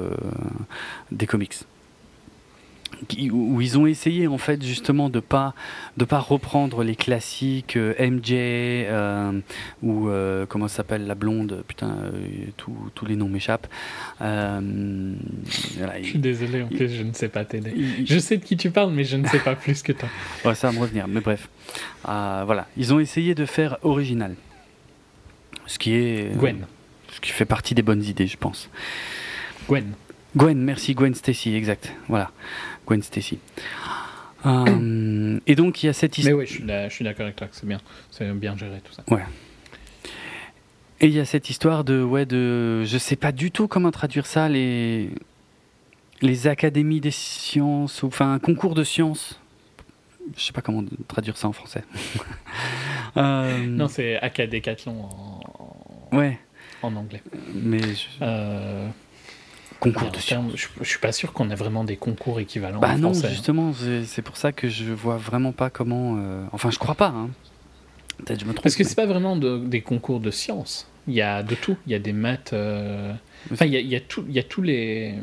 des 1.11 1.27
comics 1.27 1.55
où 3.31 3.61
ils 3.61 3.79
ont 3.79 3.87
essayé 3.87 4.27
en 4.27 4.39
fait 4.39 4.65
justement 4.65 5.11
de 5.11 5.21
pas 5.21 5.55
de 5.97 6.05
pas 6.05 6.19
reprendre 6.19 6.83
les 6.83 6.97
classiques 6.97 7.77
euh, 7.77 7.95
MJ 7.99 8.33
euh, 8.33 9.33
ou 9.83 10.09
euh, 10.09 10.47
comment 10.47 10.69
s'appelle 10.69 11.07
la 11.07 11.15
blonde 11.15 11.65
putain 11.67 11.97
tous 12.57 13.07
les 13.07 13.17
noms 13.17 13.29
m'échappent. 13.29 13.69
Je 14.21 15.15
suis 16.03 16.19
désolé 16.19 16.63
en 16.63 16.69
plus 16.69 16.89
je 16.89 17.03
ne 17.03 17.13
sais 17.13 17.29
pas 17.29 17.45
t'aider. 17.45 17.75
je 18.05 18.19
sais 18.19 18.39
de 18.39 18.45
qui 18.45 18.57
tu 18.57 18.71
parles 18.71 18.93
mais 18.93 19.05
je 19.05 19.17
ne 19.17 19.27
sais 19.27 19.41
pas 19.41 19.55
plus 19.55 19.83
que 19.83 19.93
toi. 19.93 20.09
Ouais, 20.45 20.55
ça 20.55 20.69
va 20.69 20.75
me 20.75 20.81
revenir 20.81 21.09
mais 21.09 21.21
bref. 21.21 21.49
Voilà 22.05 22.67
ils 22.77 22.95
ont 22.95 23.01
essayé 23.01 23.35
de 23.35 23.45
faire 23.47 23.79
original. 23.83 24.35
Ce 25.67 25.79
qui 25.79 25.95
est 25.95 26.37
Gwen. 26.37 26.67
ce 27.11 27.21
qui 27.21 27.33
fait 27.33 27.45
partie 27.45 27.75
des 27.75 27.83
bonnes 27.83 28.05
idées 28.05 28.27
je 28.27 28.37
pense. 28.37 28.71
Gwen. 29.69 29.93
Gwen, 30.37 30.59
merci 30.59 30.95
Gwen 30.95 31.15
Stacy, 31.15 31.55
exact. 31.55 31.95
Voilà. 32.09 32.31
Gwen 32.87 33.03
Stacy. 33.03 33.39
Euh, 34.45 35.41
et 35.47 35.55
donc 35.55 35.83
il 35.83 35.87
y 35.87 35.89
a 35.89 35.93
cette 35.93 36.19
histoire. 36.19 36.37
Mais 36.37 36.43
oui, 36.43 36.47
je 36.47 36.95
suis 36.95 37.05
d'accord 37.05 37.25
avec 37.25 37.37
toi, 37.37 37.49
c'est 37.51 37.67
bien, 37.67 37.81
c'est 38.11 38.31
bien 38.33 38.57
géré 38.57 38.81
tout 38.85 38.93
ça. 38.93 39.03
Ouais. 39.11 39.25
Et 41.01 41.07
il 41.07 41.13
y 41.13 41.21
a 41.21 41.25
cette 41.25 41.51
histoire 41.51 41.85
de, 41.85 42.03
ouais, 42.03 42.25
de, 42.25 42.85
je 42.85 42.97
sais 42.97 43.17
pas 43.17 43.33
du 43.33 43.51
tout 43.51 43.69
comment 43.69 43.91
traduire 43.91 44.27
ça, 44.27 44.49
les, 44.49 45.11
les 46.23 46.47
académies 46.47 47.01
des 47.01 47.11
sciences, 47.11 48.03
ou 48.03 48.07
enfin 48.07 48.33
un 48.33 48.39
concours 48.39 48.75
de 48.75 48.85
sciences. 48.85 49.41
Je 50.37 50.43
sais 50.43 50.53
pas 50.53 50.63
comment 50.63 50.85
traduire 51.07 51.37
ça 51.37 51.49
en 51.49 51.53
français. 51.53 51.85
euh... 53.17 53.67
Non, 53.67 53.89
c'est 53.89 54.17
Acadécathlon 54.17 55.05
en... 55.05 56.17
Ouais. 56.17 56.39
En 56.83 56.95
anglais. 56.97 57.23
Mais. 57.55 57.81
Euh 58.23 58.89
concours 59.81 60.11
de 60.11 60.19
sciences. 60.19 60.53
Je, 60.55 60.67
je, 60.81 60.89
suis 60.89 60.99
pas 60.99 61.13
sûr 61.13 61.33
qu'on 61.33 61.51
ait 61.51 61.55
vraiment 61.55 61.85
des 61.85 61.97
concours 61.97 62.41
équivalents. 62.41 62.81
Bah 62.81 62.97
non, 62.97 63.13
justement, 63.13 63.73
c'est 64.05 64.23
pour 64.23 64.37
ça 64.37 64.53
que 64.53 64.69
je 64.69 64.93
vois 64.93 65.17
vraiment 65.17 65.53
pas 65.53 65.71
comment. 65.71 66.17
Euh, 66.19 66.45
enfin, 66.53 66.71
je 66.71 66.79
crois 66.79 66.95
pas. 66.95 67.09
Hein. 67.09 67.31
Peut-être 68.19 68.41
je 68.41 68.47
me 68.47 68.53
trompe. 68.53 68.63
Parce 68.63 68.77
que 68.77 68.85
c'est 68.85 68.95
pas 68.95 69.07
vraiment 69.07 69.37
des 69.37 69.81
concours 69.81 70.21
de 70.21 70.31
sciences. 70.31 70.89
Il 71.09 71.15
y 71.15 71.23
a 71.23 71.43
de 71.43 71.55
tout. 71.55 71.77
Il 71.87 71.93
y 71.93 71.95
a 71.95 71.99
des 71.99 72.13
maths. 72.13 72.53
Euh, 72.53 73.13
enfin, 73.53 73.67
il 73.67 73.73
y 73.73 73.77
a, 73.77 73.81
il 73.81 73.89
y 73.89 73.97
a 73.97 74.01
tout. 74.01 74.25
Il 74.29 74.35
y 74.35 74.39
a 74.39 74.43
tous 74.43 74.63
les. 74.63 75.15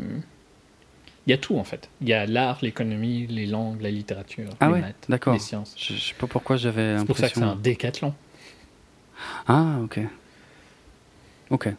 Il 1.25 1.29
y 1.29 1.33
a 1.33 1.37
tout 1.37 1.57
en 1.57 1.63
fait. 1.63 1.89
Il 2.01 2.09
y 2.09 2.13
a 2.13 2.25
l'art, 2.25 2.59
l'économie, 2.61 3.27
les 3.27 3.45
langues, 3.45 3.81
la 3.81 3.91
littérature, 3.91 4.49
ah 4.59 4.67
les 4.67 4.73
ouais, 4.73 4.81
maths, 4.81 5.25
les 5.27 5.39
sciences. 5.39 5.73
Je, 5.77 5.93
je 5.93 5.99
sais 5.99 6.13
pas 6.15 6.27
pourquoi 6.27 6.57
j'avais 6.57 6.97
C'est 6.97 7.05
pour 7.05 7.17
ça 7.17 7.29
que 7.29 7.35
c'est 7.35 7.43
un 7.43 7.55
décathlon. 7.55 8.13
Ah 9.47 9.77
ok. 9.83 9.99
Ok. 11.49 11.69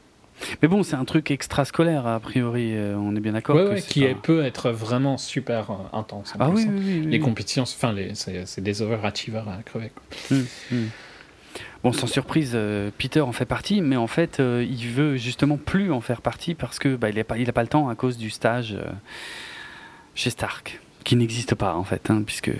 Mais 0.62 0.69
bon, 0.69 0.82
c'est 0.82 0.97
un 0.97 1.05
truc 1.05 1.31
extrascolaire, 1.31 2.06
a 2.06 2.20
priori, 2.20 2.74
euh, 2.74 2.97
on 2.97 3.15
est 3.16 3.20
bien 3.20 3.32
d'accord. 3.32 3.56
Ouais, 3.56 3.81
qui 3.81 4.05
peut 4.23 4.44
être 4.44 4.70
vraiment 4.70 5.16
super 5.16 5.70
euh, 5.70 5.74
intense. 5.97 6.35
Ah 6.39 6.51
oui, 6.51 6.65
hein. 6.69 6.73
oui, 6.77 7.06
Les 7.06 7.20
compétitions, 7.20 7.62
enfin, 7.62 7.94
c'est 8.15 8.61
des 8.61 8.82
overachievers 8.82 9.48
à 9.48 9.62
crever. 9.62 9.93
Hum, 10.31 10.47
hum. 10.73 10.89
Bon, 11.82 11.93
sans 11.93 12.06
surprise, 12.06 12.52
euh, 12.55 12.90
Peter 12.97 13.20
en 13.20 13.32
fait 13.32 13.44
partie, 13.44 13.82
mais 13.82 13.97
en 13.97 14.06
fait, 14.06 14.40
il 14.40 14.89
veut 14.89 15.16
justement 15.16 15.59
plus 15.59 15.93
en 15.93 16.01
faire 16.01 16.23
partie 16.23 16.55
parce 16.55 16.78
que 16.78 16.97
bah, 16.97 17.11
il 17.11 17.16
n'a 17.16 17.24
pas, 17.24 17.39
il 17.39 17.48
a 17.48 17.52
pas 17.52 17.62
le 17.62 17.69
temps 17.69 17.89
à 17.89 17.94
cause 17.94 18.16
du 18.16 18.31
stage 18.31 18.77
chez 20.15 20.31
Stark, 20.31 20.81
qui 21.05 21.16
n'existe 21.16 21.55
pas 21.55 21.74
en 21.74 21.85
fait, 21.85 22.11
hein, 22.11 22.23
puisque 22.24 22.52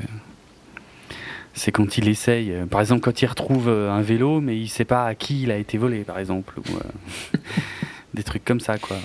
c'est 1.55 1.72
quand 1.72 1.98
il 1.98 2.09
essaye. 2.09 2.52
Par 2.70 2.81
exemple, 2.81 3.01
quand 3.01 3.22
il 3.22 3.26
retrouve 3.26 3.68
euh, 3.68 3.90
un 3.90 4.02
vélo, 4.02 4.40
mais 4.40 4.59
il 4.59 4.68
sait 4.68 4.85
pas 4.85 5.06
à 5.06 5.14
qui 5.14 5.43
il 5.43 5.51
a 5.51 5.56
été 5.56 5.78
volé, 5.78 6.02
par 6.02 6.18
exemple. 6.18 6.55
Euh, 6.59 7.39
des 8.14 8.22
trucs 8.22 8.44
comme 8.44 8.60
ça, 8.60 8.78
quoi. 8.78 8.97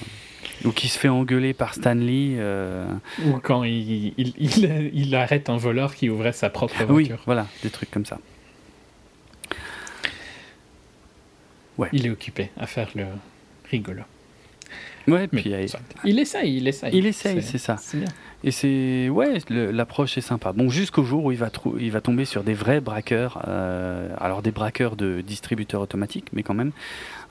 Ou 0.65 0.71
qui 0.71 0.89
se 0.89 0.99
fait 0.99 1.07
engueuler 1.07 1.53
par 1.53 1.73
Stanley. 1.73 2.35
Euh... 2.37 2.85
Ou 3.25 3.39
quand 3.41 3.63
il, 3.63 4.13
il, 4.17 4.33
il, 4.37 4.91
il, 4.93 5.15
arrête 5.15 5.49
un 5.49 5.57
voleur 5.57 5.95
qui 5.95 6.09
ouvrait 6.09 6.33
sa 6.33 6.49
propre 6.49 6.83
voiture. 6.83 7.15
Oui, 7.15 7.21
voilà, 7.25 7.47
des 7.63 7.69
trucs 7.69 7.91
comme 7.91 8.05
ça. 8.05 8.19
Ouais. 11.77 11.87
Il 11.93 12.05
est 12.05 12.09
occupé 12.09 12.49
à 12.57 12.67
faire 12.67 12.89
le 12.95 13.05
rigolo. 13.69 14.01
Ouais, 15.07 15.27
puis 15.27 15.43
il, 15.45 15.67
il 16.03 16.19
essaye, 16.19 16.57
il 16.57 16.67
essaye. 16.67 16.93
Il 16.93 17.05
essaye, 17.05 17.41
c'est 17.41 17.57
ça. 17.57 17.77
C'est 17.77 17.97
bien. 17.97 18.09
Et 18.43 18.51
c'est 18.51 19.09
ouais, 19.09 19.39
l'approche 19.49 20.17
est 20.17 20.21
sympa. 20.21 20.53
Bon, 20.53 20.69
jusqu'au 20.69 21.03
jour 21.03 21.25
où 21.25 21.31
il 21.31 21.37
va 21.37 21.49
il 21.79 21.91
va 21.91 22.01
tomber 22.01 22.25
sur 22.25 22.43
des 22.43 22.53
vrais 22.53 22.79
braqueurs, 22.79 23.43
euh, 23.47 24.13
alors 24.17 24.41
des 24.41 24.51
braqueurs 24.51 24.95
de 24.95 25.21
distributeurs 25.21 25.81
automatiques, 25.81 26.27
mais 26.31 26.43
quand 26.43 26.53
même, 26.53 26.71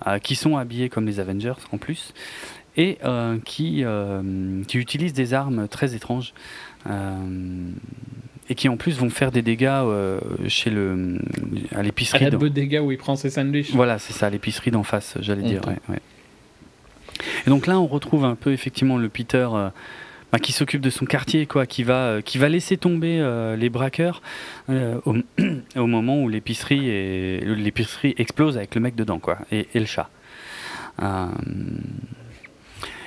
euh, 0.07 0.19
qui 0.19 0.35
sont 0.35 0.57
habillés 0.57 0.89
comme 0.89 1.07
les 1.07 1.19
Avengers 1.19 1.55
en 1.73 1.79
plus, 1.79 2.13
et 2.77 2.99
euh, 3.05 3.39
qui 3.45 3.85
qui 4.67 4.79
utilisent 4.79 5.15
des 5.15 5.35
armes 5.35 5.69
très 5.69 5.95
étranges. 5.95 6.35
Et 8.51 8.55
qui 8.55 8.71
en 8.71 8.79
plus 8.79 8.99
vont 8.99 9.11
faire 9.11 9.31
des 9.31 9.43
dégâts 9.43 9.67
euh, 9.69 10.21
chez 10.49 10.71
le 10.71 11.19
à 11.75 11.83
l'épicerie. 11.83 12.25
À 12.25 12.31
la 12.31 12.39
dans... 12.39 12.47
dégâts 12.47 12.81
où 12.83 12.91
il 12.91 12.97
prend 12.97 13.15
ses 13.15 13.29
sandwichs. 13.29 13.73
Voilà, 13.75 13.99
c'est 13.99 14.15
ça, 14.15 14.31
l'épicerie 14.31 14.71
d'en 14.71 14.85
face, 14.85 15.19
j'allais 15.21 15.43
dire. 15.43 15.61
Ouais, 15.67 15.77
ouais. 15.91 16.01
Et 17.47 17.51
donc 17.51 17.67
là, 17.67 17.79
on 17.79 17.87
retrouve 17.87 18.25
un 18.25 18.37
peu 18.37 18.53
effectivement 18.53 18.97
le 18.97 19.11
Peter 19.11 19.47
euh, 19.53 19.69
qui 20.37 20.53
s'occupe 20.53 20.83
de 20.83 20.91
son 20.91 21.07
quartier, 21.07 21.47
quoi, 21.47 21.65
qui 21.65 21.85
va, 21.85 21.95
euh, 21.95 22.21
qui 22.21 22.37
va 22.37 22.51
laisser 22.51 22.77
tomber 22.77 23.19
euh, 23.19 23.57
les 23.57 23.71
braqueurs 23.71 24.21
euh, 24.69 25.01
au, 25.07 25.17
moment 25.87 26.23
où 26.23 26.29
l'épicerie 26.29 26.91
et 26.91 27.41
l'épicerie 27.41 28.15
explose 28.19 28.59
avec 28.59 28.75
le 28.75 28.83
mec 28.83 28.95
dedans, 28.95 29.19
quoi, 29.19 29.39
et, 29.51 29.67
le 29.75 29.87
chat. 29.87 30.11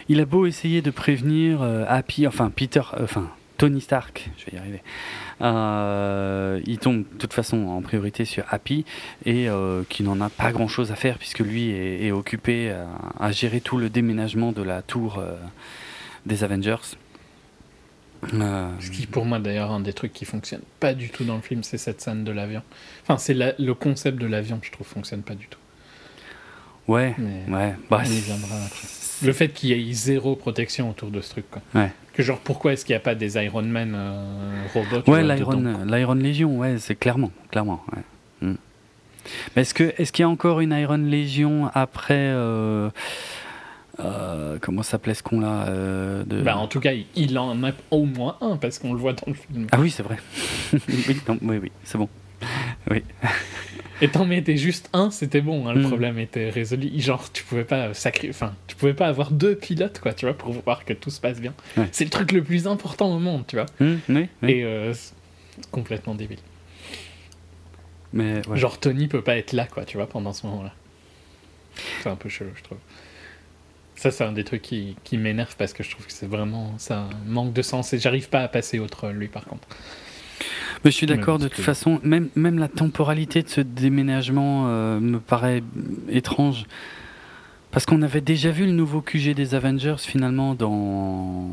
Il 0.09 0.19
a 0.19 0.25
beau 0.25 0.45
essayer 0.45 0.81
de 0.81 0.89
prévenir 0.89 1.61
Happy, 1.61 2.25
enfin 2.25 2.49
Peter, 2.49 2.81
enfin 2.99 3.29
Tony 3.57 3.81
Stark, 3.81 4.29
je 4.37 4.45
vais 4.45 4.57
y 4.57 4.59
arriver. 4.59 4.81
Il 6.65 6.77
tombe 6.79 7.03
de 7.03 7.17
toute 7.19 7.33
façon 7.33 7.67
en 7.67 7.81
priorité 7.81 8.25
sur 8.25 8.45
Happy 8.49 8.85
et 9.25 9.47
qui 9.89 10.03
n'en 10.03 10.21
a 10.21 10.29
pas 10.29 10.53
grand 10.53 10.69
chose 10.69 10.91
à 10.91 10.95
faire 10.95 11.17
puisque 11.17 11.39
lui 11.39 11.71
est, 11.71 12.11
occupé 12.11 12.73
à, 13.19 13.31
gérer 13.31 13.59
tout 13.59 13.77
le 13.77 13.89
déménagement 13.89 14.53
de 14.53 14.63
la 14.63 14.81
tour 14.81 15.21
des 16.25 16.43
Avengers. 16.45 16.95
Euh... 18.33 18.69
Ce 18.79 18.91
qui 18.91 19.07
pour 19.07 19.25
moi 19.25 19.39
d'ailleurs 19.39 19.71
un 19.71 19.79
des 19.79 19.93
trucs 19.93 20.13
qui 20.13 20.25
fonctionne 20.25 20.61
pas 20.79 20.93
du 20.93 21.09
tout 21.09 21.23
dans 21.23 21.35
le 21.35 21.41
film, 21.41 21.63
c'est 21.63 21.77
cette 21.77 22.01
scène 22.01 22.23
de 22.23 22.31
l'avion. 22.31 22.61
Enfin, 23.03 23.17
c'est 23.17 23.33
le 23.33 23.73
concept 23.73 24.17
de 24.17 24.27
l'avion, 24.27 24.59
je 24.61 24.71
trouve, 24.71 24.87
fonctionne 24.87 25.21
pas 25.21 25.35
du 25.35 25.47
tout. 25.47 25.59
Ouais, 26.87 27.15
Mais 27.17 27.43
ouais. 27.53 27.75
Bah, 27.89 28.03
le 29.23 29.33
fait 29.33 29.49
qu'il 29.49 29.69
y 29.69 29.73
ait 29.89 29.93
zéro 29.93 30.35
protection 30.35 30.89
autour 30.89 31.09
de 31.09 31.21
ce 31.21 31.29
truc, 31.29 31.45
quoi. 31.49 31.61
Ouais. 31.75 31.91
Que 32.13 32.23
genre, 32.23 32.39
pourquoi 32.39 32.73
est-ce 32.73 32.83
qu'il 32.83 32.93
n'y 32.93 32.97
a 32.97 33.01
pas 33.01 33.15
des 33.15 33.35
Iron 33.43 33.61
Man 33.61 33.93
euh, 33.95 34.65
robots 34.73 35.09
Ouais, 35.09 35.23
l'Iron 35.23 36.13
Légion, 36.15 36.57
ouais, 36.57 36.77
c'est 36.79 36.95
clairement, 36.95 37.31
clairement. 37.49 37.83
Ouais. 37.93 38.49
Mm. 38.49 38.55
Mais 39.55 39.61
est-ce 39.61 39.73
que 39.73 39.93
est-ce 39.97 40.11
qu'il 40.11 40.23
y 40.23 40.25
a 40.25 40.29
encore 40.29 40.59
une 40.59 40.71
Iron 40.71 40.97
Légion 40.97 41.69
après 41.73 42.15
euh, 42.17 42.89
euh, 44.03 44.57
comment 44.59 44.83
s'appelait 44.83 45.13
ce 45.13 45.23
con-là 45.23 45.67
euh, 45.67 46.23
de... 46.23 46.41
bah, 46.41 46.57
En 46.57 46.67
tout 46.67 46.79
cas, 46.79 46.93
il 47.15 47.37
en 47.37 47.63
a 47.63 47.71
au 47.91 48.05
moins 48.05 48.37
un 48.41 48.57
parce 48.57 48.79
qu'on 48.79 48.93
le 48.93 48.99
voit 48.99 49.13
dans 49.13 49.27
le 49.27 49.33
film. 49.33 49.67
Ah 49.71 49.79
oui, 49.79 49.89
c'est 49.89 50.03
vrai. 50.03 50.17
oui, 50.73 51.21
non, 51.27 51.37
oui, 51.41 51.57
oui, 51.61 51.71
c'est 51.83 51.97
bon. 51.97 52.09
Oui. 52.89 53.03
Et 54.01 54.07
t'en 54.07 54.25
mettais 54.25 54.57
juste 54.57 54.89
un, 54.93 55.11
c'était 55.11 55.41
bon, 55.41 55.67
hein, 55.67 55.73
le 55.73 55.81
mm. 55.81 55.87
problème 55.87 56.17
était 56.17 56.49
résolu. 56.49 56.89
Genre, 56.99 57.31
tu 57.31 57.43
pouvais 57.43 57.63
pas 57.63 57.93
sacré... 57.93 58.29
enfin, 58.29 58.55
tu 58.65 58.75
pouvais 58.75 58.95
pas 58.95 59.07
avoir 59.07 59.29
deux 59.29 59.55
pilotes, 59.55 59.99
quoi, 59.99 60.13
tu 60.13 60.25
vois, 60.25 60.33
pour 60.33 60.51
voir 60.51 60.85
que 60.85 60.93
tout 60.93 61.11
se 61.11 61.21
passe 61.21 61.39
bien. 61.39 61.53
Ouais. 61.77 61.87
C'est 61.91 62.03
le 62.03 62.09
truc 62.09 62.31
le 62.31 62.43
plus 62.43 62.67
important 62.67 63.13
au 63.13 63.19
monde, 63.19 63.45
tu 63.47 63.57
vois. 63.57 63.67
Mm, 63.79 63.95
oui, 64.09 64.27
oui. 64.41 64.51
Et 64.51 64.63
euh, 64.63 64.93
complètement 65.69 66.15
débile. 66.15 66.39
Mais 68.13 68.45
ouais. 68.47 68.57
genre 68.57 68.79
Tony 68.79 69.07
peut 69.07 69.21
pas 69.21 69.37
être 69.37 69.53
là, 69.53 69.67
quoi, 69.67 69.85
tu 69.85 69.97
vois, 69.97 70.07
pendant 70.07 70.33
ce 70.33 70.47
moment-là. 70.47 70.73
C'est 72.01 72.09
un 72.09 72.15
peu 72.15 72.27
chelou, 72.27 72.51
je 72.55 72.63
trouve. 72.63 72.79
Ça, 74.01 74.09
c'est 74.09 74.23
un 74.23 74.31
des 74.31 74.43
trucs 74.43 74.63
qui, 74.63 74.95
qui 75.03 75.19
m'énerve 75.19 75.55
parce 75.59 75.73
que 75.73 75.83
je 75.83 75.91
trouve 75.91 76.07
que 76.07 76.11
c'est 76.11 76.25
vraiment 76.25 76.73
ça 76.79 77.07
manque 77.27 77.53
de 77.53 77.61
sens 77.61 77.93
et 77.93 77.99
j'arrive 77.99 78.29
pas 78.29 78.39
à 78.39 78.47
passer 78.47 78.79
outre 78.79 79.09
lui, 79.09 79.27
par 79.27 79.45
contre. 79.45 79.67
Mais 80.83 80.89
je 80.89 80.95
suis 80.95 81.05
d'accord, 81.05 81.37
de 81.37 81.47
toute 81.47 81.57
que... 81.57 81.61
façon, 81.61 81.99
même, 82.01 82.29
même 82.33 82.57
la 82.57 82.67
temporalité 82.67 83.43
de 83.43 83.47
ce 83.47 83.61
déménagement 83.61 84.65
euh, 84.69 84.99
me 84.99 85.19
paraît 85.19 85.61
étrange. 86.09 86.65
Parce 87.69 87.85
qu'on 87.85 88.01
avait 88.01 88.21
déjà 88.21 88.49
vu 88.49 88.65
le 88.65 88.71
nouveau 88.71 89.01
QG 89.01 89.35
des 89.35 89.53
Avengers 89.53 89.97
finalement 89.99 90.55
dans. 90.55 91.47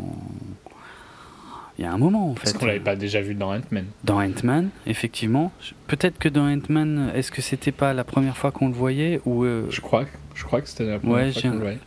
Il 1.79 1.83
y 1.83 1.85
a 1.85 1.93
un 1.93 1.99
moment 1.99 2.31
en 2.31 2.35
fait. 2.35 2.49
Est-ce 2.49 2.59
qu'on 2.59 2.65
l'avait 2.65 2.81
pas 2.81 2.97
déjà 2.97 3.21
vu 3.21 3.35
dans 3.35 3.55
Ant-Man 3.55 3.85
Dans 4.05 4.23
Ant-Man, 4.23 4.71
effectivement. 4.87 5.53
Peut-être 5.87 6.19
que 6.19 6.31
dans 6.31 6.51
Ant-Man, 6.51 7.13
est-ce 7.15 7.31
que 7.31 7.43
c'était 7.43 7.73
pas 7.73 7.93
la 7.93 8.05
première 8.05 8.39
fois 8.39 8.53
qu'on 8.53 8.69
le 8.69 8.75
voyait 8.75 9.21
ou 9.27 9.45
euh... 9.45 9.67
Je 9.69 9.83
crois, 9.83 10.07
je 10.35 10.45
crois 10.45 10.63
que 10.63 10.69
c'était 10.71 10.87
la 10.87 10.99
première 10.99 11.27
ouais, 11.27 11.33
fois 11.33 11.43
qu'on 11.43 11.51
le 11.51 11.59
voyait. 11.59 11.79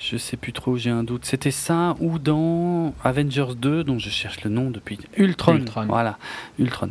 Je 0.00 0.16
sais 0.16 0.38
plus 0.38 0.54
trop, 0.54 0.78
j'ai 0.78 0.88
un 0.88 1.04
doute. 1.04 1.26
C'était 1.26 1.50
ça 1.50 1.94
ou 2.00 2.18
dans 2.18 2.94
Avengers 3.04 3.54
2, 3.54 3.84
dont 3.84 3.98
je 3.98 4.08
cherche 4.08 4.42
le 4.42 4.50
nom 4.50 4.70
depuis. 4.70 4.98
Ultron. 5.16 5.56
Ultron. 5.56 5.86
Voilà, 5.86 6.18
Ultron. 6.58 6.90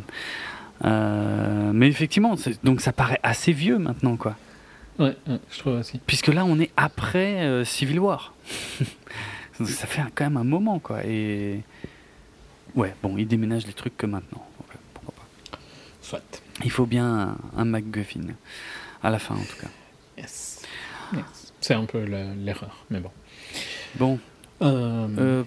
Euh, 0.84 1.72
mais 1.74 1.88
effectivement, 1.88 2.36
donc 2.62 2.80
ça 2.80 2.92
paraît 2.92 3.18
assez 3.24 3.52
vieux 3.52 3.78
maintenant, 3.78 4.16
quoi. 4.16 4.36
Ouais, 5.00 5.16
ouais, 5.26 5.40
je 5.50 5.58
trouve 5.58 5.78
aussi. 5.80 5.98
Puisque 6.06 6.28
là, 6.28 6.44
on 6.44 6.60
est 6.60 6.70
après 6.76 7.40
euh, 7.40 7.64
Civil 7.64 7.98
War. 7.98 8.32
ça 9.64 9.86
fait 9.86 10.02
quand 10.14 10.24
même 10.24 10.36
un 10.36 10.44
moment, 10.44 10.78
quoi. 10.78 11.04
Et. 11.04 11.62
Ouais, 12.76 12.94
bon, 13.02 13.16
il 13.18 13.26
déménage 13.26 13.66
les 13.66 13.72
trucs 13.72 13.96
que 13.96 14.06
maintenant. 14.06 14.46
Ouais, 14.68 14.76
pourquoi 14.94 15.14
pas. 15.50 15.58
Soit. 16.00 16.42
Il 16.62 16.70
faut 16.70 16.86
bien 16.86 17.06
un, 17.06 17.36
un 17.56 17.64
MacGuffin. 17.64 18.34
À 19.02 19.10
la 19.10 19.18
fin, 19.18 19.34
en 19.34 19.38
tout 19.42 19.56
cas. 19.60 19.68
Yes. 20.16 20.62
yes. 21.12 21.39
C'est 21.60 21.74
un 21.74 21.84
peu 21.84 22.04
l'erreur, 22.04 22.84
mais 22.90 23.00
bon. 23.00 23.10
Bon. 23.96 24.18
Euh... 24.62 25.08
Euh, 25.18 25.44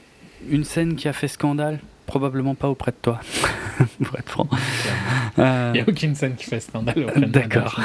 une 0.50 0.64
scène 0.64 0.96
qui 0.96 1.08
a 1.08 1.14
fait 1.14 1.28
scandale, 1.28 1.80
probablement 2.14 2.54
pas 2.54 2.70
auprès 2.70 2.92
de 2.92 2.98
toi, 3.02 3.20
pour 4.04 4.20
être 4.20 4.30
franc. 4.30 4.48
Euh... 5.40 5.72
Il 5.74 5.82
n'y 5.82 5.84
a 5.84 5.90
aucune 5.90 6.14
scène 6.14 6.36
qui 6.36 6.46
fait 6.46 6.60
scandale 6.60 7.06
auprès 7.06 7.22
D'accord. 7.22 7.82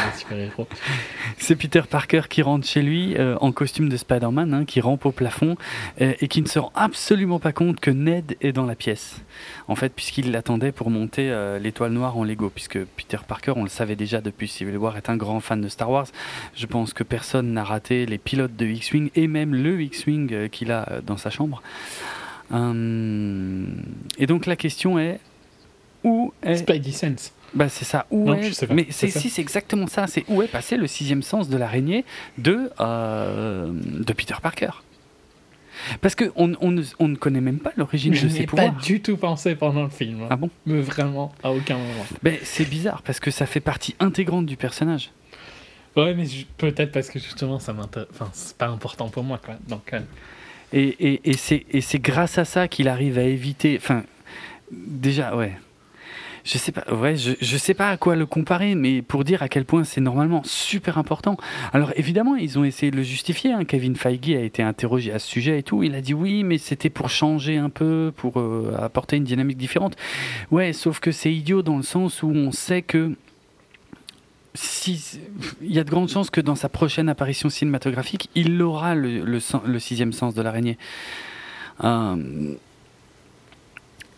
C'est 1.38 1.56
Peter 1.56 1.80
Parker 1.88 2.22
qui 2.28 2.42
rentre 2.42 2.66
chez 2.66 2.82
lui 2.82 3.16
euh, 3.16 3.38
en 3.40 3.52
costume 3.52 3.88
de 3.88 3.96
Spider-Man, 3.96 4.52
hein, 4.52 4.64
qui 4.66 4.82
rampe 4.82 5.06
au 5.06 5.12
plafond 5.12 5.56
euh, 6.02 6.12
et 6.20 6.28
qui 6.28 6.42
ne 6.42 6.46
se 6.46 6.58
rend 6.58 6.70
absolument 6.74 7.38
pas 7.38 7.52
compte 7.52 7.80
que 7.80 7.90
Ned 7.90 8.36
est 8.42 8.52
dans 8.52 8.66
la 8.66 8.74
pièce. 8.74 9.22
En 9.66 9.76
fait, 9.76 9.94
puisqu'il 9.94 10.30
l'attendait 10.30 10.72
pour 10.72 10.90
monter 10.90 11.30
euh, 11.30 11.58
l'étoile 11.58 11.92
noire 11.92 12.18
en 12.18 12.24
Lego, 12.24 12.50
puisque 12.50 12.84
Peter 12.84 13.18
Parker, 13.26 13.54
on 13.56 13.62
le 13.62 13.70
savait 13.70 13.96
déjà 13.96 14.20
depuis 14.20 14.46
Civil 14.46 14.76
War, 14.76 14.98
est 14.98 15.08
un 15.08 15.16
grand 15.16 15.40
fan 15.40 15.62
de 15.62 15.68
Star 15.68 15.90
Wars. 15.90 16.08
Je 16.54 16.66
pense 16.66 16.92
que 16.92 17.02
personne 17.02 17.54
n'a 17.54 17.64
raté 17.64 18.04
les 18.04 18.18
pilotes 18.18 18.56
de 18.56 18.66
X-Wing 18.66 19.10
et 19.14 19.26
même 19.26 19.54
le 19.54 19.80
X-Wing 19.80 20.32
euh, 20.32 20.48
qu'il 20.48 20.70
a 20.70 20.86
euh, 20.90 21.00
dans 21.00 21.16
sa 21.16 21.30
chambre. 21.30 21.62
Hum, 22.50 23.82
et 24.18 24.26
donc 24.26 24.46
la 24.46 24.56
question 24.56 24.98
est 24.98 25.20
où 26.02 26.32
est 26.42 26.56
Spidey 26.56 26.92
Sense 26.92 27.32
bah 27.54 27.68
c'est 27.68 27.84
ça. 27.84 28.06
Où 28.10 28.26
non, 28.26 28.34
est... 28.34 28.70
Mais 28.70 28.86
c'est 28.90 29.08
si 29.08 29.30
c'est 29.30 29.40
exactement 29.40 29.86
ça. 29.86 30.06
C'est 30.06 30.24
où 30.28 30.42
est 30.42 30.48
passé 30.48 30.76
le 30.76 30.86
sixième 30.86 31.22
sens 31.22 31.48
de 31.48 31.56
l'araignée 31.56 32.04
de 32.36 32.70
euh, 32.80 33.72
de 33.72 34.12
Peter 34.12 34.34
Parker. 34.42 34.70
Parce 36.00 36.14
que 36.14 36.30
on, 36.36 36.52
on, 36.60 36.82
on 36.98 37.08
ne 37.08 37.16
connaît 37.16 37.40
même 37.40 37.58
pas 37.58 37.72
l'origine 37.76 38.12
de 38.12 38.28
ses 38.28 38.44
pouvoirs. 38.44 38.66
Je 38.66 38.70
n'ai 38.70 38.76
pas 38.76 38.84
du 38.84 39.00
tout 39.00 39.16
pensé 39.16 39.54
pendant 39.54 39.84
le 39.84 39.88
film. 39.88 40.26
Ah 40.28 40.36
bon? 40.36 40.50
Mais 40.66 40.80
vraiment, 40.80 41.32
à 41.42 41.52
aucun 41.52 41.78
moment. 41.78 42.04
Ben, 42.22 42.36
c'est 42.42 42.68
bizarre 42.68 43.00
parce 43.02 43.20
que 43.20 43.30
ça 43.30 43.46
fait 43.46 43.60
partie 43.60 43.94
intégrante 44.00 44.44
du 44.44 44.56
personnage. 44.56 45.10
Ouais, 45.96 46.14
mais 46.14 46.26
peut-être 46.58 46.92
parce 46.92 47.08
que 47.08 47.18
justement, 47.18 47.58
ça 47.58 47.72
m'intéresse. 47.72 48.08
Enfin, 48.10 48.28
c'est 48.32 48.56
pas 48.56 48.68
important 48.68 49.08
pour 49.08 49.24
moi, 49.24 49.40
quoi. 49.42 49.54
Donc. 49.68 49.92
Euh... 49.94 50.00
Et, 50.72 51.20
c'est 51.36 51.98
grâce 51.98 52.38
à 52.38 52.44
ça 52.44 52.68
qu'il 52.68 52.88
arrive 52.88 53.18
à 53.18 53.22
éviter. 53.22 53.76
Enfin, 53.80 54.04
déjà, 54.70 55.36
ouais. 55.36 55.52
Je 56.44 56.56
sais 56.56 56.72
pas, 56.72 56.94
ouais, 56.94 57.14
je 57.16 57.56
sais 57.58 57.74
pas 57.74 57.90
à 57.90 57.96
quoi 57.98 58.16
le 58.16 58.24
comparer, 58.24 58.74
mais 58.74 59.02
pour 59.02 59.22
dire 59.22 59.42
à 59.42 59.48
quel 59.48 59.66
point 59.66 59.84
c'est 59.84 60.00
normalement 60.00 60.40
super 60.44 60.96
important. 60.96 61.36
Alors 61.74 61.92
évidemment, 61.94 62.36
ils 62.36 62.58
ont 62.58 62.64
essayé 62.64 62.90
de 62.90 62.96
le 62.96 63.02
justifier. 63.02 63.52
Hein. 63.52 63.66
Kevin 63.66 63.96
Feige 63.96 64.30
a 64.30 64.40
été 64.40 64.62
interrogé 64.62 65.12
à 65.12 65.18
ce 65.18 65.28
sujet 65.28 65.58
et 65.58 65.62
tout. 65.62 65.82
Il 65.82 65.94
a 65.94 66.00
dit 66.00 66.14
oui, 66.14 66.44
mais 66.44 66.56
c'était 66.56 66.88
pour 66.88 67.10
changer 67.10 67.58
un 67.58 67.68
peu, 67.68 68.14
pour 68.16 68.40
euh, 68.40 68.74
apporter 68.80 69.16
une 69.16 69.24
dynamique 69.24 69.58
différente. 69.58 69.96
Ouais, 70.50 70.72
sauf 70.72 71.00
que 71.00 71.12
c'est 71.12 71.34
idiot 71.34 71.60
dans 71.60 71.76
le 71.76 71.82
sens 71.82 72.22
où 72.22 72.28
on 72.28 72.50
sait 72.50 72.80
que 72.80 73.12
il 74.86 75.72
y 75.72 75.78
a 75.78 75.84
de 75.84 75.90
grandes 75.90 76.08
chances 76.08 76.30
que 76.30 76.40
dans 76.40 76.54
sa 76.54 76.68
prochaine 76.68 77.08
apparition 77.08 77.48
cinématographique, 77.48 78.30
il 78.34 78.60
aura 78.62 78.94
le, 78.94 79.40
sixième 79.78 80.12
sens 80.12 80.34
de 80.34 80.42
l'araignée. 80.42 80.78
Euh, 81.84 82.54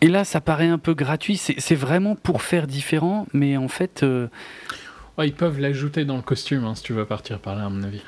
et 0.01 0.09
là, 0.09 0.25
ça 0.25 0.41
paraît 0.41 0.69
un 0.69 0.79
peu 0.79 0.95
gratuit. 0.95 1.37
C'est 1.37 1.75
vraiment 1.75 2.15
pour 2.15 2.43
faire 2.43 2.67
différent, 2.67 3.27
mais 3.33 3.57
en 3.57 3.69
fait. 3.69 4.03
Euh... 4.03 4.29
Ils 5.19 5.35
peuvent 5.35 5.61
l'ajouter 5.61 6.07
dans 6.07 6.17
le 6.17 6.23
costume, 6.23 6.65
hein, 6.65 6.75
si 6.75 6.83
tu 6.83 6.95
veux 6.95 7.05
partir 7.05 7.39
par 7.41 7.55
là, 7.55 7.67
à 7.67 7.69
mon 7.69 7.83
avis. 7.83 8.01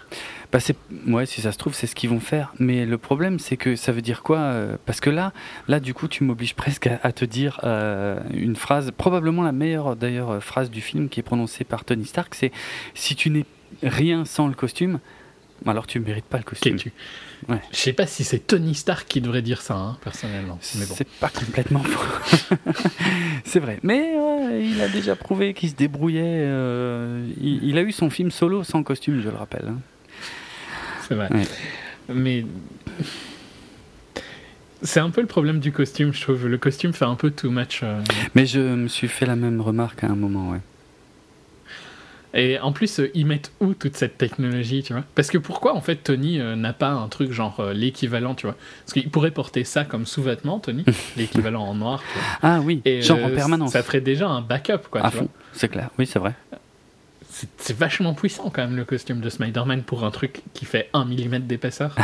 Bah 0.53 0.59
ouais, 1.07 1.24
si 1.24 1.41
ça 1.41 1.51
se 1.51 1.57
trouve, 1.57 1.74
c'est 1.74 1.87
ce 1.87 1.95
qu'ils 1.95 2.11
vont 2.11 2.20
faire. 2.20 2.53
Mais 2.59 2.85
le 2.85 2.99
problème, 2.99 3.39
c'est 3.39 3.57
que 3.57 3.74
ça 3.74 3.91
veut 3.91 4.03
dire 4.03 4.23
quoi 4.23 4.39
euh, 4.39 4.77
Parce 4.85 5.01
que 5.01 5.09
là, 5.09 5.33
là, 5.66 5.81
du 5.81 5.95
coup, 5.95 6.09
tu 6.09 6.24
m'obliges 6.24 6.55
presque 6.55 6.89
à, 7.03 7.12
te 7.12 7.24
dire 7.24 7.61
euh, 7.65 8.20
une 8.35 8.57
phrase, 8.57 8.91
probablement 8.97 9.43
la 9.43 9.53
meilleure 9.53 9.97
d'ailleurs 9.97 10.43
phrase 10.43 10.70
du 10.70 10.83
film 10.83 11.09
qui 11.09 11.20
est 11.20 11.23
prononcée 11.23 11.65
par 11.65 11.85
Tony 11.85 12.05
Stark, 12.05 12.35
c'est 12.35 12.53
si 12.95 13.16
tu 13.16 13.31
n'es 13.31 13.47
rien 13.83 14.27
sans 14.27 14.47
le 14.47 14.55
costume, 14.55 15.01
alors 15.66 15.87
tu 15.87 16.01
mérites 16.01 16.27
pas 16.27 16.39
le 16.39 16.45
costume. 16.45 16.77
Ouais. 17.49 17.61
Je 17.73 17.77
sais 17.77 17.93
pas 17.93 18.07
si 18.07 18.23
c'est 18.23 18.47
Tony 18.47 18.74
Stark 18.74 19.09
qui 19.09 19.20
devrait 19.20 19.43
dire 19.43 19.62
ça, 19.62 19.74
hein, 19.74 19.99
personnellement. 20.03 20.59
C'est 20.61 21.09
pas 21.09 21.29
complètement 21.29 21.83
faux. 21.83 22.57
c'est 23.45 23.61
vrai. 23.61 23.79
Mais 23.83 24.15
il 24.61 24.81
a 24.81 24.89
déjà 24.89 25.16
prouvé 25.16 25.55
qu'il 25.55 25.70
se 25.70 25.74
débrouillait. 25.74 26.23
Euh, 26.24 27.27
il, 27.41 27.79
a 27.79 27.83
eu 27.83 27.93
son 27.93 28.11
film 28.11 28.31
solo 28.31 28.65
sans 28.65 28.83
costume, 28.83 29.20
je 29.23 29.29
le 29.29 29.37
rappelle. 29.37 29.66
Hein. 29.69 29.79
C'est 31.09 31.15
vrai. 31.15 31.29
Mais 32.09 32.45
c'est 34.83 35.01
un 35.01 35.11
peu 35.11 35.20
le 35.20 35.27
problème 35.27 35.61
du 35.61 35.73
costume, 35.73 36.12
je 36.12 36.20
trouve. 36.20 36.49
Le 36.49 36.59
costume 36.59 36.93
fait 36.93 37.05
un 37.05 37.15
peu 37.15 37.31
too 37.31 37.51
much. 37.51 37.81
Euh. 37.83 38.01
Mais 38.35 38.47
je 38.47 38.61
me 38.61 38.89
suis 38.89 39.09
fait 39.09 39.27
la 39.27 39.37
même 39.37 39.61
remarque 39.61 40.03
à 40.05 40.09
un 40.09 40.16
moment, 40.16 40.51
ouais. 40.51 40.61
Et 42.35 42.59
en 42.61 42.73
plus, 42.73 42.99
euh, 42.99 43.11
ils 43.15 43.27
mettent 43.27 43.53
où 43.61 43.74
toute 43.74 43.97
cette 43.97 44.16
technologie, 44.16 44.83
tu 44.83 44.95
vois? 44.95 45.05
Parce 45.15 45.31
que 45.31 45.39
pourquoi, 45.39 45.74
en 45.74 45.81
fait, 45.81 45.97
Tony 45.97 46.41
euh, 46.41 46.57
n'a 46.57 46.73
pas 46.73 46.91
un 46.91 47.09
truc 47.09 47.31
genre 47.31 47.61
euh, 47.61 47.73
l'équivalent, 47.74 48.35
tu 48.35 48.47
vois? 48.47 48.57
Parce 48.85 48.95
qu'il 48.95 49.11
pourrait 49.11 49.31
porter 49.31 49.65
ça 49.65 49.85
comme 49.85 50.07
sous-vêtement, 50.07 50.59
Tony, 50.59 50.85
l'équivalent 51.16 51.62
en 51.62 51.74
noir. 51.74 52.03
Tu 52.12 52.19
vois? 52.19 52.27
Ah 52.43 52.61
oui, 52.61 52.81
Et, 52.85 53.03
genre 53.03 53.23
en 53.23 53.31
permanence. 53.31 53.73
Ça 53.73 53.83
ferait 53.83 54.01
déjà 54.01 54.29
un 54.29 54.41
backup, 54.41 54.89
quoi. 54.91 55.05
À 55.05 55.11
fond, 55.11 55.29
c'est 55.53 55.69
clair, 55.69 55.91
oui, 55.99 56.07
c'est 56.07 56.19
vrai. 56.19 56.33
C'est 57.59 57.77
vachement 57.77 58.14
puissant, 58.14 58.51
quand 58.51 58.62
même, 58.62 58.77
le 58.77 58.85
costume 58.85 59.20
de 59.20 59.31
Spider-Man 59.31 59.82
pour 59.82 60.05
un 60.05 60.10
truc 60.10 60.43
qui 60.55 60.64
fait 60.64 60.89
1 60.93 61.05
mm 61.05 61.39
d'épaisseur. 61.40 61.97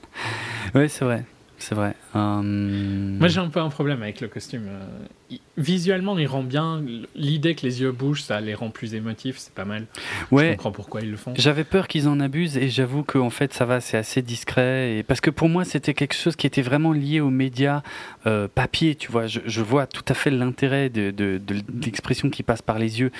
oui, 0.74 0.88
c'est 0.88 1.04
vrai. 1.04 1.24
C'est 1.68 1.74
vrai. 1.74 1.96
Euh, 2.14 2.42
Moi, 2.42 3.26
j'ai 3.26 3.40
un 3.40 3.48
peu 3.48 3.58
un 3.58 3.70
problème 3.70 4.00
avec 4.00 4.20
le 4.20 4.28
costume. 4.28 4.68
Euh, 4.68 5.36
visuellement, 5.58 6.16
il 6.16 6.28
rend 6.28 6.44
bien. 6.44 6.80
L'idée 7.16 7.56
que 7.56 7.62
les 7.66 7.80
yeux 7.80 7.90
bougent, 7.90 8.22
ça 8.22 8.40
les 8.40 8.54
rend 8.54 8.70
plus 8.70 8.94
émotifs, 8.94 9.38
c'est 9.38 9.52
pas 9.52 9.64
mal. 9.64 9.86
Ouais. 10.30 10.44
Je 10.44 10.52
comprends 10.52 10.70
pourquoi 10.70 11.00
ils 11.00 11.10
le 11.10 11.16
font. 11.16 11.34
J'avais 11.36 11.64
peur 11.64 11.88
qu'ils 11.88 12.06
en 12.06 12.20
abusent 12.20 12.56
et 12.56 12.68
j'avoue 12.68 13.02
qu'en 13.02 13.30
fait, 13.30 13.52
ça 13.52 13.64
va, 13.64 13.80
c'est 13.80 13.96
assez 13.96 14.22
discret. 14.22 14.98
Et... 14.98 15.02
Parce 15.02 15.20
que 15.20 15.28
pour 15.28 15.48
moi, 15.48 15.64
c'était 15.64 15.92
quelque 15.92 16.14
chose 16.14 16.36
qui 16.36 16.46
était 16.46 16.62
vraiment 16.62 16.92
lié 16.92 17.18
aux 17.18 17.30
médias 17.30 17.82
euh, 18.26 18.46
papier, 18.46 18.94
tu 18.94 19.10
vois. 19.10 19.26
Je, 19.26 19.60
vois 19.60 19.88
tout 19.88 20.04
à 20.06 20.14
fait 20.14 20.30
l'intérêt 20.30 20.88
de, 20.88 21.10
de, 21.10 21.40
l'expression 21.84 22.30
qui 22.30 22.44
passe 22.44 22.62
par 22.62 22.78
les 22.78 23.00
yeux 23.00 23.10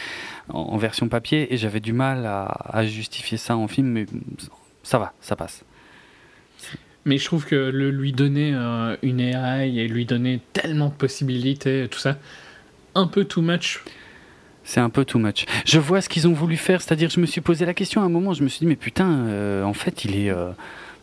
en, 0.51 0.77
version 0.77 1.09
papier 1.09 1.52
et 1.52 1.56
j'avais 1.56 1.81
du 1.81 1.93
mal 1.93 2.24
à, 2.24 2.44
à 2.44 2.86
justifier 2.86 3.39
ça 3.39 3.56
en 3.56 3.66
film, 3.66 3.89
mais 3.89 4.06
ça 4.85 5.01
va, 5.01 5.14
ça 5.20 5.35
passe. 5.35 5.64
Mais 7.07 7.19
je 7.19 7.24
trouve 7.24 7.47
que 7.47 7.55
le 7.55 7.91
lui 7.91 8.12
donner 8.12 8.53
euh, 8.53 8.97
une 9.03 9.20
AI 9.20 9.78
et 9.78 9.87
lui 9.87 10.05
donner 10.05 10.41
tellement 10.53 10.89
de 10.89 10.95
possibilités, 10.95 11.85
et 11.85 11.89
tout 11.89 12.01
ça, 12.01 12.19
un 12.97 13.07
peu 13.07 13.24
too 13.24 13.43
much. 13.43 13.85
C'est 14.65 14.81
un 14.81 14.91
peu 14.91 15.05
too 15.05 15.20
much. 15.20 15.47
Je 15.65 15.78
vois 15.78 16.01
ce 16.01 16.09
qu'ils 16.09 16.27
ont 16.27 16.33
voulu 16.33 16.57
faire, 16.57 16.83
c'est-à-dire 16.83 17.09
je 17.09 17.20
me 17.20 17.27
suis 17.27 17.41
posé 17.41 17.65
la 17.65 17.74
question 17.74 18.03
à 18.03 18.05
un 18.05 18.09
moment, 18.09 18.35
je 18.35 18.43
me 18.43 18.49
suis 18.49 18.59
dit 18.59 18.66
mais 18.66 18.74
putain, 18.74 19.09
euh, 19.09 19.62
en 19.62 19.73
fait 19.73 20.05
il 20.05 20.16
est, 20.16 20.31
euh, 20.31 20.51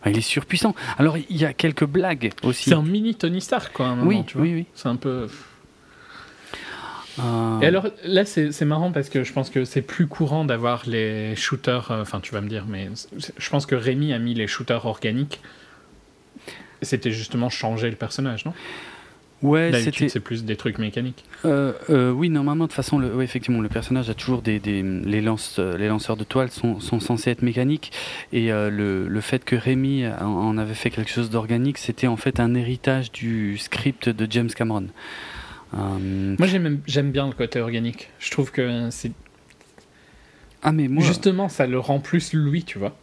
il 0.05 0.17
est 0.17 0.21
surpuissant. 0.21 0.75
Alors 0.97 1.17
il 1.17 1.37
y 1.37 1.45
a 1.45 1.53
quelques 1.53 1.85
blagues 1.85 2.31
aussi. 2.43 2.71
C'est 2.71 2.75
un 2.75 2.83
mini 2.83 3.15
Tony 3.15 3.39
Stark 3.39 3.71
quoi. 3.71 3.85
À 3.85 3.89
un 3.91 3.95
moment, 3.95 4.09
oui, 4.09 4.23
tu 4.27 4.37
vois. 4.37 4.45
oui, 4.45 4.53
oui. 4.53 4.65
C'est 4.75 4.89
un 4.89 4.97
peu. 4.97 5.29
Et 7.61 7.65
alors 7.65 7.87
là, 8.03 8.25
c'est 8.25 8.65
marrant 8.65 8.91
parce 8.91 9.07
que 9.07 9.23
je 9.23 9.31
pense 9.31 9.49
que 9.51 9.63
c'est 9.63 9.83
plus 9.83 10.07
courant 10.07 10.43
d'avoir 10.43 10.83
les 10.85 11.35
shooters. 11.37 11.91
Enfin, 11.91 12.19
tu 12.19 12.33
vas 12.33 12.41
me 12.41 12.49
dire, 12.49 12.65
mais 12.67 12.89
je 13.37 13.49
pense 13.49 13.65
que 13.65 13.75
Rémi 13.75 14.13
a 14.13 14.19
mis 14.19 14.33
les 14.33 14.47
shooters 14.47 14.85
organiques 14.85 15.39
c'était 16.83 17.11
justement 17.11 17.49
changer 17.49 17.89
le 17.89 17.95
personnage, 17.95 18.45
non? 18.45 18.53
Ouais, 19.43 19.71
c'était. 19.83 20.07
C'est 20.07 20.21
plus 20.21 20.45
des 20.45 20.55
trucs 20.55 20.79
mécaniques. 20.79 21.25
Euh, 21.43 21.73
euh, 21.89 22.11
oui, 22.11 22.29
normalement, 22.29 22.63
de 22.63 22.69
toute 22.69 22.75
façon, 22.75 22.97
le, 22.97 23.21
effectivement, 23.21 23.59
le 23.59 23.67
personnage 23.67 24.09
a 24.09 24.13
toujours 24.13 24.41
des, 24.41 24.59
des 24.59 24.81
les, 24.81 25.21
lance, 25.21 25.59
les 25.59 25.89
lanceurs 25.89 26.15
de 26.15 26.23
toile 26.23 26.49
sont, 26.49 26.79
sont 26.79 27.01
censés 27.01 27.29
être 27.29 27.41
mécaniques 27.41 27.91
et 28.31 28.53
euh, 28.53 28.69
le, 28.69 29.07
le, 29.09 29.21
fait 29.21 29.43
que 29.43 29.57
Rémi 29.57 30.05
en 30.07 30.57
avait 30.57 30.73
fait 30.73 30.89
quelque 30.89 31.11
chose 31.11 31.29
d'organique, 31.29 31.77
c'était 31.77 32.07
en 32.07 32.15
fait 32.15 32.39
un 32.39 32.55
héritage 32.55 33.11
du 33.11 33.57
script 33.57 34.07
de 34.07 34.27
James 34.31 34.49
Cameron. 34.49 34.87
Moi, 35.73 36.47
j'aime 36.87 37.11
bien 37.11 37.27
le 37.27 37.33
côté 37.33 37.59
organique. 37.59 38.09
Je 38.19 38.31
trouve 38.31 38.51
que 38.51 38.89
c'est. 38.91 39.11
Ah 40.61 40.71
mais 40.71 40.87
moi... 40.87 41.03
Justement, 41.03 41.49
ça 41.49 41.67
le 41.67 41.79
rend 41.79 41.99
plus 41.99 42.33
lui, 42.33 42.63
tu 42.63 42.79
vois. 42.79 42.95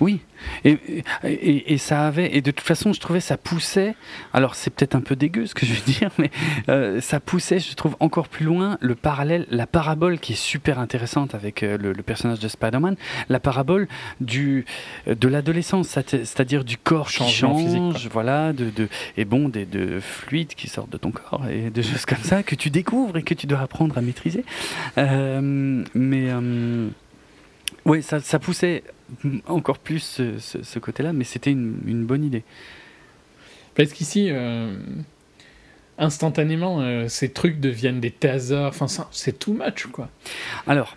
Oui, 0.00 0.20
et, 0.64 0.78
et, 1.24 1.78
ça 1.78 2.06
avait, 2.06 2.36
et 2.36 2.42
de 2.42 2.50
toute 2.50 2.66
façon, 2.66 2.92
je 2.92 3.00
trouvais 3.00 3.20
ça 3.20 3.36
poussait, 3.36 3.94
alors 4.32 4.54
c'est 4.54 4.70
peut-être 4.70 4.94
un 4.94 5.00
peu 5.00 5.16
dégueu 5.16 5.46
ce 5.46 5.54
que 5.54 5.64
je 5.64 5.72
veux 5.72 5.92
dire, 5.92 6.10
mais 6.18 6.30
euh, 6.68 7.00
ça 7.00 7.20
poussait, 7.20 7.58
je 7.58 7.74
trouve, 7.74 7.96
encore 8.00 8.28
plus 8.28 8.44
loin 8.44 8.76
le 8.80 8.94
parallèle, 8.94 9.46
la 9.50 9.66
parabole 9.66 10.18
qui 10.18 10.34
est 10.34 10.36
super 10.36 10.78
intéressante 10.78 11.34
avec 11.34 11.62
euh, 11.62 11.78
le, 11.78 11.94
personnage 12.02 12.40
de 12.40 12.48
Spider-Man, 12.48 12.96
la 13.28 13.40
parabole 13.40 13.88
du, 14.20 14.64
de 15.06 15.28
l'adolescence, 15.28 15.88
c'est-à-dire 15.88 16.64
du 16.64 16.76
corps 16.76 17.08
qui 17.08 17.28
change, 17.30 18.08
voilà, 18.08 18.52
de, 18.52 18.70
de, 18.70 18.88
et 19.16 19.24
bon, 19.24 19.48
des 19.48 19.64
de 19.64 20.00
fluides 20.00 20.54
qui 20.54 20.68
sortent 20.68 20.90
de 20.90 20.98
ton 20.98 21.10
corps 21.10 21.46
et 21.48 21.70
de 21.70 21.82
choses 21.82 22.04
comme 22.04 22.22
ça 22.22 22.42
que 22.42 22.54
tu 22.54 22.70
découvres 22.70 23.16
et 23.16 23.22
que 23.22 23.34
tu 23.34 23.46
dois 23.46 23.60
apprendre 23.60 23.96
à 23.98 24.00
maîtriser. 24.02 24.44
Euh, 24.98 25.84
mais. 25.94 26.30
Oui, 27.86 28.02
ça, 28.02 28.20
ça, 28.20 28.40
poussait 28.40 28.82
encore 29.46 29.78
plus 29.78 30.20
ce, 30.40 30.78
côté-là, 30.80 31.12
mais 31.12 31.22
c'était 31.22 31.52
une, 31.52 32.04
bonne 32.04 32.24
idée. 32.24 32.42
Parce 33.76 33.92
qu'ici, 33.92 34.28
euh, 34.30 34.76
instantanément, 35.96 36.80
euh, 36.80 37.06
ces 37.06 37.30
trucs 37.30 37.60
deviennent 37.60 38.00
des 38.00 38.10
tasers, 38.10 38.66
enfin, 38.66 38.86
c'est 39.12 39.38
too 39.38 39.52
much, 39.52 39.86
quoi. 39.92 40.08
Alors, 40.66 40.96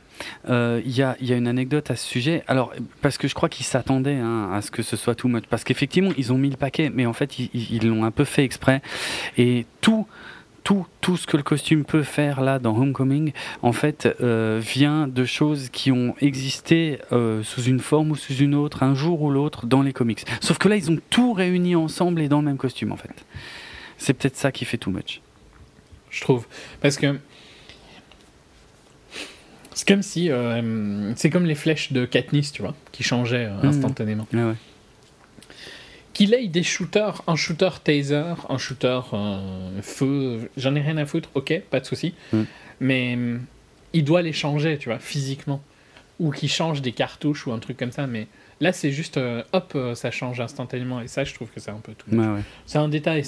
euh, 0.50 0.82
il 0.84 0.92
y, 0.92 1.04
a, 1.04 1.16
y, 1.22 1.32
a, 1.32 1.36
une 1.36 1.48
anecdote 1.48 1.92
à 1.92 1.96
ce 1.96 2.08
sujet. 2.08 2.44
Alors, 2.48 2.74
parce 3.04 3.20
que 3.20 3.28
je 3.28 3.36
crois 3.36 3.50
qu'ils 3.50 3.68
s'attendaient 3.68 4.16
hein, 4.18 4.50
à 4.52 4.64
ce 4.64 4.72
que 4.72 4.82
ce 4.82 4.98
soit 4.98 5.14
too 5.14 5.28
much. 5.28 5.44
Parce 5.48 5.64
qu'effectivement, 5.64 6.12
ils 6.18 6.34
ont 6.34 6.40
mis 6.40 6.50
le 6.50 6.58
paquet, 6.58 6.90
mais 6.92 7.06
en 7.06 7.14
fait, 7.14 7.38
ils 7.38 7.88
l'ont 7.88 8.04
un 8.04 8.12
peu 8.12 8.26
fait 8.26 8.44
exprès. 8.44 8.82
Et 9.38 9.68
tout 9.82 10.08
tout, 10.64 10.86
tout 11.02 11.18
ce 11.18 11.28
que 11.28 11.38
le 11.38 11.44
costume 11.44 11.86
peut 11.86 12.04
faire 12.04 12.42
là 12.42 12.60
dans 12.60 12.76
Homecoming, 12.76 13.32
en 13.62 13.72
fait, 13.72 14.08
euh, 14.22 14.60
vient 14.62 15.08
de 15.08 15.26
choses 15.26 15.70
qui 15.70 15.92
ont 15.92 16.16
existé 16.22 17.00
euh, 17.12 17.44
sous 17.44 17.64
une 17.64 17.80
forme 17.80 18.12
ou 18.12 18.16
sous 18.16 18.34
une 18.34 18.56
autre, 18.56 18.84
un 18.84 18.96
jour 18.96 19.22
ou 19.22 19.32
l'autre, 19.32 19.66
dans 19.66 19.82
les 19.82 19.94
comics. 19.94 20.26
Sauf 20.42 20.58
que 20.58 20.68
là, 20.68 20.76
ils 20.76 20.92
ont 20.92 21.00
tout 21.10 21.34
réuni 21.34 21.76
ensemble 21.76 22.22
et 22.22 22.30
dans 22.30 22.40
le 22.40 22.46
même 22.46 22.58
costume, 22.58 22.92
en 22.92 22.98
fait. 22.98 23.26
C'est 23.98 24.14
peut-être 24.14 24.38
ça 24.38 24.52
qui 24.52 24.66
fait 24.66 24.78
too 24.78 24.92
much. 24.92 25.22
Je 26.10 26.22
trouve. 26.22 26.46
Parce 26.82 26.98
que. 26.98 27.20
C'est 29.74 29.88
comme 29.88 30.02
si. 30.02 30.30
Euh, 30.30 31.14
c'est 31.16 31.30
comme 31.30 31.46
les 31.46 31.56
flèches 31.56 31.92
de 31.92 32.06
Katniss, 32.06 32.52
tu 32.52 32.62
vois, 32.62 32.76
qui 32.92 33.04
changeaient 33.04 33.50
mmh. 33.50 33.66
instantanément. 33.66 34.28
Ouais 34.34 34.56
qu'il 36.20 36.34
ait 36.34 36.50
des 36.50 36.64
shooters, 36.64 37.24
un 37.28 37.38
shooter 37.38 37.70
taser, 37.82 38.34
un 38.50 38.58
shooter 38.58 39.00
euh, 39.14 39.82
feu, 39.82 40.52
j'en 40.58 40.76
ai 40.76 40.82
rien 40.82 40.98
à 40.98 41.06
foutre, 41.06 41.30
ok, 41.34 41.62
pas 41.70 41.80
de 41.80 41.86
souci. 41.86 42.14
Mm. 42.34 42.42
Mais 42.82 43.16
mm, 43.16 43.46
il 43.94 44.04
doit 44.04 44.22
les 44.22 44.34
changer, 44.34 44.78
tu 44.78 44.90
vois, 44.90 45.00
physiquement. 45.00 45.64
Ou 46.20 46.32
qu'il 46.32 46.50
change 46.50 46.82
des 46.82 46.92
cartouches 46.92 47.48
ou 47.48 47.54
un 47.54 47.60
truc 47.60 47.78
comme 47.78 47.94
ça. 47.94 48.06
Mais 48.06 48.28
là, 48.60 48.74
c'est 48.74 48.92
juste, 48.92 49.16
euh, 49.16 49.44
hop, 49.54 49.72
euh, 49.76 49.96
ça 49.96 50.12
change 50.12 50.42
instantanément. 50.42 51.00
Et 51.00 51.08
ça, 51.08 51.24
je 51.24 51.34
trouve 51.34 51.48
que 51.52 51.62
c'est 51.62 51.72
un 51.72 51.80
peu 51.82 51.94
tout. 51.94 52.10
C'est 52.66 52.80
un 52.80 52.90
détail. 52.90 53.24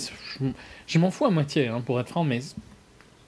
Je, 0.85 0.99
m'en 0.99 1.11
fous 1.11 1.23
à 1.25 1.31
moitié, 1.31 1.69
hein, 1.69 1.79
pour 1.79 1.97
être 1.97 2.09
franc, 2.09 2.25
mais 2.25 2.41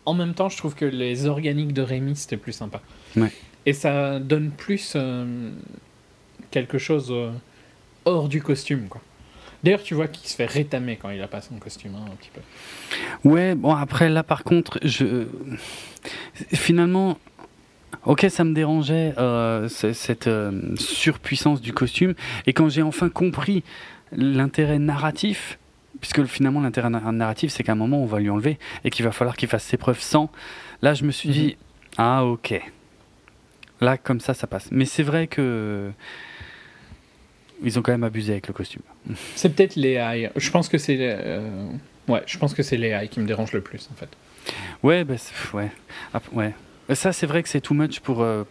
en 0.06 0.14
même 0.14 0.34
temps, 0.34 0.50
je 0.50 0.58
trouve 0.58 0.76
que 0.76 0.84
les 0.84 1.26
organiques 1.26 1.72
de 1.72 1.82
Rémi, 1.82 2.18
c'était 2.18 2.36
plus 2.36 2.52
sympa. 2.52 2.82
Et 3.66 3.72
ça 3.72 4.20
donne 4.20 4.52
plus 4.52 4.98
quelque 6.52 6.78
chose 6.78 7.16
hors 8.04 8.28
du 8.28 8.42
costume, 8.42 8.90
quoi. 8.90 9.02
D'ailleurs, 9.64 9.84
tu 9.84 9.94
vois 9.94 10.08
qu'il 10.08 10.28
se 10.28 10.36
fait 10.36 10.46
rétamer 10.46 10.98
quand 10.98 11.10
il 11.10 11.22
a 11.22 11.28
pas 11.28 11.42
son 11.42 11.56
costume, 11.56 11.96
hein, 11.96 12.06
un 12.12 12.16
petit 12.16 12.32
peu. 12.34 13.30
Ouais, 13.30 13.56
bon, 13.56 13.74
après, 13.74 14.10
là, 14.10 14.24
par 14.24 14.44
contre, 14.44 14.80
je. 14.84 15.26
Finalement. 16.54 17.18
Ok, 18.06 18.26
ça 18.30 18.44
me 18.44 18.54
dérangeait 18.54 19.14
euh, 19.18 19.70
cette 19.70 20.28
euh, 20.28 20.76
surpuissance 20.76 21.62
du 21.62 21.72
costume. 21.72 22.16
Et 22.46 22.52
quand 22.52 22.68
j'ai 22.68 22.82
enfin 22.82 23.08
compris 23.08 23.64
l'intérêt 24.12 24.78
narratif, 24.78 25.58
puisque 26.02 26.26
finalement 26.26 26.60
l'intérêt 26.60 26.90
narratif, 26.90 27.54
c'est 27.54 27.64
qu'à 27.64 27.72
un 27.72 27.76
moment 27.76 28.02
on 28.04 28.06
va 28.06 28.20
lui 28.20 28.30
enlever 28.30 28.60
et 28.84 28.90
qu'il 28.90 29.06
va 29.06 29.14
falloir 29.14 29.38
qu'il 29.38 29.48
fasse 29.48 29.64
ses 29.64 29.78
preuves 29.78 30.02
sans. 30.02 30.30
Là, 30.82 30.96
je 30.96 31.06
me 31.06 31.12
suis 31.12 31.30
dit, 31.30 31.46
mhm. 31.46 31.56
ah 31.98 32.26
ok. 32.26 32.62
Là, 33.80 33.98
comme 33.98 34.20
ça, 34.20 34.34
ça 34.34 34.48
passe. 34.48 34.68
Mais 34.72 34.86
c'est 34.86 35.04
vrai 35.04 35.28
que 35.28 35.92
ils 37.64 37.80
ont 37.80 37.82
quand 37.82 37.92
même 37.92 38.04
abusé 38.04 38.34
avec 38.34 38.48
le 38.48 38.54
costume. 38.54 38.82
C'est 39.36 39.56
peut-être 39.56 39.76
les 39.76 39.94
AI. 39.94 40.32
Je 40.36 40.52
pense 40.52 40.70
que 40.70 40.78
c'est 40.78 40.98
euh, 41.00 41.68
ouais, 42.08 42.22
je 42.26 42.38
pense 42.38 42.54
que 42.54 42.64
c'est 42.64 42.78
les 42.78 42.90
AI 42.90 43.08
qui 43.08 43.20
me 43.20 43.26
dérangent 43.26 43.54
le 43.54 43.62
plus 43.62 43.90
en 43.92 43.96
fait. 43.96 44.10
Ouais, 44.84 45.04
bah, 45.04 45.16
ouais, 45.54 45.72
ouais. 46.34 46.54
Ça, 46.96 47.14
c'est 47.14 47.26
vrai 47.26 47.42
que 47.42 47.50
c'est 47.50 47.62
too 47.62 47.74
much 47.74 48.02
pour 48.02 48.22
euh, 48.22 48.44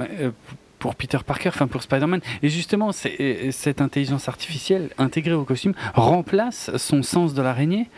euh, 0.00 0.30
pour 0.78 0.94
Peter 0.94 1.18
Parker, 1.26 1.48
enfin 1.48 1.66
pour 1.66 1.82
Spider-Man. 1.82 2.20
Et 2.42 2.48
justement, 2.48 2.92
cette 2.92 3.80
intelligence 3.80 4.28
artificielle 4.28 4.90
intégrée 4.98 5.32
au 5.32 5.44
costume 5.44 5.74
remplace 5.94 6.70
son 6.76 7.02
sens 7.02 7.34
de 7.34 7.42
l'araignée. 7.42 7.88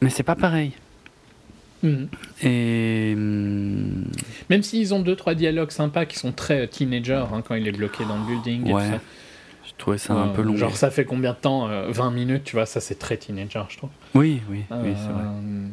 Mais 0.00 0.10
c'est 0.10 0.22
pas 0.22 0.36
pareil. 0.36 0.72
Mhm. 1.82 2.08
Et 2.42 3.14
hmm, 3.16 4.04
même 4.50 4.62
s'ils 4.62 4.94
ont 4.94 5.00
deux 5.00 5.16
trois 5.16 5.34
dialogues 5.34 5.70
sympas 5.70 6.06
qui 6.06 6.18
sont 6.18 6.32
très 6.32 6.68
teenager 6.68 7.24
hein, 7.32 7.42
quand 7.46 7.54
il 7.54 7.66
est 7.66 7.72
bloqué 7.72 8.04
dans 8.04 8.18
le 8.18 8.26
building. 8.26 8.68
Et 8.68 8.72
ouais. 8.72 8.90
ça. 8.90 9.00
Je 9.64 9.72
trouvais 9.78 9.98
ça 9.98 10.14
un 10.14 10.28
peu 10.28 10.42
long. 10.42 10.56
Genre 10.56 10.76
ça 10.76 10.90
fait 10.90 11.04
combien 11.04 11.32
de 11.32 11.38
temps 11.38 11.66
20 11.66 12.06
euh, 12.06 12.10
minutes, 12.10 12.44
tu 12.44 12.56
vois, 12.56 12.66
ça 12.66 12.80
c'est 12.80 12.98
très 12.98 13.16
teenager, 13.16 13.62
je 13.68 13.78
trouve. 13.78 13.90
Oui, 14.14 14.40
oui, 14.48 14.64
oui 14.70 14.94
c'est 14.96 15.12
vrai. 15.12 15.24
Euh, 15.24 15.68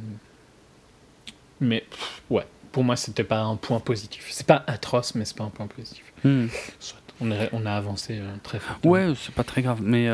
mais 1.61 1.83
ouais, 2.29 2.45
pour 2.71 2.83
moi 2.83 2.95
c'était 2.95 3.23
pas 3.23 3.41
un 3.41 3.55
point 3.55 3.79
positif. 3.79 4.27
C'est 4.31 4.47
pas 4.47 4.63
atroce, 4.67 5.15
mais 5.15 5.25
c'est 5.25 5.37
pas 5.37 5.43
un 5.43 5.49
point 5.49 5.67
positif. 5.67 6.03
Hmm. 6.23 6.47
on, 7.21 7.31
on, 7.53 7.65
a 7.65 7.73
avancé 7.73 8.17
euh, 8.19 8.35
très 8.41 8.59
fort. 8.59 8.77
Ouais, 8.83 9.13
c'est 9.15 9.33
pas 9.33 9.43
très 9.43 9.61
grave, 9.61 9.81
mais 9.83 10.07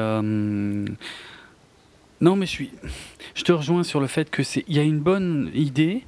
non, 2.21 2.35
mais 2.35 2.45
je 2.45 2.51
suis, 2.51 2.71
je 3.33 3.43
te 3.43 3.51
rejoins 3.51 3.83
sur 3.83 3.99
le 3.99 4.07
fait 4.07 4.29
que 4.29 4.43
c'est, 4.43 4.63
il 4.67 4.75
y 4.75 4.79
a 4.79 4.83
une 4.83 4.99
bonne 4.99 5.51
idée 5.53 6.03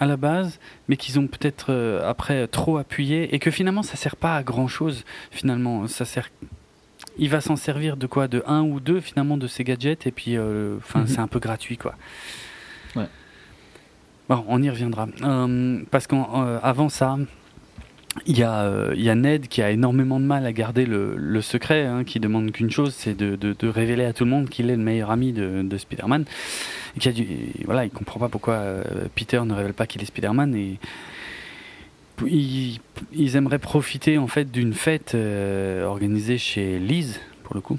à 0.00 0.06
la 0.06 0.16
base, 0.16 0.58
mais 0.88 0.96
qu'ils 0.96 1.20
ont 1.20 1.28
peut-être 1.28 1.66
euh, 1.68 2.08
après 2.08 2.48
trop 2.48 2.76
appuyé 2.76 3.32
et 3.34 3.38
que 3.38 3.52
finalement 3.52 3.84
ça 3.84 3.96
sert 3.96 4.16
pas 4.16 4.36
à 4.36 4.42
grand 4.42 4.66
chose. 4.66 5.04
Finalement, 5.30 5.86
ça 5.86 6.04
sert. 6.04 6.30
Il 7.18 7.28
va 7.28 7.40
s'en 7.40 7.56
servir 7.56 7.96
de 7.96 8.06
quoi? 8.06 8.26
De 8.26 8.42
un 8.46 8.62
ou 8.62 8.80
deux 8.80 9.00
finalement 9.00 9.36
de 9.36 9.46
ces 9.46 9.62
gadgets 9.62 10.06
et 10.06 10.10
puis, 10.10 10.36
euh, 10.36 10.78
mhm. 10.94 11.06
c'est 11.06 11.20
un 11.20 11.28
peu 11.28 11.38
gratuit 11.38 11.76
quoi. 11.76 11.94
Ouais. 12.96 13.06
Bon, 14.28 14.44
on 14.48 14.60
y 14.62 14.70
reviendra. 14.70 15.06
Euh, 15.22 15.82
parce 15.90 16.08
qu'avant 16.08 16.88
ça, 16.88 17.18
il 18.26 18.38
y, 18.38 18.42
a, 18.42 18.64
euh, 18.64 18.92
il 18.94 19.02
y, 19.02 19.08
a, 19.08 19.14
Ned 19.14 19.48
qui 19.48 19.62
a 19.62 19.70
énormément 19.70 20.20
de 20.20 20.24
mal 20.24 20.44
à 20.44 20.52
garder 20.52 20.84
le, 20.84 21.40
secret, 21.40 21.86
hein, 21.86 22.04
qui 22.04 22.20
demande 22.20 22.52
qu'une 22.52 22.70
chose, 22.70 22.94
c'est 22.94 23.16
de, 23.16 23.66
révéler 23.66 24.04
à 24.04 24.12
tout 24.12 24.24
le 24.24 24.30
monde 24.30 24.48
qu'il 24.50 24.70
est 24.70 24.76
le 24.76 24.82
meilleur 24.82 25.10
ami 25.10 25.32
de, 25.32 25.62
de 25.62 25.78
Spider-Man. 25.78 26.24
Et 26.96 27.00
qui 27.00 27.52
voilà, 27.64 27.84
il 27.84 27.90
comprend 27.90 28.20
pas 28.20 28.28
pourquoi 28.28 28.54
euh, 28.54 28.84
Peter 29.14 29.40
ne 29.44 29.54
révèle 29.54 29.72
pas 29.72 29.86
qu'il 29.86 30.02
est 30.02 30.06
Spider-Man. 30.06 30.54
Et 30.54 30.78
ils, 32.26 32.80
ils, 33.12 33.36
aimeraient 33.36 33.58
profiter 33.58 34.18
en 34.18 34.26
fait 34.26 34.50
d'une 34.50 34.74
fête 34.74 35.14
euh, 35.14 35.84
organisée 35.84 36.36
chez 36.36 36.78
Liz, 36.78 37.18
pour 37.44 37.54
le 37.54 37.62
coup. 37.62 37.78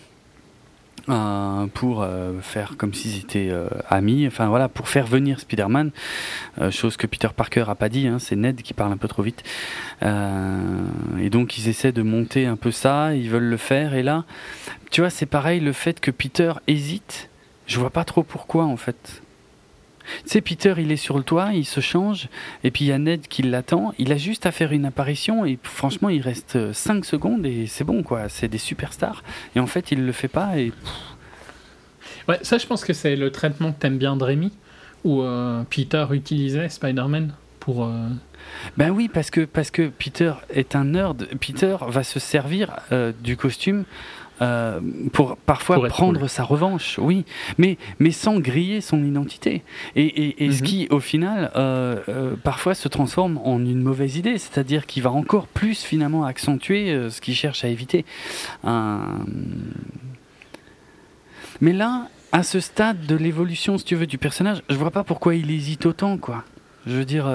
Euh, 1.09 1.67
pour 1.73 2.01
euh, 2.01 2.39
faire 2.41 2.77
comme 2.77 2.93
s'ils 2.93 3.17
étaient 3.19 3.49
euh, 3.49 3.67
amis, 3.89 4.25
enfin 4.25 4.47
voilà, 4.47 4.69
pour 4.69 4.87
faire 4.87 5.05
venir 5.05 5.37
Spider-Man, 5.37 5.91
chose 6.69 6.95
que 6.95 7.07
Peter 7.07 7.27
Parker 7.35 7.65
a 7.67 7.75
pas 7.75 7.89
dit, 7.89 8.07
hein, 8.07 8.19
c'est 8.19 8.37
Ned 8.37 8.61
qui 8.61 8.73
parle 8.73 8.93
un 8.93 8.97
peu 8.97 9.09
trop 9.09 9.21
vite. 9.21 9.43
et 10.01 11.29
donc 11.29 11.57
ils 11.57 11.67
essaient 11.67 11.91
de 11.91 12.03
monter 12.03 12.45
un 12.45 12.55
peu 12.55 12.71
ça, 12.71 13.15
ils 13.15 13.29
veulent 13.29 13.49
le 13.49 13.57
faire, 13.57 13.95
et 13.95 14.03
là, 14.03 14.23
tu 14.91 15.01
vois, 15.01 15.09
c'est 15.09 15.25
pareil, 15.25 15.59
le 15.59 15.73
fait 15.73 15.99
que 15.99 16.09
Peter 16.09 16.53
hésite, 16.67 17.29
je 17.67 17.79
vois 17.79 17.89
pas 17.89 18.05
trop 18.05 18.23
pourquoi 18.23 18.63
en 18.63 18.77
fait. 18.77 19.22
Tu 20.23 20.29
sais, 20.29 20.41
Peter, 20.41 20.73
il 20.77 20.91
est 20.91 20.97
sur 20.97 21.17
le 21.17 21.23
toit, 21.23 21.51
il 21.53 21.65
se 21.65 21.79
change, 21.79 22.27
et 22.63 22.71
puis 22.71 22.85
il 22.85 22.87
y 22.89 22.91
a 22.91 22.97
Ned 22.97 23.27
qui 23.27 23.43
l'attend. 23.43 23.93
Il 23.97 24.11
a 24.11 24.17
juste 24.17 24.45
à 24.45 24.51
faire 24.51 24.71
une 24.71 24.85
apparition, 24.85 25.45
et 25.45 25.57
franchement, 25.63 26.09
il 26.09 26.21
reste 26.21 26.73
5 26.73 27.05
secondes, 27.05 27.45
et 27.45 27.67
c'est 27.67 27.83
bon, 27.83 28.03
quoi. 28.03 28.29
C'est 28.29 28.47
des 28.47 28.57
superstars. 28.57 29.23
Et 29.55 29.59
en 29.59 29.67
fait, 29.67 29.91
il 29.91 30.05
le 30.05 30.11
fait 30.11 30.27
pas, 30.27 30.57
et. 30.57 30.71
Ouais, 32.27 32.39
ça, 32.41 32.57
je 32.57 32.65
pense 32.65 32.85
que 32.85 32.93
c'est 32.93 33.15
le 33.15 33.31
traitement 33.31 33.71
que 33.73 33.79
t'aimes 33.79 33.97
bien 33.97 34.15
de 34.15 34.23
Rémi, 34.23 34.51
où 35.03 35.21
euh, 35.21 35.63
Peter 35.69 36.05
utilisait 36.11 36.69
Spider-Man 36.69 37.33
pour. 37.59 37.85
Euh, 37.85 38.09
ben 38.77 38.89
oui, 38.91 39.09
parce 39.13 39.29
que, 39.29 39.41
parce 39.45 39.71
que 39.71 39.87
Peter 39.87 40.33
est 40.49 40.75
un 40.75 40.85
nerd. 40.85 41.27
Peter 41.39 41.77
va 41.87 42.03
se 42.03 42.19
servir 42.19 42.75
euh, 42.91 43.11
du 43.23 43.37
costume 43.37 43.85
euh, 44.41 44.79
pour 45.11 45.37
parfois 45.37 45.87
prendre 45.87 46.27
sa 46.27 46.43
revanche, 46.43 46.97
oui, 46.99 47.23
mais, 47.57 47.77
mais 47.99 48.11
sans 48.11 48.39
griller 48.39 48.81
son 48.81 49.03
identité. 49.05 49.61
Et, 49.95 50.43
et, 50.43 50.51
ce 50.51 50.61
mhm. 50.61 50.67
qui, 50.67 50.87
au 50.89 50.99
final, 50.99 51.51
euh, 51.55 51.97
euh, 52.09 52.35
parfois 52.43 52.73
se 52.73 52.87
transforme 52.87 53.37
en 53.43 53.59
une 53.59 53.81
mauvaise 53.81 54.17
idée, 54.17 54.37
c'est-à-dire 54.37 54.87
qu'il 54.87 55.03
va 55.03 55.11
encore 55.11 55.47
plus 55.47 55.83
finalement 55.83 56.25
accentuer 56.25 57.09
ce 57.09 57.21
qu'il 57.21 57.35
cherche 57.35 57.63
à 57.63 57.67
éviter. 57.67 58.05
Mais 61.61 61.73
là, 61.73 62.09
à 62.31 62.43
ce 62.43 62.59
stade 62.59 63.05
de 63.05 63.15
l'évolution, 63.15 63.77
si 63.77 63.85
tu 63.85 63.95
veux, 63.95 64.07
du 64.07 64.17
personnage, 64.17 64.63
je 64.69 64.75
vois 64.75 64.91
pas 64.91 65.03
pourquoi 65.03 65.35
il 65.35 65.51
hésite 65.51 65.85
autant, 65.85 66.17
quoi. 66.17 66.43
Je 66.87 66.93
veux 66.93 67.05
dire. 67.05 67.31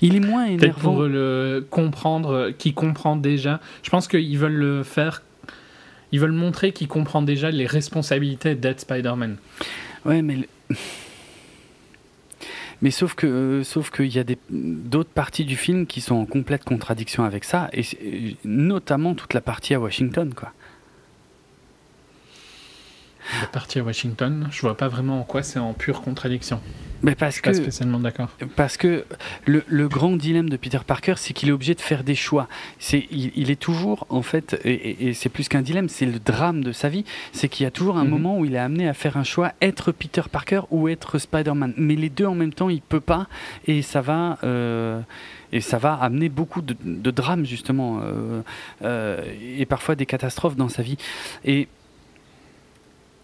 Il 0.00 0.16
est 0.16 0.20
moins 0.20 0.46
énervant. 0.46 0.80
pour 0.80 1.02
le 1.02 1.66
comprendre, 1.70 2.52
qui 2.56 2.72
comprend 2.74 3.16
déjà. 3.16 3.60
Je 3.82 3.90
pense 3.90 4.08
qu'ils 4.08 4.38
veulent 4.38 4.52
le 4.52 4.82
faire. 4.82 5.22
Ils 6.12 6.20
veulent 6.20 6.32
montrer 6.32 6.72
qu'il 6.72 6.88
comprend 6.88 7.22
déjà 7.22 7.50
les 7.50 7.66
responsabilités 7.66 8.54
d'être 8.54 8.80
Spider-Man. 8.80 9.36
Ouais, 10.04 10.22
mais. 10.22 10.48
Mais 12.80 12.92
sauf 12.92 13.14
que, 13.14 13.62
sauf 13.64 13.90
qu'il 13.90 14.14
y 14.14 14.20
a 14.20 14.24
d'autres 14.50 15.10
parties 15.10 15.44
du 15.44 15.56
film 15.56 15.86
qui 15.86 16.00
sont 16.00 16.14
en 16.14 16.26
complète 16.26 16.64
contradiction 16.64 17.24
avec 17.24 17.42
ça, 17.42 17.68
et 17.72 18.36
notamment 18.44 19.14
toute 19.14 19.34
la 19.34 19.40
partie 19.40 19.74
à 19.74 19.80
Washington, 19.80 20.32
quoi. 20.32 20.52
La 23.42 23.48
partie 23.48 23.80
à 23.80 23.82
Washington, 23.82 24.48
je 24.50 24.60
vois 24.60 24.76
pas 24.76 24.88
vraiment 24.88 25.20
en 25.20 25.24
quoi 25.24 25.42
c'est 25.42 25.58
en 25.58 25.74
pure 25.74 26.02
contradiction. 26.02 26.60
Mais 27.02 27.14
parce 27.14 27.30
je 27.30 27.34
suis 27.34 27.42
que, 27.42 27.50
pas 27.50 27.54
spécialement 27.54 28.00
d'accord. 28.00 28.28
Parce 28.56 28.76
que 28.76 29.04
le, 29.46 29.64
le, 29.68 29.88
grand 29.88 30.16
dilemme 30.16 30.48
de 30.48 30.56
Peter 30.56 30.80
Parker, 30.86 31.14
c'est 31.16 31.32
qu'il 31.32 31.48
est 31.48 31.52
obligé 31.52 31.74
de 31.74 31.80
faire 31.80 32.04
des 32.04 32.14
choix. 32.14 32.48
C'est, 32.78 33.06
il, 33.10 33.50
est 33.50 33.60
toujours, 33.60 34.06
en 34.08 34.22
fait, 34.22 34.60
et, 34.64 35.12
c'est 35.14 35.28
plus 35.28 35.48
qu'un 35.48 35.62
dilemme, 35.62 35.88
c'est 35.88 36.06
le 36.06 36.18
drame 36.18 36.62
de 36.64 36.72
sa 36.72 36.88
vie, 36.88 37.04
c'est 37.32 37.48
qu'il 37.48 37.64
y 37.64 37.66
a 37.66 37.70
toujours 37.70 37.98
un 37.98 38.04
mhm. 38.04 38.10
moment 38.10 38.38
où 38.38 38.44
il 38.44 38.54
est 38.54 38.58
amené 38.58 38.88
à 38.88 38.94
faire 38.94 39.16
un 39.16 39.24
choix, 39.24 39.52
être 39.60 39.92
Peter 39.92 40.22
Parker 40.30 40.62
ou 40.70 40.88
être 40.88 41.18
Spider-Man. 41.18 41.74
Mais 41.76 41.94
les 41.94 42.10
deux 42.10 42.26
en 42.26 42.34
même 42.34 42.52
temps, 42.52 42.68
il 42.68 42.80
peut 42.80 43.00
pas, 43.00 43.28
et 43.66 43.82
ça 43.82 44.00
va. 44.00 44.38
Euh, 44.44 45.00
et 45.52 45.60
ça 45.60 45.78
va 45.78 45.94
amener 45.94 46.28
beaucoup 46.28 46.60
de, 46.60 46.76
de 46.84 47.10
drames 47.10 47.46
justement 47.46 48.00
euh, 48.02 48.42
euh, 48.82 49.24
et 49.56 49.64
parfois 49.64 49.94
des 49.94 50.04
catastrophes 50.06 50.56
dans 50.56 50.68
sa 50.68 50.82
vie 50.82 50.98
et 51.44 51.68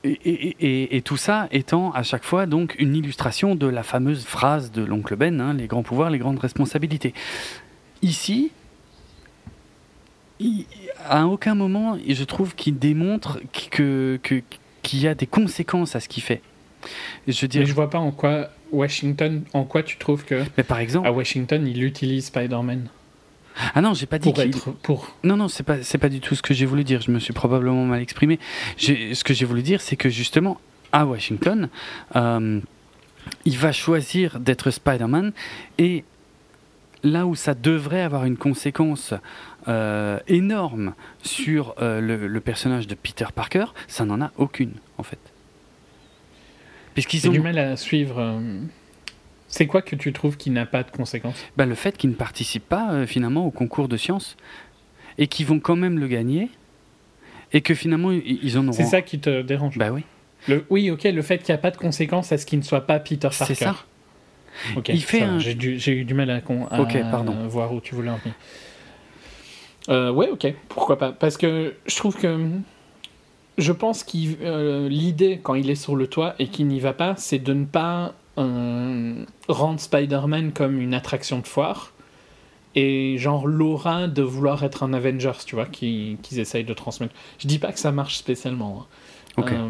et, 0.04 1.02
tout 1.04 1.16
ça 1.16 1.48
étant 1.50 1.92
à 1.92 2.02
chaque 2.02 2.24
fois 2.24 2.46
donc 2.46 2.74
une 2.78 2.94
illustration 2.94 3.54
de 3.54 3.66
la 3.66 3.82
fameuse 3.82 4.24
phrase 4.24 4.70
de 4.70 4.82
l'oncle 4.82 5.16
Ben, 5.16 5.40
hein, 5.40 5.54
les 5.54 5.66
grands 5.66 5.82
pouvoirs, 5.82 6.10
les 6.10 6.18
grandes 6.18 6.38
responsabilités. 6.38 7.14
Ici, 8.02 8.50
à 11.06 11.26
aucun 11.26 11.54
moment, 11.54 11.96
je 12.06 12.24
trouve 12.24 12.54
qu'il 12.54 12.78
démontre 12.78 13.40
que, 13.70 14.18
qu'il 14.82 15.00
y 15.00 15.08
a 15.08 15.14
des 15.14 15.26
conséquences 15.26 15.96
à 15.96 16.00
ce 16.00 16.08
qu'il 16.08 16.22
fait. 16.22 16.42
Je 17.26 17.40
veux 17.40 17.48
Mais 17.54 17.66
je 17.66 17.74
vois 17.74 17.88
pas 17.88 17.98
en 17.98 18.10
quoi 18.10 18.50
Washington, 18.72 19.42
en 19.54 19.64
quoi 19.64 19.82
tu 19.82 19.96
trouves 19.96 20.24
que. 20.24 20.42
Mais 20.56 20.64
par 20.64 20.78
exemple. 20.80 21.08
À 21.08 21.12
Washington, 21.12 21.66
il 21.66 21.82
utilise 21.82 22.26
Spider-Man. 22.26 22.88
Ah 23.74 23.80
non, 23.80 23.94
j'ai 23.94 24.06
pas 24.06 24.18
dit 24.18 24.32
pour 24.32 24.74
pour. 24.74 25.16
Non 25.22 25.36
non, 25.36 25.48
c'est 25.48 25.62
pas 25.62 25.82
c'est 25.82 25.98
pas 25.98 26.08
du 26.08 26.20
tout 26.20 26.34
ce 26.34 26.42
que 26.42 26.54
j'ai 26.54 26.66
voulu 26.66 26.84
dire. 26.84 27.00
Je 27.00 27.10
me 27.10 27.18
suis 27.18 27.32
probablement 27.32 27.84
mal 27.84 28.00
exprimé. 28.00 28.38
Ce 28.76 29.22
que 29.22 29.34
j'ai 29.34 29.44
voulu 29.44 29.62
dire, 29.62 29.80
c'est 29.80 29.96
que 29.96 30.08
justement 30.08 30.60
à 30.92 31.06
Washington, 31.06 31.68
euh, 32.16 32.60
il 33.44 33.58
va 33.58 33.72
choisir 33.72 34.38
d'être 34.40 34.70
Spider-Man 34.70 35.32
et 35.78 36.04
là 37.02 37.26
où 37.26 37.34
ça 37.34 37.54
devrait 37.54 38.00
avoir 38.00 38.24
une 38.24 38.36
conséquence 38.36 39.12
euh, 39.68 40.18
énorme 40.28 40.94
sur 41.22 41.74
euh, 41.80 42.00
le, 42.00 42.28
le, 42.28 42.40
personnage 42.40 42.86
de 42.86 42.94
Peter 42.94 43.26
Parker, 43.34 43.66
ça 43.88 44.04
n'en 44.04 44.20
a 44.20 44.30
aucune 44.36 44.74
en 44.98 45.02
fait. 45.02 45.18
Puisqu'ils 46.94 47.28
ont 47.28 47.32
du 47.32 47.40
mal 47.40 47.58
à 47.58 47.76
suivre. 47.76 48.40
C'est 49.54 49.68
quoi 49.68 49.82
que 49.82 49.94
tu 49.94 50.12
trouves 50.12 50.36
qui 50.36 50.50
n'a 50.50 50.66
pas 50.66 50.82
de 50.82 50.90
conséquences? 50.90 51.36
Bah, 51.56 51.64
Le 51.64 51.76
fait 51.76 51.96
qu'ils 51.96 52.10
ne 52.10 52.16
participent 52.16 52.68
pas 52.68 52.92
euh, 52.92 53.06
finalement 53.06 53.46
au 53.46 53.52
concours 53.52 53.86
de 53.86 53.96
sciences 53.96 54.36
et 55.16 55.28
qu'ils 55.28 55.46
vont 55.46 55.60
quand 55.60 55.76
même 55.76 56.00
le 56.00 56.08
gagner 56.08 56.50
et 57.52 57.60
que 57.60 57.72
finalement 57.72 58.10
ils 58.10 58.58
en 58.58 58.64
auront. 58.64 58.72
C'est 58.72 58.82
ça 58.82 59.00
qui 59.00 59.20
te 59.20 59.42
dérange? 59.42 59.78
Bah 59.78 59.92
oui. 59.92 60.02
Le, 60.48 60.64
oui, 60.70 60.90
ok, 60.90 61.04
le 61.04 61.22
fait 61.22 61.38
qu'il 61.38 61.52
n'y 61.52 61.58
a 61.58 61.62
pas 61.62 61.70
de 61.70 61.76
conséquences 61.76 62.32
à 62.32 62.38
ce 62.38 62.46
qu'il 62.46 62.58
ne 62.58 62.64
soit 62.64 62.80
pas 62.80 62.98
Peter 62.98 63.28
Parker. 63.28 63.44
C'est 63.44 63.54
ça. 63.54 63.76
il 64.88 65.04
fait 65.04 65.22
un... 65.22 65.38
J'ai 65.38 65.92
eu 65.92 66.04
du 66.04 66.14
mal 66.14 66.30
à, 66.30 66.38
à, 66.70 67.22
voir 67.46 67.72
où 67.72 67.80
tu 67.80 67.94
voulais 67.94 68.10
en 68.10 68.16
venir. 68.16 68.34
Euh, 69.88 70.10
ouais, 70.10 70.30
ok, 70.30 70.52
pourquoi 70.68 70.98
pas 70.98 71.12
Parce 71.12 71.36
que 71.36 71.74
je 71.86 71.94
trouve 71.94 72.16
que 72.16 72.48
je 73.56 73.70
pense 73.70 74.02
que 74.02 74.18
euh, 74.42 74.88
l'idée 74.88 75.38
quand 75.40 75.54
il 75.54 75.70
est 75.70 75.76
sur 75.76 75.94
le 75.94 76.08
toit 76.08 76.34
et 76.40 76.48
qu'il 76.48 76.66
n'y 76.66 76.80
va 76.80 76.92
pas, 76.92 77.14
c'est 77.16 77.38
de 77.38 77.52
ne 77.54 77.66
pas 77.66 78.14
rendre 78.36 79.80
Spider-Man 79.80 80.52
comme 80.52 80.80
une 80.80 80.94
attraction 80.94 81.38
de 81.38 81.46
foire 81.46 81.92
et 82.74 83.16
genre 83.18 83.46
l'aura 83.46 84.08
de 84.08 84.22
vouloir 84.22 84.64
être 84.64 84.82
un 84.82 84.92
Avengers, 84.92 85.44
tu 85.46 85.54
vois, 85.54 85.66
qu'ils 85.66 86.18
essayent 86.32 86.64
de 86.64 86.74
transmettre. 86.74 87.14
Je 87.38 87.46
dis 87.46 87.58
pas 87.58 87.72
que 87.72 87.78
ça 87.78 87.92
marche 87.92 88.16
spécialement. 88.16 88.86
Hein. 89.38 89.44
Euh, 89.52 89.68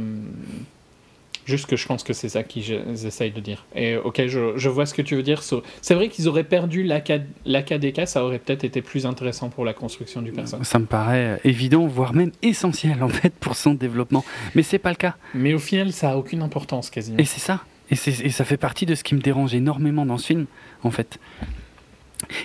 Juste 1.44 1.66
que 1.66 1.76
je 1.76 1.86
pense 1.86 2.02
que 2.02 2.14
c'est 2.14 2.30
ça 2.30 2.42
qu'ils 2.42 2.72
essayent 3.04 3.30
de 3.30 3.40
dire. 3.40 3.66
Et 3.74 3.96
ok, 3.96 4.26
je, 4.28 4.56
je, 4.56 4.68
vois 4.70 4.86
ce 4.86 4.94
que 4.94 5.02
tu 5.02 5.14
veux 5.14 5.22
dire. 5.22 5.42
C'est 5.82 5.94
vrai 5.94 6.08
qu'ils 6.08 6.26
auraient 6.26 6.44
perdu 6.44 6.84
l'AKDK, 6.84 8.06
ça 8.06 8.24
aurait 8.24 8.38
peut-être 8.38 8.64
été 8.64 8.80
plus 8.80 9.04
intéressant 9.04 9.50
pour 9.50 9.66
la 9.66 9.74
construction 9.74 10.22
du 10.22 10.32
personnage. 10.32 10.66
Ça 10.66 10.78
me 10.78 10.86
paraît 10.86 11.40
évident, 11.44 11.86
voire 11.86 12.14
même 12.14 12.32
essentiel 12.40 13.02
en 13.02 13.10
fait 13.10 13.34
pour 13.34 13.56
son 13.56 13.74
développement. 13.74 14.24
Mais 14.54 14.62
c'est 14.62 14.78
pas 14.78 14.88
le 14.88 14.96
cas. 14.96 15.16
Mais 15.34 15.52
au 15.52 15.58
final, 15.58 15.92
ça 15.92 16.12
a 16.12 16.16
aucune 16.16 16.40
importance 16.40 16.88
quasiment. 16.88 17.18
Et 17.18 17.26
c'est 17.26 17.40
ça. 17.40 17.60
Et, 17.94 18.26
et 18.26 18.30
ça 18.30 18.44
fait 18.44 18.56
partie 18.56 18.86
de 18.86 18.94
ce 18.94 19.04
qui 19.04 19.14
me 19.14 19.20
dérange 19.20 19.54
énormément 19.54 20.06
dans 20.06 20.18
ce 20.18 20.26
film, 20.26 20.46
en 20.82 20.90
fait. 20.90 21.18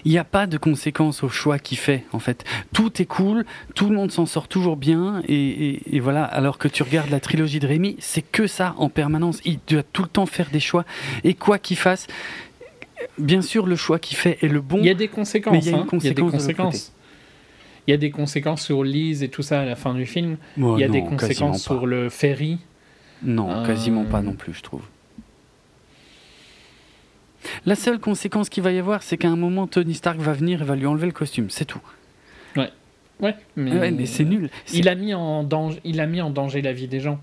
Il 0.06 0.12
n'y 0.12 0.18
a 0.18 0.24
pas 0.24 0.48
de 0.48 0.58
conséquences 0.58 1.24
au 1.24 1.30
choix 1.30 1.60
qu'il 1.60 1.78
fait, 1.78 2.06
en 2.12 2.20
fait. 2.20 2.44
Tout 2.74 3.02
est 3.02 3.06
cool, 3.06 3.46
tout 3.76 3.90
le 3.90 3.96
monde 3.96 4.12
s'en 4.12 4.26
sort 4.26 4.48
toujours 4.48 4.78
bien, 4.78 5.22
et, 5.28 6.00
voilà. 6.00 6.24
Alors 6.24 6.58
que 6.58 6.68
tu 6.68 6.84
regardes 6.84 7.10
la 7.10 7.20
trilogie 7.20 7.60
de 7.60 7.68
Rémi, 7.68 7.96
c'est 8.00 8.22
que 8.22 8.48
ça 8.48 8.76
en 8.78 8.90
permanence. 8.90 9.40
Il 9.46 9.60
doit 9.68 9.84
tout 9.84 10.04
le 10.04 10.10
temps 10.10 10.26
faire 10.26 10.50
des 10.52 10.60
choix, 10.60 10.86
et 11.24 11.34
quoi 11.34 11.60
qu'il 11.60 11.78
fasse, 11.78 12.08
bien 13.18 13.42
sûr, 13.42 13.66
le 13.66 13.76
choix 13.76 14.00
qu'il 14.00 14.18
fait 14.18 14.38
est 14.42 14.48
le 14.48 14.62
bon. 14.62 14.80
Il 14.80 14.86
y 14.86 14.90
a 14.90 14.96
des 14.96 15.08
conséquences. 15.08 15.66
il 15.66 15.72
y 15.72 15.76
a, 15.76 15.78
hein. 15.78 15.88
il 15.92 16.06
y 16.06 16.10
a 16.10 16.14
des 16.14 16.22
conséquences. 16.22 16.94
Il 17.88 17.92
y 17.92 17.94
a 17.94 17.98
des 17.98 18.12
conséquences 18.12 18.64
sur 18.64 18.84
Lise 18.84 19.24
et 19.24 19.30
tout 19.30 19.42
ça 19.42 19.62
à 19.62 19.66
la 19.66 19.76
fin 19.76 19.96
du 19.96 20.06
film. 20.06 20.38
il 20.58 20.78
y 20.78 20.84
a 20.84 20.90
des 20.90 21.04
conséquences 21.04 21.64
sur 21.64 21.86
le 21.86 22.10
ferry. 22.10 22.60
Non, 23.22 23.66
quasiment 23.66 24.06
pas 24.06 24.20
euh, 24.20 24.22
non 24.22 24.34
plus, 24.34 24.54
je 24.54 24.62
trouve. 24.62 24.84
La 27.66 27.76
seule 27.76 28.00
conséquence 28.00 28.50
qu'il 28.50 28.64
va 28.64 28.72
y 28.72 28.80
avoir, 28.80 29.04
c'est 29.04 29.18
qu'à 29.18 29.30
un 29.30 29.36
moment, 29.36 29.68
Tony 29.68 29.94
Stark 29.94 30.20
va 30.20 30.34
venir 30.34 30.62
et 30.62 30.66
va 30.66 30.76
lui 30.76 30.86
enlever 30.86 31.08
le 31.08 31.14
costume. 31.14 31.50
C'est 31.50 31.66
tout. 31.66 31.82
Ouais. 32.56 32.70
Ouais, 33.20 33.36
mais, 33.58 34.06
c'est 34.06 34.24
nul. 34.24 34.50
Il 34.74 34.88
a, 34.88 34.96
mis 34.96 35.14
en 35.14 35.44
danger, 35.44 35.80
il 35.84 36.00
a 36.00 36.06
mis 36.06 36.22
en 36.22 36.30
danger 36.30 36.62
la 36.62 36.72
vie 36.72 36.88
des 36.88 37.02
gens. 37.02 37.20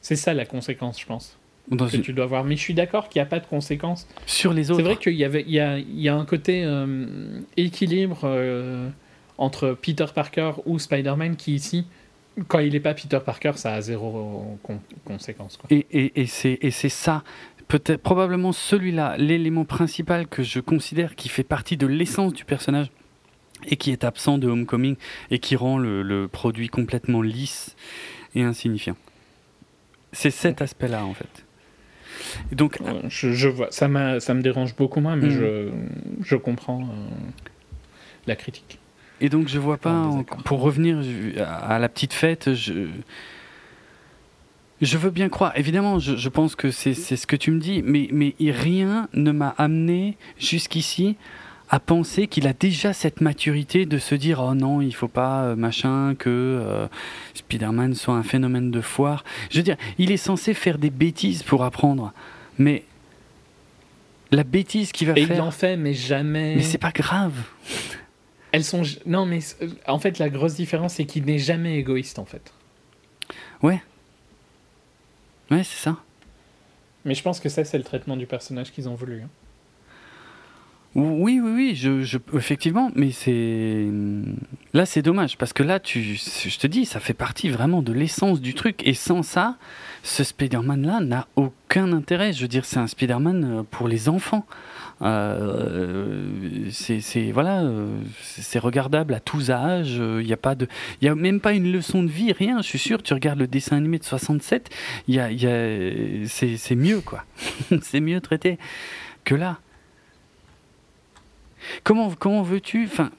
C'est 0.00 0.16
ça 0.16 0.34
la 0.34 0.44
conséquence, 0.44 1.00
je 1.00 1.06
pense. 1.06 1.38
que 1.70 1.96
tu 1.98 2.12
dois 2.12 2.26
voir. 2.26 2.44
Mais 2.44 2.56
je 2.56 2.60
suis 2.60 2.74
d'accord 2.74 3.08
qu'il 3.08 3.20
n'y 3.20 3.26
a 3.26 3.28
pas 3.28 3.38
de 3.38 3.46
conséquence. 3.46 4.08
Sur 4.26 4.52
les 4.52 4.70
autres. 4.70 4.80
C'est 4.80 4.84
vrai 4.84 4.96
qu'il 4.96 5.14
y, 5.14 5.24
avait, 5.24 5.44
il 5.46 5.52
y, 5.52 5.60
a, 5.60 5.78
il 5.78 6.00
y 6.00 6.08
a 6.08 6.16
un 6.16 6.24
côté 6.24 6.64
euh, 6.64 7.40
équilibre 7.56 8.22
euh, 8.24 8.88
entre 9.38 9.78
Peter 9.80 10.06
Parker 10.12 10.52
ou 10.66 10.80
Spider-Man 10.80 11.36
qui, 11.36 11.54
ici, 11.54 11.86
quand 12.48 12.58
il 12.58 12.72
n'est 12.72 12.80
pas 12.80 12.94
Peter 12.94 13.20
Parker, 13.24 13.52
ça 13.56 13.74
a 13.74 13.80
zéro 13.80 14.58
conséquence. 15.04 15.56
Quoi. 15.56 15.68
Et, 15.70 15.86
et, 15.92 16.22
et 16.22 16.70
c'est 16.70 16.88
ça 16.88 17.22
peut-être 17.68 18.02
probablement 18.02 18.52
celui-là, 18.52 19.16
l'élément 19.16 19.64
principal 19.64 20.26
que 20.26 20.42
je 20.42 20.60
considère 20.60 21.14
qui 21.14 21.28
fait 21.28 21.44
partie 21.44 21.76
de 21.76 21.86
l'essence 21.86 22.32
du 22.32 22.44
personnage 22.44 22.90
et 23.66 23.76
qui 23.76 23.90
est 23.90 24.04
absent 24.04 24.38
de 24.38 24.48
Homecoming 24.48 24.96
et 25.30 25.38
qui 25.38 25.56
rend 25.56 25.78
le, 25.78 26.26
produit 26.30 26.68
complètement 26.68 27.22
lisse 27.22 27.76
et 28.34 28.42
insignifiant. 28.42 28.96
C'est 30.12 30.30
cet 30.30 30.60
aspect-là 30.60 31.04
en 31.04 31.14
fait. 31.14 31.44
donc, 32.52 32.78
je, 33.08 33.48
vois, 33.48 33.68
ça, 33.70 33.88
ça 34.20 34.34
me 34.34 34.42
dérange 34.42 34.76
beaucoup 34.76 35.00
moins, 35.00 35.16
mais 35.16 35.28
mm. 35.28 35.30
je, 35.30 35.70
je, 36.22 36.36
comprends 36.36 36.82
euh, 36.82 36.86
la 38.26 38.36
critique. 38.36 38.78
Et 39.20 39.28
donc 39.28 39.48
je 39.48 39.58
vois 39.58 39.78
pas, 39.78 40.10
pour 40.44 40.60
revenir 40.60 41.00
à 41.38 41.78
la 41.78 41.88
petite 41.88 42.12
fête, 42.12 42.54
je, 42.54 42.88
je 44.82 44.98
veux 44.98 45.10
bien 45.10 45.28
croire. 45.28 45.52
Évidemment, 45.56 45.98
je, 45.98 46.28
pense 46.28 46.56
que 46.56 46.70
c'est 46.70 46.94
ce 46.94 47.26
que 47.26 47.36
tu 47.36 47.52
me 47.52 47.60
dis, 47.60 47.82
mais, 47.82 48.08
mais 48.12 48.34
rien 48.40 49.08
ne 49.14 49.30
m'a 49.30 49.54
amené 49.56 50.16
jusqu'ici 50.38 51.16
à 51.70 51.80
penser 51.80 52.26
qu'il 52.26 52.46
a 52.46 52.52
déjà 52.52 52.92
cette 52.92 53.22
maturité 53.22 53.86
de 53.86 53.96
se 53.96 54.14
dire 54.14 54.40
oh 54.46 54.54
non 54.54 54.82
il 54.82 54.94
faut 54.94 55.08
pas 55.08 55.44
euh, 55.44 55.56
machin 55.56 56.14
que 56.18 56.28
euh, 56.28 56.86
Spider-Man 57.32 57.94
soit 57.94 58.14
un 58.14 58.22
phénomène 58.22 58.70
de 58.70 58.82
foire. 58.82 59.24
Je 59.50 59.56
veux 59.56 59.62
dire, 59.62 59.78
il 59.96 60.10
est 60.10 60.18
censé 60.18 60.52
faire 60.52 60.76
des 60.76 60.90
bêtises 60.90 61.42
pour 61.42 61.64
apprendre, 61.64 62.12
mais 62.58 62.84
la 64.32 64.44
bêtise 64.44 64.92
qu'il 64.92 65.06
va 65.06 65.14
Et 65.16 65.24
faire. 65.24 65.36
Il 65.36 65.40
en 65.40 65.50
fait, 65.50 65.78
mais 65.78 65.94
jamais. 65.94 66.56
Mais 66.56 66.62
c'est 66.62 66.76
pas 66.76 66.92
grave. 66.92 67.32
Elles 68.52 68.64
sont 68.64 68.82
non 69.06 69.24
mais 69.24 69.38
en 69.86 69.98
fait 69.98 70.18
la 70.18 70.28
grosse 70.28 70.56
différence 70.56 70.94
c'est 70.94 71.06
qu'il 71.06 71.24
n'est 71.24 71.38
jamais 71.38 71.78
égoïste 71.78 72.18
en 72.18 72.26
fait. 72.26 72.52
Ouais. 73.62 73.80
Ouais, 75.52 75.64
c'est 75.64 75.76
ça. 75.76 75.98
Mais 77.04 77.14
je 77.14 77.22
pense 77.22 77.40
que 77.40 77.50
ça, 77.50 77.62
c'est 77.64 77.76
le 77.76 77.84
traitement 77.84 78.16
du 78.16 78.26
personnage 78.26 78.72
qu'ils 78.72 78.88
ont 78.88 78.94
voulu. 78.94 79.20
Hein. 79.22 79.28
Oui, 80.94 81.40
oui, 81.42 81.50
oui, 81.54 81.74
je, 81.74 82.18
effectivement, 82.34 82.90
mais 82.94 83.12
c'est 83.12 83.88
là 84.74 84.84
c'est 84.84 85.00
dommage 85.00 85.38
parce 85.38 85.54
que 85.54 85.62
là, 85.62 85.80
tu, 85.80 86.02
je 86.02 86.58
te 86.58 86.66
dis, 86.66 86.84
ça 86.84 87.00
fait 87.00 87.14
partie 87.14 87.48
vraiment 87.48 87.80
de 87.80 87.94
l'essence 87.94 88.42
du 88.42 88.52
truc 88.52 88.86
et 88.86 88.92
sans 88.92 89.22
ça, 89.22 89.56
ce 90.02 90.22
Spider-Man 90.22 90.86
là 90.86 91.00
n'a 91.00 91.28
aucun 91.36 91.92
intérêt. 91.94 92.34
Je 92.34 92.42
veux 92.42 92.48
dire, 92.48 92.66
c'est 92.66 92.78
un 92.78 92.86
Spider-Man 92.86 93.44
euh, 93.44 93.62
pour 93.62 93.88
les 93.88 94.10
enfants. 94.10 94.44
Euh, 95.02 96.68
c'est 96.70 97.32
voilà, 97.32 97.62
euh, 97.62 97.98
c'est 98.22 98.58
regardable 98.58 99.14
à 99.14 99.20
tous 99.20 99.50
âges. 99.50 99.96
Il 99.96 100.26
n'y 100.26 100.32
a 100.32 100.36
pas 100.36 100.54
de, 100.54 100.68
il 101.00 101.06
y 101.06 101.08
a 101.08 101.14
même 101.14 101.40
pas 101.40 101.52
une 101.52 101.72
leçon 101.72 102.02
de 102.02 102.08
vie, 102.08 102.32
rien. 102.32 102.62
Je 102.62 102.66
suis 102.66 102.78
sûr. 102.78 103.02
Tu 103.02 103.14
regardes 103.14 103.38
le 103.38 103.46
dessin 103.46 103.76
animé 103.76 103.98
de 103.98 104.04
67, 104.04 104.70
il 105.08 105.14
y 105.14 105.20
a, 105.20 105.30
y 105.30 105.46
a 105.46 106.26
c'est 106.26 106.76
mieux 106.76 107.00
quoi. 107.00 107.24
c'est 107.82 108.00
mieux 108.00 108.20
traité 108.20 108.58
que 109.24 109.34
là. 109.34 109.58
Comment, 111.84 112.10
comment 112.18 112.42
veux-tu 112.42 112.84
Enfin, 112.84 113.10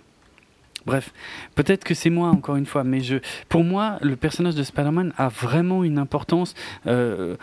bref, 0.86 1.14
peut-être 1.56 1.84
que 1.84 1.94
c'est 1.94 2.10
moi 2.10 2.30
encore 2.30 2.56
une 2.56 2.66
fois, 2.66 2.84
mais 2.84 3.02
je, 3.02 3.18
pour 3.50 3.64
moi, 3.64 3.98
le 4.02 4.16
personnage 4.16 4.56
de 4.56 4.64
Spider-Man 4.64 5.14
a 5.18 5.30
vraiment 5.30 5.84
une 5.84 5.98
importance. 5.98 6.54
Euh, 6.88 7.36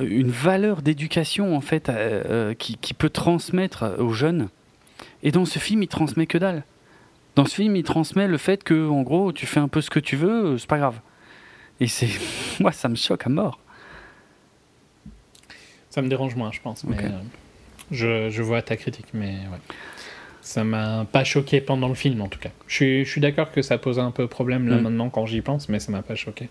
une 0.00 0.30
valeur 0.30 0.82
d'éducation 0.82 1.56
en 1.56 1.60
fait 1.60 1.88
euh, 1.88 2.22
euh, 2.28 2.54
qui, 2.54 2.76
qui, 2.76 2.94
peut 2.94 3.10
transmettre 3.10 3.96
aux 3.98 4.12
jeunes. 4.12 4.48
Et 5.22 5.30
dans 5.30 5.44
ce 5.44 5.58
film, 5.58 5.82
il 5.82 5.88
transmet 5.88 6.26
que 6.26 6.38
dalle. 6.38 6.64
Dans 7.34 7.44
ce 7.44 7.54
film, 7.54 7.76
il 7.76 7.82
transmet 7.82 8.28
le 8.28 8.38
fait 8.38 8.64
que, 8.64 8.88
en 8.88 9.02
gros, 9.02 9.32
tu 9.32 9.46
fais 9.46 9.60
un 9.60 9.68
peu 9.68 9.80
ce 9.80 9.90
que 9.90 10.00
tu 10.00 10.16
veux, 10.16 10.56
c'est 10.58 10.68
pas 10.68 10.78
grave. 10.78 11.00
Et 11.80 11.86
c'est, 11.86 12.08
moi, 12.60 12.72
ça 12.72 12.88
me 12.88 12.94
choque 12.94 13.26
à 13.26 13.28
mort. 13.28 13.60
Ça 15.90 16.02
me 16.02 16.08
dérange 16.08 16.34
moins, 16.34 16.52
je 16.52 16.60
pense. 16.60 16.84
Mais 16.84 16.96
je, 17.90 18.30
je, 18.30 18.42
vois 18.42 18.62
ta 18.62 18.76
critique, 18.76 19.06
mais 19.14 19.32
ouais. 19.32 19.58
Ça 20.40 20.62
m'a 20.62 21.06
pas 21.10 21.24
choqué 21.24 21.60
pendant 21.60 21.88
le 21.88 21.94
film, 21.94 22.20
en 22.20 22.28
tout 22.28 22.38
cas. 22.38 22.50
Je 22.68 22.74
suis, 22.74 23.04
je 23.04 23.10
suis 23.10 23.20
d'accord 23.20 23.50
que 23.50 23.62
ça 23.62 23.78
pose 23.78 23.98
un 23.98 24.10
peu 24.10 24.28
problème 24.28 24.68
là 24.68 24.76
mm. 24.76 24.82
maintenant 24.82 25.10
quand 25.10 25.26
j'y 25.26 25.40
pense, 25.40 25.68
mais 25.68 25.80
ça 25.80 25.90
m'a 25.90 26.02
pas 26.02 26.14
choqué 26.14 26.48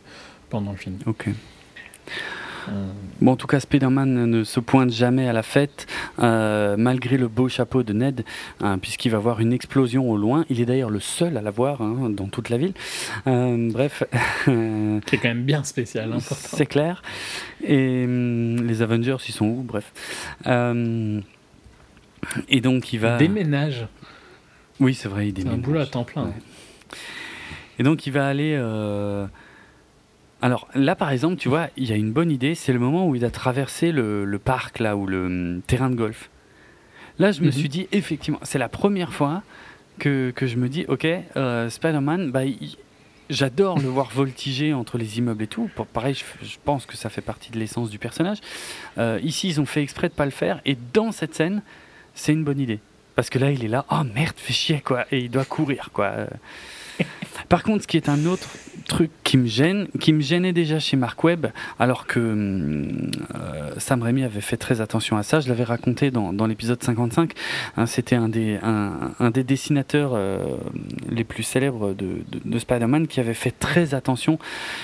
pendant 0.49 0.71
le 0.71 0.77
film. 0.77 0.97
Ok. 1.05 1.29
Euh. 2.69 2.91
Bon, 3.21 3.31
en 3.31 3.35
tout 3.35 3.47
cas, 3.47 3.59
Spider-Man 3.59 4.25
ne 4.25 4.43
se 4.43 4.59
pointe 4.59 4.91
jamais 4.91 5.27
à 5.27 5.33
la 5.33 5.43
fête, 5.43 5.87
euh, 6.19 6.75
malgré 6.77 7.17
le 7.17 7.27
beau 7.27 7.47
chapeau 7.49 7.83
de 7.83 7.93
Ned, 7.93 8.23
hein, 8.61 8.77
puisqu'il 8.77 9.09
va 9.09 9.19
voir 9.19 9.39
une 9.39 9.53
explosion 9.53 10.09
au 10.09 10.17
loin. 10.17 10.45
Il 10.49 10.61
est 10.61 10.65
d'ailleurs 10.65 10.89
le 10.89 10.99
seul 10.99 11.37
à 11.37 11.41
la 11.41 11.51
voir 11.51 11.81
hein, 11.81 12.09
dans 12.09 12.27
toute 12.27 12.49
la 12.49 12.57
ville. 12.57 12.73
Euh, 13.27 13.71
bref. 13.71 14.03
C'est 14.45 15.17
quand 15.17 15.29
même 15.29 15.43
bien 15.43 15.63
spécial. 15.63 16.11
Hein, 16.13 16.19
C'est 16.19 16.65
clair. 16.65 17.01
Et 17.63 18.03
hum, 18.05 18.65
les 18.65 18.81
Avengers, 18.81 19.17
ils 19.27 19.33
sont 19.33 19.47
où? 19.47 19.63
Bref. 19.63 19.91
Et 22.49 22.61
donc 22.61 22.91
il 22.93 22.99
va. 22.99 23.17
Déménage. 23.17 23.87
Oui, 24.79 24.93
c'est 24.93 25.07
vrai, 25.07 25.29
il 25.29 25.33
déménage. 25.33 25.57
C'est 25.57 25.63
un 25.63 25.63
boulot 25.63 25.79
à 25.79 25.85
temps 25.85 26.03
plein. 26.03 26.33
Et 27.79 27.83
donc 27.83 28.05
il 28.07 28.11
va 28.11 28.27
aller. 28.27 28.57
Euh, 30.45 30.55
alors 30.55 30.67
là, 30.75 30.95
par 30.95 31.11
exemple, 31.11 31.37
tu 31.37 31.49
vois, 31.49 31.69
il 31.77 31.89
y 31.89 31.93
a 31.93 31.95
une 31.95 32.11
bonne 32.11 32.31
idée. 32.31 32.55
C'est 32.55 32.73
le 32.73 32.79
moment 32.79 33.07
où 33.07 33.15
il 33.15 33.25
a 33.25 33.31
traversé 33.31 33.91
le, 33.91 34.39
parc 34.43 34.79
là 34.79 34.95
ou 34.95 35.07
le 35.07 35.25
hum, 35.25 35.61
terrain 35.65 35.89
de 35.89 35.95
golf. 35.95 36.29
Là, 37.19 37.31
je 37.31 37.41
me 37.41 37.47
mhm. 37.47 37.51
suis 37.51 37.69
dit 37.69 37.87
effectivement, 37.91 38.39
c'est 38.43 38.59
la 38.59 38.69
première 38.69 39.13
fois 39.13 39.41
que, 39.99 40.31
que, 40.35 40.47
je 40.47 40.57
me 40.57 40.67
dis, 40.67 40.85
ok, 40.87 41.07
euh, 41.37 41.69
Spider-Man, 41.69 42.31
bah, 42.31 42.41
j'adore 43.29 43.79
le 43.79 43.87
voir 43.87 44.09
voltiger 44.11 44.73
entre 44.73 44.97
les 44.97 45.17
immeubles 45.17 45.43
et 45.43 45.47
tout. 45.47 45.69
Pour, 45.75 45.87
pareil, 45.87 46.15
je, 46.41 46.57
pense 46.65 46.85
que 46.85 46.97
ça 46.97 47.09
fait 47.09 47.21
partie 47.21 47.51
de 47.51 47.57
l'essence 47.57 47.89
du 47.89 47.99
personnage. 47.99 48.39
Euh, 48.97 49.19
ici, 49.23 49.47
ils 49.47 49.61
ont 49.61 49.65
fait 49.65 49.81
exprès 49.81 50.09
de 50.09 50.13
pas 50.13 50.25
le 50.25 50.31
faire. 50.31 50.59
Et 50.65 50.77
dans 50.93 51.13
cette 51.13 51.33
scène, 51.33 51.61
c'est 52.13 52.33
une 52.33 52.43
bonne 52.43 52.59
idée. 52.59 52.79
Parce 53.15 53.29
que 53.29 53.39
là, 53.39 53.51
il 53.51 53.63
est 53.63 53.69
là, 53.69 53.85
oh 53.89 54.03
merde, 54.13 54.35
fais 54.35 54.51
chier, 54.51 54.81
quoi. 54.81 55.05
Et 55.09 55.19
il 55.19 55.31
doit 55.31 55.45
courir, 55.45 55.91
quoi. 55.93 56.27
Par 57.49 57.63
contre, 57.63 57.83
ce 57.83 57.87
qui 57.87 57.97
est 57.97 58.09
un 58.09 58.25
autre 58.25 58.49
truc 58.85 59.11
qui 59.23 59.37
me 59.37 59.47
gêne, 59.47 59.87
qui 59.99 60.13
me 60.13 60.21
gênait 60.21 60.53
déjà 60.53 60.79
chez 60.79 60.95
Mark 60.95 61.23
Webb, 61.23 61.47
alors 61.79 62.07
que 62.07 62.19
euh, 62.19 63.71
Sam 63.77 64.03
Raimi 64.03 64.23
avait 64.23 64.41
fait 64.41 64.57
très 64.57 64.81
attention 64.81 65.17
à 65.17 65.23
ça, 65.23 65.39
je 65.39 65.49
l'avais 65.49 65.63
raconté 65.63 66.11
dans, 66.11 66.47
l'épisode 66.47 66.81
55, 66.81 67.33
hein, 67.77 67.85
c'était 67.85 68.15
un 68.15 68.29
des, 68.29 69.43
dessinateurs 69.43 70.11
euh, 70.13 70.37
les 71.09 71.23
plus 71.23 71.43
célèbres 71.43 71.93
de, 71.93 72.23
de, 72.45 72.59
Spider-Man 72.59 73.07
qui 73.07 73.19
avait 73.19 73.33
fait 73.33 73.51
très 73.51 73.93
attention 73.93 74.39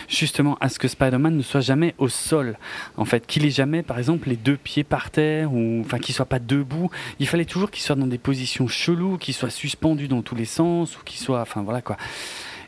justement 0.08 0.58
à 0.60 0.70
ce 0.70 0.80
que 0.80 0.88
Spider-Man 0.88 1.38
ne 1.38 1.44
soit 1.44 1.62
jamais 1.62 1.96
au 1.98 2.10
sol, 2.10 2.58
en 2.98 3.06
fait, 3.06 3.26
qu'il 3.28 3.46
ait 3.46 3.52
jamais, 3.52 3.84
par 3.84 3.98
exemple, 3.98 4.30
les 4.30 4.36
deux 4.36 4.58
pieds 4.58 4.84
par 4.84 5.12
terre, 5.12 5.54
ou 5.54 5.82
enfin 5.82 6.00
qu'il 6.00 6.16
soit 6.16 6.26
pas 6.26 6.40
debout, 6.40 6.90
il 7.20 7.28
fallait 7.28 7.46
toujours 7.46 7.72
qu'il 7.72 7.84
soit 7.84 7.96
dans 7.96 8.08
des 8.08 8.18
positions 8.18 8.68
cheloues, 8.68 9.18
qu'il 9.18 9.34
soit 9.34 9.50
suspendu 9.50 10.08
dans 10.08 10.22
tous 10.22 10.36
les 10.36 10.46
sens, 10.46 10.98
ou 10.98 11.04
qu'il 11.04 11.20
soit, 11.20 11.42
enfin 11.42 11.62
voilà 11.62 11.82
quoi. 11.82 11.98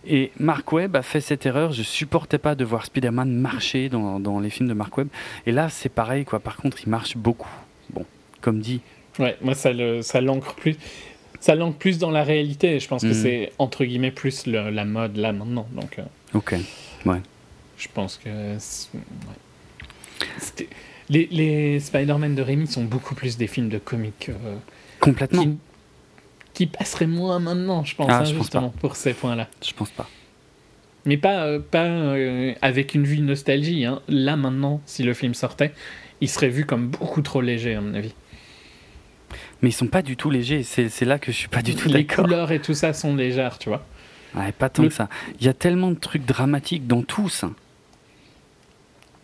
Et 0.05 0.31
Mark 0.39 0.71
Webb 0.71 0.95
a 0.95 1.01
fait 1.01 1.21
cette 1.21 1.45
erreur. 1.45 1.71
Je 1.71 1.83
supportais 1.83 2.37
pas 2.37 2.55
de 2.55 2.65
voir 2.65 2.85
Spider-Man 2.85 3.31
marcher 3.31 3.89
dans, 3.89 4.19
dans, 4.19 4.39
les 4.39 4.49
films 4.49 4.69
de 4.69 4.73
Mark 4.73 4.97
Webb. 4.97 5.07
Et 5.45 5.51
là, 5.51 5.69
c'est 5.69 5.89
pareil, 5.89 6.25
quoi. 6.25 6.39
Par 6.39 6.57
contre, 6.57 6.77
il 6.85 6.89
marche 6.89 7.15
beaucoup. 7.15 7.49
Bon, 7.91 8.05
comme 8.41 8.59
dit. 8.59 8.81
Ouais, 9.19 9.37
moi, 9.41 9.55
ça, 9.55 9.71
le, 9.71 10.01
ça 10.01 10.21
l'ancre 10.21 10.55
plus. 10.55 10.75
Ça 11.39 11.55
l'ancre 11.55 11.77
plus 11.77 11.99
dans 11.99 12.11
la 12.11 12.23
réalité. 12.23 12.79
Je 12.79 12.87
pense 12.87 13.03
que 13.03 13.07
mm. 13.07 13.13
c'est, 13.13 13.51
entre 13.59 13.85
guillemets, 13.85 14.11
plus 14.11 14.45
la 14.45 14.85
mode 14.85 15.17
là 15.17 15.31
maintenant. 15.31 15.67
Donc, 15.73 15.99
euh, 15.99 16.03
ok, 16.33 16.55
ouais. 17.05 17.21
Je 17.77 17.87
pense 17.93 18.17
que. 18.17 18.29
Les, 21.09 21.27
les 21.31 21.79
Spider-Man 21.81 22.33
de 22.33 22.41
Rémi 22.41 22.65
sont 22.65 22.85
beaucoup 22.85 23.13
plus 23.13 23.37
des 23.37 23.47
films 23.47 23.69
de 23.69 23.77
comics. 23.77 24.29
Euh, 24.29 24.55
Complètement. 24.99 25.43
Qui, 25.43 25.57
passeraient 26.67 27.07
moins 27.07 27.39
maintenant, 27.39 27.83
je 27.83 27.95
pense, 27.95 28.07
ah, 28.09 28.19
hein, 28.19 28.25
justement, 28.25 28.69
pour 28.69 28.95
ces 28.95 29.13
points-là. 29.13 29.47
Je 29.65 29.73
pense 29.73 29.89
pas. 29.89 30.07
Mais 31.05 31.17
pas, 31.17 31.45
euh, 31.45 31.59
pas 31.59 31.85
euh, 31.85 32.53
avec 32.61 32.95
une 32.95 33.03
vue 33.03 33.19
nostalgie. 33.19 33.85
Hein. 33.85 34.01
Là, 34.07 34.35
maintenant, 34.35 34.81
si 34.85 35.03
le 35.03 35.13
film 35.13 35.33
sortait, 35.33 35.73
il 36.21 36.29
serait 36.29 36.49
vu 36.49 36.65
comme 36.65 36.87
beaucoup 36.87 37.21
trop 37.21 37.41
léger, 37.41 37.75
à 37.75 37.81
mon 37.81 37.93
avis. 37.93 38.13
Mais 39.61 39.69
ils 39.69 39.73
sont 39.73 39.87
pas 39.87 40.01
du 40.01 40.15
tout 40.15 40.29
légers. 40.29 40.63
C'est 40.63 41.05
là 41.05 41.19
que 41.19 41.31
je 41.31 41.37
suis 41.37 41.47
pas 41.47 41.61
du 41.61 41.75
tout 41.75 41.89
d'accord. 41.89 42.25
Les 42.25 42.29
couleurs 42.29 42.51
et 42.51 42.59
tout 42.59 42.73
ça 42.73 42.93
sont 42.93 43.15
légères, 43.15 43.57
tu 43.57 43.69
vois. 43.69 43.85
Ouais, 44.35 44.51
pas 44.51 44.69
tant 44.69 44.83
que 44.83 44.93
ça. 44.93 45.09
Il 45.39 45.45
y 45.45 45.49
a 45.49 45.53
tellement 45.53 45.91
de 45.91 45.99
trucs 45.99 46.25
dramatiques 46.25 46.87
dans 46.87 47.01
tous. 47.03 47.45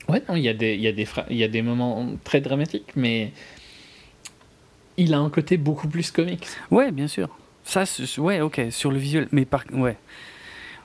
Ouais, 0.08 0.24
non, 0.28 0.36
il 0.36 0.44
y, 0.44 0.50
a 0.50 0.54
des, 0.54 0.74
il, 0.76 0.82
y 0.82 0.88
a 0.88 0.92
des 0.92 1.08
il 1.30 1.38
y 1.38 1.44
a 1.44 1.48
des 1.48 1.62
moments 1.62 2.08
très 2.24 2.42
dramatiques, 2.42 2.92
mais 2.96 3.32
il 5.00 5.14
a 5.14 5.20
un 5.20 5.30
côté 5.30 5.58
beaucoup 5.58 5.88
plus 5.88 6.12
comique. 6.12 6.46
Ouais, 6.72 6.92
bien 6.92 7.08
sûr. 7.08 7.30
Ça, 7.64 7.84
ouais, 8.18 8.42
ok, 8.42 8.62
sur 8.70 8.92
le 8.92 8.98
visuel, 8.98 9.28
mais 9.32 9.46
par, 9.46 9.64
ouais. 9.72 9.98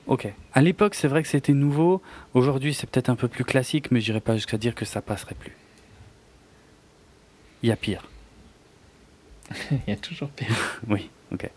Ok. 0.06 0.28
À 0.52 0.62
l'époque, 0.62 0.94
c'est 0.94 1.08
vrai 1.08 1.22
que 1.22 1.28
c'était 1.28 1.52
nouveau. 1.52 2.02
Aujourd'hui, 2.34 2.74
c'est 2.74 2.88
peut-être 2.88 3.08
un 3.08 3.16
peu 3.16 3.28
plus 3.28 3.44
classique, 3.44 3.90
mais 3.90 4.00
j'irai 4.00 4.20
pas 4.20 4.34
jusqu'à 4.34 4.58
dire 4.58 4.74
que 4.74 4.84
ça 4.84 5.02
passerait 5.02 5.34
plus. 5.34 5.56
Il 7.62 7.68
y 7.68 7.72
a 7.72 7.76
pire. 7.76 8.08
il 9.70 9.78
y 9.88 9.92
a 9.92 9.96
toujours 9.96 10.28
pire. 10.30 10.80
oui, 10.88 11.10
ok. 11.32 11.50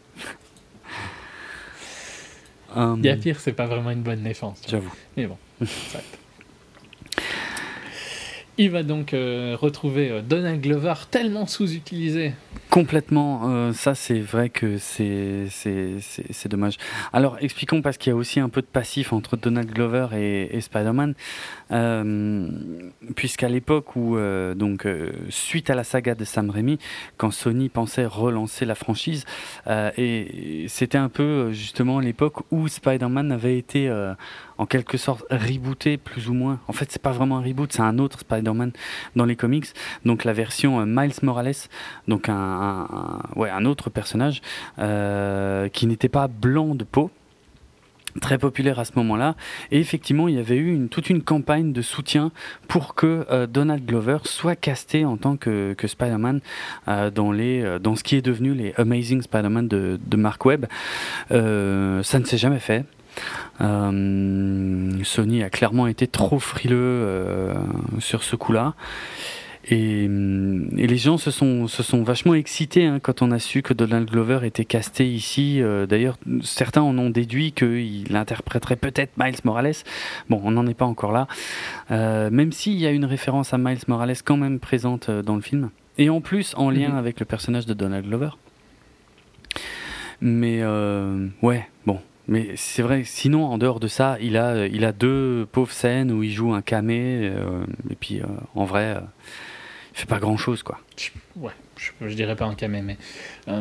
Il 2.76 3.06
y 3.06 3.10
a 3.10 3.16
pire, 3.16 3.40
c'est 3.40 3.54
pas 3.54 3.66
vraiment 3.66 3.92
une 3.92 4.04
bonne 4.04 4.24
défense. 4.24 4.62
J'avoue. 4.68 4.94
Mais 5.16 5.26
bon, 5.26 5.38
il 8.58 8.72
va 8.72 8.84
donc 8.84 9.14
euh, 9.14 9.56
retrouver 9.60 10.10
euh, 10.10 10.22
Donald 10.22 10.62
Glover 10.62 10.94
tellement 11.12 11.46
sous-utilisé. 11.46 12.34
Complètement, 12.70 13.50
euh, 13.50 13.72
ça 13.72 13.96
c'est 13.96 14.20
vrai 14.20 14.50
que 14.50 14.78
c'est 14.78 15.48
dommage. 16.50 16.78
Alors 17.14 17.38
expliquons 17.40 17.82
parce 17.82 17.98
qu'il 17.98 18.10
y 18.12 18.14
a 18.14 18.16
aussi 18.16 18.40
un 18.40 18.50
peu 18.50 18.62
de 18.62 18.68
passif 18.68 19.14
entre 19.14 19.38
Donald 19.38 19.70
Glover 19.72 20.08
et, 20.16 20.60
Spider-Man, 20.60 21.14
puisqu'à 23.16 23.50
l'époque 23.50 23.96
où, 23.96 24.18
donc, 24.56 24.88
suite 25.30 25.70
à 25.70 25.76
la 25.76 25.84
saga 25.84 26.16
de 26.16 26.26
Sam 26.26 26.50
Raimi, 26.50 26.78
quand 27.18 27.32
Sony 27.32 27.70
pensait 27.70 28.06
relancer 28.06 28.66
la 28.66 28.76
franchise, 28.76 29.26
et 29.70 30.66
c'était 30.68 30.98
un 30.98 31.10
peu 31.10 31.52
justement 31.52 32.00
l'époque 32.00 32.44
où 32.52 32.68
Spider-Man 32.68 33.32
avait 33.32 33.58
été 33.58 33.90
en 34.58 34.66
quelque 34.66 34.98
sorte 34.98 35.26
rebooté 35.30 35.98
plus 35.98 36.30
ou 36.30 36.34
moins. 36.34 36.60
En 36.68 36.74
fait, 36.74 36.92
c'est 36.92 37.02
pas 37.02 37.12
vraiment 37.12 37.38
un 37.38 37.42
reboot, 37.42 37.72
c'est 37.72 37.82
un 37.82 38.00
autre 38.00 38.20
Spider-Man 38.20 38.72
dans 39.16 39.26
les 39.26 39.36
comics. 39.36 39.68
Donc 40.06 40.24
la 40.24 40.34
version 40.34 40.80
euh, 40.80 40.86
Miles 40.86 41.14
Morales, 41.22 41.54
donc 42.08 42.30
un, 42.30 43.20
ouais, 43.36 43.50
un 43.50 43.66
autre 43.66 43.90
personnage 43.90 44.42
euh, 44.80 45.70
qui 45.70 45.88
n'était 45.88 46.10
pas 46.10 46.28
blanc 46.28 46.76
de 46.76 46.84
peau 46.84 47.12
très 48.20 48.40
populaire 48.40 48.80
à 48.80 48.86
ce 48.86 48.94
moment-là. 48.96 49.36
Et 49.70 49.80
effectivement, 49.80 50.28
il 50.28 50.34
y 50.34 50.40
avait 50.40 50.58
eu 50.58 50.88
toute 50.90 51.12
une 51.12 51.22
campagne 51.22 51.72
de 51.72 51.84
soutien 51.84 52.32
pour 52.68 52.96
que 52.96 53.28
euh, 53.30 53.46
Donald 53.46 53.86
Glover 53.86 54.18
soit 54.24 54.56
casté 54.56 55.06
en 55.06 55.18
tant 55.18 55.38
que, 55.38 55.76
que 55.78 55.88
Spider-Man 55.88 56.42
dans, 57.14 57.32
les, 57.32 57.78
dans 57.80 57.96
ce 57.96 58.04
qui 58.04 58.16
est 58.16 58.24
devenu 58.24 58.56
les 58.56 58.74
Amazing 58.78 59.22
Spider-Man 59.22 59.68
de, 59.68 60.00
de 60.04 60.18
Mark 60.18 60.44
Webb. 60.46 60.66
ça 61.30 61.36
ne 61.38 62.26
s'est 62.26 62.40
jamais 62.40 62.60
fait. 62.60 62.86
Euh, 63.62 65.04
Sony 65.04 65.44
a 65.44 65.50
clairement 65.50 65.88
été 65.88 66.08
trop 66.08 66.40
frileux 66.40 66.78
euh, 66.78 67.54
sur 68.00 68.24
ce 68.24 68.36
coup-là. 68.36 68.76
Et, 69.70 70.06
et, 70.06 70.88
les 70.88 70.98
gens 70.98 71.18
se 71.18 71.30
sont, 71.30 71.68
se 71.68 71.84
sont 71.84 72.02
vachement 72.02 72.34
excités 72.36 72.86
hein, 72.86 73.00
quand 73.02 73.22
on 73.22 73.32
a 73.32 73.40
su 73.40 73.62
que 73.62 73.74
Donald 73.74 74.10
Glover 74.10 74.40
était 74.44 74.64
casté 74.64 75.06
ici. 75.06 75.62
Euh, 75.62 75.86
d'ailleurs, 75.86 76.18
certains 76.42 76.82
en 76.82 76.98
ont 76.98 77.10
déduit 77.10 77.52
qu'il 77.52 78.16
interpréterait 78.16 78.78
peut-être 78.78 79.12
Miles 79.18 79.36
Morales. 79.44 79.74
Bon, 80.30 80.40
on 80.46 80.52
n'en 80.52 80.66
est 80.68 80.74
pas 80.74 80.86
encore 80.86 81.12
là. 81.12 81.28
même 81.90 82.52
s'il 82.54 82.78
y 82.80 82.88
a 82.88 82.92
une 82.92 83.06
référence 83.06 83.54
à 83.54 83.58
Miles 83.58 83.82
Morales 83.88 84.16
quand 84.24 84.38
même 84.38 84.60
présente 84.60 85.12
dans 85.12 85.36
le 85.36 85.42
film. 85.42 85.70
Et 85.98 86.10
en 86.10 86.22
plus, 86.22 86.54
en 86.56 86.70
lien 86.70 86.90
mhm. 86.90 86.98
avec 86.98 87.20
le 87.20 87.26
personnage 87.26 87.66
de 87.66 87.74
Donald 87.74 88.06
Glover. 88.06 88.30
Mais 90.22 90.64
ouais, 91.42 91.68
mais 92.28 92.56
c'est 92.58 92.82
vrai, 92.82 93.04
sinon, 93.06 93.46
en 93.46 93.58
dehors 93.58 93.80
de 93.80 93.88
ça, 93.88 94.18
il 94.20 94.36
a, 94.36 94.68
il 94.68 94.84
a 94.84 94.92
deux 94.92 95.48
pauvres 95.52 95.72
scènes 95.72 96.12
où 96.12 96.24
il 96.24 96.32
joue 96.32 96.54
un 96.54 96.62
camé, 96.62 97.22
euh, 97.24 97.64
et 97.90 97.96
puis 97.96 98.20
euh, 98.22 98.26
en 98.54 98.66
vrai, 98.66 98.96
euh, 98.98 99.02
il 99.94 100.00
fait 100.00 100.08
pas 100.08 100.20
grand 100.20 100.36
chose, 100.36 100.62
quoi. 100.62 100.80
Ouais, 101.38 101.54
je, 101.78 102.08
dirais 102.08 102.36
pas 102.36 102.46
un 102.46 102.56
camé, 102.56 102.82
mais. 102.82 102.98
Bah, 103.46 103.54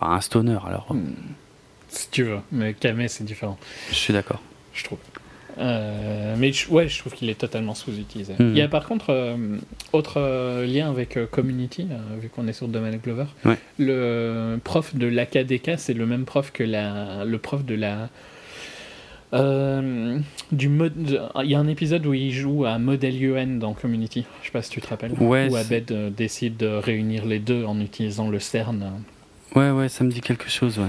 un 0.00 0.20
stoner, 0.20 0.58
alors. 0.66 0.92
Hmm. 0.92 1.12
Si 1.88 2.08
tu 2.10 2.24
veux, 2.24 2.40
mais 2.50 2.74
camé, 2.74 3.06
c'est 3.06 3.24
différent. 3.24 3.58
Je 3.90 3.94
suis 3.94 4.12
d'accord. 4.12 4.40
Je 4.72 4.84
trouve. 4.84 4.98
Euh, 5.58 6.34
mais 6.38 6.52
ouais, 6.70 6.88
je 6.88 6.98
trouve 6.98 7.12
qu'il 7.14 7.28
est 7.30 7.38
totalement 7.38 7.74
sous-utilisé. 7.74 8.34
Hmm. 8.38 8.50
Il 8.50 8.58
y 8.58 8.62
a 8.62 8.68
par 8.68 8.86
contre 8.86 9.10
euh, 9.10 9.36
autre 9.92 10.14
euh, 10.18 10.66
lien 10.66 10.88
avec 10.88 11.18
Community, 11.30 11.88
vu 12.20 12.28
qu'on 12.28 12.46
est 12.48 12.52
sur 12.52 12.68
Dominic 12.68 13.04
Glover. 13.04 13.26
Le 13.78 14.58
prof 14.62 14.94
de 14.94 15.06
l'AKDK, 15.06 15.72
c'est 15.76 15.94
le 15.94 16.06
même 16.06 16.24
prof 16.24 16.52
que 16.52 16.62
la, 16.62 17.24
le 17.24 17.38
prof 17.38 17.64
de 17.64 17.74
la. 17.74 18.08
du 20.52 20.68
mode, 20.68 21.20
il 21.42 21.50
y 21.50 21.54
a 21.54 21.58
un 21.58 21.68
épisode 21.68 22.06
où 22.06 22.14
il 22.14 22.32
joue 22.32 22.64
à 22.64 22.78
Model 22.78 23.22
UN 23.22 23.58
dans 23.58 23.74
Community. 23.74 24.24
Je 24.40 24.46
sais 24.46 24.52
pas 24.52 24.62
si 24.62 24.70
tu 24.70 24.80
te 24.80 24.88
rappelles. 24.88 25.12
Ouais, 25.12 25.48
où 25.50 25.56
Abed 25.56 26.14
décide 26.16 26.56
de 26.56 26.66
réunir 26.66 27.26
les 27.26 27.38
deux 27.38 27.64
en 27.64 27.80
utilisant 27.80 28.28
le 28.28 28.38
CERN. 28.38 29.02
Ouais, 29.54 29.70
ouais, 29.70 29.88
ça 29.88 30.02
me 30.02 30.10
dit 30.10 30.22
quelque 30.22 30.48
chose, 30.48 30.78
ouais. 30.78 30.86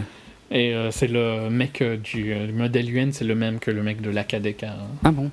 Et 0.54 0.76
euh, 0.76 0.92
c'est 0.92 1.08
le 1.08 1.50
mec 1.50 1.82
euh, 1.82 1.98
du, 1.98 2.32
euh, 2.32 2.52
modèle 2.54 2.96
UN, 2.96 3.12
c'est 3.12 3.26
le 3.26 3.34
même 3.34 3.60
que 3.60 3.72
le 3.72 3.82
mec 3.82 4.02
de 4.02 4.12
l'AKDK. 4.12 4.66
ah 5.04 5.12
bon? 5.12 5.32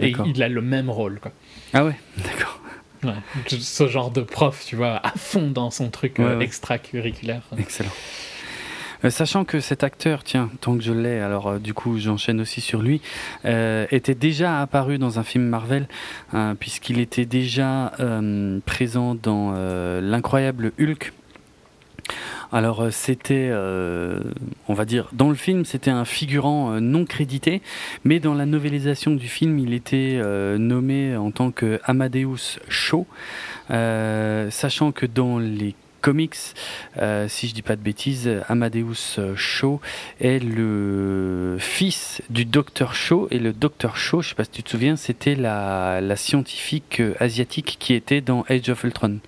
Et 0.00 0.14
il 0.26 0.42
a 0.42 0.48
le 0.48 0.60
même 0.60 0.90
rôle, 0.90 1.18
quoi. 1.18 1.32
Ah 1.72 1.84
ouais, 1.84 1.96
d'accord. 2.18 2.60
Ouais, 3.02 3.14
ce 3.46 3.88
genre 3.88 4.10
de 4.10 4.20
prof, 4.20 4.64
tu 4.66 4.76
vois, 4.76 5.00
à 5.02 5.12
fond 5.16 5.50
dans 5.50 5.70
son 5.70 5.88
truc 5.88 6.20
extra-curriculaire. 6.40 7.42
Excellent. 7.56 7.90
sachant 9.08 9.44
que 9.44 9.60
cet 9.60 9.82
acteur, 9.82 10.24
tiens, 10.24 10.50
tant 10.60 10.76
que 10.76 10.82
je 10.82 10.92
l'ai, 10.92 11.20
alors 11.20 11.60
du 11.60 11.74
coup 11.74 11.98
j'enchaîne 11.98 12.40
aussi 12.40 12.60
sur 12.60 12.82
lui, 12.82 13.00
était 13.44 14.16
déjà 14.16 14.60
apparu 14.60 14.98
dans 14.98 15.20
un 15.20 15.22
film 15.22 15.44
Marvel, 15.44 15.86
puisqu'il 16.58 16.98
était 16.98 17.24
déjà 17.24 17.92
présent 18.66 19.14
dans 19.14 19.52
l'incroyable 20.00 20.72
Hulk 20.80 21.12
alors 22.52 22.80
euh, 22.80 22.90
c'était, 22.90 23.48
euh, 23.50 24.20
on 24.68 24.74
va 24.74 24.84
dire, 24.84 25.08
dans 25.12 25.28
le 25.28 25.34
film 25.34 25.64
c'était 25.64 25.90
un 25.90 26.04
figurant 26.04 26.72
euh, 26.72 26.80
non 26.80 27.04
crédité, 27.04 27.60
mais 28.04 28.20
dans 28.20 28.34
la 28.34 28.46
novélisation 28.46 29.12
du 29.12 29.28
film 29.28 29.58
il 29.58 29.74
était 29.74 30.20
nommé 30.58 31.16
en 31.16 31.30
tant 31.30 31.50
que 31.50 31.80
Amadeus 31.84 32.58
Shaw, 32.68 33.06
sachant 33.68 34.92
que 34.92 35.06
dans 35.06 35.38
les 35.38 35.74
comics, 36.00 36.36
si 37.28 37.48
je 37.48 37.54
dis 37.54 37.62
pas 37.62 37.76
de 37.76 37.82
bêtises, 37.82 38.30
Amadeus 38.48 39.18
Shaw 39.36 39.80
est 40.20 40.42
le 40.42 41.56
fils 41.58 42.22
du 42.30 42.44
docteur 42.44 42.94
Shaw 42.94 43.28
et 43.30 43.38
le 43.38 43.52
docteur 43.52 43.96
Shaw, 43.96 44.22
je 44.22 44.30
sais 44.30 44.34
pas 44.34 44.44
si 44.44 44.50
tu 44.50 44.62
te 44.62 44.70
souviens, 44.70 44.96
c'était 44.96 45.34
la, 45.34 46.00
la 46.00 46.16
scientifique 46.16 47.02
asiatique 47.20 47.76
qui 47.78 47.94
était 47.94 48.20
dans 48.20 48.44
Age 48.48 48.68
of 48.68 48.84
Ultron 48.84 49.18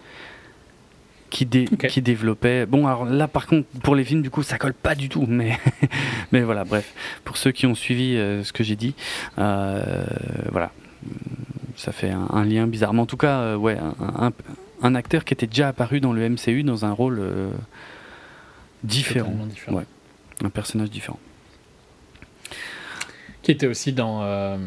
qui, 1.30 1.46
qui 1.46 2.02
développait. 2.02 2.66
Bon, 2.66 2.86
alors 2.86 3.04
là, 3.04 3.28
par 3.28 3.46
contre, 3.46 3.66
pour 3.82 3.94
les 3.94 4.04
films, 4.04 4.22
du 4.22 4.30
coup, 4.30 4.42
ça 4.42 4.58
colle 4.58 4.74
pas 4.74 4.94
du 4.94 5.08
tout, 5.08 5.24
mais, 5.26 5.58
mais 6.32 6.42
voilà, 6.42 6.64
bref. 6.64 6.92
Pour 7.24 7.36
ceux 7.36 7.52
qui 7.52 7.66
ont 7.66 7.74
suivi 7.74 8.16
euh, 8.16 8.44
ce 8.44 8.52
que 8.52 8.64
j'ai 8.64 8.76
dit, 8.76 8.94
euh, 9.38 10.04
voilà, 10.50 10.72
ça 11.76 11.92
fait 11.92 12.10
un, 12.10 12.44
lien 12.44 12.66
bizarre. 12.66 12.92
Mais 12.92 13.00
en 13.00 13.06
tout 13.06 13.16
cas, 13.16 13.40
euh, 13.40 13.56
ouais, 13.56 13.78
un, 13.78 14.32
un, 14.82 14.94
acteur 14.94 15.24
qui 15.24 15.32
était 15.32 15.46
déjà 15.46 15.68
apparu 15.68 16.00
dans 16.00 16.12
le 16.12 16.28
MCU 16.28 16.62
dans 16.64 16.84
un 16.84 16.92
rôle 16.92 17.22
différent. 18.82 19.34
Ouais, 19.68 19.86
un 20.44 20.50
personnage 20.50 20.90
différent. 20.90 21.20
Qui 23.42 23.52
était 23.52 23.66
aussi 23.66 23.92
dans 23.92 24.58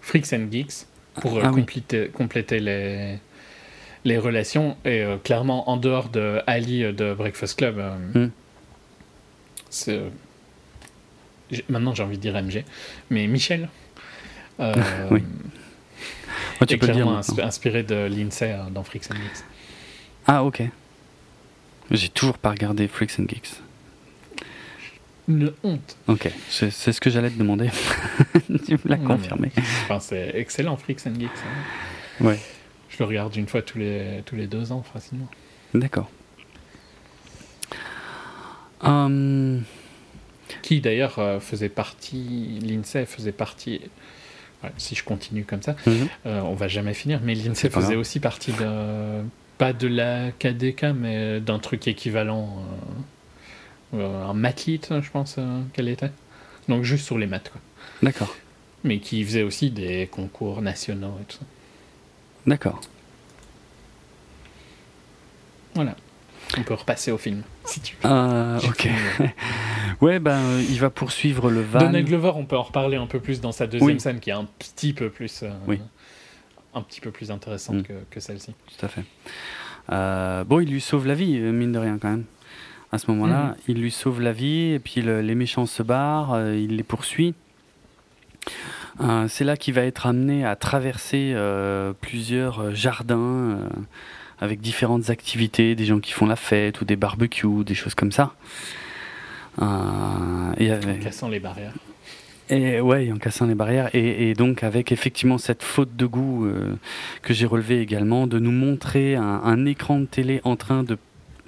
Freaks 0.00 0.32
and 0.32 0.46
Geeks 0.50 0.86
pour 1.20 1.40
ah 1.42 1.48
compléter, 1.48 2.08
compléter 2.08 2.60
les 2.60 3.18
les 4.08 4.18
relations, 4.18 4.76
et 4.84 5.02
euh, 5.02 5.16
clairement 5.18 5.70
en 5.70 5.76
dehors 5.76 6.08
de 6.08 6.40
Ali 6.46 6.80
de 6.80 7.14
Breakfast 7.14 7.58
Club, 7.58 7.78
euh, 7.78 8.26
hmm. 8.26 8.30
Maintenant, 11.68 11.94
j'ai 11.94 12.02
envie 12.02 12.16
de 12.16 12.22
dire 12.22 12.34
MG, 12.34 12.64
mais 13.10 13.26
Michel. 13.26 13.68
oui. 14.58 15.22
tu 16.66 16.74
est 16.74 16.76
peux 16.76 16.86
clairement 16.86 17.20
dire 17.20 17.44
inspiré 17.44 17.84
de 17.84 18.06
Lindsay 18.06 18.56
dans 18.72 18.82
Freaks 18.82 19.10
and 19.10 19.14
Geeks. 19.14 19.44
Ah, 20.26 20.42
ok. 20.44 20.62
J'ai 21.90 22.08
toujours 22.08 22.38
pas 22.38 22.50
regardé 22.50 22.88
Freaks 22.88 23.18
and 23.18 23.28
Geeks. 23.28 23.60
Une 25.28 25.52
honte. 25.62 25.96
Ok, 26.06 26.30
c'est 26.50 26.70
ce 26.70 27.00
que 27.00 27.08
j'allais 27.08 27.30
te 27.30 27.38
demander. 27.38 27.70
tu 28.66 28.72
me 28.72 28.78
l'as 28.86 28.96
confirmé. 28.96 29.52
Enfin, 29.84 30.00
c'est 30.00 30.32
excellent, 30.34 30.76
Freaks 30.76 31.06
and 31.06 31.18
Geeks. 31.18 31.30
Hein. 31.30 32.24
Ouais. 32.24 32.38
Je 32.98 33.04
le 33.04 33.08
regarde 33.08 33.36
une 33.36 33.46
fois 33.46 33.62
tous 33.62 33.78
les, 33.78 34.22
tous 34.26 34.34
les 34.34 34.48
deux 34.48 34.72
ans, 34.72 34.82
facilement. 34.82 35.28
D'accord. 35.72 36.10
Hum. 38.82 39.62
Qui 40.62 40.80
d'ailleurs 40.80 41.18
euh, 41.18 41.40
faisait 41.40 41.68
partie, 41.68 42.58
l'INSEE 42.60 43.06
faisait 43.06 43.32
partie, 43.32 43.80
si 44.76 44.94
je 44.94 45.04
continue 45.04 45.44
comme 45.44 45.62
ça, 45.62 45.76
mhm. 45.86 46.08
euh, 46.26 46.40
on 46.42 46.54
va 46.54 46.68
jamais 46.68 46.94
finir, 46.94 47.20
mais 47.22 47.34
l'INSEE 47.34 47.70
faisait 47.70 47.96
aussi 47.96 48.18
partie 48.18 48.52
de, 48.52 49.22
pas 49.58 49.72
de 49.72 49.88
la 49.88 50.30
KDK, 50.30 50.84
mais 50.94 51.40
d'un 51.40 51.58
truc 51.58 51.86
équivalent. 51.88 52.58
Euh, 52.58 53.02
euh, 53.94 54.24
un 54.24 54.34
mathite, 54.34 54.92
je 55.00 55.10
pense 55.10 55.36
euh, 55.38 55.60
qu'elle 55.72 55.88
était. 55.88 56.10
Donc 56.68 56.84
juste 56.84 57.06
sur 57.06 57.18
les 57.18 57.26
maths, 57.26 57.50
quoi. 57.50 57.60
D'accord. 58.02 58.34
Mais 58.84 58.98
qui 58.98 59.24
faisait 59.24 59.42
aussi 59.42 59.70
des 59.70 60.06
concours 60.06 60.62
nationaux 60.62 61.16
et 61.20 61.24
tout 61.24 61.38
ça. 61.38 61.44
D'accord. 62.48 62.80
Voilà. 65.74 65.94
On 66.56 66.62
peut 66.62 66.74
repasser 66.74 67.12
au 67.12 67.18
film, 67.18 67.42
si 67.64 67.80
tu 67.80 67.94
veux. 67.94 68.00
Ah, 68.10 68.58
ok. 68.66 68.88
ouais, 70.00 70.18
ben, 70.18 70.40
il 70.68 70.80
va 70.80 70.90
poursuivre 70.90 71.50
le 71.50 71.60
van. 71.60 71.80
Donald 71.80 72.06
Glover, 72.06 72.32
on 72.34 72.46
peut 72.46 72.56
en 72.56 72.62
reparler 72.62 72.96
un 72.96 73.06
peu 73.06 73.20
plus 73.20 73.40
dans 73.40 73.52
sa 73.52 73.66
deuxième 73.66 73.98
scène, 73.98 74.18
qui 74.18 74.30
est 74.30 74.34
un 74.34 74.46
petit 74.58 74.94
peu 74.94 75.10
plus, 75.10 75.42
euh, 75.42 75.50
oui. 75.66 75.78
un 76.74 76.80
petit 76.82 77.00
peu 77.00 77.10
plus 77.10 77.30
intéressante 77.30 77.76
mm. 77.76 77.82
que, 77.82 77.92
que 78.10 78.20
celle-ci. 78.20 78.54
Tout 78.66 78.86
à 78.86 78.88
fait. 78.88 80.44
bon, 80.44 80.60
il 80.60 80.70
lui 80.70 80.80
sauve 80.80 81.06
la 81.06 81.14
vie, 81.14 81.38
mine 81.38 81.72
de 81.72 81.78
rien, 81.78 81.98
quand 81.98 82.10
même 82.10 82.24
à 82.92 82.98
ce 82.98 83.10
moment-là. 83.10 83.42
Mhm. 83.42 83.54
Il 83.68 83.80
lui 83.80 83.90
sauve 83.90 84.20
la 84.20 84.32
vie, 84.32 84.72
et 84.72 84.78
puis 84.78 85.02
les 85.02 85.34
méchants 85.34 85.66
se 85.66 85.82
barrent, 85.82 86.34
euh, 86.34 86.56
il 86.56 86.76
les 86.76 86.82
poursuit. 86.82 87.34
Euh, 89.00 89.26
c'est 89.28 89.44
là 89.44 89.56
qu'il 89.56 89.74
va 89.74 89.82
être 89.82 90.06
amené 90.06 90.44
à 90.44 90.56
traverser 90.56 91.32
euh, 91.34 91.92
plusieurs 92.00 92.74
jardins 92.74 93.58
avec 94.40 94.60
différentes 94.60 95.10
activités, 95.10 95.74
des 95.74 95.84
gens 95.84 96.00
qui 96.00 96.12
font 96.12 96.26
la 96.26 96.36
fête 96.36 96.80
ou 96.80 96.84
des 96.84 96.96
barbecues, 96.96 97.64
des 97.64 97.74
choses 97.74 97.94
comme 97.94 98.12
ça. 98.12 98.34
et, 99.60 99.62
en 99.62 100.80
cassant 101.02 101.28
les 101.28 101.40
barrières. 101.40 101.74
Et 102.50 102.80
ouais, 102.80 103.12
en 103.12 103.18
cassant 103.18 103.46
les 103.46 103.54
barrières, 103.54 103.90
et, 103.92 104.32
donc 104.34 104.62
avec 104.62 104.90
effectivement 104.90 105.36
cette 105.36 105.62
faute 105.62 105.96
de 105.96 106.06
goût 106.06 106.48
que 107.20 107.34
j'ai 107.34 107.46
relevée 107.46 107.80
également, 107.80 108.26
de 108.26 108.38
nous 108.38 108.52
montrer 108.52 109.16
un, 109.16 109.22
un, 109.22 109.66
écran 109.66 110.00
de 110.00 110.06
télé 110.06 110.40
en 110.44 110.56
train 110.56 110.82
de 110.82 110.96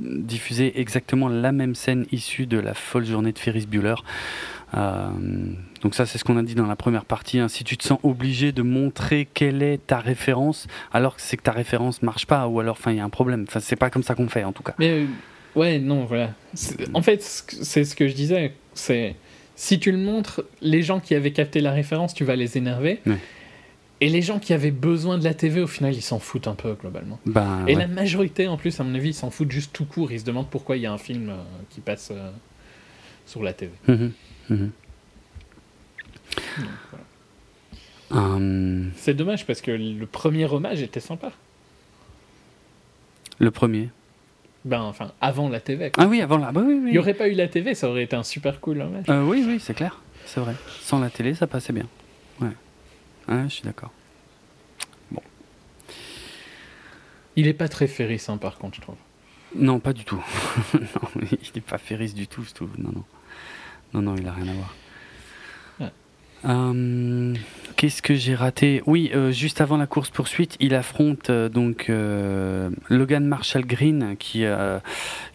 diffuser 0.00 0.80
exactement 0.80 1.28
la 1.28 1.52
même 1.52 1.74
scène 1.74 2.06
issue 2.12 2.46
de 2.46 2.58
la 2.58 2.74
folle 2.74 3.04
journée 3.04 3.32
de 3.32 3.38
Ferris 3.38 3.66
Bueller. 3.66 3.96
Euh, 4.74 5.10
donc 5.82 5.94
ça, 5.94 6.06
c'est 6.06 6.18
ce 6.18 6.24
qu'on 6.24 6.36
a 6.36 6.42
dit 6.42 6.54
dans 6.54 6.66
la 6.66 6.76
première 6.76 7.04
partie. 7.04 7.38
Hein. 7.38 7.48
Si 7.48 7.64
tu 7.64 7.76
te 7.76 7.84
sens 7.84 7.98
obligé 8.02 8.52
de 8.52 8.62
montrer 8.62 9.26
quelle 9.32 9.62
est 9.62 9.86
ta 9.86 9.98
référence, 9.98 10.66
alors 10.92 11.16
que 11.16 11.22
c'est 11.22 11.36
que 11.36 11.42
ta 11.42 11.52
référence 11.52 12.02
marche 12.02 12.26
pas, 12.26 12.46
ou 12.48 12.60
alors, 12.60 12.76
enfin, 12.78 12.92
il 12.92 12.98
y 12.98 13.00
a 13.00 13.04
un 13.04 13.10
problème. 13.10 13.44
Enfin, 13.48 13.60
c'est 13.60 13.76
pas 13.76 13.90
comme 13.90 14.02
ça 14.02 14.14
qu'on 14.14 14.28
fait, 14.28 14.44
en 14.44 14.52
tout 14.52 14.62
cas. 14.62 14.74
Mais 14.78 14.90
euh, 14.90 15.06
ouais, 15.56 15.78
non, 15.78 16.04
voilà. 16.04 16.34
En 16.94 17.02
fait, 17.02 17.22
c'est 17.22 17.84
ce 17.84 17.94
que 17.94 18.08
je 18.08 18.14
disais. 18.14 18.52
C'est 18.74 19.16
si 19.56 19.78
tu 19.78 19.92
le 19.92 19.98
montres, 19.98 20.42
les 20.62 20.82
gens 20.82 21.00
qui 21.00 21.14
avaient 21.14 21.32
capté 21.32 21.60
la 21.60 21.72
référence, 21.72 22.14
tu 22.14 22.24
vas 22.24 22.36
les 22.36 22.56
énerver. 22.58 23.00
Et 24.02 24.08
les 24.08 24.22
gens 24.22 24.38
qui 24.38 24.54
avaient 24.54 24.70
besoin 24.70 25.18
de 25.18 25.24
la 25.24 25.34
TV, 25.34 25.60
au 25.60 25.66
final, 25.66 25.94
ils 25.94 26.00
s'en 26.00 26.18
foutent 26.18 26.48
un 26.48 26.54
peu 26.54 26.72
globalement. 26.72 27.18
Ben, 27.26 27.66
et 27.66 27.74
la 27.74 27.86
majorité, 27.86 28.48
en 28.48 28.56
plus, 28.56 28.80
à 28.80 28.84
mon 28.84 28.94
avis, 28.94 29.10
ils 29.10 29.14
s'en 29.14 29.30
foutent 29.30 29.50
juste 29.50 29.74
tout 29.74 29.84
court. 29.84 30.10
Ils 30.10 30.20
se 30.20 30.24
demandent 30.24 30.48
pourquoi 30.48 30.78
il 30.78 30.82
y 30.82 30.86
a 30.86 30.92
un 30.92 30.98
film 30.98 31.28
euh, 31.28 31.36
qui 31.68 31.82
passe 31.82 32.08
euh, 32.10 32.30
sur 33.26 33.42
la 33.42 33.52
TV. 33.52 33.72
Mhm, 33.88 34.70
Hum. 38.10 38.90
C'est 38.96 39.14
dommage 39.14 39.46
parce 39.46 39.60
que 39.60 39.70
le 39.70 40.06
premier 40.06 40.44
hommage 40.44 40.82
était 40.82 41.00
sympa. 41.00 41.30
Le 43.38 43.50
premier 43.50 43.88
Ben, 44.64 44.82
enfin, 44.82 45.12
avant 45.20 45.48
la 45.48 45.60
TV. 45.60 45.92
Ah 45.96 46.06
oui, 46.06 46.20
avant 46.20 46.36
la. 46.36 46.52
Bah, 46.52 46.60
oui, 46.64 46.74
oui. 46.74 46.88
Il 46.88 46.92
n'y 46.92 46.98
aurait 46.98 47.14
pas 47.14 47.28
eu 47.28 47.34
la 47.34 47.48
TV, 47.48 47.74
ça 47.74 47.88
aurait 47.88 48.02
été 48.02 48.16
un 48.16 48.22
super 48.24 48.60
cool 48.60 48.80
hommage. 48.80 49.06
Euh, 49.08 49.24
oui, 49.24 49.44
oui, 49.46 49.60
c'est 49.60 49.74
clair. 49.74 50.00
C'est 50.26 50.40
vrai. 50.40 50.54
Sans 50.80 50.98
la 50.98 51.08
télé, 51.08 51.34
ça 51.34 51.46
passait 51.46 51.72
bien. 51.72 51.86
Ouais. 52.40 52.50
Ah, 53.28 53.44
je 53.44 53.54
suis 53.54 53.62
d'accord. 53.62 53.92
Bon. 55.10 55.22
Il 57.36 57.46
est 57.46 57.54
pas 57.54 57.68
très 57.68 57.86
Ferris, 57.86 58.24
hein, 58.28 58.36
par 58.36 58.58
contre, 58.58 58.76
je 58.76 58.80
trouve. 58.82 58.96
Non, 59.54 59.80
pas 59.80 59.92
du 59.92 60.04
tout. 60.04 60.22
non, 60.74 61.24
il 61.30 61.50
n'est 61.54 61.60
pas 61.60 61.78
Ferris 61.78 62.12
du 62.12 62.26
tout, 62.26 62.42
je 62.42 62.52
trouve. 62.52 62.70
Non, 62.78 62.90
non. 62.92 63.04
Non, 63.94 64.02
non, 64.02 64.16
il 64.16 64.26
a 64.26 64.32
rien 64.32 64.48
à 64.48 64.52
voir. 64.52 64.74
Euh, 66.44 67.34
qu'est-ce 67.76 68.02
que 68.02 68.14
j'ai 68.14 68.34
raté? 68.34 68.82
Oui, 68.86 69.10
euh, 69.14 69.30
juste 69.30 69.60
avant 69.60 69.76
la 69.76 69.86
course 69.86 70.10
poursuite, 70.10 70.56
il 70.60 70.74
affronte 70.74 71.30
euh, 71.30 71.48
donc 71.48 71.90
Logan 72.88 73.24
Marshall 73.24 73.64
Green 73.66 74.16
qui 74.18 74.44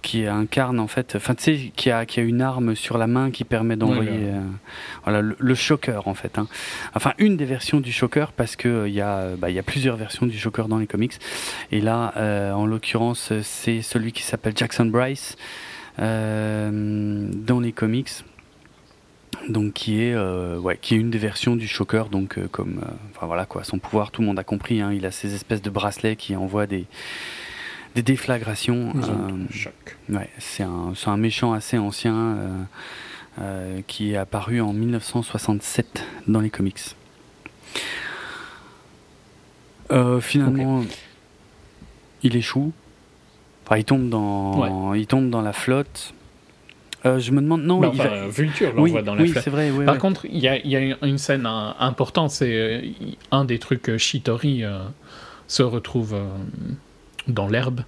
qui 0.01 0.25
incarne 0.25 0.79
en 0.79 0.87
fait, 0.87 1.15
enfin 1.15 1.35
tu 1.35 1.43
sais, 1.43 1.71
qui 1.75 1.91
a 1.91 2.05
qui 2.05 2.19
a 2.19 2.23
une 2.23 2.41
arme 2.41 2.75
sur 2.75 2.97
la 2.97 3.07
main 3.07 3.31
qui 3.31 3.43
permet 3.43 3.75
d'envoyer 3.75 4.31
voilà 5.03 5.21
le, 5.21 5.35
le, 5.37 5.55
shocker 5.55 6.07
en 6.07 6.13
fait. 6.13 6.37
Hein. 6.37 6.47
Enfin 6.93 7.13
une 7.17 7.37
des 7.37 7.45
versions 7.45 7.79
du 7.79 7.91
shocker 7.91 8.31
parce 8.35 8.55
que 8.55 8.87
il 8.87 8.93
y 8.93 9.01
a 9.01 9.35
bah, 9.37 9.49
y 9.49 9.59
a 9.59 9.63
plusieurs 9.63 9.97
versions 9.97 10.25
du 10.25 10.37
shocker 10.37 10.67
dans 10.67 10.77
les 10.77 10.87
comics 10.87 11.19
et 11.71 11.81
là 11.81 12.13
en 12.55 12.65
l'occurrence 12.65 13.31
c'est 13.41 13.81
celui 13.81 14.11
qui 14.11 14.23
s'appelle 14.23 14.53
Jackson 14.55 14.85
Bryce 14.85 15.35
dans 15.97 17.59
les 17.59 17.71
comics 17.71 18.11
donc 19.49 19.73
qui 19.73 20.01
est 20.01 20.13
euh, 20.13 20.57
ouais, 20.59 20.77
qui 20.81 20.95
est 20.95 20.97
une 20.97 21.09
des 21.09 21.17
versions 21.17 21.55
du 21.55 21.67
shocker 21.67 22.09
donc 22.09 22.37
euh, 22.37 22.47
comme 22.51 22.81
euh, 22.83 22.91
enfin 23.15 23.27
voilà 23.27 23.45
quoi. 23.45 23.63
Son 23.63 23.79
pouvoir 23.79 24.11
tout 24.11 24.21
le 24.21 24.27
monde 24.27 24.39
a 24.39 24.43
compris 24.43 24.81
hein, 24.81 24.91
il 24.93 25.05
a 25.05 25.11
ces 25.11 25.33
espèces 25.33 25.61
de 25.61 25.69
bracelets 25.69 26.15
qui 26.15 26.35
envoient 26.35 26.67
des 26.67 26.85
des 27.95 28.03
déflagrations 28.03 28.93
ouais, 30.09 30.29
c'est 30.37 30.63
un, 30.63 30.93
un 31.05 31.17
méchant 31.17 31.53
assez 31.53 31.77
ancien 31.77 32.37
qui 33.87 34.11
est 34.11 34.17
apparu 34.17 34.61
en 34.61 34.73
1967 34.73 36.03
dans 36.27 36.41
les 36.41 36.49
comics. 36.49 36.95
Finalement 40.19 40.83
il 42.23 42.35
échoue. 42.35 42.73
Enfin, 43.65 43.77
il 43.77 43.85
tombe 43.85 44.09
dans 44.09 44.93
il 44.93 45.07
tombe 45.07 45.29
dans 45.29 45.41
la 45.41 45.53
flotte 45.53 46.13
euh, 47.05 47.19
je 47.19 47.31
me 47.31 47.41
demande. 47.41 47.63
Non, 47.63 47.79
bah, 47.79 48.27
Vulture 48.29 48.73
l'envoie 48.73 49.01
dans 49.01 49.15
la 49.15 49.23
oui, 49.23 49.33
c'est 49.33 49.49
vrai. 49.49 49.71
Par 49.85 49.97
contre, 49.97 50.25
il 50.25 50.39
y, 50.39 50.47
a, 50.47 51.05
une 51.05 51.17
scène 51.17 51.45
importante. 51.45 52.31
C'est 52.31 52.55
euh, 52.55 52.81
un 53.31 53.45
des 53.45 53.59
trucs. 53.59 53.97
Shitori 53.97 54.63
euh, 54.63 54.79
se 55.47 55.63
retrouve 55.63 56.15
dans 57.27 57.47
l'herbe 57.47 57.81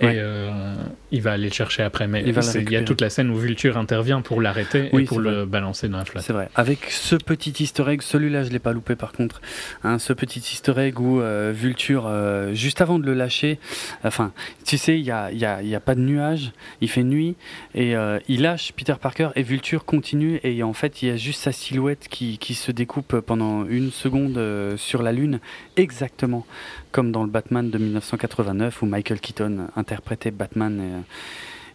et 0.00 0.14
euh, 0.16 0.74
il 1.10 1.22
va 1.22 1.32
aller 1.32 1.48
le 1.48 1.52
chercher 1.52 1.82
après. 1.82 2.06
Mais 2.06 2.22
il, 2.22 2.70
y 2.70 2.76
a 2.76 2.82
toute 2.82 3.00
la 3.00 3.10
scène 3.10 3.30
où 3.30 3.36
Vulture 3.36 3.76
intervient 3.76 4.20
pour 4.20 4.40
l'arrêter 4.40 4.90
et 4.92 5.04
pour 5.04 5.20
le 5.20 5.44
balancer 5.44 5.88
dans 5.88 5.98
la 5.98 6.04
flotte. 6.04 6.24
C'est 6.24 6.32
vrai. 6.32 6.48
Avec 6.54 6.90
ce 6.90 7.16
petit 7.16 7.54
easter 7.60 7.84
egg, 7.88 8.02
celui-là 8.02 8.44
je 8.44 8.50
l'ai 8.50 8.58
pas 8.58 8.72
loupé 8.72 8.96
par 8.96 9.12
contre, 9.12 9.40
hein, 9.84 9.98
ce 9.98 10.12
petit 10.12 10.40
easter 10.40 10.78
egg 10.78 10.98
où 11.00 11.20
euh, 11.20 11.52
Vulture, 11.54 12.04
euh, 12.06 12.54
juste 12.54 12.80
avant 12.80 12.98
de 12.98 13.06
le 13.06 13.14
lâcher, 13.14 13.58
enfin, 14.04 14.32
tu 14.64 14.78
sais, 14.78 14.98
il 14.98 15.02
n'y 15.04 15.10
a, 15.10 15.30
y 15.32 15.44
a, 15.44 15.62
y 15.62 15.74
a, 15.74 15.80
pas 15.80 15.94
de 15.94 16.00
nuage, 16.00 16.52
il 16.80 16.88
fait 16.88 17.02
nuit 17.02 17.36
et 17.74 17.94
il 18.28 18.42
lâche 18.42 18.72
Peter 18.72 18.94
Parker 19.00 19.30
et 19.36 19.42
Vulture 19.42 19.84
continue 19.84 20.40
et 20.42 20.62
en 20.62 20.72
fait 20.72 21.02
il 21.02 21.08
y 21.08 21.10
a 21.10 21.16
juste 21.16 21.40
sa 21.40 21.52
silhouette 21.52 22.06
qui, 22.08 22.38
qui 22.38 22.54
se 22.54 22.72
découpe 22.72 23.20
pendant 23.20 23.66
une 23.66 23.90
seconde 23.90 24.40
sur 24.76 25.02
la 25.02 25.12
lune, 25.12 25.40
exactement 25.76 26.46
comme 26.92 27.12
dans 27.12 27.22
le 27.22 27.30
Batman 27.30 27.70
de 27.70 27.78
1989 27.78 28.82
où 28.82 28.86
Michael 28.86 29.20
Keaton 29.20 29.68
interprétait 29.76 30.30
Batman 30.30 31.04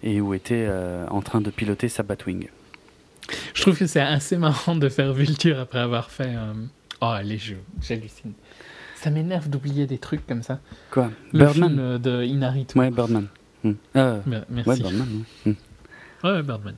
et, 0.04 0.22
où 0.22 0.34
était 0.34 0.66
euh, 0.68 1.06
en 1.10 1.22
train 1.22 1.42
de 1.42 1.50
piloter 1.50 1.90
sa 1.90 2.04
Batwing. 2.04 2.48
Je 3.54 3.62
trouve 3.62 3.78
que 3.78 3.88
c'est 3.88 4.02
assez 4.02 4.38
marrant 4.38 4.76
de 4.76 4.88
faire 4.90 5.14
Vulture 5.14 5.60
après 5.60 5.80
avoir 5.80 6.12
fait. 6.12 6.36
Euh, 6.36 6.54
oh, 7.02 7.16
les 7.24 7.38
jeux, 7.38 7.62
j'hallucine. 7.82 8.34
Ça 8.96 9.10
m'énerve 9.10 9.50
d'oublier 9.50 9.88
des 9.88 9.98
trucs 9.98 10.26
comme 10.28 10.44
ça. 10.44 10.60
Quoi? 10.92 11.12
Birdman? 11.34 11.70
film 11.70 11.98
de 12.00 12.24
Inaritu. 12.24 12.78
Ouais, 12.78 12.92
Birdman. 12.92 13.28
Hmm. 13.64 13.74
Euh, 13.96 14.20
merci. 14.50 14.70
Ouais, 14.70 14.78
Birdman. 14.78 15.24
Hmm. 15.46 15.54
Ouais, 16.24 16.44
Birdman. 16.44 16.76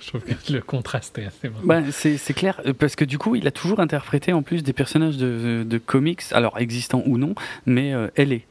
Je 0.00 0.08
trouve 0.08 0.22
que 0.22 0.52
le 0.52 0.60
contraste 0.60 1.18
est 1.18 1.26
assez 1.26 1.48
marrant. 1.48 1.64
Bah, 1.64 1.92
c'est 1.92 2.34
clair, 2.34 2.60
euh, 2.66 2.72
parce 2.72 2.96
que 2.96 3.04
du 3.04 3.18
coup, 3.18 3.36
il 3.36 3.46
a 3.46 3.50
toujours 3.50 3.80
interprété 3.80 4.32
en 4.32 4.42
plus 4.42 4.62
des 4.62 4.72
personnages 4.72 5.16
de, 5.16 5.64
de 5.66 5.78
comics, 5.78 6.22
alors 6.32 6.58
existants 6.58 7.02
ou 7.06 7.18
non, 7.18 7.34
mais 7.66 7.92
euh, 7.92 8.08
elle 8.16 8.32
est. 8.32 8.46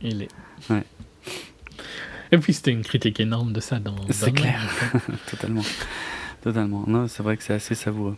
Il 0.00 0.22
est. 0.22 0.28
Ouais. 0.70 0.84
Et 2.30 2.38
puis 2.38 2.52
c'était 2.52 2.72
une 2.72 2.82
critique 2.82 3.20
énorme 3.20 3.52
de 3.52 3.60
ça 3.60 3.78
dans. 3.78 3.96
C'est 4.10 4.32
clair, 4.32 4.60
totalement, 5.30 5.64
totalement. 6.42 6.84
Non, 6.86 7.08
c'est 7.08 7.22
vrai 7.22 7.36
que 7.36 7.42
c'est 7.42 7.54
assez 7.54 7.74
savoureux. 7.74 8.16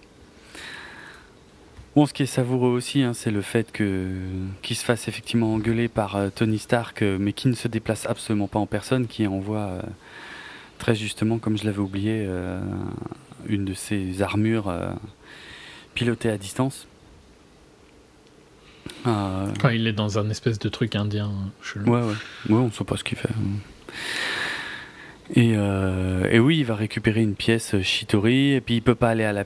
Bon, 1.96 2.06
ce 2.06 2.12
qui 2.12 2.22
est 2.22 2.26
savoureux 2.26 2.70
aussi, 2.70 3.02
hein, 3.02 3.14
c'est 3.14 3.32
le 3.32 3.42
fait 3.42 3.72
que 3.72 4.10
qu'il 4.62 4.76
se 4.76 4.84
fasse 4.84 5.08
effectivement 5.08 5.54
engueuler 5.54 5.88
par 5.88 6.16
euh, 6.16 6.28
Tony 6.28 6.58
Stark, 6.58 7.02
euh, 7.02 7.18
mais 7.18 7.32
qui 7.32 7.48
ne 7.48 7.54
se 7.54 7.66
déplace 7.66 8.06
absolument 8.06 8.46
pas 8.46 8.60
en 8.60 8.66
personne, 8.66 9.06
qui 9.08 9.26
envoie 9.26 9.82
très 10.80 10.96
justement, 10.96 11.38
comme 11.38 11.56
je 11.56 11.64
l'avais 11.64 11.78
oublié, 11.78 12.28
une 13.46 13.64
de 13.64 13.74
ses 13.74 14.22
armures 14.22 14.74
pilotées 15.94 16.30
à 16.30 16.38
distance. 16.38 16.88
Quand 19.04 19.68
il 19.72 19.86
est 19.86 19.92
dans 19.92 20.18
un 20.18 20.28
espèce 20.30 20.58
de 20.58 20.68
truc 20.68 20.96
indien 20.96 21.30
chelou. 21.62 21.90
Ouais, 21.90 22.00
ouais. 22.00 22.14
Ouais, 22.48 22.60
on 22.60 22.66
ne 22.66 22.70
sait 22.70 22.84
pas 22.84 22.96
ce 22.96 23.04
qu'il 23.04 23.18
fait. 23.18 23.30
Et, 25.34 25.52
euh, 25.54 26.28
et, 26.30 26.40
oui, 26.40 26.58
il 26.58 26.64
va 26.64 26.74
récupérer 26.74 27.22
une 27.22 27.36
pièce 27.36 27.80
Shitori, 27.82 28.52
et 28.54 28.60
puis 28.60 28.76
il 28.76 28.82
peut 28.82 28.96
pas 28.96 29.10
aller 29.10 29.24
à 29.24 29.32
la, 29.32 29.44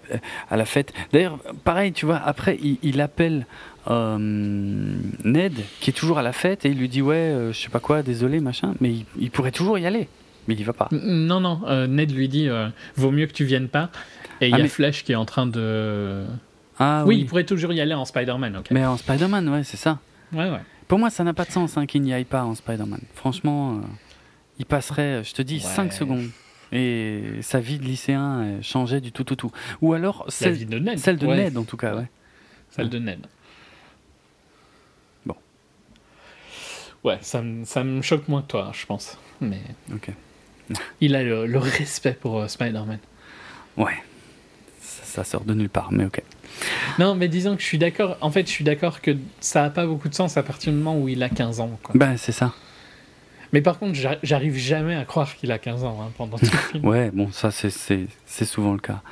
à 0.51 0.57
la 0.57 0.65
fête. 0.65 0.95
D'ailleurs, 1.13 1.39
pareil, 1.65 1.93
tu 1.93 2.07
vois, 2.07 2.17
après, 2.17 2.59
il, 2.63 2.79
il 2.83 3.01
appelle 3.03 3.47
euh, 3.91 4.17
Ned, 4.19 5.53
qui 5.81 5.91
est 5.91 5.93
toujours 5.93 6.19
à 6.19 6.23
la 6.23 6.33
fête, 6.33 6.65
et 6.65 6.71
il 6.71 6.79
lui 6.79 6.89
dit 6.89 7.03
Ouais, 7.03 7.17
euh, 7.17 7.53
je 7.53 7.61
sais 7.61 7.69
pas 7.69 7.81
quoi, 7.81 8.03
désolé, 8.03 8.41
machin, 8.41 8.75
mais 8.81 8.91
il, 8.91 9.05
il, 9.19 9.31
pourrait 9.31 9.51
toujours 9.51 9.79
y 9.79 9.85
aller, 9.85 10.09
mais 10.49 10.55
il 10.55 10.61
y 10.61 10.65
va 10.65 10.73
pas. 10.73 10.89
Non, 10.93 11.41
non, 11.41 11.61
euh, 11.67 11.87
Ned 11.87 12.15
lui 12.15 12.29
dit 12.29 12.49
Vaut 12.97 13.11
mieux 13.11 13.27
que 13.27 13.33
tu 13.33 13.45
viennes 13.45 13.69
pas, 13.69 13.91
et 14.41 14.49
il 14.49 14.55
ah, 14.55 14.59
y 14.59 14.63
a 14.63 14.69
Flash 14.69 15.05
qui 15.05 15.13
est 15.13 15.17
en 15.17 15.25
train 15.25 15.47
de. 15.47 16.25
Ah, 16.79 17.05
oui, 17.07 17.19
il 17.21 17.27
pourrait 17.27 17.45
toujours 17.45 17.73
y 17.73 17.81
aller 17.81 17.95
en 17.95 18.05
Spider-Man. 18.05 18.63
Mais 18.71 18.85
en 18.85 18.97
Spider-Man, 18.97 19.49
ouais, 19.49 19.63
c'est 19.63 19.77
ça. 19.77 19.99
Ouais, 20.33 20.51
ouais. 20.51 20.61
Pour 20.89 20.99
moi, 20.99 21.09
ça 21.09 21.25
n'a 21.25 21.33
pas 21.33 21.45
de 21.45 21.51
sens 21.51 21.77
hein, 21.77 21.87
qu'il 21.87 22.03
n'y 22.03 22.13
aille 22.13 22.25
pas 22.25 22.45
en 22.45 22.55
Spider-Man. 22.55 23.01
Franchement 23.15 23.81
il 24.59 24.67
passerait, 24.67 25.25
je 25.25 25.35
te 25.35 25.43
dis, 25.43 25.61
5 25.61 25.93
secondes. 25.93 26.31
Et 26.73 27.39
sa 27.43 27.61
vie 27.61 27.79
de 27.79 27.85
lycéen 27.85 28.61
changeait 28.63 29.01
du 29.01 29.13
tout, 29.13 29.25
tout, 29.25 29.37
tout. 29.37 29.53
Ou 29.81 29.93
alors, 29.93 30.25
celle, 30.29 30.67
de 30.67 30.79
Ned. 30.79 30.99
Celle 30.99 31.19
de 31.19 31.27
Ned, 31.27 31.57
en 31.57 31.65
tout 31.65 31.77
cas, 31.77 31.95
ouais. 31.95 32.09
Celle 32.71 32.89
de 32.89 32.99
Ned. 32.99 33.27
Bon. 35.25 35.37
Ouais, 37.05 37.19
ça, 37.21 37.43
ça 37.65 37.85
me 37.85 38.03
choque 38.03 38.27
moins 38.27 38.43
que 38.43 38.49
toi, 38.49 38.73
je 38.73 38.87
pense. 38.87 39.19
Mais. 39.41 39.61
Ok. 39.93 40.11
Il 41.01 41.15
a 41.15 41.23
le, 41.23 41.59
respect 41.59 42.17
pour 42.19 42.41
euh, 42.41 42.49
Spider-Man. 42.49 42.99
Ouais. 43.77 44.03
Ça, 44.81 45.25
sort 45.25 45.45
de 45.45 45.55
nulle 45.55 45.69
part, 45.69 45.93
mais 45.93 46.05
ok. 46.05 46.23
Non, 46.99 47.15
mais 47.15 47.29
disons 47.29 47.55
que 47.55 47.63
je 47.63 47.67
suis 47.67 47.79
d'accord. 47.79 48.17
En 48.21 48.31
fait, 48.31 48.47
je 48.47 48.51
suis 48.53 48.65
d'accord 48.65 49.01
que 49.01 49.17
ça 49.41 49.63
n'a 49.63 49.71
pas 49.71 49.87
beaucoup 49.87 50.09
de 50.09 50.15
sens 50.15 50.37
à 50.37 50.43
partir 50.43 50.73
du 50.73 50.79
moment 50.79 50.99
où 50.99 51.09
il 51.09 51.23
a 51.23 51.29
15 51.29 51.61
ans. 51.61 51.79
Quoi. 51.83 51.95
Ben, 51.97 52.17
c'est 52.17 52.33
ça. 52.33 52.53
Mais 53.53 53.61
par 53.61 53.79
contre, 53.79 53.97
j'arrive 54.25 54.57
jamais 54.57 54.97
à 54.97 55.05
croire 55.05 55.37
qu'il 55.37 55.53
a 55.53 55.59
15 55.59 55.85
ans 55.85 56.01
hein, 56.03 56.11
pendant 56.17 56.39
tout 56.39 56.47
le 56.47 56.59
film. 56.73 56.85
ouais, 56.87 57.11
bon, 57.13 57.31
ça, 57.31 57.53
c'est 57.53 58.45
souvent 58.45 58.73
le 58.73 58.81
cas. 58.81 59.03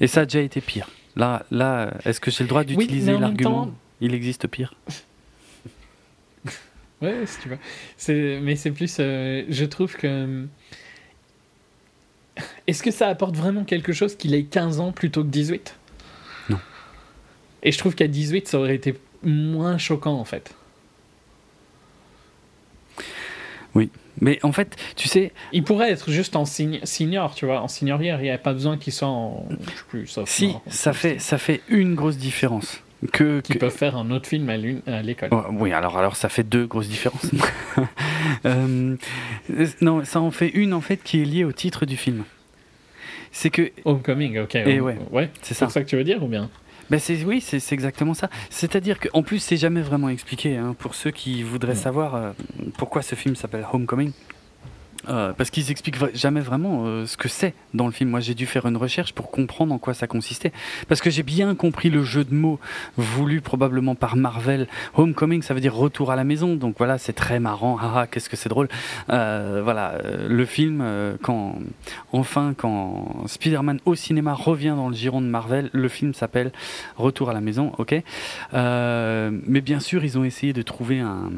Et 0.00 0.08
ça 0.08 0.22
a 0.22 0.24
déjà 0.24 0.40
été 0.40 0.60
pire. 0.60 0.88
Là, 1.14 1.44
là 1.50 1.92
est-ce 2.04 2.20
que 2.20 2.30
j'ai 2.30 2.44
le 2.44 2.48
droit 2.48 2.64
d'utiliser 2.64 3.16
l'argument 3.16 3.70
Il 4.00 4.14
existe 4.14 4.48
pire 4.48 4.74
Ouais, 7.00 7.24
si 7.26 7.38
tu 7.40 7.48
veux. 7.48 8.40
Mais 8.40 8.56
c'est 8.56 8.72
plus. 8.72 8.96
Euh, 8.98 9.44
je 9.48 9.64
trouve 9.64 9.94
que. 9.94 10.46
Est-ce 12.66 12.82
que 12.82 12.90
ça 12.90 13.08
apporte 13.08 13.36
vraiment 13.36 13.64
quelque 13.64 13.92
chose 13.92 14.16
qu'il 14.16 14.34
ait 14.34 14.44
15 14.44 14.80
ans 14.80 14.92
plutôt 14.92 15.22
que 15.22 15.28
18 15.28 15.76
Non. 16.50 16.58
Et 17.62 17.72
je 17.72 17.78
trouve 17.78 17.94
qu'à 17.94 18.08
18, 18.08 18.48
ça 18.48 18.58
aurait 18.58 18.74
été 18.74 18.94
moins 19.22 19.78
choquant 19.78 20.14
en 20.14 20.24
fait. 20.24 20.54
Oui, 23.74 23.90
mais 24.20 24.38
en 24.42 24.52
fait, 24.52 24.76
tu 24.96 25.08
sais. 25.08 25.32
Il 25.52 25.62
pourrait 25.62 25.90
être 25.90 26.10
juste 26.10 26.36
en 26.36 26.44
senior, 26.44 27.34
tu 27.34 27.46
vois, 27.46 27.60
en 27.60 27.68
seniorière. 27.68 28.20
Il 28.20 28.24
n'y 28.24 28.30
a 28.30 28.38
pas 28.38 28.52
besoin 28.52 28.78
qu'il 28.78 28.92
soit 28.92 29.08
en. 29.08 29.46
Je 29.50 29.54
sais 29.56 29.84
plus, 29.88 30.18
si, 30.26 30.54
ça 30.68 30.92
fait, 30.92 31.18
ça 31.18 31.38
fait 31.38 31.60
une 31.68 31.94
grosse 31.94 32.16
différence. 32.16 32.82
Que, 33.12 33.40
Qui 33.40 33.54
peuvent 33.54 33.70
faire 33.70 33.96
un 33.96 34.10
autre 34.10 34.26
film 34.26 34.48
à 34.48 34.56
l'école. 35.02 35.28
Oh, 35.30 35.44
oui, 35.52 35.72
alors, 35.72 35.96
alors 35.98 36.16
ça 36.16 36.28
fait 36.28 36.42
deux 36.42 36.66
grosses 36.66 36.88
différences. 36.88 37.30
Euh, 38.44 38.96
non, 39.80 40.04
ça 40.04 40.20
en 40.20 40.30
fait 40.30 40.48
une 40.48 40.74
en 40.74 40.80
fait 40.80 40.98
qui 41.02 41.22
est 41.22 41.24
liée 41.24 41.44
au 41.44 41.52
titre 41.52 41.86
du 41.86 41.96
film. 41.96 42.24
C'est 43.32 43.50
que. 43.50 43.70
Homecoming, 43.84 44.38
ok. 44.40 44.54
Et 44.56 44.80
ouais, 44.80 44.96
ouais 45.10 45.30
c'est 45.42 45.54
ça. 45.54 45.68
ça 45.68 45.82
que 45.82 45.88
tu 45.88 45.96
veux 45.96 46.04
dire 46.04 46.22
ou 46.22 46.28
bien? 46.28 46.50
Ben 46.90 46.98
c'est, 46.98 47.22
oui, 47.24 47.40
c'est, 47.40 47.72
exactement 47.72 48.14
ça. 48.14 48.30
C'est-à-dire 48.50 48.98
qu'en 48.98 49.22
plus, 49.22 49.38
c'est 49.38 49.56
jamais 49.56 49.82
vraiment 49.82 50.08
expliqué 50.08 50.56
hein, 50.56 50.74
pour 50.78 50.94
ceux 50.94 51.10
qui 51.10 51.42
voudraient 51.42 51.74
savoir 51.74 52.14
euh, 52.14 52.30
pourquoi 52.78 53.02
ce 53.02 53.14
film 53.14 53.36
s'appelle 53.36 53.66
Homecoming. 53.72 54.12
Euh, 55.08 55.32
parce 55.32 55.50
qu'ils 55.50 55.70
expliquent 55.70 56.14
jamais 56.14 56.40
vraiment 56.40 56.84
euh, 56.84 57.06
ce 57.06 57.16
que 57.16 57.28
c'est 57.28 57.54
dans 57.74 57.86
le 57.86 57.92
film. 57.92 58.10
Moi, 58.10 58.20
j'ai 58.20 58.34
dû 58.34 58.46
faire 58.46 58.66
une 58.66 58.76
recherche 58.76 59.12
pour 59.12 59.30
comprendre 59.30 59.72
en 59.72 59.78
quoi 59.78 59.94
ça 59.94 60.06
consistait. 60.06 60.52
Parce 60.86 61.00
que 61.00 61.10
j'ai 61.10 61.22
bien 61.22 61.54
compris 61.54 61.88
le 61.90 62.02
jeu 62.02 62.24
de 62.24 62.34
mots 62.34 62.60
voulu 62.96 63.40
probablement 63.40 63.94
par 63.94 64.16
Marvel. 64.16 64.66
Homecoming, 64.94 65.42
ça 65.42 65.54
veut 65.54 65.60
dire 65.60 65.74
retour 65.74 66.10
à 66.10 66.16
la 66.16 66.24
maison. 66.24 66.56
Donc 66.56 66.76
voilà, 66.78 66.98
c'est 66.98 67.12
très 67.12 67.40
marrant. 67.40 67.78
Ah, 67.98 68.06
qu'est-ce 68.06 68.28
que 68.28 68.36
c'est 68.36 68.50
drôle. 68.50 68.68
Euh, 69.08 69.62
voilà, 69.64 69.98
le 70.28 70.44
film, 70.44 70.84
quand 71.22 71.58
enfin, 72.12 72.54
quand 72.56 73.24
Spider-Man 73.26 73.80
au 73.86 73.94
cinéma 73.94 74.34
revient 74.34 74.74
dans 74.76 74.90
le 74.90 74.94
giron 74.94 75.22
de 75.22 75.26
Marvel, 75.26 75.70
le 75.72 75.88
film 75.88 76.12
s'appelle 76.12 76.52
Retour 76.96 77.30
à 77.30 77.32
la 77.32 77.40
maison. 77.40 77.72
Ok. 77.78 77.94
mais 78.52 79.60
bien 79.62 79.80
sûr, 79.80 80.04
ils 80.04 80.18
ont 80.18 80.24
essayé 80.24 80.52
de 80.52 80.62
trouver 80.62 81.00
un 81.00 81.30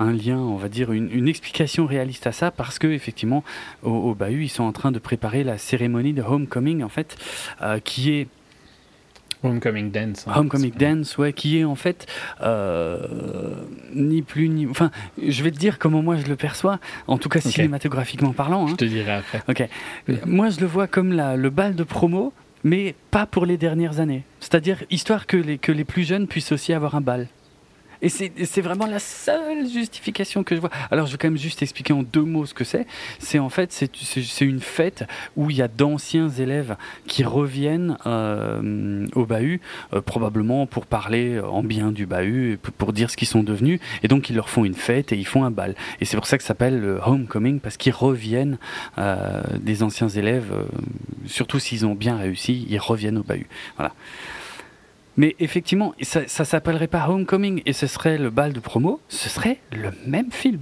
un 0.00 0.12
lien, 0.12 0.38
on 0.38 0.56
va 0.56 0.68
dire, 0.68 0.92
une, 0.92 1.28
explication 1.28 1.86
réaliste 1.86 2.26
à 2.26 2.32
ça, 2.32 2.50
parce 2.50 2.78
que 2.78 2.86
effectivement, 2.86 3.44
au, 3.82 4.14
Bahut, 4.14 4.44
ils 4.44 4.48
sont 4.48 4.64
en 4.64 4.72
train 4.72 4.92
de 4.92 4.98
préparer 4.98 5.44
la 5.44 5.58
cérémonie 5.58 6.12
de 6.12 6.22
Homecoming, 6.22 6.82
en 6.82 6.88
fait, 6.88 7.16
euh, 7.62 7.78
qui 7.78 8.12
est 8.12 8.28
Homecoming 9.42 9.90
Dance. 9.90 10.26
Hein, 10.26 10.32
Homecoming 10.36 10.72
Dance, 10.72 11.16
ouais, 11.18 11.32
qui 11.32 11.58
est 11.58 11.64
en 11.64 11.74
fait 11.74 12.06
euh, 12.42 12.98
ni 13.94 14.22
plus 14.22 14.48
ni. 14.48 14.66
Enfin, 14.66 14.90
je 15.26 15.42
vais 15.42 15.50
te 15.50 15.58
dire 15.58 15.78
comment 15.78 16.02
moi 16.02 16.16
je 16.16 16.26
le 16.26 16.36
perçois, 16.36 16.78
en 17.06 17.16
tout 17.16 17.30
cas 17.30 17.40
cinématographiquement 17.40 18.32
parlant. 18.32 18.66
Hein. 18.66 18.70
Je 18.72 18.74
te 18.76 18.84
dirai 18.84 19.12
après. 19.12 19.42
Ok. 19.48 19.66
Moi 20.26 20.50
je 20.50 20.60
le 20.60 20.66
vois 20.66 20.86
comme 20.86 21.12
la, 21.12 21.36
le 21.36 21.48
bal 21.48 21.74
de 21.74 21.84
promo, 21.84 22.34
mais 22.64 22.94
pas 23.10 23.24
pour 23.24 23.46
les 23.46 23.56
dernières 23.56 23.98
années. 23.98 24.24
C'est-à-dire 24.40 24.84
histoire 24.90 25.26
que 25.26 25.38
les, 25.38 25.56
que 25.56 25.72
les 25.72 25.84
plus 25.84 26.04
jeunes 26.04 26.26
puissent 26.26 26.52
aussi 26.52 26.74
avoir 26.74 26.94
un 26.94 27.00
bal. 27.00 27.28
Et 28.02 28.08
c'est 28.08 28.60
vraiment 28.60 28.86
la 28.86 28.98
seule 28.98 29.68
justification 29.68 30.42
que 30.42 30.54
je 30.54 30.60
vois. 30.60 30.70
Alors, 30.90 31.06
je 31.06 31.12
vais 31.12 31.18
quand 31.18 31.28
même 31.28 31.38
juste 31.38 31.62
expliquer 31.62 31.92
en 31.92 32.02
deux 32.02 32.22
mots 32.22 32.46
ce 32.46 32.54
que 32.54 32.64
c'est. 32.64 32.86
C'est 33.18 33.38
en 33.38 33.50
fait, 33.50 33.72
c'est 33.72 34.40
une 34.40 34.60
fête 34.60 35.04
où 35.36 35.50
il 35.50 35.56
y 35.56 35.62
a 35.62 35.68
d'anciens 35.68 36.28
élèves 36.28 36.76
qui 37.06 37.24
reviennent 37.24 37.98
euh, 38.06 39.06
au 39.14 39.26
bahut, 39.26 39.60
euh, 39.92 40.00
probablement 40.00 40.66
pour 40.66 40.86
parler 40.86 41.40
en 41.40 41.62
bien 41.62 41.92
du 41.92 42.06
bahut, 42.06 42.58
pour 42.78 42.92
dire 42.92 43.10
ce 43.10 43.16
qu'ils 43.16 43.28
sont 43.28 43.42
devenus. 43.42 43.80
Et 44.02 44.08
donc, 44.08 44.30
ils 44.30 44.36
leur 44.36 44.48
font 44.48 44.64
une 44.64 44.74
fête 44.74 45.12
et 45.12 45.16
ils 45.16 45.26
font 45.26 45.44
un 45.44 45.50
bal. 45.50 45.74
Et 46.00 46.04
c'est 46.04 46.16
pour 46.16 46.26
ça 46.26 46.38
que 46.38 46.42
ça 46.42 46.48
s'appelle 46.48 46.80
le 46.80 47.00
homecoming, 47.04 47.60
parce 47.60 47.76
qu'ils 47.76 47.92
reviennent 47.92 48.58
euh, 48.98 49.42
des 49.60 49.82
anciens 49.82 50.08
élèves, 50.08 50.52
surtout 51.26 51.58
s'ils 51.58 51.86
ont 51.86 51.94
bien 51.94 52.16
réussi, 52.16 52.66
ils 52.68 52.78
reviennent 52.78 53.18
au 53.18 53.22
bahut. 53.22 53.46
Voilà. 53.76 53.92
Mais 55.20 55.36
effectivement, 55.38 55.92
ça, 56.00 56.26
ça 56.26 56.46
s'appellerait 56.46 56.86
pas 56.86 57.06
Homecoming 57.06 57.60
et 57.66 57.74
ce 57.74 57.86
serait 57.86 58.16
le 58.16 58.30
bal 58.30 58.54
de 58.54 58.60
promo, 58.60 59.02
ce 59.10 59.28
serait 59.28 59.58
le 59.70 59.90
même 60.06 60.32
film. 60.32 60.60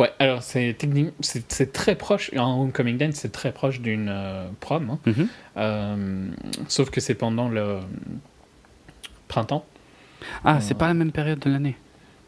Ouais, 0.00 0.10
alors 0.18 0.42
c'est 0.42 0.76
c'est 1.20 1.72
très 1.72 1.94
proche, 1.94 2.32
en 2.36 2.62
Homecoming 2.62 2.98
Dance, 2.98 3.14
c'est 3.14 3.30
très 3.30 3.52
proche 3.52 3.80
d'une 3.80 4.08
euh, 4.08 4.48
prom, 4.58 4.90
hein. 4.90 4.98
mm-hmm. 5.06 5.26
euh, 5.58 6.28
sauf 6.66 6.90
que 6.90 7.00
c'est 7.00 7.14
pendant 7.14 7.48
le 7.48 7.78
printemps. 9.28 9.64
Ah, 10.44 10.60
c'est 10.60 10.74
pas 10.74 10.88
la 10.88 10.94
même 10.94 11.12
période 11.12 11.38
de 11.38 11.50
l'année. 11.50 11.76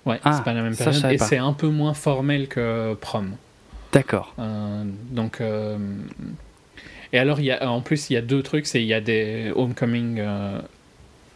Ouais, 0.06 0.20
ah, 0.22 0.34
c'est 0.34 0.44
pas 0.44 0.52
la 0.52 0.62
même 0.62 0.76
période 0.76 1.04
et 1.10 1.18
c'est 1.18 1.38
un 1.38 1.52
peu 1.52 1.66
moins 1.66 1.94
formel 1.94 2.46
que 2.46 2.94
prom. 2.94 3.32
D'accord. 3.92 4.34
Euh, 4.38 4.84
donc 5.10 5.42
et 7.12 7.18
alors, 7.18 7.40
il 7.40 7.46
y 7.46 7.50
a, 7.50 7.70
en 7.70 7.80
plus, 7.80 8.10
il 8.10 8.14
y 8.14 8.16
a 8.16 8.22
deux 8.22 8.42
trucs. 8.42 8.66
C'est 8.66 8.82
il 8.82 8.86
y 8.86 8.94
a 8.94 9.00
des 9.00 9.52
homecoming 9.54 10.18
euh, 10.18 10.60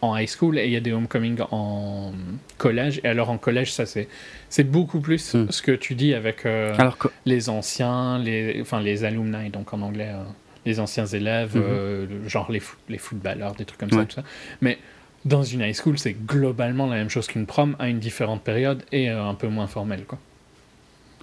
en 0.00 0.16
high 0.16 0.28
school 0.28 0.58
et 0.58 0.66
il 0.66 0.72
y 0.72 0.76
a 0.76 0.80
des 0.80 0.92
homecoming 0.92 1.38
en 1.50 2.12
collège. 2.58 3.00
Et 3.04 3.08
alors, 3.08 3.30
en 3.30 3.38
collège, 3.38 3.72
ça, 3.72 3.86
c'est, 3.86 4.08
c'est 4.48 4.64
beaucoup 4.64 5.00
plus 5.00 5.34
hmm. 5.34 5.50
ce 5.50 5.62
que 5.62 5.72
tu 5.72 5.94
dis 5.94 6.14
avec 6.14 6.44
euh, 6.46 6.76
les 7.24 7.48
anciens, 7.48 8.18
les, 8.18 8.60
enfin, 8.60 8.80
les 8.80 9.04
alumni, 9.04 9.50
donc 9.50 9.72
en 9.72 9.80
anglais, 9.82 10.10
euh, 10.12 10.22
les 10.66 10.80
anciens 10.80 11.06
élèves, 11.06 11.56
hmm. 11.56 12.28
genre 12.28 12.50
les, 12.50 12.62
les 12.88 12.98
footballeurs, 12.98 13.54
des 13.54 13.64
trucs 13.64 13.80
comme 13.80 13.90
ça, 13.90 14.04
tout 14.04 14.16
ça. 14.16 14.24
Mais 14.60 14.78
dans 15.24 15.42
une 15.42 15.60
high 15.60 15.74
school, 15.74 15.98
c'est 15.98 16.14
globalement 16.26 16.86
la 16.86 16.96
même 16.96 17.10
chose 17.10 17.26
qu'une 17.26 17.46
prom 17.46 17.76
à 17.78 17.88
une 17.88 17.98
différente 17.98 18.42
période 18.42 18.82
et 18.92 19.08
un 19.08 19.34
peu 19.34 19.48
moins 19.48 19.66
formelle, 19.66 20.04
quoi. 20.04 20.18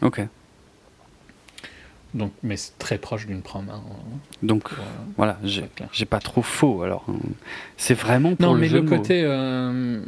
Ok. 0.01 0.21
Donc, 2.13 2.31
mais 2.41 2.57
c'est 2.57 2.77
très 2.79 2.97
proche 2.97 3.27
d'une 3.27 3.41
prom. 3.41 3.69
Hein. 3.69 3.81
Donc, 4.41 4.69
voilà, 5.15 5.39
j'ai 5.43 6.05
pas 6.05 6.19
trop 6.19 6.41
faux. 6.41 6.81
Alors, 6.81 7.05
c'est 7.77 7.93
vraiment 7.93 8.35
pour 8.35 8.47
non, 8.47 8.53
le 8.53 8.61
mais 8.61 8.69
le 8.69 8.81
côté. 8.81 9.21
Euh, 9.23 10.01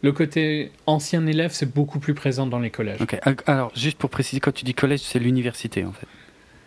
le 0.00 0.12
côté 0.12 0.70
ancien 0.86 1.26
élève, 1.26 1.50
c'est 1.52 1.72
beaucoup 1.74 1.98
plus 1.98 2.14
présent 2.14 2.46
dans 2.46 2.60
les 2.60 2.70
collèges. 2.70 3.00
Ok. 3.00 3.18
Alors, 3.46 3.72
juste 3.74 3.98
pour 3.98 4.10
préciser, 4.10 4.38
quand 4.38 4.52
tu 4.52 4.64
dis 4.64 4.74
collège, 4.74 5.00
c'est 5.00 5.18
l'université 5.18 5.84
en 5.84 5.92
fait. 5.92 6.06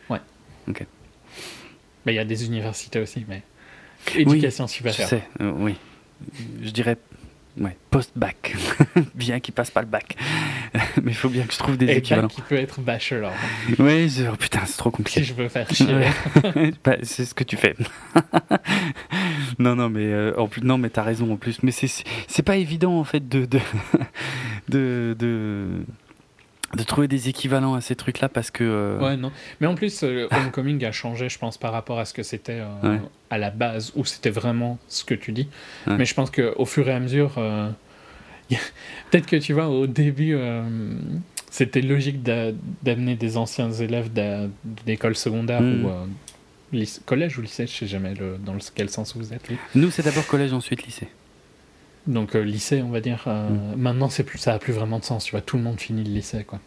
Ouais. 0.09 0.19
Ok. 0.67 0.85
Mais 2.05 2.13
il 2.13 2.15
y 2.17 2.19
a 2.19 2.25
des 2.25 2.45
universités 2.45 2.99
aussi, 2.99 3.25
mais 3.29 3.43
éducation 4.15 4.67
supérieure. 4.67 5.07
Je 5.07 5.15
sais, 5.15 5.23
euh, 5.39 5.51
oui. 5.55 5.75
Je 6.61 6.71
dirais 6.71 6.97
Ouais, 7.59 7.75
post-bac. 7.89 8.55
bien 9.15 9.39
qu'il 9.39 9.53
passe 9.53 9.71
pas 9.71 9.81
le 9.81 9.87
bac. 9.87 10.15
Mais 11.03 11.11
il 11.11 11.15
faut 11.15 11.29
bien 11.29 11.43
que 11.43 11.53
je 11.53 11.57
trouve 11.59 11.77
des 11.77 11.87
Et 11.87 11.97
équivalents. 11.97 12.27
qui 12.27 12.41
peut 12.41 12.55
être 12.55 12.79
bachelor. 12.79 13.33
Oui, 13.77 14.09
oh, 14.31 14.35
putain, 14.37 14.61
c'est 14.65 14.77
trop 14.77 14.91
compliqué. 14.91 15.21
Si 15.21 15.25
je 15.27 15.33
veux 15.33 15.49
faire 15.49 15.69
chier. 15.69 16.07
bah, 16.83 16.95
c'est 17.03 17.25
ce 17.25 17.33
que 17.33 17.43
tu 17.43 17.57
fais. 17.57 17.75
non, 19.59 19.75
non, 19.75 19.89
mais 19.89 20.05
euh, 20.05 20.33
en 20.37 20.47
plus, 20.47 20.61
non, 20.61 20.77
mais 20.77 20.89
t'as 20.89 21.03
raison 21.03 21.33
en 21.33 21.37
plus. 21.37 21.61
Mais 21.63 21.71
c'est 21.71 22.43
pas 22.43 22.55
évident 22.55 22.97
en 22.97 23.03
fait 23.03 23.27
de 23.27 23.45
de, 23.45 23.59
de, 24.69 25.15
de 25.19 25.67
de 26.75 26.83
trouver 26.83 27.07
des 27.07 27.29
équivalents 27.29 27.73
à 27.73 27.81
ces 27.81 27.95
trucs-là 27.95 28.29
parce 28.29 28.51
que. 28.51 28.63
Euh, 28.63 28.99
ouais, 28.99 29.17
non. 29.17 29.31
Mais 29.59 29.67
en 29.67 29.75
plus, 29.75 30.03
euh, 30.03 30.27
Homecoming 30.31 30.83
a 30.85 30.91
changé, 30.91 31.29
je 31.29 31.37
pense, 31.37 31.57
par 31.57 31.71
rapport 31.71 31.99
à 31.99 32.05
ce 32.05 32.13
que 32.13 32.23
c'était 32.23 32.61
euh, 32.61 32.97
à 33.29 33.37
la 33.37 33.49
base, 33.49 33.91
où 33.95 34.05
c'était 34.05 34.29
vraiment 34.29 34.77
ce 34.87 35.03
que 35.03 35.13
tu 35.13 35.31
dis. 35.31 35.47
Mais 35.87 36.05
je 36.05 36.13
pense 36.13 36.31
qu'au 36.31 36.65
fur 36.65 36.87
et 36.87 36.93
à 36.93 36.99
mesure, 36.99 37.33
peut-être 38.49 39.25
que 39.25 39.37
tu 39.37 39.53
vois, 39.53 39.67
au 39.67 39.87
début, 39.87 40.37
c'était 41.49 41.81
logique 41.81 42.23
d'amener 42.23 43.15
des 43.15 43.37
anciens 43.37 43.71
élèves 43.71 44.11
d'école 44.85 45.15
secondaire 45.15 45.61
hmm. 45.61 45.85
ou 45.85 46.85
collège 47.05 47.37
ou 47.37 47.41
lycée, 47.41 47.67
je 47.67 47.71
sais 47.71 47.87
jamais 47.87 48.13
le, 48.13 48.37
dans 48.37 48.55
quel 48.73 48.89
sens 48.89 49.15
vous 49.15 49.33
êtes. 49.33 49.41
Nous, 49.75 49.91
c'est 49.91 50.03
d'abord 50.03 50.25
collège, 50.27 50.53
ensuite 50.53 50.83
lycée. 50.83 51.07
Donc 52.07 52.35
euh, 52.35 52.41
lycée, 52.41 52.81
on 52.81 52.89
va 52.89 53.01
dire. 53.01 53.23
Euh, 53.27 53.49
mm. 53.49 53.75
Maintenant, 53.75 54.09
c'est 54.09 54.23
plus, 54.23 54.37
ça 54.37 54.53
a 54.53 54.59
plus 54.59 54.73
vraiment 54.73 54.99
de 54.99 55.03
sens. 55.03 55.25
Tu 55.25 55.31
vois, 55.31 55.41
tout 55.41 55.57
le 55.57 55.63
monde 55.63 55.79
finit 55.79 56.03
le 56.03 56.11
lycée, 56.11 56.43
quoi. 56.43 56.59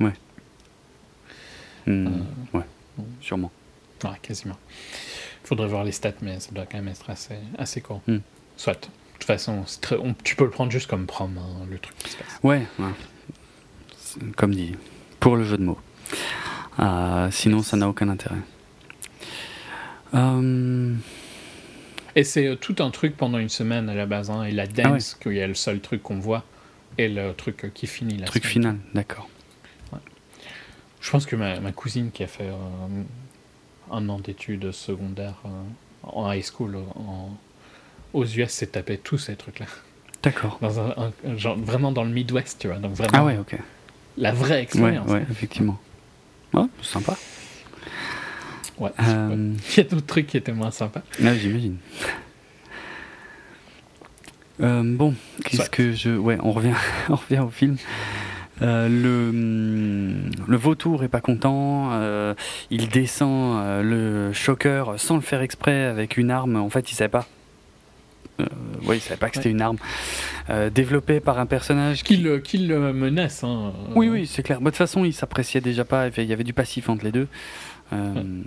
Ouais. 0.00 0.12
Mm. 1.86 2.06
Euh, 2.06 2.58
ouais. 2.58 2.64
Sûrement. 3.20 3.50
Ouais, 4.04 4.10
quasiment. 4.22 4.56
Il 5.44 5.46
faudrait 5.46 5.68
voir 5.68 5.84
les 5.84 5.92
stats, 5.92 6.12
mais 6.22 6.40
ça 6.40 6.50
doit 6.52 6.66
quand 6.66 6.78
même 6.78 6.88
être 6.88 7.08
assez, 7.10 7.36
assez 7.56 7.80
court. 7.80 8.02
Mm. 8.06 8.18
Soit. 8.56 8.74
De 8.74 9.24
toute 9.24 9.24
façon, 9.24 9.64
tu 10.22 10.36
peux 10.36 10.44
le 10.44 10.50
prendre 10.50 10.70
juste 10.70 10.88
comme 10.88 11.06
prom, 11.06 11.36
hein, 11.38 11.66
le 11.68 11.78
truc 11.80 11.96
qui 11.98 12.12
se 12.12 12.16
passe. 12.16 12.38
Ouais, 12.44 12.64
Comme 14.36 14.54
dit, 14.54 14.76
pour 15.18 15.34
le 15.34 15.42
jeu 15.42 15.58
de 15.58 15.64
mots. 15.64 15.78
sinon, 17.32 17.62
ça 17.64 17.76
n'a 17.76 17.88
aucun 17.88 18.08
intérêt. 18.08 18.36
Euh... 20.14 20.94
Et 22.18 22.24
c'est 22.24 22.48
euh, 22.48 22.56
tout 22.56 22.74
un 22.80 22.90
truc 22.90 23.16
pendant 23.16 23.38
une 23.38 23.48
semaine 23.48 23.88
à 23.88 23.94
la 23.94 24.04
base. 24.04 24.28
Hein, 24.28 24.42
et 24.42 24.50
la 24.50 24.64
ah 24.64 24.66
dance, 24.66 25.16
qui 25.20 25.38
est 25.38 25.46
le 25.46 25.54
seul 25.54 25.78
truc 25.78 26.02
qu'on 26.02 26.18
voit, 26.18 26.42
et 26.98 27.08
le 27.08 27.32
truc 27.32 27.64
euh, 27.64 27.68
qui 27.72 27.86
finit 27.86 28.16
la 28.16 28.26
Truc 28.26 28.44
final, 28.44 28.76
d'accord. 28.92 29.28
Je 31.00 31.12
pense 31.12 31.26
que 31.26 31.36
ma, 31.36 31.60
ma, 31.60 31.70
cousine 31.70 32.10
qui 32.10 32.24
a 32.24 32.26
fait 32.26 32.48
euh, 32.48 33.02
un 33.92 34.08
an 34.08 34.18
d'études 34.18 34.72
secondaires 34.72 35.40
en 36.02 36.32
high 36.32 36.44
school 36.44 36.76
aux 38.12 38.24
US 38.24 38.50
s'est 38.50 38.66
tapé 38.66 38.98
tous 38.98 39.18
ces 39.18 39.36
trucs-là. 39.36 39.66
D'accord. 40.24 40.58
Dans 40.60 40.80
un, 40.80 41.12
genre, 41.36 41.56
vraiment 41.56 41.92
dans 41.92 42.02
le 42.02 42.10
Midwest, 42.10 42.58
tu 42.58 42.66
vois. 42.66 42.78
Donc 42.78 42.94
vraiment, 42.94 43.12
ah 43.12 43.24
ouais, 43.24 43.38
ok. 43.38 43.56
La 44.16 44.32
vraie 44.32 44.60
expérience. 44.60 45.06
Ouais, 45.06 45.20
ouais 45.20 45.26
effectivement. 45.30 45.78
Ouais, 46.52 46.66
sympa. 46.82 47.16
Ouais. 48.80 48.90
Euh, 49.00 49.52
Il 49.72 49.76
y 49.76 49.80
a 49.80 49.84
d'autres 49.84 50.06
trucs 50.06 50.26
qui 50.26 50.36
étaient 50.36 50.52
moins 50.52 50.70
sympas. 50.70 51.02
Ah, 51.24 51.34
j'imagine. 51.34 51.76
Euh, 54.60 54.82
bon, 54.84 55.14
qu'est-ce 55.44 55.70
que 55.70 55.92
je. 55.92 56.10
Ouais, 56.10 56.38
on 56.42 56.52
revient, 56.52 56.74
on 57.08 57.14
revient 57.16 57.40
au 57.40 57.50
film. 57.50 57.76
Euh, 58.60 58.88
le, 58.88 59.30
le 60.48 60.56
vautour 60.56 61.04
est 61.04 61.08
pas 61.08 61.20
content. 61.20 61.90
il 62.70 62.88
descend 62.88 63.82
le 63.84 64.32
choqueur 64.32 64.98
sans 64.98 65.14
le 65.14 65.20
faire 65.22 65.42
exprès 65.42 65.84
avec 65.84 66.16
une 66.16 66.30
arme. 66.30 66.56
En 66.56 66.70
fait, 66.70 66.90
il 66.90 66.94
savait 66.94 67.08
pas. 67.08 67.26
oui, 68.40 68.96
il 68.96 69.00
savait 69.00 69.16
pas 69.16 69.30
que 69.30 69.36
c'était 69.36 69.50
une 69.50 69.62
arme. 69.62 69.76
développée 70.74 71.20
par 71.20 71.38
un 71.38 71.46
personnage 71.46 72.02
qui, 72.02 72.16
le, 72.16 72.40
qui 72.40 72.58
le 72.58 72.92
menace. 72.92 73.44
Hein. 73.44 73.72
Oui, 73.94 74.08
oui, 74.08 74.26
c'est 74.26 74.42
clair. 74.42 74.58
de 74.58 74.64
toute 74.64 74.74
façon, 74.74 75.04
il 75.04 75.12
s'appréciait 75.14 75.60
déjà 75.60 75.84
pas. 75.84 76.08
Il 76.08 76.24
y 76.24 76.32
avait 76.32 76.42
du 76.42 76.52
passif 76.52 76.88
entre 76.88 77.04
les 77.04 77.12
deux. 77.12 77.28
Euh, 77.92 78.42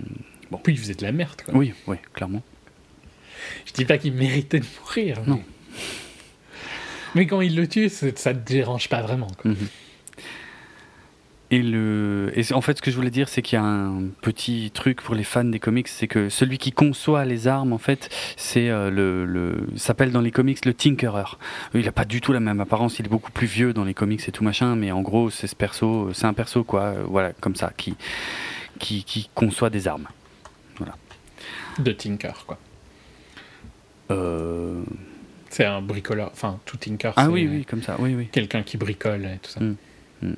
bon. 0.50 0.58
Puis 0.58 0.74
il 0.74 0.78
faisait 0.78 0.94
de 0.94 1.02
la 1.02 1.12
merde. 1.12 1.40
Quoi. 1.42 1.54
Oui, 1.54 1.74
oui, 1.86 1.96
clairement. 2.14 2.42
Je 3.66 3.72
dis 3.72 3.84
pas 3.84 3.98
qu'il 3.98 4.12
méritait 4.12 4.60
de 4.60 4.66
mourir. 4.80 5.20
Non. 5.26 5.42
Mais, 7.14 7.26
quand 7.26 7.40
il 7.40 7.56
le 7.56 7.68
tue, 7.68 7.88
ça 7.88 8.10
te 8.12 8.52
dérange 8.52 8.88
pas 8.88 9.02
vraiment. 9.02 9.28
Mhm. 9.44 9.56
Et, 11.52 11.60
le... 11.60 12.32
et 12.34 12.50
en 12.54 12.62
fait, 12.62 12.78
ce 12.78 12.82
que 12.82 12.90
je 12.90 12.96
voulais 12.96 13.10
dire, 13.10 13.28
c'est 13.28 13.42
qu'il 13.42 13.58
y 13.58 13.60
a 13.60 13.64
un 13.64 14.04
petit 14.22 14.70
truc 14.72 15.02
pour 15.02 15.14
les 15.14 15.22
fans 15.22 15.44
des 15.44 15.58
comics, 15.58 15.86
c'est 15.86 16.06
que 16.06 16.30
celui 16.30 16.56
qui 16.56 16.72
conçoit 16.72 17.26
les 17.26 17.46
armes, 17.46 17.74
en 17.74 17.78
fait, 17.78 18.08
c'est 18.38 18.70
euh, 18.70 18.90
le, 18.90 19.26
le... 19.26 19.66
s'appelle 19.76 20.12
dans 20.12 20.22
les 20.22 20.30
comics 20.30 20.64
le 20.64 20.72
Tinkerer. 20.72 21.36
Il 21.74 21.84
n'a 21.84 21.92
pas 21.92 22.06
du 22.06 22.22
tout 22.22 22.32
la 22.32 22.40
même 22.40 22.60
apparence, 22.60 22.98
il 22.98 23.04
est 23.04 23.10
beaucoup 23.10 23.30
plus 23.30 23.46
vieux 23.46 23.74
dans 23.74 23.84
les 23.84 23.92
comics 23.92 24.26
et 24.26 24.32
tout 24.32 24.42
machin, 24.42 24.76
mais 24.76 24.92
en 24.92 25.02
gros, 25.02 25.28
c'est 25.28 25.46
ce 25.46 25.54
perso, 25.54 26.14
c'est 26.14 26.24
un 26.24 26.32
perso 26.32 26.64
quoi, 26.64 26.94
voilà, 27.06 27.32
comme 27.38 27.54
ça, 27.54 27.70
qui 27.76 27.96
qui, 28.82 29.30
conçoit 29.34 29.70
des 29.70 29.88
armes. 29.88 30.08
Voilà. 30.76 30.96
De 31.78 31.92
Tinker, 31.92 32.44
quoi. 32.46 32.58
Euh... 34.10 34.82
C'est 35.48 35.64
un 35.66 35.82
bricoleur, 35.82 36.30
enfin 36.32 36.58
tout 36.64 36.78
Tinker. 36.78 37.12
Ah 37.16 37.28
oui, 37.28 37.46
oui, 37.46 37.64
comme 37.64 37.82
ça, 37.82 37.96
oui, 37.98 38.14
oui. 38.14 38.28
Quelqu'un 38.32 38.62
qui 38.62 38.78
bricole 38.78 39.26
et 39.26 39.38
tout 39.42 39.50
ça. 39.50 39.60
Hmm. 39.60 39.76
Hmm. 40.22 40.34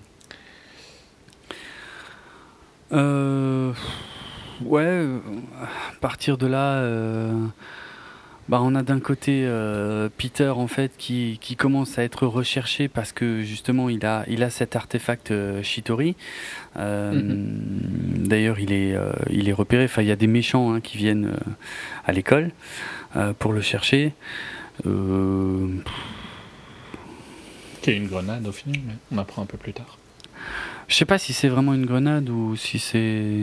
Euh... 2.93 3.73
Ouais, 4.65 5.07
à 5.61 6.01
partir 6.01 6.39
de 6.39 6.47
là, 6.47 6.77
euh, 6.77 7.47
bah, 8.49 8.61
on 8.63 8.75
a 8.75 8.83
d'un 8.83 9.01
côté 9.01 9.45
euh, 9.47 10.09
Peter 10.17 10.49
en 10.49 10.67
fait 10.67 10.93
qui, 10.99 11.39
qui, 11.41 11.57
commence 11.57 11.99
à 11.99 12.03
être 12.03 12.27
recherché 12.27 12.89
parce 12.89 13.13
que 13.13 13.43
justement 13.43 13.89
il 13.89 14.05
a, 14.05 14.25
il 14.29 14.43
a 14.43 14.51
cet 14.51 14.77
artefact 14.77 15.31
euh, 15.31 15.63
Shitori. 15.63 16.15
Euh, 16.77 17.13
mhm. 17.13 18.27
D'ailleurs 18.27 18.61
il 18.61 18.73
est, 18.73 18.95
il 19.31 19.49
est 19.49 19.53
repéré. 19.53 19.85
Enfin 19.85 20.03
il 20.03 20.09
y 20.09 20.13
a 20.13 20.17
des 20.17 20.27
méchants 20.27 20.75
hein, 20.75 20.81
qui 20.81 20.99
viennent 20.99 21.33
à 22.05 22.13
l'école 22.13 22.51
pour 23.39 23.53
le 23.53 23.61
chercher. 23.63 24.13
Qui 24.83 24.91
est 27.91 27.97
une 27.97 28.09
grenade 28.09 28.47
au 28.47 28.53
final, 28.53 28.81
mais 28.87 28.95
on 29.13 29.19
apprend 29.19 29.43
un 29.43 29.47
peu 29.47 29.59
plus 29.59 29.73
tard. 29.73 29.99
Je 30.89 30.97
sais 30.97 31.05
pas 31.05 31.19
si 31.19 31.33
c'est 31.33 31.49
vraiment 31.49 31.75
une 31.75 31.87
grenade 31.87 32.29
ou 32.29 32.57
si 32.57 32.79
c'est 32.79 33.41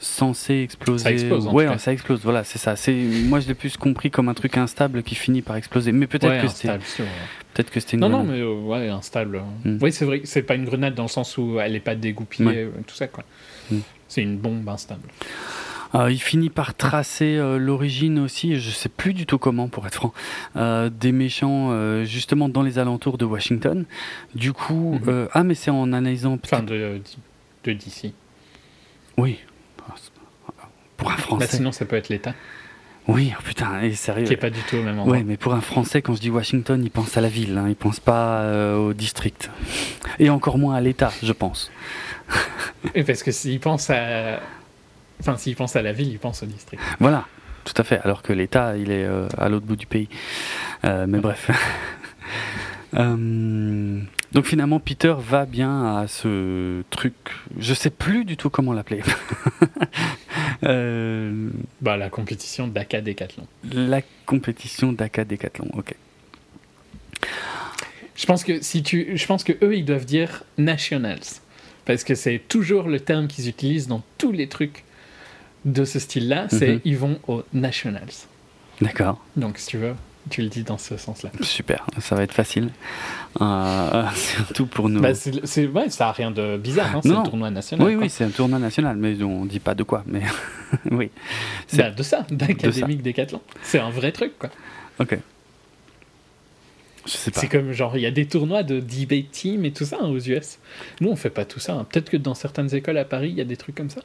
censé 0.00 0.62
exploser. 0.62 1.04
Ça 1.04 1.12
explose. 1.12 1.46
ouais, 1.46 1.78
ça 1.78 1.92
explose. 1.92 2.20
Voilà, 2.22 2.42
c'est 2.42 2.58
ça. 2.58 2.74
C'est 2.74 2.94
moi 2.94 3.38
je 3.38 3.46
l'ai 3.46 3.54
plus 3.54 3.76
compris 3.76 4.10
comme 4.10 4.28
un 4.28 4.34
truc 4.34 4.56
instable 4.56 5.02
qui 5.02 5.14
finit 5.14 5.42
par 5.42 5.56
exploser. 5.56 5.92
Mais 5.92 6.06
peut-être 6.06 6.42
que 6.42 6.48
c'était. 6.48 6.78
Peut-être 7.52 7.70
que 7.70 7.80
c'était 7.80 7.94
une. 7.94 8.00
Non, 8.00 8.08
non, 8.08 8.24
mais 8.24 8.40
euh, 8.40 8.54
ouais, 8.54 8.88
instable. 8.88 9.42
Hmm. 9.64 9.78
Oui, 9.80 9.92
c'est 9.92 10.04
vrai. 10.04 10.22
C'est 10.24 10.42
pas 10.42 10.54
une 10.54 10.64
grenade 10.64 10.94
dans 10.94 11.04
le 11.04 11.08
sens 11.08 11.36
où 11.36 11.60
elle 11.60 11.76
est 11.76 11.80
pas 11.80 11.94
dégoupillée, 11.94 12.68
tout 12.86 12.94
ça 12.94 13.06
quoi. 13.06 13.24
Hmm. 13.70 13.80
C'est 14.08 14.22
une 14.22 14.38
bombe 14.38 14.68
instable. 14.68 15.08
Euh, 15.94 16.10
il 16.10 16.20
finit 16.20 16.50
par 16.50 16.74
tracer 16.76 17.36
euh, 17.36 17.58
l'origine 17.58 18.20
aussi, 18.20 18.60
je 18.60 18.70
sais 18.70 18.88
plus 18.88 19.12
du 19.12 19.26
tout 19.26 19.38
comment 19.38 19.68
pour 19.68 19.88
être 19.88 19.94
franc, 19.94 20.14
des 20.88 21.12
méchants 21.12 22.04
justement 22.04 22.48
dans 22.48 22.62
les 22.62 22.78
alentours 22.78 23.18
de 23.18 23.24
Washington. 23.24 23.84
Du 24.34 24.52
coup, 24.52 24.98
mhm. 25.04 25.28
ah 25.32 25.44
mais 25.44 25.54
c'est 25.54 25.70
en 25.70 25.92
analysant. 25.92 26.38
Enfin 26.42 26.62
de, 26.62 27.00
de 27.64 27.72
DC. 27.72 28.12
Oui, 29.18 29.38
pour 31.00 31.10
un 31.10 31.16
bah, 31.16 31.22
Français. 31.22 31.56
sinon, 31.56 31.72
ça 31.72 31.84
peut 31.84 31.96
être 31.96 32.10
l'État. 32.10 32.34
Oui, 33.08 33.32
oh 33.36 33.42
putain, 33.42 33.80
et 33.80 33.94
sérieux. 33.94 34.26
Qui 34.26 34.34
est 34.34 34.36
pas 34.36 34.50
du 34.50 34.60
tout 34.60 34.76
au 34.76 34.82
même 34.82 34.98
endroit. 34.98 35.16
Oui, 35.16 35.24
mais 35.24 35.36
pour 35.36 35.54
un 35.54 35.60
Français, 35.60 36.02
quand 36.02 36.14
je 36.14 36.20
dis 36.20 36.30
Washington, 36.30 36.80
il 36.84 36.90
pense 36.90 37.16
à 37.16 37.20
la 37.20 37.28
ville, 37.28 37.56
hein, 37.58 37.66
il 37.68 37.74
pense 37.74 37.98
pas 37.98 38.42
euh, 38.42 38.76
au 38.76 38.92
district. 38.92 39.50
Et 40.18 40.30
encore 40.30 40.58
moins 40.58 40.74
à 40.74 40.80
l'État, 40.80 41.10
je 41.22 41.32
pense. 41.32 41.72
Et 42.94 43.02
parce 43.02 43.22
que 43.22 43.32
s'il 43.32 43.58
pense 43.58 43.90
à. 43.90 44.40
Enfin, 45.18 45.36
s'il 45.36 45.56
pense 45.56 45.74
à 45.76 45.82
la 45.82 45.92
ville, 45.92 46.08
il 46.08 46.18
pense 46.18 46.42
au 46.42 46.46
district. 46.46 46.80
Voilà, 47.00 47.24
tout 47.64 47.74
à 47.76 47.84
fait. 47.84 48.00
Alors 48.04 48.22
que 48.22 48.32
l'État, 48.32 48.76
il 48.76 48.90
est 48.90 49.04
euh, 49.04 49.28
à 49.36 49.48
l'autre 49.48 49.66
bout 49.66 49.76
du 49.76 49.86
pays. 49.86 50.08
Euh, 50.84 51.06
mais 51.08 51.18
bref. 51.18 51.50
Donc 54.32 54.46
finalement, 54.46 54.78
Peter 54.78 55.14
va 55.18 55.44
bien 55.44 55.96
à 55.96 56.06
ce 56.06 56.82
truc. 56.90 57.14
Je 57.58 57.74
sais 57.74 57.90
plus 57.90 58.24
du 58.24 58.36
tout 58.36 58.48
comment 58.48 58.72
l'appeler. 58.72 59.02
euh... 60.62 61.50
Bah 61.80 61.96
la 61.96 62.10
compétition 62.10 62.68
d'Aka 62.68 63.00
Décathlon. 63.00 63.46
La 63.72 64.02
compétition 64.26 64.92
d'Aka 64.92 65.24
Décathlon. 65.24 65.68
Ok. 65.74 65.94
Je 68.14 68.26
pense 68.26 68.44
que 68.44 68.62
si 68.62 68.82
tu, 68.82 69.16
je 69.16 69.26
pense 69.26 69.42
que 69.42 69.52
eux 69.64 69.76
ils 69.76 69.84
doivent 69.84 70.04
dire 70.04 70.44
nationals 70.58 71.40
parce 71.86 72.04
que 72.04 72.14
c'est 72.14 72.40
toujours 72.46 72.86
le 72.86 73.00
terme 73.00 73.26
qu'ils 73.26 73.48
utilisent 73.48 73.88
dans 73.88 74.02
tous 74.18 74.30
les 74.30 74.46
trucs 74.46 74.84
de 75.64 75.84
ce 75.84 75.98
style-là. 75.98 76.46
C'est 76.48 76.74
mhm. 76.74 76.80
ils 76.84 76.96
vont 76.96 77.18
aux 77.26 77.42
nationals. 77.52 78.12
D'accord. 78.80 79.24
Donc 79.36 79.58
si 79.58 79.66
tu 79.68 79.78
veux, 79.78 79.94
tu 80.30 80.42
le 80.42 80.48
dis 80.48 80.62
dans 80.62 80.78
ce 80.78 80.96
sens-là. 80.96 81.30
Super, 81.42 81.86
ça 82.00 82.14
va 82.14 82.22
être 82.22 82.32
facile. 82.32 82.70
Euh, 83.40 84.04
surtout 84.14 84.66
pour 84.66 84.88
nous. 84.88 85.00
Bah, 85.00 85.14
c'est, 85.14 85.66
ouais, 85.66 85.90
ça 85.90 86.06
n'a 86.06 86.12
rien 86.12 86.30
de 86.30 86.56
bizarre, 86.56 86.96
hein, 86.96 87.00
c'est 87.02 87.12
un 87.12 87.22
tournoi 87.22 87.50
national. 87.50 87.86
Oui, 87.86 87.94
oui, 87.96 88.08
c'est 88.08 88.24
un 88.24 88.30
tournoi 88.30 88.58
national, 88.58 88.96
mais 88.96 89.22
on 89.22 89.44
ne 89.44 89.48
dit 89.48 89.60
pas 89.60 89.74
de 89.74 89.82
quoi. 89.82 90.02
Mais 90.06 90.22
oui. 90.90 91.10
C'est 91.66 91.78
bah, 91.78 91.90
de 91.90 92.02
ça, 92.02 92.26
d'académique 92.30 93.02
décathlon. 93.02 93.40
C'est 93.62 93.78
un 93.78 93.90
vrai 93.90 94.12
truc, 94.12 94.38
quoi. 94.38 94.50
Ok. 94.98 95.18
C'est 97.06 97.48
comme 97.48 97.72
genre, 97.72 97.96
il 97.96 98.02
y 98.02 98.06
a 98.06 98.10
des 98.10 98.26
tournois 98.26 98.62
de 98.62 98.78
debate 98.78 99.30
team 99.30 99.64
et 99.64 99.72
tout 99.72 99.84
ça 99.84 99.98
hein, 100.00 100.08
aux 100.08 100.18
US. 100.18 100.58
Nous, 101.00 101.08
on 101.08 101.16
fait 101.16 101.30
pas 101.30 101.44
tout 101.44 101.58
ça. 101.58 101.74
Hein. 101.74 101.86
Peut-être 101.90 102.10
que 102.10 102.16
dans 102.16 102.34
certaines 102.34 102.74
écoles 102.74 102.98
à 102.98 103.04
Paris, 103.04 103.30
il 103.30 103.36
y 103.36 103.40
a 103.40 103.44
des 103.44 103.56
trucs 103.56 103.74
comme 103.74 103.90
ça. 103.90 104.02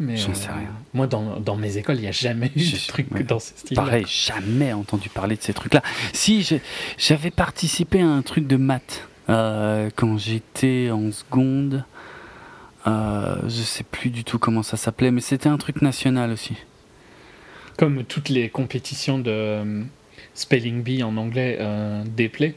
Mais 0.00 0.16
J'en 0.16 0.34
sais 0.34 0.48
euh, 0.48 0.54
rien. 0.58 0.70
Moi, 0.92 1.06
dans, 1.06 1.38
dans, 1.38 1.56
mes 1.56 1.76
écoles, 1.76 1.96
il 1.96 2.02
n'y 2.02 2.08
a 2.08 2.12
jamais 2.12 2.50
eu 2.56 2.60
de 2.60 2.86
trucs 2.88 3.26
dans 3.26 3.38
ce 3.38 3.52
style 3.56 3.76
Pareil, 3.76 4.04
jamais 4.08 4.72
entendu 4.72 5.08
parler 5.08 5.36
de 5.36 5.42
ces 5.42 5.54
trucs-là. 5.54 5.82
Si, 6.12 6.60
j'avais 6.98 7.30
participé 7.30 8.00
à 8.00 8.08
un 8.08 8.22
truc 8.22 8.46
de 8.46 8.56
maths 8.56 9.08
euh, 9.28 9.90
quand 9.94 10.18
j'étais 10.18 10.90
en 10.90 11.12
seconde. 11.12 11.84
Euh, 12.86 13.36
je 13.44 13.62
sais 13.62 13.84
plus 13.84 14.10
du 14.10 14.24
tout 14.24 14.38
comment 14.38 14.62
ça 14.62 14.76
s'appelait, 14.76 15.10
mais 15.10 15.20
c'était 15.20 15.48
un 15.48 15.56
truc 15.56 15.80
national 15.80 16.30
aussi. 16.30 16.54
Comme 17.78 18.04
toutes 18.04 18.28
les 18.28 18.50
compétitions 18.50 19.18
de 19.18 19.30
euh, 19.30 19.82
spelling 20.34 20.82
bee 20.82 21.02
en 21.02 21.16
anglais, 21.16 21.56
euh, 21.60 22.04
Dayplay. 22.04 22.54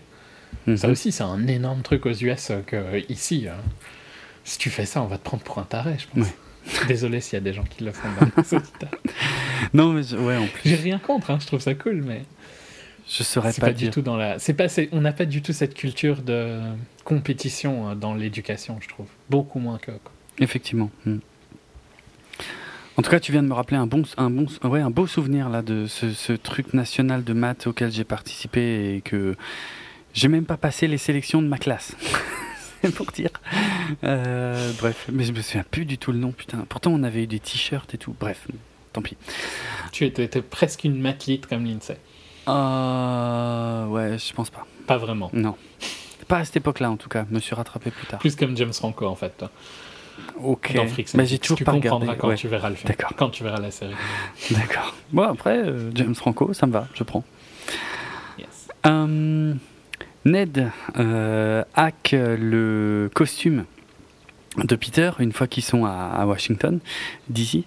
Ça 0.76 0.88
mhm. 0.88 0.93
aussi, 0.93 1.11
c'est 1.11 1.23
un 1.23 1.47
énorme 1.47 1.81
truc 1.81 2.05
aux 2.05 2.14
US 2.14 2.51
que 2.65 3.03
ici. 3.09 3.47
si 4.43 4.57
tu 4.57 4.69
fais 4.69 4.85
ça, 4.85 5.01
on 5.01 5.07
va 5.07 5.18
te 5.18 5.23
prendre 5.23 5.43
pour 5.43 5.59
un 5.59 5.64
taré, 5.64 5.95
je 5.97 6.07
pense. 6.07 6.27
Désolé 6.88 7.22
s'il 7.22 7.34
y 7.34 7.38
a 7.38 7.41
des 7.41 7.53
gens 7.53 7.64
qui 7.64 7.84
le 7.84 7.91
font 7.91 8.07
dans 8.19 8.60
Non, 9.73 9.94
mais 9.94 10.14
ouais, 10.14 10.38
en 10.38 10.48
plus. 10.48 10.69
J'ai 10.69 10.76
rien 10.76 10.99
contre, 10.99 11.31
hein, 11.31 11.38
je 11.39 11.48
trouve 11.48 11.60
ça 11.60 11.73
cool, 11.76 12.03
mais. 12.06 12.23
Je 13.10 13.23
serais 13.23 13.53
pas, 13.53 13.72
du 13.72 13.89
tout 13.89 14.02
dans 14.02 14.18
la. 14.18 14.38
C'est 14.38 14.53
pas. 14.53 14.68
On 14.91 15.02
n'a 15.02 15.14
pas 15.14 15.26
du 15.26 15.41
tout 15.41 15.53
cette 15.53 15.73
culture 15.73 16.22
de 16.22 16.60
compétition 17.06 17.89
euh, 17.89 17.95
dans 17.95 18.14
l'éducation, 18.14 18.80
je 18.81 18.89
trouve. 18.89 19.07
Beaucoup 19.30 19.60
moins 19.60 19.77
que. 19.77 19.91
Effectivement. 20.39 20.91
Hmm. 21.06 21.19
En 22.98 23.02
tout 23.02 23.11
cas, 23.11 23.19
tu 23.19 23.31
viens 23.31 23.44
de 23.44 23.48
me 23.48 23.53
rappeler 23.53 23.77
un 23.77 23.88
bon, 23.88 24.03
un 24.18 24.30
bon, 24.30 24.48
ouais, 24.64 24.81
un 24.81 24.89
beau 24.89 25.07
souvenir 25.07 25.49
là 25.49 25.61
de 25.61 25.85
ce, 25.85 26.11
ce 26.11 26.34
truc 26.34 26.73
national 26.73 27.23
de 27.23 27.31
maths 27.34 27.68
auquel 27.68 27.91
j'ai 27.91 28.03
participé 28.03 28.95
et 28.95 29.02
que 29.02 29.35
j'ai 30.14 30.27
même 30.27 30.45
pas 30.45 30.57
passé 30.57 30.88
les 30.88 30.98
sélections 30.98 31.41
de 31.41 31.48
ma 31.48 31.60
classe. 31.60 31.95
pour 32.95 33.11
dire. 33.11 33.30
Euh, 34.03 34.72
bref, 34.80 35.07
mais 35.11 35.23
je 35.23 35.31
me 35.31 35.41
souviens 35.41 35.65
plus 35.69 35.85
du 35.85 35.97
tout 35.97 36.11
le 36.11 36.18
nom, 36.18 36.31
putain. 36.31 36.65
Pourtant, 36.69 36.91
on 36.91 37.03
avait 37.03 37.23
eu 37.23 37.27
des 37.27 37.39
t-shirts 37.39 37.93
et 37.93 37.97
tout. 37.97 38.15
Bref, 38.19 38.47
tant 38.93 39.01
pis. 39.01 39.18
Tu 39.91 40.05
étais, 40.05 40.41
presque 40.41 40.84
une 40.84 40.99
mathlite 40.99 41.47
comme 41.47 41.65
Lindsay. 41.65 41.97
Euh, 42.47 43.85
ouais, 43.88 44.18
je 44.18 44.34
pense 44.34 44.49
pas. 44.49 44.65
Pas 44.85 44.97
vraiment. 44.97 45.30
Non. 45.34 45.55
Pas 46.27 46.39
à 46.39 46.45
cette 46.45 46.57
époque-là, 46.57 46.91
en 46.91 46.97
tout 46.97 47.09
cas. 47.09 47.26
Je 47.30 47.35
me 47.35 47.39
suis 47.39 47.55
rattrapé 47.55 47.91
plus 47.91 48.05
tard. 48.05 48.19
Plus 48.19 48.35
comme 48.35 48.55
James 48.57 48.73
Franco, 48.73 49.05
en 49.05 49.15
fait. 49.15 49.43
Ok. 50.41 50.76
mais 51.14 51.26
j'ai 51.26 51.39
toujours 51.39 51.57
tu 51.57 51.64
pas 51.64 51.73
comprendras 51.73 52.15
quand 52.15 52.34
tu 52.35 52.47
verras 52.47 52.69
le 52.69 52.76
film. 52.76 52.89
D'accord. 52.89 53.11
Quand 53.15 53.30
tu 53.30 53.43
verras 53.43 53.59
la 53.59 53.72
série. 53.72 53.95
D'accord. 54.51 54.95
Bon, 55.11 55.23
après, 55.23 55.57
euh, 55.57 55.91
James 55.93 56.15
Franco, 56.15 56.53
ça 56.53 56.68
me 56.68 56.72
va, 56.72 56.88
je 56.93 57.03
prends. 57.03 57.23
Yes. 58.38 58.68
Ned 60.28 60.72
euh, 60.98 61.64
hack 61.74 62.14
le 62.14 63.10
costume 63.14 63.64
de 64.58 64.76
Peter 64.76 65.12
une 65.20 65.32
fois 65.32 65.48
qu'ils 65.48 65.64
sont 65.64 65.86
à, 65.86 66.26
Washington, 66.26 66.80
d'ici, 67.30 67.66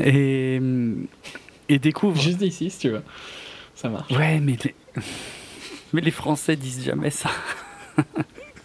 et, 0.00 0.60
et 1.68 1.78
découvre. 1.78 2.20
Juste 2.20 2.38
d'ici, 2.38 2.70
si 2.70 2.78
tu 2.78 2.88
veux. 2.88 3.02
Ça 3.74 3.90
marche. 3.90 4.10
Ouais, 4.12 4.40
mais 4.40 4.56
les, 4.64 4.74
mais 5.92 6.00
les 6.00 6.10
Français 6.10 6.56
disent 6.56 6.84
jamais 6.84 7.10
ça. 7.10 7.30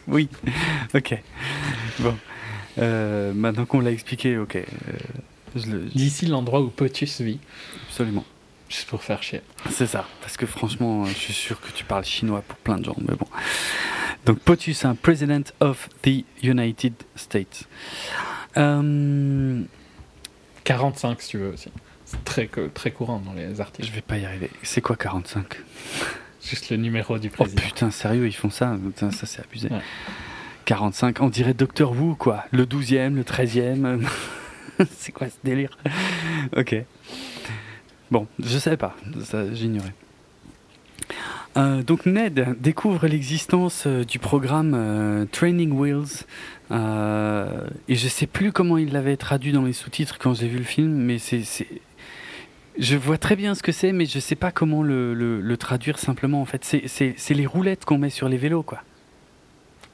oui, 0.07 0.29
ok. 0.93 1.21
Bon. 1.99 2.17
Euh, 2.77 3.33
maintenant 3.33 3.65
qu'on 3.65 3.81
l'a 3.81 3.91
expliqué, 3.91 4.37
ok. 4.37 4.55
Euh, 4.55 4.63
d'ici 5.93 6.27
l'endroit 6.27 6.61
où 6.61 6.69
Potus 6.69 7.19
vit. 7.21 7.39
Absolument. 7.89 8.25
Juste 8.69 8.89
pour 8.89 9.03
faire 9.03 9.23
chier. 9.23 9.41
C'est 9.69 9.87
ça, 9.87 10.05
parce 10.21 10.37
que 10.37 10.45
franchement, 10.45 11.05
je 11.05 11.13
suis 11.13 11.33
sûr 11.33 11.61
que 11.61 11.71
tu 11.71 11.85
parles 11.85 12.03
chinois 12.03 12.43
pour 12.45 12.57
plein 12.57 12.77
de 12.77 12.85
gens, 12.85 12.95
mais 12.99 13.15
bon. 13.15 13.27
Donc 14.25 14.39
POTUS, 14.39 14.75
un 14.83 14.95
President 14.95 15.43
of 15.61 15.87
the 16.01 16.25
United 16.43 16.93
States. 17.15 17.67
45 18.53 19.67
euh, 20.67 21.15
si 21.19 21.29
tu 21.29 21.37
veux 21.37 21.53
aussi. 21.53 21.69
C'est 22.03 22.23
très, 22.23 22.49
très 22.73 22.91
courant 22.91 23.19
dans 23.19 23.33
les 23.33 23.61
articles. 23.61 23.87
Je 23.87 23.93
vais 23.93 24.01
pas 24.01 24.17
y 24.17 24.25
arriver. 24.25 24.49
C'est 24.63 24.81
quoi 24.81 24.95
45 24.95 25.45
Juste 26.41 26.69
le 26.69 26.77
numéro 26.77 27.19
du 27.19 27.29
président. 27.29 27.61
Oh 27.61 27.67
putain, 27.67 27.91
sérieux, 27.91 28.27
ils 28.27 28.35
font 28.35 28.49
ça? 28.49 28.77
Ça, 28.95 29.25
c'est 29.25 29.41
abusé. 29.41 29.69
45, 30.65 31.21
on 31.21 31.29
dirait 31.29 31.53
Docteur 31.53 31.91
Who, 31.91 32.15
quoi. 32.15 32.45
Le 32.51 32.65
12e, 32.65 33.15
le 33.15 33.23
13e. 33.23 34.01
c'est 34.97 35.11
quoi 35.11 35.27
ce 35.27 35.35
délire? 35.43 35.77
Ok. 36.55 36.75
Bon, 38.11 38.27
je 38.39 38.57
savais 38.57 38.77
pas, 38.77 38.95
j'ignorais. 39.53 39.93
Euh, 41.57 41.81
donc 41.81 42.05
Ned 42.05 42.55
découvre 42.59 43.07
l'existence 43.07 43.85
euh, 43.87 44.03
du 44.03 44.19
programme 44.19 44.73
euh, 44.75 45.25
Training 45.31 45.71
Wheels 45.71 46.25
et 46.69 47.95
je 47.95 48.07
sais 48.07 48.27
plus 48.27 48.51
comment 48.51 48.77
il 48.77 48.91
l'avait 48.91 49.15
traduit 49.17 49.53
dans 49.53 49.63
les 49.63 49.73
sous-titres 49.73 50.17
quand 50.19 50.33
j'ai 50.33 50.47
vu 50.47 50.57
le 50.57 50.65
film, 50.65 50.91
mais 50.91 51.17
c'est, 51.17 51.43
je 52.77 52.97
vois 52.97 53.17
très 53.17 53.37
bien 53.37 53.55
ce 53.55 53.63
que 53.63 53.71
c'est, 53.71 53.93
mais 53.93 54.05
je 54.05 54.19
sais 54.19 54.35
pas 54.35 54.51
comment 54.51 54.83
le, 54.83 55.13
le 55.13 55.57
traduire 55.57 55.97
simplement 55.97 56.41
en 56.41 56.45
fait. 56.45 56.63
C'est 56.63 57.33
les 57.33 57.45
roulettes 57.45 57.85
qu'on 57.85 57.97
met 57.97 58.09
sur 58.09 58.27
les 58.27 58.37
vélos 58.37 58.63
quoi. 58.63 58.83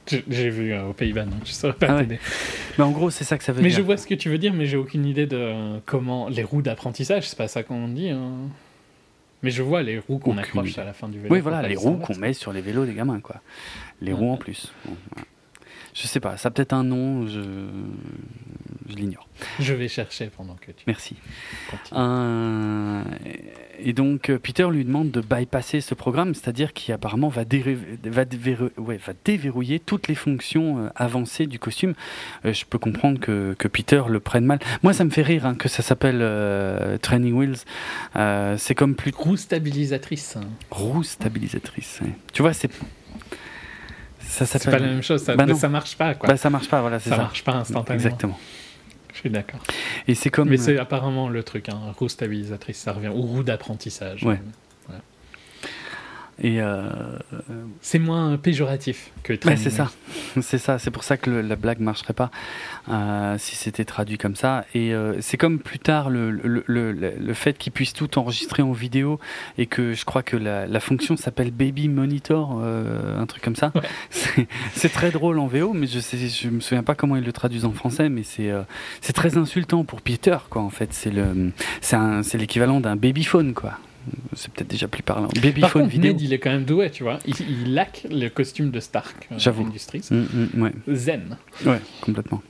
J'ai 0.06 0.50
vu 0.50 0.72
euh, 0.72 0.86
aux 0.86 0.92
Pays-Bas, 0.92 1.24
donc 1.24 1.40
je 1.44 1.52
saurais 1.52 1.72
pas 1.72 1.86
ah 1.88 2.00
t'aider. 2.00 2.18
Mais 2.78 2.84
en 2.84 2.90
gros, 2.90 3.10
c'est 3.10 3.24
ça 3.24 3.38
que 3.38 3.44
ça 3.44 3.52
veut 3.52 3.60
dire. 3.60 3.64
Mais 3.64 3.74
je 3.74 3.82
vois 3.82 3.96
ce 3.96 4.06
que 4.06 4.14
tu 4.14 4.28
veux 4.28 4.38
dire, 4.38 4.52
mais 4.52 4.66
j'ai 4.66 4.76
aucune 4.76 5.06
idée 5.06 5.26
de 5.26 5.36
euh, 5.36 5.78
comment. 5.86 6.28
Les 6.28 6.42
roues 6.42 6.62
d'apprentissage, 6.62 7.28
c'est 7.28 7.38
pas 7.38 7.48
ça 7.48 7.62
qu'on 7.62 7.88
dit. 7.88 8.10
Hein. 8.10 8.32
Mais 9.42 9.50
je 9.50 9.62
vois 9.62 9.82
les 9.82 9.98
roues 9.98 10.18
qu'on 10.18 10.38
accroche 10.38 10.78
à 10.78 10.84
la 10.84 10.92
fin 10.92 11.08
du 11.08 11.18
vélo. 11.18 11.34
Oui, 11.34 11.40
voilà, 11.40 11.66
les 11.66 11.76
roues 11.76 11.96
qu'on 11.96 12.16
met 12.16 12.32
sur 12.32 12.52
les 12.52 12.60
vélos 12.60 12.86
des 12.86 12.94
gamins, 12.94 13.20
quoi. 13.20 13.36
Les 14.00 14.12
roues 14.12 14.32
en 14.32 14.36
plus. 14.36 14.72
Je 15.94 16.08
sais 16.08 16.18
pas, 16.18 16.36
ça 16.36 16.48
a 16.48 16.50
peut-être 16.50 16.72
un 16.72 16.82
nom, 16.82 17.26
je, 17.28 17.40
je 18.88 18.94
l'ignore. 18.96 19.28
Je 19.60 19.74
vais 19.74 19.86
chercher 19.86 20.26
pendant 20.26 20.54
que 20.54 20.72
tu. 20.72 20.84
Merci. 20.88 21.14
Euh, 21.92 23.02
et 23.78 23.92
donc 23.92 24.28
euh, 24.28 24.38
Peter 24.40 24.66
lui 24.70 24.84
demande 24.84 25.12
de 25.12 25.20
bypasser 25.20 25.80
ce 25.80 25.94
programme, 25.94 26.34
c'est-à-dire 26.34 26.72
qu'il 26.72 26.92
apparemment 26.94 27.28
va, 27.28 27.44
va, 27.44 28.24
ouais, 28.78 28.96
va, 28.96 29.12
déverrouiller 29.24 29.78
toutes 29.78 30.08
les 30.08 30.16
fonctions 30.16 30.78
euh, 30.78 30.88
avancées 30.96 31.46
du 31.46 31.60
costume. 31.60 31.94
je 32.44 32.64
peux 32.64 32.78
comprendre 32.78 33.20
que, 33.20 33.54
que, 33.56 33.68
Peter 33.68 34.02
le 34.08 34.18
prenne 34.18 34.44
mal. 34.44 34.58
Moi, 34.82 34.92
ça 34.92 35.04
me 35.04 35.10
fait 35.10 35.22
rire 35.22 35.46
hein, 35.46 35.54
que 35.54 35.68
ça 35.68 35.82
s'appelle 35.82 36.18
Training 37.02 37.34
Wheels. 37.34 38.58
c'est 38.58 38.74
comme 38.74 38.96
plus 38.96 39.12
roue 39.16 39.36
stabilisatrice. 39.36 40.38
Roue 40.70 41.04
stabilisatrice. 41.04 42.00
Tu 42.32 42.42
vois, 42.42 42.52
c'est 42.52 42.70
c'est 44.34 44.64
pas 44.70 44.78
la 44.78 44.86
même 44.86 45.02
chose, 45.02 45.22
ça, 45.22 45.36
bah 45.36 45.52
ça 45.54 45.68
marche 45.68 45.96
pas. 45.96 46.14
Quoi. 46.14 46.28
Bah 46.28 46.36
ça 46.36 46.50
marche 46.50 46.68
pas, 46.68 46.80
voilà, 46.80 46.98
c'est 46.98 47.10
ça. 47.10 47.16
Ça 47.16 47.22
marche 47.22 47.44
pas 47.44 47.52
instantanément. 47.52 48.04
Exactement. 48.04 48.38
Je 49.12 49.18
suis 49.20 49.30
d'accord. 49.30 49.60
Et 50.08 50.14
c'est 50.14 50.30
comme. 50.30 50.48
Mais 50.48 50.56
c'est 50.56 50.78
apparemment 50.78 51.28
le 51.28 51.42
truc, 51.42 51.68
hein, 51.68 51.78
roue 51.96 52.08
stabilisatrice, 52.08 52.78
ça 52.78 52.92
revient, 52.92 53.08
ou 53.14 53.22
roue 53.22 53.42
d'apprentissage. 53.44 54.24
Ouais. 54.24 54.40
Et 56.42 56.60
euh, 56.60 56.90
c'est 57.80 58.00
moins 58.00 58.36
péjoratif 58.36 59.12
que 59.22 59.34
ouais, 59.46 59.56
c'est 59.56 59.70
ça, 59.70 59.90
c'est 60.42 60.58
ça. 60.58 60.78
C'est 60.78 60.90
pour 60.90 61.04
ça 61.04 61.16
que 61.16 61.30
la 61.30 61.54
blague 61.54 61.78
marcherait 61.78 62.12
pas 62.12 62.30
euh, 62.88 63.36
si 63.38 63.54
c'était 63.54 63.84
traduit 63.84 64.18
comme 64.18 64.34
ça. 64.34 64.64
Et 64.74 64.92
euh, 64.94 65.20
c'est 65.20 65.36
comme 65.36 65.60
plus 65.60 65.78
tard 65.78 66.10
le, 66.10 66.32
le, 66.32 66.64
le, 66.66 67.34
fait 67.34 67.56
qu'ils 67.56 67.72
puissent 67.72 67.92
tout 67.92 68.18
enregistrer 68.18 68.62
en 68.62 68.72
vidéo 68.72 69.20
et 69.58 69.66
que 69.66 69.94
je 69.94 70.04
crois 70.04 70.22
que 70.22 70.36
la, 70.36 70.66
la 70.66 70.80
fonction 70.80 71.16
s'appelle 71.16 71.52
Baby 71.52 71.88
Monitor, 71.88 72.60
un 72.62 73.26
truc 73.26 73.42
comme 73.42 73.56
ça. 73.56 73.72
C'est 74.74 74.92
très 74.92 75.10
drôle 75.10 75.38
en 75.38 75.46
VO, 75.46 75.72
mais 75.72 75.86
je 75.86 76.00
sais, 76.00 76.16
je 76.16 76.48
me 76.48 76.60
souviens 76.60 76.82
pas 76.82 76.94
comment 76.94 77.16
ils 77.16 77.24
le 77.24 77.32
traduisent 77.32 77.64
en 77.64 77.72
français, 77.72 78.08
mais 78.08 78.22
c'est 78.22 78.50
c'est 79.00 79.12
très 79.12 79.36
insultant 79.36 79.84
pour 79.84 80.00
Peter, 80.02 80.38
quoi. 80.50 80.62
En 80.62 80.70
fait, 80.70 80.92
c'est 80.92 81.10
le 81.10 81.52
c'est 81.80 82.38
l'équivalent 82.38 82.80
d'un 82.80 82.96
babyphone, 82.96 83.54
quoi 83.54 83.78
c'est 84.34 84.52
peut-être 84.52 84.68
déjà 84.68 84.88
plus 84.88 85.02
parlant. 85.02 85.28
Babyphone 85.42 85.86
vidéo. 85.86 86.12
Ned, 86.12 86.20
il 86.20 86.32
est 86.32 86.38
quand 86.38 86.50
même 86.50 86.64
doué, 86.64 86.90
tu 86.90 87.02
vois. 87.02 87.18
Il, 87.26 87.34
il 87.40 87.74
laque 87.74 88.06
le 88.10 88.28
costume 88.28 88.70
de 88.70 88.80
Stark 88.80 89.28
euh, 89.30 89.36
J'avoue. 89.38 89.64
Industries. 89.64 90.02
Mm, 90.10 90.24
mm, 90.54 90.70
Zen. 90.94 91.36
Ouais, 91.64 91.80
complètement. 92.00 92.42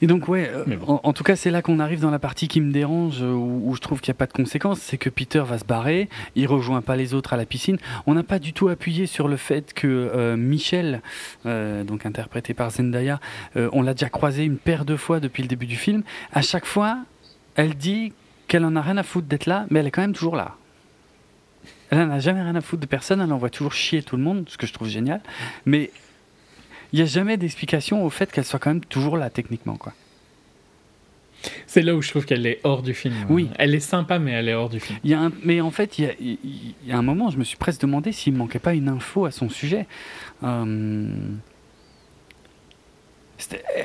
Et 0.00 0.08
donc, 0.08 0.26
ouais, 0.26 0.50
euh, 0.52 0.64
en, 0.88 1.12
tout 1.12 1.22
cas, 1.22 1.36
c'est 1.36 1.52
là 1.52 1.62
qu'on 1.62 1.78
arrive 1.78 2.00
dans 2.00 2.10
la 2.10 2.18
partie 2.18 2.48
qui 2.48 2.60
me 2.60 2.72
dérange, 2.72 3.22
euh, 3.22 3.32
où, 3.32 3.72
je 3.76 3.80
trouve 3.80 4.00
qu'il 4.00 4.10
n'y 4.10 4.16
a 4.16 4.18
pas 4.18 4.26
de 4.26 4.32
conséquences. 4.32 4.80
C'est 4.80 4.98
que 4.98 5.08
Peter 5.08 5.44
va 5.46 5.58
se 5.58 5.64
barrer, 5.64 6.08
il 6.34 6.48
rejoint 6.48 6.82
pas 6.82 6.96
les 6.96 7.14
autres 7.14 7.34
à 7.34 7.36
la 7.36 7.46
piscine. 7.46 7.78
On 8.08 8.14
n'a 8.14 8.24
pas 8.24 8.40
du 8.40 8.52
tout 8.52 8.68
appuyé 8.68 9.06
sur 9.06 9.28
le 9.28 9.36
fait 9.36 9.72
que 9.72 10.34
Michel, 10.34 11.02
donc 11.44 12.04
interprété 12.04 12.52
par 12.52 12.72
Zendaya, 12.72 13.20
on 13.54 13.82
l'a 13.82 13.94
déjà 13.94 14.08
croisé 14.08 14.42
une 14.42 14.56
paire 14.56 14.84
de 14.84 14.96
fois 14.96 15.20
depuis 15.20 15.44
le 15.44 15.48
début 15.48 15.66
du 15.66 15.76
film. 15.76 16.02
À 16.32 16.42
chaque 16.42 16.66
fois, 16.66 16.98
elle 17.54 17.74
dit 17.74 18.12
qu'elle 18.52 18.64
en 18.66 18.76
a 18.76 18.82
rien 18.82 18.96
à 18.98 19.02
foutre 19.02 19.26
d'être 19.26 19.46
là, 19.46 19.64
mais 19.70 19.80
elle 19.80 19.86
est 19.86 19.90
quand 19.90 20.02
même 20.02 20.12
toujours 20.12 20.36
là. 20.36 20.56
Elle 21.90 21.98
n'en 22.06 22.10
a 22.10 22.18
jamais 22.20 22.42
rien 22.42 22.54
à 22.54 22.60
foutre 22.60 22.82
de 22.82 22.86
personne, 22.86 23.20
elle 23.20 23.32
envoie 23.32 23.50
toujours 23.50 23.72
chier 23.72 24.02
tout 24.02 24.16
le 24.16 24.22
monde, 24.22 24.44
ce 24.48 24.56
que 24.58 24.66
je 24.66 24.72
trouve 24.74 24.88
génial. 24.88 25.20
Mais 25.66 25.90
il 26.92 26.96
n'y 26.96 27.02
a 27.02 27.06
jamais 27.06 27.36
d'explication 27.38 28.04
au 28.04 28.10
fait 28.10 28.30
qu'elle 28.30 28.44
soit 28.44 28.58
quand 28.58 28.70
même 28.70 28.84
toujours 28.84 29.16
là, 29.16 29.30
techniquement. 29.30 29.76
quoi. 29.76 29.92
C'est 31.66 31.82
là 31.82 31.94
où 31.94 32.02
je 32.02 32.10
trouve 32.10 32.24
qu'elle 32.26 32.46
est 32.46 32.60
hors 32.62 32.82
du 32.82 32.94
film. 32.94 33.14
Oui. 33.28 33.48
Elle 33.58 33.74
est 33.74 33.80
sympa, 33.80 34.18
mais 34.18 34.32
elle 34.32 34.48
est 34.48 34.54
hors 34.54 34.68
du 34.68 34.80
film. 34.80 34.98
Il 35.02 35.10
y 35.10 35.14
a 35.14 35.20
un- 35.20 35.32
mais 35.44 35.60
en 35.60 35.70
fait, 35.70 35.98
il 35.98 36.04
y, 36.04 36.08
a, 36.08 36.12
il 36.20 36.38
y 36.86 36.92
a 36.92 36.96
un 36.98 37.02
moment, 37.02 37.30
je 37.30 37.38
me 37.38 37.44
suis 37.44 37.56
presque 37.56 37.80
demandé 37.80 38.12
s'il 38.12 38.32
ne 38.34 38.38
manquait 38.38 38.58
pas 38.58 38.74
une 38.74 38.88
info 38.88 39.24
à 39.24 39.30
son 39.30 39.48
sujet. 39.48 39.86
Euh, 40.44 41.08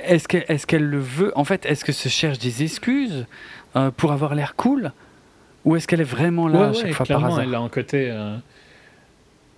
Est-ce 0.03 0.27
qu'elle 0.27 0.45
est 0.49 0.65
qu'elle 0.65 0.83
le 0.85 0.99
veut? 0.99 1.31
En 1.35 1.43
fait, 1.45 1.65
est-ce 1.65 1.83
que 1.83 1.91
se 1.91 2.09
cherche 2.09 2.37
des 2.37 2.63
excuses? 2.63 3.25
Euh, 3.75 3.91
pour 3.91 4.11
avoir 4.11 4.35
l'air 4.35 4.55
cool 4.55 4.91
Ou 5.65 5.75
est-ce 5.75 5.87
qu'elle 5.87 6.01
est 6.01 6.05
vraiment 6.05 6.47
là 6.47 6.59
ouais, 6.59 6.65
à 6.67 6.73
chaque 6.73 6.83
ouais, 6.85 6.91
fois 6.93 7.05
par 7.05 7.25
hasard 7.25 7.41
elle 7.41 7.55
a 7.55 7.59
un 7.59 7.69
côté 7.69 8.09
euh, 8.11 8.37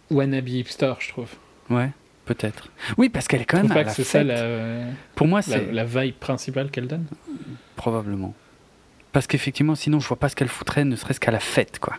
wannabe 0.09 0.47
hipster, 0.49 0.93
je 0.99 1.09
trouve. 1.09 1.29
Ouais, 1.69 1.89
peut-être. 2.25 2.69
Oui, 2.97 3.09
parce 3.09 3.27
qu'elle 3.27 3.41
est 3.41 3.45
quand 3.45 3.57
Je 3.57 3.63
même 3.63 3.71
à 3.71 3.75
pas 3.75 3.83
la 3.83 3.89
que 3.89 3.95
c'est 3.95 4.03
ça 4.03 4.19
fête. 4.19 4.27
la, 4.27 4.85
Pour 5.15 5.27
moi, 5.27 5.39
la, 5.39 5.43
c'est 5.45 5.71
la 5.71 5.83
vibe 5.85 6.15
principale 6.15 6.71
qu'elle 6.71 6.87
donne. 6.87 7.05
probablement. 7.75 8.33
Parce 9.11 9.27
qu'effectivement, 9.27 9.75
sinon, 9.75 9.99
je 9.99 10.07
vois 10.07 10.17
pas 10.17 10.29
ce 10.29 10.35
qu'elle 10.35 10.47
foutrait, 10.49 10.85
ne 10.85 10.95
serait-ce 10.95 11.19
qu'à 11.19 11.31
la 11.31 11.39
fête, 11.39 11.79
quoi. 11.79 11.95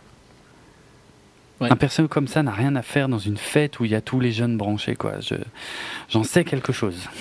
Ouais. 1.61 1.71
Un 1.71 1.77
perso 1.77 2.09
comme 2.09 2.29
ça 2.29 2.43
n'a 2.43 2.53
rien 2.53 2.75
à 2.77 2.83
faire 2.83 3.09
dans 3.09 3.19
une 3.19 3.37
fête 3.37 3.81
où 3.81 3.85
il 3.85 3.91
y 3.91 3.95
a 3.95 4.01
tous 4.01 4.21
les 4.21 4.33
jeunes 4.33 4.57
branchés, 4.57 4.97
quoi. 4.97 5.21
Je, 5.21 5.35
j'en 6.09 6.23
sais 6.25 6.45
quelque 6.45 6.73
chose. 6.73 7.09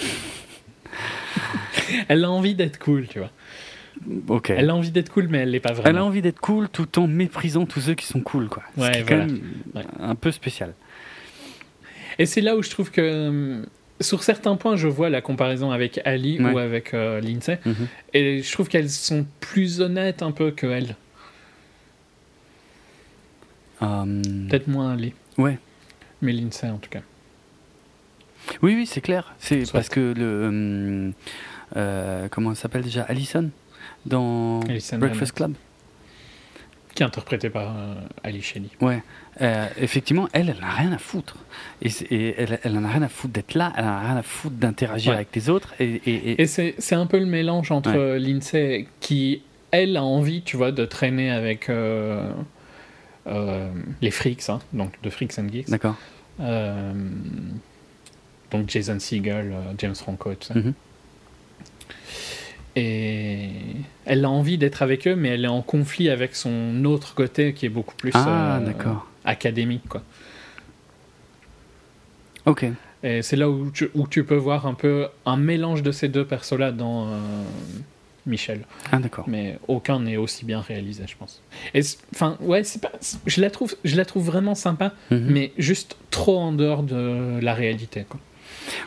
Elle 2.07 2.23
a 2.23 2.31
envie 2.31 2.55
d'être 2.55 2.79
cool, 2.79 3.07
tu 3.07 3.19
vois. 3.19 3.31
Ok. 4.27 4.49
Elle 4.51 4.69
a 4.69 4.75
envie 4.75 4.91
d'être 4.91 5.11
cool, 5.11 5.27
mais 5.29 5.39
elle 5.39 5.51
l'est 5.51 5.59
pas 5.59 5.73
vraiment. 5.73 5.89
Elle 5.89 5.97
a 5.97 6.05
envie 6.05 6.21
d'être 6.21 6.39
cool 6.39 6.69
tout 6.69 6.97
en 6.99 7.07
méprisant 7.07 7.65
tous 7.65 7.81
ceux 7.81 7.95
qui 7.95 8.05
sont 8.05 8.21
cool, 8.21 8.47
quoi. 8.47 8.63
Ce 8.75 8.81
Ouais, 8.81 8.99
est 8.99 9.03
quand 9.03 9.17
même 9.17 9.41
Ouais. 9.75 9.83
un 9.99 10.15
peu 10.15 10.31
spécial. 10.31 10.73
Et 12.17 12.25
c'est 12.25 12.41
là 12.41 12.55
où 12.55 12.63
je 12.63 12.69
trouve 12.69 12.91
que, 12.91 13.27
hum, 13.29 13.65
sur 14.01 14.23
certains 14.23 14.55
points, 14.55 14.75
je 14.77 14.87
vois 14.87 15.09
la 15.09 15.21
comparaison 15.21 15.71
avec 15.71 15.99
Ali 16.05 16.39
Ouais. 16.39 16.51
ou 16.53 16.57
avec 16.57 16.93
euh, 16.93 17.19
Lindsay. 17.21 17.59
Mhm. 17.65 17.87
Et 18.13 18.41
je 18.41 18.51
trouve 18.51 18.67
qu'elles 18.69 18.89
sont 18.89 19.25
plus 19.41 19.81
honnêtes 19.81 20.21
un 20.23 20.31
peu 20.31 20.51
que 20.51 20.67
elle. 20.67 20.95
Euh, 23.81 24.21
Peut-être 24.49 24.67
moins 24.67 24.91
Ali. 24.93 25.13
Ouais. 25.37 25.57
Mais 26.21 26.31
Lindsay, 26.33 26.67
en 26.69 26.77
tout 26.77 26.89
cas. 26.89 27.01
Oui, 28.61 28.75
oui, 28.75 28.85
c'est 28.85 29.01
clair. 29.01 29.33
C'est 29.39 29.69
parce 29.71 29.89
que 29.89 30.13
le. 30.17 30.47
hum, 30.47 31.13
euh, 31.77 32.27
comment 32.29 32.51
elle 32.51 32.57
s'appelle 32.57 32.81
déjà? 32.81 33.03
Alison 33.03 33.49
Dans 34.09 34.59
Alison 34.67 34.97
Breakfast 34.97 35.33
Club 35.33 35.53
Qui 36.95 37.03
est 37.03 37.05
interprétée 37.05 37.49
par 37.49 37.75
euh, 37.77 37.93
Ali 38.23 38.41
Shelley. 38.41 38.69
Ouais. 38.81 39.01
Euh, 39.41 39.67
effectivement, 39.79 40.27
elle, 40.33 40.49
elle 40.49 40.59
n'a 40.59 40.71
rien 40.71 40.91
à 40.91 40.97
foutre. 40.97 41.37
Et, 41.81 41.91
elle, 42.37 42.59
elle 42.63 42.77
en 42.77 42.83
a 42.83 42.89
rien 42.89 43.03
à 43.03 43.07
foutre 43.09 43.33
d'être 43.33 43.53
là, 43.53 43.71
elle 43.77 43.85
en 43.85 43.87
a 43.87 43.99
rien 44.01 44.17
à 44.17 44.23
foutre 44.23 44.55
d'interagir 44.55 45.11
Ouais. 45.11 45.15
avec 45.17 45.29
les 45.35 45.49
autres. 45.49 45.73
Et, 45.79 46.01
et- 46.41 46.45
c'est 46.47 46.75
c'est 46.77 46.95
un 46.95 47.05
peu 47.05 47.19
le 47.19 47.25
mélange 47.27 47.71
entre 47.71 47.91
Ouais. 47.91 47.97
euh, 47.97 48.19
Lindsay 48.19 48.87
qui, 48.99 49.43
elle, 49.71 49.95
a 49.95 50.03
envie, 50.03 50.41
tu 50.41 50.57
vois, 50.57 50.71
de 50.71 50.83
traîner 50.85 51.31
avec 51.31 51.69
euh, 51.69 52.29
les 54.01 54.11
freaks, 54.11 54.49
hein, 54.49 54.59
donc 54.73 54.91
de 55.03 55.09
Freaks 55.11 55.37
and 55.39 55.49
Geeks. 55.51 55.69
D'accord. 55.69 55.95
Donc 58.51 58.67
Jason 58.67 58.99
Segel, 58.99 59.53
James 59.77 59.93
Franco 59.95 60.33
tout 60.33 60.47
ça. 60.47 60.55
Mhm. 60.55 60.73
Et 62.81 63.49
elle 64.05 64.23
a 64.23 64.29
envie 64.29 64.57
d'être 64.57 64.81
avec 64.81 65.05
eux, 65.07 65.15
mais 65.15 65.29
elle 65.29 65.43
est 65.43 65.49
en 65.49 65.61
conflit 65.61 66.09
avec 66.09 66.33
son 66.35 66.85
autre 66.85 67.13
côté 67.13 67.53
qui 67.53 67.65
est 67.65 67.69
beaucoup 67.69 67.95
plus 67.95 68.11
Ah, 68.13 68.59
euh, 68.59 68.71
académique, 69.25 69.87
quoi. 69.89 70.01
Ok. 72.45 72.65
Et 73.03 73.21
c'est 73.21 73.35
là 73.35 73.49
où 73.49 73.69
tu, 73.71 73.89
où 73.95 74.07
tu 74.07 74.23
peux 74.23 74.35
voir 74.35 74.65
un 74.65 74.73
peu 74.73 75.07
un 75.25 75.37
mélange 75.37 75.83
de 75.83 75.91
ces 75.91 76.07
deux 76.07 76.25
persos-là 76.25 76.71
dans 76.71 77.07
euh, 77.07 77.17
Michel. 78.25 78.61
Ah, 78.91 78.99
d'accord. 78.99 79.25
Mais 79.27 79.57
aucun 79.67 79.99
n'est 80.01 80.17
aussi 80.17 80.45
bien 80.45 80.61
réalisé, 80.61 81.03
je 81.07 81.15
pense. 81.17 81.41
Et 81.73 81.81
enfin, 82.13 82.37
ouais, 82.41 82.63
c'est 82.63 82.81
pas, 82.81 82.91
c'est- 83.01 83.19
je 83.25 83.41
la 83.41 83.49
trouve, 83.51 83.75
je 83.83 83.95
la 83.97 84.05
trouve 84.05 84.25
vraiment 84.25 84.55
sympa, 84.55 84.93
Mhm. 85.11 85.27
mais 85.29 85.51
juste 85.57 85.97
trop 86.11 86.37
en 86.39 86.51
dehors 86.51 86.83
de 86.83 87.39
la 87.41 87.53
réalité. 87.53 88.05
Quoi. 88.07 88.19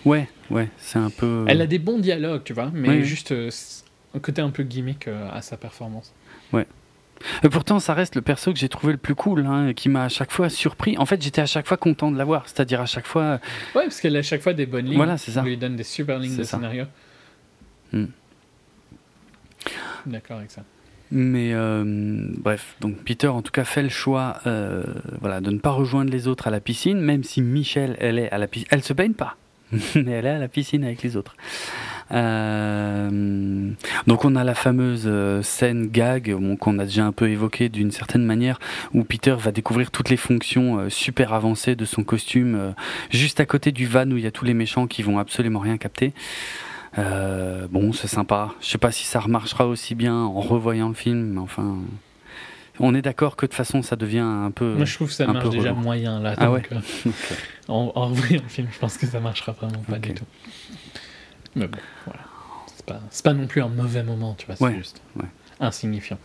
Ouais, 0.04 0.28
ouais, 0.50 0.68
c'est 0.78 0.98
un 0.98 1.10
peu. 1.10 1.44
Elle 1.48 1.60
a 1.62 1.66
des 1.66 1.78
bons 1.78 1.98
dialogues, 1.98 2.42
tu 2.44 2.52
vois, 2.52 2.70
mais 2.72 3.02
juste 3.02 3.32
euh, 3.32 3.50
un 4.14 4.18
côté 4.18 4.42
un 4.42 4.50
peu 4.50 4.62
gimmick 4.62 5.08
euh, 5.08 5.28
à 5.32 5.42
sa 5.42 5.56
performance. 5.56 6.12
Et 7.44 7.48
pourtant, 7.48 7.78
ça 7.78 7.94
reste 7.94 8.16
le 8.16 8.22
perso 8.22 8.52
que 8.52 8.58
j'ai 8.58 8.68
trouvé 8.68 8.92
le 8.92 8.98
plus 8.98 9.14
cool, 9.14 9.46
hein, 9.46 9.72
qui 9.74 9.88
m'a 9.88 10.04
à 10.04 10.08
chaque 10.08 10.32
fois 10.32 10.48
surpris. 10.48 10.98
En 10.98 11.06
fait, 11.06 11.22
j'étais 11.22 11.40
à 11.40 11.46
chaque 11.46 11.68
fois 11.68 11.76
content 11.76 12.10
de 12.10 12.18
l'avoir. 12.18 12.48
C'est-à-dire 12.48 12.80
à 12.80 12.86
chaque 12.86 13.06
fois. 13.06 13.38
Ouais, 13.74 13.84
parce 13.84 14.00
qu'elle 14.00 14.16
a 14.16 14.20
à 14.20 14.22
chaque 14.22 14.42
fois 14.42 14.54
des 14.54 14.66
bonnes 14.66 14.86
lignes. 14.86 14.96
Voilà, 14.96 15.18
c'est 15.18 15.30
ça. 15.30 15.42
On 15.42 15.44
lui 15.44 15.56
donne 15.56 15.76
des 15.76 15.84
super 15.84 16.18
lignes 16.18 16.36
de 16.36 16.42
ça. 16.42 16.56
scénario. 16.56 16.86
Hmm. 17.92 18.06
D'accord 20.06 20.38
avec 20.38 20.50
ça. 20.50 20.64
Mais 21.14 21.52
euh, 21.52 21.84
bref, 22.38 22.74
donc 22.80 22.96
Peter 23.04 23.28
en 23.28 23.42
tout 23.42 23.52
cas 23.52 23.64
fait 23.64 23.82
le 23.82 23.90
choix 23.90 24.38
euh, 24.46 24.82
voilà, 25.20 25.42
de 25.42 25.50
ne 25.50 25.58
pas 25.58 25.70
rejoindre 25.70 26.10
les 26.10 26.26
autres 26.26 26.48
à 26.48 26.50
la 26.50 26.60
piscine, 26.60 26.98
même 26.98 27.22
si 27.22 27.42
Michelle, 27.42 27.96
elle 28.00 28.18
est 28.18 28.30
à 28.30 28.38
la 28.38 28.46
piscine. 28.46 28.68
Elle 28.70 28.82
se 28.82 28.94
baigne 28.94 29.12
pas, 29.12 29.36
mais 29.72 30.10
elle 30.10 30.24
est 30.24 30.30
à 30.30 30.38
la 30.38 30.48
piscine 30.48 30.84
avec 30.84 31.02
les 31.02 31.18
autres. 31.18 31.36
Euh, 32.12 33.70
donc 34.06 34.24
on 34.24 34.36
a 34.36 34.44
la 34.44 34.54
fameuse 34.54 35.04
euh, 35.06 35.42
scène 35.42 35.88
gag 35.88 36.34
bon, 36.34 36.56
qu'on 36.56 36.78
a 36.78 36.84
déjà 36.84 37.06
un 37.06 37.12
peu 37.12 37.30
évoquée 37.30 37.68
d'une 37.68 37.90
certaine 37.90 38.24
manière, 38.24 38.58
où 38.92 39.04
Peter 39.04 39.34
va 39.38 39.52
découvrir 39.52 39.90
toutes 39.90 40.10
les 40.10 40.16
fonctions 40.16 40.78
euh, 40.78 40.90
super 40.90 41.32
avancées 41.32 41.76
de 41.76 41.84
son 41.84 42.04
costume, 42.04 42.54
euh, 42.54 42.70
juste 43.10 43.40
à 43.40 43.46
côté 43.46 43.72
du 43.72 43.86
van 43.86 44.10
où 44.10 44.16
il 44.16 44.24
y 44.24 44.26
a 44.26 44.30
tous 44.30 44.44
les 44.44 44.54
méchants 44.54 44.86
qui 44.86 45.02
vont 45.02 45.18
absolument 45.18 45.60
rien 45.60 45.78
capter. 45.78 46.12
Euh, 46.98 47.66
bon, 47.70 47.92
c'est 47.92 48.08
sympa. 48.08 48.50
Je 48.60 48.66
sais 48.66 48.78
pas 48.78 48.92
si 48.92 49.06
ça 49.06 49.20
remarchera 49.20 49.66
aussi 49.66 49.94
bien 49.94 50.14
en 50.14 50.40
revoyant 50.40 50.88
le 50.88 50.94
film, 50.94 51.32
mais 51.34 51.40
enfin, 51.40 51.78
on 52.80 52.94
est 52.94 53.02
d'accord 53.02 53.36
que 53.36 53.46
de 53.46 53.50
toute 53.50 53.56
façon 53.56 53.82
ça 53.82 53.96
devient 53.96 54.18
un 54.18 54.50
peu. 54.50 54.74
Moi, 54.74 54.84
je 54.84 54.94
trouve 54.94 55.08
que 55.08 55.14
ça 55.14 55.26
marche 55.26 55.48
déjà 55.48 55.72
moyen 55.72 56.20
là. 56.20 56.34
Ah 56.36 56.46
donc, 56.46 56.68
euh, 56.72 57.10
en, 57.68 57.92
en 57.94 58.08
revoyant 58.08 58.42
le 58.42 58.48
film, 58.48 58.68
je 58.70 58.78
pense 58.78 58.98
que 58.98 59.06
ça 59.06 59.20
marchera 59.20 59.52
vraiment 59.52 59.82
pas 59.88 59.98
du 59.98 60.14
tout. 60.14 60.24
Mais 61.56 61.66
bon, 61.68 61.78
voilà. 62.06 62.20
C'est 63.10 63.22
pas, 63.24 63.32
non 63.34 63.46
plus 63.46 63.62
un 63.62 63.68
mauvais 63.68 64.02
moment, 64.02 64.34
tu 64.36 64.46
vois, 64.46 64.56
c'est 64.56 64.64
Ouais, 64.64 64.74
juste 64.74 65.00
ouais. 65.16 65.26
insignifiant. 65.60 66.18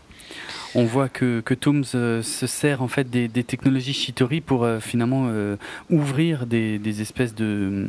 On 0.76 0.84
voit 0.86 1.08
que, 1.10 1.40
que 1.42 1.54
Tooms 1.54 1.84
euh, 1.96 2.22
se 2.22 2.48
sert 2.48 2.82
en 2.82 2.88
fait 2.88 3.10
des, 3.10 3.28
des 3.28 3.44
technologies 3.44 3.94
Shitori 3.94 4.42
pour 4.42 4.64
euh, 4.64 4.80
finalement 4.80 5.28
euh, 5.30 5.56
ouvrir 5.90 6.46
des, 6.46 6.80
des 6.80 7.02
espèces 7.02 7.34
de 7.36 7.88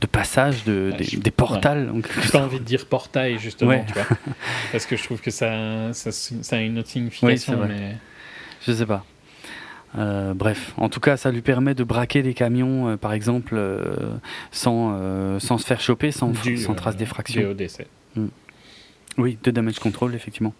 de 0.00 0.06
passages, 0.06 0.64
de, 0.64 0.90
Ouais, 0.92 0.98
des, 0.98 1.04
je- 1.04 1.18
des 1.18 1.30
portals. 1.30 1.90
J'ai 2.22 2.30
pas 2.30 2.42
envie 2.42 2.58
de 2.58 2.64
dire 2.64 2.86
portail, 2.86 3.38
justement, 3.38 3.82
tu 3.84 3.92
vois. 3.94 4.06
Parce 4.72 4.86
que 4.86 4.96
je 4.96 5.02
trouve 5.04 5.20
que 5.20 5.30
ça, 5.30 5.92
ça, 5.92 6.10
ça 6.12 6.56
a 6.56 6.60
une 6.60 6.78
autre 6.78 6.88
signification, 6.88 7.60
Oui, 7.60 7.68
mais. 7.68 7.96
Je 8.66 8.72
sais 8.72 8.86
pas. 8.86 9.04
Euh, 9.96 10.34
bref, 10.34 10.74
en 10.76 10.88
tout 10.88 11.00
cas, 11.00 11.16
ça 11.16 11.30
lui 11.30 11.40
permet 11.40 11.74
de 11.74 11.84
braquer 11.84 12.22
des 12.22 12.34
camions, 12.34 12.88
euh, 12.88 12.96
par 12.96 13.12
exemple, 13.12 13.54
euh, 13.56 14.16
sans, 14.50 14.98
sans 15.40 15.58
se 15.58 15.66
faire 15.66 15.80
choper, 15.80 16.10
sans, 16.10 16.28
du, 16.28 16.58
sans 16.58 16.74
trace 16.74 16.96
d'effraction. 16.96 17.42
DODC. 17.42 17.86
Oui, 19.16 19.38
de 19.42 19.50
damage 19.50 19.78
control, 19.78 20.14
effectivement. 20.14 20.54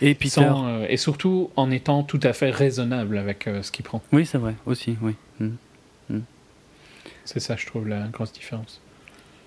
Et 0.00 0.14
Peter. 0.14 0.30
Sans, 0.30 0.82
et 0.84 0.96
surtout 0.96 1.50
en 1.56 1.70
étant 1.70 2.04
tout 2.04 2.20
à 2.22 2.32
fait 2.32 2.50
raisonnable 2.50 3.18
avec 3.18 3.48
ce 3.62 3.70
qu'il 3.72 3.84
prend. 3.84 4.02
Oui, 4.12 4.24
c'est 4.24 4.38
vrai, 4.38 4.54
aussi, 4.66 4.96
oui. 5.02 5.14
Mm. 5.40 5.50
C'est 7.24 7.40
ça, 7.40 7.56
je 7.56 7.66
trouve, 7.66 7.88
la 7.88 8.08
grosse 8.08 8.32
différence. 8.32 8.80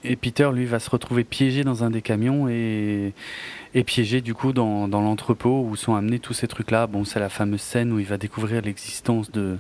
Et 0.04 0.16
Peter, 0.16 0.50
lui, 0.54 0.66
va 0.66 0.80
se 0.80 0.90
retrouver 0.90 1.24
piégé 1.24 1.64
dans 1.64 1.84
un 1.84 1.90
des 1.90 2.02
camions 2.02 2.48
et, 2.48 3.14
et 3.76 3.84
piégé, 3.84 4.22
du 4.22 4.34
coup, 4.34 4.54
dans, 4.54 4.88
dans 4.88 5.02
l'entrepôt 5.02 5.62
où 5.70 5.76
sont 5.76 5.94
amenés 5.96 6.18
tous 6.20 6.34
ces 6.34 6.48
trucs-là. 6.48 6.88
Bon, 6.88 7.04
c'est 7.04 7.20
la 7.20 7.30
fameuse 7.30 7.62
scène 7.62 7.92
où 7.92 8.00
il 8.00 8.06
va 8.06 8.18
découvrir 8.18 8.62
l'existence 8.62 9.30
de 9.32 9.58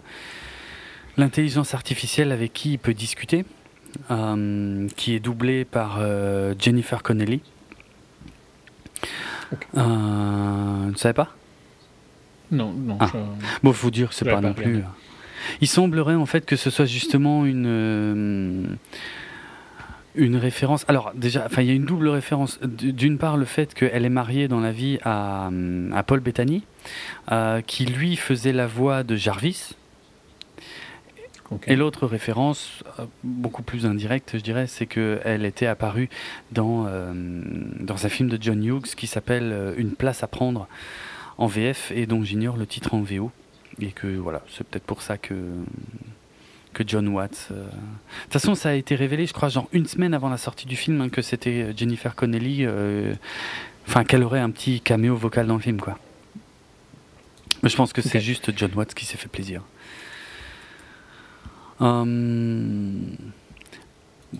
l'intelligence 1.17 1.73
artificielle 1.73 2.31
avec 2.31 2.53
qui 2.53 2.73
il 2.73 2.77
peut 2.79 2.93
discuter, 2.93 3.45
euh, 4.11 4.87
qui 4.95 5.13
est 5.15 5.19
doublée 5.19 5.65
par 5.65 5.97
euh, 5.99 6.53
Jennifer 6.57 7.03
Connelly. 7.03 7.41
Ok. 9.51 9.67
Euh, 9.77 9.81
ne 10.91 10.95
savez 10.95 11.13
pas? 11.13 11.35
Non, 12.51 12.71
non. 12.73 12.97
Ah. 12.99 13.09
je- 13.11 13.19
Bon, 13.63 13.73
faut 13.73 13.91
dire, 13.91 14.13
c'est 14.13 14.25
pas 14.25 14.31
l'avais 14.31 14.47
non 14.47 14.53
pas 14.53 14.61
plus. 14.63 14.81
Il 15.61 15.67
semblerait 15.67 16.15
en 16.15 16.25
fait 16.25 16.45
que 16.45 16.55
ce 16.55 16.69
soit 16.69 16.85
justement 16.85 17.45
une 17.45 17.65
euh, 17.67 18.63
une 20.15 20.35
référence. 20.35 20.85
Alors 20.87 21.11
déjà, 21.15 21.43
enfin, 21.45 21.61
il 21.61 21.67
y 21.67 21.71
a 21.71 21.73
une 21.73 21.85
double 21.85 22.07
référence. 22.09 22.59
D'une 22.61 23.17
part, 23.17 23.37
le 23.37 23.45
fait 23.45 23.73
qu'elle 23.73 24.05
est 24.05 24.09
mariée 24.09 24.47
dans 24.47 24.59
la 24.59 24.71
vie 24.71 24.99
à, 25.03 25.49
à 25.93 26.03
Paul 26.03 26.19
Bettany, 26.19 26.63
euh, 27.31 27.61
qui 27.61 27.85
lui 27.85 28.15
faisait 28.15 28.53
la 28.53 28.67
voix 28.67 29.03
de 29.03 29.15
Jarvis. 29.15 29.71
Et 31.67 31.75
l'autre 31.75 32.07
référence, 32.07 32.83
euh, 32.99 33.05
beaucoup 33.23 33.61
plus 33.61 33.85
indirecte, 33.85 34.31
je 34.33 34.41
dirais, 34.41 34.65
c'est 34.65 34.87
qu'elle 34.87 35.45
était 35.45 35.67
apparue 35.67 36.09
dans, 36.51 36.85
euh, 36.87 37.13
dans 37.79 38.05
un 38.05 38.09
film 38.09 38.29
de 38.29 38.37
John 38.41 38.63
Hughes 38.63 38.95
qui 38.95 39.05
s'appelle 39.05 39.73
Une 39.77 39.91
place 39.91 40.23
à 40.23 40.27
prendre 40.27 40.67
en 41.37 41.47
VF 41.47 41.91
et 41.93 42.07
dont 42.07 42.23
j'ignore 42.23 42.57
le 42.57 42.65
titre 42.65 42.95
en 42.95 43.01
VO. 43.01 43.31
Et 43.79 43.91
que 43.91 44.07
voilà, 44.07 44.41
c'est 44.49 44.65
peut-être 44.65 44.85
pour 44.85 45.01
ça 45.01 45.17
que, 45.17 45.35
que 46.75 46.83
John 46.85 47.07
Watts. 47.07 47.47
De 47.49 47.55
toute 47.55 48.33
façon, 48.33 48.53
ça 48.53 48.69
a 48.69 48.73
été 48.73 48.95
révélé, 48.95 49.25
je 49.25 49.33
crois, 49.33 49.49
genre 49.49 49.67
une 49.71 49.87
semaine 49.87 50.13
avant 50.13 50.29
la 50.29 50.37
sortie 50.37 50.67
du 50.67 50.75
film, 50.75 51.01
hein, 51.01 51.09
que 51.09 51.21
c'était 51.23 51.73
Jennifer 51.75 52.13
Connelly, 52.15 52.67
enfin, 53.87 54.03
qu'elle 54.03 54.23
aurait 54.23 54.41
un 54.41 54.51
petit 54.51 54.81
caméo 54.81 55.15
vocal 55.15 55.47
dans 55.47 55.55
le 55.55 55.61
film, 55.61 55.79
quoi. 55.79 55.97
Mais 57.63 57.69
je 57.69 57.77
pense 57.77 57.93
que 57.93 58.01
c'est 58.03 58.19
juste 58.19 58.51
John 58.55 58.71
Watts 58.75 58.93
qui 58.93 59.05
s'est 59.05 59.17
fait 59.17 59.29
plaisir. 59.29 59.63
Hum. 61.79 63.15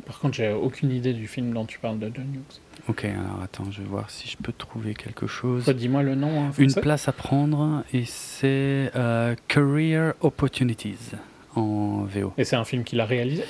Par 0.05 0.19
contre, 0.19 0.35
j'ai 0.35 0.51
aucune 0.51 0.91
idée 0.91 1.13
du 1.13 1.27
film 1.27 1.53
dont 1.53 1.65
tu 1.65 1.79
parles 1.79 1.99
de 1.99 2.11
John 2.13 2.25
Hughes. 2.33 2.59
Ok, 2.87 3.05
alors 3.05 3.41
attends, 3.41 3.71
je 3.71 3.81
vais 3.81 3.87
voir 3.87 4.09
si 4.09 4.27
je 4.27 4.37
peux 4.37 4.51
trouver 4.51 4.93
quelque 4.93 5.25
chose. 5.25 5.65
Dis-moi 5.69 6.03
le 6.03 6.15
nom. 6.15 6.45
Hein, 6.45 6.51
Une 6.57 6.73
place 6.73 7.07
à 7.07 7.13
prendre, 7.13 7.83
et 7.93 8.03
c'est 8.05 8.91
euh, 8.95 9.35
Career 9.47 10.13
Opportunities 10.21 11.13
en 11.55 12.03
VO. 12.03 12.33
Et 12.37 12.43
c'est 12.43 12.55
un 12.55 12.65
film 12.65 12.83
qu'il 12.83 12.99
a 12.99 13.05
réalisé 13.05 13.43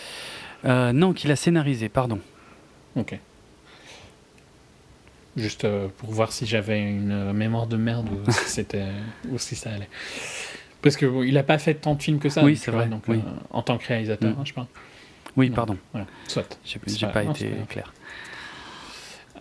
euh, 0.66 0.92
Non, 0.94 1.14
qu'il 1.14 1.32
a 1.32 1.36
scénarisé, 1.36 1.90
pardon. 1.90 2.20
Ok. 2.96 3.18
Juste 5.36 5.66
euh, 5.66 5.90
pour 5.98 6.12
voir 6.12 6.32
si 6.32 6.46
j'avais 6.46 6.80
une 6.80 7.34
mémoire 7.34 7.68
de 7.68 7.76
merde 7.76 8.08
ou 8.10 8.32
si, 8.32 8.50
c'était, 8.50 8.86
ou 9.30 9.38
si 9.38 9.56
ça 9.56 9.72
allait. 9.72 9.90
Parce 10.82 10.96
qu'il 10.98 11.10
il 11.26 11.34
n'a 11.34 11.44
pas 11.44 11.58
fait 11.58 11.74
tant 11.74 11.96
de 11.96 12.02
films 12.02 12.20
que 12.20 12.30
ça. 12.30 12.44
Oui, 12.44 12.56
c'est 12.56 12.72
vrai. 12.72 12.88
Donc, 12.88 13.10
euh, 13.10 13.20
en 13.50 13.62
tant 13.62 13.78
que 13.78 13.88
réalisateur, 13.88 14.32
mm. 14.32 14.40
hein, 14.40 14.44
je 14.46 14.54
parle. 14.54 14.68
Oui, 15.36 15.50
pardon. 15.50 15.78
Soit. 16.28 16.60
J'ai 16.64 16.80
pas, 17.08 17.24
été 17.24 17.52
clair. 17.68 17.92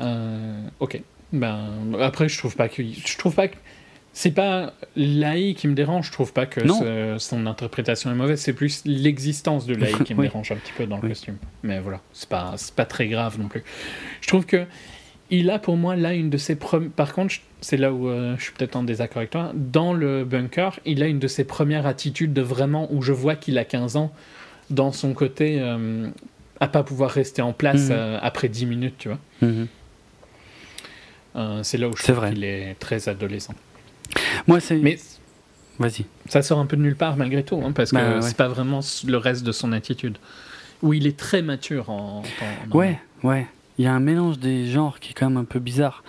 Euh, 0.01 0.66
ok. 0.81 1.01
Ben, 1.32 1.95
après, 2.01 2.28
je 2.28 2.39
trouve 2.39 2.57
pas 2.57 2.69
que. 2.69 2.82
Je 2.82 3.19
trouve 3.19 3.35
pas 3.35 3.49
que. 3.49 3.57
C'est 4.16 4.31
pas 4.31 4.73
l'AI 4.95 5.55
qui 5.55 5.66
me 5.66 5.74
dérange, 5.74 6.07
je 6.07 6.12
trouve 6.12 6.32
pas 6.32 6.47
que 6.47 6.61
son 7.19 7.47
interprétation 7.47 8.11
est 8.12 8.15
mauvaise, 8.15 8.41
c'est 8.41 8.53
plus 8.53 8.82
l'existence 8.85 9.66
de 9.66 9.74
l'AI 9.74 9.93
qui 10.05 10.15
me 10.15 10.23
dérange 10.23 10.53
un 10.53 10.57
petit 10.57 10.73
peu 10.77 10.86
dans 10.86 11.01
le 11.01 11.09
costume. 11.09 11.36
Mais 11.65 11.81
voilà, 11.81 12.01
c'est 12.12 12.28
pas, 12.28 12.55
pas 12.77 12.86
très 12.86 13.09
grave 13.09 13.41
non 13.41 13.49
plus. 13.49 13.65
Je 14.20 14.28
trouve 14.28 14.47
que 14.47 14.66
il 15.31 15.51
a 15.51 15.59
pour 15.59 15.77
moi 15.77 15.97
là 15.97 16.15
une 16.15 16.31
de 16.31 16.36
ses 16.36 16.55
premières. 16.57 16.91
Par 16.91 17.12
contre, 17.12 17.35
c'est 17.61 17.77
là 17.77 17.93
où 17.93 18.09
euh, 18.09 18.36
je 18.39 18.45
suis 18.45 18.53
peut-être 18.53 18.77
en 18.77 18.82
désaccord 18.82 19.19
avec 19.19 19.31
toi. 19.31 19.53
Dans 19.55 19.93
le 19.93 20.24
bunker, 20.24 20.78
il 20.85 21.03
a 21.03 21.07
une 21.07 21.19
de 21.19 21.28
ses 21.28 21.45
premières 21.45 21.86
attitudes 21.86 22.32
de 22.32 22.43
vraiment 22.43 22.89
où 22.93 23.03
je 23.03 23.12
vois 23.12 23.35
qu'il 23.36 23.59
a 23.59 23.65
15 23.65 23.97
ans 23.97 24.12
dans 24.70 24.93
son 24.93 25.15
côté 25.15 25.61
euh, 25.61 26.09
à 26.61 26.69
pas 26.69 26.82
pouvoir 26.82 27.11
rester 27.11 27.43
en 27.43 27.53
place 27.53 27.89
mhm. 27.89 27.93
euh, 27.93 28.19
après 28.23 28.49
10 28.49 28.66
minutes, 28.66 28.95
tu 28.99 29.09
vois. 29.09 29.19
Mhm. 29.43 29.66
c'est 31.62 31.78
là 31.78 31.89
où 31.89 31.97
je 31.97 32.03
trouve 32.03 32.28
qu'il 32.28 32.45
est 32.45 32.77
très 32.78 33.09
adolescent. 33.09 33.55
Moi, 34.47 34.61
c'est. 34.61 34.77
Mais 34.77 34.99
vas-y. 35.78 36.05
Ça 36.28 36.43
sort 36.43 36.59
un 36.59 36.66
peu 36.66 36.77
de 36.77 36.82
nulle 36.82 36.97
part 36.97 37.16
malgré 37.16 37.43
tout, 37.43 37.61
hein, 37.65 37.73
parce 37.73 37.93
bah, 37.93 38.01
que 38.01 38.20
c'est 38.23 38.36
pas 38.36 38.49
vraiment 38.49 38.81
le 39.07 39.16
reste 39.16 39.45
de 39.45 39.53
son 39.53 39.73
attitude. 39.73 40.19
Où 40.82 40.93
il 40.93 41.07
est 41.07 41.16
très 41.16 41.43
mature 41.43 41.91
en. 41.91 42.23
en 42.23 42.77
ouais, 42.77 42.99
ouais. 43.23 43.47
Il 43.78 43.85
y 43.85 43.89
a 43.89 43.93
un 43.93 44.01
mélange 44.01 44.39
des 44.39 44.66
genres 44.66 45.01
qui 45.01 45.11
est 45.11 45.15
quand 45.15 45.28
même 45.28 45.39
un 45.39 45.45
peu 45.45 45.59
bizarre. 45.59 46.05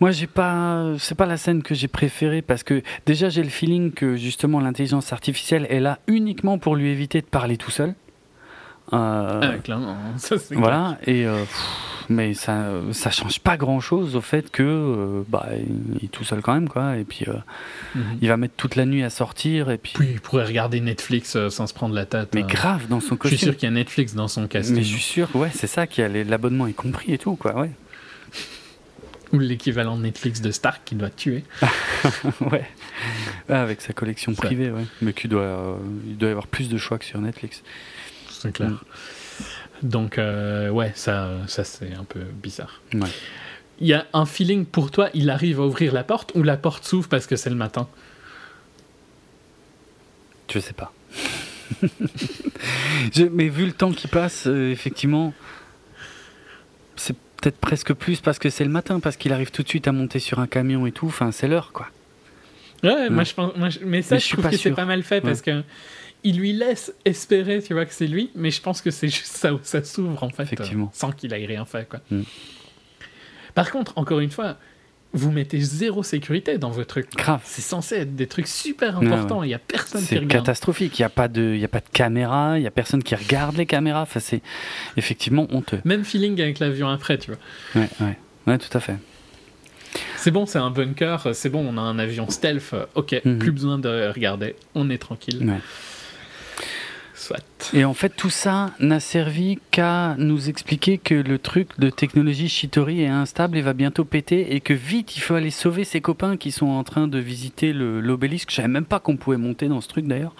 Moi, 0.00 0.10
j'ai 0.10 0.26
pas, 0.26 0.94
c'est 0.98 1.14
pas 1.14 1.26
la 1.26 1.36
scène 1.36 1.62
que 1.62 1.74
j'ai 1.74 1.88
préférée 1.88 2.42
parce 2.42 2.62
que 2.62 2.82
déjà 3.06 3.28
j'ai 3.28 3.42
le 3.42 3.48
feeling 3.48 3.92
que 3.92 4.16
justement 4.16 4.60
l'intelligence 4.60 5.12
artificielle 5.12 5.66
est 5.70 5.80
là 5.80 5.98
uniquement 6.06 6.58
pour 6.58 6.76
lui 6.76 6.90
éviter 6.90 7.20
de 7.20 7.26
parler 7.26 7.56
tout 7.56 7.70
seul. 7.70 7.94
Euh, 8.92 9.40
ah, 9.42 9.58
clairement, 9.58 9.96
ça, 10.16 10.36
voilà. 10.52 10.98
Et 11.06 11.26
euh, 11.26 11.44
mais 12.08 12.32
ça, 12.32 12.70
ça 12.92 13.10
change 13.10 13.40
pas 13.40 13.58
grand 13.58 13.80
chose 13.80 14.16
au 14.16 14.22
fait 14.22 14.50
que 14.50 14.62
euh, 14.62 15.22
bah 15.28 15.46
il 16.00 16.04
est 16.06 16.08
tout 16.08 16.24
seul 16.24 16.40
quand 16.40 16.54
même 16.54 16.68
quoi. 16.68 16.96
Et 16.96 17.04
puis 17.04 17.26
mhm. 17.94 18.02
il 18.22 18.28
va 18.28 18.36
mettre 18.38 18.54
toute 18.56 18.76
la 18.76 18.86
nuit 18.86 19.02
à 19.02 19.10
sortir 19.10 19.70
et 19.70 19.76
puis. 19.76 19.92
Puis 19.94 20.08
il 20.12 20.20
pourrait 20.20 20.46
regarder 20.46 20.80
Netflix 20.80 21.36
sans 21.48 21.66
se 21.66 21.74
prendre 21.74 21.94
la 21.94 22.06
tête. 22.06 22.30
Mais 22.34 22.44
grave 22.44 22.88
dans 22.88 23.00
son 23.00 23.16
costume. 23.16 23.30
Je 23.32 23.36
suis 23.36 23.46
sûr 23.46 23.56
qu'il 23.56 23.68
y 23.68 23.72
a 23.72 23.74
Netflix 23.74 24.14
dans 24.14 24.28
son 24.28 24.46
casting. 24.46 24.76
Mais 24.76 24.82
je 24.82 24.88
suis 24.88 25.02
sûr, 25.02 25.28
ouais, 25.34 25.50
c'est 25.52 25.66
ça 25.66 25.86
qui 25.86 26.00
a 26.00 26.08
l'abonnement 26.08 26.66
est 26.66 26.72
compris 26.72 27.12
et 27.12 27.18
tout 27.18 27.36
quoi, 27.36 27.54
ouais. 27.60 27.70
Ou 29.32 29.38
l'équivalent 29.40 29.98
de 29.98 30.02
Netflix 30.02 30.40
de 30.40 30.50
Stark 30.50 30.80
qui 30.86 30.94
doit 30.94 31.10
tuer. 31.10 31.44
ouais. 32.40 32.64
Ah, 33.50 33.60
avec 33.60 33.82
sa 33.82 33.92
collection 33.92 34.32
privée, 34.32 34.70
ouais. 34.70 34.84
Mais 35.02 35.12
qui 35.12 35.28
doit, 35.28 35.42
euh, 35.42 35.74
il 36.06 36.16
doit 36.16 36.28
y 36.28 36.32
avoir 36.32 36.46
plus 36.46 36.70
de 36.70 36.78
choix 36.78 36.98
que 36.98 37.04
sur 37.04 37.20
Netflix. 37.20 37.62
C'est 38.38 38.52
clair. 38.52 38.70
Mm. 38.70 38.78
Donc, 39.82 40.18
euh, 40.18 40.70
ouais, 40.70 40.92
ça, 40.94 41.30
ça 41.46 41.64
c'est 41.64 41.94
un 41.94 42.04
peu 42.04 42.20
bizarre. 42.20 42.80
Ouais. 42.94 43.08
Il 43.80 43.86
y 43.86 43.94
a 43.94 44.06
un 44.12 44.26
feeling 44.26 44.64
pour 44.64 44.90
toi, 44.90 45.08
il 45.14 45.30
arrive 45.30 45.60
à 45.60 45.64
ouvrir 45.64 45.92
la 45.92 46.02
porte 46.02 46.32
ou 46.34 46.42
la 46.42 46.56
porte 46.56 46.84
s'ouvre 46.84 47.08
parce 47.08 47.26
que 47.26 47.36
c'est 47.36 47.50
le 47.50 47.56
matin? 47.56 47.88
Je 50.52 50.58
sais 50.58 50.72
pas. 50.72 50.92
Je, 53.14 53.24
mais 53.24 53.48
vu 53.48 53.66
le 53.66 53.72
temps 53.72 53.92
qui 53.92 54.08
passe, 54.08 54.46
euh, 54.46 54.72
effectivement, 54.72 55.32
c'est 56.96 57.16
peut-être 57.40 57.58
presque 57.58 57.92
plus 57.92 58.20
parce 58.20 58.40
que 58.40 58.50
c'est 58.50 58.64
le 58.64 58.70
matin, 58.70 58.98
parce 58.98 59.16
qu'il 59.16 59.32
arrive 59.32 59.52
tout 59.52 59.62
de 59.62 59.68
suite 59.68 59.86
à 59.86 59.92
monter 59.92 60.18
sur 60.18 60.40
un 60.40 60.48
camion 60.48 60.86
et 60.86 60.92
tout. 60.92 61.06
Enfin, 61.06 61.30
c'est 61.30 61.46
l'heure, 61.46 61.72
quoi. 61.72 61.88
Ouais, 62.82 63.10
moi 63.10 63.24
je 63.24 63.34
pense. 63.34 63.52
mais 63.84 64.02
ça, 64.02 64.18
je, 64.18 64.28
trouve 64.30 64.48
que 64.48 64.56
c'est 64.56 64.70
pas 64.70 64.84
mal 64.84 65.02
fait 65.02 65.20
parce 65.20 65.42
que 65.42 65.62
il 66.24 66.38
lui 66.38 66.52
laisse 66.52 66.92
espérer, 67.04 67.62
tu 67.62 67.74
vois, 67.74 67.84
que 67.84 67.94
c'est 67.94 68.06
lui, 68.06 68.30
mais 68.34 68.50
je 68.50 68.60
pense 68.60 68.80
que 68.80 68.90
c'est 68.90 69.08
juste 69.08 69.36
ça 69.36 69.54
où 69.54 69.60
ça 69.62 69.82
s'ouvre 69.84 70.22
en 70.22 70.30
fait, 70.30 70.42
Effectivement. 70.42 70.90
sans 70.92 71.12
qu'il 71.12 71.32
ait 71.32 71.46
rien 71.46 71.64
fait, 71.64 71.88
quoi. 71.88 72.00
Mm. 72.10 72.22
Par 73.54 73.70
contre, 73.70 73.96
encore 73.96 74.20
une 74.20 74.30
fois, 74.30 74.56
vous 75.12 75.32
mettez 75.32 75.60
zéro 75.60 76.02
sécurité 76.02 76.58
dans 76.58 76.70
vos 76.70 76.84
trucs. 76.84 77.10
Grave. 77.16 77.40
C'est 77.44 77.62
censé 77.62 77.96
être 77.96 78.14
des 78.14 78.26
trucs 78.26 78.46
super 78.46 78.98
importants. 78.98 79.42
Il 79.42 79.48
n'y 79.48 79.54
a 79.54 79.58
personne 79.58 80.02
qui 80.02 80.14
regarde. 80.14 80.30
C'est 80.30 80.38
catastrophique. 80.38 80.98
Il 80.98 81.02
n'y 81.02 81.06
a, 81.06 81.10
pas 81.10 81.28
de, 81.28 81.58
a 81.62 81.68
pas 81.68 81.80
de 81.80 81.88
caméra. 81.92 82.58
Il 82.58 82.60
n'y 82.60 82.66
a 82.66 82.70
personne 82.70 83.02
qui 83.02 83.14
regarde 83.14 83.56
les 83.56 83.66
caméras. 83.66 84.02
Enfin, 84.02 84.20
c'est 84.20 84.42
effectivement 84.96 85.46
honteux. 85.50 85.80
Même 85.84 86.04
feeling 86.04 86.40
avec 86.40 86.58
l'avion 86.58 86.88
après, 86.88 87.18
tu 87.18 87.30
vois. 87.30 87.40
Ouais, 87.74 87.88
ouais. 88.00 88.18
Ouais, 88.46 88.58
tout 88.58 88.76
à 88.76 88.80
fait. 88.80 88.96
C'est 90.16 90.30
bon, 90.30 90.44
c'est 90.46 90.58
un 90.58 90.70
bunker. 90.70 91.34
C'est 91.34 91.48
bon, 91.48 91.66
on 91.66 91.78
a 91.78 91.80
un 91.80 91.98
avion 91.98 92.28
stealth. 92.28 92.74
Ok, 92.94 93.18
mhm. 93.24 93.38
plus 93.38 93.52
besoin 93.52 93.78
de 93.78 94.10
regarder. 94.14 94.56
On 94.74 94.90
est 94.90 94.98
tranquille. 94.98 95.42
Ouais. 95.42 95.58
Et 97.72 97.84
en 97.84 97.94
fait, 97.94 98.10
tout 98.10 98.30
ça 98.30 98.70
n'a 98.80 99.00
servi 99.00 99.58
qu'à 99.70 100.14
nous 100.18 100.48
expliquer 100.48 100.98
que 100.98 101.14
le 101.14 101.38
truc 101.38 101.78
de 101.78 101.90
technologie 101.90 102.48
Shitori 102.48 103.02
est 103.02 103.08
instable 103.08 103.58
et 103.58 103.62
va 103.62 103.72
bientôt 103.72 104.04
péter 104.04 104.54
et 104.54 104.60
que 104.60 104.72
vite 104.72 105.16
il 105.16 105.20
faut 105.20 105.34
aller 105.34 105.50
sauver 105.50 105.84
ses 105.84 106.00
copains 106.00 106.36
qui 106.36 106.52
sont 106.52 106.66
en 106.66 106.84
train 106.84 107.08
de 107.08 107.18
visiter 107.18 107.72
l'obélisque. 107.72 108.50
Je 108.50 108.56
savais 108.56 108.68
même 108.68 108.84
pas 108.84 109.00
qu'on 109.00 109.16
pouvait 109.16 109.36
monter 109.36 109.68
dans 109.68 109.80
ce 109.80 109.88
truc 109.88 110.06
d'ailleurs. 110.06 110.34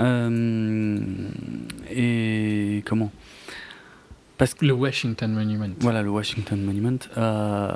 Euh, 0.00 1.00
et 1.90 2.82
comment? 2.86 3.10
Parce 4.38 4.54
que 4.54 4.64
le 4.64 4.72
Washington 4.72 5.32
Monument. 5.32 5.68
Voilà, 5.80 6.02
le 6.02 6.10
Washington 6.10 6.62
Monument. 6.62 6.98
Euh, 7.16 7.72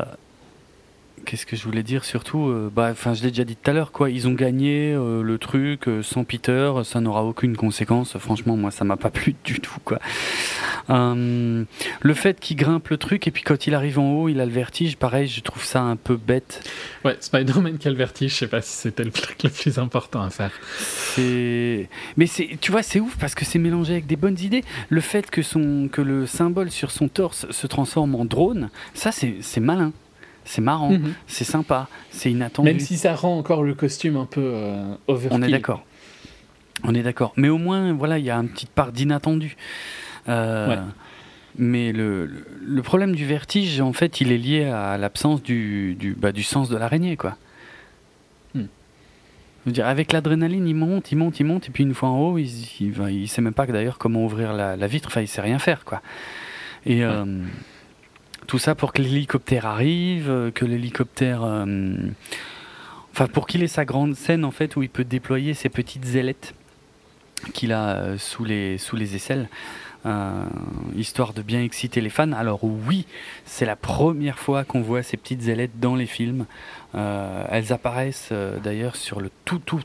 Qu'est-ce 1.24 1.46
que 1.46 1.56
je 1.56 1.64
voulais 1.64 1.82
dire 1.82 2.04
surtout 2.04 2.48
euh, 2.48 2.70
bah, 2.74 2.88
enfin, 2.90 3.14
je 3.14 3.22
l'ai 3.22 3.30
déjà 3.30 3.44
dit 3.44 3.56
tout 3.56 3.70
à 3.70 3.74
l'heure, 3.74 3.92
quoi. 3.92 4.10
Ils 4.10 4.28
ont 4.28 4.32
gagné 4.32 4.92
euh, 4.92 5.22
le 5.22 5.38
truc 5.38 5.88
euh, 5.88 6.02
sans 6.02 6.24
Peter, 6.24 6.72
ça 6.84 7.00
n'aura 7.00 7.24
aucune 7.24 7.56
conséquence. 7.56 8.16
Franchement, 8.18 8.56
moi, 8.56 8.70
ça 8.70 8.84
m'a 8.84 8.96
pas 8.96 9.10
plu 9.12 9.34
du 9.44 9.60
tout, 9.60 9.78
quoi. 9.84 9.98
le 10.88 11.66
fait 12.14 12.40
qu'il 12.40 12.56
grimpe 12.56 12.88
le 12.88 12.96
truc 12.96 13.26
et 13.26 13.30
puis 13.30 13.42
quand 13.42 13.66
il 13.66 13.74
arrive 13.74 13.98
en 13.98 14.12
haut, 14.12 14.28
il 14.28 14.40
a 14.40 14.46
le 14.46 14.52
vertige. 14.52 14.96
Pareil, 14.96 15.26
je 15.26 15.40
trouve 15.40 15.64
ça 15.64 15.82
un 15.82 15.96
peu 15.96 16.16
bête. 16.16 16.62
Ouais, 17.04 17.16
Spider-Man 17.20 17.78
qui 17.78 17.88
a 17.88 17.90
le 17.90 17.96
vertige, 17.96 18.32
je 18.32 18.38
sais 18.38 18.46
pas 18.48 18.60
si 18.60 18.72
c'était 18.72 19.04
le 19.04 19.10
truc 19.10 19.42
le 19.42 19.50
plus 19.50 19.78
important 19.78 20.22
à 20.22 20.30
faire. 20.30 20.52
C'est, 20.78 21.88
mais 22.16 22.26
c'est, 22.26 22.58
tu 22.60 22.72
vois, 22.72 22.82
c'est 22.82 23.00
ouf 23.00 23.16
parce 23.16 23.34
que 23.34 23.44
c'est 23.44 23.58
mélangé 23.58 23.92
avec 23.92 24.06
des 24.06 24.16
bonnes 24.16 24.38
idées. 24.40 24.64
Le 24.88 25.00
fait 25.00 25.30
que 25.30 25.42
son, 25.42 25.88
que 25.90 26.00
le 26.00 26.26
symbole 26.26 26.70
sur 26.70 26.90
son 26.90 27.08
torse 27.08 27.50
se 27.50 27.66
transforme 27.66 28.14
en 28.14 28.24
drone, 28.24 28.70
ça, 28.94 29.10
c'est 29.12 29.60
malin. 29.60 29.92
C'est 30.44 30.60
marrant, 30.60 30.90
mhm. 30.90 31.14
c'est 31.26 31.44
sympa, 31.44 31.88
c'est 32.10 32.30
inattendu. 32.30 32.68
Même 32.68 32.80
si 32.80 32.96
ça 32.96 33.14
rend 33.14 33.38
encore 33.38 33.62
le 33.62 33.74
costume 33.74 34.16
un 34.16 34.26
peu 34.26 34.42
euh, 34.42 34.94
overkill. 35.06 35.38
On 35.38 35.42
est 35.42 35.50
d'accord. 35.50 35.84
On 36.84 36.94
est 36.94 37.02
d'accord. 37.02 37.32
Mais 37.36 37.48
au 37.48 37.58
moins, 37.58 37.92
voilà, 37.92 38.18
il 38.18 38.24
y 38.24 38.30
a 38.30 38.36
une 38.36 38.48
petite 38.48 38.70
part 38.70 38.92
d'inattendu. 38.92 39.56
Euh, 40.28 40.76
mais 41.56 41.92
le, 41.92 42.28
le, 42.64 42.82
problème 42.82 43.14
du 43.14 43.24
vertige, 43.26 43.80
en 43.80 43.92
fait, 43.92 44.20
il 44.20 44.32
est 44.32 44.38
lié 44.38 44.64
à 44.64 44.96
l'absence 44.98 45.42
du, 45.42 45.94
du, 45.94 46.14
bah, 46.14 46.32
du 46.32 46.42
sens 46.42 46.68
de 46.68 46.76
l'araignée, 46.76 47.16
quoi. 47.16 47.36
Hmm. 48.54 48.66
Je 49.64 49.70
veux 49.70 49.72
dire, 49.72 49.86
avec 49.86 50.12
l'adrénaline, 50.12 50.66
il 50.66 50.74
monte, 50.74 51.12
il 51.12 51.18
monte, 51.18 51.38
il 51.40 51.46
monte, 51.46 51.68
et 51.68 51.70
puis 51.70 51.84
une 51.84 51.94
fois 51.94 52.08
en 52.08 52.18
haut, 52.18 52.38
il, 52.38 52.48
il, 52.80 52.94
il 53.10 53.28
sait 53.28 53.42
même 53.42 53.54
pas 53.54 53.66
d'ailleurs 53.66 53.98
comment 53.98 54.24
ouvrir 54.24 54.52
la, 54.52 54.76
la, 54.76 54.86
vitre, 54.86 55.08
enfin, 55.08 55.20
il 55.20 55.28
sait 55.28 55.42
rien 55.42 55.58
faire, 55.58 55.84
quoi. 55.84 56.02
Et. 56.84 57.04
Euh, 57.04 57.24
tout 58.52 58.58
ça 58.58 58.74
pour 58.74 58.92
que 58.92 59.00
l'hélicoptère 59.00 59.64
arrive, 59.64 60.28
euh, 60.28 60.50
que 60.50 60.66
l'hélicoptère. 60.66 61.42
Euh, 61.42 61.96
enfin, 63.10 63.26
pour 63.26 63.46
qu'il 63.46 63.62
ait 63.62 63.66
sa 63.66 63.86
grande 63.86 64.14
scène, 64.14 64.44
en 64.44 64.50
fait, 64.50 64.76
où 64.76 64.82
il 64.82 64.90
peut 64.90 65.04
déployer 65.04 65.54
ses 65.54 65.70
petites 65.70 66.16
ailettes. 66.16 66.52
qu'il 67.54 67.72
a 67.72 68.18
sous 68.18 68.44
les, 68.44 68.76
sous 68.76 68.94
les 68.94 69.16
aisselles. 69.16 69.48
histoire 70.94 71.32
de 71.32 71.40
bien 71.40 71.62
exciter 71.62 72.02
les 72.02 72.10
fans. 72.10 72.32
Alors 72.32 72.62
oui, 72.62 73.06
c'est 73.46 73.64
la 73.64 73.74
première 73.74 74.38
fois 74.38 74.64
qu'on 74.64 74.82
voit 74.82 75.02
ces 75.02 75.16
petites 75.16 75.48
ailettes 75.48 75.80
dans 75.80 75.94
les 75.94 76.04
films. 76.04 76.44
elles 76.92 77.72
apparaissent 77.72 78.34
d'ailleurs 78.62 78.96
sur 78.96 79.22
le 79.22 79.30
tout 79.46 79.60
tout 79.60 79.80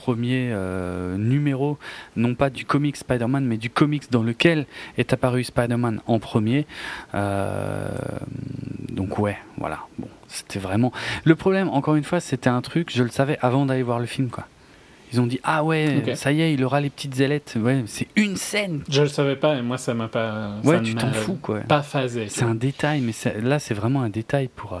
premier 0.00 0.48
euh, 0.50 1.18
numéro, 1.18 1.76
non 2.16 2.34
pas 2.34 2.48
du 2.48 2.64
comic 2.64 2.96
Spider-Man, 2.96 3.44
mais 3.44 3.58
du 3.58 3.68
comics 3.68 4.10
dans 4.10 4.22
lequel 4.22 4.64
est 4.96 5.12
apparu 5.12 5.44
Spider-Man 5.44 6.00
en 6.06 6.18
premier. 6.18 6.66
Euh, 7.14 7.90
donc 8.88 9.18
ouais, 9.18 9.36
voilà. 9.58 9.80
Bon, 9.98 10.08
c'était 10.26 10.58
vraiment. 10.58 10.90
Le 11.24 11.36
problème, 11.36 11.68
encore 11.68 11.96
une 11.96 12.04
fois, 12.04 12.20
c'était 12.20 12.48
un 12.48 12.62
truc, 12.62 12.90
je 12.90 13.02
le 13.02 13.10
savais 13.10 13.36
avant 13.42 13.66
d'aller 13.66 13.82
voir 13.82 13.98
le 13.98 14.06
film, 14.06 14.30
quoi. 14.30 14.46
Ils 15.12 15.20
ont 15.20 15.26
dit 15.26 15.40
ah 15.42 15.64
ouais, 15.64 16.14
ça 16.14 16.32
y 16.32 16.40
est, 16.40 16.54
il 16.54 16.64
aura 16.64 16.80
les 16.80 16.88
petites 16.88 17.20
ailettes. 17.20 17.58
Ouais, 17.60 17.82
c'est 17.86 18.06
une 18.16 18.36
scène. 18.36 18.82
Je 18.88 19.02
le 19.02 19.08
savais 19.08 19.36
pas 19.36 19.56
et 19.56 19.62
moi 19.62 19.76
ça 19.76 19.92
m'a 19.92 20.08
pas. 20.08 20.52
Ouais, 20.64 20.80
tu 20.82 20.94
t'en 20.94 21.12
fous 21.12 21.38
quoi. 21.42 21.60
Pas 21.60 21.82
phasé. 21.82 22.28
C'est 22.28 22.44
un 22.44 22.54
détail, 22.54 23.00
mais 23.02 23.12
là 23.42 23.58
c'est 23.58 23.74
vraiment 23.74 24.02
un 24.02 24.08
détail 24.08 24.48
pour 24.54 24.74
euh, 24.74 24.78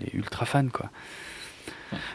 les 0.00 0.16
ultra 0.18 0.44
fans 0.44 0.68
quoi. 0.70 0.90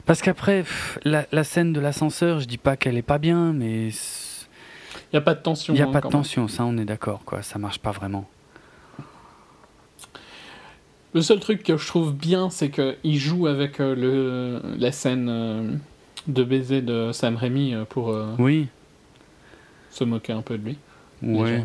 Parce 0.05 0.21
qu'après, 0.21 0.63
la, 1.03 1.43
scène 1.43 1.73
de 1.73 1.79
l'ascenseur, 1.79 2.39
je 2.39 2.45
dis 2.45 2.57
pas 2.57 2.77
qu'elle 2.77 2.97
est 2.97 3.01
pas 3.01 3.17
bien, 3.17 3.53
mais. 3.53 3.89
Il 3.89 5.15
n'y 5.15 5.17
a 5.17 5.21
pas 5.21 5.33
de 5.33 5.41
tension. 5.41 5.73
Il 5.73 5.77
n'y 5.77 5.81
a 5.81 5.87
hein, 5.87 5.91
pas 5.91 6.01
de 6.01 6.07
tension, 6.07 6.47
ça 6.47 6.63
on 6.65 6.77
est 6.77 6.85
d'accord, 6.85 7.23
quoi. 7.25 7.41
Ça 7.41 7.57
marche 7.57 7.79
pas 7.79 7.91
vraiment. 7.91 8.27
Le 11.13 11.21
seul 11.21 11.39
truc 11.39 11.63
que 11.63 11.77
je 11.77 11.87
trouve 11.87 12.13
bien, 12.13 12.49
c'est 12.49 12.69
qu'il 12.69 13.17
joue 13.17 13.47
avec 13.47 13.79
euh, 13.79 13.95
le, 13.95 14.77
la 14.77 14.91
scène 14.91 15.27
euh, 15.29 15.71
de 16.27 16.43
baiser 16.43 16.81
de 16.83 17.11
Sam 17.11 17.35
Raimi 17.35 17.73
euh, 17.73 17.85
pour 17.85 18.15
oui. 18.37 18.67
se 19.89 20.03
moquer 20.03 20.33
un 20.33 20.41
peu 20.41 20.57
de 20.57 20.65
lui. 20.65 20.77
Ouais. 21.23 21.63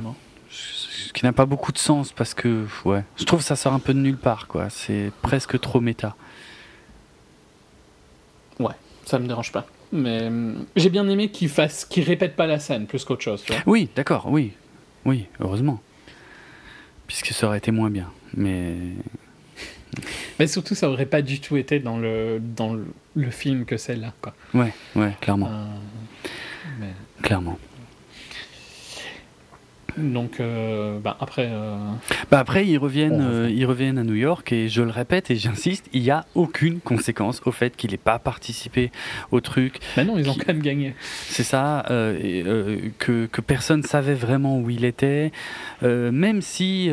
Ce 0.48 1.12
qui 1.12 1.24
n'a 1.24 1.32
pas 1.32 1.46
beaucoup 1.46 1.72
de 1.72 1.78
sens 1.78 2.12
parce 2.12 2.32
que 2.32 2.66
ouais, 2.84 3.04
je 3.16 3.24
trouve 3.24 3.40
que 3.40 3.44
ça 3.44 3.56
sort 3.56 3.72
un 3.72 3.78
peu 3.78 3.92
de 3.92 3.98
nulle 3.98 4.16
part 4.16 4.46
quoi. 4.46 4.70
C'est 4.70 5.12
presque 5.20 5.60
trop 5.60 5.80
méta. 5.80 6.16
Ça 9.04 9.18
me 9.18 9.26
dérange 9.26 9.52
pas. 9.52 9.66
Mais 9.92 10.22
euh, 10.22 10.54
j'ai 10.76 10.90
bien 10.90 11.08
aimé 11.08 11.30
qu'il 11.30 11.48
fasse, 11.48 11.84
qu'il 11.84 12.04
répète 12.04 12.36
pas 12.36 12.46
la 12.46 12.58
scène 12.58 12.86
plus 12.86 13.04
qu'autre 13.04 13.22
chose. 13.22 13.42
Tu 13.44 13.52
vois 13.52 13.62
oui, 13.66 13.88
d'accord, 13.94 14.26
oui, 14.28 14.52
oui, 15.04 15.26
heureusement, 15.40 15.80
puisque 17.06 17.28
ça 17.28 17.46
aurait 17.46 17.58
été 17.58 17.70
moins 17.70 17.90
bien. 17.90 18.10
Mais 18.34 18.76
mais 20.38 20.46
surtout, 20.46 20.74
ça 20.74 20.88
aurait 20.88 21.06
pas 21.06 21.22
du 21.22 21.40
tout 21.40 21.56
été 21.56 21.78
dans 21.78 21.98
le 21.98 22.40
dans 22.40 22.74
le, 23.14 23.30
film 23.30 23.64
que 23.64 23.76
c'est 23.76 23.96
là, 23.96 24.12
quoi. 24.20 24.34
Ouais, 24.54 24.72
ouais, 24.96 25.12
clairement. 25.20 25.50
Euh, 25.50 26.90
clairement. 27.22 27.58
Donc 29.96 30.40
euh, 30.40 30.98
bah 30.98 31.16
après. 31.20 31.48
Euh, 31.50 31.76
bah 32.30 32.40
après 32.40 32.66
ils 32.66 32.78
reviennent, 32.78 33.20
euh, 33.20 33.50
ils 33.50 33.64
reviennent 33.64 33.98
à 33.98 34.04
New 34.04 34.14
York 34.14 34.52
et 34.52 34.68
je 34.68 34.82
le 34.82 34.90
répète 34.90 35.30
et 35.30 35.36
j'insiste, 35.36 35.88
il 35.92 36.02
n'y 36.02 36.10
a 36.10 36.26
aucune 36.34 36.80
conséquence 36.80 37.40
au 37.44 37.52
fait 37.52 37.76
qu'il 37.76 37.92
n'ait 37.92 37.96
pas 37.96 38.18
participé 38.18 38.90
au 39.30 39.40
truc. 39.40 39.78
Bah 39.96 40.04
non, 40.04 40.18
ils 40.18 40.28
ont 40.28 40.34
quand 40.34 40.48
même 40.48 40.62
gagné. 40.62 40.94
C'est 41.28 41.44
ça, 41.44 41.84
et, 41.90 42.44
que, 42.98 43.26
que, 43.26 43.40
personne 43.40 43.82
savait 43.82 44.14
vraiment 44.14 44.58
où 44.58 44.70
il 44.70 44.84
était, 44.84 45.32
même 45.82 46.42
si 46.42 46.90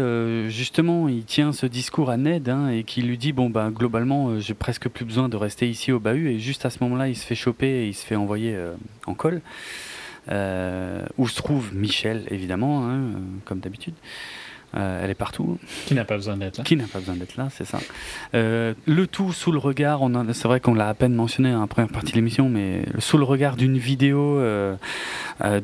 justement 0.50 1.10
il 1.10 1.24
tient 1.24 1.54
ce 1.54 1.66
discours 1.66 2.10
à 2.10 2.18
Ned 2.18 2.50
hein, 2.50 2.70
et 2.70 2.84
qu'il 2.84 3.08
lui 3.08 3.18
dit 3.18 3.34
bon 3.34 3.50
bah 3.50 3.70
globalement 3.74 4.40
j'ai 4.40 4.54
presque 4.54 4.90
plus 4.90 5.06
besoin 5.06 5.30
de 5.30 5.38
rester 5.38 5.70
ici 5.70 5.92
au 5.92 6.00
bahut 6.00 6.30
et 6.30 6.40
juste 6.40 6.66
à 6.66 6.70
ce 6.70 6.78
moment-là 6.82 7.08
il 7.08 7.16
se 7.16 7.26
fait 7.26 7.36
choper 7.36 7.68
et 7.68 7.88
il 7.88 7.94
se 7.94 8.06
fait 8.06 8.16
envoyer 8.16 8.56
en 9.08 9.14
col. 9.14 9.42
Euh, 10.30 11.04
où 11.18 11.28
se 11.28 11.36
trouve 11.36 11.76
Michel, 11.76 12.26
évidemment, 12.30 12.86
hein, 12.86 12.96
euh, 12.96 13.18
comme 13.46 13.60
d'habitude. 13.60 13.96
Euh, 14.78 15.04
elle 15.04 15.10
est 15.10 15.16
partout. 15.16 15.58
Qui 15.88 15.96
n'a 15.96 16.06
pas 16.06 16.16
besoin 16.16 16.38
d'être 16.38 16.60
là. 16.60 16.64
Qui 16.64 16.78
n'a 16.78 16.86
pas 16.86 17.00
besoin 17.00 17.16
d'être 17.16 17.36
là, 17.36 17.50
c'est 17.52 17.66
ça. 17.66 17.80
le 18.34 19.06
tout 19.06 19.34
sous 19.34 19.52
le 19.52 19.58
regard, 19.58 20.02
c'est 20.34 20.48
vrai 20.48 20.60
qu'on 20.60 20.74
l'a 20.74 20.88
à 20.88 20.94
peine 20.94 21.14
mentionné 21.14 21.54
en 21.54 21.68
première 21.68 21.92
partie 21.92 22.12
de 22.12 22.18
l'émission, 22.18 22.50
mais 22.50 22.84
sous 23.00 23.18
le 23.18 23.26
regard 23.26 23.58
d'une 23.58 23.78
vidéo 23.78 24.40
de 24.40 24.78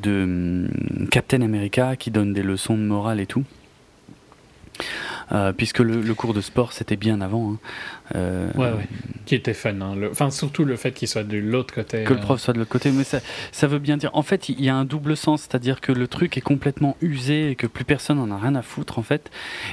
hum, 0.05 1.07
Captain 1.09 1.41
America 1.41 1.95
qui 1.95 2.11
donne 2.11 2.33
des 2.33 2.43
leçons 2.43 2.77
de 2.77 2.83
morale 2.83 3.21
et 3.21 3.27
tout. 3.27 3.45
Euh, 5.33 5.51
puisque 5.51 5.79
le, 5.79 6.13
cours 6.13 6.33
de 6.33 6.39
sport 6.41 6.71
c'était 6.71 6.95
bien 6.95 7.19
avant. 7.19 7.51
Hein. 7.51 7.57
Euh, 8.15 8.51
ouais, 8.53 8.71
ouais, 8.71 8.87
qui 9.25 9.35
était 9.35 9.53
fun. 9.53 9.81
Hein. 9.81 9.95
Enfin, 10.09 10.31
surtout 10.31 10.63
le 10.63 10.77
fait 10.77 10.93
qu'il 10.93 11.07
soit 11.07 11.23
de 11.23 11.37
l'autre 11.37 11.73
côté. 11.73 12.03
Que 12.03 12.13
le 12.13 12.19
prof 12.19 12.39
soit 12.39 12.53
de 12.53 12.59
l'autre 12.59 12.71
côté, 12.71 12.91
mais 12.91 13.03
ça, 13.03 13.19
ça 13.51 13.67
veut 13.67 13.79
bien 13.79 13.97
dire. 13.97 14.09
En 14.13 14.23
fait, 14.23 14.47
il 14.47 14.63
y 14.63 14.69
a 14.69 14.75
un 14.75 14.85
double 14.85 15.17
sens, 15.17 15.41
c'est-à-dire 15.41 15.81
que 15.81 15.91
le 15.91 16.07
truc 16.07 16.37
est 16.37 16.41
complètement 16.41 16.95
usé 17.01 17.51
et 17.51 17.55
que 17.55 17.67
plus 17.67 17.83
personne 17.83 18.19
en 18.19 18.31
a 18.31 18.37
rien 18.37 18.55
à 18.55 18.61
foutre 18.61 18.99
en 18.99 19.03
fait. 19.03 19.29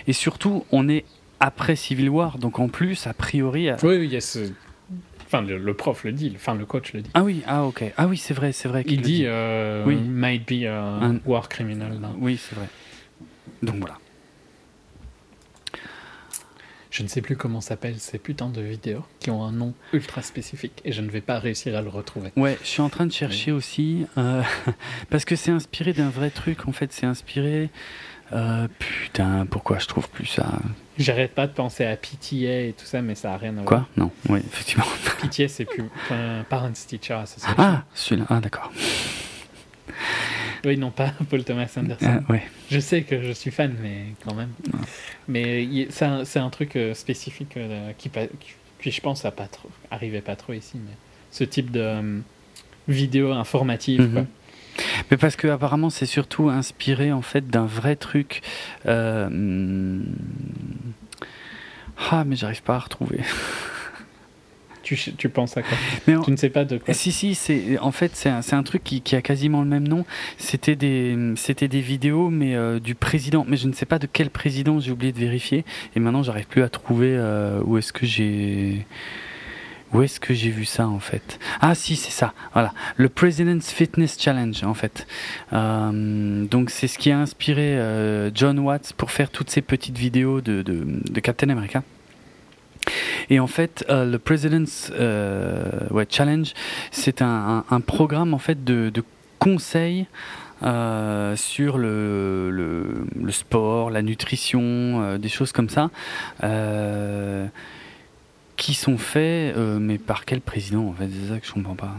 Et 0.09 0.13
surtout, 0.13 0.65
on 0.73 0.89
est 0.89 1.05
après 1.39 1.77
Civil 1.77 2.09
War, 2.09 2.39
donc 2.39 2.59
en 2.59 2.69
plus, 2.69 3.07
a 3.07 3.15
priori. 3.15 3.69
Oui, 3.83 4.05
il 4.05 4.13
y 4.13 4.17
a 4.17 4.21
ce 4.21 4.51
Enfin, 5.27 5.43
le, 5.43 5.75
prof 5.75 6.05
le 6.05 6.13
dit, 6.13 6.33
enfin 6.37 6.55
le 6.55 6.65
coach 6.65 6.93
le 6.93 7.01
dit. 7.01 7.11
Ah 7.15 7.25
oui, 7.25 7.43
ah 7.47 7.65
ok. 7.65 7.93
Ah 7.97 8.07
oui, 8.07 8.17
c'est 8.19 8.35
vrai, 8.35 8.53
c'est 8.53 8.69
vrai. 8.69 8.85
Il 8.87 9.01
dit, 9.01 9.23
euh, 9.25 9.83
oui. 9.85 9.97
might 9.97 10.47
be 10.47 10.65
a 10.65 10.81
un... 10.81 11.19
war 11.27 11.49
criminal. 11.49 11.99
Oui, 12.21 12.39
c'est 12.41 12.55
vrai. 12.55 12.69
Donc 13.63 13.77
voilà. 13.77 13.99
Je 16.95 17.03
ne 17.03 17.09
sais 17.09 17.23
plus 17.23 17.37
comment 17.37 17.61
s'appellent 17.61 17.99
ces 17.99 18.19
putains 18.19 18.51
de 18.51 18.61
vidéos 18.61 19.03
qui 19.19 19.33
ont 19.33 19.43
un 19.43 19.51
nom 19.51 19.75
ultra 19.93 20.23
spécifique 20.23 20.81
et 20.85 20.93
je 20.93 21.01
ne 21.01 21.11
vais 21.11 21.21
pas 21.21 21.41
réussir 21.41 21.77
à 21.77 21.83
le 21.83 21.89
retrouver. 21.89 22.31
Ouais, 22.37 22.57
je 22.63 22.69
suis 22.69 22.83
en 22.83 22.89
train 22.89 23.05
de 23.05 23.11
chercher 23.11 23.51
aussi 23.51 24.07
euh, 24.17 24.45
parce 25.11 25.25
que 25.25 25.35
c'est 25.35 25.51
inspiré 25.51 25.93
d'un 25.93 26.09
vrai 26.09 26.31
truc. 26.31 26.69
En 26.69 26.73
fait, 26.73 26.93
c'est 26.93 27.05
inspiré. 27.05 27.71
Euh, 28.33 28.69
putain, 28.79 29.45
pourquoi 29.45 29.81
je 29.81 29.89
trouve 29.89 30.09
plus 30.09 30.27
ça? 30.27 30.61
J'arrête 30.97 31.35
pas 31.35 31.49
de 31.49 31.53
penser 31.53 31.85
à 31.85 31.97
PTA 31.97 32.61
et 32.69 32.75
tout 32.79 32.87
ça, 32.87 33.03
mais 33.03 33.17
ça 33.17 33.35
a 33.35 33.39
rien 33.39 33.59
à 33.59 33.63
voir. 33.63 33.67
Quoi 33.67 33.89
Non, 33.97 34.13
oui, 34.29 34.39
effectivement. 34.47 34.87
PTA, 35.21 35.49
c'est 35.49 35.65
plus 35.65 35.91
Parents 36.49 36.71
Teacher 36.71 37.15
Association. 37.15 37.57
Ah, 37.59 37.83
celui-là. 37.93 38.27
Ah, 38.31 38.39
d'accord. 38.39 38.71
Oui, 40.65 40.77
non, 40.77 40.91
pas 40.91 41.13
Paul 41.31 41.45
Thomas 41.45 41.71
Anderson. 41.77 42.23
Ah, 42.27 42.33
ouais. 42.33 42.43
Je 42.71 42.79
sais 42.79 43.03
que 43.03 43.23
je 43.23 43.33
suis 43.33 43.51
fan, 43.51 43.75
mais 43.83 44.07
quand 44.25 44.35
même. 44.35 44.51
Mais 45.29 45.89
c'est 45.91 46.39
un, 46.39 46.51
truc 46.51 46.77
euh, 46.77 46.95
spécifique 46.95 47.57
euh, 47.57 47.93
qui, 47.99 48.11
qui, 48.81 48.91
je 48.91 49.01
pense, 49.01 49.25
a 49.25 49.31
pas 49.31 49.47
trop, 49.47 49.71
arrivait 49.91 50.21
pas 50.21 50.37
trop 50.37 50.53
ici. 50.53 50.75
Mais 50.75 50.93
ce 51.31 51.45
type 51.45 51.71
de 51.71 51.81
euh, 51.81 52.19
vidéo 52.89 53.33
informative. 53.33 54.01
Mhm. 54.01 54.27
Mais 55.11 55.17
parce 55.17 55.37
que 55.37 55.47
apparemment 55.47 55.89
c'est 55.89 56.07
surtout 56.07 56.49
inspiré 56.49 57.13
en 57.13 57.23
fait 57.23 57.47
d'un 57.47 57.65
vrai 57.65 57.95
truc. 57.95 58.43
Hmm, 58.85 60.03
ah 62.11 62.25
mais 62.25 62.35
j'arrive 62.35 62.63
pas 62.63 62.75
à 62.75 62.81
retrouver. 62.81 63.21
Tu, 64.85 64.97
tu, 65.17 65.29
penses 65.31 65.57
à 65.57 65.63
quoi 65.63 65.77
Tu 66.25 66.31
ne 66.31 66.37
sais 66.37 66.51
pas 66.51 66.67
de 66.67 66.77
quoi 66.77 66.93
Si, 66.93 67.11
si, 67.11 67.35
c'est, 67.35 67.79
en 67.79 67.91
fait, 67.91 68.13
c'est 68.15 68.29
un, 68.29 68.41
un, 68.53 68.63
truc 68.63 68.85
qui, 68.85 69.01
qui, 69.01 69.17
a 69.17 69.23
quasiment 69.23 69.63
le 69.63 69.69
même 69.69 69.89
nom. 69.89 70.05
C'était 70.37 70.77
des, 70.77 71.17
c'était 71.37 71.69
des 71.69 71.81
vidéos, 71.81 72.29
mais 72.29 72.55
euh, 72.55 72.79
du 72.79 72.95
président. 72.95 73.47
Mais 73.49 73.57
je 73.57 73.67
ne 73.67 73.73
sais 73.73 73.87
pas 73.87 73.99
de 73.99 74.07
quel 74.07 74.29
président, 74.29 74.81
j'ai 74.81 74.93
oublié 74.93 75.13
de 75.13 75.19
vérifier. 75.19 75.65
Et 75.97 76.01
maintenant, 76.01 76.23
j'arrive 76.23 76.47
plus 76.47 76.63
à 76.63 76.69
trouver 76.69 77.17
euh, 77.17 77.63
où 77.65 77.79
est-ce 77.79 77.93
que 77.95 78.07
j'ai. 78.07 78.87
Où 79.95 80.03
est-ce 80.03 80.19
que 80.19 80.35
j'ai 80.35 80.51
vu 80.51 80.65
ça 80.65 80.89
en 80.89 80.99
fait 80.99 81.39
Ah 81.61 81.77
si 81.77 81.95
c'est 81.95 82.11
ça, 82.11 82.35
voilà, 82.53 82.75
le 82.97 83.09
President's 83.09 83.71
Fitness 83.71 84.21
Challenge 84.21 84.65
en 84.65 84.75
fait. 84.75 85.07
Euh, 85.53 86.45
donc 86.47 86.71
c'est 86.71 86.89
ce 86.89 86.99
qui 86.99 87.13
a 87.13 87.19
inspiré 87.21 87.79
John 88.35 88.59
Watts 88.59 88.93
pour 88.97 89.13
faire 89.13 89.31
toutes 89.31 89.51
ces 89.51 89.63
petites 89.63 89.97
vidéos 89.97 90.41
de, 90.41 90.63
de, 90.63 90.85
de 90.85 91.21
Captain 91.21 91.49
America. 91.49 91.85
Et 93.31 93.41
en 93.41 93.47
fait, 93.47 93.85
euh, 93.89 94.05
le 94.05 94.19
President's 94.19 94.91
euh, 94.95 96.05
Challenge, 96.09 96.53
c'est 96.91 97.23
un, 97.23 97.65
programme 97.87 98.35
en 98.35 98.39
fait 98.39 98.65
de, 98.65 98.91
de 98.91 99.03
conseils 99.39 100.07
euh, 100.63 101.37
sur 101.37 101.79
le, 101.79 103.07
sport, 103.31 103.91
la 103.91 104.03
nutrition, 104.03 105.17
des 105.19 105.29
choses 105.29 105.53
comme 105.53 105.69
ça, 105.69 105.91
qui 108.57 108.75
sont 108.75 108.99
faits, 108.99 109.57
mais 109.57 109.99
par 109.99 110.25
quel 110.25 110.41
président 110.41 110.87
en 110.87 110.93
fait? 110.93 111.09
C'est 111.09 111.33
ça 111.33 111.41
que 111.41 111.47
je 111.47 111.53
comprends 111.53 111.75
pas. 111.75 111.95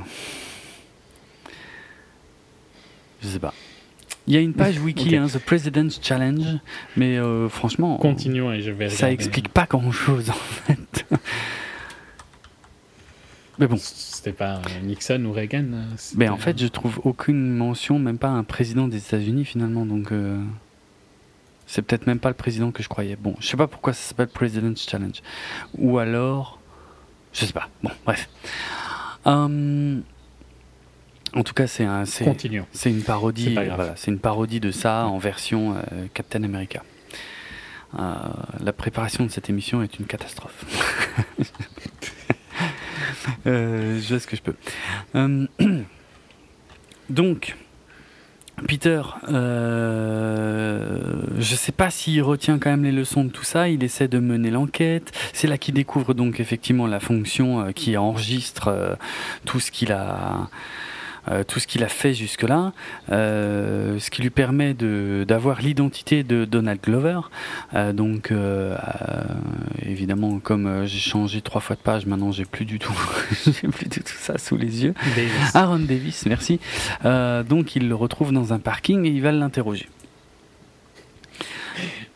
Je 3.21 3.27
sais 3.27 3.39
pas. 3.39 3.53
Il 4.27 4.33
y 4.33 4.37
a 4.37 4.39
une 4.39 4.53
page 4.53 4.79
wiki, 4.79 5.15
hein, 5.15 5.27
The 5.27 5.37
President's 5.37 5.99
Challenge, 6.01 6.59
mais 6.97 7.17
euh, 7.17 7.47
franchement, 7.47 7.97
continuons 7.97 8.51
et 8.51 8.61
je 8.61 8.71
vais 8.71 8.89
Ça 8.89 9.11
explique 9.11 9.49
pas 9.49 9.67
grand 9.69 9.91
chose 9.91 10.31
en 10.31 10.33
fait. 10.33 11.05
mais 13.59 13.67
bon. 13.67 13.77
C'était 13.77 14.31
pas 14.31 14.61
Nixon 14.81 15.23
ou 15.25 15.31
Reagan 15.31 15.65
euh, 15.73 15.83
Mais 16.15 16.29
en 16.29 16.37
fait, 16.37 16.59
je 16.59 16.65
trouve 16.65 16.99
aucune 17.03 17.55
mention, 17.55 17.99
même 17.99 18.17
pas 18.17 18.29
un 18.29 18.43
président 18.43 18.87
des 18.87 18.97
États-Unis 18.97 19.45
finalement, 19.45 19.85
donc 19.85 20.11
euh, 20.11 20.39
c'est 21.67 21.83
peut-être 21.83 22.07
même 22.07 22.19
pas 22.19 22.29
le 22.29 22.35
président 22.35 22.71
que 22.71 22.81
je 22.81 22.89
croyais. 22.89 23.15
Bon, 23.15 23.35
je 23.39 23.45
sais 23.45 23.57
pas 23.57 23.67
pourquoi 23.67 23.93
ça 23.93 24.09
s'appelle 24.09 24.29
President's 24.29 24.89
Challenge, 24.89 25.21
ou 25.77 25.99
alors, 25.99 26.59
je 27.31 27.45
sais 27.45 27.53
pas. 27.53 27.69
Bon, 27.83 27.91
bref. 28.05 28.27
Hum, 29.25 30.01
En 31.35 31.43
tout 31.43 31.53
cas, 31.53 31.67
c'est 31.67 31.83
un, 31.83 32.05
c'est, 32.05 32.25
c'est 32.71 32.89
une 32.89 33.01
parodie. 33.01 33.53
Voilà, 33.53 33.93
c'est 33.95 34.09
une 34.11 34.19
parodie 34.19 34.59
de 34.59 34.71
ça 34.71 35.05
en 35.05 35.17
version 35.17 35.75
Captain 36.13 36.43
America. 36.43 36.81
la 37.93 38.73
préparation 38.73 39.25
de 39.25 39.29
cette 39.29 39.49
émission 39.49 39.83
est 39.83 39.99
une 39.99 40.05
catastrophe. 40.05 40.65
je 43.45 44.01
fais 44.01 44.19
ce 44.19 44.27
que 44.27 44.35
je 44.35 44.41
peux. 44.41 44.55
donc, 47.09 47.55
Peter, 48.67 49.01
euh, 49.29 51.13
je 51.37 51.55
sais 51.55 51.71
pas 51.71 51.89
s'il 51.89 52.21
retient 52.23 52.57
quand 52.57 52.69
même 52.69 52.83
les 52.83 52.91
leçons 52.91 53.25
de 53.25 53.29
tout 53.29 53.43
ça. 53.43 53.67
Il 53.69 53.83
essaie 53.83 54.07
de 54.07 54.19
mener 54.19 54.49
l'enquête. 54.49 55.11
C'est 55.33 55.47
là 55.47 55.57
qu'il 55.57 55.73
découvre 55.73 56.13
donc 56.13 56.39
effectivement 56.39 56.87
la 56.87 56.99
fonction 56.99 57.61
euh, 57.61 57.71
qui 57.71 57.97
enregistre 57.97 58.69
euh, 58.69 58.95
tout 59.45 59.59
ce 59.59 59.71
qu'il 59.71 59.91
a 59.91 60.15
euh, 60.15 60.43
tout 61.47 61.59
ce 61.59 61.67
qu'il 61.67 61.83
a 61.83 61.87
fait 61.87 62.13
jusque-là, 62.13 62.73
euh, 63.11 63.99
ce 63.99 64.09
qui 64.09 64.21
lui 64.21 64.29
permet 64.29 64.73
d'avoir 64.73 65.61
l'identité 65.61 66.23
de 66.23 66.45
Donald 66.45 66.79
Glover. 66.81 67.21
Euh, 67.73 67.93
donc, 67.93 68.31
évidemment, 69.81 70.39
comme 70.39 70.85
j'ai 70.85 70.99
changé 70.99 71.41
trois 71.41 71.61
fois 71.61 71.75
de 71.75 71.81
page, 71.81 72.05
maintenant 72.05 72.31
j'ai 72.31 72.45
plus 72.45 72.65
du 72.65 72.79
tout, 72.79 72.93
j'ai 73.45 73.67
plus 73.67 73.87
du 73.87 74.01
tout 74.01 74.17
ça 74.17 74.37
sous 74.37 74.57
les 74.57 74.83
yeux. 74.83 74.93
Aaron 75.53 75.79
Davis, 75.79 76.25
merci. 76.25 76.59
donc, 77.03 77.75
il 77.75 77.87
le 77.87 77.95
retrouve 77.95 78.31
dans 78.31 78.53
un 78.53 78.59
parking 78.59 79.05
et 79.05 79.09
il 79.09 79.21
va 79.21 79.31
l'interroger. 79.31 79.89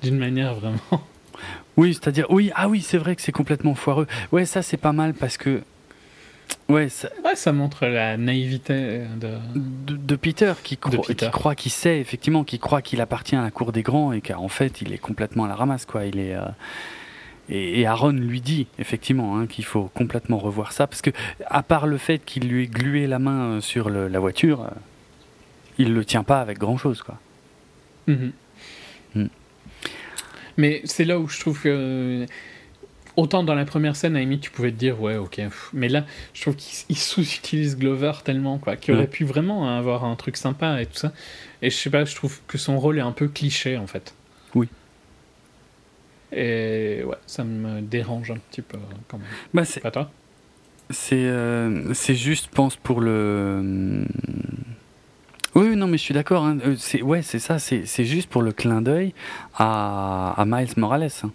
D'une 0.01 0.17
manière 0.17 0.53
vraiment. 0.55 0.79
Oui, 1.79 1.93
c'est-à-dire, 1.93 2.25
oui, 2.29 2.51
ah 2.55 2.67
oui, 2.67 2.81
c'est 2.81 2.97
vrai 2.97 3.15
que 3.15 3.21
c'est 3.21 3.31
complètement 3.31 3.73
foireux. 3.73 4.05
Ouais, 4.33 4.45
ça 4.45 4.61
c'est 4.61 4.77
pas 4.77 4.91
mal 4.91 5.13
parce 5.13 5.37
que 5.37 5.61
Ouais 6.67 6.89
ça... 6.89 7.09
ça 7.35 7.51
montre 7.51 7.85
la 7.87 8.17
naïveté 8.17 9.01
de, 9.19 9.37
de, 9.55 10.15
Peter, 10.15 10.53
qui, 10.63 10.77
croit 10.77 11.55
qu'il 11.55 11.71
sait, 11.71 11.99
effectivement, 11.99 12.43
qui 12.43 12.59
croit 12.59 12.81
qu'il 12.81 13.01
appartient 13.01 13.35
à 13.35 13.41
la 13.41 13.51
cour 13.51 13.71
des 13.71 13.81
grands 13.81 14.11
et 14.11 14.21
qu'en 14.21 14.47
fait, 14.47 14.81
il 14.81 14.93
est 14.93 14.99
complètement 14.99 15.45
à 15.45 15.47
la 15.47 15.55
ramasse. 15.55 15.85
Quoi. 15.85 16.05
Il 16.05 16.19
est, 16.19 16.35
euh, 16.35 16.45
et, 17.49 17.85
Aaron 17.87 18.11
lui 18.11 18.41
dit, 18.41 18.67
effectivement, 18.77 19.37
hein, 19.37 19.47
qu'il 19.47 19.65
faut 19.65 19.89
complètement 19.93 20.37
revoir 20.37 20.71
ça, 20.71 20.85
parce 20.85 21.01
que, 21.01 21.09
à 21.47 21.63
part 21.63 21.87
le 21.87 21.97
fait 21.97 22.19
qu'il 22.23 22.47
lui 22.47 22.63
ait 22.63 22.67
glué 22.67 23.07
la 23.07 23.19
main 23.19 23.41
euh, 23.41 23.61
sur 23.61 23.89
la 23.89 24.19
voiture, 24.19 24.63
euh, 24.63 24.69
il 25.79 25.93
le 25.93 26.05
tient 26.05 26.23
pas 26.23 26.41
avec 26.41 26.59
grand-chose. 26.59 27.01
quoi. 27.01 27.17
Mhm. 28.07 28.31
Mm. 29.15 29.25
Mais 30.57 30.81
c'est 30.83 31.05
là 31.05 31.19
où 31.19 31.27
je 31.27 31.39
trouve 31.39 31.61
que 31.61 32.25
autant 33.19 33.43
dans 33.43 33.55
la 33.55 33.65
première 33.65 33.95
scène, 33.95 34.15
à 34.15 34.37
tu 34.37 34.51
pouvais 34.51 34.71
te 34.71 34.77
dire, 34.77 35.01
ouais, 35.01 35.17
ok. 35.17 35.41
Mais 35.73 35.89
là, 35.89 36.05
je 36.33 36.41
trouve 36.41 36.55
qu'il 36.55 36.97
sous-utilise 36.97 37.77
Glover 37.77 38.13
tellement, 38.23 38.57
quoi, 38.57 38.75
qu'il 38.75 38.93
aurait 38.93 39.07
pu 39.07 39.25
vraiment 39.25 39.77
avoir 39.77 40.05
un 40.05 40.15
truc 40.15 40.37
sympa 40.37 40.81
et 40.81 40.85
tout 40.85 40.97
ça. 40.97 41.11
Et 41.61 41.69
je 41.69 41.75
sais 41.75 41.89
pas, 41.89 42.05
je 42.05 42.15
trouve 42.15 42.39
que 42.47 42.57
son 42.57 42.79
rôle 42.79 42.97
est 42.97 43.01
un 43.01 43.11
peu 43.11 43.27
cliché, 43.27 43.77
en 43.77 43.87
fait. 43.87 44.13
Oui. 44.55 44.67
Et 46.31 47.03
ouais, 47.05 47.17
ça 47.25 47.43
me 47.43 47.81
dérange 47.81 48.31
un 48.31 48.37
petit 48.37 48.61
peu 48.61 48.77
quand 49.07 49.17
même. 49.17 49.27
Bah, 49.53 49.65
c'est 49.65 49.79
pas 49.81 49.91
toi 49.91 50.11
C'est 50.89 51.25
euh, 51.25 51.93
juste, 51.93 52.47
pense 52.49 52.75
pour 52.75 53.01
le. 53.01 54.05
Oui, 55.55 55.75
non, 55.75 55.87
mais 55.87 55.97
je 55.97 56.03
suis 56.03 56.13
d'accord. 56.13 56.45
Hein. 56.45 56.59
Euh, 56.65 56.75
c'est 56.77 57.01
ouais, 57.01 57.23
c'est 57.23 57.39
ça. 57.39 57.57
C'est 57.57 58.05
juste 58.05 58.29
pour 58.29 58.43
le 58.43 58.51
clin 58.51 58.81
d'œil 58.81 59.13
à, 59.55 60.33
à 60.37 60.45
Miles 60.45 60.73
Morales. 60.77 61.09
Hein 61.23 61.31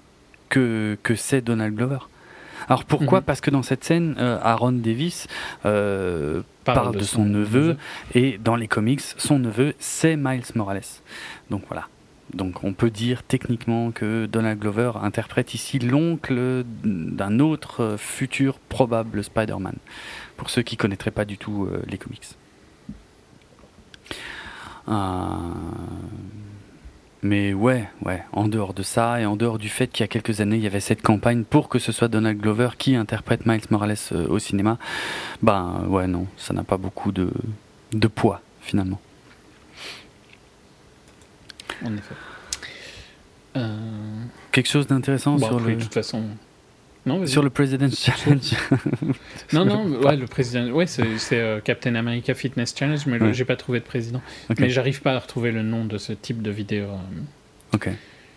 que, 0.55 0.97
que 1.03 1.17
c'est 1.17 1.41
Donald 1.41 1.75
Glover. 1.75 1.99
Alors 2.69 2.85
pourquoi 2.85 3.19
mhm. 3.19 3.25
Parce 3.25 3.41
que 3.41 3.51
dans 3.51 3.65
cette 3.65 3.83
scène, 3.83 4.15
euh, 4.19 4.39
Aaron 4.41 4.71
Davis 4.71 5.27
euh, 5.67 6.43
parle, 6.63 6.97
de, 6.97 7.03
son, 7.03 7.25
neveu, 7.25 7.77
et 8.15 8.39
dans 8.39 8.55
les 8.55 8.69
comics, 8.69 9.01
son 9.01 9.41
neveu, 9.41 9.75
c'est 9.81 10.17
Miles 10.17 10.45
Morales. 10.55 10.83
Donc 11.51 11.63
voilà. 11.67 11.89
Donc 12.33 12.63
on 12.63 12.73
peut 12.73 12.91
dire 12.91 13.25
techniquement 13.25 13.91
que 13.91 14.27
Donald 14.27 14.61
Glover 14.61 14.93
interprète 15.03 15.55
ici 15.55 15.81
l'oncle 15.81 16.65
d'un 16.85 17.41
autre 17.41 17.97
futur 17.99 18.61
probable 18.61 19.25
Spider-Man, 19.25 19.77
pour 20.37 20.51
ceux 20.51 20.63
qui 20.63 20.77
connaîtraient 20.77 21.11
pas 21.11 21.25
du 21.25 21.37
tout 21.37 21.65
euh, 21.65 21.83
les 21.89 21.99
comics. 21.99 22.37
Mais 27.25 27.55
ouais, 27.55 27.89
ouais, 28.05 28.23
en 28.33 28.49
dehors 28.49 28.75
de 28.75 28.83
ça 28.83 29.19
et 29.19 29.25
en 29.25 29.35
dehors 29.35 29.57
du 29.57 29.71
fait 29.71 29.87
qu'il 29.87 30.03
y 30.03 30.05
a 30.05 30.09
quelques 30.09 30.43
années 30.43 30.57
il 30.57 30.63
y 30.63 30.67
avait 30.67 30.79
cette 30.79 31.01
campagne 31.01 31.45
pour 31.45 31.71
que 31.71 31.79
ce 31.79 31.91
soit 31.91 32.09
Donald 32.09 32.39
Glover 32.39 32.69
qui 32.77 32.97
interprète 32.97 33.47
Miles 33.47 33.63
Morales 33.71 33.97
euh, 34.13 34.29
au 34.29 34.39
cinéma, 34.39 34.77
ben 35.43 35.87
ouais, 35.89 36.07
non, 36.07 36.27
ça 36.37 36.53
n'a 36.53 36.65
pas 36.65 36.77
beaucoup 36.77 37.13
de, 37.13 37.31
de 37.93 38.09
poids 38.09 38.43
finalement. 38.61 39.01
En 41.83 41.95
effet. 41.95 42.15
Euh, 43.57 44.23
Quelque 44.53 44.69
chose 44.69 44.87
d'intéressant 44.87 45.39
sur 45.39 45.61
le. 45.61 45.77
De 45.77 45.83
toute 45.83 45.95
façon. 45.95 46.25
Non, 47.07 47.27
sur 47.27 47.43
le 47.43 47.51
President's 47.51 48.03
Challenge. 48.03 48.55
non, 49.53 49.65
non, 49.65 49.87
ouais, 50.01 50.17
le 50.17 50.27
président, 50.27 50.71
ouais, 50.71 50.87
c'est 50.87 51.05
euh, 51.33 51.61
Captain 51.61 51.95
America 51.97 52.35
Fitness 52.35 52.75
Challenge, 52.77 53.05
mais 53.07 53.35
j'ai 53.35 53.45
pas 53.45 53.57
trouvé 53.57 53.81
de 53.81 53.85
président. 53.85 54.23
Mais 54.59 54.71
j'arrive 54.71 55.03
pas 55.03 55.13
à 55.13 55.19
retrouver 55.19 55.53
le 55.53 55.63
nom 55.63 55.85
de 55.85 55.99
ce 55.99 56.13
type 56.13 56.41
de 56.41 56.51
vidéo. 56.51 56.85
Euh. 56.85 57.75
Ok. 57.75 57.91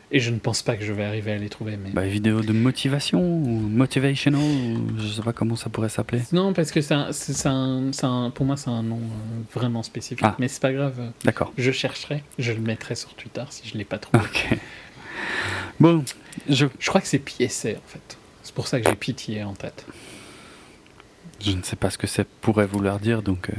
Et 0.09 0.21
je 0.21 0.31
ne 0.31 0.39
pense 0.39 0.61
pas 0.61 0.77
que 0.77 0.85
je 0.85 0.93
vais 0.93 1.03
arriver 1.03 1.33
à 1.33 1.37
les 1.37 1.49
trouver. 1.49 1.75
Mais... 1.75 1.89
Bah, 1.89 2.05
vidéo 2.05 2.41
de 2.41 2.53
motivation 2.53 3.19
ou 3.21 3.45
motivational, 3.45 4.41
ou 4.41 4.99
je 4.99 5.07
sais 5.07 5.21
pas 5.21 5.33
comment 5.33 5.57
ça 5.57 5.69
pourrait 5.69 5.89
s'appeler. 5.89 6.21
Non, 6.31 6.53
parce 6.53 6.71
que 6.71 6.79
c'est 6.81 6.93
un, 6.93 7.91
un, 8.03 8.29
pour 8.29 8.45
moi 8.45 8.55
c'est 8.55 8.69
un 8.69 8.83
nom 8.83 8.99
euh, 8.99 9.41
vraiment 9.53 9.83
spécifique. 9.83 10.25
Ah. 10.25 10.35
Mais 10.39 10.47
c'est 10.47 10.61
pas 10.61 10.71
grave. 10.71 11.11
D'accord. 11.25 11.51
Je 11.57 11.71
chercherai, 11.71 12.23
je 12.39 12.53
le 12.53 12.59
mettrai 12.59 12.95
sur 12.95 13.13
Twitter 13.15 13.43
si 13.49 13.67
je 13.67 13.77
l'ai 13.77 13.83
pas 13.83 13.97
trouvé. 13.97 14.23
Ok. 14.23 14.57
Bon, 15.79 16.03
je, 16.49 16.65
je 16.79 16.89
crois 16.89 17.01
que 17.01 17.07
c'est 17.07 17.19
PSA 17.19 17.69
en 17.69 17.87
fait. 17.87 18.16
C'est 18.57 18.61
pour 18.63 18.67
ça 18.69 18.81
que 18.81 18.89
j'ai 18.89 18.95
pitié 18.95 19.43
en 19.43 19.53
tête. 19.53 19.85
Je 21.39 21.51
ne 21.51 21.61
sais 21.61 21.75
pas 21.75 21.91
ce 21.91 21.99
que 21.99 22.07
ça 22.07 22.23
pourrait 22.41 22.65
vouloir 22.65 22.99
dire, 22.99 23.21
donc. 23.21 23.51
Euh, 23.51 23.53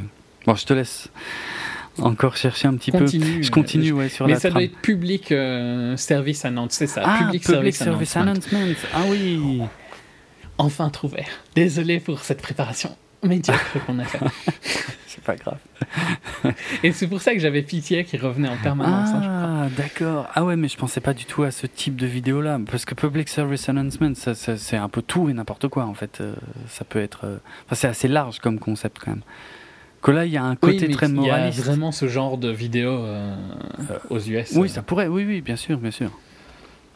bon, 0.44 0.56
je 0.56 0.66
te 0.66 0.73
laisse 0.73 1.08
encore 2.00 2.36
chercher 2.36 2.66
un 2.66 2.74
petit 2.74 2.90
peu. 2.90 3.06
Je 3.06 3.48
continue 3.52 3.92
ouais, 3.92 4.08
sur 4.08 4.26
mais 4.26 4.32
la 4.32 4.40
ça 4.40 4.50
doit 4.50 4.64
être 4.64 4.76
public 4.78 5.31
euh, 5.31 5.97
service 5.97 6.44
announcement, 6.44 6.76
c'est 6.76 6.89
ça. 6.89 7.02
Ah, 7.05 7.18
public, 7.26 7.44
service, 7.76 8.16
announcement. 8.16 8.58
Ah 8.92 9.02
oui. 9.08 9.62
Enfin 10.58 10.90
trouvé. 10.90 11.24
Désolé 11.55 12.00
pour 12.00 12.18
cette 12.24 12.42
préparation 12.42 12.97
médiocre 13.22 13.76
qu'on 13.86 13.98
a 13.98 14.05
fait. 14.05 14.18
c'est 15.06 15.22
pas 15.22 15.36
grave. 15.36 15.58
Et 16.82 16.92
c'est 16.92 17.06
pour 17.06 17.20
ça 17.20 17.32
que 17.32 17.40
j'avais 17.40 17.62
pitié 17.62 18.05
qui 18.05 18.16
revenait 18.16 18.48
en 18.48 18.56
permanence. 18.56 19.10
Hein, 19.10 19.22
ah, 19.24 19.68
d'accord. 19.76 20.28
Ah 20.34 20.44
ouais, 20.44 20.56
mais 20.56 20.68
je 20.68 20.76
pensais 20.76 21.00
pas 21.00 21.14
du 21.14 21.24
tout 21.24 21.42
à 21.42 21.50
ce 21.50 21.66
type 21.66 21.97
de 21.97 22.06
vidéo-là. 22.06 22.60
Parce 22.70 22.84
que 22.84 22.94
Public 22.94 23.28
Service 23.28 23.68
Announcement, 23.68 24.14
ça, 24.14 24.34
c'est 24.34 24.76
un 24.76 24.88
peu 24.88 25.02
tout 25.02 25.28
et 25.28 25.32
n'importe 25.32 25.68
quoi, 25.68 25.84
en 25.84 25.94
fait. 25.94 26.20
Euh, 26.20 26.34
ça 26.68 26.84
peut 26.84 27.00
être. 27.00 27.24
Euh, 27.24 27.36
enfin, 27.66 27.74
c'est 27.74 27.88
assez 27.88 28.08
large 28.08 28.38
comme 28.38 28.58
concept, 28.58 28.98
quand 29.05 29.12
même. 29.12 29.22
Que 30.02 30.12
là, 30.12 30.24
il 30.24 30.32
y 30.32 30.36
a 30.36 30.44
un 30.44 30.55
côté 30.55 30.88
très 30.88 31.08
moraliste. 31.08 31.58
Il 31.58 31.60
y 31.60 31.64
a 31.64 31.70
vraiment 31.70 31.90
ce 31.90 32.06
genre 32.06 32.38
de 32.38 32.50
vidéo 32.50 32.90
euh, 32.90 33.34
aux 34.10 34.20
US. 34.20 34.52
Oui, 34.55 34.68
ça 34.68 34.82
pourrait. 34.82 35.08
Oui, 35.08 35.24
oui, 35.26 35.40
bien 35.40 35.56
sûr, 35.56 35.78
bien 35.78 35.90
sûr. 35.90 36.10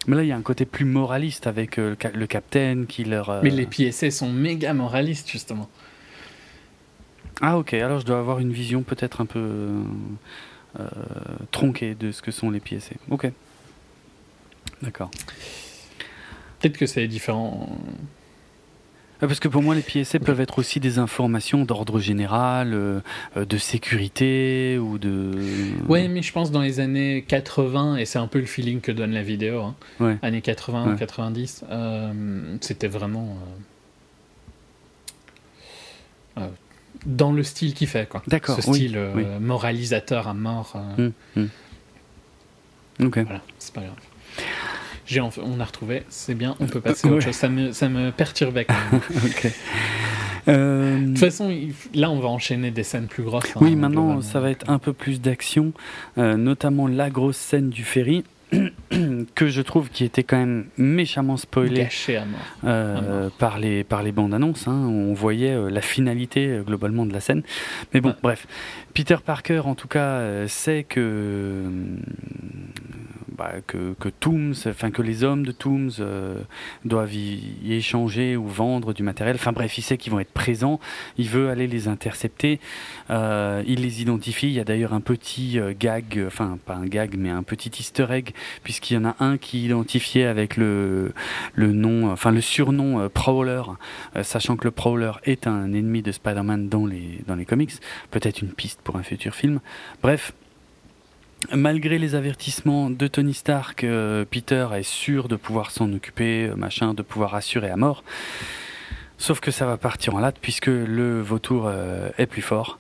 Mais 0.07 0.17
là, 0.17 0.23
il 0.23 0.28
y 0.28 0.33
a 0.33 0.36
un 0.36 0.42
côté 0.42 0.65
plus 0.65 0.84
moraliste 0.84 1.47
avec 1.47 1.76
le, 1.76 1.97
le 2.15 2.26
capitaine 2.26 2.86
qui 2.86 3.05
leur. 3.05 3.41
Mais 3.42 3.51
les 3.51 3.67
PSA 3.67 4.10
sont 4.10 4.31
méga 4.31 4.73
moralistes, 4.75 5.28
justement. 5.28 5.68
Ah 7.41 7.59
ok, 7.59 7.75
alors 7.75 8.01
je 8.01 8.07
dois 8.07 8.19
avoir 8.19 8.39
une 8.39 8.52
vision 8.52 8.83
peut-être 8.83 9.20
un 9.20 9.27
peu 9.27 9.83
euh, 10.81 10.86
tronquée 11.51 11.94
de 11.94 12.12
ce 12.12 12.23
que 12.23 12.31
sont 12.31 12.51
les 12.51 12.61
PSA. 12.61 12.94
Ok. 13.11 13.31
D'accord. 14.81 15.11
Peut-être 16.61 16.78
que 16.78 16.86
c'est 16.86 17.07
différent. 17.09 17.69
Ah, 19.20 19.28
parce 19.28 19.39
que 19.39 19.49
pour 19.49 19.62
moi, 19.62 19.75
les 19.75 19.83
PSA 19.83 20.19
peuvent 20.19 20.41
être 20.41 20.59
aussi 20.59 20.81
des 20.81 20.99
informations 20.99 21.65
d'ordre 21.65 22.01
général, 22.01 22.73
euh, 22.75 23.01
euh, 23.36 23.44
de 23.44 23.59
sécurité 23.59 24.78
ou 24.78 24.99
de. 24.99 25.33
Ouais, 25.89 26.09
mais 26.09 26.23
je 26.23 26.33
pense 26.33 26.51
dans 26.51 26.62
les 26.62 26.81
années 26.81 27.23
80, 27.28 27.99
et 27.99 28.05
c'est 28.05 28.19
un 28.19 28.27
peu 28.27 28.41
le 28.41 28.47
feeling 28.47 28.81
que 28.81 28.91
donne 28.91 29.12
la 29.12 29.23
vidéo, 29.23 29.61
hein, 29.61 29.77
ouais. 30.01 30.19
années 30.23 30.41
80, 30.41 30.97
90, 30.97 31.65
c'était 32.61 32.89
vraiment 32.89 33.36
dans 37.07 37.33
le 37.33 37.43
style 37.43 37.75
qu'il 37.75 37.89
fait, 37.89 38.09
quoi. 38.09 38.23
D'accord. 38.27 38.57
Ce 38.57 38.62
style 38.62 38.97
euh, 38.97 39.39
moralisateur 39.41 40.29
à 40.29 40.35
mort. 40.35 40.75
Euh. 40.77 41.11
Hum, 41.37 41.49
hum. 43.01 43.07
Ok. 43.07 43.19
Voilà, 43.19 43.41
c'est 43.59 43.75
pas 43.75 43.81
grave. 43.81 43.97
J'ai 45.07 45.21
on 45.21 45.61
a 45.61 45.65
retrouvé, 45.65 46.05
c'est 46.09 46.35
bien, 46.35 46.55
on 46.61 46.67
peut 46.67 46.81
passer 46.81 47.09
à 47.09 47.11
autre 47.11 47.25
chose. 47.25 47.35
Ça 47.35 47.49
me, 47.49 47.73
ça 47.73 47.89
me 47.89 48.11
perturbait 48.12 48.65
quand 48.65 48.75
même. 48.93 49.01
ok. 49.25 49.53
Euh, 50.49 50.99
De 51.01 51.07
toute 51.09 51.19
façon, 51.19 51.55
là, 51.93 52.11
on 52.11 52.21
va 52.21 52.29
enchaîner 52.29 52.71
des 52.71 52.83
scènes 52.83 53.09
plus 53.09 53.23
grosses. 53.23 53.53
oui, 53.61 53.73
hein, 53.73 53.77
maintenant, 53.77 54.21
ça 54.23 54.41
va 54.41 54.51
être 54.51 54.69
un 54.71 54.79
peu 54.79 54.93
plus 54.93 55.21
d'action, 55.21 55.73
notamment 56.17 56.87
la 56.87 57.11
grosse 57.11 57.37
scène 57.37 57.69
du 57.71 57.85
ferry. 57.85 58.25
que 59.35 59.49
je 59.49 59.63
trouve 59.63 59.89
qui 59.89 60.05
était 60.05 60.23
quand 60.23 60.37
même 60.37 60.67
méchamment 60.77 61.37
spoilé 61.37 61.89
euh, 62.65 63.29
par 63.39 63.59
les 63.59 63.85
par 63.85 64.03
les 64.03 64.13
bandes 64.13 64.35
annonces. 64.35 64.69
Hein. 64.69 64.87
on 64.89 65.15
voyait 65.15 65.55
euh, 65.55 65.71
la 65.71 65.81
finalité 65.81 66.49
euh, 66.49 66.63
globalement 66.63 67.07
de 67.07 67.13
la 67.13 67.21
scène. 67.21 67.43
Mais 67.95 68.01
bon, 68.01 68.15
bref. 68.23 68.47
Peter 68.95 69.17
Parker, 69.25 69.62
en 69.65 69.75
tout 69.75 69.89
cas, 69.89 70.47
sait 70.49 70.85
que 70.85 71.65
bah, 73.43 73.55
que, 73.67 74.09
Tooms, 74.21 74.55
enfin 74.67 74.91
que 74.91 75.03
les 75.03 75.25
hommes 75.25 75.45
de 75.45 75.53
Tooms 75.53 75.91
euh, 76.01 76.41
doivent 76.85 77.15
y, 77.15 77.73
échanger 77.73 78.37
ou 78.37 78.47
vendre 78.47 78.93
du 78.93 79.03
matériel. 79.03 79.37
Enfin 79.37 79.53
bref, 79.53 79.79
il 79.79 79.83
sait 79.83 79.97
qu'ils 79.97 80.12
vont 80.12 80.21
être 80.21 80.33
présents. 80.33 80.79
Il 81.19 81.29
veut 81.29 81.49
aller 81.49 81.67
les 81.67 81.89
intercepter. 81.89 82.61
Euh, 83.11 83.62
il 83.67 83.81
les 83.81 84.03
identifie. 84.03 84.49
Il 84.49 84.53
y 84.53 84.61
a 84.61 84.65
d'ailleurs 84.65 84.93
un 84.93 85.01
petit 85.01 85.59
euh, 85.59 85.73
gag, 85.79 86.23
enfin 86.27 86.59
pas 86.65 86.75
un 86.75 86.87
gag, 86.87 87.17
mais 87.17 87.31
un 87.31 87.43
petit 87.43 87.71
Easter 87.81 88.07
egg, 88.11 88.33
puisqu'il 88.62 88.95
y 88.95 88.97
en 88.99 89.07
a 89.07 89.17
un 89.19 89.39
qui 89.39 89.59
est 89.59 89.62
identifié 89.62 90.27
avec 90.27 90.57
le 90.57 91.12
le 91.55 91.73
nom, 91.73 92.11
enfin 92.11 92.31
le 92.31 92.41
surnom 92.41 93.09
Prowler, 93.09 93.62
sachant 94.23 94.57
que 94.57 94.65
le 94.65 94.71
Prowler 94.71 95.12
est 95.25 95.47
un 95.47 95.73
ennemi 95.73 96.03
de 96.03 96.12
Spider-Man 96.12 96.69
dans 96.69 96.87
les 96.87 97.21
dans 97.27 97.35
les 97.35 97.45
comics. 97.45 97.73
Peut-être 98.11 98.43
une 98.43 98.53
piste 98.53 98.82
pour 98.83 98.97
un 98.97 99.02
futur 99.02 99.35
film. 99.35 99.61
Bref 100.02 100.33
malgré 101.52 101.99
les 101.99 102.15
avertissements 102.15 102.91
de 102.91 103.07
Tony 103.07 103.35
Stark, 103.35 103.85
euh, 103.85 104.25
Peter 104.28 104.69
est 104.75 104.83
sûr 104.83 105.28
de 105.28 105.36
pouvoir 105.36 105.70
s'en 105.70 105.93
occuper, 105.93 106.47
euh, 106.47 106.57
machin, 106.57 106.94
de 106.94 107.02
pouvoir 107.02 107.35
assurer 107.35 107.70
à 107.70 107.77
mort. 107.77 108.05
Sauf 109.19 109.41
que 109.41 109.51
ça 109.51 109.67
va 109.67 109.77
partir 109.77 110.15
en 110.15 110.19
latte 110.19 110.39
puisque 110.41 110.67
le 110.67 111.20
vautour 111.20 111.65
euh, 111.67 112.11
est 112.19 112.27
plus 112.27 112.43
fort 112.43 112.78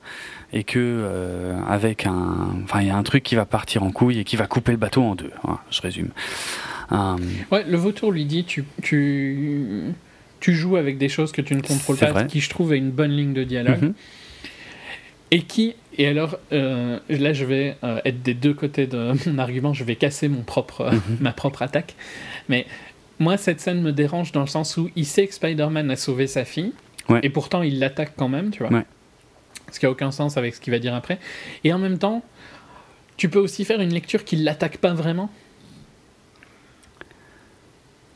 et 0.52 0.64
que 0.64 1.54
avec 1.66 2.04
un, 2.04 2.62
enfin 2.64 2.82
il 2.82 2.88
y 2.88 2.90
a 2.90 2.96
un 2.96 3.02
truc 3.04 3.22
qui 3.22 3.36
va 3.36 3.46
partir 3.46 3.84
en 3.84 3.90
couille 3.90 4.18
et 4.18 4.24
qui 4.24 4.36
va 4.36 4.46
couper 4.46 4.72
le 4.72 4.78
bateau 4.78 5.02
en 5.02 5.14
deux. 5.14 5.30
Je 5.70 5.80
résume. 5.80 6.10
Ouais, 6.90 7.64
le 7.66 7.76
vautour 7.78 8.12
lui 8.12 8.26
dit 8.26 8.44
tu, 8.44 8.64
tu, 8.82 9.94
tu 10.40 10.52
joues 10.52 10.76
avec 10.76 10.98
des 10.98 11.08
choses 11.08 11.32
que 11.32 11.40
tu 11.40 11.54
ne 11.54 11.62
contrôles 11.62 11.96
pas, 11.96 12.24
qui 12.24 12.40
je 12.40 12.50
trouve 12.50 12.74
est 12.74 12.78
une 12.78 12.90
bonne 12.90 13.12
ligne 13.12 13.32
de 13.32 13.44
dialogue. 13.44 13.80
Mhm. 13.80 13.94
Et 15.30 15.42
qui, 15.42 15.74
et 15.98 16.06
alors 16.06 16.38
euh, 16.52 16.98
là 17.08 17.32
je 17.32 17.44
vais 17.44 17.76
euh, 17.84 18.00
être 18.04 18.22
des 18.22 18.34
deux 18.34 18.54
côtés 18.54 18.86
de 18.86 19.12
mon 19.26 19.38
argument, 19.38 19.72
je 19.72 19.84
vais 19.84 19.96
casser 19.96 20.28
mon 20.28 20.42
propre, 20.42 20.90
mhm. 20.92 21.18
ma 21.20 21.32
propre 21.32 21.62
attaque. 21.62 21.94
Mais 22.48 22.66
moi 23.18 23.36
cette 23.36 23.60
scène 23.60 23.82
me 23.82 23.92
dérange 23.92 24.32
dans 24.32 24.40
le 24.40 24.46
sens 24.46 24.76
où 24.76 24.90
il 24.96 25.06
sait 25.06 25.26
que 25.26 25.34
Spider-Man 25.34 25.90
a 25.90 25.96
sauvé 25.96 26.26
sa 26.26 26.44
fille, 26.44 26.72
et 27.22 27.30
pourtant 27.30 27.62
il 27.62 27.78
l'attaque 27.78 28.12
quand 28.16 28.28
même, 28.28 28.50
tu 28.50 28.64
vois. 28.64 28.84
Ce 29.70 29.80
qui 29.80 29.86
a 29.86 29.90
aucun 29.90 30.10
sens 30.10 30.36
avec 30.36 30.54
ce 30.54 30.60
qu'il 30.60 30.72
va 30.72 30.78
dire 30.78 30.94
après. 30.94 31.18
Et 31.64 31.72
en 31.72 31.78
même 31.78 31.98
temps, 31.98 32.22
tu 33.16 33.30
peux 33.30 33.38
aussi 33.38 33.64
faire 33.64 33.80
une 33.80 33.92
lecture 33.92 34.24
qu'il 34.24 34.44
l'attaque 34.44 34.78
pas 34.78 34.92
vraiment. 34.92 35.30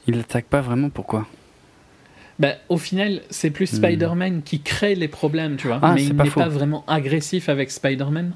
Il 0.06 0.16
l'attaque 0.16 0.46
pas 0.46 0.60
vraiment, 0.60 0.90
pourquoi? 0.90 1.26
Bah, 2.38 2.54
au 2.68 2.78
final, 2.78 3.22
c'est 3.30 3.50
plus 3.50 3.72
hmm. 3.72 3.76
Spider-Man 3.76 4.42
qui 4.42 4.60
crée 4.60 4.94
les 4.94 5.08
problèmes, 5.08 5.56
tu 5.56 5.68
vois. 5.68 5.80
Ah, 5.82 5.94
mais 5.94 6.04
il 6.04 6.16
n'est 6.16 6.30
pas 6.30 6.48
vraiment 6.48 6.84
agressif 6.86 7.48
avec 7.48 7.70
Spider-Man. 7.70 8.32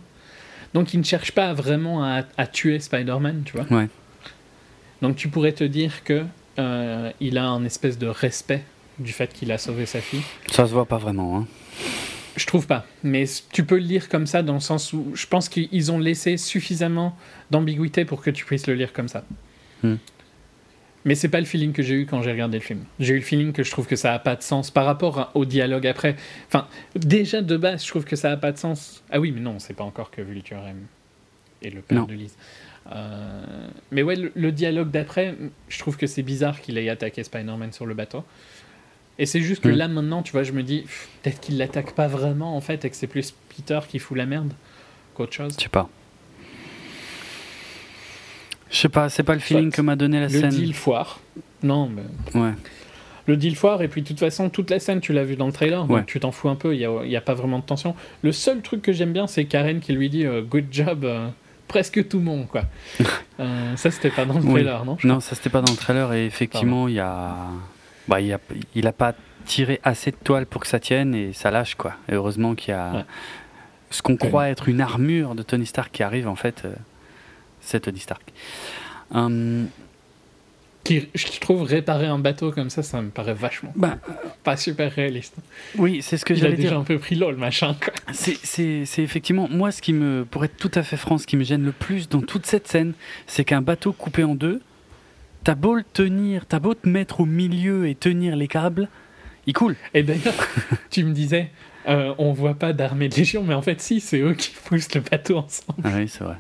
Donc 0.73 0.95
il 0.95 1.01
ne 1.01 1.05
cherche 1.05 1.33
pas 1.33 1.53
vraiment 1.53 2.05
à, 2.05 2.47
tuer 2.47 2.79
Spider-Man, 2.79 3.43
tu 3.45 3.57
vois. 3.57 3.67
Ouais. 3.77 3.89
Donc 5.03 5.17
tu 5.17 5.29
pourrais 5.29 5.53
te 5.53 5.65
dire 5.65 6.05
que 6.05 6.25
euh, 6.59 7.11
il 7.21 7.39
a 7.39 7.49
un 7.49 7.65
espèce 7.65 7.99
de 7.99 8.07
respect 8.07 8.63
du 8.99 9.13
fait 9.13 9.33
qu'il 9.33 9.51
a 9.51 9.59
sauvé 9.59 9.87
sa 9.87 10.01
fille. 10.01 10.23
Ça 10.51 10.67
se 10.67 10.73
voit 10.73 10.87
pas 10.87 10.99
vraiment, 10.99 11.39
hein. 11.39 11.47
Je 12.37 12.47
trouve 12.47 12.67
pas. 12.67 12.87
Mais 13.03 13.25
tu 13.53 13.65
peux 13.65 13.75
le 13.77 13.85
lire 13.85 14.09
comme 14.09 14.27
ça 14.27 14.43
dans 14.43 14.55
le 14.55 14.61
sens 14.61 14.93
où 14.93 15.11
je 15.15 15.27
pense 15.27 15.49
qu'ils 15.49 15.91
ont 15.91 15.99
laissé 15.99 16.37
suffisamment 16.37 17.17
d'ambiguïté 17.51 18.05
pour 18.05 18.23
que 18.23 18.31
tu 18.31 18.45
puisses 18.45 18.67
le 18.67 18.75
lire 18.75 18.93
comme 18.93 19.09
ça. 19.09 19.25
Hmm. 19.83 19.97
Mais 21.05 21.15
c'est 21.15 21.29
pas 21.29 21.41
le 21.41 21.47
feeling 21.47 21.73
que 21.73 21.83
j'ai 21.83 21.95
eu 21.95 22.07
quand 22.07 22.23
j'ai 22.23 22.31
regardé 22.31 22.59
le 22.59 22.63
film. 22.63 22.85
J'ai 22.99 23.15
eu 23.15 23.19
le 23.19 23.25
feeling 23.25 23.53
que 23.53 23.63
je 23.63 23.71
trouve 23.71 23.87
que 23.87 23.97
ça 23.97 24.13
a 24.13 24.19
pas 24.19 24.37
de 24.37 24.43
sens 24.43 24.71
par 24.71 24.85
rapport 24.85 25.31
au 25.35 25.45
dialogue 25.47 25.87
après. 25.87 26.17
Enfin, 26.47 26.67
déjà 26.95 27.41
de 27.41 27.57
base, 27.57 27.85
je 27.85 27.89
trouve 27.89 28.05
que 28.05 28.17
ça 28.17 28.31
a 28.31 28.37
pas 28.37 28.53
de 28.53 28.59
sens. 28.59 29.03
Ah 29.11 29.19
oui, 29.19 29.33
mais 29.33 29.41
non, 29.41 29.59
c'est 29.59 29.75
pas 29.75 29.85
encore 29.85 30.11
que 30.11 30.21
Vulture 30.21 30.61
et 31.63 31.71
le 31.71 31.81
père 31.81 32.07
de 32.07 32.15
Lise. 32.15 32.37
Euh, 32.93 33.69
mais 33.91 34.03
ouais, 34.03 34.17
le, 34.35 34.53
dialogue 34.53 34.91
d'après, 34.91 35.35
je 35.69 35.79
trouve 35.79 35.97
que 35.97 36.07
c'est 36.07 36.23
bizarre 36.23 36.61
qu'il 36.61 36.77
ait 36.79 36.89
attaqué 36.89 37.23
Spider-Man 37.23 37.73
sur 37.73 37.87
le 37.87 37.95
bateau. 37.95 38.25
Et 39.19 39.27
c'est 39.27 39.41
juste 39.41 39.63
que 39.63 39.69
mm. 39.69 39.77
là 39.77 39.89
maintenant, 39.89 40.23
tu 40.23 40.33
vois, 40.33 40.43
je 40.43 40.53
me 40.53 40.63
dis 40.63 40.87
peut-être 41.23 41.41
qu'il 41.41 41.59
l'attaque 41.59 41.93
pas 41.93 42.09
vraiment 42.09 42.57
en 42.57 42.61
fait 42.61 42.85
et 42.85 42.91
que 42.91 42.97
c'est 42.97 43.07
plus 43.07 43.35
Peter 43.55 43.81
qui 43.87 43.99
fout 43.99 44.17
la 44.17 44.27
merde 44.27 44.53
qu'autre 45.15 45.33
chose. 45.33 45.55
Je 45.59 45.65
sais 45.65 45.69
pas. 45.69 45.89
Je 48.71 48.77
sais 48.77 48.89
pas, 48.89 49.09
c'est 49.09 49.23
pas 49.23 49.35
le 49.35 49.41
feeling 49.41 49.71
que 49.71 49.83
m'a 49.83 49.97
donné 49.97 50.21
la 50.21 50.29
scène. 50.29 50.43
Le 50.43 50.49
deal 50.51 50.75
foire. 50.75 51.21
Non, 51.63 51.89
mais. 51.89 52.41
Ouais. 52.41 52.53
Le 53.27 53.37
deal 53.37 53.57
foire, 53.57 53.83
et 53.83 53.89
puis 53.89 54.03
de 54.03 54.09
toute 54.09 54.19
façon, 54.19 54.49
toute 54.49 54.71
la 54.71 54.81
scène, 54.81 55.01
tu 55.01 55.13
l'as 55.13 55.25
vu 55.25 55.37
dans 55.37 55.47
le 55.47 55.53
trailer, 55.53 55.85
donc 55.85 56.07
tu 56.07 56.19
t'en 56.21 56.33
fous 56.33 56.49
un 56.49 56.57
peu, 56.57 56.75
il 56.75 56.79
n'y 56.79 57.17
a, 57.17 57.19
a, 57.19 57.21
pas 57.21 57.35
vraiment 57.35 57.59
de 57.59 57.65
tension. 57.65 57.95
Le 58.23 58.33
seul 58.33 58.63
truc 58.63 58.83
que 58.83 58.93
j'aime 58.93 59.13
bien, 59.13 59.27
c'est 59.27 59.45
Karen 59.45 59.81
qui 59.81 59.93
lui 59.93 60.09
dit 60.09 60.25
euh, 60.25 60.43
Good 60.43 60.67
job, 60.71 61.05
euh, 61.05 61.29
presque 61.69 62.09
tout 62.09 62.19
le 62.19 62.25
monde, 62.25 62.47
quoi. 62.49 62.63
Euh, 63.41 63.75
ça, 63.77 63.91
c'était 63.91 64.11
pas 64.11 64.27
dans 64.27 64.35
le 64.35 64.43
trailer, 64.43 64.85
non 64.85 64.99
Non, 65.03 65.19
ça, 65.21 65.35
c'était 65.35 65.49
pas 65.49 65.63
dans 65.63 65.73
le 65.73 65.77
trailer, 65.79 66.13
et 66.13 66.27
effectivement, 66.27 66.89
il 66.89 66.95
y 66.97 67.01
a. 67.01 67.37
Bah, 68.07 68.17
a, 68.17 68.39
il 68.75 68.87
a 68.87 68.93
pas 68.93 69.15
tiré 69.47 69.81
assez 69.83 70.11
de 70.11 70.17
toile 70.23 70.45
pour 70.45 70.61
que 70.61 70.67
ça 70.67 70.79
tienne, 70.79 71.15
et 71.15 71.33
ça 71.33 71.51
lâche, 71.51 71.75
quoi. 71.75 71.95
Et 72.11 72.17
heureusement 72.17 72.55
qu'il 72.55 72.75
y 72.75 72.77
a. 72.77 73.07
Ce 73.89 74.03
qu'on 74.03 74.19
croit 74.19 74.51
être 74.51 74.69
une 74.69 74.83
armure 74.83 75.35
de 75.35 75.43
Tony 75.43 75.65
Stark 75.65 75.91
qui 75.91 76.03
arrive, 76.03 76.29
en 76.29 76.35
fait 76.35 76.67
c'est 77.61 77.81
Tony 77.81 77.99
Stark. 77.99 78.33
Hum, 79.13 79.69
qui, 80.85 81.09
je 81.15 81.41
trouve 81.41 81.63
réparer 81.63 82.07
un 82.07 82.19
bateau 82.19 82.53
comme 82.53 82.71
ça, 82.71 82.83
ça 82.83 83.03
me 83.03 83.11
paraît 83.11 83.35
vachement 83.35 83.73
bah, 83.77 83.99
pas 84.45 84.57
super 84.57 84.93
réaliste. 84.93 85.35
Oui, 85.77 86.01
c'est 86.01 86.17
ce 86.17 86.25
que 86.25 86.35
j'allais 86.35 86.57
dire. 86.57 86.71
déjà 86.71 86.77
un 86.79 86.85
peu 86.85 86.99
pris 86.99 87.17
l'eau 87.17 87.31
le 87.31 87.37
machin. 87.37 87.77
C'est 88.13 88.83
effectivement 88.99 89.47
moi 89.51 89.73
ce 89.73 89.83
qui 89.83 89.93
me, 89.93 90.25
pour 90.25 90.45
être 90.45 90.57
tout 90.57 90.71
à 90.75 90.83
fait 90.83 90.97
franc, 90.97 91.19
ce 91.19 91.27
qui 91.27 91.37
me 91.37 91.45
gêne 91.45 91.65
le 91.65 91.73
plus 91.73 92.09
dans 92.09 92.23
toute 92.23 92.47
cette 92.47 92.67
scène, 92.67 92.95
c'est 93.27 93.45
qu'un 93.45 93.63
bateau 93.63 93.93
coupé 93.93 94.25
en 94.25 94.35
deux, 94.35 94.63
t'as 95.45 95.55
beau 95.55 95.75
le 95.75 95.85
tenir, 95.85 96.47
t'as 96.47 96.61
beau 96.61 96.75
te 96.75 96.89
mettre 96.89 97.21
au 97.21 97.27
milieu 97.27 97.87
et 97.87 97.95
tenir 97.95 98.35
les 98.37 98.49
câbles, 98.49 98.89
il 99.47 99.53
coule. 99.53 99.77
Et 99.93 100.03
d'ailleurs, 100.03 100.35
tu 100.91 101.05
me 101.05 101.13
disais, 101.13 101.51
euh, 101.89 102.15
on 102.19 102.33
voit 102.33 102.55
pas 102.55 102.73
d'armée 102.73 103.09
de 103.09 103.17
légion, 103.17 103.45
mais 103.45 103.55
en 103.55 103.63
fait 103.63 103.83
si, 103.83 104.01
c'est 104.01 104.21
eux 104.21 104.35
qui 104.35 104.53
poussent 104.65 104.95
le 104.95 105.03
bateau 105.03 105.39
ensemble. 105.39 105.81
Ah 105.85 105.91
oui, 105.97 106.09
c'est 106.09 106.25
vrai 106.25 106.37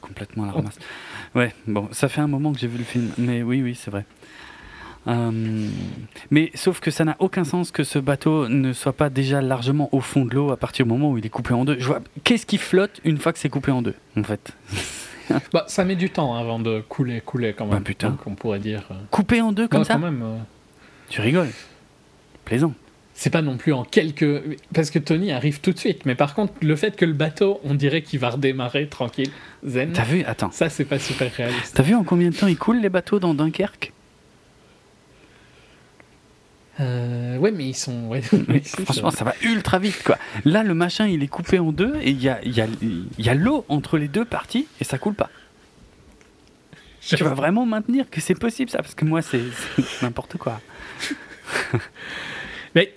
complètement 0.00 0.46
la 0.46 0.52
ramasse. 0.52 0.78
Ouais, 1.34 1.54
bon, 1.66 1.88
ça 1.92 2.08
fait 2.08 2.20
un 2.20 2.26
moment 2.26 2.52
que 2.52 2.58
j'ai 2.58 2.66
vu 2.66 2.78
le 2.78 2.84
film, 2.84 3.10
mais 3.18 3.42
oui, 3.42 3.62
oui, 3.62 3.74
c'est 3.74 3.90
vrai. 3.90 4.04
Euh, 5.08 5.68
mais 6.30 6.50
sauf 6.54 6.80
que 6.80 6.90
ça 6.90 7.04
n'a 7.04 7.16
aucun 7.18 7.44
sens 7.44 7.72
que 7.72 7.82
ce 7.82 7.98
bateau 7.98 8.48
ne 8.48 8.72
soit 8.72 8.92
pas 8.92 9.10
déjà 9.10 9.40
largement 9.40 9.88
au 9.92 10.00
fond 10.00 10.24
de 10.24 10.34
l'eau 10.34 10.52
à 10.52 10.56
partir 10.56 10.86
du 10.86 10.92
moment 10.92 11.10
où 11.10 11.18
il 11.18 11.26
est 11.26 11.30
coupé 11.30 11.54
en 11.54 11.64
deux. 11.64 11.76
Je 11.78 11.86
vois, 11.86 12.00
qu'est-ce 12.22 12.46
qui 12.46 12.58
flotte 12.58 13.00
une 13.04 13.18
fois 13.18 13.32
que 13.32 13.38
c'est 13.38 13.48
coupé 13.48 13.72
en 13.72 13.82
deux, 13.82 13.94
en 14.16 14.22
fait? 14.22 14.52
Bah, 15.52 15.64
ça 15.66 15.84
met 15.84 15.96
du 15.96 16.10
temps 16.10 16.34
avant 16.34 16.58
de 16.58 16.82
couler, 16.86 17.22
couler 17.22 17.54
quand 17.54 17.64
même. 17.64 17.78
Bah, 17.78 17.84
putain. 17.84 18.18
on 18.26 18.34
pourrait 18.34 18.58
dire. 18.58 18.82
Euh. 18.90 18.94
Coupé 19.10 19.40
en 19.40 19.52
deux 19.52 19.66
comme 19.66 19.84
ça? 19.84 19.94
quand 19.94 20.00
même, 20.00 20.20
euh. 20.22 20.36
Tu 21.08 21.22
rigoles? 21.22 21.48
Plaisant 22.44 22.74
c'est 23.14 23.30
pas 23.30 23.42
non 23.42 23.56
plus 23.56 23.72
en 23.72 23.84
quelques. 23.84 24.58
Parce 24.74 24.90
que 24.90 24.98
Tony 24.98 25.32
arrive 25.32 25.60
tout 25.60 25.72
de 25.72 25.78
suite. 25.78 26.06
Mais 26.06 26.14
par 26.14 26.34
contre, 26.34 26.54
le 26.62 26.76
fait 26.76 26.96
que 26.96 27.04
le 27.04 27.12
bateau, 27.12 27.60
on 27.64 27.74
dirait 27.74 28.02
qu'il 28.02 28.18
va 28.18 28.30
redémarrer 28.30 28.88
tranquille, 28.88 29.30
zen. 29.64 29.92
T'as 29.92 30.04
vu 30.04 30.24
Attends. 30.24 30.50
Ça, 30.50 30.68
c'est 30.68 30.84
pas 30.84 30.98
super 30.98 31.32
réaliste. 31.32 31.74
T'as 31.74 31.82
vu 31.82 31.94
en 31.94 32.04
combien 32.04 32.30
de 32.30 32.36
temps 32.36 32.46
ils 32.46 32.56
coulent 32.56 32.80
les 32.80 32.88
bateaux 32.88 33.18
dans 33.18 33.34
Dunkerque? 33.34 33.92
Euh, 36.80 37.36
ouais, 37.36 37.50
mais 37.50 37.68
ils 37.68 37.76
sont. 37.76 38.10
franchement, 38.84 39.10
ça 39.10 39.24
va 39.24 39.34
ultra 39.42 39.78
vite, 39.78 40.02
quoi. 40.04 40.16
Là, 40.44 40.62
le 40.62 40.74
machin, 40.74 41.06
il 41.06 41.22
est 41.22 41.28
coupé 41.28 41.58
en 41.58 41.70
deux 41.70 41.94
et 42.00 42.10
il 42.10 42.22
y 42.22 42.30
a, 42.30 42.42
y 42.44 42.60
a, 42.60 42.66
y 43.18 43.28
a 43.28 43.34
l'eau 43.34 43.66
entre 43.68 43.98
les 43.98 44.08
deux 44.08 44.24
parties 44.24 44.66
et 44.80 44.84
ça 44.84 44.98
coule 44.98 45.14
pas. 45.14 45.30
Tu 47.02 47.24
vas 47.24 47.34
vraiment 47.34 47.66
maintenir 47.66 48.08
que 48.08 48.20
c'est 48.20 48.34
possible, 48.34 48.70
ça? 48.70 48.78
Parce 48.78 48.94
que 48.94 49.04
moi, 49.04 49.22
c'est 49.22 49.42
n'importe 50.02 50.36
quoi. 50.38 50.60
Mais 52.74 52.94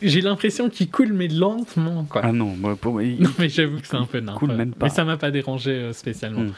j'ai 0.00 0.20
l'impression 0.22 0.70
qu'il 0.70 0.90
coule, 0.90 1.12
mais 1.12 1.28
lentement. 1.28 2.04
Quoi. 2.04 2.22
Ah 2.24 2.32
non, 2.32 2.56
moi, 2.56 2.76
pour... 2.76 3.00
non 3.00 3.30
mais 3.38 3.48
j'avoue 3.48 3.80
que 3.80 3.86
c'est 3.86 3.96
un 3.96 4.06
peu 4.06 4.20
n'importe 4.20 4.52
même 4.52 4.72
pas. 4.72 4.86
Mais 4.86 4.90
ça 4.90 5.04
m'a 5.04 5.16
pas 5.16 5.30
dérangé 5.30 5.70
euh, 5.70 5.92
spécialement. 5.92 6.44
Hmm. 6.44 6.52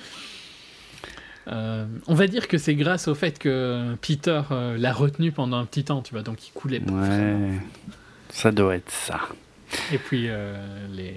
Euh, 1.49 1.84
on 2.07 2.15
va 2.15 2.26
dire 2.26 2.49
que 2.49 2.57
c'est 2.57 2.74
grâce 2.74 3.08
au 3.08 3.15
fait 3.15 3.39
que 3.39 3.94
Peter 4.00 4.41
euh, 4.50 4.78
l'a 4.78 4.92
retenu 4.92 5.33
pendant 5.33 5.58
un 5.58 5.66
petit 5.66 5.84
temps, 5.84 6.00
tu 6.00 6.15
vois, 6.15 6.23
donc 6.23 6.47
il 6.47 6.52
coulait 6.52 6.81
pas. 6.81 6.92
Ouais, 6.92 7.50
ça 8.31 8.50
doit 8.50 8.76
être 8.76 8.91
ça. 8.91 9.20
Et 9.92 9.99
puis 9.99 10.28
les 10.92 11.12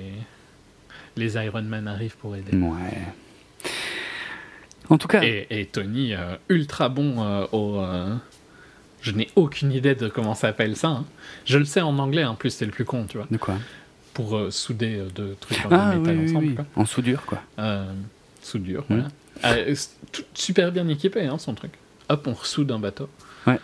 les 1.15 1.35
Iron 1.35 1.61
Man 1.61 1.87
arrivent 1.87 2.17
pour 2.17 2.35
aider. 2.35 2.57
Ouais. 2.57 3.69
En 4.89 4.97
tout 4.97 5.07
cas. 5.07 5.21
Et, 5.23 5.47
et 5.49 5.65
Tony, 5.65 6.13
ultra 6.49 6.89
bon 6.89 7.45
au 7.51 7.79
je 9.07 9.11
n'ai 9.13 9.29
aucune 9.37 9.71
idée 9.71 9.95
de 9.95 10.09
comment 10.09 10.35
ça 10.35 10.49
s'appelle 10.49 10.75
ça. 10.75 10.89
Hein. 10.89 11.05
Je 11.45 11.57
le 11.57 11.63
sais 11.65 11.81
en 11.81 11.97
anglais, 11.97 12.25
en 12.25 12.35
plus, 12.35 12.49
c'est 12.49 12.65
le 12.65 12.71
plus 12.71 12.83
con, 12.83 13.05
tu 13.07 13.17
vois. 13.17 13.27
De 13.31 13.37
quoi? 13.37 13.55
Pour 14.13 14.35
euh, 14.35 14.51
souder 14.51 14.97
euh, 14.97 15.07
deux 15.15 15.37
trucs 15.39 15.65
en 15.65 15.69
ah, 15.71 15.95
métal 15.95 16.19
ensemble. 16.19 16.65
En 16.75 16.85
soudure, 16.85 17.25
quoi. 17.25 17.41
Euh, 17.59 17.85
soudure, 18.41 18.83
voilà. 18.89 19.07
Euh, 19.45 19.75
super 20.33 20.71
bien 20.71 20.87
équipé, 20.89 21.25
hein, 21.25 21.37
son 21.37 21.53
truc. 21.53 21.71
Hop, 22.09 22.27
on 22.27 22.33
ressoude 22.33 22.69
un 22.71 22.79
bateau. 22.79 23.07
Ouais. 23.45 23.59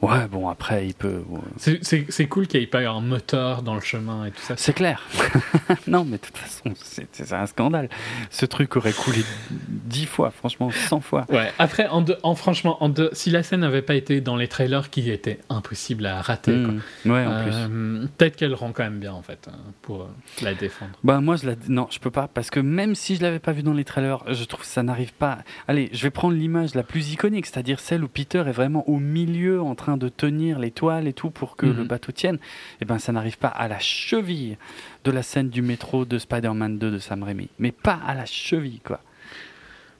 Ouais, 0.00 0.28
bon, 0.30 0.48
après, 0.48 0.86
il 0.86 0.94
peut. 0.94 1.22
C'est 1.56 2.26
cool 2.26 2.46
qu'il 2.46 2.60
n'y 2.60 2.64
ait 2.64 2.68
pas 2.68 2.82
eu 2.82 2.86
un 2.86 3.00
moteur 3.00 3.62
dans 3.62 3.74
le 3.74 3.80
chemin 3.80 4.26
et 4.26 4.30
tout 4.30 4.40
ça. 4.40 4.54
C'est 4.56 4.72
clair. 4.72 5.02
non, 5.88 6.04
mais 6.04 6.18
de 6.18 6.22
toute 6.22 6.36
façon, 6.36 6.72
c'est 6.76 7.32
un 7.32 7.46
scandale. 7.46 7.88
Ce 8.30 8.46
truc 8.46 8.76
aurait 8.76 8.92
coulé 8.92 9.24
dix 9.50 10.06
fois, 10.06 10.30
franchement, 10.30 10.70
cent 10.70 11.00
fois. 11.00 11.26
Ouais, 11.30 11.52
après, 11.58 11.88
en, 11.88 12.04
en 12.22 12.34
franchement, 12.36 12.82
en 12.82 12.92
si 13.12 13.30
la 13.30 13.42
scène 13.42 13.60
n'avait 13.60 13.82
pas 13.82 13.94
été 13.94 14.20
dans 14.20 14.36
les 14.36 14.46
trailers 14.46 14.90
qui 14.90 15.10
étaient 15.10 15.40
impossibles 15.48 16.06
à 16.06 16.22
rater, 16.22 16.52
mmh. 16.52 16.80
ouais, 17.06 17.26
en 17.26 17.42
plus. 17.42 17.52
Euh, 17.54 18.06
peut-être 18.16 18.36
qu'elle 18.36 18.54
rend 18.54 18.72
quand 18.72 18.84
même 18.84 19.00
bien, 19.00 19.12
en 19.12 19.22
fait, 19.22 19.48
hein, 19.50 19.58
pour 19.82 20.02
euh, 20.02 20.08
la 20.42 20.54
défendre. 20.54 20.92
Bah, 21.02 21.20
moi, 21.20 21.36
je 21.36 21.46
la... 21.46 21.54
non, 21.68 21.88
je 21.90 21.98
peux 21.98 22.10
pas, 22.10 22.28
parce 22.28 22.50
que 22.50 22.60
même 22.60 22.94
si 22.94 23.16
je 23.16 23.22
l'avais 23.22 23.40
pas 23.40 23.52
vu 23.52 23.64
dans 23.64 23.74
les 23.74 23.84
trailers, 23.84 24.22
je 24.28 24.44
trouve 24.44 24.60
que 24.60 24.66
ça 24.66 24.84
n'arrive 24.84 25.12
pas. 25.12 25.38
Allez, 25.66 25.90
je 25.92 26.02
vais 26.04 26.10
prendre 26.10 26.34
l'image 26.34 26.76
la 26.76 26.84
plus 26.84 27.12
iconique, 27.12 27.46
c'est-à-dire 27.46 27.80
celle 27.80 28.04
où 28.04 28.08
Peter 28.08 28.44
est 28.46 28.52
vraiment 28.52 28.88
au 28.88 28.98
milieu 28.98 29.60
en 29.60 29.74
train 29.74 29.87
de 29.96 30.08
tenir 30.08 30.58
les 30.58 30.70
toiles 30.70 31.06
et 31.08 31.12
tout 31.12 31.30
pour 31.30 31.56
que 31.56 31.66
le 31.66 31.82
mhm. 31.82 31.86
bateau 31.86 32.12
tienne, 32.12 32.36
et 32.36 32.38
eh 32.82 32.84
ben 32.84 32.98
ça 32.98 33.12
n'arrive 33.12 33.38
pas 33.38 33.48
à 33.48 33.68
la 33.68 33.78
cheville 33.78 34.56
de 35.04 35.10
la 35.10 35.22
scène 35.22 35.48
du 35.48 35.62
métro 35.62 36.04
de 36.04 36.18
Spider-Man 36.18 36.78
2 36.78 36.90
de 36.90 36.98
Sam 36.98 37.22
Raimi. 37.22 37.48
Mais 37.58 37.72
pas 37.72 37.98
à 38.06 38.14
la 38.14 38.26
cheville, 38.26 38.80
quoi. 38.84 39.00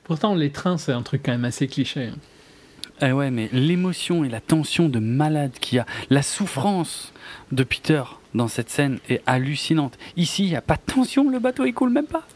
Pourtant, 0.05 0.34
les 0.34 0.50
trains, 0.50 0.78
c'est 0.78 0.92
un 0.92 1.02
truc 1.02 1.23
quand 1.25 1.33
même 1.33 1.44
assez 1.44 1.68
cliché. 1.68 2.07
Hein. 2.07 2.17
Eh 3.00 3.12
ouais, 3.12 3.31
mais 3.31 3.49
l'émotion 3.52 4.25
et 4.25 4.28
la 4.28 4.41
tension 4.41 4.89
de 4.89 4.99
malade 4.99 5.52
qu'il 5.60 5.76
y 5.76 5.78
a, 5.81 5.86
la 6.10 6.23
souffrance 6.23 7.12
de 7.52 7.62
Peter 7.62 8.02
dans 8.34 8.49
cette 8.49 8.70
scène 8.70 8.99
est 9.08 9.23
hallucinante. 9.26 9.99
Ici, 10.17 10.44
il 10.44 10.49
n'y 10.49 10.57
a 10.57 10.62
pas 10.62 10.76
de 10.76 10.92
tension, 10.92 11.31
le 11.31 11.39
bateau 11.39 11.65
il 11.65 11.75
coule 11.75 11.91
même 11.91 12.07
pas. 12.07 12.26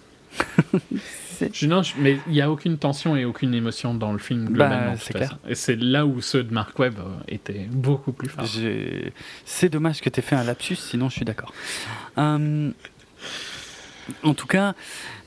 Non, 1.62 1.83
mais 1.99 2.19
il 2.28 2.33
n'y 2.35 2.41
a 2.41 2.51
aucune 2.51 2.78
tension 2.78 3.17
et 3.17 3.25
aucune 3.25 3.55
émotion 3.55 3.94
dans 3.94 4.12
le 4.12 4.19
film 4.19 4.44
bah, 4.44 4.69
globalement. 4.69 4.94
c'est 4.99 5.15
clair. 5.15 5.39
Et 5.49 5.55
c'est 5.55 5.77
là 5.77 6.07
où 6.07 6.20
ceux 6.20 6.44
de 6.44 6.52
Mark 6.52 6.78
Webb 6.78 6.99
euh, 6.99 7.02
étaient 7.28 7.67
beaucoup 7.70 8.12
plus 8.12 8.28
forts. 8.28 8.47
C'est 9.44 9.69
dommage 9.69 10.01
que 10.01 10.09
tu 10.09 10.20
aies 10.20 10.23
fait 10.23 10.36
un 10.36 10.44
lapsus, 10.44 10.77
sinon 10.77 11.09
je 11.09 11.17
suis 11.17 11.25
d'accord. 11.25 11.52
Euh, 12.19 12.70
en 14.23 14.35
tout 14.35 14.47
cas, 14.47 14.75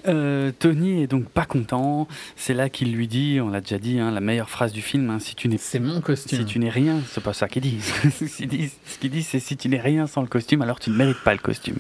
euh, 0.08 0.52
Tony 0.58 1.02
est 1.02 1.08
donc 1.08 1.30
pas 1.30 1.46
content. 1.46 2.08
C'est 2.36 2.54
là 2.54 2.70
qu'il 2.70 2.94
lui 2.94 3.08
dit, 3.08 3.40
on 3.42 3.50
l'a 3.50 3.62
déjà 3.62 3.78
dit, 3.78 4.00
hein, 4.00 4.12
la 4.12 4.22
meilleure 4.22 4.50
phrase 4.50 4.72
du 4.72 4.82
film 4.82 5.10
hein, 5.10 5.20
si 5.20 5.36
tu 5.36 5.48
n'es 5.48 5.58
c'est 5.58 5.80
mon 5.80 6.02
costume. 6.02 6.40
Si 6.40 6.46
tu 6.46 6.60
n'es 6.60 6.70
rien, 6.70 7.02
c'est 7.10 7.24
pas 7.24 7.34
ça 7.34 7.48
qu'il 7.48 7.64
dit. 7.64 7.80
ce 7.82 9.00
qu'il 9.00 9.12
dit, 9.12 9.24
c'est 9.24 9.40
si 9.40 9.58
tu 9.58 9.70
n'es 9.70 9.80
rien 9.80 10.08
sans 10.08 10.22
le 10.22 10.28
costume, 10.28 10.62
alors 10.62 10.80
tu 10.80 10.90
ne 10.90 10.96
mérites 10.96 11.24
pas 11.24 11.34
le 11.34 11.40
costume. 11.40 11.78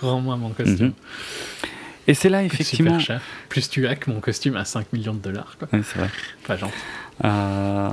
Rends-moi 0.00 0.36
mon 0.36 0.50
costume. 0.50 0.88
Mhm. 0.88 0.92
Et 2.06 2.14
c'est 2.14 2.28
là 2.28 2.42
effectivement. 2.42 2.98
Super 2.98 3.18
cher. 3.18 3.22
Plus 3.48 3.68
tu 3.68 3.82
que 3.96 4.10
mon 4.10 4.20
costume 4.20 4.56
à 4.56 4.64
5 4.64 4.92
millions 4.92 5.14
de 5.14 5.20
dollars. 5.20 5.56
Quoi. 5.58 5.68
c'est 5.70 5.98
vrai. 5.98 6.10
Pas 6.46 6.56
gentil. 6.56 6.74
Euh, 7.24 7.90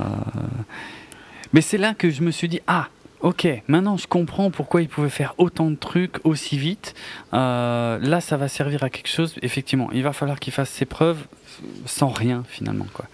mais 1.52 1.60
c'est 1.60 1.78
là 1.78 1.94
que 1.94 2.10
je 2.10 2.22
me 2.22 2.30
suis 2.30 2.48
dit 2.48 2.60
ah, 2.66 2.88
ok, 3.20 3.46
maintenant 3.68 3.96
je 3.96 4.06
comprends 4.06 4.50
pourquoi 4.50 4.82
il 4.82 4.88
pouvait 4.88 5.10
faire 5.10 5.34
autant 5.38 5.70
de 5.70 5.76
trucs 5.76 6.16
aussi 6.24 6.58
vite. 6.58 6.94
Euh, 7.34 7.98
là, 7.98 8.20
ça 8.20 8.36
va 8.36 8.48
servir 8.48 8.82
à 8.82 8.90
quelque 8.90 9.08
chose. 9.08 9.34
Effectivement, 9.42 9.90
il 9.92 10.02
va 10.02 10.12
falloir 10.12 10.40
qu'il 10.40 10.52
fasse 10.52 10.70
ses 10.70 10.86
preuves 10.86 11.24
sans 11.86 12.08
rien 12.08 12.44
finalement. 12.48 12.86
quoi. 12.92 13.06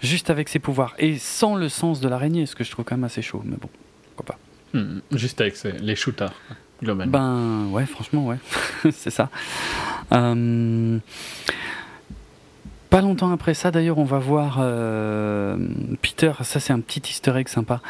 Juste 0.00 0.28
avec 0.28 0.48
ses 0.48 0.58
pouvoirs 0.58 0.94
et 0.98 1.18
sans 1.18 1.54
le 1.54 1.68
sens 1.68 2.00
de 2.00 2.08
l'araignée, 2.08 2.44
ce 2.46 2.54
que 2.54 2.64
je 2.64 2.70
trouve 2.70 2.84
quand 2.84 2.96
même 2.96 3.04
assez 3.04 3.22
chaud. 3.22 3.42
Mais 3.44 3.56
bon, 3.56 3.70
pourquoi 4.14 4.36
pas. 4.36 4.78
Hmm, 4.78 5.00
juste 5.12 5.40
avec 5.40 5.56
les 5.80 5.96
shooters. 5.96 6.34
Ben 7.06 7.68
ouais, 7.70 7.86
franchement, 7.86 8.26
ouais, 8.26 8.36
c'est 8.92 9.10
ça. 9.10 9.30
Euh, 10.12 10.98
pas 12.90 13.00
longtemps 13.00 13.32
après 13.32 13.54
ça, 13.54 13.70
d'ailleurs, 13.70 13.98
on 13.98 14.04
va 14.04 14.18
voir 14.18 14.58
euh, 14.60 15.56
Peter. 16.02 16.32
Ça, 16.42 16.60
c'est 16.60 16.72
un 16.72 16.80
petit 16.80 17.02
easter 17.10 17.36
egg 17.36 17.48
sympa 17.48 17.80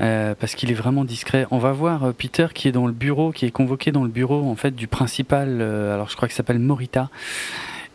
euh, 0.00 0.34
parce 0.38 0.54
qu'il 0.54 0.70
est 0.70 0.74
vraiment 0.74 1.04
discret. 1.04 1.46
On 1.50 1.58
va 1.58 1.72
voir 1.72 2.12
Peter 2.14 2.48
qui 2.52 2.68
est 2.68 2.72
dans 2.72 2.86
le 2.86 2.92
bureau, 2.92 3.32
qui 3.32 3.46
est 3.46 3.50
convoqué 3.50 3.92
dans 3.92 4.02
le 4.02 4.10
bureau 4.10 4.50
en 4.50 4.56
fait 4.56 4.74
du 4.74 4.88
principal. 4.88 5.60
alors, 5.62 6.08
je 6.08 6.16
crois 6.16 6.26
qu'il 6.26 6.34
s'appelle 6.34 6.58
Morita 6.58 7.10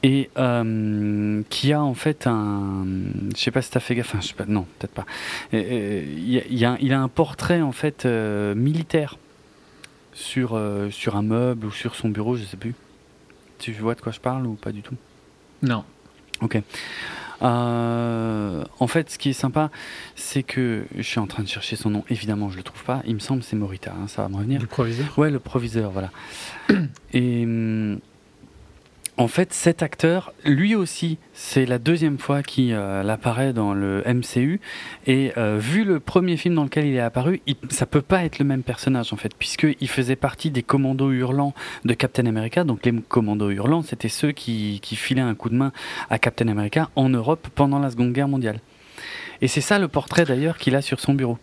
et 0.04 0.30
qui 1.50 1.74
a 1.74 1.82
en 1.82 1.94
fait 1.96 2.28
un, 2.28 2.86
je 3.36 3.42
sais 3.42 3.52
pas 3.52 3.62
si 3.62 3.72
t'as 3.72 3.80
fait 3.80 3.96
gaffe, 3.96 4.12
enfin, 4.14 4.22
je 4.22 4.28
sais 4.28 4.36
pas, 4.36 4.46
non, 4.48 4.66
peut-être 4.78 4.94
pas. 4.94 5.06
Il, 5.52 6.66
a, 6.66 6.78
il 6.80 6.94
a 6.94 7.02
un 7.02 7.08
portrait 7.10 7.62
en 7.62 7.72
fait 7.72 8.06
militaire 8.06 9.18
sur, 10.18 10.56
euh, 10.56 10.90
sur 10.90 11.16
un 11.16 11.22
meuble 11.22 11.68
ou 11.68 11.72
sur 11.72 11.96
son 11.96 12.10
bureau, 12.10 12.36
je 12.36 12.44
sais 12.44 12.58
plus. 12.58 12.74
Tu 13.60 13.72
vois 13.74 13.94
de 13.94 14.02
quoi 14.02 14.12
je 14.12 14.20
parle 14.20 14.48
ou 14.48 14.54
pas 14.54 14.72
du 14.72 14.82
tout? 14.82 14.96
Non. 15.62 15.86
Ok. 16.42 16.60
Euh, 17.44 18.64
en 18.80 18.88
fait, 18.88 19.12
ce 19.12 19.20
qui 19.20 19.30
est 19.30 19.34
sympa, 19.34 19.70
c'est 20.16 20.42
que 20.42 20.86
je 20.96 21.04
suis 21.04 21.20
en 21.20 21.28
train 21.28 21.44
de 21.44 21.48
chercher 21.48 21.76
son 21.76 21.92
nom. 21.92 22.04
Évidemment, 22.10 22.50
je 22.50 22.58
le 22.58 22.64
trouve 22.64 22.84
pas. 22.84 23.04
Il 23.06 23.14
me 23.14 23.20
semble 23.20 23.44
c'est 23.44 23.56
Morita. 23.56 23.94
Hein, 23.94 24.08
ça 24.08 24.24
va 24.24 24.30
me 24.30 24.38
revenir. 24.38 24.60
Le 24.60 24.66
proviseur? 24.66 25.18
Ouais, 25.20 25.30
le 25.30 25.40
proviseur, 25.40 25.92
voilà. 25.92 26.10
Et 27.14 27.44
hum, 27.44 28.00
en 29.20 29.28
fait, 29.28 29.52
cet 29.52 29.82
acteur, 29.82 30.32
lui 30.46 30.76
aussi, 30.76 31.18
c'est 31.34 31.66
la 31.66 31.80
deuxième 31.80 32.20
fois 32.20 32.44
qu'il 32.44 32.74
euh, 32.74 33.08
apparaît 33.08 33.52
dans 33.52 33.74
le 33.74 34.04
MCU. 34.06 34.60
Et 35.08 35.34
euh, 35.38 35.58
vu 35.60 35.84
le 35.84 36.00
premier 36.00 36.38
film 36.38 36.54
dans 36.54 36.64
lequel 36.64 36.86
il 36.86 36.96
est 36.96 37.00
apparu, 37.00 37.42
il, 37.48 37.56
ça 37.70 37.88
peut 37.88 38.04
pas 38.04 38.24
être 38.26 38.38
le 38.38 38.46
même 38.46 38.62
personnage 38.62 39.14
en 39.14 39.16
fait, 39.16 39.34
puisqu'il 39.36 39.90
faisait 39.90 40.16
partie 40.16 40.52
des 40.52 40.62
commandos 40.62 41.12
hurlants 41.12 41.56
de 41.84 41.94
Captain 41.96 42.28
America. 42.28 42.64
Donc 42.64 42.86
les 42.86 42.94
commandos 42.94 43.50
hurlants, 43.50 43.82
c'était 43.82 44.10
ceux 44.10 44.34
qui, 44.34 44.80
qui 44.84 44.96
filaient 44.96 45.22
un 45.22 45.36
coup 45.36 45.50
de 45.50 45.56
main 45.56 45.72
à 46.12 46.20
Captain 46.20 46.48
America 46.48 46.92
en 46.96 47.10
Europe 47.10 47.48
pendant 47.56 47.80
la 47.80 47.90
Seconde 47.90 48.14
Guerre 48.14 48.28
mondiale. 48.28 48.60
Et 49.42 49.48
c'est 49.48 49.62
ça 49.62 49.80
le 49.80 49.88
portrait 49.88 50.26
d'ailleurs 50.26 50.58
qu'il 50.60 50.76
a 50.76 50.84
sur 50.84 51.00
son 51.00 51.16
bureau. 51.16 51.40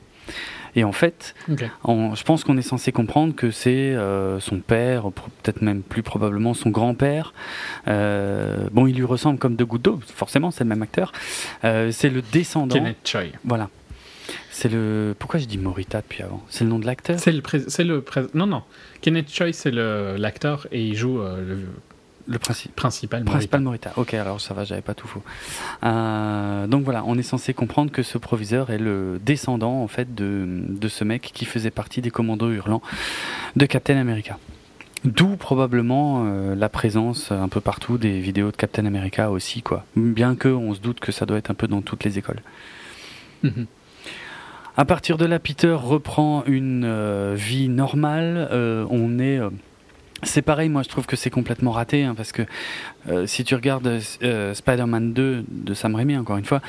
Et 0.77 0.85
en 0.85 0.93
fait, 0.93 1.35
je 1.49 2.23
pense 2.25 2.45
qu'on 2.45 2.57
est 2.57 2.63
censé 2.63 2.93
comprendre 2.93 3.35
que 3.35 3.51
c'est 3.51 3.95
euh, 3.95 4.41
son 4.41 4.59
père, 4.59 5.11
peut-être 5.43 5.63
même 5.63 5.83
plus 5.83 6.03
probablement 6.03 6.55
son 6.55 6.71
grand-père. 6.71 7.33
Euh, 7.89 8.69
bon, 8.73 8.87
il 8.87 8.97
lui 8.97 9.05
ressemble 9.05 9.39
comme 9.39 9.57
deux 9.57 9.67
gouttes 9.67 9.83
d'eau, 9.83 10.01
forcément, 10.15 10.51
c'est 10.51 10.65
le 10.65 10.69
même 10.69 10.83
acteur. 10.83 11.13
Euh, 11.65 11.91
c'est 11.93 12.11
le 12.11 12.23
descendant. 12.23 12.75
Kenneth 12.75 12.99
Choi. 13.05 13.23
Voilà. 13.45 13.71
C'est 14.51 14.71
le. 14.71 15.15
Pourquoi 15.19 15.39
je 15.39 15.47
dis 15.47 15.59
Morita 15.59 16.01
depuis 16.01 16.23
avant? 16.23 16.43
C'est 16.49 16.65
le 16.65 16.71
nom 16.71 16.79
de 16.79 16.87
l'acteur? 16.87 17.19
C'est 17.19 17.33
le, 17.33 17.43
c'est 17.69 17.85
le 17.85 18.05
Non, 18.35 18.47
non. 18.47 18.63
Kenneth 19.01 19.33
Choi, 19.33 19.53
c'est 19.53 19.73
l'acteur 19.73 20.67
et 20.73 20.83
il 20.83 20.97
joue 20.97 21.19
le 21.19 21.67
le 22.27 22.39
principe. 22.39 22.75
principal 22.75 23.21
Morita. 23.21 23.33
Principal 23.33 23.61
Morita. 23.61 23.93
Ok, 23.97 24.15
alors 24.15 24.41
ça 24.41 24.55
va, 24.55 24.65
j'avais 24.65 24.81
pas 24.83 24.95
tout 24.95 25.07
faux. 25.07 25.23
Euh, 25.83 26.67
donc 26.67 26.85
voilà, 26.85 27.03
on 27.07 27.19
est 27.19 27.23
censé 27.23 27.55
comprendre 27.55 27.91
que 27.91 28.03
ce 28.03 28.19
proviseur 28.19 28.71
est 28.71 28.79
le 28.79 29.21
descendant 29.25 29.83
en 29.83 29.89
fait 29.89 30.15
de, 30.15 30.47
de 30.69 30.89
ce 30.89 31.05
mec 31.05 31.31
qui 31.35 31.45
faisait 31.45 31.71
partie 31.71 32.01
des 32.01 32.11
commandos 32.11 32.51
hurlants 32.51 32.83
de 33.57 33.67
Captain 33.67 33.97
America. 33.97 34.39
D'où 35.05 35.37
probablement 35.37 36.25
euh, 36.25 36.55
la 36.55 36.71
présence 36.71 37.31
un 37.31 37.49
peu 37.49 37.61
partout 37.61 37.99
des 37.99 38.21
vidéos 38.21 38.51
de 38.51 38.57
Captain 38.57 38.87
America 38.87 39.31
aussi, 39.31 39.61
quoi. 39.61 39.85
Bien 39.97 40.35
que 40.35 40.49
on 40.49 40.73
se 40.73 40.81
doute 40.81 41.01
que 41.01 41.13
ça 41.13 41.27
doit 41.27 41.37
être 41.37 41.51
un 41.51 41.55
peu 41.55 41.69
dans 41.69 41.83
toutes 41.83 42.05
les 42.05 42.19
écoles. 42.19 42.41
Mhm. 43.43 43.67
À 44.77 44.85
partir 44.87 45.19
de 45.19 45.27
là, 45.27 45.39
Peter 45.39 45.77
reprend 45.79 46.43
une 46.47 46.85
euh, 46.85 47.35
vie 47.37 47.69
normale. 47.69 48.49
on 48.51 49.19
est 49.19 49.41
c'est 50.25 50.43
pareil, 50.43 50.69
moi 50.69 50.83
je 50.83 50.89
trouve 50.89 51.07
que 51.07 51.17
c'est 51.17 51.31
complètement 51.31 51.71
raté, 51.71 52.05
hein, 52.05 52.15
parce 52.15 52.33
que 52.33 52.43
euh, 53.09 53.27
si 53.27 53.45
tu 53.45 53.55
regardes 53.55 54.01
euh, 54.23 54.55
Spider-Man 54.55 55.13
2 55.13 55.45
de 55.49 55.75
Sam 55.75 55.95
Raimi, 55.95 56.17
encore 56.17 56.37
une 56.37 56.45
fois, 56.45 56.61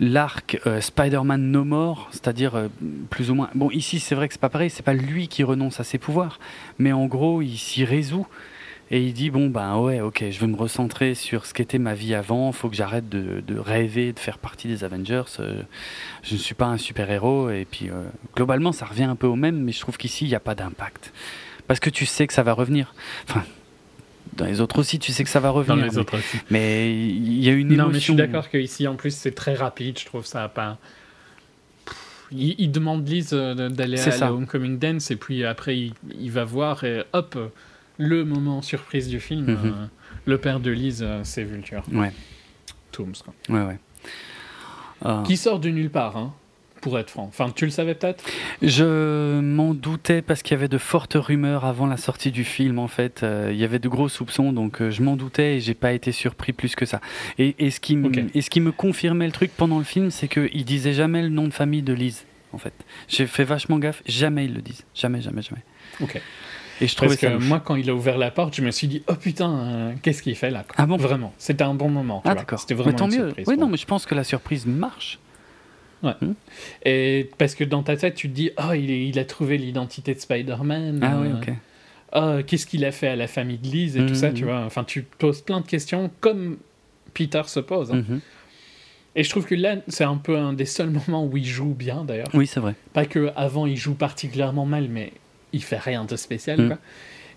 l'arc 0.00 0.58
euh, 0.66 0.80
Spider-Man 0.80 1.50
No 1.50 1.64
More, 1.64 2.08
c'est-à-dire 2.10 2.68
plus 3.10 3.30
ou 3.30 3.34
moins... 3.34 3.50
Bon, 3.54 3.70
ici 3.70 4.00
c'est 4.00 4.14
vrai 4.14 4.28
que 4.28 4.34
c'est 4.34 4.40
pas 4.40 4.48
pareil, 4.48 4.70
c'est 4.70 4.84
pas 4.84 4.94
lui 4.94 5.28
qui 5.28 5.44
renonce 5.44 5.80
à 5.80 5.84
ses 5.84 5.98
pouvoirs, 5.98 6.38
mais 6.78 6.92
en 6.92 7.06
gros 7.06 7.42
il 7.42 7.56
s'y 7.56 7.84
résout. 7.84 8.26
Et 8.90 9.00
il 9.00 9.14
dit 9.14 9.30
bon 9.30 9.48
ben 9.48 9.78
ouais 9.78 10.02
ok 10.02 10.26
je 10.30 10.38
veux 10.40 10.46
me 10.46 10.56
recentrer 10.56 11.14
sur 11.14 11.46
ce 11.46 11.54
qu'était 11.54 11.78
ma 11.78 11.94
vie 11.94 12.14
avant, 12.14 12.52
faut 12.52 12.68
que 12.68 12.76
j'arrête 12.76 13.08
de, 13.08 13.40
de, 13.40 13.58
rêver 13.58 14.12
de 14.12 14.18
faire 14.18 14.36
partie 14.36 14.68
des 14.68 14.84
Avengers. 14.84 15.22
je 16.22 16.34
ne 16.34 16.38
suis 16.38 16.54
pas 16.54 16.66
un 16.66 16.76
super 16.76 17.10
héros 17.10 17.48
et 17.48 17.66
puis 17.68 17.88
globalement 18.36 18.72
ça 18.72 18.84
revient 18.84 19.04
un 19.04 19.16
peu 19.16 19.26
au 19.26 19.36
même, 19.36 19.56
mais 19.56 19.72
je 19.72 19.80
trouve 19.80 19.96
qu'ici 19.96 20.26
il 20.26 20.28
n'y 20.28 20.34
a 20.34 20.40
pas 20.40 20.54
d'impact 20.54 21.12
parce 21.66 21.80
que 21.80 21.90
tu 21.90 22.06
sais 22.06 22.26
que 22.26 22.32
ça 22.32 22.42
va 22.42 22.52
revenir. 22.52 22.94
Enfin, 23.28 23.44
dans 24.36 24.46
les 24.46 24.60
autres 24.60 24.78
aussi, 24.78 24.98
tu 24.98 25.12
sais 25.12 25.24
que 25.24 25.30
ça 25.30 25.40
va 25.40 25.50
revenir. 25.50 25.76
Dans 25.76 25.82
les 25.82 25.90
mais, 25.90 25.98
autres 25.98 26.18
aussi. 26.18 26.38
Mais 26.50 26.92
il 26.92 27.42
y 27.42 27.48
a 27.48 27.52
une 27.52 27.72
émotion. 27.72 27.84
Non, 27.84 27.88
mais 27.92 27.98
je 27.98 28.04
suis 28.04 28.14
d'accord 28.14 28.50
qu'ici, 28.50 28.86
en 28.88 28.96
plus, 28.96 29.14
c'est 29.14 29.34
très 29.34 29.54
rapide. 29.54 29.98
Je 29.98 30.06
trouve 30.06 30.26
ça 30.26 30.48
pas. 30.48 30.78
Il, 32.30 32.72
demande 32.72 33.08
Liz 33.08 33.30
euh, 33.32 33.68
d'aller 33.68 34.00
à 34.00 34.16
la 34.16 34.32
Homecoming 34.32 34.78
Dance 34.78 35.12
et 35.12 35.16
puis 35.16 35.44
après 35.44 35.76
il, 35.76 36.30
va 36.32 36.42
voir 36.42 36.82
et 36.82 37.04
hop, 37.12 37.38
le 37.98 38.24
moment 38.24 38.60
surprise 38.60 39.08
du 39.08 39.20
film, 39.20 39.44
mhm. 39.44 39.58
euh, 39.64 39.86
le 40.24 40.38
père 40.38 40.58
de 40.58 40.70
Liz, 40.70 41.02
euh, 41.02 41.20
c'est 41.22 41.44
Vulture. 41.44 41.84
Ouais. 41.92 42.12
Tooms. 42.90 43.12
Quoi. 43.24 43.34
Ouais, 43.48 43.64
ouais. 43.64 45.22
Qui 45.26 45.36
sort 45.36 45.60
de 45.60 45.68
nulle 45.68 45.90
part, 45.90 46.16
hein 46.16 46.34
pour 46.84 46.98
être 46.98 47.08
franc. 47.08 47.24
Enfin, 47.24 47.50
tu 47.56 47.64
le 47.64 47.70
savais 47.70 47.94
peut-être? 47.94 48.22
Je 48.60 49.40
m'en 49.40 49.72
doutais 49.72 50.20
parce 50.20 50.42
qu'il 50.42 50.54
y 50.54 50.58
avait 50.58 50.68
de 50.68 50.76
fortes 50.76 51.14
rumeurs 51.14 51.64
avant 51.64 51.86
la 51.86 51.96
sortie 51.96 52.30
du 52.30 52.44
film, 52.44 52.78
en 52.78 52.88
fait. 52.88 53.22
Euh, 53.22 53.48
il 53.50 53.56
y 53.56 53.64
avait 53.64 53.78
de 53.78 53.88
gros 53.88 54.10
soupçons, 54.10 54.52
donc 54.52 54.82
euh, 54.82 54.90
je 54.90 55.02
m'en 55.02 55.16
doutais 55.16 55.56
et 55.56 55.60
j'ai 55.60 55.72
pas 55.72 55.94
été 55.94 56.12
surpris 56.12 56.52
plus 56.52 56.76
que 56.76 56.84
ça. 56.84 57.00
Et, 57.38 57.54
et 57.58 57.70
ce 57.70 57.80
qui 57.80 57.98
et 58.34 58.42
ce 58.42 58.50
qui 58.50 58.60
me 58.60 58.70
confirmait 58.70 59.24
le 59.24 59.32
truc 59.32 59.50
pendant 59.56 59.78
le 59.78 59.84
film, 59.84 60.10
c'est 60.10 60.28
qu'il 60.28 60.64
disait 60.66 60.92
jamais 60.92 61.22
le 61.22 61.30
nom 61.30 61.48
de 61.48 61.54
famille 61.54 61.80
de 61.80 61.94
Lise, 61.94 62.26
en 62.52 62.58
fait. 62.58 62.74
J'ai 63.08 63.26
fait 63.26 63.44
vachement 63.44 63.78
gaffe, 63.78 64.02
jamais 64.04 64.44
ils 64.44 64.52
le 64.52 64.60
disent. 64.60 64.84
Jamais, 64.94 65.22
jamais, 65.22 65.40
jamais. 65.40 65.62
Ok. 66.02 66.20
Et 66.82 66.86
je 66.86 66.96
trouvais 66.96 67.16
Parce 67.16 67.32
que 67.38 67.42
moi, 67.48 67.62
quand 67.64 67.76
il 67.76 67.88
a 67.88 67.94
ouvert 67.94 68.18
la 68.18 68.30
porte, 68.30 68.54
je 68.56 68.60
me 68.60 68.70
suis 68.70 68.88
dit, 68.88 69.02
oh 69.08 69.14
putain, 69.14 69.56
euh, 69.56 69.92
qu'est-ce 70.02 70.22
qu'il 70.22 70.36
fait 70.36 70.50
là 70.50 70.64
Ah 70.76 70.84
bon? 70.84 70.98
Vraiment. 70.98 71.32
C'était 71.38 71.64
un 71.64 71.72
bon 71.72 71.88
moment. 71.88 72.20
Ah 72.26 72.34
d'accord. 72.34 72.58
C'était 72.58 72.74
vraiment 72.74 72.90
mais 72.90 72.98
tant 72.98 73.08
mieux. 73.08 73.32
oui, 73.46 73.56
non, 73.56 73.68
mais 73.68 73.78
je 73.78 73.86
pense 73.86 74.04
que 74.04 74.14
la 74.14 74.24
surprise 74.24 74.66
marche. 74.66 75.18
Ouais. 76.04 76.14
Hmm 76.20 76.34
et 76.84 77.30
parce 77.38 77.54
que 77.54 77.64
dans 77.64 77.82
ta 77.82 77.96
tête, 77.96 78.14
tu 78.14 78.28
te 78.28 78.34
dis, 78.34 78.50
oh, 78.58 78.72
il, 78.74 78.90
il 78.90 79.18
a 79.18 79.24
trouvé 79.24 79.58
l'identité 79.58 80.14
de 80.14 80.20
Spider-Man. 80.20 81.00
Ah 81.02 81.18
oui, 81.20 81.28
ok. 81.34 81.54
Oh, 82.14 82.42
qu'est-ce 82.46 82.66
qu'il 82.66 82.84
a 82.84 82.92
fait 82.92 83.08
à 83.08 83.16
la 83.16 83.26
famille 83.26 83.58
de 83.58 83.66
Liz 83.66 83.96
et 83.96 84.06
tout 84.06 84.14
ça, 84.14 84.30
tu 84.30 84.44
hmm. 84.44 84.46
vois. 84.46 84.60
Enfin, 84.64 84.84
tu 84.84 85.02
poses 85.02 85.40
plein 85.40 85.60
de 85.60 85.66
questions 85.66 86.10
comme 86.20 86.58
Peter 87.12 87.42
se 87.46 87.60
pose. 87.60 87.92
Hein. 87.92 88.04
Hmm. 88.08 88.20
Et 89.16 89.24
je 89.24 89.30
trouve 89.30 89.46
que 89.46 89.54
là, 89.54 89.76
c'est 89.88 90.04
un 90.04 90.16
peu 90.16 90.36
un 90.36 90.52
des 90.52 90.64
seuls 90.64 90.90
moments 91.08 91.26
où 91.26 91.36
il 91.36 91.44
joue 91.44 91.74
bien, 91.74 92.04
d'ailleurs. 92.04 92.28
Oui, 92.34 92.46
c'est 92.46 92.60
vrai. 92.60 92.74
Pas 92.92 93.06
que 93.06 93.32
avant 93.36 93.66
il 93.66 93.76
joue 93.76 93.94
particulièrement 93.94 94.66
mal, 94.66 94.88
mais 94.88 95.12
il 95.52 95.62
fait 95.62 95.78
rien 95.78 96.04
de 96.04 96.16
spécial. 96.16 96.66
Quoi. 96.66 96.78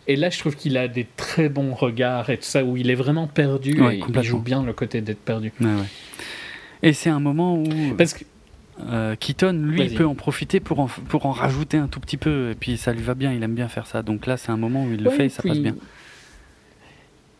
Et 0.07 0.15
là, 0.15 0.29
je 0.29 0.39
trouve 0.39 0.55
qu'il 0.55 0.77
a 0.77 0.87
des 0.87 1.05
très 1.17 1.49
bons 1.49 1.73
regards 1.73 2.29
et 2.29 2.37
tout 2.37 2.43
ça, 2.43 2.63
où 2.63 2.77
il 2.77 2.89
est 2.89 2.95
vraiment 2.95 3.27
perdu 3.27 3.81
et 3.91 4.01
il 4.07 4.23
joue 4.23 4.39
bien 4.39 4.63
le 4.63 4.73
côté 4.73 5.01
d'être 5.01 5.19
perdu. 5.19 5.51
Ouais. 5.59 5.67
Et 6.81 6.93
c'est 6.93 7.09
un 7.09 7.19
moment 7.19 7.57
où. 7.57 7.65
Parce 7.97 8.13
que 8.13 8.23
euh, 8.79 9.15
Keaton, 9.15 9.53
lui, 9.53 9.81
il 9.83 9.93
peut 9.95 10.05
en 10.05 10.15
profiter 10.15 10.59
pour 10.59 10.79
en, 10.79 10.87
pour 10.87 11.25
en 11.25 11.31
rajouter 11.31 11.77
un 11.77 11.87
tout 11.87 11.99
petit 11.99 12.17
peu, 12.17 12.51
et 12.51 12.55
puis 12.55 12.77
ça 12.77 12.93
lui 12.93 13.01
va 13.01 13.13
bien, 13.13 13.33
il 13.33 13.41
aime 13.43 13.55
bien 13.55 13.67
faire 13.67 13.87
ça. 13.87 14.03
Donc 14.03 14.25
là, 14.25 14.37
c'est 14.37 14.51
un 14.51 14.57
moment 14.57 14.83
où 14.83 14.91
il 14.91 15.03
le 15.03 15.09
fait 15.09 15.25
et 15.25 15.29
ça 15.29 15.43
passe 15.43 15.59
bien. 15.59 15.75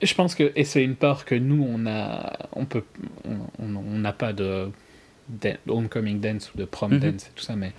Je 0.01 0.13
pense 0.13 0.35
que, 0.35 0.51
et 0.55 0.63
c'est 0.63 0.83
une 0.83 0.95
part 0.95 1.25
que 1.25 1.35
nous, 1.35 1.65
on 1.67 1.87
a, 1.87 2.33
on 2.53 2.65
peut, 2.65 2.83
on 3.59 3.97
n'a 3.97 4.13
pas 4.13 4.33
de 4.33 4.69
homecoming 5.67 6.19
dance 6.19 6.51
ou 6.53 6.57
de 6.57 6.65
prom 6.65 6.93
mhm. 6.93 6.99
dance 6.99 7.23
et 7.25 7.31
tout 7.35 7.43
ça, 7.43 7.55
mais 7.55 7.73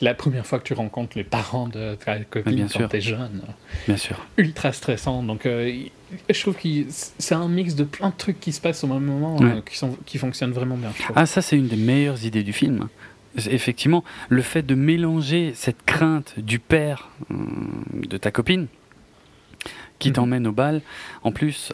la 0.00 0.14
première 0.14 0.46
fois 0.46 0.58
que 0.58 0.64
tu 0.64 0.74
rencontres 0.74 1.16
les 1.16 1.24
parents 1.24 1.68
de 1.68 1.94
ta 1.94 2.18
copine 2.20 2.68
quand 2.72 2.88
t'es 2.88 3.00
jeune, 3.00 3.42
bien 3.86 3.96
sûr, 3.96 4.26
ultra 4.36 4.72
stressant. 4.72 5.22
Donc, 5.22 5.46
euh, 5.46 5.84
je 6.28 6.40
trouve 6.40 6.56
que 6.56 6.68
c'est 6.88 7.34
un 7.34 7.48
mix 7.48 7.74
de 7.74 7.84
plein 7.84 8.10
de 8.10 8.16
trucs 8.16 8.40
qui 8.40 8.52
se 8.52 8.60
passent 8.60 8.82
au 8.84 8.88
même 8.88 9.04
moment 9.04 9.38
euh, 9.40 9.60
qui, 9.62 9.76
sont, 9.76 9.96
qui 10.06 10.18
fonctionnent 10.18 10.52
vraiment 10.52 10.76
bien. 10.76 10.92
Ah, 11.14 11.26
ça, 11.26 11.42
c'est 11.42 11.56
une 11.56 11.68
des 11.68 11.76
meilleures 11.76 12.24
idées 12.24 12.42
du 12.42 12.52
film. 12.52 12.88
Effectivement, 13.50 14.02
le 14.28 14.42
fait 14.42 14.62
de 14.62 14.74
mélanger 14.74 15.52
cette 15.54 15.84
crainte 15.84 16.34
du 16.38 16.58
père 16.58 17.10
euh, 17.30 17.34
de 18.08 18.16
ta 18.16 18.30
copine 18.30 18.66
qui 19.98 20.08
mhm. 20.08 20.14
t'emmène 20.14 20.46
au 20.46 20.52
bal, 20.52 20.82
en 21.22 21.32
plus, 21.32 21.72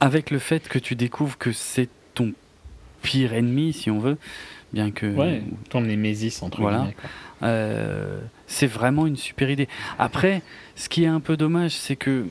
avec 0.00 0.30
le 0.30 0.38
fait 0.38 0.68
que 0.68 0.78
tu 0.78 0.94
découvres 0.96 1.38
que 1.38 1.52
c'est 1.52 1.88
pire 3.02 3.34
ennemi, 3.34 3.72
si 3.72 3.90
on 3.90 3.98
veut, 3.98 4.16
bien 4.72 4.90
que. 4.90 5.06
Ouais, 5.06 5.42
ton 5.68 5.82
némésis, 5.82 6.42
entre 6.42 6.60
voilà. 6.60 6.88
Euh, 7.42 8.20
c'est 8.46 8.66
vraiment 8.66 9.06
une 9.06 9.16
super 9.16 9.50
idée. 9.50 9.68
Après, 9.98 10.42
ce 10.76 10.88
qui 10.88 11.04
est 11.04 11.08
un 11.08 11.20
peu 11.20 11.36
dommage, 11.36 11.72
c'est 11.72 11.96
que. 11.96 12.26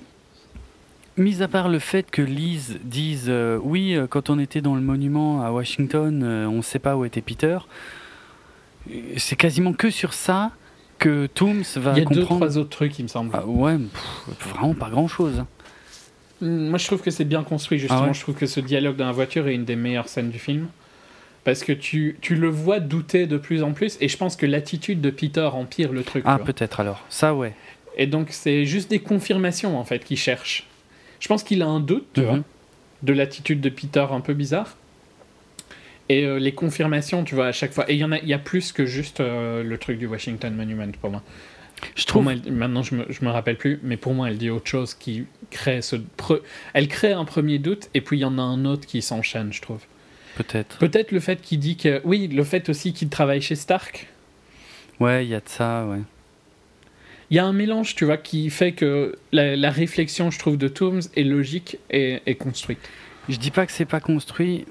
Mis 1.18 1.44
à 1.44 1.50
part 1.50 1.68
le 1.68 1.80
fait 1.80 2.10
que 2.10 2.22
Lise 2.22 2.80
dise 2.86 3.26
euh, 3.28 3.60
oui, 3.62 3.96
euh, 3.96 4.08
quand 4.08 4.30
on 4.30 4.40
était 4.40 4.62
dans 4.62 4.76
le 4.76 4.82
monument 4.82 5.44
à 5.44 5.52
Washington, 5.52 6.24
on 6.24 6.58
ne 6.58 6.62
sait 6.62 6.80
pas 6.80 6.96
où 6.96 7.04
était 7.04 7.22
Peter. 7.22 7.58
C'est 9.18 9.36
quasiment 9.36 9.74
que 9.74 9.90
sur 9.90 10.14
ça 10.14 10.52
que 11.00 11.28
Tooms 11.28 11.64
va 11.76 11.94
comprendre. 11.94 11.98
Il 11.98 12.00
y 12.00 12.02
a 12.02 12.16
deux 12.16 12.24
trois 12.24 12.58
autres 12.58 12.70
trucs, 12.70 12.98
il 12.98 13.04
me 13.04 13.08
semble. 13.08 13.32
Ah, 13.34 13.46
ouais, 13.46 13.78
vraiment 14.40 14.74
pas 14.74 14.90
grand 14.90 15.10
chose. 15.10 15.44
Moi, 16.42 16.78
je 16.78 16.88
trouve 16.88 17.02
que 17.02 17.12
c'est 17.12 17.26
bien 17.26 17.44
construit, 17.44 17.80
justement. 17.80 18.08
Ah 18.10 18.14
je 18.14 18.22
trouve 18.22 18.36
que 18.36 18.46
ce 18.46 18.60
dialogue 18.60 18.96
dans 18.96 19.06
la 19.06 19.12
voiture 19.12 19.48
est 19.48 19.56
une 19.56 19.66
des 19.66 19.76
meilleures 19.76 20.10
scènes 20.10 20.30
du 20.30 20.40
film. 20.40 20.68
Parce 21.44 21.64
que 21.64 21.72
tu, 21.72 22.18
tu 22.22 22.36
le 22.36 22.50
vois 22.50 22.80
douter 22.80 23.26
de 23.26 23.38
plus 23.38 23.64
en 23.64 23.72
plus, 23.72 23.98
et 24.00 24.08
je 24.08 24.18
pense 24.18 24.36
que 24.36 24.46
l'attitude 24.46 25.02
de 25.02 25.10
Peter 25.10 25.50
empire 25.54 25.92
le 25.92 26.04
truc. 26.04 26.24
Ah, 26.28 26.38
peut-être 26.38 26.80
alors. 26.80 27.04
Ça, 27.10 27.34
ouais. 27.34 27.54
Et 27.98 28.06
donc, 28.06 28.28
c'est 28.30 28.66
juste 28.66 28.90
des 28.90 29.00
confirmations, 29.00 29.78
en 29.78 29.84
fait, 29.84 30.04
qu'il 30.04 30.18
cherche. 30.18 30.68
Je 31.20 31.28
pense 31.28 31.44
qu'il 31.44 31.62
a 31.62 31.68
un 31.68 31.80
doute, 31.80 32.08
tu 32.14 32.22
vois, 32.22 32.38
mhm. 32.38 32.44
de 33.04 33.14
l'attitude 33.14 33.62
de 33.62 33.70
Peter 33.70 34.06
un 34.12 34.22
peu 34.22 34.34
bizarre. 34.34 34.76
Et 36.10 36.26
euh, 36.26 36.40
les 36.40 36.52
confirmations, 36.52 37.24
tu 37.24 37.36
vois, 37.36 37.48
à 37.48 37.52
chaque 37.52 37.72
fois. 37.72 37.90
Et 37.90 37.94
il 37.94 38.00
y, 38.00 38.04
en 38.04 38.12
a, 38.12 38.20
y 38.20 38.34
a 38.34 38.40
plus 38.40 38.72
que 38.72 38.86
juste 38.86 39.20
euh, 39.20 39.64
le 39.64 39.78
truc 39.78 39.98
du 39.98 40.08
Washington 40.08 40.54
Monument 40.54 40.92
pour 41.00 41.10
moi. 41.10 41.24
Je 41.96 42.06
trouve. 42.06 42.24
maintenant, 42.24 42.84
je 42.84 42.96
me, 42.96 43.06
je 43.10 43.26
me 43.26 43.30
rappelle 43.30 43.58
plus, 43.58 43.80
mais 43.84 43.98
pour 43.98 44.14
moi, 44.14 44.30
elle 44.30 44.38
dit 44.38 44.50
autre 44.50 44.68
chose 44.68 44.94
qui 44.94 45.26
crée 45.50 45.82
ce. 45.82 45.96
Elle 46.74 46.88
crée 46.88 47.14
un 47.14 47.26
premier 47.26 47.60
doute, 47.60 47.90
et 47.94 48.02
puis 48.02 48.18
il 48.18 48.22
y 48.22 48.26
en 48.26 48.38
a 48.38 48.42
un 48.42 48.66
autre 48.66 48.86
qui 48.86 49.02
s'enchaîne, 49.02 49.52
je 49.54 49.62
trouve. 49.62 49.82
Peut-être. 50.36 50.78
Peut-être 50.78 51.12
le 51.12 51.20
fait 51.20 51.42
qu'il 51.42 51.60
dit 51.60 51.78
que. 51.78 52.02
Oui, 52.04 52.28
le 52.28 52.44
fait 52.44 52.70
aussi 52.70 52.94
qu'il 52.94 53.10
travaille 53.10 53.42
chez 53.42 53.56
Stark. 53.56 54.08
Ouais, 55.00 55.26
il 55.26 55.30
y 55.30 55.36
a 55.36 55.40
de 55.40 55.50
ça, 55.50 55.86
ouais. 55.86 56.02
Il 57.32 57.38
y 57.38 57.40
a 57.40 57.46
un 57.46 57.54
mélange, 57.54 57.96
tu 57.96 58.06
vois, 58.06 58.18
qui 58.18 58.50
fait 58.50 58.74
que 58.74 59.16
la, 59.32 59.70
réflexion, 59.72 60.32
je 60.32 60.38
trouve, 60.38 60.58
de 60.58 60.68
Tooms 60.68 61.02
est 61.16 61.24
logique 61.24 61.78
et, 61.90 62.36
construite. 62.36 62.80
Je 63.30 63.38
dis 63.38 63.52
pas 63.52 63.66
que 63.66 63.72
c'est 63.72 63.86
pas 63.86 64.02
construit. 64.02 64.66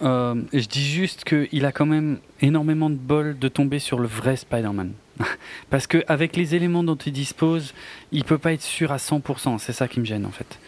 Euh, 0.00 0.34
je 0.54 0.66
dis 0.66 0.84
juste 0.84 1.24
qu'il 1.24 1.64
a 1.66 1.72
quand 1.72 1.84
même 1.84 2.18
énormément 2.40 2.88
de 2.88 2.94
bol 2.94 3.38
de 3.38 3.48
tomber 3.48 3.78
sur 3.78 3.98
le 3.98 4.08
vrai 4.08 4.36
Spider-Man. 4.36 4.92
Parce 5.70 5.86
qu'avec 5.86 6.36
les 6.36 6.54
éléments 6.54 6.84
dont 6.84 6.96
il 6.96 7.12
dispose, 7.12 7.74
il 8.12 8.24
peut 8.24 8.38
pas 8.38 8.52
être 8.52 8.62
sûr 8.62 8.92
à 8.92 8.96
100%. 8.96 9.58
C'est 9.58 9.72
ça 9.72 9.88
qui 9.88 10.00
me 10.00 10.04
gêne 10.04 10.26
en 10.26 10.30
fait. 10.30 10.58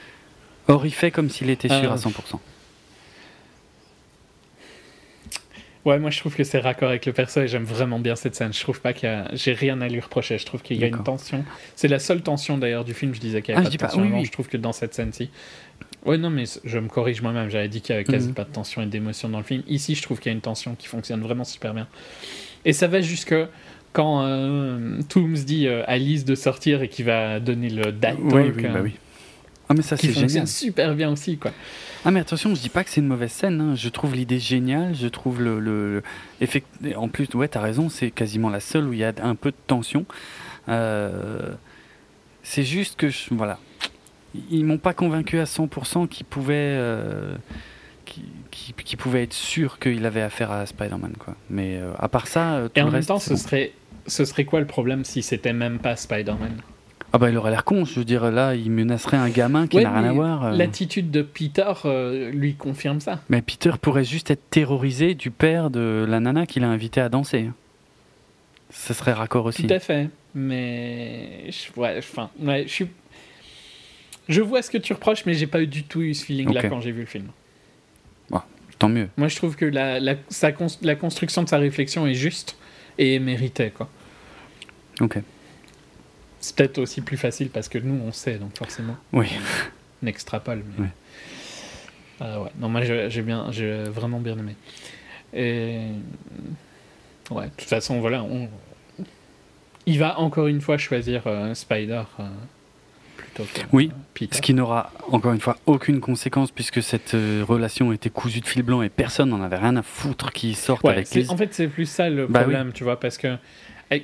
Or, 0.68 0.86
il 0.86 0.92
fait 0.92 1.10
comme 1.10 1.28
s'il 1.28 1.50
était 1.50 1.68
sûr 1.68 1.90
à 1.90 1.96
100%. 1.96 2.08
Euh. 2.08 2.36
Ouais, 5.84 5.98
moi 5.98 6.10
je 6.10 6.20
trouve 6.20 6.36
que 6.36 6.44
c'est 6.44 6.60
raccord 6.60 6.90
avec 6.90 7.06
le 7.06 7.12
perso 7.12 7.40
et 7.40 7.48
j'aime 7.48 7.64
vraiment 7.64 7.98
bien 7.98 8.14
cette 8.14 8.36
scène. 8.36 8.52
Je 8.52 8.60
trouve 8.60 8.80
pas 8.80 8.92
qu'il 8.92 9.08
y 9.08 9.12
a. 9.12 9.28
J'ai 9.32 9.52
rien 9.52 9.80
à 9.80 9.88
lui 9.88 9.98
reprocher. 9.98 10.38
Je 10.38 10.46
trouve 10.46 10.62
qu'il 10.62 10.76
y 10.78 10.84
a 10.84 10.86
une 10.86 11.02
tension. 11.02 11.44
C'est 11.74 11.88
la 11.88 11.98
seule 11.98 12.22
tension 12.22 12.56
d'ailleurs 12.56 12.84
du 12.84 12.94
film. 12.94 13.14
Je 13.14 13.20
disais 13.20 13.42
qu'il 13.42 13.54
y 13.54 13.58
avait 13.58 13.66
ah, 13.66 13.70
pas 13.70 13.86
de 13.88 13.92
tension. 13.92 14.24
Je 14.24 14.30
trouve 14.30 14.48
que 14.48 14.56
dans 14.56 14.72
cette 14.72 14.94
scène-ci. 14.94 15.30
Ouais, 16.04 16.18
non, 16.18 16.30
mais 16.30 16.44
je 16.64 16.78
me 16.78 16.88
corrige 16.88 17.20
moi-même. 17.20 17.48
J'avais 17.50 17.68
dit 17.68 17.80
qu'il 17.80 17.94
y 17.94 17.96
avait 17.96 18.04
quasi 18.04 18.28
mhm. 18.28 18.34
pas 18.34 18.44
de 18.44 18.52
tension 18.52 18.80
et 18.82 18.86
d'émotion 18.86 19.28
dans 19.28 19.38
le 19.38 19.44
film. 19.44 19.64
Ici, 19.66 19.96
je 19.96 20.02
trouve 20.02 20.20
qu'il 20.20 20.30
y 20.30 20.34
a 20.34 20.36
une 20.36 20.40
tension 20.40 20.76
qui 20.76 20.86
fonctionne 20.86 21.20
vraiment 21.20 21.44
super 21.44 21.74
bien. 21.74 21.88
Et 22.64 22.72
ça 22.72 22.86
va 22.86 23.00
jusque 23.00 23.34
quand 23.92 24.22
euh, 24.22 25.00
Tooms 25.08 25.34
dit 25.34 25.66
euh, 25.66 25.82
à 25.84 25.92
Alice 25.92 26.24
de 26.24 26.34
sortir 26.34 26.82
et 26.82 26.88
qui 26.88 27.02
va 27.02 27.40
donner 27.40 27.70
le 27.70 27.92
date 27.92 28.16
oui, 28.20 28.52
oui, 28.56 28.62
bah 28.62 28.80
oui. 28.82 28.94
Ah 29.68 29.74
mais 29.74 29.82
ça 29.82 29.96
c'est 29.96 30.08
fonctionne 30.08 30.46
super 30.46 30.94
bien 30.94 31.10
aussi 31.10 31.38
quoi. 31.38 31.50
Ah 32.04 32.10
mais 32.10 32.20
attention, 32.20 32.54
je 32.54 32.60
dis 32.60 32.68
pas 32.68 32.84
que 32.84 32.90
c'est 32.90 33.00
une 33.00 33.06
mauvaise 33.06 33.30
scène. 33.30 33.60
Hein. 33.60 33.74
Je 33.76 33.88
trouve 33.88 34.14
l'idée 34.14 34.40
géniale. 34.40 34.94
Je 34.94 35.06
trouve 35.06 35.40
le, 35.40 35.60
le, 35.60 36.02
effect... 36.40 36.66
en 36.96 37.08
plus 37.08 37.28
ouais 37.34 37.48
t'as 37.48 37.60
raison, 37.60 37.88
c'est 37.88 38.10
quasiment 38.10 38.50
la 38.50 38.60
seule 38.60 38.86
où 38.86 38.92
il 38.92 38.98
y 38.98 39.04
a 39.04 39.12
un 39.22 39.34
peu 39.34 39.50
de 39.50 39.56
tension. 39.66 40.04
Euh... 40.68 41.52
C'est 42.42 42.64
juste 42.64 42.96
que 42.96 43.08
je... 43.08 43.28
voilà, 43.30 43.58
ils 44.50 44.64
m'ont 44.64 44.78
pas 44.78 44.94
convaincu 44.94 45.38
à 45.38 45.44
100% 45.44 46.08
qu'ils 46.08 46.26
pouvaient 46.26 46.76
euh, 46.76 47.36
qui, 48.04 48.24
qui, 48.50 48.96
pouvait 48.96 49.22
être 49.22 49.32
sûr 49.32 49.78
qu'il 49.78 50.04
avait 50.04 50.22
affaire 50.22 50.50
à 50.50 50.66
Spider-Man 50.66 51.14
quoi. 51.18 51.34
Mais 51.50 51.76
euh, 51.76 51.92
à 51.98 52.08
part 52.08 52.26
ça, 52.26 52.62
et 52.74 52.82
en 52.82 52.90
même 52.90 53.04
temps, 53.04 53.18
ce 53.18 53.36
serait 53.36 53.72
ce 54.06 54.24
serait 54.24 54.44
quoi 54.44 54.60
le 54.60 54.66
problème 54.66 55.04
si 55.04 55.22
c'était 55.22 55.52
même 55.52 55.78
pas 55.78 55.96
Spider-Man? 55.96 56.60
Ah 57.14 57.18
bah 57.18 57.28
il 57.28 57.36
aurait 57.36 57.50
l'air 57.50 57.64
con, 57.64 57.84
je 57.84 57.96
veux 57.96 58.04
dire 58.06 58.30
là 58.30 58.54
il 58.54 58.70
menacerait 58.70 59.18
un 59.18 59.28
gamin 59.28 59.66
qui 59.66 59.76
n'a 59.76 59.92
rien 59.92 60.08
à 60.08 60.12
voir. 60.12 60.44
Euh. 60.46 60.52
L'attitude 60.52 61.10
de 61.10 61.20
Peter 61.20 61.72
euh, 61.84 62.30
lui 62.30 62.54
confirme 62.54 63.00
ça. 63.00 63.20
Mais 63.28 63.42
Peter 63.42 63.72
pourrait 63.80 64.04
juste 64.04 64.30
être 64.30 64.48
terrorisé 64.48 65.14
du 65.14 65.30
père 65.30 65.68
de 65.68 66.06
la 66.08 66.20
nana 66.20 66.46
qu'il 66.46 66.64
a 66.64 66.68
invité 66.68 67.02
à 67.02 67.10
danser. 67.10 67.50
Ce 68.70 68.94
serait 68.94 69.12
raccord 69.12 69.44
aussi. 69.44 69.66
Tout 69.66 69.74
à 69.74 69.78
fait, 69.78 70.08
mais 70.34 71.50
je, 71.50 71.78
ouais, 71.78 71.96
enfin, 71.98 72.30
ouais, 72.40 72.64
je 72.66 72.72
suis... 72.72 72.86
Je 74.28 74.40
vois 74.40 74.62
ce 74.62 74.70
que 74.70 74.78
tu 74.78 74.94
reproches, 74.94 75.26
mais 75.26 75.34
j'ai 75.34 75.46
pas 75.46 75.60
eu 75.60 75.66
du 75.66 75.82
tout 75.82 76.00
eu 76.00 76.14
ce 76.14 76.24
feeling-là 76.24 76.70
quand 76.70 76.80
j'ai 76.80 76.92
vu 76.92 77.00
le 77.00 77.06
film. 77.06 77.26
Bah, 78.30 78.46
tant 78.78 78.88
mieux. 78.88 79.08
Moi, 79.18 79.28
je 79.28 79.36
trouve 79.36 79.56
que 79.56 79.66
la, 79.66 80.00
la, 80.00 80.14
la 80.82 80.94
construction 80.94 81.42
de 81.42 81.48
sa 81.48 81.58
réflexion 81.58 82.06
est 82.06 82.14
juste 82.14 82.56
et 82.98 83.18
méritait 83.18 83.70
quoi. 83.70 83.88
Ok. 85.00 85.18
C'est 86.40 86.56
peut-être 86.56 86.78
aussi 86.78 87.00
plus 87.00 87.16
facile 87.16 87.50
parce 87.50 87.68
que 87.68 87.78
nous 87.78 88.00
on 88.04 88.12
sait 88.12 88.36
donc 88.36 88.56
forcément. 88.56 88.96
Oui. 89.12 89.28
On 90.02 90.06
extrapole. 90.06 90.64
Mais... 90.78 90.88
Euh, 92.22 92.42
ouais. 92.44 92.50
Non 92.58 92.68
moi 92.68 92.82
j'ai 92.82 93.22
bien, 93.22 93.50
j'ai 93.50 93.84
vraiment 93.84 94.20
bien 94.20 94.36
aimé. 94.38 94.56
Et 95.34 95.86
ouais, 97.30 97.46
de 97.46 97.50
toute 97.50 97.68
façon 97.68 98.00
voilà, 98.00 98.22
on... 98.22 98.48
il 99.86 99.98
va 99.98 100.18
encore 100.18 100.48
une 100.48 100.60
fois 100.60 100.78
choisir 100.78 101.22
euh, 101.26 101.54
Spider 101.54 102.02
euh, 102.20 102.28
plutôt 103.34 103.48
que 103.52 103.60
Oui, 103.72 103.90
Peter. 104.14 104.36
Ce 104.36 104.42
qui 104.42 104.54
n'aura 104.54 104.92
encore 105.10 105.32
une 105.32 105.40
fois 105.40 105.56
aucune 105.66 106.00
conséquence 106.00 106.50
puisque 106.50 106.82
cette 106.82 107.14
euh, 107.14 107.44
relation 107.46 107.92
était 107.92 108.10
cousue 108.10 108.40
de 108.40 108.46
fil 108.46 108.62
blanc 108.62 108.82
et 108.82 108.88
personne 108.88 109.28
n'en 109.30 109.42
avait 109.42 109.56
rien 109.56 109.76
à 109.76 109.82
foutre 109.82 110.32
qui 110.32 110.54
sortent 110.54 110.84
Ouais, 110.84 110.92
avec 110.92 111.10
Liz. 111.14 111.30
en 111.30 111.36
fait, 111.36 111.52
c'est 111.54 111.68
plus 111.68 111.86
ça 111.86 112.08
le 112.10 112.26
Bah 112.26 112.40
problème, 112.40 112.72
tu 112.72 112.84
vois, 112.84 112.98
parce 113.00 113.18
que 113.18 113.28
euh, 113.28 113.36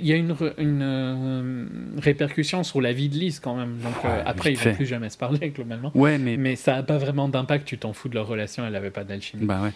il 0.01 0.07
y 0.07 0.13
a 0.13 0.17
une, 0.17 0.35
euh, 0.83 1.67
répercussion 1.99 2.63
sur 2.63 2.81
la 2.81 2.93
vie 2.93 3.09
de 3.09 3.15
Lise 3.15 3.41
quand 3.41 3.57
même. 3.57 3.79
Donc 3.79 3.95
euh, 4.05 4.09
Ouais, 4.09 4.23
après, 4.27 4.53
ils 4.53 4.59
vite 4.59 4.69
vont 4.69 4.75
plus 4.75 4.87
jamais 4.87 5.09
se 5.09 5.17
parler 5.17 5.49
globalement. 5.55 5.91
Ouais, 5.95 6.19
mais 6.19 6.37
Mais 6.37 6.57
ça 6.57 6.75
n'a 6.75 6.83
pas 6.83 6.99
vraiment 6.99 7.29
d'impact. 7.29 7.67
Tu 7.67 7.79
t'en 7.79 7.93
fous 7.95 8.09
de 8.09 8.15
leur 8.15 8.27
relation. 8.27 8.67
Elle 8.67 8.73
n'avait 8.73 8.91
pas 8.91 9.05
d'alchimie. 9.05 9.47
bah 9.47 9.63
ouais, 9.63 9.73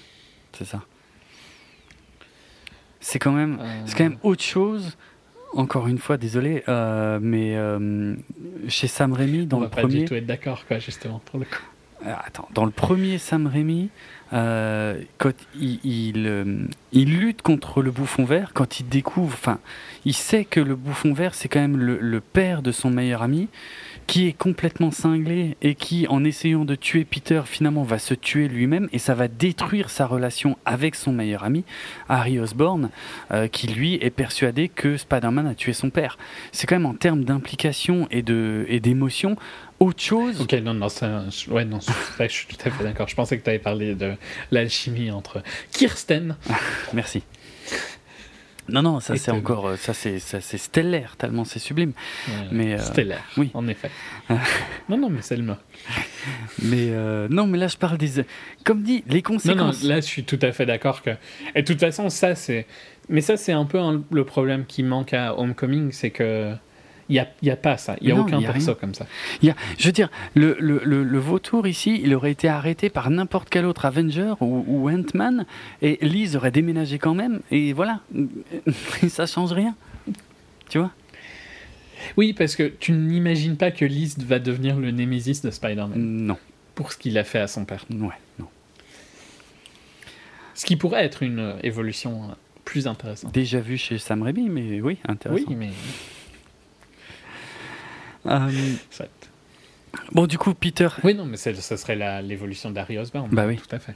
c'est 0.52 0.66
ça. 0.66 0.82
C'est 3.00 3.18
quand 3.18 3.32
même, 3.32 3.58
Euh, 3.60 3.82
c'est 3.86 3.96
quand 3.96 4.04
même 4.04 4.18
autre 4.22 4.42
chose. 4.42 4.96
Encore 5.54 5.88
une 5.88 5.98
fois, 5.98 6.16
désolé, 6.16 6.62
mais 7.20 7.56
chez 8.68 8.86
Sam 8.86 9.12
Raimi 9.12 9.46
dans 9.46 9.58
on 9.58 9.60
le 9.60 9.66
va 9.66 9.70
pas 9.70 9.82
premier, 9.82 10.00
du 10.00 10.04
tout 10.04 10.14
être 10.14 10.26
d'accord, 10.26 10.64
quoi, 10.66 10.78
justement, 10.78 11.20
pour 11.26 11.38
le 11.38 11.44
coup. 11.44 11.62
Euh, 12.06 12.12
attends, 12.24 12.48
dans 12.52 12.64
le 12.64 12.70
premier 12.72 13.18
Sam 13.18 13.46
Raimi, 13.46 13.90
euh, 14.32 15.00
quand 15.18 15.32
il, 15.54 15.78
il, 15.84 16.26
euh, 16.26 16.64
il 16.90 17.18
lutte 17.18 17.42
contre 17.42 17.80
le 17.80 17.90
bouffon 17.90 18.24
vert, 18.24 18.52
quand 18.54 18.80
il 18.80 18.88
découvre, 18.88 19.34
enfin, 19.34 19.58
il 20.04 20.14
sait 20.14 20.44
que 20.44 20.58
le 20.58 20.74
bouffon 20.74 21.12
vert, 21.12 21.34
c'est 21.34 21.48
quand 21.48 21.60
même 21.60 21.76
le, 21.76 21.98
le 21.98 22.20
père 22.20 22.62
de 22.62 22.72
son 22.72 22.90
meilleur 22.90 23.22
ami, 23.22 23.48
qui 24.06 24.26
est 24.26 24.32
complètement 24.32 24.90
cinglé 24.90 25.56
et 25.62 25.74
qui, 25.74 26.06
en 26.08 26.24
essayant 26.24 26.64
de 26.64 26.74
tuer 26.74 27.04
Peter, 27.04 27.42
finalement 27.46 27.82
va 27.82 27.98
se 27.98 28.14
tuer 28.14 28.48
lui-même 28.48 28.88
et 28.92 28.98
ça 28.98 29.14
va 29.14 29.28
détruire 29.28 29.90
sa 29.90 30.06
relation 30.06 30.56
avec 30.64 30.94
son 30.94 31.12
meilleur 31.12 31.44
ami, 31.44 31.64
Harry 32.08 32.38
Osborn, 32.38 32.90
euh, 33.32 33.48
qui 33.48 33.66
lui 33.66 33.94
est 33.94 34.10
persuadé 34.10 34.68
que 34.68 34.96
Spider-Man 34.96 35.46
a 35.46 35.54
tué 35.54 35.72
son 35.72 35.90
père. 35.90 36.18
C'est 36.52 36.66
quand 36.66 36.76
même 36.76 36.86
en 36.86 36.94
termes 36.94 37.24
d'implication 37.24 38.06
et 38.10 38.22
d'émotion 38.22 39.36
autre 39.80 40.02
chose. 40.02 40.40
Ok, 40.40 40.52
non, 40.54 40.74
non, 40.74 40.88
ouais, 41.48 41.64
non, 41.64 41.80
je 41.80 42.28
suis 42.28 42.46
tout 42.46 42.56
à 42.64 42.70
fait 42.70 42.84
d'accord. 42.84 43.08
Je 43.08 43.16
pensais 43.16 43.36
que 43.36 43.42
tu 43.42 43.50
avais 43.50 43.58
parlé 43.58 43.94
de 43.94 44.14
l'alchimie 44.50 45.10
entre 45.10 45.42
Kirsten. 45.72 46.36
Merci. 46.94 47.22
Non, 48.72 48.82
non, 48.82 49.00
ça 49.00 49.16
c'est 49.16 49.30
encore, 49.30 49.66
euh, 49.68 49.76
ça 49.76 49.92
c'est, 49.94 50.18
ça 50.18 50.40
c'est 50.40 50.58
stellaire, 50.58 51.16
tellement 51.16 51.44
c'est 51.44 51.58
sublime. 51.58 51.92
Mais, 52.50 52.74
euh, 52.74 52.78
stellaire, 52.78 53.22
oui. 53.36 53.50
en 53.54 53.68
effet. 53.68 53.90
non, 54.88 54.96
non, 54.98 55.10
mais 55.10 55.20
c'est 55.22 55.36
le 55.36 55.42
mot. 55.44 55.54
Mais 56.62 56.88
euh, 56.90 57.28
non, 57.30 57.46
mais 57.46 57.58
là 57.58 57.68
je 57.68 57.76
parle 57.76 57.98
des, 57.98 58.24
comme 58.64 58.82
dit, 58.82 59.04
les 59.06 59.16
Non, 59.16 59.16
non, 59.16 59.22
conséquences. 59.36 59.82
là, 59.84 59.96
je 59.96 60.06
suis 60.06 60.24
tout 60.24 60.38
à 60.42 60.52
fait 60.52 60.66
d'accord 60.66 61.02
que. 61.02 61.10
Et 61.54 61.62
de 61.62 61.66
toute 61.66 61.80
façon, 61.80 62.08
ça, 62.10 62.34
c'est. 62.34 62.66
Mais 63.08 63.20
ça, 63.20 63.36
c'est 63.36 63.52
un 63.52 63.64
peu 63.64 63.78
un- 63.78 64.02
le 64.10 64.24
problème 64.24 64.64
qui 64.64 64.82
manque 64.82 65.12
à 65.12 65.38
Homecoming, 65.38 65.92
c'est 65.92 66.10
que. 66.10 66.54
Il 67.12 67.16
n'y 67.16 67.18
a, 67.20 67.28
y 67.42 67.50
a 67.50 67.56
pas 67.56 67.76
ça. 67.76 67.96
Il 68.00 68.06
n'y 68.06 68.12
a 68.12 68.14
Non, 68.14 68.22
aucun 68.22 68.40
y 68.40 68.46
a 68.46 68.52
perso 68.52 68.68
rien. 68.68 68.74
comme 68.80 68.94
ça. 68.94 69.06
Y 69.42 69.50
a, 69.50 69.56
je 69.78 69.84
veux 69.84 69.92
dire, 69.92 70.08
le, 70.34 70.56
le, 70.58 70.80
le, 70.82 71.04
le 71.04 71.18
vautour 71.18 71.66
ici, 71.66 72.00
il 72.02 72.14
aurait 72.14 72.30
été 72.30 72.48
arrêté 72.48 72.88
par 72.88 73.10
n'importe 73.10 73.50
quel 73.50 73.66
autre 73.66 73.84
Avenger 73.84 74.32
ou, 74.40 74.64
ou 74.66 74.88
Ant-Man, 74.90 75.44
et 75.82 75.98
Liz 76.00 76.36
aurait 76.36 76.50
déménagé 76.52 76.98
quand 76.98 77.14
même, 77.14 77.40
et 77.50 77.74
voilà, 77.74 78.00
ça 79.08 79.26
change 79.26 79.52
rien. 79.52 79.74
Tu 80.70 80.78
vois? 80.78 80.90
Oui, 82.16 82.32
parce 82.32 82.56
que 82.56 82.62
tu 82.64 82.92
n'imagines 82.92 83.58
pas 83.58 83.70
que 83.72 83.84
Liz 83.84 84.16
va 84.18 84.38
devenir 84.38 84.78
le 84.78 84.90
némésis 84.90 85.42
de 85.42 85.50
Spider-Man 85.50 85.92
Non, 85.98 86.38
pour 86.74 86.92
ce 86.92 86.96
qu'il 86.96 87.18
a 87.18 87.24
fait 87.24 87.40
à 87.40 87.46
son 87.46 87.66
père. 87.66 87.84
ouais, 87.90 88.08
non. 88.38 88.46
Ce 90.54 90.64
qui 90.64 90.76
pourrait 90.76 91.04
être 91.04 91.22
une 91.22 91.38
euh, 91.38 91.52
évolution 91.62 92.22
euh, 92.24 92.34
plus 92.64 92.86
intéressante. 92.86 93.32
Déjà 93.34 93.60
vu 93.60 93.76
chez 93.76 93.98
Sam 93.98 94.22
Raimi, 94.22 94.48
mais 94.48 94.80
oui, 94.80 94.98
intéressant. 95.06 95.44
Oui, 95.48 95.56
mais. 95.56 95.70
Euh, 98.26 98.50
bon, 100.12 100.26
du 100.26 100.38
coup, 100.38 100.54
Peter, 100.54 100.88
Oui, 101.04 101.14
non, 101.14 101.24
mais 101.24 101.36
ça 101.36 101.76
serait 101.76 102.22
l'évolution 102.22 102.70
d'Harry 102.70 102.98
Osborn. 102.98 103.28
Bah 103.30 103.46
oui. 103.46 103.56
Tout 103.56 103.74
à 103.74 103.78
fait. 103.78 103.94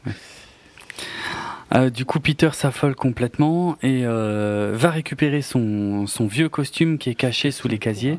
Euh, 1.74 1.90
du 1.90 2.05
coup, 2.05 2.20
Peter 2.20 2.50
s'affole 2.52 2.94
complètement 2.94 3.76
et 3.82 4.02
euh, 4.05 4.72
va 4.74 4.90
récupérer 4.90 5.42
son, 5.42 6.06
son 6.06 6.26
vieux 6.26 6.48
costume 6.48 6.96
qui 6.98 7.10
est 7.10 7.14
caché 7.14 7.50
sous 7.50 7.68
les 7.68 7.78
casiers. 7.78 8.18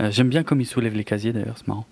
Euh, 0.00 0.10
J'aime 0.10 0.28
bien 0.28 0.42
comme 0.42 0.60
il 0.60 0.66
soulève 0.66 0.94
les 0.94 1.04
casiers 1.04 1.32
d'ailleurs, 1.32 1.56
c'est 1.56 1.68
marrant. 1.68 1.86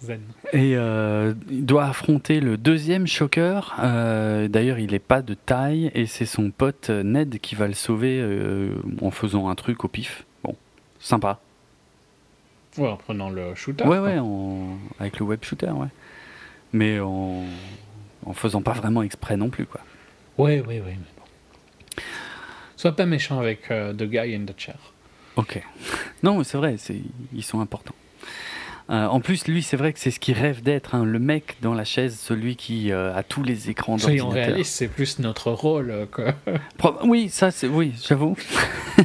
Zen. 0.00 0.20
Et 0.52 0.76
euh, 0.76 1.34
il 1.50 1.64
doit 1.66 1.86
affronter 1.86 2.38
le 2.40 2.56
deuxième 2.56 3.06
choqueur. 3.08 3.74
Euh, 3.80 4.46
d'ailleurs, 4.46 4.78
il 4.78 4.92
n'est 4.92 5.00
pas 5.00 5.22
de 5.22 5.34
taille 5.34 5.90
et 5.94 6.06
c'est 6.06 6.26
son 6.26 6.50
pote 6.50 6.90
Ned 6.90 7.38
qui 7.40 7.56
va 7.56 7.66
le 7.66 7.74
sauver 7.74 8.20
euh, 8.20 8.74
en 9.02 9.10
faisant 9.10 9.48
un 9.48 9.54
truc 9.56 9.84
au 9.84 9.88
pif. 9.88 10.24
Bon, 10.44 10.54
sympa. 11.00 11.40
Ouais, 12.78 12.88
en 12.88 12.96
prenant 12.96 13.28
le 13.30 13.54
shooter. 13.54 13.84
Ouais, 13.84 13.98
quoi. 13.98 14.02
ouais, 14.02 14.18
en- 14.18 14.78
avec 14.98 15.18
le 15.18 15.26
web 15.26 15.42
shooter, 15.44 15.70
ouais. 15.70 15.88
Mais 16.72 17.00
en, 17.00 17.44
en 18.26 18.32
faisant 18.32 18.62
pas 18.62 18.72
vraiment 18.72 19.02
exprès 19.02 19.36
non 19.36 19.48
plus, 19.50 19.66
quoi. 19.66 19.80
Ouais, 20.38 20.60
ouais, 20.60 20.80
ouais. 20.80 20.82
Mais 20.86 20.96
bon. 21.16 22.02
Sois 22.76 22.94
pas 22.94 23.06
méchant 23.06 23.38
avec 23.40 23.70
euh, 23.70 23.92
The 23.92 24.04
Guy 24.04 24.34
in 24.34 24.44
the 24.44 24.54
Chair. 24.58 24.76
Ok. 25.36 25.60
Non, 26.22 26.38
mais 26.38 26.44
c'est 26.44 26.58
vrai, 26.58 26.76
c'est- 26.78 27.00
ils 27.32 27.44
sont 27.44 27.60
importants. 27.60 27.94
Euh, 28.90 29.06
en 29.06 29.20
plus, 29.20 29.46
lui, 29.48 29.62
c'est 29.62 29.76
vrai 29.76 29.92
que 29.92 29.98
c'est 29.98 30.10
ce 30.10 30.18
qu'il 30.18 30.34
rêve 30.34 30.62
d'être, 30.62 30.94
hein, 30.94 31.04
le 31.04 31.18
mec 31.18 31.56
dans 31.60 31.74
la 31.74 31.84
chaise, 31.84 32.18
celui 32.18 32.56
qui 32.56 32.90
euh, 32.90 33.14
a 33.14 33.22
tous 33.22 33.42
les 33.42 33.68
écrans 33.68 33.98
Soyons 33.98 34.24
d'ordinateur. 34.24 34.48
réalistes, 34.52 34.72
c'est 34.72 34.88
plus 34.88 35.18
notre 35.18 35.50
rôle 35.50 35.90
euh, 35.90 36.06
Oui, 37.04 37.28
ça, 37.28 37.50
c'est 37.50 37.68
oui, 37.68 37.92
j'avoue. 38.06 38.34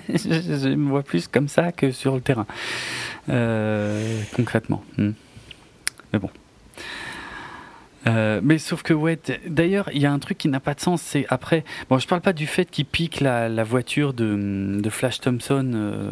je, 0.10 0.18
je 0.18 0.70
me 0.70 0.90
vois 0.90 1.03
plus 1.03 1.28
comme 1.28 1.50
ça 1.50 1.72
que 1.74 1.92
sur 1.92 2.16
le 2.16 2.22
terrain, 2.22 2.45
Euh, 3.30 4.22
concrètement. 4.36 4.84
Hmm. 4.98 5.12
Mais 6.14 6.20
bon. 6.20 6.30
Euh, 8.06 8.42
mais 8.44 8.58
sauf 8.58 8.84
que 8.84 8.94
ouais, 8.94 9.18
d'ailleurs, 9.48 9.90
il 9.94 10.02
y 10.02 10.06
a 10.06 10.12
un 10.12 10.20
truc 10.20 10.38
qui 10.38 10.50
n'a 10.50 10.60
pas 10.60 10.74
de 10.74 10.82
sens. 10.82 11.02
C'est 11.02 11.26
après, 11.30 11.64
bon, 11.90 11.98
je 12.00 12.08
parle 12.08 12.22
pas 12.22 12.34
du 12.34 12.48
fait 12.48 12.66
qu'il 12.70 12.86
pique 12.86 13.22
la, 13.22 13.48
la 13.48 13.64
voiture 13.64 14.14
de, 14.14 14.78
de 14.80 14.90
Flash 14.90 15.20
Thompson. 15.22 15.72
euh, 15.74 16.12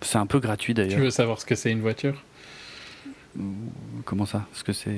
c'est 0.00 0.18
un 0.18 0.26
peu 0.26 0.38
gratuit 0.38 0.74
Tu 0.74 0.82
d'ailleurs. 0.82 1.00
veux 1.00 1.10
savoir 1.10 1.40
ce 1.40 1.46
que 1.46 1.54
c'est 1.54 1.70
une 1.70 1.80
voiture? 1.80 2.22
Comment 4.04 4.26
ça? 4.26 4.46
Parce 4.50 4.62
que 4.62 4.72
c'est. 4.72 4.96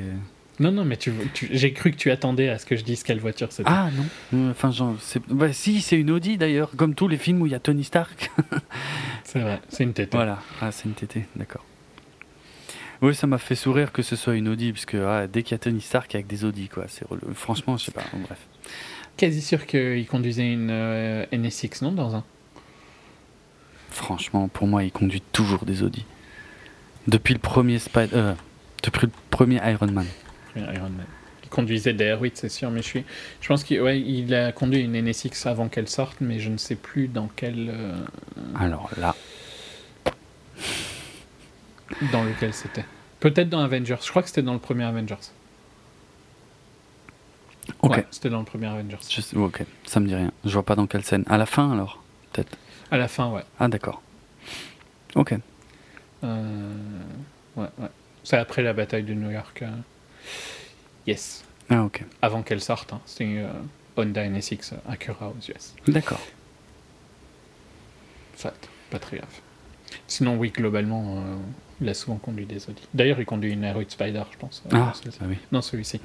Non, 0.59 0.73
non, 0.73 0.85
mais 0.87 0.97
tu, 0.97 1.13
tu- 1.35 1.49
j'ai 1.51 1.73
cru 1.75 1.91
que 1.91 1.97
tu 1.97 2.11
attendais 2.11 2.49
à 2.49 2.59
ce 2.59 2.65
que 2.65 2.77
je 2.77 2.83
dise 2.85 3.03
quelle 3.03 3.21
voiture 3.21 3.53
c'était. 3.53 3.69
Ah 3.71 3.91
non. 3.95 4.05
Euh, 4.39 4.51
Enfin, 4.53 4.71
genre. 4.71 4.97
Bah, 5.29 5.53
si, 5.53 5.81
c'est 5.83 5.99
une 5.99 6.11
Audi 6.11 6.39
d'ailleurs, 6.39 6.71
comme 6.77 6.95
tous 6.95 7.09
les 7.09 7.19
films 7.19 7.43
où 7.43 7.47
il 7.47 7.53
y 7.53 7.55
a 7.55 7.61
Tony 7.61 7.85
Stark. 7.85 8.31
C'est 9.25 9.41
vrai, 9.41 9.61
c'est 9.69 9.83
une 9.85 9.93
tête. 9.93 10.13
Voilà, 10.13 10.39
ah, 10.63 10.71
c'est 10.71 10.85
une 10.85 10.95
TT, 10.95 11.25
d'accord. 11.35 11.65
Oui, 13.03 13.13
ça 13.15 13.27
m'a 13.27 13.39
fait 13.39 13.57
sourire 13.57 13.91
que 13.93 14.01
ce 14.03 14.15
soit 14.17 14.37
une 14.37 14.49
Audi, 14.49 14.73
parce 14.73 14.87
que 14.87 14.97
ah, 15.05 15.27
dès 15.27 15.43
qu'il 15.43 15.53
y 15.53 15.57
a 15.57 15.59
Tony 15.59 15.81
Stark, 15.81 16.15
il 16.15 16.17
y 16.17 16.21
a 16.21 16.23
que 16.23 16.29
des 16.29 16.45
Audi, 16.45 16.69
quoi. 16.69 16.85
C'est. 16.89 17.05
Franchement, 17.35 17.77
je 17.77 17.85
sais 17.87 17.91
pas, 17.93 18.05
bon, 18.13 18.21
bref. 18.21 18.39
Quasi 19.17 19.43
sûr 19.43 19.67
qu'il 19.67 20.07
conduisait 20.07 20.51
une 20.53 20.69
euh, 20.71 21.27
NSX, 21.33 21.83
non 21.83 21.91
Dans 21.93 22.15
un? 22.15 22.25
Franchement, 23.91 24.49
pour 24.49 24.67
moi, 24.67 24.85
il 24.85 24.93
conduit 24.93 25.23
toujours 25.33 25.65
des 25.65 25.83
Audi. 25.83 26.05
Depuis 27.07 27.35
le 27.35 27.41
premier 27.41 27.79
Spider... 27.79 28.15
euh, 28.15 28.35
depuis 28.83 29.07
le 29.07 29.13
premier 29.31 29.57
Iron 29.71 29.87
Man. 29.91 30.07
Iron 30.57 30.65
Man. 30.91 31.07
Il 31.45 31.49
conduisait 31.49 31.93
des 31.93 32.07
R8, 32.13 32.33
c'est 32.35 32.49
sûr, 32.49 32.71
mais 32.71 32.83
je 32.83 32.87
suis. 32.87 33.05
Je 33.41 33.49
pense 33.49 33.63
qu'il 33.65 33.81
ouais, 33.81 34.01
il 34.01 34.35
a 34.35 34.51
conduit 34.53 34.81
une 34.81 35.01
NSX 35.01 35.47
avant 35.47 35.69
qu'elle 35.69 35.89
sorte, 35.89 36.17
mais 36.21 36.41
je 36.41 36.51
ne 36.51 36.57
sais 36.59 36.75
plus 36.75 37.07
dans 37.09 37.29
quel. 37.37 37.71
euh, 37.71 38.05
Alors 38.59 38.91
là, 38.99 39.15
dans 42.13 42.25
lequel 42.25 42.53
c'était. 42.53 42.85
Peut-être 43.21 43.49
dans 43.49 43.61
Avengers. 43.61 43.97
Je 44.03 44.11
crois 44.11 44.23
que 44.23 44.29
c'était 44.29 44.43
dans 44.43 44.53
le 44.55 44.59
premier 44.59 44.85
Avengers. 44.85 45.15
ok. 47.83 47.97
Ouais, 47.97 48.07
c'était 48.11 48.29
dans 48.31 48.41
le 48.41 48.45
premier 48.45 48.67
Avengers. 48.67 48.99
Je 49.09 49.21
sais- 49.21 49.37
ok, 49.37 49.65
ça 49.87 50.01
me 50.01 50.07
dit 50.09 50.15
rien. 50.15 50.33
Je 50.45 50.53
vois 50.53 50.65
pas 50.65 50.75
dans 50.75 50.87
quelle 50.87 51.05
scène. 51.05 51.25
À 51.29 51.37
la 51.39 51.47
fin, 51.47 51.73
alors 51.73 52.03
Peut-être. 52.33 52.57
À 52.91 52.99
la 52.99 53.09
fin, 53.09 53.31
ouais. 53.31 53.43
Ah, 53.59 53.69
d'accord. 53.69 54.03
Ok. 55.15 55.35
Euh, 56.25 56.73
ouais, 57.57 57.67
ouais. 57.79 57.89
C'est 58.25 58.37
après 58.39 58.63
la 58.63 58.73
bataille 58.73 59.05
de 59.05 59.15
New 59.15 59.31
York. 59.31 59.63
euh. 59.63 59.71
Yes. 61.07 61.45
Ah, 61.71 61.85
ok. 61.85 62.05
Avant 62.23 62.43
qu'elle 62.43 62.61
sorte. 62.61 62.93
Hein. 62.93 63.01
Une 63.21 63.39
euh, 63.39 63.49
Honda 63.97 64.29
NSX 64.29 64.73
euh, 64.73 64.77
Acura 64.93 65.29
aux 65.29 65.51
US. 65.51 65.75
D'accord. 65.89 66.21
Soit, 68.37 68.55
pas 68.91 68.99
très 68.99 69.19
grave. 69.19 69.31
Sinon, 70.09 70.37
oui, 70.37 70.51
globalement, 70.51 71.19
euh, 71.19 71.37
il 71.81 71.89
a 71.89 71.95
souvent 71.95 72.17
conduit 72.17 72.45
des 72.47 72.69
Audi. 72.69 72.83
D'ailleurs, 72.93 73.21
il 73.21 73.25
conduit 73.27 73.53
une 73.53 73.65
R8 73.65 73.91
Spider, 73.91 74.23
je 74.33 74.37
pense. 74.39 74.63
euh, 74.67 74.77
Ah, 74.77 74.93
celui-ci. 74.95 75.19
bah 75.21 75.27
oui. 75.29 75.39
Non, 75.53 75.63
celui-ci. 75.63 76.01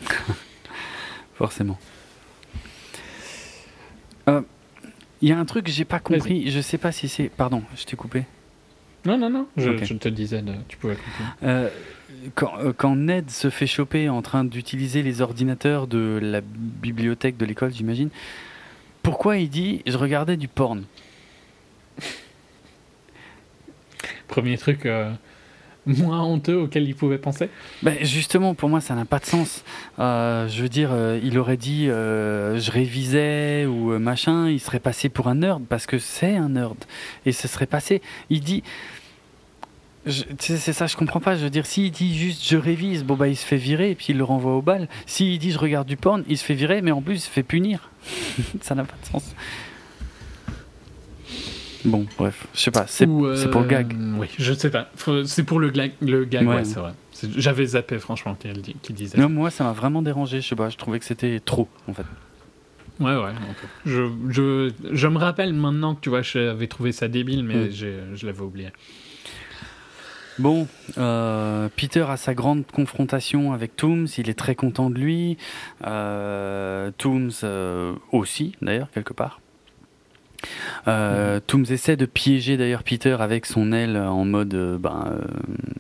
Forcément. 1.36 1.80
Euh, 4.30 4.42
Il 5.22 5.30
y 5.30 5.32
a 5.32 5.40
un 5.40 5.46
truc 5.46 5.66
que 5.66 5.72
j'ai 5.72 5.86
pas 5.86 6.00
compris. 6.00 6.50
Je 6.52 6.62
sais 6.62 6.78
pas 6.78 6.92
si 6.92 7.10
c'est. 7.10 7.30
Pardon, 7.30 7.64
je 7.76 7.84
t'ai 7.86 7.96
coupé. 7.96 8.26
Non, 9.06 9.18
non, 9.18 9.30
non. 9.30 9.48
Je, 9.58 9.70
Ok. 9.70 9.84
je 9.84 9.94
te 9.96 10.10
disais, 10.10 10.42
de... 10.42 10.54
tu 10.68 10.78
pouvais 10.78 10.96
continuer. 10.96 11.30
Euh, 11.44 11.70
quand, 12.36 12.54
euh, 12.60 12.74
quand 12.76 12.96
Ned 12.96 13.30
se 13.32 13.50
fait 13.50 13.68
choper 13.68 14.10
en 14.10 14.22
train 14.22 14.44
d'utiliser 14.44 15.02
les 15.02 15.22
ordinateurs 15.22 15.88
de 15.88 16.20
la 16.22 16.42
bibliothèque 16.42 17.38
de 17.38 17.46
l'école, 17.46 17.74
j'imagine, 17.74 18.10
pourquoi 19.02 19.38
il 19.38 19.50
dit 19.50 19.82
je 19.88 19.98
regardais 19.98 20.38
du 20.38 20.48
porn? 20.48 20.84
Premier 24.28 24.58
truc, 24.58 24.86
euh, 24.86 25.12
moins 25.86 26.22
honteux 26.22 26.58
auquel 26.58 26.88
il 26.88 26.96
pouvait 26.96 27.18
penser 27.18 27.50
ben 27.82 27.98
Justement, 28.02 28.54
pour 28.54 28.70
moi, 28.70 28.82
ça 28.82 28.94
n'a 28.96 29.06
pas 29.06 29.20
de 29.20 29.26
sens. 29.26 29.64
Euh, 30.00 30.48
je 30.48 30.62
veux 30.62 30.70
dire, 30.70 30.90
euh, 30.92 31.20
il 31.24 31.40
aurait 31.40 31.58
dit 31.58 31.90
euh, 31.90 32.60
je 32.60 32.72
révisais 32.72 33.66
ou 33.66 33.98
machin, 34.00 34.48
il 34.48 34.60
serait 34.60 34.80
passé 34.80 35.10
pour 35.10 35.28
un 35.28 35.36
nerd 35.36 35.64
parce 35.68 35.88
que 35.88 35.98
c'est 35.98 36.36
un 36.36 36.50
nerd. 36.50 36.78
Et 37.26 37.32
ce 37.32 37.48
serait 37.48 37.66
passé. 37.66 38.02
Il 38.30 38.42
dit. 38.42 38.64
C'est 40.40 40.58
ça, 40.58 40.88
je 40.88 40.98
comprends 40.98 41.20
pas. 41.20 41.36
Je 41.36 41.44
veux 41.44 41.52
dire, 41.52 41.68
s'il 41.68 41.92
dit 41.92 42.18
juste 42.18 42.44
je 42.48 42.58
révise, 42.58 43.04
bon 43.04 43.16
bah 43.16 43.28
il 43.28 43.38
se 43.38 43.46
fait 43.46 43.58
virer 43.58 43.92
et 43.92 43.96
puis 43.96 44.08
il 44.10 44.18
le 44.18 44.24
renvoie 44.24 44.56
au 44.56 44.64
bal. 44.64 44.88
S'il 45.06 45.38
dit 45.38 45.52
je 45.52 45.60
regarde 45.60 45.88
du 45.88 45.96
porn, 45.96 46.24
il 46.28 46.40
se 46.40 46.44
fait 46.44 46.56
virer, 46.56 46.82
mais 46.82 46.90
en 46.90 47.04
plus 47.04 47.16
il 47.16 47.20
se 47.20 47.30
fait 47.30 47.44
punir. 47.44 47.92
ça 48.62 48.74
n'a 48.74 48.84
pas 48.84 48.96
de 49.00 49.08
sens. 49.08 49.36
Bon, 51.86 52.06
bref, 52.18 52.48
je 52.54 52.60
sais 52.60 52.72
pas, 52.72 52.86
c'est 52.88 53.06
pour 53.08 53.62
le 53.62 53.68
gag. 53.68 53.94
Euh, 53.94 54.14
oui, 54.20 54.28
je 54.38 54.54
sais 54.54 54.70
pas. 54.70 54.90
C'est 55.26 55.44
pour 55.44 55.60
le, 55.60 55.70
gag, 55.70 55.92
le 56.02 56.26
gag, 56.26 56.48
ouais, 56.48 56.64
c'est 56.64 56.80
vrai. 56.80 56.94
J'avais 57.38 57.66
zappé, 57.66 58.00
franchement, 58.00 58.36
qui 58.82 58.94
disait. 58.94 59.18
Non, 59.18 59.30
moi, 59.30 59.50
ça 59.52 59.64
m'a 59.64 59.74
vraiment 59.74 60.02
dérangé, 60.02 60.42
je 60.42 60.48
sais 60.48 60.56
pas, 60.56 60.70
je 60.70 60.78
trouvais 60.78 61.00
que 61.00 61.06
c'était 61.06 61.40
trop, 61.40 61.68
en 61.88 61.94
fait. 61.94 62.06
Ouais, 63.00 63.16
ouais. 63.16 63.32
Je, 63.86 64.12
je, 64.30 64.72
je, 64.92 65.08
me 65.08 65.18
rappelle 65.18 65.54
maintenant 65.54 65.96
que 65.96 66.02
tu 66.02 66.10
vois, 66.10 66.22
j'avais 66.22 66.68
trouvé 66.68 66.92
ça 66.92 67.08
débile, 67.08 67.44
mais 67.44 67.68
mm. 67.68 67.72
je 67.72 68.26
l'avais 68.26 68.42
oublié. 68.42 68.70
Bon, 70.40 70.68
euh, 70.98 71.68
Peter 71.76 72.06
a 72.08 72.18
sa 72.18 72.34
grande 72.34 72.66
confrontation 72.66 73.52
avec 73.52 73.76
Tooms, 73.76 74.08
il 74.18 74.30
est 74.30 74.38
très 74.38 74.56
content 74.56 74.90
de 74.90 74.98
lui. 74.98 75.38
Euh, 75.86 76.92
Tooms 76.98 77.32
euh, 77.44 77.94
aussi, 78.12 78.56
d'ailleurs, 78.62 78.90
quelque 78.92 79.14
part. 79.14 79.41
Euh, 80.88 81.40
Tooms 81.46 81.66
essaie 81.70 81.98
de 81.98 82.06
piéger 82.06 82.58
d'ailleurs 82.58 82.84
Peter 82.84 83.18
avec 83.20 83.46
son 83.46 83.72
aile 83.72 83.98
en 83.98 84.26
mode 84.26 84.54
euh, 84.54 84.78
ben, 84.78 85.06
euh, 85.12 85.22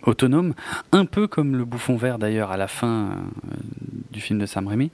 autonome, 0.03 0.53
un 0.91 1.05
peu 1.05 1.27
comme 1.27 1.55
le 1.55 1.65
bouffon 1.65 1.95
vert 1.95 2.17
d'ailleurs 2.17 2.51
à 2.51 2.57
la 2.57 2.67
fin 2.67 2.87
euh, 2.87 3.55
du 4.11 4.21
film 4.21 4.39
de 4.39 4.45
Sam 4.45 4.67
Raimi. 4.67 4.91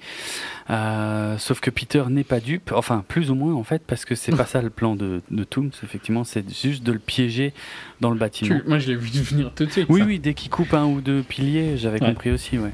sauf 1.39 1.59
que 1.59 1.69
Peter 1.69 2.03
n'est 2.09 2.23
pas 2.23 2.39
dupe, 2.39 2.71
enfin 2.73 3.03
plus 3.07 3.31
ou 3.31 3.35
moins 3.35 3.53
en 3.53 3.63
fait, 3.63 3.81
parce 3.85 4.05
que 4.05 4.15
c'est 4.15 4.35
pas 4.35 4.45
ça 4.47 4.61
le 4.61 4.69
plan 4.69 4.95
de, 4.95 5.21
de 5.31 5.43
Tooms, 5.43 5.71
effectivement, 5.83 6.23
c'est 6.23 6.49
juste 6.49 6.83
de 6.83 6.91
le 6.91 6.99
piéger 6.99 7.53
dans 8.01 8.09
le 8.09 8.17
bâtiment. 8.17 8.59
moi 8.67 8.79
je 8.79 8.87
l'ai 8.87 8.95
vu 8.95 9.21
venir 9.21 9.51
tout 9.55 9.65
de 9.65 9.71
suite. 9.71 9.87
Oui, 9.89 10.01
oui, 10.01 10.19
dès 10.19 10.33
qu'il 10.33 10.49
coupe 10.49 10.73
un 10.73 10.85
ou 10.85 11.01
deux 11.01 11.23
piliers, 11.23 11.77
j'avais 11.77 11.99
compris 11.99 12.31
aussi, 12.31 12.57
ouais. 12.57 12.73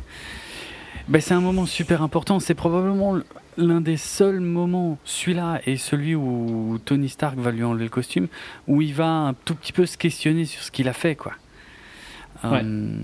Ben, 1.10 1.22
c'est 1.22 1.34
un 1.34 1.42
moment 1.42 1.66
super 1.66 2.02
important, 2.02 2.40
c'est 2.40 2.54
probablement 2.54 3.18
l'un 3.58 3.82
des 3.82 3.98
seuls 3.98 4.40
moments, 4.40 4.98
celui-là 5.04 5.62
et 5.66 5.78
celui 5.78 6.16
où 6.16 6.80
Tony 6.86 7.10
Stark 7.10 7.38
va 7.38 7.52
lui 7.52 7.64
enlever 7.64 7.86
le 7.86 7.90
costume, 7.90 8.28
où 8.68 8.82
il 8.82 8.94
va 8.94 9.08
un 9.08 9.34
tout 9.34 9.56
petit 9.56 9.74
peu 9.74 9.86
se 9.86 9.98
questionner 9.98 10.46
sur 10.46 10.62
ce 10.62 10.72
qu'il 10.72 10.88
a 10.88 10.94
fait, 10.94 11.16
quoi. 11.16 11.34
Euh, 12.44 12.98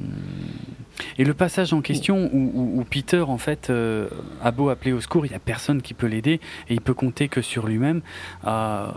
et 1.18 1.24
le 1.24 1.34
passage 1.34 1.74
en 1.74 1.82
question 1.82 2.30
où, 2.34 2.84
Peter 2.90 3.22
en 3.22 3.38
fait 3.38 3.70
euh, 3.70 4.08
a 4.44 4.52
beau 4.52 4.70
appeler 4.70 4.92
au 4.92 5.02
secours, 5.02 5.26
il 5.26 5.30
n'y 5.30 5.36
a 5.36 5.40
personne 5.40 5.82
qui 5.82 5.94
peut 5.94 6.08
l'aider 6.08 6.40
et 6.70 6.74
il 6.74 6.82
peut 6.82 6.94
compter 6.94 7.28
que 7.28 7.42
sur 7.42 7.68
lui-même. 7.68 8.02
Euh, 8.46 8.88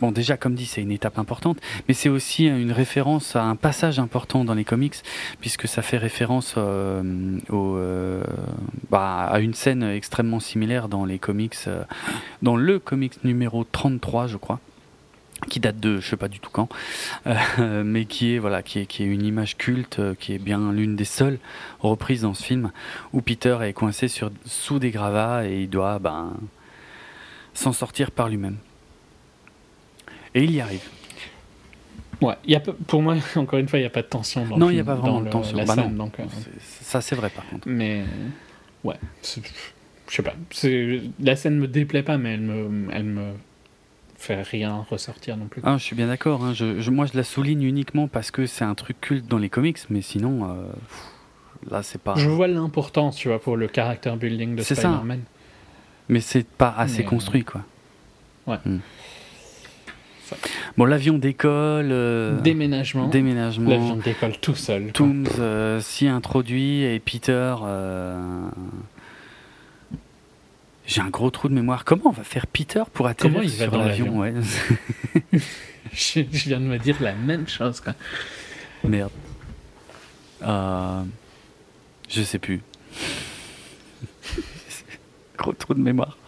Bon, 0.00 0.10
déjà, 0.10 0.36
comme 0.36 0.56
dit, 0.56 0.66
c'est 0.66 0.82
une 0.82 0.90
étape 0.90 1.16
importante, 1.16 1.58
mais 1.86 1.94
c'est 1.94 2.08
aussi 2.08 2.46
une 2.46 2.72
référence 2.72 3.36
à 3.36 3.44
un 3.44 3.54
passage 3.54 4.00
important 4.00 4.44
dans 4.44 4.54
les 4.54 4.64
comics, 4.64 4.96
puisque 5.38 5.68
ça 5.68 5.80
fait 5.80 5.96
référence 5.96 6.56
bah, 6.56 7.02
à 9.30 9.38
une 9.38 9.54
scène 9.54 9.84
extrêmement 9.84 10.40
similaire 10.40 10.88
dans 10.88 11.04
les 11.04 11.20
comics, 11.20 11.54
dans 12.42 12.56
le 12.56 12.80
comics 12.80 13.22
numéro 13.22 13.62
33, 13.62 14.26
je 14.26 14.38
crois 14.38 14.58
qui 15.48 15.60
date 15.60 15.80
de 15.80 16.00
je 16.00 16.08
sais 16.08 16.16
pas 16.16 16.28
du 16.28 16.40
tout 16.40 16.50
quand 16.50 16.68
mais 17.58 18.04
qui 18.04 18.34
est 18.34 18.38
voilà 18.38 18.62
qui 18.62 18.80
est, 18.80 18.86
qui 18.86 19.02
est 19.02 19.06
une 19.06 19.24
image 19.24 19.56
culte 19.56 20.00
qui 20.18 20.34
est 20.34 20.38
bien 20.38 20.72
l'une 20.72 20.96
des 20.96 21.04
seules 21.04 21.38
reprises 21.80 22.22
dans 22.22 22.34
ce 22.34 22.42
film 22.42 22.70
où 23.12 23.22
Peter 23.22 23.58
est 23.62 23.72
coincé 23.72 24.08
sur 24.08 24.30
sous 24.44 24.78
des 24.78 24.90
gravats 24.90 25.46
et 25.46 25.62
il 25.62 25.68
doit 25.70 25.98
ben 25.98 26.32
s'en 27.54 27.72
sortir 27.72 28.10
par 28.10 28.28
lui-même 28.28 28.56
et 30.34 30.44
il 30.44 30.52
y 30.52 30.60
arrive. 30.60 30.88
Ouais, 32.20 32.34
y 32.46 32.54
a, 32.54 32.60
pour 32.60 33.02
moi, 33.02 33.16
encore 33.36 33.58
une 33.58 33.68
fois, 33.68 33.78
il 33.78 33.82
n'y 33.82 33.86
a 33.86 33.90
pas 33.90 34.02
de 34.02 34.06
tension 34.06 34.46
dans 34.46 34.56
Non, 34.56 34.70
il 34.70 34.74
n'y 34.74 34.80
a 34.80 34.84
pas 34.84 34.94
vraiment 34.94 35.20
de 35.20 35.28
tension. 35.28 35.56
La 35.56 35.64
bah 35.64 35.74
scène, 35.74 35.96
donc, 35.96 36.18
euh, 36.20 36.24
Ça, 36.80 37.00
c'est 37.00 37.16
vrai, 37.16 37.30
par 37.30 37.46
contre. 37.46 37.68
Mais, 37.68 38.04
ouais, 38.84 38.96
je 39.22 39.40
sais 40.08 40.22
pas. 40.22 40.34
La 41.20 41.36
scène 41.36 41.58
me 41.58 41.66
déplaît 41.66 42.02
pas, 42.02 42.18
mais 42.18 42.34
elle 42.34 42.40
me, 42.40 42.88
elle 42.92 43.04
me 43.04 43.32
fait 44.22 44.42
rien 44.42 44.86
ressortir 44.88 45.36
non 45.36 45.46
plus. 45.46 45.60
Ah, 45.64 45.76
je 45.78 45.82
suis 45.82 45.96
bien 45.96 46.06
d'accord. 46.06 46.44
Hein. 46.44 46.52
Je, 46.54 46.90
moi, 46.90 47.06
je 47.06 47.16
la 47.16 47.24
souligne 47.24 47.62
uniquement 47.62 48.08
parce 48.08 48.30
que 48.30 48.46
c'est 48.46 48.64
un 48.64 48.74
truc 48.74 49.00
culte 49.00 49.26
dans 49.26 49.38
les 49.38 49.48
comics, 49.48 49.78
mais 49.90 50.00
sinon, 50.00 50.44
euh, 50.44 50.64
là, 51.70 51.82
c'est 51.82 52.00
pas. 52.00 52.14
Je 52.16 52.28
vois 52.28 52.48
l'importance, 52.48 53.16
tu 53.16 53.28
vois, 53.28 53.40
pour 53.40 53.56
le 53.56 53.68
character 53.72 54.12
building 54.16 54.56
de 54.56 54.62
Spider-Man. 54.62 55.22
Mais 56.08 56.20
c'est 56.20 56.46
pas 56.46 56.74
assez 56.76 57.04
construit, 57.04 57.44
quoi. 57.44 57.62
Ouais. 58.46 58.58
Hmm. 58.64 58.78
Bon, 60.76 60.84
l'avion 60.84 61.18
décolle. 61.18 61.90
Euh, 61.90 62.40
déménagement. 62.40 63.08
Déménagement. 63.08 63.70
L'avion 63.70 63.96
décolle 63.96 64.38
tout 64.38 64.54
seul. 64.54 64.92
Tooms 64.92 65.26
euh, 65.38 65.80
s'y 65.80 66.08
introduit 66.08 66.82
et 66.82 66.98
Peter. 66.98 67.54
Euh, 67.62 68.48
j'ai 70.86 71.00
un 71.00 71.08
gros 71.08 71.30
trou 71.30 71.48
de 71.48 71.54
mémoire. 71.54 71.84
Comment 71.84 72.06
on 72.06 72.10
va 72.10 72.24
faire 72.24 72.46
Peter 72.46 72.82
pour 72.92 73.06
atterrir 73.06 73.34
Comment 73.34 73.44
il 73.44 73.50
va 73.56 73.64
sur 73.68 73.76
l'avion 73.76 74.18
ouais. 74.18 74.34
je, 75.92 76.20
viens 76.20 76.60
de 76.60 76.64
me 76.64 76.78
dire 76.78 76.96
la 77.00 77.14
même 77.14 77.48
chose. 77.48 77.80
Quoi. 77.80 77.94
Merde. 78.84 79.10
je 80.42 82.22
sais 82.22 82.38
plus. 82.38 82.60
gros 85.38 85.52
trou 85.52 85.74
de 85.74 85.80
mémoire. 85.80 86.18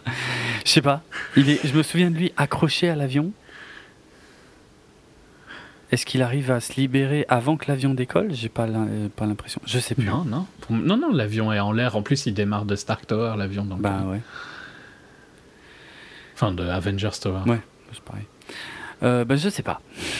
Je 0.65 0.71
sais 0.71 0.81
pas. 0.81 1.03
Il 1.35 1.49
est, 1.49 1.59
je 1.67 1.73
me 1.73 1.83
souviens 1.83 2.09
de 2.09 2.15
lui 2.15 2.33
accroché 2.37 2.89
à 2.89 2.95
l'avion. 2.95 3.31
Est-ce 5.95 6.05
qu'il 6.05 6.21
arrive 6.21 6.51
à 6.51 6.59
se 6.59 6.73
libérer 6.73 7.25
avant 7.29 7.55
que 7.55 7.69
l'avion 7.69 7.93
décolle? 7.93 8.33
J'ai 8.33 8.49
pas 8.49 8.67
pas 9.15 9.25
l'impression. 9.25 9.61
Je 9.65 9.79
sais 9.79 9.95
plus. 9.95 10.03
Non, 10.03 10.25
non. 10.25 10.45
Non, 10.69 10.97
non, 10.97 11.09
l'avion 11.13 11.53
est 11.53 11.59
en 11.61 11.71
l'air. 11.71 11.95
En 11.95 12.01
plus, 12.01 12.25
il 12.25 12.33
démarre 12.33 12.65
de 12.65 12.75
Stark 12.75 13.07
Tower, 13.07 13.35
l'avion. 13.37 13.63
Donc, 13.63 13.79
bah 13.79 14.03
ouais. 14.05 14.19
Enfin, 16.33 16.51
de 16.51 16.63
Avengers 16.63 17.17
Tower. 17.21 17.49
Ouais, 17.49 17.61
c'est 17.93 18.01
pareil. 18.01 18.25
Euh, 19.03 19.23
bah, 19.23 19.37
je 19.37 19.47
sais 19.47 19.63
pas. 19.63 19.79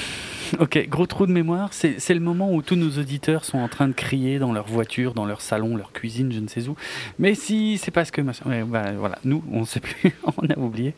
ok, 0.59 0.87
gros 0.87 1.07
trou 1.07 1.27
de 1.27 1.33
mémoire. 1.33 1.73
C'est 1.73 2.13
le 2.13 2.21
moment 2.21 2.53
où 2.53 2.61
tous 2.61 2.77
nos 2.77 2.91
auditeurs 2.91 3.43
sont 3.43 3.57
en 3.57 3.67
train 3.67 3.89
de 3.89 3.93
crier 3.93 4.39
dans 4.39 4.53
leur 4.53 4.67
voiture, 4.67 5.13
dans 5.13 5.25
leur 5.25 5.41
salon, 5.41 5.75
leur 5.75 5.91
cuisine, 5.91 6.31
je 6.31 6.39
ne 6.39 6.47
sais 6.47 6.69
où. 6.69 6.77
Mais 7.19 7.35
si, 7.35 7.77
c'est 7.79 7.91
parce 7.91 8.11
que. 8.11 8.21
Ouais, 8.21 8.63
bah, 8.63 8.93
voilà, 8.93 9.19
nous, 9.25 9.43
on 9.51 9.59
ne 9.59 9.65
sait 9.65 9.81
plus. 9.81 10.15
on 10.37 10.47
a 10.49 10.57
oublié. 10.57 10.95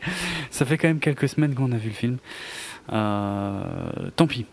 Ça 0.52 0.64
fait 0.64 0.78
quand 0.78 0.86
même 0.86 1.00
quelques 1.00 1.28
semaines 1.28 1.56
qu'on 1.56 1.72
a 1.72 1.78
vu 1.78 1.88
le 1.88 1.96
film. 1.96 2.18
Euh, 2.92 3.60
tant 4.14 4.28
pis. 4.28 4.46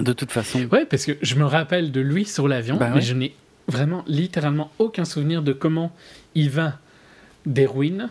De 0.00 0.12
toute 0.12 0.32
façon. 0.32 0.64
Ouais, 0.72 0.86
parce 0.86 1.04
que 1.04 1.12
je 1.22 1.34
me 1.36 1.44
rappelle 1.44 1.92
de 1.92 2.00
lui 2.00 2.24
sur 2.24 2.48
l'avion, 2.48 2.76
bah 2.76 2.90
mais 2.94 3.00
je 3.00 3.14
n'ai 3.14 3.34
vraiment 3.68 4.04
littéralement 4.06 4.72
aucun 4.78 5.04
souvenir 5.04 5.42
de 5.42 5.52
comment 5.52 5.94
il 6.34 6.50
va 6.50 6.78
des 7.46 7.66
ruines 7.66 8.10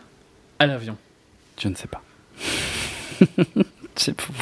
à 0.59 0.67
l'avion. 0.67 0.97
Je 1.59 1.67
ne 1.67 1.75
sais 1.75 1.87
pas. 1.87 2.01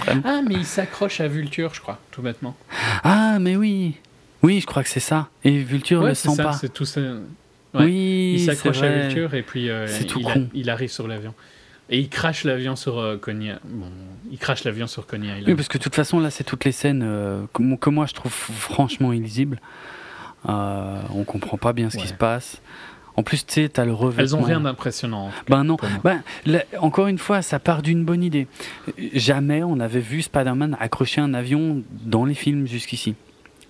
vraiment... 0.03 0.21
Ah, 0.25 0.41
mais 0.47 0.55
il 0.55 0.65
s'accroche 0.65 1.19
à 1.19 1.27
Vulture, 1.27 1.73
je 1.73 1.81
crois, 1.81 1.99
tout 2.11 2.21
bêtement. 2.21 2.55
Ah, 3.03 3.37
mais 3.39 3.55
oui. 3.55 3.95
Oui, 4.43 4.59
je 4.61 4.65
crois 4.65 4.83
que 4.83 4.89
c'est 4.89 4.99
ça. 4.99 5.29
Et 5.43 5.57
Vulture 5.57 6.01
ne 6.01 6.09
le 6.09 6.13
sent 6.13 6.37
pas. 6.37 6.53
C'est 6.53 6.71
tout 6.71 6.85
ça. 6.85 7.01
Oui, 7.73 8.35
il 8.37 8.45
s'accroche 8.45 8.81
à 8.81 8.89
Vulture 8.89 9.33
et 9.33 9.41
puis 9.41 9.69
euh, 9.69 9.87
il, 10.15 10.49
il, 10.53 10.69
arrive 10.69 10.89
sur 10.89 11.07
l'avion. 11.07 11.33
Et 11.89 11.99
il 11.99 12.09
crache 12.09 12.43
l'avion 12.43 12.75
sur 12.75 12.99
euh, 12.99 13.17
Coney. 13.17 13.55
Bon, 13.63 13.87
il 14.29 14.37
crache 14.37 14.63
l'avion 14.63 14.87
sur 14.87 15.05
Coney 15.05 15.27
Island. 15.27 15.47
Oui, 15.47 15.55
parce 15.55 15.67
que 15.67 15.77
de 15.77 15.83
toute 15.83 15.95
façon, 15.95 16.19
là, 16.19 16.29
c'est 16.29 16.43
toutes 16.43 16.65
les 16.65 16.71
scènes 16.71 17.03
euh, 17.03 17.45
que, 17.53 17.89
moi 17.89 18.05
je 18.05 18.13
trouve 18.13 18.31
franchement 18.31 19.13
illisibles. 19.13 19.59
Euh, 20.47 21.01
on 21.13 21.23
comprend 21.23 21.57
pas 21.57 21.73
bien 21.73 21.89
ce 21.89 21.97
qui 21.97 22.07
se 22.07 22.13
passe. 22.13 22.61
En 23.15 23.23
plus, 23.23 23.45
tu 23.45 23.53
sais, 23.55 23.69
t'as 23.69 23.83
le 23.83 23.93
revêtement. 23.93 24.23
Elles 24.23 24.35
ont 24.35 24.43
rien 24.43 24.61
d'impressionnant. 24.61 25.31
Ben 25.47 25.63
non. 25.63 25.77
Ben, 26.03 26.21
encore 26.79 27.07
une 27.07 27.17
fois, 27.17 27.41
ça 27.41 27.57
part 27.57 27.81
d'une 27.81 28.05
bonne 28.05 28.23
idée. 28.23 28.47
Jamais 29.13 29.63
on 29.63 29.79
avait 29.79 30.01
vu 30.01 30.21
Spider-Man 30.21 30.77
accrocher 30.79 31.21
un 31.21 31.33
avion 31.33 31.81
dans 31.89 32.25
les 32.25 32.35
films 32.35 32.67
jusqu'ici. 32.67 33.15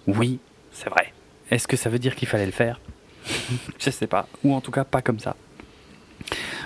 Oui, 0.05 0.39
c'est 0.71 0.89
vrai. 0.89 1.13
Est-ce 1.49 1.67
que 1.67 1.77
ça 1.77 1.89
veut 1.89 1.99
dire 1.99 2.15
qu'il 2.15 2.27
fallait 2.27 2.45
le 2.45 2.51
faire? 2.51 2.81
Je 3.79 3.89
sais 3.89 4.07
pas. 4.07 4.27
Ou 4.43 4.53
en 4.53 4.59
tout 4.59 4.71
cas, 4.71 4.83
pas 4.83 5.01
comme 5.01 5.19
ça 5.19 5.35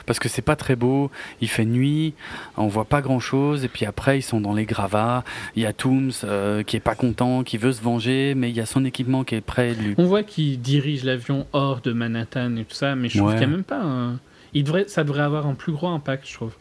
parce 0.05 0.19
que 0.19 0.29
c'est 0.29 0.41
pas 0.41 0.55
très 0.55 0.75
beau. 0.75 1.11
Il 1.41 1.49
fait 1.49 1.65
nuit, 1.65 2.13
on 2.57 2.67
voit 2.67 2.85
pas 2.85 3.01
grand 3.01 3.19
chose, 3.19 3.63
et 3.63 3.67
puis 3.67 3.85
après 3.85 4.19
ils 4.19 4.23
sont 4.23 4.41
dans 4.41 4.53
les 4.53 4.65
gravats. 4.65 5.23
Il 5.55 5.63
y 5.63 5.65
a 5.65 5.73
Tooms 5.73 6.11
euh, 6.23 6.63
qui 6.63 6.75
est 6.75 6.81
pas 6.81 6.95
content, 6.95 7.43
qui 7.43 7.57
veut 7.57 7.73
se 7.73 7.81
venger, 7.81 8.33
mais 8.35 8.49
il 8.49 8.55
y 8.55 8.61
a 8.61 8.65
son 8.65 8.85
équipement 8.85 9.23
qui 9.23 9.35
est 9.35 9.41
prêt 9.41 9.75
de 9.75 9.81
lui. 9.81 9.95
On 9.97 10.05
voit 10.05 10.23
qu'il 10.23 10.59
dirige 10.61 11.03
l'avion 11.03 11.47
hors 11.53 11.81
de 11.81 11.93
Manhattan 11.93 12.55
et 12.57 12.65
tout 12.65 12.75
ça, 12.75 12.95
mais 12.95 13.09
je 13.09 13.17
trouve 13.17 13.31
qu'il 13.31 13.39
n'y 13.39 13.45
a 13.45 13.47
même 13.47 13.63
pas. 13.63 13.81
Un... 13.81 14.19
Il 14.53 14.63
devrait, 14.63 14.87
ça 14.87 15.03
devrait 15.03 15.21
avoir 15.21 15.47
un 15.47 15.53
plus 15.53 15.71
gros 15.71 15.87
impact, 15.87 16.27
je 16.27 16.33
trouve. 16.33 16.53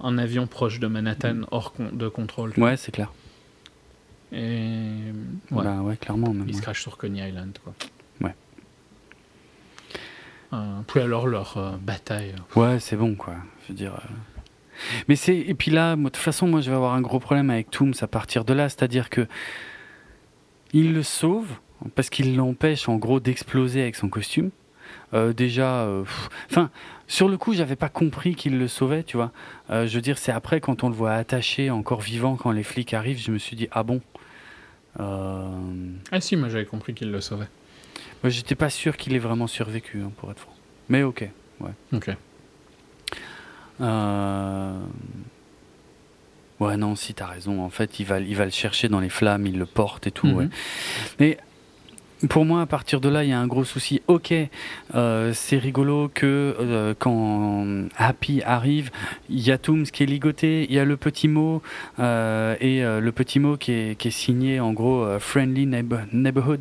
Un 0.00 0.18
avion 0.18 0.46
proche 0.46 0.80
de 0.80 0.86
Manhattan 0.86 1.42
hors 1.50 1.72
de 1.92 2.08
contrôle. 2.08 2.52
Ouais, 2.56 2.76
c'est 2.76 2.92
clair. 2.92 3.12
Et 4.32 4.68
Ouais, 5.50 5.64
bah, 5.64 5.80
ouais 5.82 5.96
clairement. 5.96 6.32
Même, 6.32 6.46
Ils 6.48 6.56
se 6.56 6.62
crachent 6.62 6.82
sur 6.82 6.96
Coney 6.96 7.28
Island, 7.28 7.56
quoi. 7.62 7.74
Euh, 10.54 10.80
puis 10.86 11.00
alors 11.00 11.26
leur 11.26 11.56
euh, 11.56 11.72
bataille. 11.80 12.34
Ouais, 12.56 12.78
c'est 12.80 12.96
bon, 12.96 13.14
quoi. 13.14 13.34
Je 13.62 13.68
veux 13.68 13.74
dire. 13.74 14.00
Mais 15.08 15.16
c'est 15.16 15.36
et 15.36 15.54
puis 15.54 15.70
là, 15.70 15.96
de 15.96 16.02
toute 16.04 16.16
façon, 16.16 16.48
moi, 16.48 16.60
je 16.60 16.70
vais 16.70 16.76
avoir 16.76 16.94
un 16.94 17.00
gros 17.00 17.20
problème 17.20 17.50
avec 17.50 17.70
Tooms 17.70 17.94
à 18.00 18.06
partir 18.06 18.44
de 18.44 18.52
là, 18.52 18.68
c'est-à-dire 18.68 19.10
que 19.10 19.26
il 20.72 20.92
le 20.92 21.02
sauve 21.02 21.48
parce 21.94 22.10
qu'il 22.10 22.36
l'empêche 22.36 22.88
en 22.88 22.96
gros 22.96 23.20
d'exploser 23.20 23.82
avec 23.82 23.96
son 23.96 24.08
costume. 24.08 24.50
Euh, 25.12 25.32
déjà, 25.32 25.82
euh, 25.82 26.04
enfin, 26.50 26.70
sur 27.06 27.28
le 27.28 27.36
coup, 27.36 27.54
j'avais 27.54 27.76
pas 27.76 27.88
compris 27.88 28.34
qu'il 28.34 28.58
le 28.58 28.68
sauvait, 28.68 29.04
tu 29.04 29.16
vois. 29.16 29.32
Euh, 29.70 29.86
je 29.86 29.94
veux 29.94 30.00
dire, 30.00 30.18
c'est 30.18 30.32
après 30.32 30.60
quand 30.60 30.82
on 30.82 30.88
le 30.88 30.94
voit 30.94 31.12
attaché, 31.12 31.70
encore 31.70 32.00
vivant, 32.00 32.36
quand 32.36 32.50
les 32.50 32.62
flics 32.62 32.94
arrivent, 32.94 33.20
je 33.20 33.30
me 33.30 33.38
suis 33.38 33.56
dit 33.56 33.68
ah 33.70 33.82
bon? 33.82 34.00
Ah 34.98 36.20
si, 36.20 36.36
moi 36.36 36.48
j'avais 36.48 36.66
compris 36.66 36.94
qu'il 36.94 37.10
le 37.10 37.20
sauvait. 37.20 37.48
J'étais 38.24 38.54
pas 38.54 38.70
sûr 38.70 38.96
qu'il 38.96 39.14
ait 39.14 39.18
vraiment 39.18 39.46
survécu, 39.46 40.02
hein, 40.02 40.12
pour 40.16 40.30
être 40.30 40.40
franc. 40.40 40.54
Mais 40.88 41.02
ok, 41.02 41.28
ouais. 41.60 41.70
Ok. 41.92 42.10
Ouais, 46.60 46.76
non, 46.76 46.94
si 46.96 47.14
t'as 47.14 47.26
raison. 47.26 47.62
En 47.62 47.70
fait, 47.70 47.98
il 48.00 48.06
va, 48.06 48.20
il 48.20 48.36
va 48.36 48.44
le 48.44 48.50
chercher 48.50 48.88
dans 48.88 49.00
les 49.00 49.08
flammes, 49.08 49.46
il 49.46 49.58
le 49.58 49.66
porte 49.66 50.06
et 50.06 50.10
tout. 50.10 50.28
ouais. 50.28 50.44
Mhm. 50.44 50.50
Mais 51.20 51.38
pour 52.28 52.44
moi, 52.44 52.62
à 52.62 52.66
partir 52.66 53.00
de 53.00 53.08
là, 53.08 53.24
il 53.24 53.30
y 53.30 53.32
a 53.32 53.38
un 53.38 53.46
gros 53.46 53.64
souci. 53.64 54.02
Ok, 54.06 54.32
euh, 54.94 55.32
c'est 55.34 55.58
rigolo 55.58 56.10
que 56.12 56.56
euh, 56.58 56.94
quand 56.98 57.66
Happy 57.96 58.42
arrive, 58.42 58.90
il 59.28 59.40
y 59.40 59.50
a 59.50 59.58
Tooms 59.58 59.84
qui 59.84 60.02
est 60.02 60.06
ligoté, 60.06 60.66
il 60.68 60.74
y 60.74 60.78
a 60.78 60.84
le 60.84 60.96
petit 60.96 61.28
mot, 61.28 61.62
euh, 61.98 62.56
et 62.60 62.82
le 62.82 63.12
petit 63.12 63.40
mot 63.40 63.56
qui 63.56 63.72
est, 63.72 63.98
qui 63.98 64.08
est 64.08 64.12
signé 64.12 64.60
en 64.60 64.72
gros 64.72 65.06
Friendly 65.18 65.66
Neighborhood. 65.66 66.60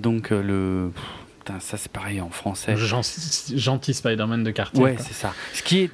donc 0.00 0.30
le 0.30 0.90
ça 1.60 1.76
c'est 1.76 1.90
pareil 1.90 2.20
en 2.20 2.30
français. 2.30 2.76
Gentil, 2.76 3.94
Spider-Man 3.94 4.44
de 4.44 4.50
quartier. 4.50 4.82
Ouais, 4.82 4.96
c'est 4.98 5.14
ça. 5.14 5.34
Ce 5.52 5.62
qui 5.62 5.80
est, 5.80 5.90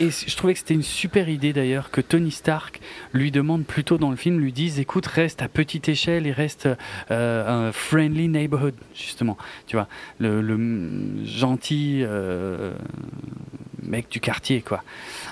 et, 0.00 0.10
je 0.10 0.36
trouvais 0.36 0.52
que 0.52 0.58
c'était 0.58 0.74
une 0.74 0.82
super 0.82 1.28
idée 1.28 1.52
d'ailleurs 1.52 1.90
que 1.90 2.00
Tony 2.00 2.30
Stark 2.30 2.80
lui 3.12 3.30
demande 3.30 3.64
plutôt 3.64 3.98
dans 3.98 4.10
le 4.10 4.16
film, 4.16 4.38
lui 4.38 4.52
dise 4.52 4.78
écoute, 4.78 5.06
reste 5.06 5.42
à 5.42 5.48
petite 5.48 5.88
échelle 5.88 6.26
et 6.26 6.32
reste 6.32 6.68
euh, 7.10 7.68
un 7.68 7.72
friendly 7.72 8.28
neighborhood, 8.28 8.74
justement. 8.94 9.36
Tu 9.66 9.76
vois, 9.76 9.88
le, 10.18 10.40
gentil 11.24 12.02
euh, 12.02 12.74
mec 13.82 14.08
du 14.10 14.20
quartier, 14.20 14.62
quoi. 14.62 14.82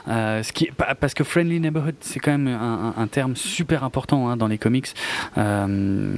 Euh, 0.09 0.43
ce 0.43 0.53
qui 0.53 0.71
parce 1.01 1.15
que 1.15 1.25
friendly 1.25 1.61
neighborhood, 1.61 1.97
c'est 2.01 2.21
quand 2.21 2.37
même 2.37 2.49
un, 2.49 3.07
terme 3.07 3.37
super 3.37 3.85
important 3.85 4.29
hein, 4.29 4.37
dans 4.37 4.47
les 4.47 4.59
comics. 4.59 4.89
Euh, 5.37 6.13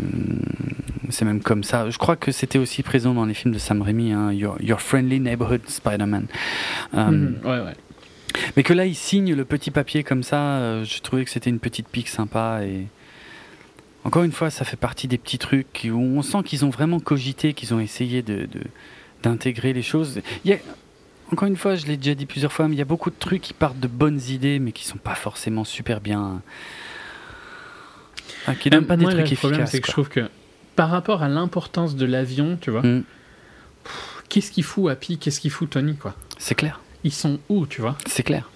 c'est 1.09 1.25
même 1.25 1.43
comme 1.43 1.65
ça. 1.65 1.91
Je 1.91 1.99
crois 1.99 2.17
que 2.17 2.33
c'était 2.33 2.59
aussi 2.59 2.83
présent 2.83 3.15
dans 3.15 3.25
les 3.25 3.35
films 3.35 3.55
de 3.55 3.59
Sam 3.59 3.83
Raimi, 3.83 4.13
hein, 4.13 4.33
Your, 4.33 4.81
Friendly 4.81 5.21
Neighborhood 5.21 5.63
Spider-Man. 5.67 6.27
Euh, 6.95 7.11
mhm. 7.11 7.39
ouais, 7.45 7.61
ouais. 7.61 7.75
Mais 8.57 8.63
que 8.63 8.73
là, 8.73 8.87
il 8.87 8.95
signe 8.95 9.35
le 9.35 9.45
petit 9.45 9.71
papier 9.71 10.05
comme 10.05 10.23
ça, 10.23 10.85
je 10.85 11.01
trouvais 11.01 11.25
que 11.25 11.31
c'était 11.31 11.51
une 11.51 11.59
petite 11.59 11.89
pique 11.89 12.09
sympa 12.09 12.61
et. 12.65 12.87
Encore 14.03 14.23
une 14.23 14.33
fois, 14.33 14.49
ça 14.49 14.65
fait 14.65 14.79
partie 14.79 15.09
des 15.09 15.19
petits 15.19 15.37
trucs 15.37 15.83
où 15.85 15.99
on 15.99 16.23
sent 16.23 16.39
qu'ils 16.47 16.65
ont 16.65 16.71
vraiment 16.71 17.01
cogité, 17.01 17.53
qu'ils 17.53 17.75
ont 17.75 17.81
essayé 17.81 18.23
de, 18.23 18.49
d'intégrer 19.23 19.75
les 19.75 19.83
choses. 19.83 20.23
Il 20.45 20.51
y 20.51 20.55
a, 20.55 20.59
encore 21.33 21.49
une 21.49 21.57
fois, 21.57 21.77
je 21.77 21.87
l'ai 21.87 21.97
déjà 21.97 22.15
dit 22.15 22.27
plusieurs 22.27 22.53
fois, 22.53 22.69
mais 22.69 22.75
il 22.75 22.79
y 22.79 22.83
a 22.83 22.87
beaucoup 22.87 23.11
de 23.11 23.17
trucs 23.19 23.43
qui 23.43 23.53
partent 23.53 23.79
de 23.79 23.89
bonnes 23.89 24.21
idées, 24.29 24.59
mais 24.59 24.73
qui 24.73 24.85
sont 24.85 24.99
pas 24.99 25.15
forcément 25.15 25.65
super 25.65 26.01
bien. 26.01 26.43
qui 28.61 28.71
donnent 28.71 28.87
pas 28.87 28.97
des 28.97 29.05
trucs 29.05 29.31
le 29.31 29.37
problème, 29.37 29.67
c'est 29.67 29.81
que 29.81 29.87
je 29.87 29.93
trouve 29.93 30.09
que 30.09 30.29
par 30.77 30.91
rapport 30.91 31.23
à 31.23 31.29
l'importance 31.29 31.95
de 31.97 32.07
l'avion, 32.07 32.57
tu 32.61 32.71
vois, 32.71 32.83
hmm. 32.83 33.03
qu'est-ce 34.29 34.51
qu'il 34.51 34.65
fout 34.65 34.91
Happy, 34.91 35.19
qu'est-ce 35.19 35.41
qu'il 35.41 35.51
fout 35.51 35.71
Tony, 35.71 35.97
quoi? 35.97 36.15
C'est 36.39 36.55
clair. 36.55 36.81
Ils 37.05 37.13
sont 37.13 37.39
où, 37.49 37.67
tu 37.67 37.81
vois? 37.81 37.97
C'est 38.07 38.23
clair. 38.23 38.51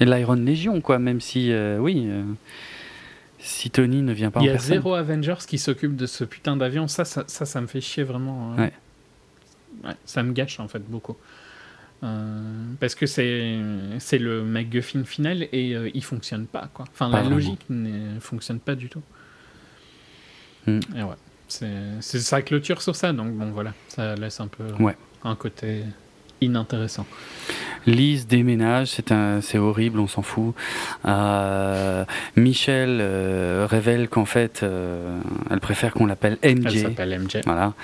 Et 0.00 0.04
l'Iron 0.04 0.34
Legion, 0.34 0.80
quoi, 0.80 0.98
même 0.98 1.20
si, 1.20 1.52
euh, 1.52 1.78
oui, 1.78 2.06
euh, 2.08 2.24
si 3.38 3.70
Tony 3.70 4.02
ne 4.02 4.12
vient 4.12 4.30
pas 4.30 4.40
Il 4.40 4.46
y 4.46 4.50
a 4.50 4.58
zéro 4.58 4.94
Avengers 4.94 5.44
qui 5.46 5.58
s'occupe 5.58 5.96
de 5.96 6.06
ce 6.06 6.24
putain 6.24 6.56
d'avion, 6.56 6.88
ça 6.88 7.04
ça, 7.04 7.24
ça, 7.26 7.60
me 7.60 7.66
fait 7.66 7.80
chier 7.80 8.02
vraiment. 8.02 8.52
Hein. 8.52 8.70
Ouais. 9.84 9.94
Ça 10.04 10.22
me 10.22 10.32
gâche, 10.32 10.60
en 10.60 10.68
fait, 10.68 10.82
beaucoup. 10.84 11.16
Euh, 12.02 12.40
parce 12.80 12.96
que 12.96 13.06
c'est 13.06 13.60
c'est 14.00 14.18
le 14.18 14.42
MacGuffin 14.42 15.04
final 15.04 15.46
et 15.52 15.76
euh, 15.76 15.88
il 15.94 16.02
fonctionne 16.02 16.46
pas 16.46 16.68
quoi. 16.74 16.84
Enfin 16.92 17.08
la 17.08 17.22
logique 17.22 17.64
ne 17.70 18.18
fonctionne 18.18 18.58
pas 18.58 18.74
du 18.74 18.88
tout. 18.88 19.02
Hmm. 20.66 20.80
Et 20.96 21.02
ouais, 21.04 21.14
c'est 21.46 22.00
ça 22.00 22.42
clôture 22.42 22.82
sur 22.82 22.96
ça 22.96 23.12
donc 23.12 23.32
bon 23.34 23.52
voilà, 23.52 23.72
ça 23.86 24.16
laisse 24.16 24.40
un 24.40 24.48
peu 24.48 24.64
un 25.22 25.36
côté 25.36 25.84
inintéressant. 26.40 27.06
Lise 27.86 28.26
déménage, 28.26 28.96
c'est 29.40 29.58
horrible, 29.58 30.00
on 30.00 30.08
s'en 30.08 30.22
fout. 30.22 30.56
Euh, 31.04 32.04
Michel 32.34 33.00
révèle 33.64 34.08
qu'en 34.08 34.24
fait, 34.24 34.64
elle 35.50 35.60
préfère 35.60 35.92
qu'on 35.92 36.06
l'appelle 36.06 36.38
MJ. 36.42 36.64
Elle 36.66 36.78
s'appelle 36.80 37.20
MJ. 37.20 37.38
Voilà. 37.44 37.74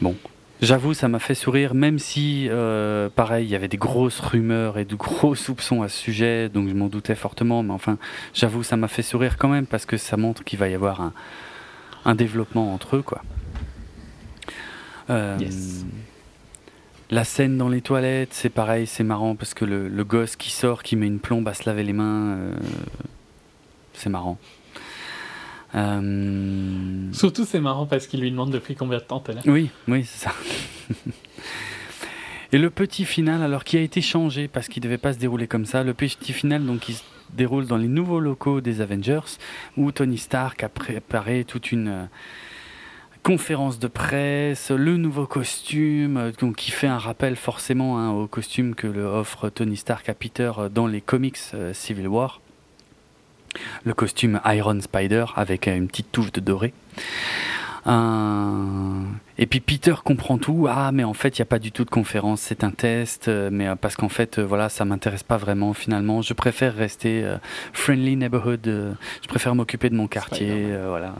Bon, 0.00 0.16
J'avoue, 0.62 0.92
ça 0.92 1.08
m'a 1.08 1.20
fait 1.20 1.34
sourire, 1.34 1.74
même 1.74 1.98
si, 1.98 2.46
euh, 2.50 3.08
pareil, 3.08 3.46
il 3.46 3.50
y 3.50 3.54
avait 3.54 3.68
des 3.68 3.78
grosses 3.78 4.20
rumeurs 4.20 4.76
et 4.76 4.84
de 4.84 4.94
gros 4.94 5.34
soupçons 5.46 5.80
à 5.80 5.88
ce 5.88 5.96
sujet, 5.96 6.50
donc 6.50 6.68
je 6.68 6.74
m'en 6.74 6.88
doutais 6.88 7.14
fortement, 7.14 7.62
mais 7.62 7.72
enfin, 7.72 7.96
j'avoue, 8.34 8.62
ça 8.62 8.76
m'a 8.76 8.88
fait 8.88 9.02
sourire 9.02 9.38
quand 9.38 9.48
même, 9.48 9.66
parce 9.66 9.86
que 9.86 9.96
ça 9.96 10.18
montre 10.18 10.44
qu'il 10.44 10.58
va 10.58 10.68
y 10.68 10.74
avoir 10.74 11.00
un, 11.00 11.12
un, 12.04 12.14
développement 12.14 12.74
entre 12.74 12.96
eux, 12.96 13.02
quoi. 13.02 13.22
Euh, 15.08 15.38
la 17.10 17.24
scène 17.24 17.56
dans 17.56 17.70
les 17.70 17.80
toilettes, 17.80 18.34
c'est 18.34 18.50
pareil, 18.50 18.86
c'est 18.86 19.02
marrant, 19.02 19.36
parce 19.36 19.54
que 19.54 19.64
le, 19.64 19.88
le, 19.88 20.04
gosse 20.04 20.36
qui 20.36 20.50
sort, 20.50 20.82
qui 20.82 20.94
met 20.94 21.06
une 21.06 21.20
plombe 21.20 21.48
à 21.48 21.54
se 21.54 21.64
laver 21.64 21.84
les 21.84 21.94
mains, 21.94 22.36
euh, 22.36 22.52
c'est 23.94 24.10
marrant. 24.10 24.38
Euh, 25.74 27.12
Surtout, 27.12 27.44
c'est 27.44 27.60
marrant 27.60 27.86
parce 27.86 28.06
qu'il 28.06 28.20
lui 28.20 28.30
demande 28.30 28.50
depuis 28.50 28.74
combien 28.74 28.98
de 28.98 29.04
temps 29.04 29.20
t'es 29.20 29.34
là. 29.34 29.40
Oui, 29.46 29.70
oui, 29.88 30.04
c'est 30.04 30.28
ça. 30.28 30.34
Et 32.52 32.58
le 32.58 32.70
petit 32.70 33.04
final, 33.04 33.42
alors 33.42 33.62
qui 33.62 33.76
a 33.76 33.80
été 33.80 34.00
changé 34.00 34.48
parce 34.48 34.66
qu'il 34.68 34.82
ne 34.82 34.84
devait 34.84 34.98
pas 34.98 35.12
se 35.12 35.18
dérouler 35.18 35.46
comme 35.46 35.66
ça, 35.66 35.84
le 35.84 35.94
petit 35.94 36.32
final, 36.32 36.66
donc, 36.66 36.80
qui 36.80 36.94
se 36.94 37.02
déroule 37.32 37.66
dans 37.66 37.76
les 37.76 37.86
nouveaux 37.86 38.18
locaux 38.18 38.60
des 38.60 38.80
Avengers, 38.80 39.38
où 39.76 39.92
Tony 39.92 40.18
Stark 40.18 40.64
a 40.64 40.68
préparé 40.68 41.44
toute 41.44 41.70
une 41.70 41.88
euh, 41.88 42.04
conférence 43.22 43.78
de 43.78 43.86
presse, 43.86 44.72
le 44.72 44.96
nouveau 44.96 45.26
costume, 45.26 46.16
euh, 46.16 46.32
donc 46.40 46.56
qui 46.56 46.72
fait 46.72 46.88
un 46.88 46.98
rappel 46.98 47.36
forcément 47.36 48.00
hein, 48.00 48.10
au 48.10 48.26
costume 48.26 48.74
que 48.74 48.88
le 48.88 49.04
offre 49.04 49.48
Tony 49.48 49.76
Stark 49.76 50.08
à 50.08 50.14
Peter 50.14 50.50
dans 50.74 50.88
les 50.88 51.00
comics 51.00 51.38
Civil 51.72 52.08
War 52.08 52.40
le 53.84 53.94
costume 53.94 54.40
Iron 54.44 54.80
Spider 54.80 55.26
avec 55.36 55.66
une 55.66 55.88
petite 55.88 56.12
touche 56.12 56.32
de 56.32 56.40
doré. 56.40 56.72
Et 59.42 59.46
puis 59.46 59.60
Peter 59.60 59.94
comprend 60.04 60.36
tout. 60.36 60.66
Ah, 60.68 60.92
mais 60.92 61.02
en 61.02 61.14
fait, 61.14 61.38
il 61.38 61.40
n'y 61.40 61.44
a 61.44 61.46
pas 61.46 61.58
du 61.58 61.72
tout 61.72 61.86
de 61.86 61.90
conférence, 61.90 62.42
c'est 62.42 62.62
un 62.62 62.70
test. 62.70 63.28
Euh, 63.28 63.48
mais 63.50 63.68
euh, 63.68 63.74
parce 63.74 63.96
qu'en 63.96 64.10
fait, 64.10 64.38
euh, 64.38 64.42
voilà, 64.42 64.68
ça 64.68 64.84
m'intéresse 64.84 65.22
pas 65.22 65.38
vraiment 65.38 65.72
finalement. 65.72 66.20
Je 66.20 66.34
préfère 66.34 66.74
rester 66.74 67.24
friendly 67.72 68.16
neighborhood. 68.16 68.60
je 68.64 69.28
préfère 69.28 69.54
m'occuper 69.54 69.88
de 69.88 69.94
mon 69.94 70.08
quartier. 70.08 70.66
voilà. 70.86 71.14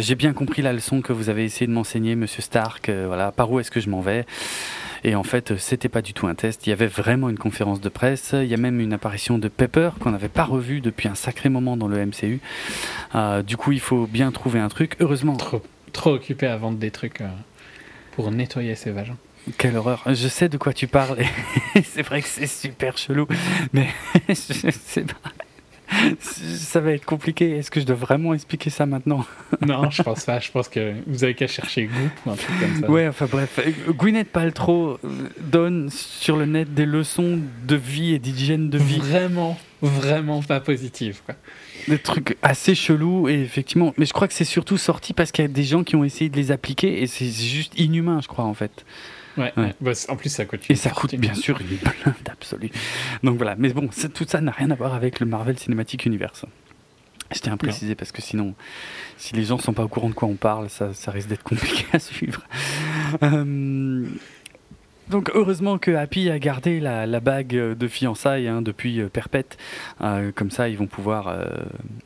J'ai 0.00 0.16
bien 0.16 0.32
compris 0.32 0.62
la 0.62 0.72
leçon 0.72 1.00
que 1.00 1.12
vous 1.12 1.28
avez 1.28 1.44
essayé 1.44 1.68
de 1.68 1.72
m'enseigner, 1.72 2.16
Monsieur 2.16 2.42
Stark. 2.42 2.90
voilà, 2.90 3.30
par 3.30 3.50
où 3.52 3.60
est-ce 3.60 3.70
que 3.70 3.80
je 3.80 3.88
m'en 3.88 4.00
vais? 4.00 4.26
Et 5.04 5.14
en 5.14 5.22
fait, 5.22 5.58
c'était 5.58 5.88
pas 5.88 6.02
du 6.02 6.14
tout 6.14 6.26
un 6.26 6.34
test. 6.34 6.66
Il 6.66 6.70
y 6.70 6.72
avait 6.72 6.86
vraiment 6.86 7.28
une 7.28 7.38
conférence 7.38 7.80
de 7.80 7.88
presse. 7.88 8.34
Il 8.34 8.46
y 8.46 8.54
a 8.54 8.58
même 8.58 8.80
une 8.80 8.92
apparition 8.92 9.38
de 9.38 9.48
Pepper 9.48 9.90
qu'on 10.00 10.10
n'avait 10.10 10.28
pas 10.28 10.44
revu 10.44 10.80
depuis 10.80 11.08
un 11.08 11.14
sacré 11.14 11.48
moment 11.48 11.76
dans 11.76 11.88
le 11.88 12.04
MCU. 12.04 12.40
Euh, 13.14 13.42
du 13.42 13.56
coup, 13.56 13.72
il 13.72 13.80
faut 13.80 14.06
bien 14.06 14.30
trouver 14.30 14.60
un 14.60 14.68
truc. 14.68 14.96
Heureusement. 15.00 15.36
Trop, 15.36 15.62
trop 15.92 16.12
occupé 16.12 16.46
à 16.46 16.56
vendre 16.56 16.78
des 16.78 16.90
trucs 16.90 17.20
euh, 17.20 17.28
pour 18.12 18.30
nettoyer 18.30 18.74
ses 18.74 18.90
vagins. 18.90 19.16
Quelle 19.58 19.76
horreur. 19.76 20.02
Je 20.06 20.28
sais 20.28 20.48
de 20.48 20.56
quoi 20.56 20.72
tu 20.72 20.86
parles. 20.86 21.18
c'est 21.84 22.02
vrai 22.02 22.22
que 22.22 22.28
c'est 22.28 22.46
super 22.46 22.96
chelou. 22.96 23.26
Mais 23.72 23.88
je 24.28 24.70
sais 24.70 25.04
pas 25.04 25.32
ça 26.20 26.80
va 26.80 26.92
être 26.92 27.04
compliqué. 27.04 27.58
Est-ce 27.58 27.70
que 27.70 27.80
je 27.80 27.86
dois 27.86 27.96
vraiment 27.96 28.34
expliquer 28.34 28.70
ça 28.70 28.86
maintenant? 28.86 29.24
Non, 29.66 29.90
je 29.90 30.02
pense 30.02 30.24
pas. 30.24 30.40
Je 30.40 30.50
pense 30.50 30.68
que 30.68 30.94
vous 31.06 31.22
avez 31.22 31.34
qu'à 31.34 31.46
chercher 31.46 31.84
Goût 31.84 32.10
ou 32.26 32.30
un 32.30 32.34
truc 32.34 32.58
comme 32.58 32.80
ça. 32.80 32.90
Ouais, 32.90 33.06
enfin 33.06 33.26
bref. 33.30 33.60
Gwyneth 33.88 34.28
Paltrow 34.28 34.98
donne 35.38 35.88
sur 35.90 36.36
le 36.36 36.46
net 36.46 36.74
des 36.74 36.86
leçons 36.86 37.38
de 37.64 37.76
vie 37.76 38.14
et 38.14 38.18
d'hygiène 38.18 38.70
de 38.70 38.78
vie. 38.78 38.98
Vraiment, 38.98 39.58
vraiment 39.82 40.42
pas 40.42 40.58
positives. 40.60 41.20
Quoi. 41.24 41.36
Des 41.88 41.98
trucs 41.98 42.36
assez 42.42 42.74
chelous 42.74 43.28
et 43.28 43.40
effectivement. 43.40 43.94
Mais 43.96 44.06
je 44.06 44.12
crois 44.12 44.28
que 44.28 44.34
c'est 44.34 44.44
surtout 44.44 44.78
sorti 44.78 45.12
parce 45.12 45.32
qu'il 45.32 45.44
y 45.44 45.46
a 45.46 45.48
des 45.48 45.64
gens 45.64 45.84
qui 45.84 45.96
ont 45.96 46.04
essayé 46.04 46.30
de 46.30 46.36
les 46.36 46.50
appliquer 46.52 47.02
et 47.02 47.06
c'est 47.06 47.30
juste 47.30 47.78
inhumain, 47.78 48.20
je 48.22 48.28
crois, 48.28 48.44
en 48.44 48.54
fait. 48.54 48.84
Ouais, 49.36 49.52
bah, 49.80 49.92
en 50.08 50.16
plus, 50.16 50.28
ça 50.28 50.44
coûte. 50.44 50.60
Et 50.68 50.74
ça 50.74 50.90
coûte 50.90 51.14
bien 51.14 51.34
sûr 51.34 51.58
une 51.60 51.76
blinde 51.78 52.14
absolue. 52.30 52.70
Donc 53.22 53.36
voilà, 53.36 53.56
mais 53.56 53.72
bon, 53.72 53.88
tout 54.14 54.26
ça 54.28 54.40
n'a 54.40 54.52
rien 54.52 54.70
à 54.70 54.74
voir 54.74 54.94
avec 54.94 55.20
le 55.20 55.26
Marvel 55.26 55.58
Cinematic 55.58 56.04
Universe. 56.04 56.44
Je 57.34 57.38
tiens 57.40 57.54
à 57.54 57.56
préciser 57.56 57.94
parce 57.94 58.12
que 58.12 58.20
sinon, 58.20 58.54
si 59.16 59.34
les 59.34 59.44
gens 59.44 59.56
ne 59.56 59.62
sont 59.62 59.72
pas 59.72 59.84
au 59.84 59.88
courant 59.88 60.10
de 60.10 60.14
quoi 60.14 60.28
on 60.28 60.34
parle, 60.34 60.68
ça, 60.68 60.92
ça 60.92 61.10
risque 61.10 61.28
d'être 61.28 61.42
compliqué 61.42 61.86
à 61.92 61.98
suivre. 61.98 62.42
Euh, 63.22 64.06
donc 65.08 65.30
heureusement 65.34 65.78
que 65.78 65.90
Happy 65.90 66.30
a 66.30 66.38
gardé 66.38 66.80
la, 66.80 67.06
la 67.06 67.20
bague 67.20 67.48
de 67.54 67.88
fiançailles 67.88 68.48
hein, 68.48 68.62
depuis 68.62 69.00
euh, 69.00 69.08
perpète. 69.08 69.58
Euh, 70.00 70.32
comme 70.34 70.50
ça, 70.50 70.68
ils 70.68 70.76
vont 70.78 70.86
pouvoir 70.86 71.28
euh, 71.28 71.44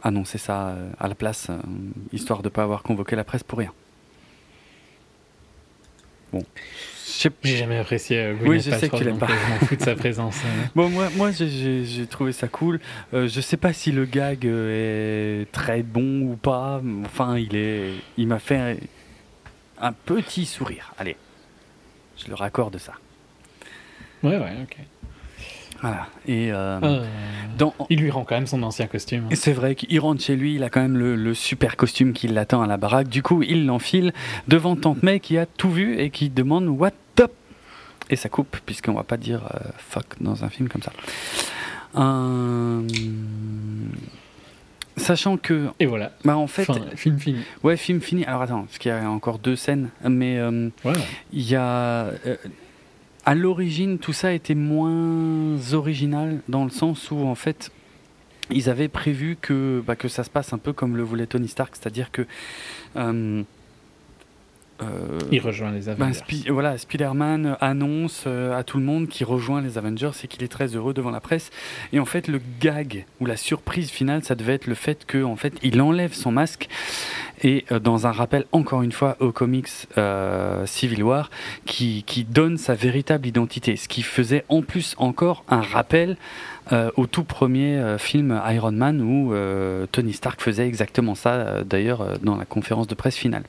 annoncer 0.02 0.38
ça 0.38 0.68
euh, 0.68 0.90
à 0.98 1.08
la 1.08 1.14
place, 1.14 1.48
euh, 1.50 1.56
histoire 2.12 2.40
de 2.42 2.48
ne 2.48 2.50
pas 2.50 2.62
avoir 2.62 2.82
convoqué 2.82 3.14
la 3.16 3.24
presse 3.24 3.42
pour 3.44 3.58
rien. 3.58 3.72
Bon. 6.32 6.42
J'ai 7.44 7.56
jamais 7.56 7.78
apprécié 7.78 8.18
euh, 8.18 8.32
Oui, 8.40 8.58
Gwyneth 8.58 8.64
je 8.64 8.70
sais 8.72 8.88
que 8.88 8.96
tu 8.96 9.04
l'aimes 9.04 9.18
pas. 9.18 9.28
Je 9.28 9.52
m'en 9.52 9.58
fous 9.66 9.76
de 9.76 9.82
sa 9.82 9.94
présence. 9.94 10.38
Bon, 10.74 10.90
moi, 10.90 11.08
moi 11.16 11.30
j'ai- 11.30 12.06
trouvé 12.10 12.32
ça 12.32 12.48
cool. 12.48 12.80
Euh, 13.14 13.28
je 13.28 13.40
sais 13.40 13.56
pas 13.56 13.72
si 13.72 13.92
le 13.92 14.04
gag 14.04 14.44
est 14.44 15.46
très 15.52 15.82
bon 15.82 16.22
ou 16.22 16.36
pas. 16.36 16.82
Enfin, 17.04 17.38
il 17.38 17.54
est, 17.56 17.92
il 18.18 18.26
m'a 18.26 18.38
fait 18.38 18.76
un 19.80 19.92
petit 19.92 20.44
sourire. 20.46 20.92
Allez, 20.98 21.16
je 22.16 22.28
le 22.28 22.34
raccorde 22.34 22.78
ça. 22.78 22.92
Ouais, 24.22 24.36
ouais, 24.38 24.52
ok. 24.62 24.76
Voilà. 25.82 26.06
Et 26.26 26.50
euh, 26.52 26.80
Euh, 26.82 27.04
dans, 27.58 27.74
Il 27.90 28.00
lui 28.00 28.10
rend 28.10 28.24
quand 28.24 28.34
même 28.34 28.46
son 28.46 28.62
ancien 28.62 28.86
costume. 28.86 29.28
C'est 29.34 29.52
vrai 29.52 29.74
qu'il 29.74 30.00
rentre 30.00 30.22
chez 30.22 30.34
lui, 30.34 30.54
il 30.54 30.62
a 30.64 30.70
quand 30.70 30.80
même 30.80 30.96
le, 30.96 31.16
le 31.16 31.34
super 31.34 31.76
costume 31.76 32.12
qui 32.14 32.28
l'attend 32.28 32.62
à 32.62 32.66
la 32.66 32.78
baraque. 32.78 33.08
Du 33.08 33.22
coup, 33.22 33.42
il 33.42 33.66
l'enfile 33.66 34.12
devant 34.48 34.74
Tante 34.74 35.02
May 35.02 35.20
qui 35.20 35.36
a 35.36 35.44
tout 35.44 35.70
vu 35.70 35.98
et 35.98 36.08
qui 36.10 36.30
demande 36.30 36.66
What 36.66 36.92
up 37.20 37.32
Et 38.08 38.16
ça 38.16 38.28
coupe, 38.30 38.56
puisqu'on 38.64 38.94
va 38.94 39.02
pas 39.04 39.18
dire 39.18 39.42
euh, 39.54 39.68
fuck 39.76 40.06
dans 40.20 40.44
un 40.44 40.48
film 40.48 40.68
comme 40.68 40.82
ça. 40.82 40.92
Sachant 44.96 45.36
que, 45.36 45.68
Et 45.78 45.86
voilà. 45.86 46.12
bah 46.24 46.36
en 46.38 46.46
fait, 46.46 46.64
Fin, 46.64 46.80
film 46.94 47.18
fini. 47.18 47.40
ouais, 47.62 47.76
film 47.76 48.00
fini. 48.00 48.24
Alors 48.24 48.42
attends, 48.42 48.62
parce 48.62 48.78
qu'il 48.78 48.90
y 48.90 48.94
a 48.94 49.10
encore 49.10 49.38
deux 49.38 49.54
scènes, 49.56 49.90
mais 50.08 50.38
euh, 50.38 50.70
ouais. 50.84 50.92
il 51.32 51.42
y 51.42 51.54
a. 51.54 52.06
euh, 52.26 52.36
à 53.26 53.34
l'origine, 53.34 53.98
tout 53.98 54.12
ça 54.14 54.32
était 54.32 54.54
moins 54.54 55.56
original 55.74 56.40
dans 56.48 56.64
le 56.64 56.70
sens 56.70 57.10
où, 57.10 57.18
en 57.26 57.34
fait, 57.34 57.70
ils 58.50 58.70
avaient 58.70 58.88
prévu 58.88 59.36
que, 59.40 59.82
bah, 59.86 59.96
que 59.96 60.08
ça 60.08 60.22
se 60.24 60.30
passe 60.30 60.52
un 60.52 60.58
peu 60.58 60.72
comme 60.72 60.96
le 60.96 61.02
voulait 61.02 61.26
Tony 61.26 61.48
Stark, 61.48 61.74
c'est-à-dire 61.76 62.10
que. 62.10 62.22
euh, 62.96 63.42
euh, 64.82 65.18
Il 65.30 65.40
rejoint 65.40 65.70
les 65.70 65.82
ben, 65.82 65.92
Avengers. 65.92 66.18
Spi- 66.18 66.48
voilà, 66.50 66.78
Spider-Man 66.78 67.56
annonce 67.60 68.24
euh, 68.26 68.58
à 68.58 68.64
tout 68.64 68.78
le 68.78 68.84
monde 68.84 69.08
qu'il 69.08 69.26
rejoint 69.26 69.60
les 69.60 69.78
Avengers 69.78 70.10
et 70.22 70.26
qu'il 70.28 70.42
est 70.42 70.48
très 70.48 70.74
heureux 70.76 70.94
devant 70.94 71.10
la 71.10 71.20
presse. 71.20 71.50
Et 71.92 72.00
en 72.00 72.04
fait, 72.04 72.28
le 72.28 72.40
gag 72.60 73.06
ou 73.20 73.26
la 73.26 73.36
surprise 73.36 73.90
finale, 73.90 74.24
ça 74.24 74.34
devait 74.34 74.54
être 74.54 74.66
le 74.66 74.74
fait 74.74 75.04
que, 75.06 75.22
en 75.22 75.36
fait, 75.36 75.54
il 75.62 75.80
enlève 75.80 76.12
son 76.12 76.32
masque 76.32 76.68
et 77.42 77.64
euh, 77.70 77.78
dans 77.78 78.06
un 78.06 78.12
rappel 78.12 78.44
encore 78.52 78.82
une 78.82 78.92
fois 78.92 79.16
au 79.20 79.32
comics 79.32 79.68
Civil 80.66 81.02
War, 81.02 81.30
qui, 81.64 82.02
qui 82.04 82.24
donne 82.24 82.56
sa 82.56 82.74
véritable 82.74 83.26
identité, 83.26 83.76
ce 83.76 83.88
qui 83.88 84.02
faisait 84.02 84.44
en 84.48 84.62
plus 84.62 84.94
encore 84.98 85.44
un 85.48 85.60
rappel 85.60 86.16
au 86.96 87.06
tout 87.06 87.22
premier 87.22 87.96
film 87.98 88.40
Iron 88.48 88.72
Man 88.72 89.00
où 89.00 89.32
Tony 89.92 90.12
Stark 90.12 90.40
faisait 90.40 90.66
exactement 90.66 91.14
ça, 91.14 91.62
d'ailleurs 91.62 92.18
dans 92.22 92.36
la 92.36 92.44
conférence 92.44 92.88
de 92.88 92.94
presse 92.94 93.16
finale. 93.16 93.44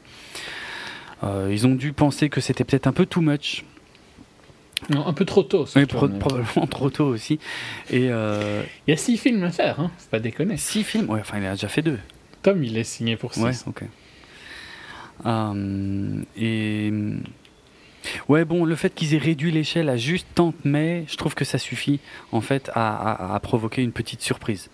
Euh, 1.24 1.50
ils 1.52 1.66
ont 1.66 1.76
dû 1.76 1.94
penser 1.94 2.30
que 2.30 2.42
c'était 2.42 2.64
peut-être 2.64 2.88
un 2.88 2.94
peu 2.94 3.06
too 3.06 3.22
much, 3.22 3.66
Non, 4.90 5.08
un 5.08 5.14
peu 5.14 5.26
trop 5.26 5.42
tôt. 5.44 5.66
surtout, 5.66 5.96
pro- 5.98 6.08
mais- 6.08 6.20
probablement 6.20 6.68
trop 6.70 6.90
tôt 6.92 7.08
aussi. 7.08 7.40
Et 7.90 8.10
euh, 8.12 8.62
Il 8.88 8.92
y 8.92 8.94
a 8.94 8.98
six 8.98 9.18
films 9.18 9.44
à 9.44 9.52
faire, 9.52 9.80
hein. 9.80 9.92
faut 9.98 10.10
pas 10.12 10.20
déconner. 10.20 10.58
six 10.58 10.84
films, 10.84 11.10
ouais, 11.10 11.20
enfin 11.22 11.40
il 11.40 11.46
a 11.46 11.52
déjà 11.54 11.68
fait 11.70 11.82
deux. 11.82 12.00
Tom, 12.44 12.64
il 12.64 12.78
est 12.78 12.84
signé 12.84 13.16
pour 13.18 13.34
six. 13.34 13.42
Ouais, 13.42 13.52
ok. 13.66 13.84
Euh, 15.26 16.22
et 16.38 16.94
ouais, 18.30 18.46
bon, 18.46 18.64
le 18.66 18.76
fait 18.76 18.94
qu'ils 18.94 19.16
aient 19.16 19.20
réduit 19.20 19.52
l'échelle 19.52 19.90
à 19.90 19.98
juste 19.98 20.28
Tante 20.36 20.64
May, 20.64 21.06
je 21.08 21.18
trouve 21.18 21.34
que 21.34 21.46
ça 21.46 21.58
suffit 21.58 22.00
en 22.32 22.42
fait 22.42 22.70
à, 22.76 22.96
à- 23.32 23.36
à 23.36 23.40
provoquer 23.40 23.82
une 23.82 23.92
petite 23.92 24.22
surprise. 24.22 24.70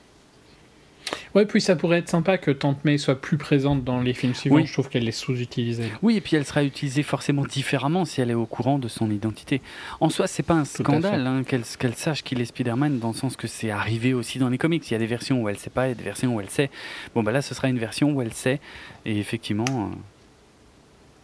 Ouais, 1.35 1.45
puis 1.45 1.61
ça 1.61 1.75
pourrait 1.75 1.99
être 1.99 2.09
sympa 2.09 2.37
que 2.37 2.51
Tante 2.51 2.83
May 2.85 2.97
soit 2.97 3.19
plus 3.19 3.37
présente 3.37 3.83
dans 3.83 3.99
les 3.99 4.13
films 4.13 4.35
suivants. 4.35 4.57
Oui. 4.57 4.65
Je 4.65 4.73
trouve 4.73 4.89
qu'elle 4.89 5.07
est 5.07 5.11
sous-utilisée. 5.11 5.91
Oui, 6.01 6.17
et 6.17 6.21
puis 6.21 6.35
elle 6.35 6.45
sera 6.45 6.63
utilisée 6.63 7.03
forcément 7.03 7.43
différemment 7.43 8.05
si 8.05 8.21
elle 8.21 8.29
est 8.29 8.35
au 8.35 8.45
courant 8.45 8.79
de 8.79 8.87
son 8.87 9.09
identité. 9.09 9.61
En 9.99 10.09
soi, 10.09 10.27
c'est 10.27 10.43
pas 10.43 10.53
un 10.53 10.65
scandale 10.65 11.25
hein, 11.25 11.43
qu'elle 11.43 11.95
sache 11.95 12.23
qu'il 12.23 12.39
est 12.41 12.45
Spider-Man, 12.45 12.99
dans 12.99 13.09
le 13.09 13.15
sens 13.15 13.35
que 13.35 13.47
c'est 13.47 13.71
arrivé 13.71 14.13
aussi 14.13 14.39
dans 14.39 14.49
les 14.49 14.57
comics. 14.57 14.87
Il 14.89 14.93
y 14.93 14.95
a 14.95 14.99
des 14.99 15.07
versions 15.07 15.41
où 15.41 15.49
elle 15.49 15.57
sait 15.57 15.69
pas, 15.69 15.89
et 15.89 15.95
des 15.95 16.03
versions 16.03 16.35
où 16.35 16.41
elle 16.41 16.49
sait. 16.49 16.69
Bon, 17.15 17.23
bah 17.23 17.31
là, 17.31 17.41
ce 17.41 17.55
sera 17.55 17.67
une 17.67 17.79
version 17.79 18.11
où 18.11 18.21
elle 18.21 18.33
sait, 18.33 18.59
et 19.05 19.17
effectivement, 19.19 19.65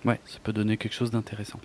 euh, 0.06 0.10
ouais, 0.10 0.20
ça 0.26 0.40
peut 0.44 0.54
donner 0.54 0.78
quelque 0.78 0.96
chose 0.96 1.12
d'intéressant. 1.12 1.60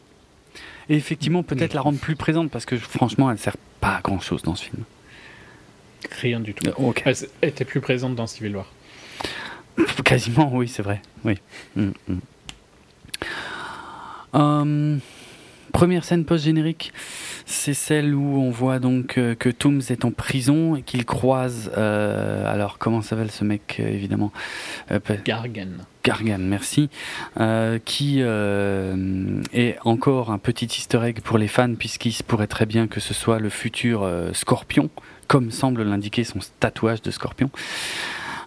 Et 0.88 0.96
effectivement, 0.96 1.42
peut-être 1.42 1.74
la 1.74 1.80
rendre 1.80 1.98
plus 1.98 2.16
présente, 2.16 2.50
parce 2.50 2.66
que 2.66 2.76
franchement, 2.76 3.30
elle 3.30 3.38
sert 3.38 3.56
pas 3.80 3.96
à 3.96 4.00
grand 4.00 4.20
chose 4.20 4.42
dans 4.42 4.54
ce 4.54 4.64
film. 4.64 4.84
Rien 6.20 6.40
du 6.40 6.54
tout. 6.54 6.70
Elle 7.04 7.48
était 7.48 7.64
plus 7.64 7.80
présente 7.80 8.14
dans 8.14 8.26
Civil 8.26 8.56
War. 8.56 8.66
Quasiment, 10.04 10.50
oui, 10.54 10.68
c'est 10.68 10.82
vrai. 10.82 11.00
Oui. 11.24 11.34
Mm, 11.76 11.90
mm. 12.08 12.18
Euh, 14.34 14.96
première 15.72 16.04
scène 16.04 16.24
post-générique, 16.24 16.92
c'est 17.46 17.74
celle 17.74 18.14
où 18.14 18.38
on 18.40 18.50
voit 18.50 18.78
donc 18.78 19.16
euh, 19.18 19.34
que 19.34 19.48
Tooms 19.48 19.82
est 19.90 20.04
en 20.04 20.10
prison 20.10 20.74
et 20.76 20.82
qu'il 20.82 21.04
croise. 21.04 21.70
euh, 21.76 22.52
alors, 22.52 22.78
comment 22.78 23.00
s'appelle 23.02 23.30
ce 23.30 23.44
mec, 23.44 23.76
euh, 23.80 23.88
évidemment 23.88 24.32
Euh, 24.90 24.98
Gargan. 25.24 25.68
Gargan, 26.02 26.38
merci. 26.38 26.90
qui 27.84 28.20
est 28.20 29.76
encore 29.84 30.30
un 30.30 30.38
petit 30.38 30.66
easter 30.66 31.00
egg 31.02 31.20
pour 31.22 31.38
les 31.38 31.48
fans, 31.48 31.74
puisqu'il 31.74 32.12
se 32.12 32.22
pourrait 32.22 32.46
très 32.46 32.66
bien 32.66 32.86
que 32.88 33.00
ce 33.00 33.14
soit 33.14 33.38
le 33.38 33.48
futur 33.48 34.06
Scorpion, 34.32 34.90
comme 35.26 35.50
semble 35.50 35.82
l'indiquer 35.82 36.24
son 36.24 36.38
tatouage 36.60 37.02
de 37.02 37.10
Scorpion. 37.10 37.50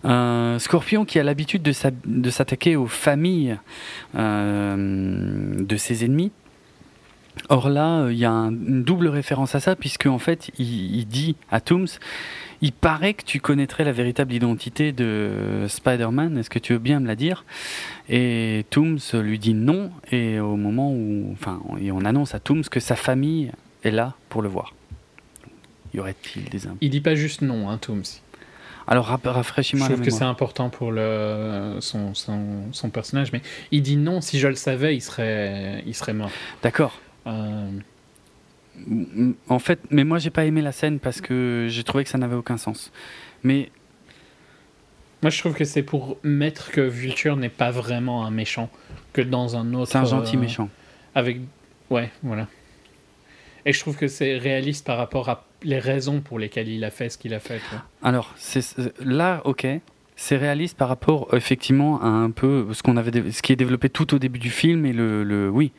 Euh, 0.06 0.60
Scorpion 0.60 1.06
qui 1.06 1.20
a 1.20 1.24
l'habitude 1.24 1.64
de 1.64 2.30
s'attaquer 2.30 2.76
aux 2.76 2.88
familles 2.88 3.58
euh, 4.16 5.56
de 5.58 5.78
ses 5.78 6.06
ennemis. 6.06 6.32
Or 7.50 7.70
là, 7.70 8.02
euh, 8.02 8.14
il 8.14 8.18
y 8.18 8.26
a 8.26 8.32
un- 8.32 8.50
une 8.52 8.84
double 8.84 9.08
référence 9.08 9.54
à 9.56 9.60
ça, 9.60 9.76
puisque 9.76 10.08
en 10.08 10.18
fait, 10.20 10.50
il, 10.58 11.06
dit 11.06 11.36
à 11.52 11.62
Tooms, 11.62 11.88
il 12.62 12.72
paraît 12.74 13.14
que 13.14 13.24
tu 13.24 13.40
connaîtrais 13.40 13.84
la 13.84 13.92
véritable 13.92 14.34
identité 14.34 14.92
de 14.92 15.66
Spider-Man, 15.68 16.38
est-ce 16.38 16.50
que 16.50 16.58
tu 16.60 16.74
veux 16.74 16.80
bien 16.80 17.00
me 17.00 17.08
la 17.08 17.16
dire? 17.16 17.46
Et 18.10 18.66
Tooms 18.72 18.98
lui 19.14 19.38
dit 19.38 19.54
non, 19.54 19.92
et 20.12 20.40
au 20.40 20.56
moment 20.56 20.92
où, 20.92 21.30
enfin, 21.34 21.60
on 21.70 22.06
annonce 22.06 22.34
à 22.34 22.40
Tooms 22.40 22.64
que 22.64 22.80
sa 22.80 22.96
famille 22.96 23.52
est 23.84 23.92
là 23.92 24.16
pour 24.30 24.42
le 24.42 24.50
voir. 24.50 24.74
Y 25.98 26.00
aurait-il 26.00 26.44
des 26.46 26.68
imp- 26.68 26.78
Il 26.80 26.92
dit 26.92 27.02
pas 27.02 27.16
juste 27.16 27.42
non, 27.42 27.70
hein, 27.70 27.78
Tooms. 27.78 28.04
Alors 28.88 29.20
Je 29.22 29.28
rafraîchis-moi 29.30 29.90
la 29.90 29.96
trouve 29.96 30.06
que 30.06 30.12
c'est 30.12 30.24
important 30.24 30.70
pour 30.70 30.92
le, 30.94 31.78
son, 31.82 32.14
son, 32.14 32.72
son 32.72 32.90
personnage, 32.90 33.34
mais 33.34 33.42
il 33.72 33.82
dit 33.82 33.98
non, 33.98 34.22
si 34.22 34.40
je 34.40 34.48
le 34.48 34.56
savais, 34.56 34.96
il 34.96 35.02
serait, 35.02 35.84
il 35.86 35.94
serait 35.96 36.14
mort. 36.14 36.30
D'accord. 36.64 36.98
Euh, 37.26 37.70
En 39.50 39.60
fait, 39.60 39.80
mais 39.90 40.04
moi 40.04 40.20
j'ai 40.20 40.30
pas 40.30 40.46
aimé 40.46 40.62
la 40.62 40.72
scène 40.72 41.00
parce 41.00 41.20
que 41.20 41.66
j'ai 41.70 41.84
trouvé 41.84 42.04
que 42.04 42.10
ça 42.10 42.18
n'avait 42.18 42.36
aucun 42.36 42.58
sens. 42.58 42.92
Mais 43.44 43.72
moi, 45.24 45.32
je 45.32 45.40
trouve 45.40 45.56
que 45.56 45.66
c'est 45.66 45.82
pour 45.84 46.18
mettre 46.24 46.70
que 46.72 46.82
Vulture 46.82 47.38
n'est 47.38 47.50
pas 47.50 47.72
vraiment 47.72 48.24
un 48.26 48.30
méchant, 48.32 48.70
que 49.14 49.22
dans 49.22 49.56
un 49.58 49.74
autre. 49.74 49.92
c'est 49.92 49.98
un 49.98 50.06
gentil 50.06 50.38
euh, 50.38 50.40
méchant. 50.42 50.70
Avec. 51.16 51.40
Ouais, 51.90 52.12
voilà. 52.22 52.48
Et 53.68 53.74
je 53.74 53.80
trouve 53.82 53.98
que 53.98 54.08
c'est 54.08 54.38
réaliste 54.38 54.86
par 54.86 54.98
rapport 54.98 55.28
à 55.30 55.46
les 55.62 55.78
raisons 55.78 56.22
pour 56.22 56.40
lesquelles 56.40 56.70
il 56.70 56.84
a 56.86 56.90
fait 56.90 57.10
ce 57.10 57.18
qu'il 57.18 57.34
a 57.34 57.40
fait. 57.40 57.60
Alors, 58.02 58.34
là, 59.04 59.42
ok, 59.44 59.68
c'est 60.16 60.38
réaliste 60.38 60.78
par 60.78 60.88
rapport 60.88 61.28
effectivement 61.34 62.02
à 62.02 62.08
un 62.08 62.32
peu 62.32 62.66
ce 62.74 62.82
qu'on 62.82 62.96
avait, 62.96 63.32
ce 63.32 63.42
qui 63.42 63.52
est 63.52 63.58
développé 63.58 63.90
tout 63.90 64.16
au 64.16 64.20
début 64.20 64.40
du 64.40 64.50
film 64.52 64.86
et 64.86 64.94
le, 64.94 65.24
le- 65.24 65.50
oui, 65.50 65.74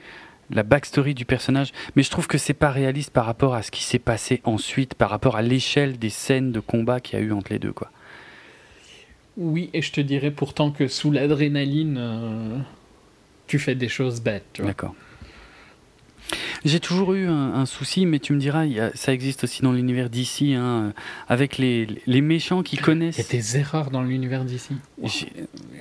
la 0.51 0.63
backstory 0.65 1.15
du 1.15 1.25
personnage. 1.25 1.73
Mais 1.97 2.03
je 2.03 2.11
trouve 2.11 2.27
que 2.27 2.37
c'est 2.37 2.53
pas 2.53 2.71
réaliste 2.71 3.11
par 3.11 3.25
rapport 3.25 3.55
à 3.55 3.63
ce 3.63 3.71
qui 3.71 3.83
s'est 3.83 3.99
passé 3.99 4.43
ensuite, 4.45 4.95
par 4.95 5.09
rapport 5.09 5.37
à 5.37 5.43
l'échelle 5.43 5.99
des 5.99 6.11
scènes 6.11 6.53
de 6.53 6.61
combat 6.61 7.01
qu'il 7.01 7.19
y 7.19 7.23
a 7.23 7.25
eu 7.25 7.33
entre 7.33 7.53
les 7.53 7.59
deux, 7.59 7.73
quoi. 7.73 7.91
Oui, 9.39 9.71
et 9.73 9.81
je 9.83 9.93
te 9.93 10.01
dirais 10.03 10.31
pourtant 10.33 10.73
que 10.73 10.89
sous 10.89 11.11
l'adrénaline, 11.11 11.97
euh, 11.99 12.59
tu 13.47 13.59
fais 13.59 13.75
des 13.77 13.89
choses 13.89 14.21
bêtes. 14.21 14.61
D'accord. 14.63 14.95
J'ai 16.65 16.81
toujours 16.81 17.15
eu 17.15 17.27
un, 17.27 17.55
un 17.55 17.67
souci, 17.67 18.05
mais 18.07 18.19
tu 18.19 18.33
me 18.33 18.39
diras, 18.39 18.65
il 18.67 18.73
y 18.73 18.81
a- 18.81 18.91
ça 18.95 19.13
existe 19.13 19.45
aussi 19.45 19.63
dans 19.63 19.73
l'univers 19.73 20.11
d'ici, 20.11 20.55
hein, 20.55 20.93
avec 21.29 21.57
les, 21.59 21.87
les 22.07 22.21
méchants 22.21 22.63
qui 22.63 22.77
Il 22.77 22.79
y 22.81 22.83
a 22.83 22.85
connaissent. 22.85 23.29
des 23.29 23.57
erreurs 23.57 23.91
dans 23.91 24.03
l'univers 24.03 24.45
d'ici. 24.45 24.75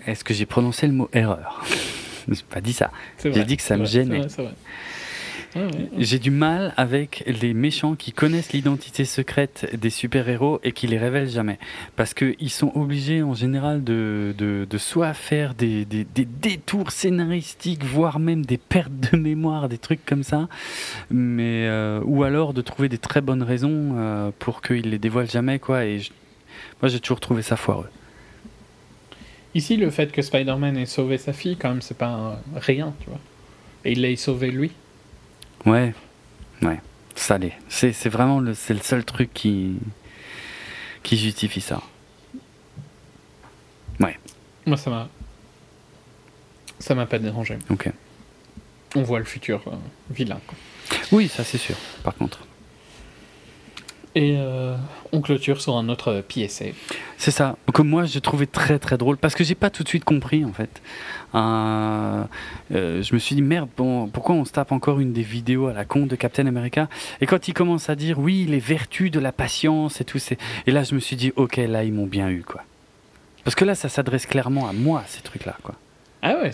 Est-ce 0.06 0.24
que 0.24 0.34
j'ai 0.34 0.46
prononcé 0.46 0.88
le 0.88 0.94
mot 0.94 1.10
erreur? 1.14 1.64
J'ai 2.30 2.44
pas 2.50 2.60
dit 2.60 2.74
ça. 2.74 2.92
J'ai 3.24 3.46
dit 3.46 3.56
que 3.56 3.64
ça 3.64 3.78
me 3.78 3.86
gênait. 3.86 4.28
c'est 4.28 4.42
vrai. 4.42 4.54
J'ai 5.98 6.20
du 6.20 6.32
mal 6.32 6.74
avec 6.78 7.24
les 7.26 7.54
méchants 7.54 7.96
qui 7.96 8.12
connaissent 8.12 8.54
l'identité 8.54 9.06
secrète 9.06 9.70
des 9.80 9.90
super-héros 9.90 10.60
et 10.64 10.72
qui 10.72 10.88
les 10.88 10.98
révèlent 10.98 11.30
jamais. 11.30 11.60
Parce 11.96 12.14
qu'ils 12.14 12.50
sont 12.50 12.72
obligés 12.76 13.24
en 13.24 13.34
général 13.34 13.84
de, 13.84 14.34
de, 14.38 14.68
de 14.70 14.78
soit 14.78 15.14
faire 15.14 15.54
des, 15.54 15.86
des, 15.86 16.04
des, 16.04 16.26
détours 16.26 16.92
scénaristiques, 16.92 17.84
voire 17.84 18.20
même 18.20 18.46
des 18.46 18.58
pertes 18.58 18.92
de 19.12 19.18
mémoire, 19.18 19.70
des 19.70 19.78
trucs 19.78 20.06
comme 20.06 20.24
ça, 20.24 20.48
mais, 21.10 21.68
euh, 21.68 22.02
ou 22.06 22.24
alors 22.24 22.54
de 22.54 22.62
trouver 22.62 22.90
des 22.90 22.98
très 22.98 23.22
bonnes 23.22 23.44
raisons 23.44 23.96
euh, 23.98 24.32
pour 24.40 24.62
qu'ils 24.62 24.90
les 24.90 25.00
dévoilent 25.00 25.30
jamais. 25.30 25.60
Quoi, 25.60 25.86
et 25.86 26.02
moi 26.82 26.90
j'ai 26.90 27.00
toujours 27.00 27.20
trouvé 27.20 27.42
ça 27.42 27.56
foireux. 27.56 27.90
Ici, 29.56 29.78
le 29.78 29.90
fait 29.90 30.12
que 30.12 30.22
Spider-Man 30.22 30.78
ait 30.78 30.86
sauvé 30.86 31.18
sa 31.18 31.34
fille, 31.34 31.58
quand 31.58 31.70
même, 31.70 31.82
c'est 31.82 31.98
pas 31.98 32.40
rien, 32.56 32.94
tu 33.00 33.10
vois. 33.10 33.20
Et 33.86 33.94
il 33.94 34.02
l'a 34.02 34.16
sauvé 34.16 34.52
lui. 34.52 34.72
Ouais, 35.66 35.94
ouais, 36.62 36.80
ça 37.16 37.38
l'est. 37.38 37.54
C'est, 37.68 37.92
c'est 37.94 38.10
vraiment 38.10 38.40
le, 38.40 38.54
c'est 38.54 38.74
le 38.74 38.80
seul 38.82 39.04
truc 39.04 39.34
qui, 39.34 39.78
qui 41.04 41.18
justifie 41.18 41.62
ça. 41.62 41.82
Ouais. 44.00 44.18
Moi, 44.66 44.78
ça 44.78 44.90
m'a. 44.90 45.10
Ça 46.80 46.96
m'a 46.96 47.06
pas 47.06 47.20
dérangé. 47.20 47.58
Ok. 47.70 47.92
On 48.96 49.02
voit 49.02 49.20
le 49.20 49.26
futur 49.26 49.62
euh, 49.68 49.76
vilain. 50.12 50.40
Quoi. 50.48 50.58
Oui, 51.12 51.28
ça 51.28 51.44
c'est 51.44 51.58
sûr, 51.58 51.76
par 52.04 52.16
contre. 52.16 52.47
Et 54.18 54.36
euh, 54.40 54.76
on 55.12 55.22
clôture 55.22 55.62
sur 55.62 55.78
un 55.78 55.90
autre 55.90 56.24
PSA. 56.28 56.66
C'est 57.20 57.30
ça, 57.30 57.56
que 57.72 57.84
moi 57.84 58.06
j'ai 58.06 58.20
trouvé 58.20 58.48
très 58.48 58.80
très 58.80 58.98
drôle 58.98 59.16
parce 59.16 59.36
que 59.36 59.44
j'ai 59.44 59.54
pas 59.54 59.70
tout 59.70 59.84
de 59.84 59.88
suite 59.88 60.06
compris 60.06 60.44
en 60.44 60.54
fait. 60.54 60.82
Euh, 61.36 62.24
euh, 62.74 63.04
je 63.04 63.14
me 63.14 63.20
suis 63.20 63.36
dit 63.36 63.44
merde, 63.44 63.70
bon, 63.78 64.08
pourquoi 64.08 64.34
on 64.34 64.44
se 64.44 64.52
tape 64.52 64.72
encore 64.72 65.00
une 65.00 65.14
des 65.14 65.22
vidéos 65.22 65.68
à 65.68 65.74
la 65.74 65.86
con 65.86 66.08
de 66.08 66.16
Captain 66.16 66.48
America? 66.48 66.90
Et 67.22 67.28
quand 67.28 67.48
il 67.48 67.54
commence 67.54 67.92
à 67.92 67.96
dire 67.96 68.18
oui, 68.18 68.48
les 68.50 68.58
vertus 68.58 69.12
de 69.12 69.20
la 69.20 69.32
patience 69.32 70.02
et 70.02 70.04
tout, 70.04 70.18
et 70.66 70.72
là 70.72 70.82
je 70.82 70.96
me 70.96 71.00
suis 71.00 71.16
dit 71.16 71.32
ok, 71.36 71.58
là 71.58 71.84
ils 71.84 71.94
m'ont 71.94 72.08
bien 72.08 72.28
eu 72.28 72.42
quoi. 72.42 72.64
Parce 73.44 73.54
que 73.54 73.66
là 73.66 73.76
ça 73.76 73.88
s'adresse 73.88 74.26
clairement 74.26 74.68
à 74.68 74.74
moi 74.74 75.04
ces 75.06 75.22
trucs 75.22 75.46
là 75.46 75.56
quoi. 75.62 75.76
Ah 76.24 76.38
ouais, 76.42 76.50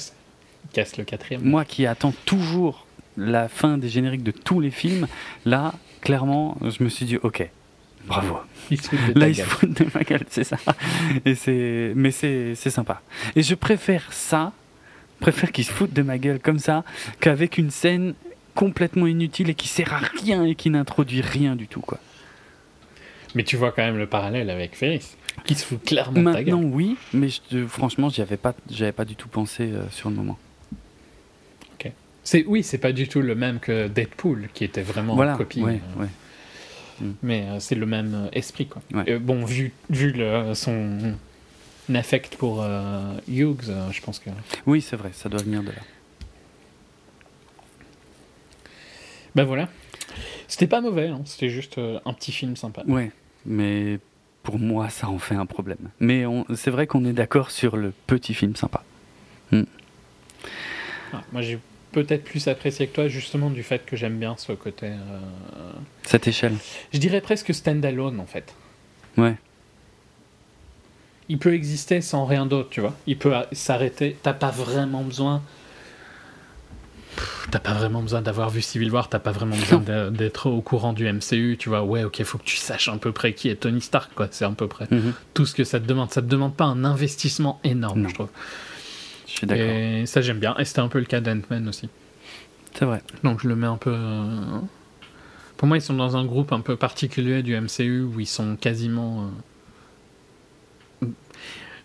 casse 0.74 0.98
le 0.98 1.06
quatrième. 1.06 1.44
Moi 1.46 1.64
qui 1.64 1.86
attends 1.86 2.14
toujours 2.26 2.86
la 3.16 3.48
fin 3.48 3.78
des 3.78 3.88
génériques 3.88 4.24
de 4.24 4.32
tous 4.32 4.60
les 4.60 4.72
films, 4.72 5.08
là 5.46 5.74
clairement, 6.04 6.58
je 6.62 6.84
me 6.84 6.90
suis 6.90 7.06
dit, 7.06 7.18
ok, 7.18 7.50
bravo. 8.06 8.38
Là, 9.16 9.30
ils 9.30 9.36
se 9.36 9.42
foutent 9.42 9.82
de 9.82 9.88
ma 9.94 10.04
gueule, 10.04 10.26
c'est 10.30 10.44
ça. 10.44 10.58
Et 11.26 11.34
c'est, 11.34 11.94
mais 11.96 12.12
c'est, 12.12 12.56
c'est 12.56 12.70
sympa. 12.70 13.02
Et 13.36 13.42
je 13.42 13.56
préfère 13.56 14.12
ça, 14.12 14.52
préfère 15.20 15.52
qu'ils 15.52 15.64
se 15.64 15.72
foutent 15.72 15.94
de 15.94 16.02
ma 16.02 16.18
gueule 16.18 16.40
comme 16.40 16.60
ça, 16.60 16.84
qu'avec 17.22 17.58
une 17.58 17.72
scène 17.72 18.14
complètement 18.54 19.08
inutile 19.08 19.50
et 19.50 19.56
qui 19.56 19.68
sert 19.68 19.94
à 19.94 20.02
rien 20.22 20.44
et 20.44 20.56
qui 20.56 20.70
n'introduit 20.70 21.22
rien 21.22 21.56
du 21.56 21.68
tout, 21.68 21.82
quoi. 21.82 22.00
Mais 23.36 23.44
tu 23.44 23.56
vois 23.56 23.72
quand 23.72 23.82
même 23.82 23.98
le 23.98 24.06
parallèle 24.06 24.50
avec 24.50 24.76
Ferris, 24.76 25.16
qui 25.46 25.56
se 25.56 25.66
fout 25.66 25.84
clairement 25.84 26.20
de 26.20 26.36
ta 26.36 26.44
gueule. 26.44 26.56
Maintenant, 26.56 26.70
oui, 26.70 26.98
mais 27.14 27.30
je, 27.52 27.66
franchement, 27.66 28.10
j'y 28.10 28.22
avais 28.22 28.38
pas, 28.38 28.54
j'avais 28.70 28.92
pas 28.92 29.06
du 29.06 29.16
tout 29.16 29.28
pensé 29.30 29.72
euh, 29.72 29.90
sur 29.90 30.10
le 30.10 30.16
moment. 30.16 30.38
C'est 32.24 32.46
oui, 32.48 32.64
c'est 32.64 32.78
pas 32.78 32.94
du 32.94 33.08
tout 33.08 33.22
le 33.22 33.36
même 33.36 33.60
que 33.60 33.88
Deadpool 33.88 34.48
qui 34.54 34.64
était 34.64 34.82
vraiment 34.82 35.16
voilà, 35.16 35.34
une 35.34 35.38
copie. 35.38 35.62
ouais, 35.62 35.82
euh, 35.98 36.02
ouais. 36.02 36.08
Mais 37.22 37.44
euh, 37.44 37.60
c'est 37.60 37.76
le 37.76 37.86
même 37.86 38.14
euh, 38.14 38.30
esprit 38.32 38.68
quoi. 38.68 38.82
Ouais. 38.94 39.04
Euh, 39.10 39.20
bon, 39.20 39.44
vu 39.44 39.74
vu 39.90 40.12
le, 40.12 40.54
son 40.54 41.16
affect 41.94 42.38
pour 42.38 42.66
Hughes, 43.28 43.74
je 43.92 44.02
pense 44.02 44.20
que. 44.20 44.30
Oui, 44.66 44.82
c'est 44.82 44.96
vrai, 44.96 45.12
ça 45.14 45.28
doit 45.28 45.42
venir 45.42 45.62
de 45.64 45.70
là. 45.70 45.82
Ben 49.36 49.44
voilà. 49.44 49.68
C'était 50.48 50.68
pas 50.68 50.82
mauvais, 50.82 51.08
hein, 51.08 51.22
c'était 51.26 51.50
juste 51.50 51.80
un 51.80 52.14
petit 52.14 52.32
film 52.32 52.56
sympa. 52.56 52.84
Ouais, 52.88 53.12
mais 53.46 54.00
pour 54.44 54.60
moi, 54.60 54.90
ça 54.90 55.10
en 55.10 55.18
fait 55.18 55.36
un 55.36 55.48
problème. 55.48 55.90
Mais 56.00 56.24
c'est 56.56 56.70
vrai 56.70 56.86
qu'on 56.88 57.04
est 57.06 57.14
d'accord 57.14 57.50
sur 57.52 57.76
le 57.76 57.92
petit 58.08 58.34
film 58.34 58.56
sympa. 58.56 58.84
Ah, 59.52 61.22
moi 61.32 61.42
j'ai 61.42 61.60
peut-être 61.94 62.24
plus 62.26 62.48
apprécié 62.50 62.88
que 62.88 62.94
toi 62.96 63.08
justement 63.08 63.50
du 63.50 63.64
fait 63.64 63.86
que 63.86 63.96
j'aime 63.96 64.18
bien 64.20 64.36
ce 64.38 64.52
côté. 64.52 64.88
euh, 64.88 65.20
Cette 66.04 66.28
échelle. 66.28 66.56
Je 66.94 67.00
dirais 67.00 67.22
presque 67.22 67.54
stand-alone 67.54 68.20
en 68.20 68.26
fait. 68.26 68.54
Ouais. 69.18 69.36
Il 71.30 71.38
peut 71.38 71.54
exister 71.54 72.02
sans 72.02 72.26
rien 72.26 72.46
d'autre, 72.46 72.70
tu 72.70 72.82
vois. 72.82 72.94
Il 73.08 73.18
peut 73.18 73.34
s'arrêter. 73.54 74.18
T'as 74.22 74.34
pas 74.34 74.52
vraiment 74.52 75.04
besoin. 75.04 75.42
T'as 77.52 77.60
pas 77.60 77.74
vraiment 77.74 78.02
besoin 78.02 78.22
d'avoir 78.22 78.50
vu 78.50 78.62
Civil 78.62 78.90
War, 78.92 79.08
t'as 79.08 79.20
pas 79.20 79.32
vraiment 79.32 79.56
besoin 79.56 79.80
d'être 80.12 80.50
au 80.50 80.62
courant 80.62 80.92
du 80.94 81.06
MCU, 81.12 81.58
tu 81.60 81.70
vois. 81.70 81.84
Ouais, 81.84 82.04
ok, 82.04 82.24
faut 82.24 82.38
que 82.40 82.44
tu 82.44 82.56
saches 82.58 82.88
à 82.90 82.98
peu 82.98 83.12
près 83.12 83.34
qui 83.34 83.50
est 83.50 83.56
Tony 83.56 83.82
Stark, 83.82 84.12
quoi. 84.16 84.28
C'est 84.32 84.46
à 84.46 84.50
peu 84.50 84.68
près 84.68 84.88
Mhm. 84.90 85.14
tout 85.34 85.46
ce 85.46 85.54
que 85.54 85.64
ça 85.64 85.80
te 85.80 85.86
demande. 85.86 86.12
Ça 86.12 86.22
te 86.22 86.28
demande 86.28 86.56
pas 86.56 86.66
un 86.66 86.84
investissement 86.84 87.60
énorme, 87.64 88.02
Non. 88.02 88.10
je 88.10 88.14
trouve. 88.16 88.30
Je 89.34 89.38
suis 89.40 89.48
d'accord. 89.48 89.66
Et 89.66 90.06
ça, 90.06 90.22
j'aime 90.22 90.38
bien. 90.38 90.56
Et 90.60 90.66
c'était 90.66 90.82
un 90.82 90.88
peu 90.90 91.00
le 91.00 91.06
cas 91.06 91.20
d'Ant-Man 91.20 91.68
aussi. 91.68 91.90
C'est 92.76 92.86
vrai. 92.86 93.02
Donc 93.24 93.42
je 93.42 93.48
le 93.48 93.56
mets 93.56 93.66
un 93.66 93.78
peu. 93.78 93.92
euh, 93.92 94.60
Pour 95.58 95.68
moi, 95.68 95.78
ils 95.78 95.82
sont 95.82 95.96
dans 95.96 96.16
un 96.16 96.24
groupe 96.24 96.52
un 96.54 96.60
peu 96.62 96.76
particulier 96.76 97.42
du 97.42 97.60
MCU 97.60 98.02
où 98.04 98.20
ils 98.20 98.28
sont 98.28 98.56
quasiment. 98.56 99.32
euh, 101.02 101.08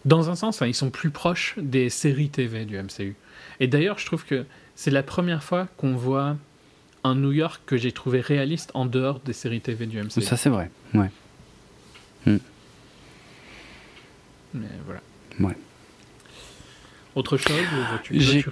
Dans 0.04 0.28
un 0.28 0.34
sens, 0.34 0.60
hein, 0.60 0.66
ils 0.66 0.74
sont 0.74 0.90
plus 0.90 1.08
proches 1.10 1.54
des 1.56 1.88
séries 1.88 2.28
TV 2.28 2.66
du 2.66 2.76
MCU. 2.76 3.16
Et 3.60 3.66
d'ailleurs, 3.66 3.98
je 3.98 4.04
trouve 4.04 4.24
que 4.26 4.44
c'est 4.76 4.90
la 4.90 5.02
première 5.02 5.42
fois 5.42 5.68
qu'on 5.78 5.94
voit 5.94 6.36
un 7.04 7.14
New 7.14 7.32
York 7.32 7.62
que 7.64 7.78
j'ai 7.78 7.92
trouvé 7.92 8.20
réaliste 8.20 8.70
en 8.74 8.84
dehors 8.84 9.20
des 9.20 9.32
séries 9.32 9.60
TV 9.62 9.86
du 9.86 9.98
MCU. 10.02 10.20
Ça, 10.20 10.36
c'est 10.36 10.50
vrai. 10.50 10.70
Ouais. 10.92 11.10
Mais 14.54 14.68
voilà. 14.84 15.00
Ouais. 15.40 15.56
Autre 17.18 17.36
chose 17.36 17.56
J'ai- 18.10 18.44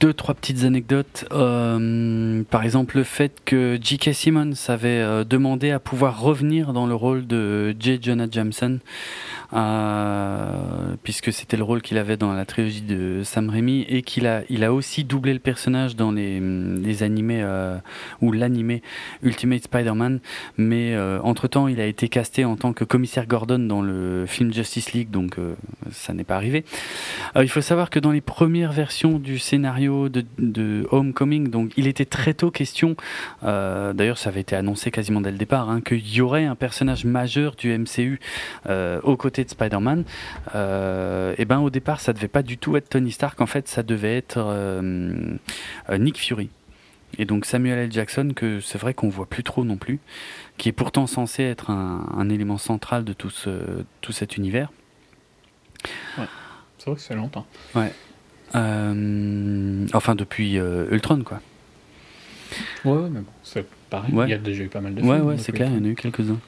Deux, 0.00 0.12
trois 0.12 0.34
petites 0.34 0.62
anecdotes. 0.64 1.24
Euh, 1.32 2.42
par 2.50 2.62
exemple, 2.62 2.96
le 2.98 3.02
fait 3.04 3.32
que 3.44 3.78
J.K. 3.82 4.12
Simmons 4.14 4.52
avait 4.68 4.88
euh, 4.88 5.24
demandé 5.24 5.70
à 5.72 5.80
pouvoir 5.80 6.20
revenir 6.20 6.72
dans 6.72 6.86
le 6.86 6.94
rôle 6.94 7.26
de 7.26 7.74
J. 7.80 7.98
Jonah 8.00 8.26
Jameson, 8.30 8.78
euh, 9.54 10.94
puisque 11.02 11.32
c'était 11.32 11.56
le 11.56 11.62
rôle 11.62 11.80
qu'il 11.80 11.96
avait 11.96 12.18
dans 12.18 12.34
la 12.34 12.44
trilogie 12.44 12.82
de 12.82 13.22
Sam 13.24 13.48
Raimi, 13.48 13.86
et 13.88 14.02
qu'il 14.02 14.26
a, 14.26 14.42
il 14.50 14.62
a 14.62 14.72
aussi 14.72 15.04
doublé 15.04 15.32
le 15.32 15.38
personnage 15.38 15.96
dans 15.96 16.12
les, 16.12 16.38
les 16.40 17.02
animés, 17.02 17.40
euh, 17.42 17.78
ou 18.20 18.32
l'animé 18.32 18.82
Ultimate 19.22 19.62
Spider-Man, 19.62 20.20
mais 20.58 20.94
euh, 20.94 21.18
entre-temps, 21.22 21.66
il 21.66 21.80
a 21.80 21.86
été 21.86 22.08
casté 22.08 22.44
en 22.44 22.56
tant 22.56 22.74
que 22.74 22.84
commissaire 22.84 23.26
Gordon 23.26 23.58
dans 23.58 23.80
le 23.80 24.26
film 24.26 24.52
Justice 24.52 24.92
League, 24.92 25.10
donc 25.10 25.36
ça 25.90 26.12
n'est 26.12 26.24
pas 26.24 26.36
arrivé. 26.36 26.64
Il 27.36 27.48
faut 27.48 27.60
savoir 27.60 27.90
que 27.90 27.98
dans 27.98 28.10
les 28.10 28.20
premières 28.20 28.72
versions 28.72 29.18
du 29.18 29.38
scénario 29.38 30.08
de, 30.08 30.86
Homecoming, 30.90 31.48
donc 31.48 31.72
il 31.76 31.86
était 31.86 32.04
très 32.04 32.34
tôt 32.34 32.50
question, 32.50 32.96
d'ailleurs 33.42 34.18
ça 34.18 34.30
avait 34.30 34.40
été 34.40 34.56
annoncé 34.56 34.90
quasiment 34.90 35.20
dès 35.20 35.30
le 35.30 35.38
départ, 35.38 35.70
hein, 35.70 35.80
qu'il 35.80 36.06
y 36.08 36.20
aurait 36.20 36.44
un 36.44 36.54
personnage 36.54 37.04
majeur 37.04 37.54
du 37.54 37.76
MCU 37.76 38.20
aux 39.02 39.16
côtés 39.16 39.37
de 39.44 39.50
Spider-Man. 39.50 40.04
Euh, 40.54 41.34
et 41.38 41.44
ben 41.44 41.58
au 41.60 41.70
départ 41.70 42.00
ça 42.00 42.12
devait 42.12 42.28
pas 42.28 42.42
du 42.42 42.58
tout 42.58 42.76
être 42.76 42.88
Tony 42.88 43.12
Stark, 43.12 43.40
en 43.40 43.46
fait 43.46 43.68
ça 43.68 43.82
devait 43.82 44.16
être 44.16 44.36
euh, 44.38 45.36
euh, 45.90 45.98
Nick 45.98 46.18
Fury. 46.18 46.50
Et 47.16 47.24
donc 47.24 47.46
Samuel 47.46 47.78
L. 47.78 47.92
Jackson, 47.92 48.32
que 48.36 48.60
c'est 48.60 48.78
vrai 48.78 48.92
qu'on 48.94 49.08
voit 49.08 49.26
plus 49.26 49.42
trop 49.42 49.64
non 49.64 49.76
plus, 49.76 49.98
qui 50.58 50.68
est 50.68 50.72
pourtant 50.72 51.06
censé 51.06 51.42
être 51.42 51.70
un, 51.70 52.06
un 52.16 52.28
élément 52.28 52.58
central 52.58 53.04
de 53.04 53.14
tout, 53.14 53.30
ce, 53.30 53.50
tout 54.02 54.12
cet 54.12 54.36
univers. 54.36 54.70
C'est 56.76 56.86
vrai 56.86 56.94
que 56.96 57.00
c'est 57.00 57.14
longtemps. 57.14 57.46
Euh, 58.54 59.86
enfin, 59.94 60.14
depuis 60.14 60.58
euh, 60.58 60.86
Ultron, 60.90 61.22
quoi. 61.22 61.40
Ouais, 62.84 62.92
ouais, 62.92 63.08
mais 63.10 63.20
bon, 63.20 63.32
c'est 63.42 63.66
pareil. 63.90 64.12
Ouais. 64.12 64.26
Il 64.26 64.30
y 64.30 64.34
a 64.34 64.38
déjà 64.38 64.64
eu 64.64 64.68
pas 64.68 64.80
mal 64.80 64.94
de 64.94 65.02
Ouais, 65.02 65.16
films. 65.16 65.26
ouais, 65.28 65.34
donc, 65.36 65.44
c'est 65.44 65.52
clair, 65.52 65.68
il 65.70 65.76
y 65.78 65.80
en 65.80 65.84
a 65.84 65.88
eu 65.88 65.94
quelques-uns. 65.94 66.38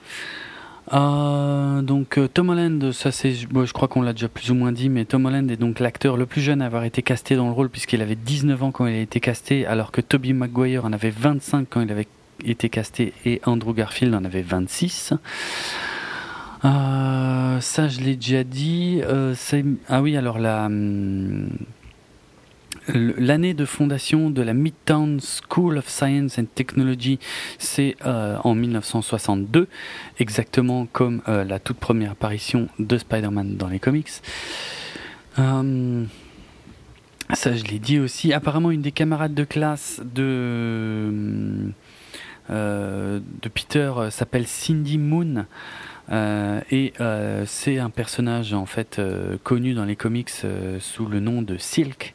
Euh, 0.92 1.82
donc 1.82 2.18
euh, 2.18 2.26
Tom 2.26 2.50
Holland, 2.50 2.90
ça 2.92 3.12
c'est, 3.12 3.32
je 3.32 3.72
crois 3.72 3.86
qu'on 3.86 4.02
l'a 4.02 4.12
déjà 4.12 4.28
plus 4.28 4.50
ou 4.50 4.54
moins 4.54 4.72
dit, 4.72 4.88
mais 4.88 5.04
Tom 5.04 5.26
Holland 5.26 5.48
est 5.50 5.56
donc 5.56 5.78
l'acteur 5.78 6.16
le 6.16 6.26
plus 6.26 6.40
jeune 6.40 6.62
à 6.62 6.66
avoir 6.66 6.82
été 6.84 7.02
casté 7.02 7.36
dans 7.36 7.46
le 7.46 7.52
rôle 7.52 7.70
puisqu'il 7.70 8.02
avait 8.02 8.16
19 8.16 8.62
ans 8.62 8.70
quand 8.72 8.86
il 8.86 8.94
a 8.96 9.00
été 9.00 9.20
casté, 9.20 9.66
alors 9.66 9.92
que 9.92 10.00
Tobey 10.00 10.32
Maguire 10.32 10.84
en 10.84 10.92
avait 10.92 11.10
25 11.10 11.68
quand 11.70 11.80
il 11.80 11.92
avait 11.92 12.08
été 12.44 12.68
casté 12.68 13.12
et 13.24 13.40
Andrew 13.44 13.72
Garfield 13.72 14.14
en 14.14 14.24
avait 14.24 14.42
26. 14.42 15.14
Euh, 16.64 17.60
ça, 17.60 17.88
je 17.88 18.00
l'ai 18.00 18.16
déjà 18.16 18.44
dit. 18.44 19.00
Euh, 19.04 19.34
ah 19.88 20.02
oui, 20.02 20.16
alors 20.16 20.38
la. 20.38 20.66
hum, 20.66 21.48
L'année 22.88 23.52
de 23.54 23.64
fondation 23.66 24.30
de 24.30 24.42
la 24.42 24.54
Midtown 24.54 25.20
School 25.20 25.78
of 25.78 25.88
Science 25.88 26.38
and 26.38 26.46
Technology, 26.54 27.18
c'est 27.58 27.96
euh, 28.06 28.38
en 28.42 28.54
1962, 28.54 29.68
exactement 30.18 30.86
comme 30.86 31.20
euh, 31.28 31.44
la 31.44 31.58
toute 31.58 31.76
première 31.76 32.12
apparition 32.12 32.68
de 32.78 32.96
Spider-Man 32.96 33.56
dans 33.56 33.68
les 33.68 33.78
comics. 33.78 34.08
Euh, 35.38 36.04
Ça, 37.34 37.54
je 37.54 37.64
l'ai 37.64 37.78
dit 37.78 37.98
aussi. 37.98 38.32
Apparemment, 38.32 38.70
une 38.70 38.82
des 38.82 38.92
camarades 38.92 39.34
de 39.34 39.44
classe 39.44 40.00
de, 40.02 41.72
Peter 43.54 43.92
s'appelle 44.10 44.46
Cindy 44.46 44.98
Moon. 44.98 45.44
Et 46.72 46.92
c'est 47.46 47.78
un 47.78 47.90
personnage 47.90 48.52
en 48.52 48.66
fait 48.66 49.00
connu 49.44 49.74
dans 49.74 49.84
les 49.84 49.94
comics 49.94 50.30
sous 50.80 51.06
le 51.06 51.20
nom 51.20 51.42
de 51.42 51.56
Silk, 51.56 52.14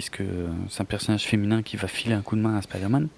puisque 0.00 0.22
c'est 0.70 0.80
un 0.80 0.86
personnage 0.86 1.24
féminin 1.24 1.60
qui 1.60 1.76
va 1.76 1.86
filer 1.86 2.14
un 2.14 2.22
coup 2.22 2.34
de 2.34 2.40
main 2.40 2.56
à 2.56 2.62
Spider-Man. 2.62 3.08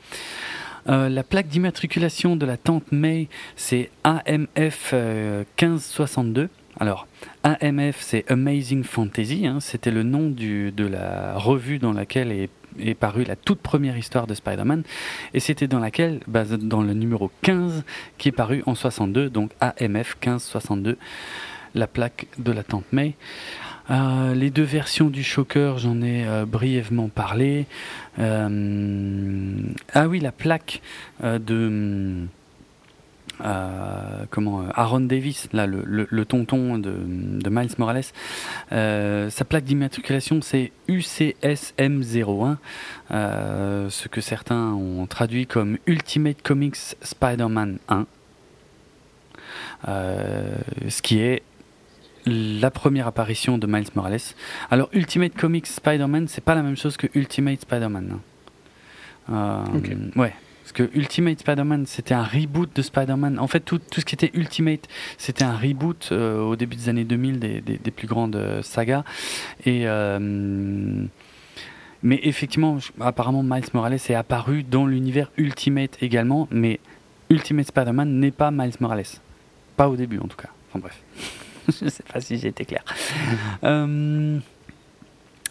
la 0.87 1.23
plaque 1.23 1.47
d'immatriculation 1.47 2.35
de 2.35 2.45
la 2.45 2.57
tante 2.57 2.91
May, 2.91 3.29
c'est 3.55 3.89
AMF 4.03 4.93
1562. 4.93 6.49
Alors, 6.81 7.07
AMF, 7.45 8.01
c'est 8.01 8.29
Amazing 8.29 8.83
Fantasy, 8.83 9.47
hein, 9.47 9.61
c'était 9.61 9.93
le 9.93 10.03
nom 10.03 10.29
de 10.29 10.85
la 10.85 11.39
revue 11.39 11.79
dans 11.79 11.93
laquelle 11.93 12.33
est, 12.33 12.51
est, 12.81 12.95
parue 12.95 13.23
la 13.23 13.37
toute 13.37 13.61
première 13.61 13.97
histoire 13.97 14.27
de 14.27 14.35
Spider-Man, 14.35 14.83
et 15.35 15.39
c'était 15.39 15.69
dans 15.69 15.79
laquelle, 15.79 16.19
bah, 16.27 16.43
dans 16.45 16.83
le 16.83 16.95
numéro 16.95 17.31
15, 17.43 17.85
qui 18.19 18.29
est 18.31 18.33
paru 18.33 18.65
en 18.67 18.75
62, 18.75 19.31
donc 19.31 19.53
AMF 19.61 20.17
1562, 20.17 20.99
la 21.77 21.87
plaque 21.87 22.27
de 22.39 22.51
la 22.51 22.65
tante 22.65 22.93
May. 22.93 23.15
Euh, 23.91 24.35
les 24.35 24.51
deux 24.51 24.63
versions 24.63 25.11
du 25.11 25.23
Shocker, 25.23 25.79
j'en 25.79 26.01
ai 26.03 26.27
euh, 26.27 26.47
brièvement 26.47 27.09
parlé. 27.09 27.67
Euh, 28.19 29.57
ah 29.93 30.09
oui, 30.09 30.21
la 30.21 30.33
plaque 30.33 30.83
de 31.23 32.27
comment 34.31 34.63
Aaron 34.75 35.01
Davis, 35.01 35.49
là 35.53 35.67
le, 35.67 36.25
tonton 36.25 36.79
de, 36.79 37.51
Miles 37.51 37.73
Morales, 37.79 38.05
sa 38.71 39.45
plaque 39.49 39.65
d'immatriculation 39.65 40.41
c'est 40.43 40.71
UCSM01, 40.89 42.57
euh, 43.11 43.91
ce 43.91 44.09
que 44.09 44.21
certains 44.21 44.73
ont 44.73 45.07
traduit 45.07 45.47
comme 45.47 45.79
Ultimate 45.87 46.41
Comics 46.43 46.77
Spider-Man 47.03 47.79
1, 47.89 48.07
euh, 49.89 50.57
ce 50.89 51.03
qui 51.03 51.19
est 51.19 51.43
la 52.27 52.71
première 52.71 53.07
apparition 53.07 53.59
de 53.59 53.67
Miles 53.67 53.89
Morales. 53.95 54.21
Alors 54.71 54.89
Ultimate 54.93 55.35
Comics 55.35 55.67
Spider-Man, 55.67 56.29
c'est 56.29 56.45
pas 56.45 56.55
la 56.55 56.63
même 56.63 56.77
chose 56.77 56.97
que 56.97 57.07
Ultimate 57.15 57.61
Spider-Man. 57.63 58.19
Hein. 59.29 59.65
Ouais. 60.17 60.33
Parce 60.63 60.73
que 60.73 60.97
Ultimate 60.97 61.41
Spider-Man, 61.41 61.87
c'était 61.87 62.15
un 62.15 62.23
reboot 62.23 62.75
de 62.75 62.83
Spider-Man. 62.83 63.39
En 63.39 63.49
fait, 63.49 63.61
tout, 63.61 63.79
tout, 63.79 64.01
ce 64.01 64.05
qui 64.05 64.15
était 64.15 64.31
Ultimate, 64.35 64.89
c'était 65.19 65.45
un 65.45 65.57
reboot 65.57 66.11
euh, 66.13 66.41
au 66.41 66.55
début 66.55 66.77
des 66.77 66.89
années 66.89 67.05
2000 67.05 67.41
des, 67.41 67.61
des, 67.61 67.91
plus 67.91 68.07
grandes 68.07 68.37
euh, 68.37 68.63
sagas. 68.63 69.05
Et. 69.67 69.87
Euh, 69.87 71.05
mais 72.05 72.19
effectivement, 72.25 72.79
apparemment, 73.01 73.45
Miles 73.45 73.67
Morales 73.75 73.95
est 73.95 74.15
apparu 74.15 74.65
dans 74.65 74.87
l'univers 74.87 75.31
Ultimate 75.37 75.97
également, 76.03 76.49
mais 76.51 76.81
Ultimate 77.31 77.67
Spider-Man 77.67 78.19
n'est 78.19 78.33
pas 78.33 78.51
Miles 78.51 78.75
Morales. 78.81 79.05
Pas 79.77 79.89
au 79.89 79.97
début, 79.97 80.19
en 80.19 80.27
tout 80.27 80.37
cas. 80.37 80.49
Enfin 80.69 80.81
bref. 80.81 81.02
Je 81.81 81.85
ne 81.85 81.91
sais 81.91 82.03
pas 82.03 82.21
si 82.21 82.39
j'ai 82.39 82.49
été 82.49 82.65
clair. 82.65 82.85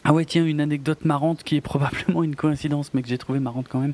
Ah 0.03 0.14
ouais, 0.14 0.25
tiens, 0.25 0.45
une 0.45 0.61
anecdote 0.61 1.06
marrante 1.06 1.43
qui 1.43 1.56
est 1.56 1.61
probablement 1.61 2.23
une 2.23 2.35
coïncidence, 2.35 2.93
mais 2.93 3.01
que 3.03 3.07
j'ai 3.07 3.19
trouvé 3.19 3.40
marrante 3.40 3.67
quand 3.69 3.80
même, 3.80 3.93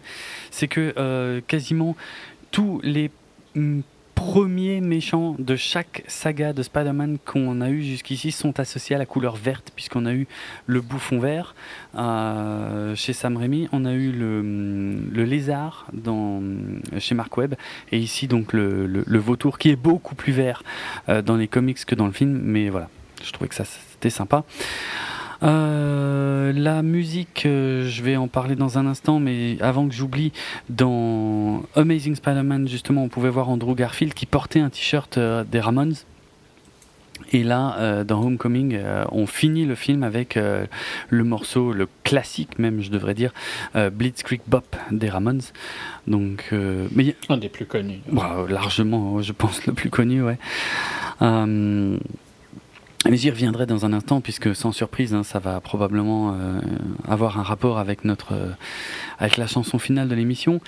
c'est 0.51 0.67
que 0.67 0.93
euh, 0.97 1.41
quasiment 1.45 1.95
tous 2.51 2.79
les 2.81 3.11
mm, 3.55 3.81
premiers 4.17 4.81
méchants 4.81 5.35
de 5.37 5.55
chaque 5.55 6.03
saga 6.07 6.51
de 6.51 6.63
Spider-Man 6.63 7.19
qu'on 7.23 7.61
a 7.61 7.69
eu 7.69 7.83
jusqu'ici 7.83 8.31
sont 8.31 8.59
associés 8.59 8.95
à 8.95 8.99
la 8.99 9.05
couleur 9.05 9.35
verte, 9.35 9.71
puisqu'on 9.75 10.07
a 10.07 10.13
eu 10.13 10.25
le 10.65 10.81
bouffon 10.81 11.19
vert 11.19 11.53
euh, 11.95 12.95
chez 12.95 13.13
Sam 13.13 13.37
Raimi, 13.37 13.69
on 13.71 13.85
a 13.85 13.93
eu 13.93 14.11
le, 14.11 14.41
le 14.41 15.23
lézard 15.23 15.85
dans, 15.93 16.41
chez 16.97 17.13
Mark 17.13 17.37
Webb, 17.37 17.53
et 17.91 17.99
ici 17.99 18.27
donc 18.27 18.53
le, 18.53 18.87
le, 18.87 19.19
vautour 19.19 19.59
qui 19.59 19.69
est 19.69 19.75
beaucoup 19.75 20.15
plus 20.15 20.33
vert 20.33 20.63
euh, 21.09 21.21
dans 21.21 21.35
les 21.35 21.47
comics 21.47 21.85
que 21.85 21.93
dans 21.93 22.07
le 22.07 22.11
film, 22.11 22.39
mais 22.43 22.69
voilà, 22.69 22.89
je 23.23 23.31
trouvais 23.31 23.49
que 23.49 23.55
ça 23.55 23.65
c'était 23.65 24.09
sympa. 24.09 24.45
Euh, 25.43 26.51
la 26.53 26.81
musique, 26.81 27.43
euh, 27.45 27.87
je 27.87 28.03
vais 28.03 28.15
en 28.15 28.27
parler 28.27 28.55
dans 28.55 28.77
un 28.77 28.85
instant, 28.85 29.19
mais 29.19 29.57
avant 29.61 29.87
que 29.87 29.93
j'oublie, 29.93 30.31
dans 30.69 31.63
Amazing 31.75 32.15
Spider-Man, 32.15 32.67
justement, 32.67 33.03
on 33.03 33.09
pouvait 33.09 33.29
voir 33.29 33.49
Andrew 33.49 33.75
Garfield 33.75 34.13
qui 34.13 34.25
portait 34.25 34.59
un 34.59 34.69
t-shirt 34.69 35.17
euh, 35.17 35.43
des 35.43 35.59
Ramones. 35.59 35.95
Et 37.33 37.43
là, 37.43 38.05
dans 38.05 38.23
Homecoming, 38.23 38.79
on 39.11 39.25
finit 39.25 39.65
le 39.65 39.75
film 39.75 40.03
avec 40.03 40.39
le 41.09 41.23
morceau, 41.23 41.73
le 41.73 41.89
classique 42.03 42.57
même, 42.57 42.79
je 42.79 42.89
devrais 42.89 43.15
dire, 43.15 43.33
Blitzkrieg 43.75 44.39
Bop 44.47 44.77
des 44.91 45.09
Ramones. 45.09 45.41
Donc, 46.05 46.53
mais 46.95 47.15
un 47.27 47.37
des 47.37 47.49
plus 47.49 47.65
connus. 47.65 47.99
Bah, 48.11 48.45
largement, 48.47 49.21
je 49.21 49.33
pense 49.33 49.65
le 49.65 49.73
plus 49.73 49.89
connu, 49.89 50.21
ouais. 50.21 50.37
Mais 53.05 53.15
j'y 53.15 53.29
reviendrai 53.29 53.65
dans 53.65 53.85
un 53.85 53.93
instant, 53.93 54.21
puisque 54.21 54.55
sans 54.55 54.71
surprise, 54.71 55.13
hein, 55.13 55.23
ça 55.23 55.39
va 55.39 55.61
probablement 55.61 56.33
euh, 56.33 56.59
avoir 57.07 57.39
un 57.39 57.43
rapport 57.43 57.77
avec 57.77 58.03
notre, 58.03 58.33
euh, 58.33 58.49
avec 59.19 59.37
la 59.37 59.47
chanson 59.47 59.77
finale 59.77 60.09
de 60.09 60.15
l'émission. 60.15 60.59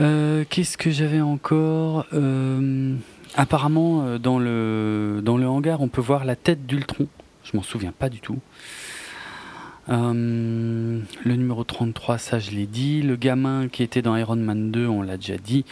Euh, 0.00 0.44
qu'est-ce 0.48 0.78
que 0.78 0.90
j'avais 0.90 1.20
encore 1.20 2.06
Apparemment, 3.36 4.18
dans 4.18 4.38
le 4.38 5.20
dans 5.22 5.36
le 5.36 5.46
hangar, 5.46 5.82
on 5.82 5.88
peut 5.88 6.00
voir 6.00 6.24
la 6.24 6.34
tête 6.34 6.64
d'Ultron. 6.66 7.06
Je 7.44 7.56
m'en 7.56 7.62
souviens 7.62 7.92
pas 7.92 8.08
du 8.08 8.20
tout. 8.20 8.38
le 9.88 11.02
numéro 11.24 11.64
33, 11.64 12.16
ça 12.16 12.38
je 12.38 12.50
l'ai 12.50 12.66
dit. 12.66 13.02
Le 13.02 13.16
gamin 13.16 13.68
qui 13.68 13.82
était 13.82 14.00
dans 14.00 14.16
Iron 14.16 14.36
Man 14.36 14.70
2, 14.70 14.86
on 14.86 15.02
l'a 15.02 15.18
déjà 15.18 15.36
dit. 15.36 15.66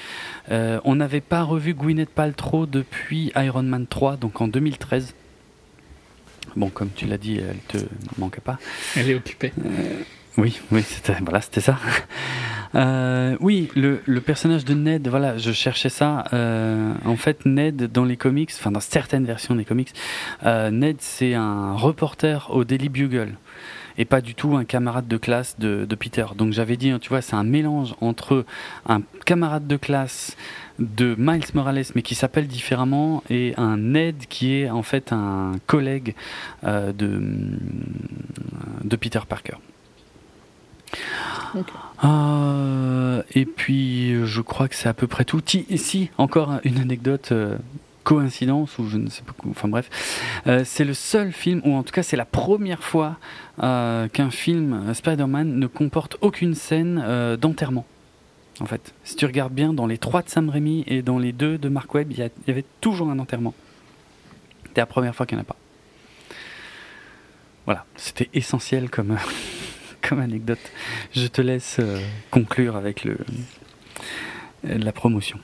on 0.50 0.94
n'avait 0.94 1.23
pas 1.23 1.42
revu 1.42 1.73
Gwyneth 1.73 2.10
Paltrow 2.10 2.66
depuis 2.66 3.33
Iron 3.36 3.62
Man 3.62 3.86
3, 3.86 4.18
donc 4.18 4.42
en 4.42 4.49
2013. 4.49 5.15
Bon, 6.57 6.70
comme 6.70 6.91
tu 6.94 7.07
l'as 7.07 7.18
dit, 7.18 7.39
elle 7.39 7.59
te 7.68 7.85
manque 8.18 8.41
pas. 8.41 8.59
Elle 8.97 9.10
est 9.10 9.15
occupée. 9.15 9.52
Euh, 9.65 10.02
oui, 10.39 10.60
oui, 10.73 10.83
c'était 10.83 11.17
voilà, 11.23 11.41
c'était 11.41 11.60
ça. 11.60 11.78
Euh, 12.75 13.36
oui, 13.41 13.70
le, 13.75 14.02
le, 14.05 14.20
personnage 14.20 14.65
de 14.65 14.75
Ned, 14.75 15.09
voilà, 15.09 15.39
je 15.39 15.52
cherchais 15.52 15.89
ça. 15.89 16.25
Euh, 16.33 16.93
en 17.07 17.17
fait, 17.17 17.47
Ned 17.47 17.91
dans 17.91 18.05
les 18.05 18.18
comics, 18.18 18.51
enfin 18.59 18.70
dans 18.70 18.81
certaines 18.81 19.25
versions 19.25 19.55
des 19.55 19.65
comics, 19.65 19.94
Ned 20.44 20.97
c'est 20.99 21.33
un 21.33 21.75
reporter 21.75 22.51
au 22.51 22.65
Daily 22.65 22.89
Bugle 22.91 23.35
et 23.99 24.05
pas 24.05 24.20
du 24.20 24.35
tout 24.35 24.57
un 24.57 24.65
camarade 24.65 25.09
de 25.09 25.17
classe 25.17 25.59
de, 25.59 25.86
de 25.89 25.94
Peter. 25.94 26.26
Donc 26.36 26.52
j'avais 26.52 26.76
dit, 26.76 26.93
tu 27.01 27.09
vois, 27.09 27.23
c'est 27.23 27.36
un 27.36 27.44
mélange 27.44 27.94
entre 28.01 28.44
un 28.86 29.01
camarade 29.25 29.67
de 29.67 29.76
classe 29.76 30.36
de 30.78 31.14
Miles 31.18 31.44
Morales, 31.55 31.84
mais 31.94 32.02
qui 32.02 32.14
s'appelle 32.14 32.46
différemment, 32.46 33.22
et 33.30 33.55
un 33.56 33.76
Ned 33.76 34.26
qui 34.28 34.55
est 34.55 34.70
en 34.70 34.82
fait 34.82 35.12
un 35.12 35.52
collègue 35.66 36.14
euh, 36.64 36.92
de, 36.92 37.20
de 38.84 38.96
Peter 38.96 39.20
Parker. 39.28 39.56
Euh, 42.05 43.22
et 43.34 43.46
puis 43.46 44.26
je 44.26 44.40
crois 44.40 44.68
que 44.68 44.74
c'est 44.74 44.88
à 44.88 44.94
peu 44.94 45.06
près 45.06 45.24
tout. 45.24 45.40
Si, 45.46 46.10
encore 46.18 46.60
une 46.64 46.78
anecdote. 46.78 47.30
Euh, 47.32 47.56
coïncidence 48.05 48.78
ou 48.78 48.88
je 48.88 48.98
ne 48.98 49.10
sais 49.10 49.22
pas 49.22 49.32
enfin 49.50 49.66
bref 49.66 49.90
c'est 50.64 50.84
le 50.84 50.94
seul 50.94 51.32
film 51.32 51.60
ou 51.64 51.74
en 51.74 51.82
tout 51.82 51.92
cas 51.92 52.05
c'est 52.05 52.16
la 52.16 52.24
première 52.24 52.84
fois 52.84 53.16
qu'un 53.58 54.30
film 54.30 54.94
Spider-Man 54.94 55.58
ne 55.58 55.66
comporte 55.66 56.16
aucune 56.20 56.55
scène 56.55 57.05
d'enterrement 57.40 57.84
en 58.60 58.67
fait. 58.67 58.94
Si 59.05 59.17
tu 59.17 59.26
regardes 59.26 59.52
bien, 59.52 59.73
dans 59.73 59.86
les 59.86 59.99
trois 59.99 60.23
de 60.23 60.28
Sam 60.28 60.49
Raimi 60.49 60.85
et 60.86 61.02
dans 61.02 61.18
les 61.18 61.33
deux 61.33 61.59
de 61.59 61.68
Mark 61.68 61.93
Webb, 61.94 62.12
il 62.12 62.18
y, 62.18 62.51
avait 62.51 62.65
toujours 62.81 63.10
un 63.10 63.18
enterrement. 63.18 63.55
C'était 64.67 64.81
la 64.81 64.86
première 64.86 65.15
fois 65.15 65.26
qu'il 65.26 65.36
n'y 65.36 65.41
en 65.41 65.44
a 65.44 65.47
pas. 65.47 65.57
Voilà, 67.65 67.85
c'était 67.97 68.31
essentiel 68.33 68.91
comme, 68.91 69.17
comme 70.02 70.20
anecdote. 70.20 70.60
Je 71.15 71.26
te 71.26 71.41
laisse 71.41 71.76
euh, 71.81 72.01
conclure 72.31 72.76
avec 72.76 73.05
le, 73.05 73.18
la 74.62 74.93
promotion. 74.93 75.39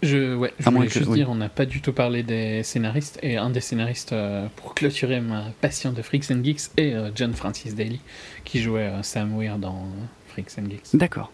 Je, 0.00 0.36
ouais, 0.36 0.54
je 0.60 0.70
voulais 0.70 0.88
juste 0.88 1.10
dire, 1.10 1.28
on 1.28 1.34
n'a 1.34 1.48
pas 1.48 1.66
du 1.66 1.80
tout 1.80 1.92
parlé 1.92 2.22
des 2.22 2.62
scénaristes, 2.62 3.18
et 3.20 3.36
un 3.36 3.50
des 3.50 3.60
scénaristes, 3.60 4.12
euh, 4.12 4.46
pour 4.54 4.76
clôturer 4.76 5.20
ma 5.20 5.46
passion 5.60 5.90
de 5.92 6.02
Freaks 6.02 6.30
and 6.30 6.44
Geeks, 6.44 6.70
est 6.76 6.94
euh, 6.94 7.10
John 7.16 7.34
Francis 7.34 7.74
Daly, 7.74 8.00
qui 8.44 8.62
jouait 8.62 8.92
Sam 9.02 9.36
Weir 9.36 9.58
dans 9.58 9.88
Freaks 10.28 10.56
and 10.56 10.70
Geeks. 10.70 10.94
D'accord. 10.94 11.32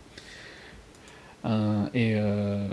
Euh, 1.45 1.87
et 1.95 2.15
euh, 2.17 2.69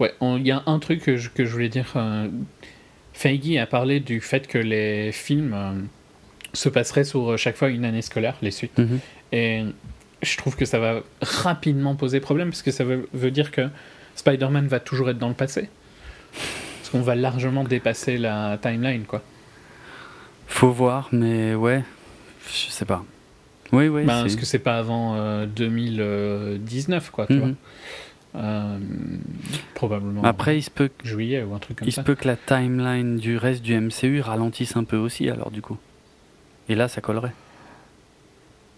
ouais, 0.00 0.14
il 0.20 0.46
y 0.46 0.50
a 0.50 0.62
un 0.66 0.78
truc 0.78 1.02
que 1.02 1.16
je, 1.16 1.30
que 1.30 1.44
je 1.44 1.52
voulais 1.52 1.68
dire. 1.68 1.92
Euh, 1.96 2.28
Feige 3.12 3.56
a 3.56 3.66
parlé 3.66 4.00
du 4.00 4.20
fait 4.20 4.46
que 4.46 4.58
les 4.58 5.10
films 5.10 5.88
se 6.52 6.68
passeraient 6.68 7.04
sur 7.04 7.38
chaque 7.38 7.56
fois 7.56 7.70
une 7.70 7.84
année 7.84 8.02
scolaire, 8.02 8.36
les 8.42 8.50
suites. 8.50 8.76
Mhm. 8.76 9.00
Et 9.32 9.64
je 10.22 10.36
trouve 10.36 10.54
que 10.54 10.66
ça 10.66 10.78
va 10.78 11.00
rapidement 11.22 11.94
poser 11.94 12.20
problème, 12.20 12.50
parce 12.50 12.62
que 12.62 12.70
ça 12.70 12.84
veut, 12.84 13.08
veut 13.14 13.30
dire 13.30 13.50
que 13.50 13.68
Spider-Man 14.16 14.66
va 14.66 14.80
toujours 14.80 15.08
être 15.08 15.18
dans 15.18 15.28
le 15.28 15.34
passé. 15.34 15.70
Parce 16.32 16.90
qu'on 16.90 17.00
va 17.00 17.14
largement 17.14 17.64
dépasser 17.64 18.18
la 18.18 18.58
timeline, 18.60 19.04
quoi. 19.04 19.22
Faut 20.46 20.70
voir, 20.70 21.08
mais 21.10 21.54
ouais, 21.54 21.82
je 22.48 22.70
sais 22.70 22.84
pas. 22.84 23.04
Oui, 23.72 23.88
oui. 23.88 24.04
Ben, 24.04 24.22
parce 24.22 24.36
que 24.36 24.44
c'est 24.44 24.58
pas 24.58 24.78
avant 24.78 25.44
2019, 25.46 27.10
quoi, 27.10 27.26
tu 27.26 27.34
mhm. 27.34 27.40
vois. 27.40 27.48
Euh, 28.36 28.78
probablement. 29.74 30.22
Après, 30.22 30.58
il 30.58 30.62
se 30.62 30.70
peut 30.70 30.88
que, 30.88 31.06
juillet 31.06 31.42
ou 31.42 31.54
un 31.54 31.58
truc 31.58 31.78
comme 31.78 31.88
il 31.88 31.92
ça. 31.92 32.02
se 32.02 32.06
peut 32.06 32.14
que 32.14 32.28
la 32.28 32.36
timeline 32.36 33.16
du 33.16 33.38
reste 33.38 33.62
du 33.62 33.78
MCU 33.78 34.20
ralentisse 34.20 34.76
un 34.76 34.84
peu 34.84 34.96
aussi, 34.96 35.30
alors 35.30 35.50
du 35.50 35.62
coup. 35.62 35.78
Et 36.68 36.74
là, 36.74 36.88
ça 36.88 37.00
collerait. 37.00 37.32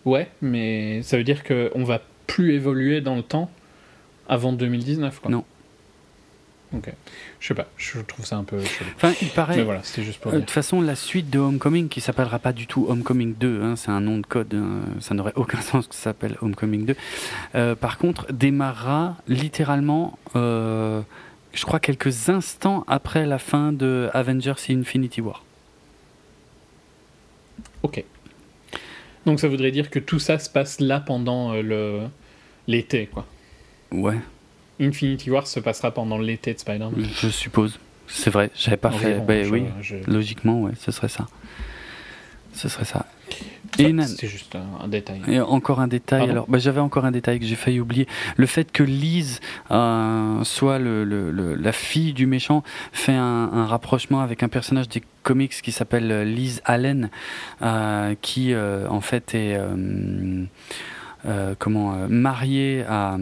Ouais, 0.04 0.28
mais 0.40 1.02
ça 1.02 1.16
veut 1.16 1.24
dire 1.24 1.42
qu'on 1.42 1.84
va 1.84 2.00
plus 2.26 2.54
évoluer 2.54 3.00
dans 3.00 3.16
le 3.16 3.22
temps 3.22 3.50
avant 4.28 4.52
2019, 4.52 5.20
quoi. 5.20 5.30
Non. 5.30 5.44
Ok. 6.74 6.92
Je 7.40 7.46
sais 7.46 7.54
pas, 7.54 7.66
je 7.78 8.00
trouve 8.00 8.26
ça 8.26 8.36
un 8.36 8.44
peu 8.44 8.58
Enfin, 8.96 9.12
il 9.22 9.28
paraît. 9.28 9.56
Mais 9.56 9.62
voilà, 9.62 9.82
c'était 9.82 10.02
juste 10.02 10.20
pour. 10.20 10.32
Euh, 10.32 10.36
de 10.36 10.40
toute 10.40 10.50
façon, 10.50 10.82
la 10.82 10.96
suite 10.96 11.30
de 11.30 11.38
Homecoming, 11.38 11.88
qui 11.88 12.02
s'appellera 12.02 12.38
pas 12.38 12.52
du 12.52 12.66
tout 12.66 12.86
Homecoming 12.88 13.34
2, 13.34 13.62
hein, 13.62 13.76
c'est 13.76 13.90
un 13.90 14.00
nom 14.00 14.18
de 14.18 14.26
code, 14.26 14.52
hein, 14.54 14.80
ça 15.00 15.14
n'aurait 15.14 15.32
aucun 15.34 15.60
sens 15.62 15.86
que 15.86 15.94
ça 15.94 16.02
s'appelle 16.02 16.36
Homecoming 16.42 16.84
2. 16.84 16.96
Euh, 17.54 17.74
par 17.74 17.96
contre, 17.96 18.30
démarrera 18.32 19.16
littéralement, 19.28 20.18
euh, 20.36 21.00
je 21.54 21.64
crois, 21.64 21.80
quelques 21.80 22.28
instants 22.28 22.84
après 22.86 23.24
la 23.24 23.38
fin 23.38 23.72
de 23.72 24.10
Avengers 24.12 24.54
Infinity 24.68 25.22
War. 25.22 25.44
Ok. 27.82 28.04
Donc 29.24 29.40
ça 29.40 29.48
voudrait 29.48 29.70
dire 29.70 29.88
que 29.88 29.98
tout 29.98 30.18
ça 30.18 30.38
se 30.38 30.50
passe 30.50 30.80
là 30.80 31.00
pendant 31.00 31.54
le 31.54 32.02
l'été, 32.66 33.06
quoi. 33.06 33.26
Ouais. 33.90 34.18
Infinity 34.80 35.30
War 35.30 35.46
se 35.46 35.60
passera 35.60 35.90
pendant 35.90 36.18
l'été 36.18 36.54
de 36.54 36.58
Spider-Man. 36.58 37.06
Je 37.20 37.28
suppose. 37.28 37.78
C'est 38.06 38.30
vrai, 38.30 38.50
j'avais 38.56 38.76
pas 38.76 38.90
fait. 38.90 39.20
Ben 39.20 39.50
oui, 39.50 39.64
logiquement, 40.06 40.62
ouais, 40.62 40.72
ce 40.78 40.92
serait 40.92 41.08
ça. 41.08 41.26
Ce 42.54 42.68
serait 42.68 42.84
ça. 42.86 43.06
C'est 43.76 44.26
juste 44.26 44.56
un, 44.56 44.88
détail. 44.88 45.22
Et 45.28 45.40
encore 45.40 45.80
un 45.80 45.86
détail. 45.86 46.28
alors, 46.28 46.46
ben, 46.48 46.58
j'avais 46.58 46.80
encore 46.80 47.04
un 47.04 47.12
détail 47.12 47.38
que 47.38 47.46
j'ai 47.46 47.54
failli 47.54 47.78
oublier. 47.78 48.08
Le 48.36 48.46
fait 48.46 48.72
que 48.72 48.82
Lise 48.82 49.40
euh, 49.70 50.42
soit 50.42 50.78
le, 50.78 51.04
le, 51.04 51.54
la 51.54 51.72
fille 51.72 52.12
du 52.12 52.26
méchant 52.26 52.64
fait 52.92 53.14
un, 53.14 53.66
rapprochement 53.66 54.20
avec 54.20 54.42
un 54.42 54.48
personnage 54.48 54.88
des 54.88 55.02
comics 55.22 55.62
qui 55.62 55.70
s'appelle 55.70 56.22
Lise 56.22 56.60
Allen, 56.64 57.10
euh, 57.62 58.14
qui 58.20 58.52
euh, 58.52 58.88
en 58.88 59.00
fait 59.00 59.34
est 59.34 59.58
euh, 61.26 61.54
comment 61.58 61.94
euh, 61.94 62.06
marié 62.08 62.84
à, 62.86 63.18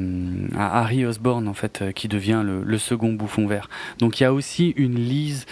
Harry 0.58 1.07
Osborne 1.07 1.49
en 1.49 1.55
fait 1.55 1.81
euh, 1.81 1.92
qui 1.92 2.08
devient 2.08 2.42
le, 2.44 2.78
second 2.78 3.12
bouffon 3.12 3.47
vert. 3.47 3.70
Donc 3.99 4.20
il 4.20 4.25
y 4.25 4.26
a 4.26 4.33
aussi 4.34 4.75
une 4.76 4.97
Lise 4.97 5.47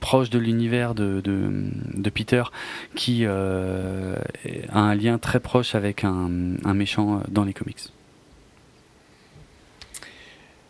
proche 0.00 0.30
de 0.30 0.38
l'univers 0.38 0.94
de, 0.94 1.20
de, 1.22 2.10
Peter 2.10 2.42
qui 2.94 3.26
a 3.26 4.16
un 4.72 4.94
lien 4.94 5.18
très 5.18 5.38
proche 5.38 5.74
avec 5.74 6.02
un, 6.02 6.28
méchant 6.74 7.22
dans 7.28 7.44
les 7.44 7.52
comics. 7.52 7.90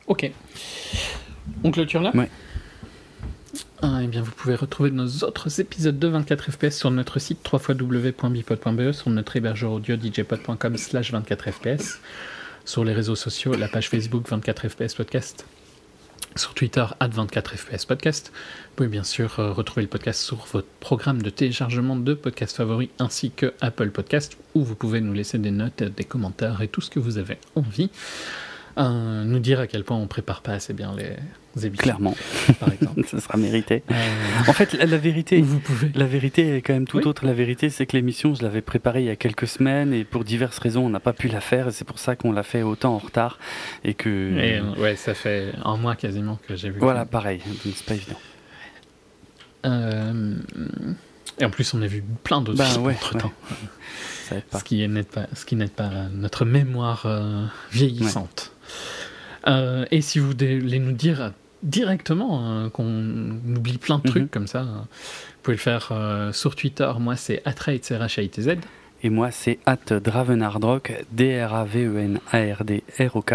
Ok. 0.06 0.30
On 1.62 1.70
clôture 1.70 2.02
là? 2.02 2.10
Ouais. 2.14 2.28
Ah, 3.82 4.00
eh 4.02 4.06
bien, 4.06 4.22
vous 4.22 4.30
pouvez 4.30 4.54
retrouver 4.54 4.90
nos 4.90 5.06
autres 5.22 5.60
épisodes 5.60 5.98
de 5.98 6.08
24 6.08 6.50
FPS 6.50 6.78
sur 6.78 6.90
notre 6.90 7.18
site 7.18 7.46
www.bipod.be, 7.52 8.92
sur 8.92 9.10
notre 9.10 9.36
hébergeur 9.36 9.72
audio 9.72 9.96
djpod.com 9.96 10.78
slash 10.78 11.12
24 11.12 11.50
FPS, 11.50 12.00
sur 12.64 12.84
les 12.84 12.94
réseaux 12.94 13.16
sociaux, 13.16 13.54
la 13.54 13.68
page 13.68 13.90
Facebook 13.90 14.26
24 14.30 14.68
FPS 14.68 14.94
Podcast, 14.94 15.44
sur 16.36 16.54
Twitter 16.54 16.86
at 17.00 17.08
24 17.08 17.54
FPS 17.54 17.84
Podcast. 17.84 18.32
Vous 18.34 18.76
pouvez 18.76 18.88
bien 18.88 19.04
sûr 19.04 19.38
euh, 19.38 19.52
retrouver 19.52 19.82
le 19.82 19.88
podcast 19.88 20.22
sur 20.22 20.46
votre 20.52 20.68
programme 20.80 21.20
de 21.20 21.28
téléchargement 21.28 21.96
de 21.96 22.14
podcasts 22.14 22.56
favoris 22.56 22.88
ainsi 22.98 23.30
que 23.30 23.52
Apple 23.60 23.90
Podcast, 23.90 24.38
où 24.54 24.64
vous 24.64 24.74
pouvez 24.74 25.02
nous 25.02 25.12
laisser 25.12 25.36
des 25.36 25.50
notes, 25.50 25.82
des 25.82 26.04
commentaires 26.04 26.62
et 26.62 26.68
tout 26.68 26.80
ce 26.80 26.88
que 26.88 26.98
vous 26.98 27.18
avez 27.18 27.36
envie. 27.54 27.90
Euh, 28.78 29.24
nous 29.24 29.38
dire 29.38 29.60
à 29.60 29.66
quel 29.66 29.84
point 29.84 29.98
on 29.98 30.06
prépare 30.06 30.40
pas 30.40 30.52
assez 30.52 30.72
bien 30.72 30.94
les 30.96 31.16
émissions. 31.64 31.82
Clairement, 31.82 32.14
par 32.60 32.72
exemple. 32.72 33.02
Ce 33.06 33.18
sera 33.18 33.38
mérité. 33.38 33.82
Euh, 33.90 33.94
en 34.46 34.52
fait, 34.52 34.72
la, 34.74 34.98
vérité, 34.98 35.40
vous 35.40 35.60
pouvez. 35.60 35.90
la 35.94 36.06
vérité 36.06 36.56
est 36.56 36.62
quand 36.62 36.72
même 36.72 36.86
tout 36.86 37.06
autre. 37.06 37.24
La 37.24 37.32
vérité, 37.32 37.70
c'est 37.70 37.86
que 37.86 37.96
l'émission, 37.96 38.34
je 38.34 38.42
l'avais 38.42 38.62
préparée 38.62 39.00
il 39.00 39.06
y 39.06 39.10
a 39.10 39.16
quelques 39.16 39.46
semaines 39.46 39.92
et 39.92 40.04
pour 40.04 40.24
diverses 40.24 40.58
raisons, 40.58 40.84
on 40.84 40.90
n'a 40.90 41.00
pas 41.00 41.12
pu 41.12 41.28
la 41.28 41.40
faire 41.40 41.68
et 41.68 41.72
c'est 41.72 41.84
pour 41.84 41.98
ça 41.98 42.16
qu'on 42.16 42.32
l'a 42.32 42.42
fait 42.42 42.62
autant 42.62 42.94
en 42.94 42.98
retard 42.98 43.38
et 43.84 43.94
que. 43.94 44.38
Et, 44.38 44.58
euh, 44.58 44.74
ouais, 44.80 44.96
ça 44.96 45.14
fait 45.14 45.52
un 45.64 45.76
mois 45.76 45.94
quasiment 45.96 46.38
que 46.46 46.56
j'ai 46.56 46.70
vu. 46.70 46.78
Voilà, 46.80 47.04
pareil. 47.04 47.40
Donc 47.46 47.74
c'est 47.74 47.86
pas 47.86 47.94
évident. 47.94 48.18
Et 51.38 51.44
en 51.44 51.50
plus, 51.50 51.74
on 51.74 51.82
a 51.82 51.86
vu 51.86 52.02
plein 52.22 52.40
d'autres 52.40 52.58
bah, 52.58 52.80
ouais, 52.80 52.94
entre 52.94 53.18
temps. 53.18 53.32
Ce 54.30 54.64
qui 54.64 54.86
n'aide 54.88 55.06
pas, 55.06 55.26
ce 55.34 55.44
qui 55.44 55.56
pas 55.56 55.90
notre 56.12 56.44
mémoire 56.44 57.06
vieillissante. 57.72 58.52
Euh, 59.48 59.84
et 59.90 60.00
si 60.00 60.18
vous 60.18 60.28
voulez 60.28 60.78
nous 60.78 60.92
dire 60.92 61.32
directement 61.66 62.40
hein, 62.40 62.70
qu'on 62.70 63.38
oublie 63.56 63.76
plein 63.78 63.98
de 63.98 64.08
trucs 64.08 64.22
mhm. 64.22 64.28
comme 64.28 64.46
ça, 64.46 64.62
vous 64.62 64.86
pouvez 65.42 65.56
le 65.56 65.60
faire 65.60 65.88
euh, 65.90 66.32
sur 66.32 66.56
Twitter. 66.56 66.90
Moi, 66.98 67.16
c'est 67.16 67.42
z 67.46 68.58
Et 69.02 69.10
moi, 69.10 69.30
c'est 69.30 69.58
at 69.66 70.00
Dravenardrock, 70.00 71.04
D-R-A-V-E-N-A-R-D-R-O-K. 71.12 73.34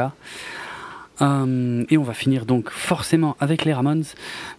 Euh, 1.22 1.84
et 1.90 1.98
on 1.98 2.03
va 2.03 2.14
finir 2.14 2.45
donc 2.45 2.69
forcément 2.69 3.35
avec 3.40 3.66
les 3.66 3.74
Ramones, 3.74 4.03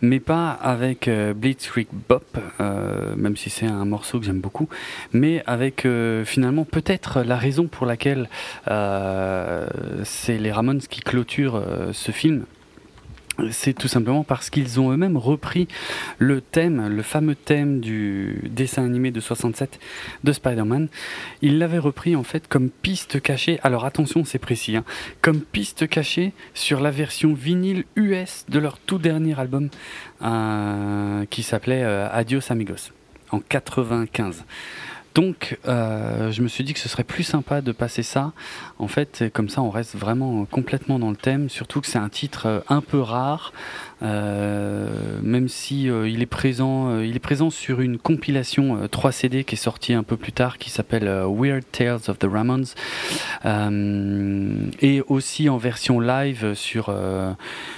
mais 0.01 0.21
pas 0.21 0.51
avec 0.51 1.09
euh, 1.09 1.35
Blitzkrieg 1.35 1.89
Bop, 2.09 2.39
euh, 2.61 3.15
même 3.17 3.37
si 3.37 3.51
c'est 3.51 3.67
un 3.67 3.85
morceau 3.85 4.21
que 4.21 4.27
j'aime 4.27 4.41
beaucoup, 4.41 4.69
mais 5.13 5.43
avec 5.47 5.87
finalement 6.25 6.65
peut-être 6.65 7.23
la 7.23 7.37
raison 7.37 7.67
pour 7.67 7.87
laquelle 7.87 8.29
c'est 10.05 10.39
les 10.39 10.53
Ramones 10.53 10.81
qui 10.81 11.01
clôturent 11.01 11.63
ce 11.93 12.13
film 12.13 12.45
c'est 13.51 13.73
tout 13.73 13.89
simplement 13.89 14.25
parce 14.25 14.51
qu'ils 14.51 14.79
ont 14.81 14.93
eux-mêmes 14.93 15.17
repris 15.17 15.69
le 16.19 16.41
thème, 16.41 16.89
le 16.89 17.03
fameux 17.03 17.35
thème 17.35 17.81
du 17.81 18.49
dessin 18.51 18.85
animé 18.85 19.11
de 19.11 19.21
67 19.21 19.81
de 20.23 20.33
Spider-Man. 20.33 20.89
Ils 21.41 21.59
l'avaient 21.59 21.79
repris 21.79 22.15
en 22.15 22.23
fait 22.23 22.47
comme 22.47 22.71
piste 22.71 23.21
cachée, 23.21 23.59
alors 23.63 23.85
attention 23.85 24.25
c'est 24.25 24.39
précis, 24.39 24.77
hein, 24.77 24.85
comme 25.21 25.41
piste 25.41 25.89
cachée 25.89 26.33
sur 26.55 26.81
la 26.81 26.91
version 26.91 27.33
vinyle 27.33 27.85
US 27.97 28.45
de 28.49 28.59
leur 28.59 28.79
tout 28.79 28.99
dernier 28.99 29.39
album 29.39 29.71
euh, 30.23 31.25
qui 31.31 31.43
s'appelait 31.43 31.83
euh, 31.83 32.09
Adios 32.13 32.51
Amigos 32.51 32.91
en 33.31 33.41
95. 33.41 34.45
Donc, 35.15 35.59
euh, 35.69 36.31
je 36.31 36.43
me 36.43 36.49
suis 36.49 36.65
dit 36.65 36.73
que 36.73 36.79
ce 36.79 36.89
serait 36.89 37.05
plus 37.05 37.23
sympa 37.23 37.61
de 37.61 37.73
passer 37.73 38.03
ça. 38.03 38.33
En 38.83 38.89
fait, 38.89 39.27
comme 39.33 39.49
ça, 39.49 39.63
on 39.63 39.71
reste 39.71 39.95
vraiment 39.95 40.45
complètement 40.45 40.99
dans 40.99 41.11
le 41.11 41.17
thème. 41.17 41.49
Surtout 41.49 41.81
que 41.81 41.87
c'est 41.87 42.01
un 42.01 42.09
titre 42.09 42.47
euh, 42.47 42.61
un 42.69 42.81
peu 42.81 42.99
rare, 42.99 43.53
euh, 44.03 45.21
même 45.23 45.49
si 45.49 45.89
euh, 45.89 46.09
il 46.09 46.21
est 46.21 46.27
présent, 46.27 46.99
il 46.99 47.15
est 47.15 47.21
présent 47.21 47.51
sur 47.51 47.81
une 47.81 47.97
compilation 47.97 48.89
3 48.89 49.13
CD 49.13 49.45
qui 49.45 49.55
est 49.55 49.57
sortie 49.57 49.93
un 49.93 50.03
peu 50.03 50.17
plus 50.17 50.33
tard, 50.33 50.59
qui 50.59 50.69
s'appelle 50.69 51.05
Weird 51.05 51.63
Tales 51.71 52.01
of 52.09 52.19
the 52.19 52.25
Ramones, 52.25 52.67
et 54.81 55.01
aussi 55.07 55.49
en 55.49 55.59
version 55.59 56.01
live 56.01 56.55
sur 56.55 56.93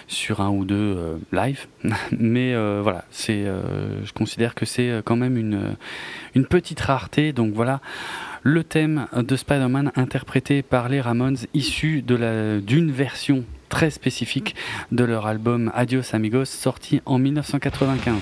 sur 0.08 0.40
un 0.40 0.48
ou 0.48 0.64
deux 0.64 1.20
live. 1.32 1.66
Mais 2.18 2.54
voilà, 2.80 3.04
c'est, 3.10 3.44
je 3.44 4.12
considère 4.14 4.54
que 4.54 4.64
c'est 4.64 5.02
quand 5.04 5.16
même 5.16 5.36
une 5.36 5.76
une 6.34 6.46
petite 6.46 6.80
rareté. 6.80 7.34
Donc 7.34 7.52
voilà 7.52 7.80
le 8.44 8.62
thème 8.62 9.08
de 9.16 9.34
Spider-Man 9.34 9.90
interprété 9.96 10.62
par 10.62 10.88
les 10.88 11.00
Ramones, 11.00 11.38
issu 11.54 12.02
d'une 12.02 12.92
version 12.92 13.44
très 13.70 13.90
spécifique 13.90 14.54
de 14.92 15.02
leur 15.02 15.26
album 15.26 15.72
Adios 15.74 16.14
Amigos, 16.14 16.44
sorti 16.44 17.00
en 17.06 17.18
1995. 17.18 18.14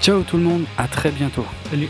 Ciao 0.00 0.22
tout 0.22 0.38
le 0.38 0.42
monde, 0.42 0.64
à 0.78 0.88
très 0.88 1.10
bientôt. 1.10 1.46
Salut. 1.70 1.88